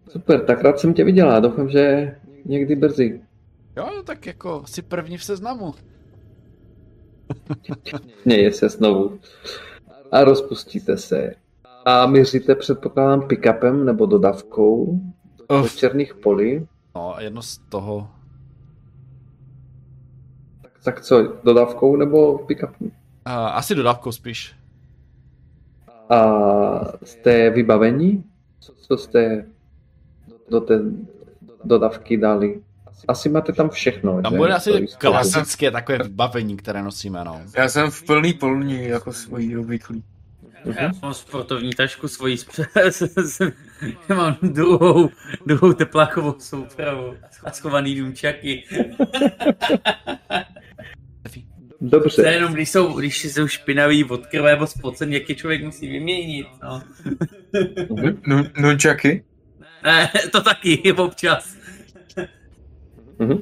Super, 0.09 0.45
tak 0.45 0.61
rád 0.61 0.79
jsem 0.79 0.93
tě 0.93 1.03
viděla, 1.03 1.39
doufám, 1.39 1.69
že 1.69 2.15
někdy 2.45 2.75
brzy. 2.75 3.21
Jo, 3.77 3.89
tak 4.05 4.25
jako 4.25 4.63
si 4.65 4.81
první 4.81 5.17
v 5.17 5.23
seznamu. 5.23 5.73
Směje 8.21 8.51
se 8.53 8.69
znovu. 8.69 9.19
A 10.11 10.23
rozpustíte 10.23 10.97
se. 10.97 11.35
A 11.85 12.06
míříte, 12.06 12.56
předpokládám, 12.56 13.22
pick-upem 13.22 13.85
nebo 13.85 14.06
dodávkou 14.06 14.99
do 15.49 15.59
Uf. 15.64 15.75
černých 15.75 16.16
polí. 16.16 16.67
No 16.95 17.16
a 17.16 17.22
jedno 17.22 17.41
z 17.41 17.58
toho, 17.58 18.09
Tak 20.83 21.01
co, 21.01 21.33
dodávkou 21.43 21.95
nebo 21.95 22.38
pick-upem? 22.38 22.85
uh, 23.27 23.33
asi 23.33 23.75
dodávkou 23.75 24.11
spíš. 24.11 24.56
A 26.09 26.19
jste 27.03 27.49
vybavení? 27.49 28.24
Co 28.88 28.98
jste 28.98 29.45
do 30.49 30.59
té 30.61 30.80
dodávky 31.64 32.17
dali? 32.17 32.61
Asi 33.08 33.30
máte 33.30 33.53
tam 33.53 33.69
všechno, 33.69 34.22
Tam 34.22 34.38
bude 34.38 34.53
asi 34.53 34.85
klasické 34.98 35.72
takové 35.72 35.98
vybavení, 35.98 36.58
které 36.58 36.83
nosíme, 36.83 37.24
no. 37.24 37.41
Já 37.58 37.69
jsem 37.69 37.91
v 37.91 38.03
plný 38.06 38.33
polní 38.33 38.83
jako 38.88 39.14
svojí 39.14 39.58
obvyklý. 39.58 40.03
Já 40.65 40.91
mám 41.01 41.13
sportovní 41.13 41.69
tašku 41.73 42.07
svoji 42.07 42.38
s, 42.38 42.45
s, 42.75 43.01
s, 43.01 43.39
já 44.09 44.15
mám 44.15 44.38
druhou, 44.41 45.09
druhou 45.45 45.73
teplákovou 45.73 46.35
soupravu 46.39 47.15
a 47.43 47.51
schovaný 47.51 47.95
důmčaky. 47.95 48.63
To 51.79 51.99
Dobře, 51.99 52.21
je 52.21 52.33
jenom, 52.33 52.53
když 52.53 52.69
jsou, 52.69 52.99
když 52.99 53.25
jsou 53.25 53.47
špinavý 53.47 54.03
od 54.03 54.27
krve 54.27 54.51
nebo 54.51 54.67
spocen, 54.67 55.13
jak 55.13 55.29
je 55.29 55.35
člověk 55.35 55.63
musí 55.63 55.88
vyměnit. 55.88 56.47
No. 56.63 56.81
Nu- 58.27 58.45
Nunčaky? 58.59 59.23
Ne, 59.83 60.09
to 60.31 60.41
taky 60.41 60.93
občas. 60.93 61.57
Mhm. 63.19 63.41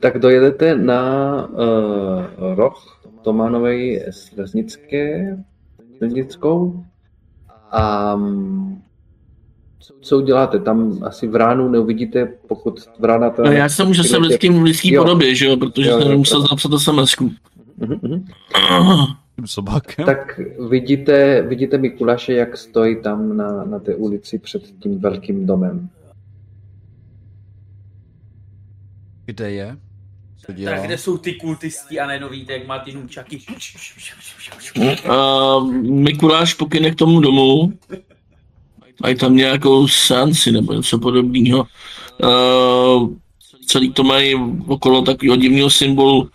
Tak 0.00 0.18
dojedete 0.18 0.74
na 0.74 1.32
uh, 1.48 2.54
roh 2.54 3.02
Tománovej 3.24 4.04
Sleznické, 4.10 5.36
Sleznickou 6.00 6.84
a 7.70 8.16
mm, 8.16 8.82
co 10.00 10.16
uděláte? 10.18 10.58
Tam 10.58 10.98
asi 11.02 11.28
v 11.28 11.34
ránu 11.34 11.68
neuvidíte, 11.68 12.26
pokud 12.48 12.88
vrána 12.98 13.30
to... 13.30 13.42
No 13.42 13.52
já 13.52 13.68
jsem 13.68 13.90
už 13.90 13.96
zase 13.96 14.18
v 14.18 14.20
lidským, 14.20 14.60
v 14.60 14.62
lidský 14.62 14.92
Jo. 14.92 15.02
podobě, 15.02 15.34
že 15.34 15.46
jo, 15.46 15.56
protože 15.56 15.90
Jo, 15.90 15.96
jo, 15.96 16.02
jsem 16.02 16.16
musel 16.16 16.40
napsat 16.50 16.72
SMS-ku. 16.72 17.30
Mhm, 17.76 17.98
mhm. 18.02 18.24
Tak 20.06 20.40
vidíte, 20.70 21.42
vidíte 21.42 21.78
Mikuláše, 21.78 22.32
jak 22.32 22.56
stojí 22.56 23.02
tam 23.02 23.36
na, 23.36 23.64
na 23.64 23.78
té 23.78 23.94
ulici 23.94 24.38
před 24.38 24.62
tím 24.62 24.98
velkým 24.98 25.46
domem. 25.46 25.88
Kde 29.26 29.50
je? 29.50 29.76
Tak 30.64 30.82
kde 30.82 30.98
jsou 30.98 31.18
ty 31.18 31.34
kultisti 31.34 32.00
a 32.00 32.06
najednou 32.06 32.28
víte, 32.28 32.52
jak 32.52 32.66
má 32.66 32.78
ty 32.78 32.92
důmčaky. 32.92 33.40
Uh, 35.08 35.72
Mikuláš 35.82 36.54
pokyne 36.54 36.90
k 36.90 36.94
tomu 36.94 37.20
domu. 37.20 37.72
Mají 39.02 39.14
tam 39.14 39.36
nějakou 39.36 39.88
sanci 39.88 40.52
nebo 40.52 40.72
něco 40.72 40.98
podobného. 40.98 41.66
Uh, 42.22 43.08
celý 43.70 43.92
to 43.92 44.02
mají 44.02 44.34
okolo 44.66 45.02
takového 45.02 45.36
divného 45.36 45.70
symbolu. 45.70 46.30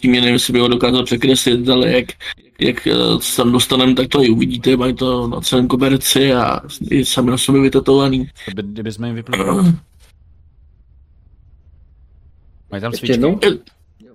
Tím 0.00 0.14
je 0.14 0.20
nevím, 0.20 0.32
jestli 0.34 0.52
by 0.52 0.58
ho 0.58 0.68
dokázal 0.68 1.04
překreslit, 1.04 1.68
ale 1.68 1.92
jak, 1.92 2.06
jak 2.60 2.86
eh, 2.86 2.92
se 3.20 3.36
tam 3.36 3.52
dostaneme, 3.52 3.94
tak 3.94 4.08
to 4.08 4.22
i 4.22 4.30
uvidíte. 4.30 4.76
Mají 4.76 4.94
to 4.94 5.28
na 5.28 5.40
celém 5.40 5.68
koberci 5.68 6.32
a 6.32 6.60
je 6.80 7.06
sami 7.06 7.30
na 7.30 7.38
sobě 7.38 7.62
vytetovaný. 7.62 8.28
Kdyby, 8.46 8.68
kdyby 8.68 8.92
jsme 8.92 9.08
jim 9.08 9.22
prout. 9.22 9.66
Mají 12.72 12.80
tam 12.80 12.92
Ještě 12.92 13.06
svíčky, 13.06 13.12
jednou? 13.12 13.40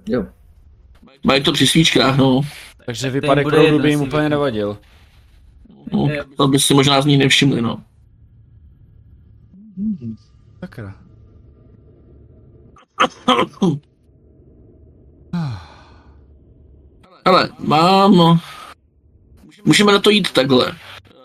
Jo. 0.08 0.26
Mají 1.24 1.44
to 1.44 1.52
při 1.52 1.68
svíčkách, 1.68 2.18
no. 2.18 2.42
takže 2.86 3.22
proudu 3.22 3.62
jedno, 3.62 3.80
by 3.80 3.90
jim 3.90 4.02
úplně 4.02 4.30
nevadil. 4.30 4.78
no 5.92 6.08
to 6.38 6.48
by 6.48 6.60
si 6.60 6.74
možná 6.74 7.02
z 7.02 7.06
ní 7.06 7.18
nevšimli, 7.18 7.62
no. 7.62 7.84
Sakra. 10.60 10.96
Ale 17.26 17.50
mám... 17.60 18.40
Můžeme 19.66 19.92
na 19.92 20.00
to 20.00 20.10
jít 20.10 20.32
takhle. 20.32 20.72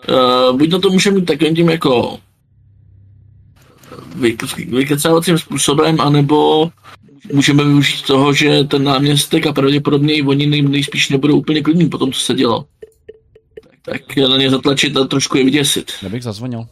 Uh, 0.09 0.57
buď 0.57 0.71
na 0.71 0.79
to 0.79 0.89
můžeme 0.89 1.17
jít 1.17 1.25
takovým 1.25 1.55
tím 1.55 1.69
jako 1.69 2.19
vy- 4.15 4.37
vykecávacím 4.67 5.37
způsobem, 5.37 6.01
anebo 6.01 6.71
můžeme 7.33 7.63
využít 7.63 8.05
toho, 8.05 8.33
že 8.33 8.63
ten 8.63 8.83
náměstek 8.83 9.47
a 9.47 9.53
pravděpodobně 9.53 10.13
i 10.13 10.21
oni 10.21 10.45
nej, 10.45 10.61
nejspíš 10.61 11.09
nebudou 11.09 11.37
úplně 11.39 11.61
klidní 11.61 11.89
po 11.89 11.97
tom, 11.97 12.11
co 12.11 12.19
se 12.19 12.33
dělo. 12.33 12.65
Tak 13.81 14.17
na 14.17 14.37
ně 14.37 14.49
zatlačit 14.49 14.97
a 14.97 15.07
trošku 15.07 15.37
je 15.37 15.43
vyděsit. 15.43 15.91
Nebych 16.03 16.23
zazvonil. 16.23 16.65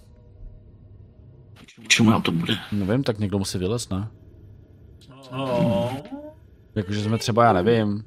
Čemu 1.88 2.10
nám 2.10 2.22
to 2.22 2.32
bude? 2.32 2.58
Nevím, 2.72 3.04
tak 3.04 3.20
někdo 3.20 3.38
musí 3.38 3.58
vylézt, 3.58 3.92
ne? 3.92 4.08
No, 5.32 5.90
Jakože 6.76 7.04
jsme 7.04 7.18
třeba, 7.18 7.44
já 7.44 7.54
nevím, 7.54 8.04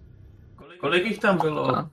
kolik 0.85 1.07
jich 1.07 1.19
tam 1.19 1.39
bylo? 1.39 1.89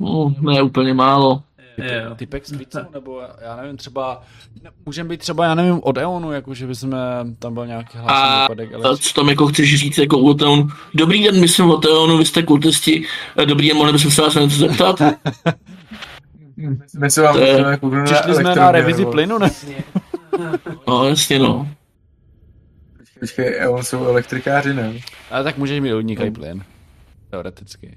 No, 0.00 0.34
ne 0.40 0.62
úplně 0.62 0.94
málo. 0.94 1.42
Jo. 1.78 2.14
typek 2.16 2.46
s 2.46 2.56
pizzou, 2.56 2.80
nebo 2.94 3.22
já 3.42 3.56
nevím, 3.56 3.76
třeba, 3.76 4.22
můžeme 4.86 5.08
být 5.08 5.20
třeba, 5.20 5.44
já 5.44 5.54
nevím, 5.54 5.80
od 5.82 5.96
Eonu, 5.98 6.32
jakože 6.32 6.66
bychom, 6.66 6.96
tam 7.38 7.54
byl 7.54 7.66
nějaký 7.66 7.98
hlášený 7.98 8.28
A, 8.34 8.42
výpadek, 8.42 8.72
a 8.74 8.76
ale... 8.84 8.98
co 8.98 9.14
tam 9.14 9.28
jako 9.28 9.46
chceš 9.46 9.74
říct 9.80 9.98
jako 9.98 10.18
o 10.18 10.34
Teonu? 10.34 10.68
Dobrý 10.94 11.22
den, 11.24 11.40
myslím 11.40 11.70
o 11.70 11.76
Teonu, 11.76 12.18
vy 12.18 12.24
jste 12.24 12.42
kultisti. 12.42 13.04
Eh, 13.38 13.46
Dobrý 13.46 13.68
den, 13.68 13.76
mohli 13.76 13.92
bychom 13.92 14.10
se 14.10 14.22
vás 14.22 14.34
na 14.34 14.42
něco 14.42 14.56
zeptat? 14.56 15.02
My 16.98 17.10
se 17.10 17.22
vám 17.22 17.38
je- 17.38 17.62
na 17.62 18.04
Přišli 18.04 18.34
jsme 18.34 18.54
na 18.54 18.72
revizi 18.72 19.06
plynu, 19.06 19.38
ne? 19.38 19.50
No, 20.88 21.04
jasně 21.08 21.38
no. 21.38 21.68
Počkej, 23.20 23.62
a 23.62 23.70
on 23.70 23.82
jsou 23.84 24.04
elektrikáři, 24.04 24.74
ne? 24.74 24.92
Ale 25.30 25.44
tak 25.44 25.58
můžeš 25.58 25.80
mít 25.80 25.92
odnikají 25.92 26.30
plyn. 26.30 26.64
Teoreticky. 27.30 27.96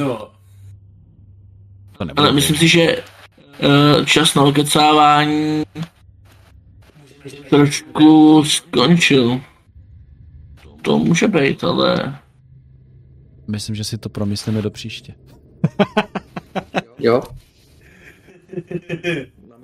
No, 0.00 0.30
To 1.98 2.04
nebude. 2.04 2.22
Ale 2.22 2.32
myslím 2.32 2.56
si, 2.56 2.68
že 2.68 2.82
eh, 2.82 4.04
čas 4.06 4.34
na 4.34 4.42
okecávání 4.42 5.62
trošku 7.50 8.44
skončil. 8.44 9.40
To 10.82 10.98
může 10.98 11.28
být, 11.28 11.64
ale... 11.64 12.18
myslím, 13.48 13.74
že 13.74 13.84
si 13.84 13.98
to 13.98 14.08
promyslíme 14.08 14.62
do 14.62 14.70
příště. 14.70 15.14
Jo? 17.00 17.22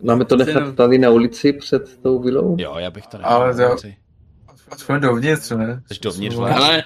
Máme 0.02 0.24
to 0.24 0.36
nechat 0.36 0.74
tady 0.74 0.98
na 0.98 1.10
ulici 1.10 1.52
před 1.52 2.02
tou 2.02 2.22
vilou? 2.22 2.56
Jo, 2.58 2.74
já 2.78 2.90
bych 2.90 3.06
to 3.06 3.18
Ale 3.22 3.54
nechal. 3.54 3.76
to- 3.78 3.88
Aspoň 4.70 5.00
dovnitř, 5.00 5.50
ne? 5.50 5.82
Jsi 5.92 6.00
dovnitř. 6.02 6.36
Ale 6.36 6.82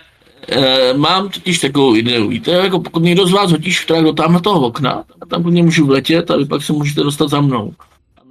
e, 0.48 0.94
mám 0.94 1.28
totiž 1.28 1.58
takovou 1.58 1.96
ideu, 1.96 2.28
víte, 2.28 2.50
jako 2.50 2.80
pokud 2.80 3.02
někdo 3.02 3.26
z 3.26 3.32
vás 3.32 3.50
hodí 3.50 3.72
štrák 3.72 4.04
do 4.04 4.12
tamhle 4.12 4.40
toho 4.40 4.66
okna, 4.66 5.04
a 5.20 5.26
tam 5.26 5.42
pod 5.42 5.50
něj 5.50 5.62
můžu 5.62 5.86
vletět 5.86 6.30
a 6.30 6.36
vy 6.36 6.44
pak 6.44 6.62
se 6.62 6.72
můžete 6.72 7.00
dostat 7.00 7.30
za 7.30 7.40
mnou. 7.40 7.72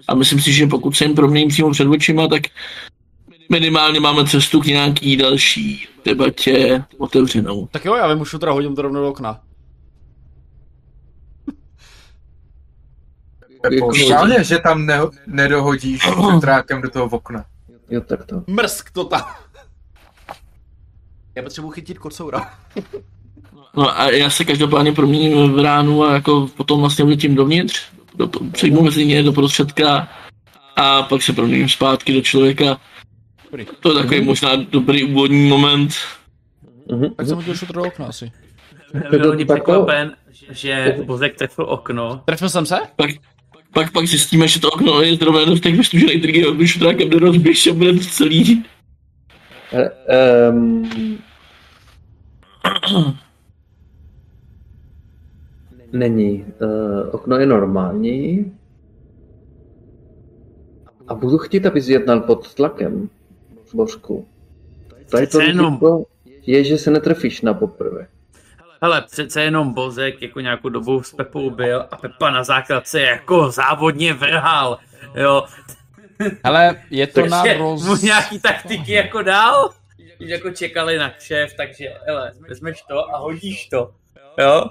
A 0.08 0.16
myslím 0.16 0.42
si, 0.42 0.54
že 0.54 0.68
pokud 0.68 0.96
se 0.96 1.06
jim 1.06 1.16
proměním 1.16 1.50
přímo 1.50 1.72
před 1.72 1.88
očima, 1.88 2.28
tak 2.28 2.42
minimálně 3.50 4.00
máme 4.00 4.28
cestu 4.28 4.62
k 4.62 4.66
nějaký 4.66 5.18
další 5.18 5.88
debatě 6.06 6.84
otevřenou. 6.98 7.68
Tak 7.72 7.86
jo, 7.86 7.96
já 7.96 8.08
vím, 8.08 8.22
už 8.22 8.30
šutra 8.30 8.52
hodím 8.52 8.76
to 8.76 8.82
rovnou 8.82 9.02
do 9.02 9.10
okna. 9.10 9.40
Jako, 13.72 13.94
že 14.42 14.58
tam 14.58 14.86
ne, 14.86 15.00
nedohodíš 15.28 16.02
trákem 16.42 16.82
do 16.82 16.90
toho 16.90 17.06
okna. 17.06 17.46
Jo, 17.90 18.02
tak 18.02 18.26
to. 18.26 18.44
Mrsk 18.48 18.92
to 18.92 19.04
tam. 19.04 19.22
Já 21.38 21.44
potřebuji 21.44 21.70
chytit 21.72 21.98
kocoura. 21.98 22.50
No 23.76 24.00
a 24.00 24.10
já 24.12 24.30
se 24.30 24.46
každopádně 24.46 24.92
proměním 24.92 25.54
v 25.54 25.60
ránu 25.60 26.04
a 26.04 26.14
jako 26.14 26.50
potom 26.58 26.80
vlastně 26.80 27.06
vletím 27.06 27.36
dovnitř, 27.36 27.82
do, 28.16 28.28
přejmu 28.52 28.82
mezi 28.82 29.06
ně 29.06 29.24
do 29.24 29.34
prostředka 29.34 30.08
a 30.76 31.04
pak 31.04 31.22
se 31.22 31.34
proměním 31.34 31.70
zpátky 31.70 32.14
do 32.14 32.22
člověka. 32.22 32.80
Dobrý. 33.52 33.66
To 33.80 33.90
je 33.90 33.96
takový 34.04 34.22
možná 34.22 34.56
dobrý 34.56 35.04
úvodní 35.04 35.50
moment. 35.50 35.94
Mhm, 36.92 37.14
Tak 37.16 37.28
jsem 37.28 37.36
hodil 37.36 37.56
šutr 37.56 37.74
do 37.74 37.84
okna 37.84 38.06
asi. 38.06 38.32
byl 39.10 39.28
hodně 39.28 39.46
tak 39.46 39.58
to- 39.58 39.64
překvapen, 39.64 40.16
že 40.50 40.98
Bozek 41.06 41.36
trefil 41.38 41.66
okno. 41.70 42.22
Trefil 42.26 42.50
jsem 42.50 42.66
se? 42.66 42.76
Pak, 42.96 43.10
pak, 43.74 43.92
pak 43.92 44.06
zjistíme, 44.08 44.48
že 44.48 44.60
to 44.60 44.70
okno 44.70 45.02
je 45.02 45.16
zrovna 45.16 45.46
dostatek 45.46 45.76
vystužený 45.76 46.22
trgy, 46.22 46.46
když 46.56 46.72
šutrákem 46.72 47.10
nerozběž 47.10 47.68
a 47.68 47.74
bude 47.74 47.94
to 47.94 48.00
celý. 48.00 48.64
Um, 50.50 50.90
není. 55.92 56.46
Uh, 56.62 57.10
okno 57.12 57.38
je 57.38 57.46
normální. 57.46 58.54
A 61.08 61.16
budu 61.16 61.38
chtít, 61.38 61.66
abys 61.66 61.88
jednal 61.88 62.20
pod 62.20 62.54
tlakem, 62.54 63.10
Božku. 63.74 64.28
Tady 65.12 65.28
to 65.28 65.42
jenom. 65.42 65.80
je, 66.46 66.64
že 66.64 66.78
se 66.78 66.92
netrefíš 66.92 67.42
na 67.42 67.54
poprvé. 67.54 68.08
Hele, 68.82 69.02
přece 69.02 69.42
jenom 69.42 69.74
Bozek 69.74 70.22
jako 70.22 70.40
nějakou 70.40 70.70
dobu 70.70 71.04
s 71.04 71.14
Pepou 71.14 71.50
byl 71.50 71.86
a 71.92 71.98
Pepa 71.98 72.32
na 72.32 72.44
základce 72.44 73.02
jako 73.02 73.52
závodně 73.52 74.14
vrhal, 74.14 74.78
jo. 75.16 75.44
Ale 76.44 76.82
je 76.90 77.08
to 77.08 77.26
na 77.26 77.44
roz... 77.58 78.02
nějaký 78.02 78.40
taktiky 78.40 78.92
jako 78.94 79.22
dál, 79.22 79.70
když 80.18 80.30
jako 80.30 80.50
čekali 80.52 80.98
na 80.98 81.10
kšef, 81.10 81.54
takže 81.58 81.86
hele, 82.08 82.32
vezmeš 82.50 82.82
to 82.90 83.16
a 83.16 83.18
hodíš 83.18 83.68
to, 83.68 83.92
jo. 84.40 84.64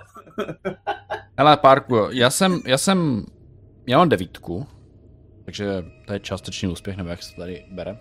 Hele, 1.38 1.56
Parku, 1.56 2.08
já 2.10 2.30
jsem, 2.30 2.60
já 2.66 2.78
jsem, 2.78 3.24
já 3.86 3.98
mám 3.98 4.08
devítku, 4.08 4.66
takže 5.44 5.84
to 6.06 6.12
je 6.12 6.20
částečný 6.20 6.68
úspěch, 6.68 6.96
nebo 6.96 7.08
jak 7.08 7.22
se 7.22 7.34
to 7.34 7.40
tady 7.40 7.64
bere. 7.70 7.96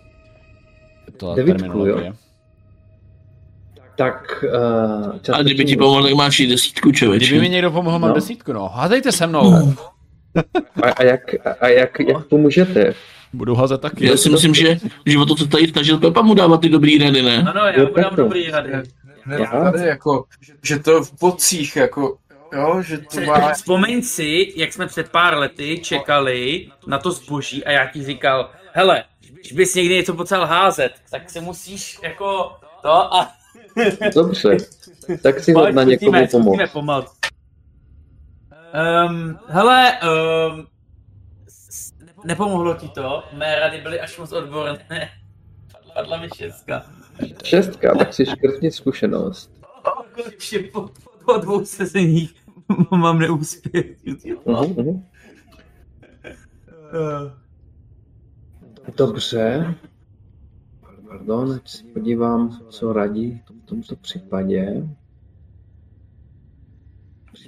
To 1.16 1.34
Devítku, 1.34 1.58
terminologie. 1.58 2.06
jo. 2.06 2.12
Tak 3.96 4.44
uh, 5.28 5.34
A 5.36 5.42
kdyby 5.42 5.64
ti 5.64 5.76
pomohl, 5.76 6.02
tak 6.02 6.12
máš 6.12 6.40
i 6.40 6.46
desítku, 6.46 6.88
Kdyby 6.90 7.06
mi 7.08 7.20
člověče. 7.20 7.48
někdo 7.48 7.70
pomohl, 7.70 7.98
mám 7.98 8.08
No. 8.08 8.14
desítku, 8.14 8.52
no. 8.52 8.68
Házejte 8.68 9.12
se 9.12 9.26
mnou. 9.26 9.52
a, 10.82 10.88
a, 10.96 11.02
jak, 11.02 11.20
a 11.60 11.68
jak, 11.68 12.00
jak 12.08 12.26
pomůžete? 12.26 12.94
Budu 13.32 13.54
házet 13.54 13.80
taky. 13.80 14.06
Já 14.06 14.16
si 14.16 14.30
myslím, 14.30 14.54
že, 14.54 14.78
že 15.06 15.18
o 15.18 15.26
to 15.26 15.36
se 15.36 15.48
tady 15.48 15.68
snažil 15.68 15.98
Pepa 15.98 16.22
mu 16.22 16.34
dávat 16.34 16.60
ty 16.60 16.68
dobrý 16.68 16.98
rady, 16.98 17.22
ne? 17.22 17.36
Ano, 17.36 17.60
já 17.60 17.80
Jo, 17.80 17.88
mu 17.88 18.02
dám 18.02 18.16
dobrý 18.16 18.50
rady. 18.50 18.72
Ne, 19.26 19.38
Já? 19.40 19.70
tady 19.72 19.86
jako, 19.86 20.24
že 20.62 20.78
to 20.78 21.04
v 21.04 21.12
bocích, 21.20 21.76
jako, 21.76 22.16
jo, 22.52 22.82
že 22.82 22.98
to 22.98 23.20
má... 23.20 23.52
Vzpomeň 23.52 24.02
si, 24.02 24.52
jak 24.56 24.72
jsme 24.72 24.86
před 24.86 25.08
pár 25.08 25.38
lety 25.38 25.78
čekali 25.82 26.68
na 26.86 26.98
to 26.98 27.10
zboží 27.10 27.64
a 27.64 27.70
já 27.70 27.86
ti 27.86 28.04
říkal, 28.04 28.50
hele, 28.72 29.04
když 29.40 29.52
bys 29.52 29.74
někdy 29.74 29.94
něco 29.94 30.14
potřeboval 30.14 30.48
házet, 30.48 30.92
tak 31.10 31.30
se 31.30 31.40
musíš 31.40 31.98
jako 32.02 32.52
to 32.82 33.14
a 33.14 33.32
Dobře, 34.14 34.56
tak 35.22 35.40
si 35.40 35.52
hod 35.52 35.74
na 35.74 35.82
někomu 35.82 36.26
pomoct. 36.72 37.16
Um, 39.08 39.38
hele, 39.48 39.92
um, 39.92 40.66
nepomohlo 42.26 42.74
ti 42.74 42.88
to, 42.88 43.22
mé 43.32 43.58
rady 43.58 43.80
byly 43.80 44.00
až 44.00 44.18
moc 44.18 44.32
odborné. 44.32 45.10
Padla 45.94 46.20
mi 46.20 46.28
šestka. 46.36 46.86
Šestka, 47.44 47.94
tak 47.94 48.14
si 48.14 48.26
škrtni 48.26 48.70
zkušenost. 48.70 49.50
Konečně 50.14 50.58
po, 50.58 50.88
po 51.24 51.36
dvou 51.36 51.64
sezeních 51.64 52.34
mám 52.90 53.18
neúspěch. 53.18 53.86
Dobře. 58.96 59.74
Pardon, 61.08 61.52
ať 61.52 61.68
se 61.68 61.84
podívám, 61.84 62.60
co 62.70 62.92
radí 62.92 63.42
v 63.62 63.66
tomto 63.66 63.96
případě. 63.96 64.82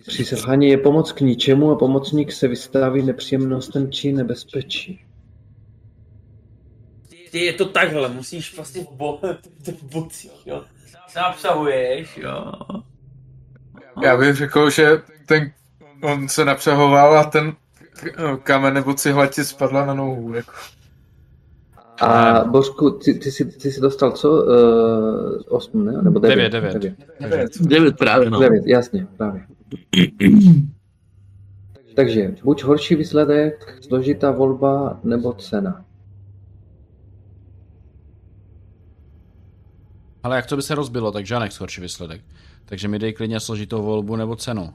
Při 0.09 0.25
selhání 0.25 0.69
je 0.69 0.79
pomoc 0.79 1.13
k 1.13 1.21
ničemu 1.21 1.71
a 1.71 1.77
pomocník 1.77 2.33
se 2.33 2.49
vystaví 2.49 3.03
nepříjemnostem 3.03 3.93
či 3.93 4.13
nebezpečí. 4.13 5.05
Ty 7.31 7.45
je 7.45 7.53
to 7.53 7.65
takhle, 7.65 8.09
musíš 8.09 8.57
vlastně 8.57 8.85
v, 8.85 8.93
bo, 8.93 9.21
v 9.79 9.83
bocích, 9.83 10.47
jo. 10.47 10.65
Napsahuješ, 11.17 12.17
jo. 12.17 12.53
Já 14.03 14.17
bych 14.17 14.35
řekl, 14.35 14.71
že 14.71 15.03
ten, 15.27 15.53
on 16.03 16.29
se 16.29 16.45
napřahoval 16.45 17.19
a 17.19 17.25
ten 17.25 17.53
kamen 18.43 18.75
nebo 18.75 18.95
cihla 18.95 19.27
ti 19.27 19.45
spadla 19.45 19.87
na 19.87 19.95
nohu, 19.95 20.35
jako. 20.35 20.53
A 22.01 22.45
Božku, 22.45 22.91
ty, 22.91 23.15
ty, 23.15 23.33
jsi, 23.33 23.45
ty 23.45 23.73
jsi 23.73 23.81
dostal 23.81 24.11
co? 24.11 24.31
Uh, 24.31 25.43
osm, 25.49 25.85
ne? 25.85 26.03
Nebo 26.03 26.19
devět? 26.19 26.51
Devět, 26.51 26.73
devět. 26.73 26.95
devět. 27.21 27.51
Devět 27.61 27.97
právě, 27.97 28.31
no. 28.31 28.41
Devět, 28.41 28.67
jasně, 28.67 29.07
právě. 29.17 29.47
Takže 31.97 32.35
buď 32.45 32.63
horší 32.63 32.95
výsledek, 32.95 33.79
složitá 33.85 34.31
volba 34.31 35.01
nebo 35.05 35.33
cena. 35.33 35.85
Ale 40.23 40.37
jak 40.37 40.47
to 40.47 40.57
by 40.57 40.63
se 40.63 40.75
rozbilo, 40.75 41.13
tak 41.13 41.27
žádný 41.27 41.49
horší 41.61 41.81
výsledek. 41.81 42.25
Takže 42.65 42.89
mi 42.89 42.99
dej 42.99 43.13
klidně 43.13 43.41
složitou 43.41 43.83
volbu 43.83 44.17
nebo 44.17 44.37
cenu. 44.37 44.75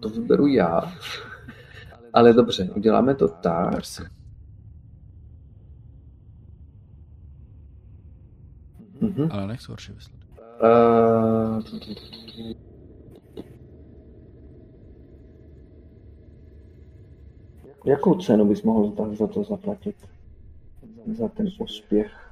To 0.00 0.08
vyberu 0.08 0.46
já. 0.46 0.92
Ale 2.12 2.32
dobře, 2.32 2.70
uděláme 2.76 3.14
to 3.14 3.28
tak. 3.28 3.82
Mhm. 9.00 9.28
Ale 9.30 9.46
nechci 9.46 9.66
horší 9.68 9.92
výsledek. 9.92 10.17
Uh, 10.62 11.62
jakou 17.86 18.14
cenu 18.14 18.44
bys 18.44 18.62
mohl 18.62 18.94
za- 18.96 19.14
za 19.14 19.26
to 19.26 19.44
zaplatit? 19.44 19.96
Za 21.18 21.28
ten 21.28 21.48
úspěch? 21.58 22.30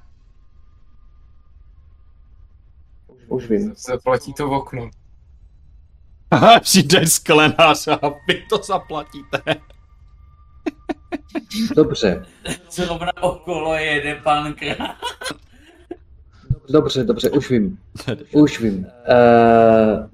Už 3.29 3.51
vím. 3.51 3.75
Zaplatí 3.77 4.35
to 4.35 4.49
v 4.49 4.53
okno. 4.53 4.91
Přijde 6.61 7.07
sklenář 7.07 7.89
a 7.89 8.01
vy 8.29 8.47
to 8.51 8.59
zaplatíte. 8.63 9.39
Dobře, 11.77 12.27
Zrovna 12.71 13.13
okolo 13.23 13.75
jede 13.75 14.15
pan 14.15 14.55
král. 14.55 14.95
Dobře, 16.71 17.05
dobře, 17.05 17.31
už 17.31 17.51
vím. 17.51 17.79
Už 18.33 18.61
vím. 18.61 18.79
Uh, 18.79 20.07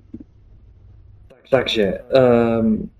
takže, 1.51 1.99
um, 2.61 2.91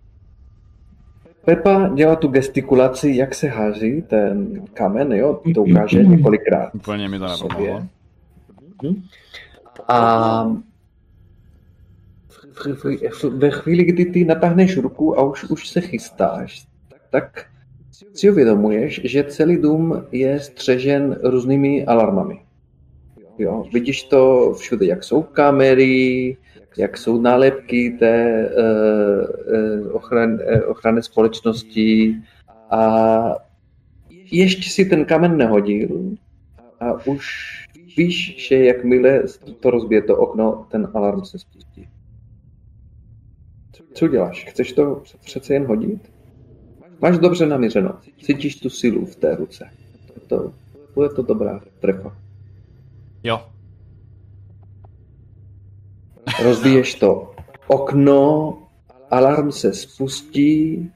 Pepa 1.45 1.91
dělá 1.95 2.17
tu 2.17 2.29
gestikulaci, 2.29 3.13
jak 3.17 3.35
se 3.35 3.49
háží 3.49 4.03
ten 4.03 4.65
kamen, 4.75 5.13
jo, 5.13 5.41
to 5.55 5.63
ukáže 5.63 6.05
několikrát. 6.05 6.75
Úplně 6.75 7.09
mi 7.09 7.19
to 7.19 7.27
nepomohlo. 7.27 7.87
Mhm. 8.83 9.03
A 9.89 10.57
ve 13.31 13.51
chvíli, 13.51 13.85
kdy 13.85 14.05
ty 14.05 14.25
natáhneš 14.25 14.77
ruku 14.77 15.19
a 15.19 15.23
už, 15.23 15.45
už 15.45 15.69
se 15.69 15.81
chystáš, 15.81 16.67
tak 17.11 17.47
si 18.15 18.31
uvědomuješ, 18.31 19.01
že 19.05 19.25
celý 19.25 19.57
dům 19.57 20.05
je 20.13 20.41
střežen 20.41 21.19
různými 21.23 21.87
alarmami. 21.87 22.41
Jo, 23.39 23.65
vidíš 23.73 24.05
to 24.05 24.53
všude, 24.59 24.87
jak 24.87 25.05
jsou 25.05 25.23
kamery, 25.23 26.37
jak 26.77 26.99
jsou 26.99 27.21
nálepky 27.21 27.97
té 27.99 28.49
uh, 28.49 29.97
ochran, 29.97 30.33
uh, 30.33 30.71
ochranné 30.71 31.03
společnosti 31.03 32.17
a 32.71 33.37
ještě 34.33 34.71
si 34.71 34.85
ten 34.85 35.05
kamen 35.05 35.37
nehodil 35.37 36.17
a 36.81 37.07
už 37.07 37.27
víš, 37.97 38.49
že 38.49 38.65
jakmile 38.65 39.23
to 39.61 39.71
rozbije 39.71 40.03
to 40.03 40.17
okno, 40.17 40.67
ten 40.71 40.89
alarm 40.95 41.25
se 41.25 41.39
spustí. 41.39 41.89
Co 43.95 44.09
děláš? 44.09 44.45
Chceš 44.45 44.73
to 44.73 45.03
přece 45.25 45.55
jen 45.55 45.67
hodit? 45.67 46.13
Máš 47.01 47.19
dobře 47.19 47.47
namířeno. 47.47 47.99
Cítíš 48.23 48.57
tu 48.57 48.71
silu 48.71 49.07
v 49.07 49.17
té 49.17 49.37
ruce. 49.37 49.71
To, 50.27 50.55
bude 50.95 51.09
to 51.09 51.23
dobrá 51.23 51.61
trefa. 51.81 52.22
Jo. 53.25 53.41
Rozbiješ 56.43 56.95
to 56.95 57.35
okno, 57.67 58.59
alarm 59.11 59.53
se 59.53 59.73
spustí 59.73 60.91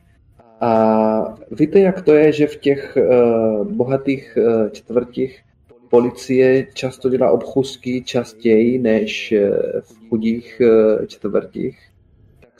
a 0.60 1.34
víte, 1.50 1.80
jak 1.80 2.02
to 2.02 2.14
je, 2.14 2.32
že 2.32 2.46
v 2.46 2.56
těch 2.56 2.96
uh, 2.96 3.66
bohatých 3.66 4.38
uh, 4.40 4.68
čtvrtích 4.70 5.42
policie 5.90 6.66
často 6.74 7.08
dělá 7.08 7.30
obchůzky 7.30 8.02
častěji 8.02 8.78
než 8.78 9.34
uh, 9.36 9.56
v 9.80 10.08
chudých 10.08 10.60
uh, 10.60 11.06
čtvrtích? 11.06 11.78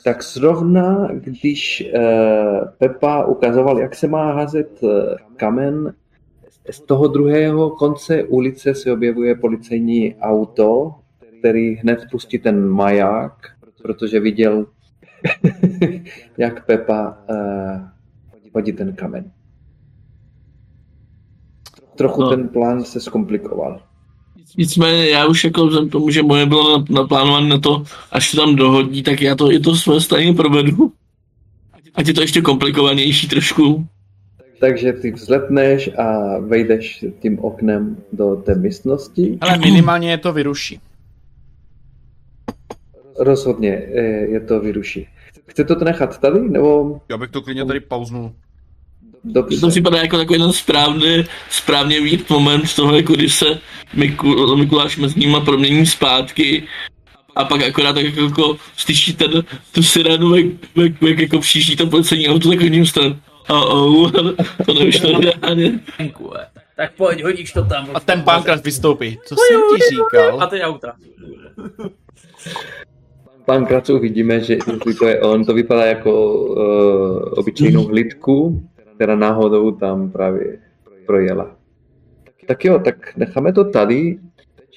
Tak 0.03 0.23
zrovna, 0.23 1.09
když 1.13 1.91
uh, 1.95 2.67
Pepa 2.77 3.25
ukazoval, 3.25 3.79
jak 3.79 3.95
se 3.95 4.07
má 4.07 4.31
házet 4.31 4.83
uh, 4.83 4.91
kamen, 5.35 5.93
z 6.71 6.79
toho 6.81 7.07
druhého 7.07 7.69
konce 7.69 8.23
ulice 8.23 8.75
se 8.75 8.91
objevuje 8.91 9.35
policejní 9.35 10.15
auto, 10.15 10.95
který 11.39 11.75
hned 11.75 11.99
pustí 12.11 12.39
ten 12.39 12.67
maják, 12.69 13.33
protože 13.81 14.19
viděl, 14.19 14.65
jak 16.37 16.65
Pepa 16.65 17.17
uh, 17.29 17.81
hodí 18.53 18.73
ten 18.73 18.93
kamen. 18.93 19.31
Trochu 21.95 22.21
No. 22.21 22.29
ten 22.29 22.47
plán 22.49 22.83
se 22.83 22.99
zkomplikoval. 22.99 23.81
Nicméně 24.57 25.09
já 25.09 25.25
už 25.25 25.43
jako 25.43 25.67
vzhledem 25.67 25.89
tomu, 25.89 26.09
že 26.09 26.23
moje 26.23 26.45
bylo 26.45 26.85
naplánované 26.89 27.47
na 27.47 27.59
to, 27.59 27.83
až 28.11 28.31
to 28.31 28.37
tam 28.37 28.55
dohodí, 28.55 29.03
tak 29.03 29.21
já 29.21 29.35
to 29.35 29.51
i 29.51 29.59
to 29.59 29.75
své 29.75 30.01
stejně 30.01 30.33
provedu. 30.33 30.91
Ať 31.95 32.07
je 32.07 32.13
to 32.13 32.21
ještě 32.21 32.41
komplikovanější 32.41 33.27
trošku. 33.27 33.87
Takže 34.59 34.93
ty 34.93 35.11
vzletneš 35.11 35.89
a 35.97 36.37
vejdeš 36.39 37.05
tím 37.19 37.39
oknem 37.39 37.97
do 38.13 38.35
té 38.35 38.55
místnosti. 38.55 39.37
Ale 39.41 39.57
minimálně 39.57 40.11
je 40.11 40.17
to 40.17 40.33
vyruší. 40.33 40.79
Rozhodně 43.19 43.69
eh, 43.69 44.01
je 44.31 44.39
to 44.39 44.59
vyruší. 44.59 45.07
Chcete 45.45 45.75
to 45.75 45.85
nechat 45.85 46.17
tady, 46.21 46.49
nebo 46.49 46.99
Já 47.09 47.17
bych 47.17 47.31
to 47.31 47.41
klidně 47.41 47.65
tady 47.65 47.79
pauznul. 47.79 48.31
Mně 49.23 49.33
to 49.33 49.41
dobře? 49.41 49.67
připadá 49.69 49.97
jako 49.97 50.17
takový 50.17 50.39
ten 50.39 50.53
správný, 50.53 51.23
správně 51.49 52.01
vít 52.01 52.29
moment 52.29 52.75
toho, 52.75 52.95
jako 52.95 53.13
když 53.13 53.33
se 53.33 53.45
Miku, 53.93 54.55
Mikuláš 54.55 54.97
mezi 54.97 55.19
nima 55.19 55.41
promění 55.41 55.85
zpátky 55.85 56.63
a 57.35 57.45
pak 57.45 57.63
akorát 57.63 57.93
tak 57.93 58.05
jako, 58.05 58.21
jako 58.21 58.57
slyší 58.77 59.13
ten, 59.13 59.43
tu 59.71 59.83
sirénu, 59.83 60.35
jak, 60.35 60.45
jak, 60.75 61.01
jak 61.01 61.19
jako 61.19 61.39
přijíždí 61.39 61.75
to 61.75 61.87
policejní 61.87 62.29
auto 62.29 62.49
takovým 62.49 62.85
stran. 62.85 63.19
Oh, 63.49 63.73
oh, 63.73 64.11
to 64.65 64.73
nevyšlo 64.73 65.21
ideálně. 65.21 65.79
Tak 66.75 66.93
pojď, 66.93 67.23
hodíš 67.23 67.53
to 67.53 67.65
tam. 67.65 67.89
A 67.93 67.99
ten 67.99 68.21
pánkrát 68.21 68.63
vystoupí. 68.63 69.19
Co 69.25 69.35
jsem 69.35 69.61
ti 69.75 69.95
říkal? 69.95 70.41
A 70.41 70.47
ty 70.47 70.61
auta. 70.61 70.93
Pán 73.45 73.65
Kracu 73.65 73.99
vidíme, 73.99 74.39
že 74.39 74.57
to 74.99 75.07
je 75.07 75.21
on, 75.21 75.45
to 75.45 75.53
vypadá 75.53 75.85
jako 75.85 76.33
uh, 76.33 76.59
obyčejnou 77.37 77.83
hlídku, 77.83 78.63
která 78.95 79.15
náhodou 79.15 79.71
tam 79.71 80.11
právě 80.11 80.59
projela. 81.05 81.55
Tak 82.47 82.65
jo, 82.65 82.79
tak 82.79 83.17
necháme 83.17 83.53
to 83.53 83.63
tady. 83.63 84.17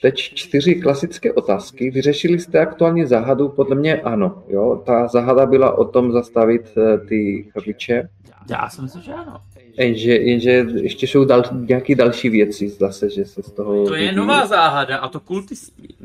Teď 0.03 0.17
čtyři 0.17 0.75
klasické 0.75 1.33
otázky. 1.33 1.91
Vyřešili 1.91 2.39
jste 2.39 2.61
aktuálně 2.61 3.07
záhadu? 3.07 3.49
Podle 3.49 3.77
mě 3.77 4.01
ano. 4.01 4.43
Jo? 4.49 4.83
Ta 4.87 5.09
záhada 5.09 5.47
byla 5.47 5.79
o 5.79 5.85
tom 5.85 6.13
zastavit 6.13 6.63
eh, 6.77 6.99
ty 6.99 7.47
chrliče. 7.53 8.09
Já 8.51 8.69
si 8.69 8.83
myslím, 8.83 9.03
že 9.03 9.13
ano. 9.13 9.41
Jenže, 9.79 10.13
jenže 10.17 10.51
ještě 10.75 11.07
jsou 11.07 11.25
dal, 11.25 11.43
nějaké 11.53 11.95
další 11.95 12.29
věci, 12.31 12.69
zase, 12.69 13.11
že 13.11 13.25
se 13.25 13.43
z 13.43 13.53
toho... 13.53 13.87
To 13.87 13.95
je 13.95 14.03
vidí. 14.03 14.17
nová 14.17 14.47
záhada 14.47 14.97
a 14.99 15.09
to 15.09 15.21
kultistí. 15.21 15.97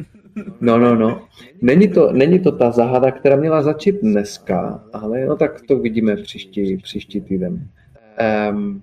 No, 0.62 0.78
no, 0.78 0.96
no. 0.96 1.22
Není 1.62 1.88
to, 1.88 2.12
není 2.12 2.40
to 2.40 2.52
ta 2.52 2.72
záhada, 2.72 3.12
která 3.12 3.36
měla 3.36 3.62
začít 3.62 3.96
dneska, 4.02 4.84
ale 4.94 5.26
no 5.26 5.36
tak 5.36 5.62
to 5.62 5.76
uvidíme 5.76 6.16
příští, 6.16 6.78
příští 6.78 7.22
týden. 7.22 7.68
Um, 8.52 8.82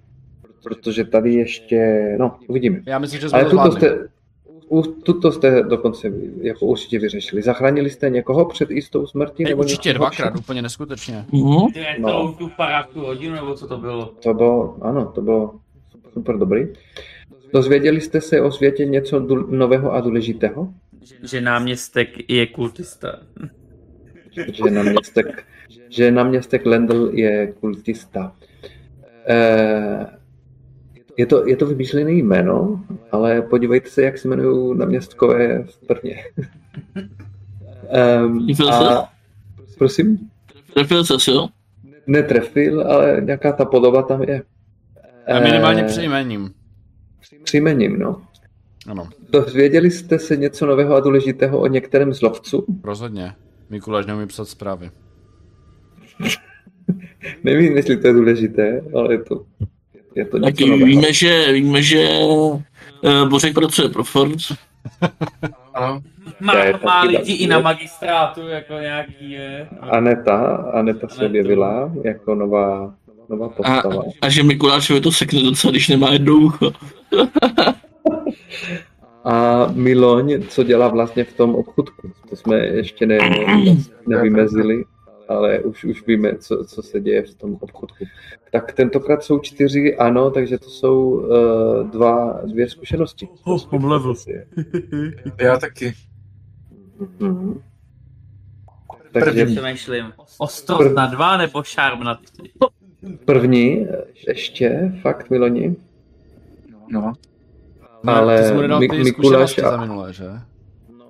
protože 0.63 1.05
tady 1.05 1.35
ještě, 1.35 2.09
no, 2.19 2.37
uvidíme. 2.49 2.81
Já 2.87 2.99
myslím, 2.99 3.21
že 3.21 3.29
jsme 3.29 3.41
Ale 3.41 3.51
to 3.51 3.73
jste, 3.73 4.09
tuto 4.81 5.33
jste 5.33 5.63
dokonce 5.63 6.13
jako 6.41 6.67
určitě 6.67 6.99
vyřešili. 6.99 7.43
Zachránili 7.43 7.91
jste 7.91 8.11
někoho 8.11 8.45
před 8.45 8.71
jistou 8.71 9.07
smrtí? 9.07 9.45
Nebo 9.45 9.63
určitě 9.63 9.93
dvakrát, 9.95 10.25
horšího? 10.27 10.41
úplně 10.41 10.63
neskutečně. 10.63 11.25
Mhm. 11.33 11.67
Jak 11.75 11.99
No. 11.99 12.33
tu 12.39 12.51
paráku 12.57 13.01
hodinu, 13.01 13.35
nebo 13.35 13.55
co 13.55 13.67
to 13.67 13.79
bylo? 13.79 14.07
To 14.23 14.35
bylo, 14.35 14.77
ano, 14.81 15.07
to 15.15 15.23
bylo 15.23 15.55
super 16.13 16.37
dobrý. 16.39 16.67
Dozvěděli 17.53 18.01
jste 18.01 18.21
se 18.21 18.41
o 18.43 18.51
světě 18.53 18.85
něco 18.85 19.19
důl, 19.19 19.47
nového 19.51 19.93
a 19.93 20.01
důležitého? 20.01 20.69
Že 21.23 21.41
náměstek 21.41 22.31
je 22.31 22.47
kultista. 22.47 23.19
že 24.53 24.71
náměstek, 24.71 25.45
že 25.89 26.11
náměstek 26.11 26.67
Lendl 26.67 27.11
je 27.13 27.53
kultista. 27.61 28.37
Eh, 29.29 30.07
je 31.17 31.27
to, 31.27 31.47
je 31.49 31.57
to 31.57 31.67
vymýšlené 31.67 32.13
jméno, 32.13 32.85
ale 33.13 33.43
podívejte 33.43 33.91
se, 33.91 34.03
jak 34.03 34.19
se 34.19 34.29
jmenují 34.29 34.79
náměstkové 34.79 35.63
v 35.63 35.87
Brně. 35.89 36.25
um, 38.27 38.47
Trefil 38.47 38.67
se? 38.67 38.89
a, 38.89 39.09
prosím? 39.79 40.31
Trefil 40.75 41.05
ses, 41.05 41.29
jo? 41.29 41.49
Netrefil, 42.07 42.81
ale 42.93 43.21
nějaká 43.25 43.53
ta 43.53 43.65
podoba 43.65 44.03
tam 44.03 44.23
je. 44.23 44.43
A 45.37 45.41
minimálně 45.41 45.83
Eh, 45.83 45.87
přejmením. 45.87 46.51
Příjmením, 47.43 47.99
no. 47.99 48.23
Ano, 48.87 49.09
Dozvěděli 49.31 49.91
jste 49.91 50.19
se 50.19 50.37
něco 50.37 50.67
nového 50.67 50.95
a 50.95 51.01
důležitého 51.01 51.59
o 51.61 51.67
některém 51.67 52.13
z 52.15 52.23
lovců? 52.23 52.67
rozhodně. 52.85 53.33
Mikuláš 53.71 54.07
neumí 54.07 54.27
psat 54.27 54.49
zprávy. 54.49 54.91
Nevím, 57.45 57.77
jestli 57.77 57.97
to 57.97 58.07
je 58.07 58.13
důležité, 58.13 58.83
ale 58.95 59.15
je 59.15 59.19
to, 59.23 59.45
je 60.15 60.25
to 60.25 60.41
Tak 60.41 60.55
něco 60.59 60.67
nového. 60.67 60.87
víme, 60.87 61.13
že, 61.13 61.53
víme, 61.53 61.83
že 61.83 62.09
uh, 62.19 62.63
Bořek 63.29 63.55
pracuje 63.55 63.89
pro 63.89 64.05
Ford. 64.05 64.39
Ano, 65.75 66.03
Má, 66.41 66.53
má 66.85 67.03
lidi 67.03 67.33
i 67.33 67.47
na 67.47 67.61
magistrátu, 67.61 68.49
jako 68.49 68.73
nějaký 68.75 69.31
je. 69.31 69.69
Aneta, 69.81 70.57
Aneta 70.75 71.09
se 71.09 71.27
objevila 71.27 71.93
jako 72.05 72.35
nová, 72.35 72.95
nová 73.29 73.47
A, 73.47 73.49
postava. 73.49 74.03
a 74.23 74.29
že 74.29 74.43
Mikulášovi 74.43 75.01
to 75.01 75.13
sekne 75.13 75.43
docela, 75.43 75.71
když 75.71 75.89
nemá 75.89 76.13
jedno 76.13 76.35
ucho. 76.35 76.73
A 79.25 79.67
Miloň, 79.75 80.43
co 80.49 80.63
dělá 80.63 80.89
vlastně 80.89 81.25
v 81.25 81.33
tom 81.33 81.55
obchodku. 81.55 82.11
To 82.31 82.37
jsme 82.37 82.57
ještě 82.57 83.07
ne, 83.07 83.19
nevymezili, 84.09 84.85
ale 85.37 85.59
už, 85.59 85.85
už 85.85 86.07
víme, 86.07 86.37
co, 86.39 86.65
co 86.65 86.83
se 86.83 87.01
děje 87.01 87.23
v 87.23 87.35
tom 87.35 87.57
obchodku. 87.61 88.05
Tak 88.51 88.73
tentokrát 88.73 89.23
jsou 89.23 89.39
čtyři, 89.39 89.97
ano, 89.97 90.31
takže 90.31 90.59
to 90.59 90.71
jsou 90.71 91.01
uh, 91.11 91.91
dva, 91.91 92.41
dvě 92.47 92.69
zkušenosti. 92.69 93.29
Oh, 93.45 93.61
mám 93.73 93.85
level. 93.85 94.15
Já 95.41 95.57
taky. 95.59 95.95
Mhm. 97.21 97.61
První. 99.13 99.25
Takže 99.25 99.47
Přemýšlím. 99.47 100.13
Ostrost 100.39 100.95
na 100.95 101.07
dva 101.07 101.37
nebo 101.37 101.63
šarm 101.63 102.01
na 102.05 102.15
tři? 102.15 102.53
první, 103.25 103.87
ještě, 104.29 104.93
fakt 105.03 105.31
Miloni, 105.31 105.77
No. 106.91 107.13
ale 108.07 108.39
Ty 108.39 108.45
jsi 108.49 108.55
mu 108.55 108.61
nedal 108.61 108.81
Mi- 108.81 108.89
ty 108.89 108.97
Mikuláš 108.99 109.51
zkušenosti 109.51 109.63
a- 109.63 109.71
za 109.71 109.77
minulé, 109.77 110.13
že? 110.13 110.25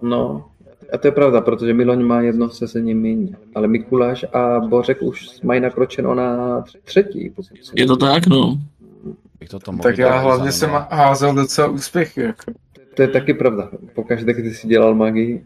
no, 0.03 0.51
a 0.93 0.99
to 0.99 1.07
je 1.07 1.13
pravda, 1.13 1.41
protože 1.41 1.75
Miloň 1.75 2.03
má 2.03 2.21
jedno 2.21 2.51
sezení 2.51 2.95
míň, 2.95 3.35
ale 3.55 3.69
Mikuláš 3.69 4.25
a 4.33 4.61
Bořek 4.61 5.03
už 5.03 5.41
mají 5.43 5.61
nakročeno 5.61 6.15
na 6.15 6.65
třetí. 6.85 7.33
Je 7.75 7.87
to 7.87 7.97
tak, 7.97 8.27
no. 8.27 8.59
Jak 9.41 9.51
to 9.51 9.59
tomu 9.59 9.79
Tak 9.79 9.99
já 9.99 10.19
hlavně 10.19 10.53
jsem 10.53 10.71
házel 10.91 11.35
docela 11.35 11.69
úspěch. 11.69 12.17
Jako. 12.17 12.53
To 12.97 13.03
je 13.03 13.09
taky 13.09 13.35
pravda. 13.35 13.71
Pokaždé, 13.95 14.33
když 14.33 14.59
jsi 14.59 14.69
dělal 14.69 14.95
magii. 14.95 15.45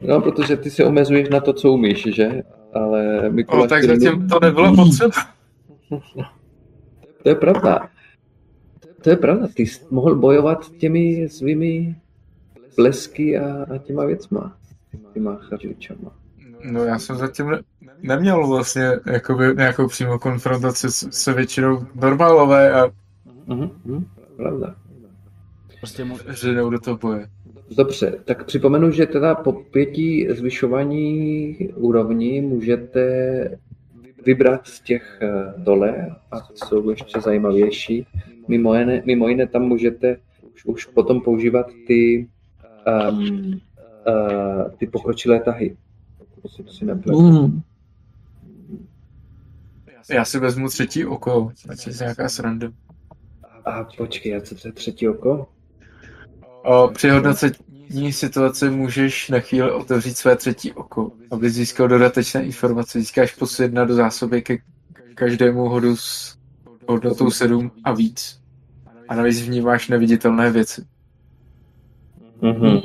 No, 0.00 0.20
protože 0.20 0.56
ty 0.56 0.70
se 0.70 0.84
omezuješ 0.84 1.28
na 1.28 1.40
to, 1.40 1.52
co 1.52 1.72
umíš, 1.72 2.08
že? 2.14 2.42
Ale 2.74 3.30
Mikuláš... 3.30 3.62
No, 3.62 3.68
tak 3.68 3.84
zatím 3.84 4.28
to 4.28 4.38
nebylo 4.42 4.76
potřeba. 4.76 5.10
To 7.22 7.28
je 7.28 7.34
pravda. 7.34 7.88
To 9.02 9.10
je 9.10 9.16
pravda. 9.16 9.48
Ty 9.54 9.62
jsi 9.62 9.80
mohl 9.90 10.14
bojovat 10.14 10.70
těmi 10.78 11.28
svými 11.28 11.96
blesky 12.78 13.38
a, 13.38 13.66
a 13.74 13.78
těma 13.78 14.04
věcma. 14.04 14.56
Těma 15.14 15.36
chařičama. 15.36 16.12
No 16.64 16.84
já 16.84 16.98
jsem 16.98 17.16
zatím 17.16 17.50
ne, 17.50 17.60
neměl 18.02 18.46
vlastně 18.46 18.90
jakoby, 19.06 19.54
nějakou 19.56 19.88
přímou 19.88 20.18
konfrontaci 20.18 20.90
s, 20.90 21.08
se 21.10 21.32
většinou 21.32 21.86
normálové 21.94 22.72
a 22.72 22.90
Mhm, 23.48 23.70
mhm, 23.84 24.04
pravda. 24.36 24.74
Prostě 25.80 26.04
mu... 26.04 26.16
že 26.40 26.54
jdou 26.54 26.70
do 26.70 26.78
toho 26.78 26.96
boje. 26.96 27.28
Dobře, 27.76 28.18
tak 28.24 28.44
připomenu, 28.44 28.90
že 28.90 29.06
teda 29.06 29.34
po 29.34 29.52
pěti 29.52 30.28
zvyšování 30.30 31.56
úrovní 31.74 32.40
můžete 32.40 33.58
vybrat 34.26 34.66
z 34.66 34.80
těch 34.80 35.18
eh, 35.22 35.54
dole 35.56 36.16
a 36.30 36.36
jsou 36.54 36.90
ještě 36.90 37.20
zajímavější. 37.20 38.06
Mimo 38.48 38.74
jiné, 38.74 39.02
mimo 39.04 39.28
jiné 39.28 39.46
tam 39.46 39.62
můžete 39.62 40.16
už, 40.54 40.64
už 40.64 40.84
potom 40.86 41.20
používat 41.20 41.66
ty, 41.86 42.28
um, 42.88 43.60
uh, 44.06 44.70
ty 44.76 44.86
pokročilé 44.86 45.40
tahy. 45.40 45.76
Pokud 46.42 46.72
si 46.72 46.84
nepletu. 46.84 47.20
Mm. 47.20 47.62
Já 50.10 50.24
si 50.24 50.38
vezmu 50.38 50.68
třetí 50.68 51.06
oko, 51.06 51.52
ať 51.68 51.86
je 51.86 51.92
nějaká 52.00 52.28
sranda. 52.28 52.68
A 53.64 53.84
počkej, 53.84 54.36
a 54.36 54.40
co 54.40 54.54
to 54.54 54.68
je 54.68 54.72
třetí 54.72 55.08
oko? 55.08 55.48
O, 56.64 56.88
při 56.88 57.08
hodnocení 57.10 58.12
situace 58.12 58.70
můžeš 58.70 59.28
na 59.28 59.40
chvíli 59.40 59.72
otevřít 59.72 60.16
své 60.16 60.36
třetí 60.36 60.72
oko, 60.72 61.12
aby 61.30 61.50
získal 61.50 61.88
dodatečné 61.88 62.44
informace. 62.44 63.00
Získáš 63.00 63.34
plus 63.34 63.60
jedna 63.60 63.84
do 63.84 63.94
zásoby 63.94 64.42
ke 64.42 64.58
každému 65.14 65.68
hodu 65.68 65.96
s 65.96 66.38
hodnotou 66.88 67.30
7 67.30 67.70
a 67.84 67.92
víc. 67.92 68.40
A 69.08 69.14
navíc 69.14 69.40
vnímáš 69.40 69.88
neviditelné 69.88 70.50
věci. 70.50 70.84
Mhm. 72.42 72.80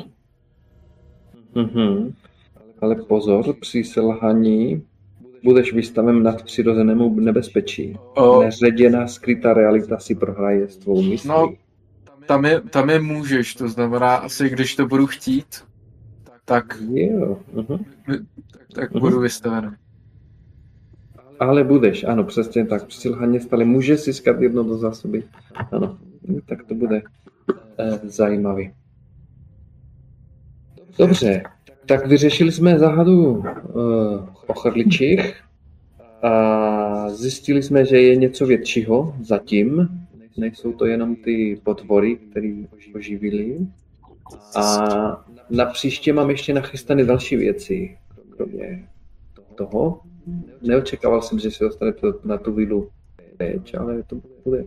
Mhm. 1.54 2.12
Ale 2.80 2.94
pozor, 2.94 3.54
při 3.60 3.84
selhaní 3.84 4.82
budeš 5.44 5.72
vystaven 5.72 6.22
nadpřirozenému 6.22 7.20
nebezpečí. 7.20 7.96
O, 8.14 8.42
Neředěná 8.42 9.06
skrytá 9.08 9.54
realita 9.54 9.98
si 9.98 10.14
prohraje 10.14 10.68
s 10.68 10.76
tvou 10.76 11.02
myslí. 11.02 11.28
No, 11.28 11.54
tam 12.26 12.44
je, 12.44 12.60
tam 12.60 12.90
je 12.90 13.00
můžeš, 13.00 13.54
to 13.54 13.68
znamená, 13.68 14.16
asi 14.16 14.48
když 14.50 14.76
to 14.76 14.86
budu 14.86 15.06
chtít, 15.06 15.46
tak, 16.44 16.78
Jo. 16.94 17.38
Mhm. 17.54 17.84
tak 18.74 18.90
Mhm. 18.92 19.00
budu 19.00 19.20
vystavený. 19.20 19.68
Ale 21.40 21.64
budeš, 21.64 22.04
ano, 22.04 22.24
přesně 22.24 22.66
tak. 22.66 22.86
Při 22.86 23.00
selhaní 23.00 23.40
stále 23.40 23.64
můžeš 23.64 24.00
získat 24.00 24.40
jedno 24.40 24.62
do 24.64 24.78
zásoby. 24.78 25.24
Ano, 25.72 25.98
tak 26.46 26.64
to 26.64 26.74
bude 26.74 27.02
eh, 27.78 28.00
zajímavý. 28.02 28.72
Dobře, 30.98 31.42
tak 31.86 32.06
vyřešili 32.06 32.52
jsme 32.52 32.78
záhadu 32.78 33.44
eh, 33.46 33.52
o 34.46 34.54
chrličích 34.54 35.42
a 36.22 37.08
zjistili 37.10 37.62
jsme, 37.62 37.84
že 37.84 38.00
je 38.00 38.16
něco 38.16 38.46
většího 38.46 39.16
zatím. 39.22 39.88
Nejsou 40.36 40.72
to 40.72 40.86
jenom 40.86 41.16
ty 41.16 41.60
potvory, 41.64 42.16
které 42.16 42.54
oživili. 42.94 43.58
A 44.56 45.24
na 45.50 45.64
příště 45.64 46.12
mám 46.12 46.30
ještě 46.30 46.54
nachystané 46.54 47.04
další 47.04 47.36
věci, 47.36 47.98
kromě 48.36 48.88
toho. 49.54 50.00
Neočekával 50.62 51.22
jsem, 51.22 51.38
že 51.38 51.50
se 51.50 51.64
dostanete 51.64 52.06
na 52.24 52.38
tu 52.38 52.52
vilu 52.52 52.90
teď, 53.36 53.74
ale 53.74 54.02
to 54.02 54.16
bude 54.44 54.64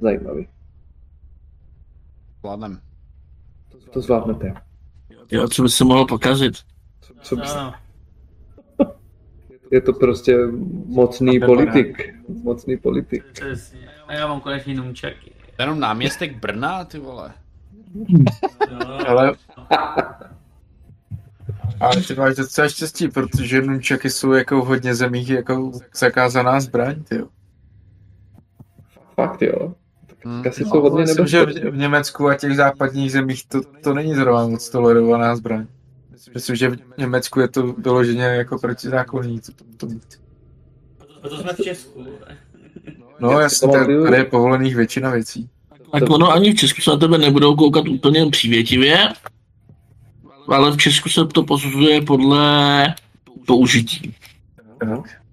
zajímavý. 0.00 0.48
Zvládnem. 2.40 2.80
To 3.90 4.00
zvládnete. 4.00 4.65
Jo, 5.30 5.48
co 5.48 5.62
by 5.62 5.68
se 5.68 5.84
mohlo 5.84 6.06
pokazit? 6.06 6.54
Co 7.22 7.36
bys- 7.36 7.56
Ano. 7.56 7.74
Je 9.70 9.80
to 9.80 9.92
prostě 9.92 10.36
mocný 10.86 11.40
politik. 11.40 12.14
Mocný 12.42 12.76
politik. 12.76 13.24
Přesně. 13.32 13.88
A 14.06 14.12
já 14.14 14.26
mám 14.26 14.40
konečně 14.40 14.74
je 14.74 15.14
jenom 15.58 15.80
náměstek 15.80 16.40
Brna, 16.40 16.84
ty 16.84 16.98
vole. 16.98 17.32
No, 18.72 19.08
Ale... 19.08 19.34
Ale 21.80 22.02
ty 22.02 22.14
máš 22.14 22.36
docela 22.36 22.68
štěstí, 22.68 23.08
protože 23.08 23.62
nunčaky 23.62 24.10
jsou 24.10 24.32
jako 24.32 24.62
v 24.62 24.66
hodně 24.66 24.94
zemích 24.94 25.28
jako 25.28 25.72
zakázaná 25.94 26.60
zbraň, 26.60 27.02
ty 27.02 27.16
jo. 27.16 27.26
Fakt 29.14 29.42
jo. 29.42 29.74
Hm. 30.24 30.42
Kasy 30.42 30.64
jsou 30.64 30.80
hodně 30.80 31.02
Myslím, 31.02 31.26
že 31.26 31.46
v, 31.46 31.76
Německu 31.76 32.28
a 32.28 32.34
těch 32.34 32.56
západních 32.56 33.12
zemích 33.12 33.46
to, 33.46 33.60
to 33.82 33.94
není 33.94 34.14
zrovna 34.14 34.46
moc 34.46 34.70
tolerovaná 34.70 35.36
zbraň. 35.36 35.66
Myslím, 36.34 36.56
že 36.56 36.68
v 36.68 36.78
Německu 36.98 37.40
je 37.40 37.48
to 37.48 37.74
doloženě 37.78 38.24
jako 38.24 38.58
protizákonní. 38.58 39.40
To, 39.40 39.52
to, 39.76 39.86
to, 39.86 39.94
Proto 41.20 41.42
jsme 41.42 41.52
v 41.52 41.64
Česku. 41.64 42.06
no 43.20 43.40
jasně, 43.40 43.68
tady 43.68 44.16
je 44.16 44.24
povolených 44.24 44.76
většina 44.76 45.10
věcí. 45.10 45.48
Tak 45.92 46.10
ono 46.10 46.32
ani 46.32 46.52
v 46.52 46.56
Česku 46.56 46.80
se 46.80 46.90
na 46.90 46.96
tebe 46.96 47.18
nebudou 47.18 47.56
koukat 47.56 47.88
úplně 47.88 48.30
přívětivě, 48.30 49.08
ale 50.48 50.70
v 50.70 50.76
Česku 50.76 51.08
se 51.08 51.26
to 51.26 51.42
posuzuje 51.42 52.02
podle 52.02 52.94
použití. 53.46 54.14
Tak. 54.78 55.25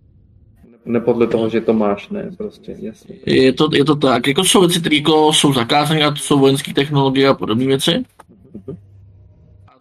Ne 0.86 1.00
podle 1.00 1.28
toho, 1.28 1.50
že 1.50 1.62
to 1.62 1.74
máš, 1.74 2.10
ne, 2.10 2.32
prostě, 2.38 2.76
jasně. 2.80 3.16
Je 3.26 3.54
to, 3.54 3.70
je 3.74 3.86
to 3.86 3.96
tak, 3.96 4.28
jako 4.28 4.44
jsou 4.44 4.60
věci, 4.60 4.80
které 4.80 4.96
jako 4.96 5.34
jsou 5.34 5.54
zakázané, 5.54 6.04
a 6.04 6.12
to 6.12 6.18
jsou 6.18 6.40
vojenské 6.40 6.74
technologie 6.74 7.28
a 7.28 7.34
podobné 7.34 7.66
věci. 7.66 8.04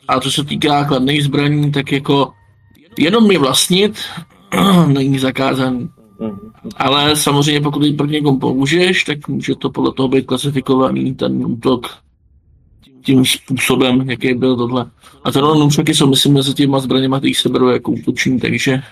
A 0.08 0.20
co 0.20 0.30
se 0.30 0.44
týká 0.44 0.84
kladných 0.84 1.24
zbraní, 1.24 1.72
tak 1.72 1.92
jako 1.92 2.32
jenom 2.98 3.30
je 3.30 3.38
vlastnit 3.38 3.98
není 4.86 5.18
zakázaný. 5.18 5.88
Ale 6.76 7.16
samozřejmě 7.16 7.60
pokud 7.60 7.82
ji 7.82 7.92
proti 7.92 8.12
někomu 8.12 8.38
použiješ, 8.38 9.04
tak 9.04 9.28
může 9.28 9.54
to 9.54 9.70
podle 9.70 9.92
toho 9.92 10.08
být 10.08 10.26
klasifikovaný 10.26 11.14
ten 11.14 11.46
útok 11.46 11.86
tím 13.04 13.24
způsobem, 13.24 14.10
jaký 14.10 14.34
byl 14.34 14.56
tohle. 14.56 14.90
A 15.24 15.30
tenhle 15.30 15.58
nunčaky 15.58 15.94
jsou, 15.94 16.06
myslím, 16.06 16.34
mezi 16.34 16.54
těma 16.54 16.80
zbraněma, 16.80 17.18
který 17.18 17.34
se 17.34 17.48
berou 17.48 17.68
jako 17.68 17.92
útoční, 17.92 18.40
takže, 18.40 18.82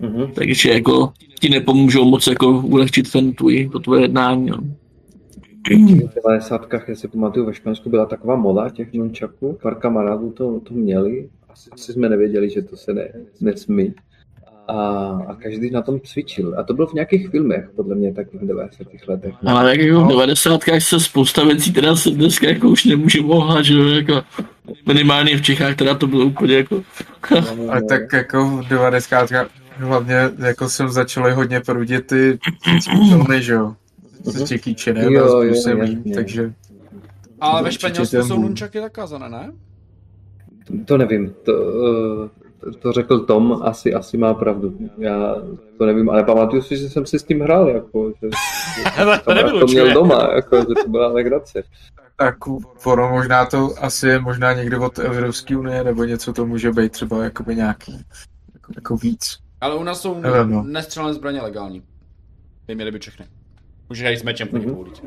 Mhm. 0.00 0.32
takže 0.34 0.70
jako 0.70 1.12
ti 1.40 1.48
nepomůžou 1.48 2.04
moc 2.04 2.26
jako 2.26 2.50
ulehčit 2.50 3.12
ten 3.12 3.32
tvůj, 3.32 3.68
to 3.72 3.78
tvoje 3.78 4.02
jednání. 4.02 4.50
No. 4.50 4.58
V 5.70 6.14
90. 6.24 6.66
já 6.88 6.94
si 6.94 7.08
pamatuju, 7.08 7.46
ve 7.46 7.54
Španělsku 7.54 7.90
byla 7.90 8.06
taková 8.06 8.36
moda 8.36 8.70
těch 8.70 8.92
nunčaků, 8.92 9.58
pár 9.62 9.74
kamarádů 9.74 10.30
to, 10.30 10.60
to 10.60 10.74
měli, 10.74 11.28
asi, 11.48 11.70
asi 11.72 11.92
jsme 11.92 12.08
nevěděli, 12.08 12.50
že 12.50 12.62
to 12.62 12.76
se 12.76 12.94
ne, 12.94 13.08
nesmí. 13.40 13.94
A, 14.68 14.76
a 15.28 15.34
každý 15.34 15.70
na 15.70 15.82
tom 15.82 16.00
cvičil. 16.00 16.54
A 16.58 16.62
to 16.62 16.74
bylo 16.74 16.86
v 16.86 16.92
nějakých 16.92 17.28
filmech, 17.28 17.70
podle 17.76 17.94
mě, 17.94 18.14
tak 18.14 18.26
v 18.32 18.46
90. 18.46 18.86
letech. 19.08 19.34
Ale 19.46 19.70
jak 19.70 19.80
jako 19.80 20.04
v 20.04 20.08
90. 20.08 20.60
se 20.78 21.00
spousta 21.00 21.44
věcí 21.44 21.72
teda 21.72 21.96
se 21.96 22.10
dneska 22.10 22.48
jako 22.48 22.68
už 22.68 22.84
nemůže 22.84 23.22
mohlat, 23.22 23.64
že 23.64 23.74
jo, 23.74 23.84
jako 23.84 24.22
minimálně 24.86 25.36
v 25.36 25.42
Čechách 25.42 25.76
teda 25.76 25.94
to 25.94 26.06
bylo 26.06 26.24
úplně 26.24 26.54
jako 26.54 26.82
A 27.68 27.80
tak 27.88 28.12
jako 28.12 28.46
v 28.46 28.68
90. 28.68 29.30
hlavně 29.78 30.30
jako 30.38 30.68
jsem 30.68 30.88
začal 30.88 31.34
hodně 31.34 31.60
prudit 31.60 32.06
ty 32.06 32.38
filmy, 33.08 33.42
že 33.42 33.52
jo. 33.52 33.74
S 34.24 34.50
Jackie 34.50 34.76
Chanem 34.84 35.12
Jo, 35.12 35.40
a 35.40 35.54
s 35.54 36.14
takže 36.14 36.52
Ale 37.40 37.62
ve 37.62 37.72
Španělsku 37.72 38.22
jsou 38.22 38.38
nunčaky 38.38 38.80
zakázané, 38.80 39.28
ne? 39.28 39.52
To 40.84 40.98
nevím, 40.98 41.34
to, 41.44 41.52
eh, 41.52 42.72
to 42.78 42.92
řekl 42.92 43.18
Tom, 43.18 43.60
asi, 43.62 43.94
asi 43.94 44.16
má 44.16 44.34
pravdu. 44.34 44.78
Já 44.98 45.34
to 45.78 45.86
nevím, 45.86 46.10
ale 46.10 46.24
pamatuju 46.24 46.62
si, 46.62 46.76
že 46.76 46.88
jsem 46.90 47.06
si 47.06 47.18
s 47.18 47.24
tím 47.24 47.40
hrál, 47.40 47.68
jako, 47.68 48.12
že, 48.22 48.28
Hele, 48.94 49.18
to 49.18 49.24
to 49.24 49.34
nevylučuje. 49.34 49.82
měl 49.82 49.94
doma, 49.94 50.30
jako, 50.34 50.56
že 50.58 50.82
to 50.84 50.88
byla 50.88 51.08
legrace. 51.08 51.62
Tak 52.16 52.36
ono 52.84 53.08
možná 53.10 53.46
to 53.46 53.74
asi 53.80 54.08
je 54.08 54.20
možná 54.20 54.52
někdo 54.52 54.82
od 54.82 54.98
Evropské 54.98 55.56
unie, 55.56 55.84
nebo 55.84 56.04
něco 56.04 56.32
to 56.32 56.46
může 56.46 56.72
být 56.72 56.92
třeba 56.92 57.24
jakoby 57.24 57.56
nějaký 57.56 57.92
jako, 58.54 58.72
jako 58.76 58.96
víc. 58.96 59.38
Ale 59.60 59.74
u 59.76 59.82
nás 59.82 60.00
jsou 60.00 60.20
Nevím, 60.20 60.50
no. 60.50 60.62
nestřelené 60.62 61.14
zbraně 61.14 61.40
legální. 61.42 61.82
Ty 62.66 62.74
měly 62.74 62.90
by 62.90 62.98
všechny. 62.98 63.26
Můžeš 63.88 64.04
hrát 64.04 64.18
s 64.18 64.22
mečem 64.22 64.48
po 64.48 64.56
Mhm. 64.56 64.66
mm 64.68 64.78
ulici. 64.78 65.02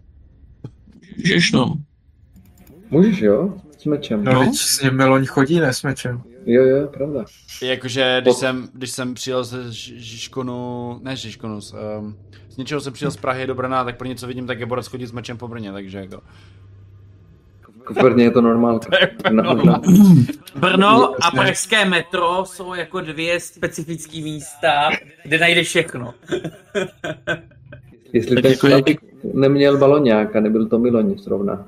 Žeš 1.26 1.52
no. 1.52 1.76
Můžeš, 2.90 3.20
jo? 3.22 3.54
S 3.78 3.86
mečem. 3.86 4.24
No, 4.24 4.40
teď 4.46 4.56
s 4.56 4.82
ním 4.82 4.94
Meloň 4.94 5.26
chodí, 5.26 5.60
ne 5.60 5.74
s 5.74 5.84
mečem. 5.84 6.22
Jo, 6.46 6.64
jo, 6.64 6.88
pravda. 6.88 7.26
Jakože, 7.64 8.18
když 8.22 8.34
Pod- 8.34 8.40
jsem, 8.40 8.70
když 8.74 8.92
jsem 8.92 9.14
přijel 9.14 9.44
ze 9.44 9.72
Žižkonu, 9.74 11.00
ne 11.04 11.18
z 11.18 11.20
Žižkonu, 11.20 11.62
z, 11.62 11.74
um, 12.00 12.18
z 12.50 12.58
něčeho 12.58 12.82
jsem 12.82 12.94
přijel 12.94 13.12
z 13.12 13.18
Prahy 13.18 13.48
do 13.48 13.56
Brna, 13.56 13.84
tak 13.84 13.98
pro 13.98 14.08
něco 14.08 14.28
vidím, 14.28 14.48
tak 14.48 14.60
je 14.60 14.66
Borec 14.66 14.88
chodit 14.88 15.08
s 15.08 15.12
mečem 15.12 15.38
po 15.38 15.48
Brně, 15.48 15.72
takže 15.72 15.98
jako. 15.98 16.22
V 17.90 17.94
Brně 18.02 18.24
je 18.24 18.32
to 18.32 18.42
normálka. 18.42 18.98
Na, 19.32 19.54
na, 19.54 19.82
Brno 20.56 21.16
a 21.26 21.32
pražské 21.32 21.86
metro 21.86 22.44
jsou 22.46 22.74
jako 22.74 23.02
dvě 23.02 23.40
specifické 23.40 24.18
místa, 24.22 24.90
kde 25.24 25.38
najdeš 25.40 25.68
všechno. 25.68 26.14
jestli 28.14 28.36
Tak 28.36 28.42
ten 28.44 28.52
jako 28.52 28.68
jak- 28.68 28.86
neměl 29.34 29.78
baloňák 29.78 30.36
a 30.36 30.40
nebyl 30.40 30.68
to 30.68 30.80
Miloň 30.80 31.18
zrovna. 31.18 31.68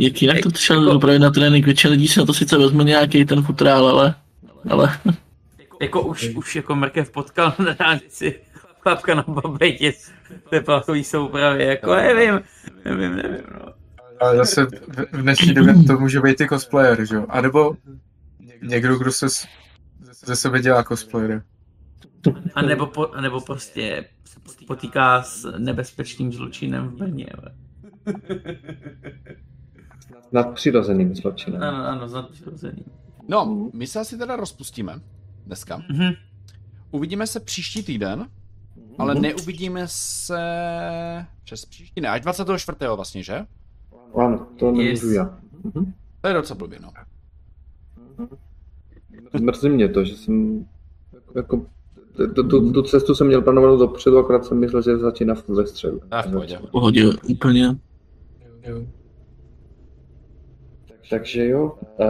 Jak 0.00 0.22
jinak 0.22 0.40
to 0.40 0.50
šel 0.50 0.80
Jako- 0.80 0.92
dopravit 0.92 1.18
na 1.18 1.30
trénink, 1.30 1.64
většina 1.64 1.90
lidí 1.90 2.08
si 2.08 2.20
na 2.20 2.26
to 2.26 2.34
sice 2.34 2.58
vezme 2.58 2.84
nějaký 2.84 3.24
ten 3.24 3.42
futrál, 3.42 3.88
ale, 3.88 4.14
ale 4.70 4.98
Jako 5.80 6.02
už, 6.02 6.28
už 6.36 6.56
jako 6.56 6.74
mrkev 6.74 7.10
potkal 7.10 7.52
na 7.58 7.76
dálnici 7.78 8.40
chlapka 8.80 9.14
na 9.14 9.24
babetě 9.28 9.92
z 9.92 10.10
teplachový 10.50 11.04
soupravy, 11.04 11.64
jako 11.64 11.94
nevím, 11.94 12.40
nevím, 12.84 13.16
nevím, 13.16 13.40
no. 13.54 13.72
Ale 14.20 14.36
zase 14.36 14.66
v 15.12 15.22
dnešní 15.22 15.54
době 15.54 15.74
to 15.86 15.98
může 15.98 16.20
být 16.20 16.40
i 16.40 16.48
cosplayer, 16.48 17.04
že 17.06 17.14
jo? 17.14 17.26
A 17.28 17.40
nebo 17.40 17.76
někdo, 18.62 18.98
kdo 18.98 19.12
se 19.12 19.30
s- 19.30 19.46
ze 20.24 20.36
sebe 20.36 20.60
dělá 20.62 20.84
cosplayer. 20.84 21.42
A 22.54 22.62
nebo, 22.62 22.86
po, 22.86 23.06
a 23.08 23.20
nebo 23.20 23.40
prostě 23.40 24.04
se 24.26 24.40
potýká 24.66 25.22
s 25.22 25.58
nebezpečným 25.58 26.32
zločinem 26.32 26.88
v 26.88 26.94
Brně. 26.96 27.26
ale. 27.38 27.54
Nad 30.32 30.54
přirozeným 30.54 31.14
zločinem. 31.14 31.62
Ano, 31.62 31.84
ano, 31.86 32.08
za 32.08 32.22
přirozený. 32.22 32.84
No, 33.28 33.70
my 33.74 33.86
se 33.86 34.00
asi 34.00 34.18
teda 34.18 34.36
rozpustíme 34.36 35.00
dneska. 35.46 35.82
Mhm. 35.90 36.12
Uvidíme 36.90 37.26
se 37.26 37.40
příští 37.40 37.82
týden, 37.82 38.26
ale 38.98 39.14
neuvidíme 39.14 39.82
se 39.86 40.38
přes 41.44 41.64
příští, 41.64 42.00
ne, 42.00 42.08
až 42.08 42.20
24. 42.20 42.76
vlastně, 42.96 43.22
že? 43.22 43.46
Ano, 44.14 44.46
to 44.56 44.72
nemůžu 44.72 45.10
já. 45.10 45.38
Mhm. 45.74 45.92
To 46.20 46.28
je 46.28 46.34
docela 46.34 46.58
blbě, 46.58 46.78
no. 46.82 46.90
Mrzí 49.40 49.68
mě 49.68 49.88
to, 49.88 50.04
že 50.04 50.16
jsem 50.16 50.66
jako 51.34 51.66
tu, 52.34 52.48
tu, 52.48 52.72
tu 52.72 52.82
cestu 52.82 53.14
jsem 53.14 53.26
měl 53.26 53.42
plánovanou 53.42 53.76
dopředu, 53.76 54.18
akorát 54.18 54.44
jsem 54.44 54.58
myslel, 54.58 54.82
že 54.82 54.98
začíná 54.98 55.34
ve 55.48 55.66
středu. 55.66 56.00
A 56.10 56.22
v 56.22 56.32
pohodě. 56.32 56.58
v 56.58 56.70
pohodě 56.70 57.04
úplně. 57.30 57.76
Takže 61.10 61.48
jo. 61.48 61.78
A, 61.98 62.04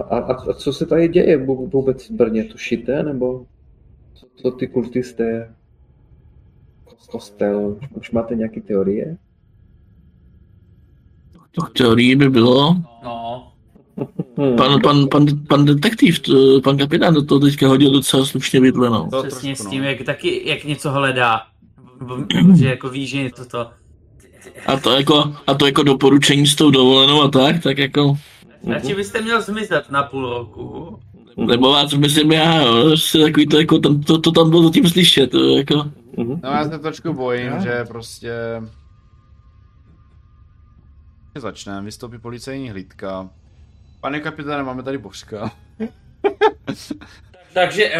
a, 0.00 0.18
a 0.18 0.52
co 0.52 0.72
se 0.72 0.86
tady 0.86 1.08
děje 1.08 1.46
vů- 1.46 1.70
vůbec 1.70 2.10
v 2.10 2.12
Brně? 2.12 2.44
Tušíte? 2.44 3.02
Nebo 3.02 3.46
co, 4.14 4.26
co 4.36 4.50
ty 4.50 4.66
kultisté? 4.66 5.54
Kostel? 7.10 7.76
Už 7.94 8.10
máte 8.10 8.34
nějaké 8.34 8.60
teorie? 8.60 9.16
To 11.56 11.66
v 11.66 11.70
teorii 11.70 12.16
by 12.16 12.30
bylo, 12.30 12.76
No, 13.04 13.42
Hmm. 14.38 14.56
pan, 14.56 14.80
pan, 14.82 15.08
pan, 15.08 15.26
pan 15.48 15.64
detektiv, 15.64 16.20
to, 16.20 16.60
pan 16.64 16.76
kapitán 16.78 17.14
do 17.14 17.22
toho 17.24 17.40
teďka 17.40 17.68
hodil 17.68 17.90
docela 17.90 18.26
slušně 18.26 18.60
vidlenou. 18.60 19.08
To 19.10 19.22
přesně 19.22 19.50
trošku, 19.50 19.66
s 19.66 19.70
tím, 19.70 19.82
no. 19.82 19.88
jak 19.88 20.02
taky, 20.02 20.42
jak 20.48 20.64
něco 20.64 20.90
hledá. 20.90 21.42
Že 22.58 22.68
jako 22.68 22.88
ví, 22.88 23.06
že 23.06 23.22
něco 23.22 23.44
to... 23.44 23.66
A 24.66 24.76
to 24.76 24.90
jako, 24.90 25.34
a 25.46 25.54
to 25.54 25.66
jako 25.66 25.82
doporučení 25.82 26.46
s 26.46 26.54
tou 26.54 26.70
dovolenou 26.70 27.22
a 27.22 27.28
tak, 27.28 27.62
tak 27.62 27.78
jako, 27.78 28.16
Radši 28.66 28.94
byste 28.94 29.22
měl 29.22 29.42
zmizet 29.42 29.90
na 29.90 30.02
půl 30.02 30.30
roku. 30.30 30.98
nebo 31.36 31.70
vás 31.70 31.94
myslím 31.94 32.32
já, 32.32 32.62
jo, 32.62 32.96
si 32.96 33.18
takový 33.18 33.46
to 33.46 33.58
jako, 33.60 33.78
tam, 33.78 34.00
to, 34.00 34.18
to 34.18 34.32
tam 34.32 34.50
bylo 34.50 34.62
zatím 34.62 34.88
slyšet, 34.88 35.30
to 35.30 35.56
jako, 35.56 35.84
Mhm. 36.18 36.40
No 36.44 36.50
já 36.50 36.64
se 36.70 36.78
trošku 36.78 37.12
bojím, 37.12 37.46
Jo. 37.46 37.58
že 37.62 37.84
prostě... 37.88 38.32
Začneme, 41.40 41.82
vystoupí 41.82 42.18
policejní 42.18 42.70
hlídka. 42.70 43.30
Pane 44.00 44.20
kapitáne, 44.20 44.62
máme 44.62 44.82
tady 44.82 44.98
božka. 44.98 45.50
Takže, 47.54 47.92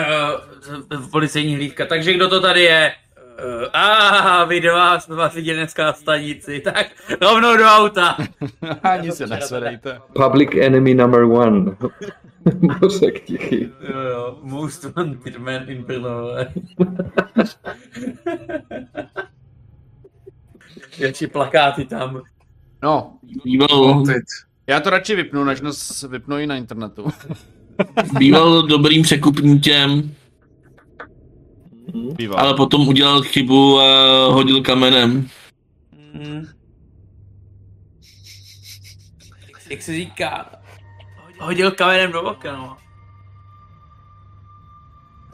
uh, 0.90 1.10
policejní 1.10 1.54
hlídka, 1.54 1.86
takže 1.86 2.14
kdo 2.14 2.28
to 2.28 2.40
tady 2.40 2.62
je? 2.62 2.92
Uh, 3.18 3.64
a 3.72 4.44
video 4.44 4.76
jsme 4.98 5.16
vás 5.16 5.34
viděli 5.34 5.58
dneska 5.58 5.84
na 5.84 5.92
stanici, 5.92 6.60
tak 6.64 6.86
rovnou 7.22 7.56
do 7.56 7.64
auta. 7.64 8.16
Ani 8.82 9.12
se 9.12 9.26
nesvedejte. 9.26 10.00
Public 10.12 10.50
enemy 10.60 10.94
number 10.94 11.22
one. 11.22 11.76
Božek 12.80 13.20
tichý. 13.20 13.62
Jo, 13.62 14.00
jo, 14.00 14.38
most 14.42 14.84
wanted 14.84 15.38
man 15.38 15.70
in 15.70 15.82
Brno. 15.82 16.10
vole. 16.10 16.52
Jaký 20.98 21.26
plakáty 21.26 21.84
tam. 21.84 22.22
No, 22.82 23.18
býval, 23.44 24.04
já 24.66 24.80
to 24.80 24.90
radši 24.90 25.14
vypnu, 25.16 25.44
než 25.44 25.60
nás 25.60 26.02
vypnu 26.02 26.38
i 26.38 26.46
na 26.46 26.56
internetu. 26.56 27.06
býval 28.18 28.62
dobrým 28.62 29.02
překupníkem, 29.02 30.14
Bývá. 32.16 32.36
ale 32.36 32.54
potom 32.54 32.88
udělal 32.88 33.22
chybu 33.22 33.80
a 33.80 34.26
hodil 34.32 34.62
kamenem. 34.62 35.28
Mm. 36.14 36.46
Jak 39.70 39.82
se 39.82 39.92
říká? 39.92 40.50
Hodil 41.40 41.70
kamenem 41.70 42.12
do 42.12 42.22
oka, 42.22 42.56
no. 42.56 42.76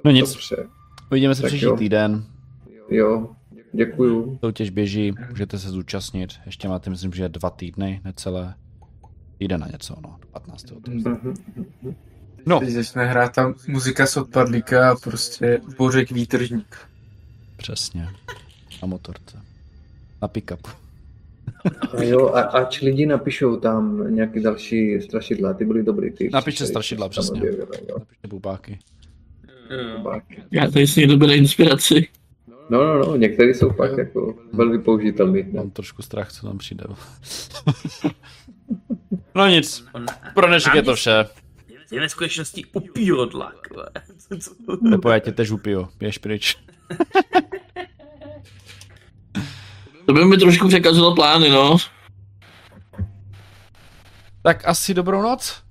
No 0.05 0.11
nic, 0.11 0.33
Dobře. 0.33 0.69
uvidíme 1.11 1.35
se 1.35 1.43
Tak 1.43 1.49
příští 1.51 1.67
jo. 1.67 1.77
týden. 1.77 2.25
Jo, 2.91 3.29
děkuju. 3.73 4.39
Soutěž 4.45 4.71
běží, 4.71 5.13
můžete 5.31 5.59
se 5.59 5.71
zúčastnit. 5.71 6.31
Ještě 6.47 6.69
máte, 6.69 6.91
myslím, 6.91 7.13
že 7.13 7.29
dva 7.29 7.51
týdny, 7.51 8.01
necelé. 8.05 8.55
Týden 9.39 9.61
na 9.61 9.67
něco, 9.73 9.97
no, 10.03 10.17
do 10.21 10.27
15. 10.29 10.67
Mhm. 10.89 11.35
No, 12.47 12.61
Teď 12.61 12.69
začne 12.69 13.07
hrát 13.07 13.35
tam 13.35 13.55
muzika 13.69 14.07
z 14.07 14.17
odpadlíka 14.17 14.91
a 14.91 14.95
prostě 14.95 15.61
Bořek 15.79 16.11
výtržník. 16.11 16.77
přesně. 17.57 18.09
Na 18.83 18.89
motorce. 18.89 19.39
Na 20.23 20.29
pick-up. 20.29 20.69
A 21.99 22.03
jo, 22.03 22.29
a, 22.29 22.41
ač 22.41 22.81
lidi 22.81 23.07
napíšou 23.07 23.57
tam 23.57 24.15
nějaké 24.15 24.41
další 24.41 25.01
strašidla, 25.01 25.55
ty 25.55 25.65
byly 25.65 25.83
dobrý. 25.83 26.13
Ty 26.13 26.31
Napište 26.33 26.67
strašidla, 26.67 27.09
přesně. 27.09 27.41
Napište 27.99 28.29
bubáky. 28.29 28.79
Báky. 30.03 30.43
Já 30.51 30.71
tady 30.71 30.87
si 30.87 31.01
někdo 31.01 31.17
bere 31.17 31.37
inspiraci. 31.37 32.09
No, 32.71 32.85
no, 32.85 32.99
no, 32.99 33.17
některé 33.17 33.51
jsou 33.51 33.71
fakt 33.71 33.99
jako 33.99 34.35
velmi 34.53 34.79
použitelné. 34.79 35.43
Mám 35.53 35.71
trošku 35.71 36.03
strach, 36.03 36.33
co 36.33 36.47
tam 36.47 36.59
přijde. 36.59 36.85
no 39.35 39.47
nic, 39.49 39.85
pro 40.35 40.47
dnešek 40.47 40.75
je 40.75 40.83
to 40.83 40.95
vše. 40.95 41.25
Je 41.91 42.01
ve 42.01 42.09
skutečnosti. 42.09 42.65
Co- 44.29 44.39
co- 44.39 44.77
Pepo, 44.91 45.11
já 45.11 45.19
tě 45.19 45.33
tež 45.33 45.51
upiju, 45.51 45.89
běž 45.99 46.19
pryč. 46.19 46.57
To 50.07 50.13
by 50.13 50.25
mi 50.25 50.37
trošku 50.37 50.69
překazilo 50.69 51.15
plány, 51.15 51.51
no. 51.51 51.77
Tak 54.43 54.69
asi 54.69 54.95
dobrou 54.95 55.23
noc. 55.23 55.63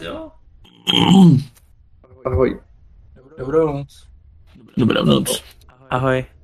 Jo? 0.00 0.30
Ahoj. 2.24 2.60
Dobrou 3.38 3.72
noc. 3.78 4.06
Dobrá 4.76 5.02
noc. 5.02 5.42
Ahoj. 5.88 6.35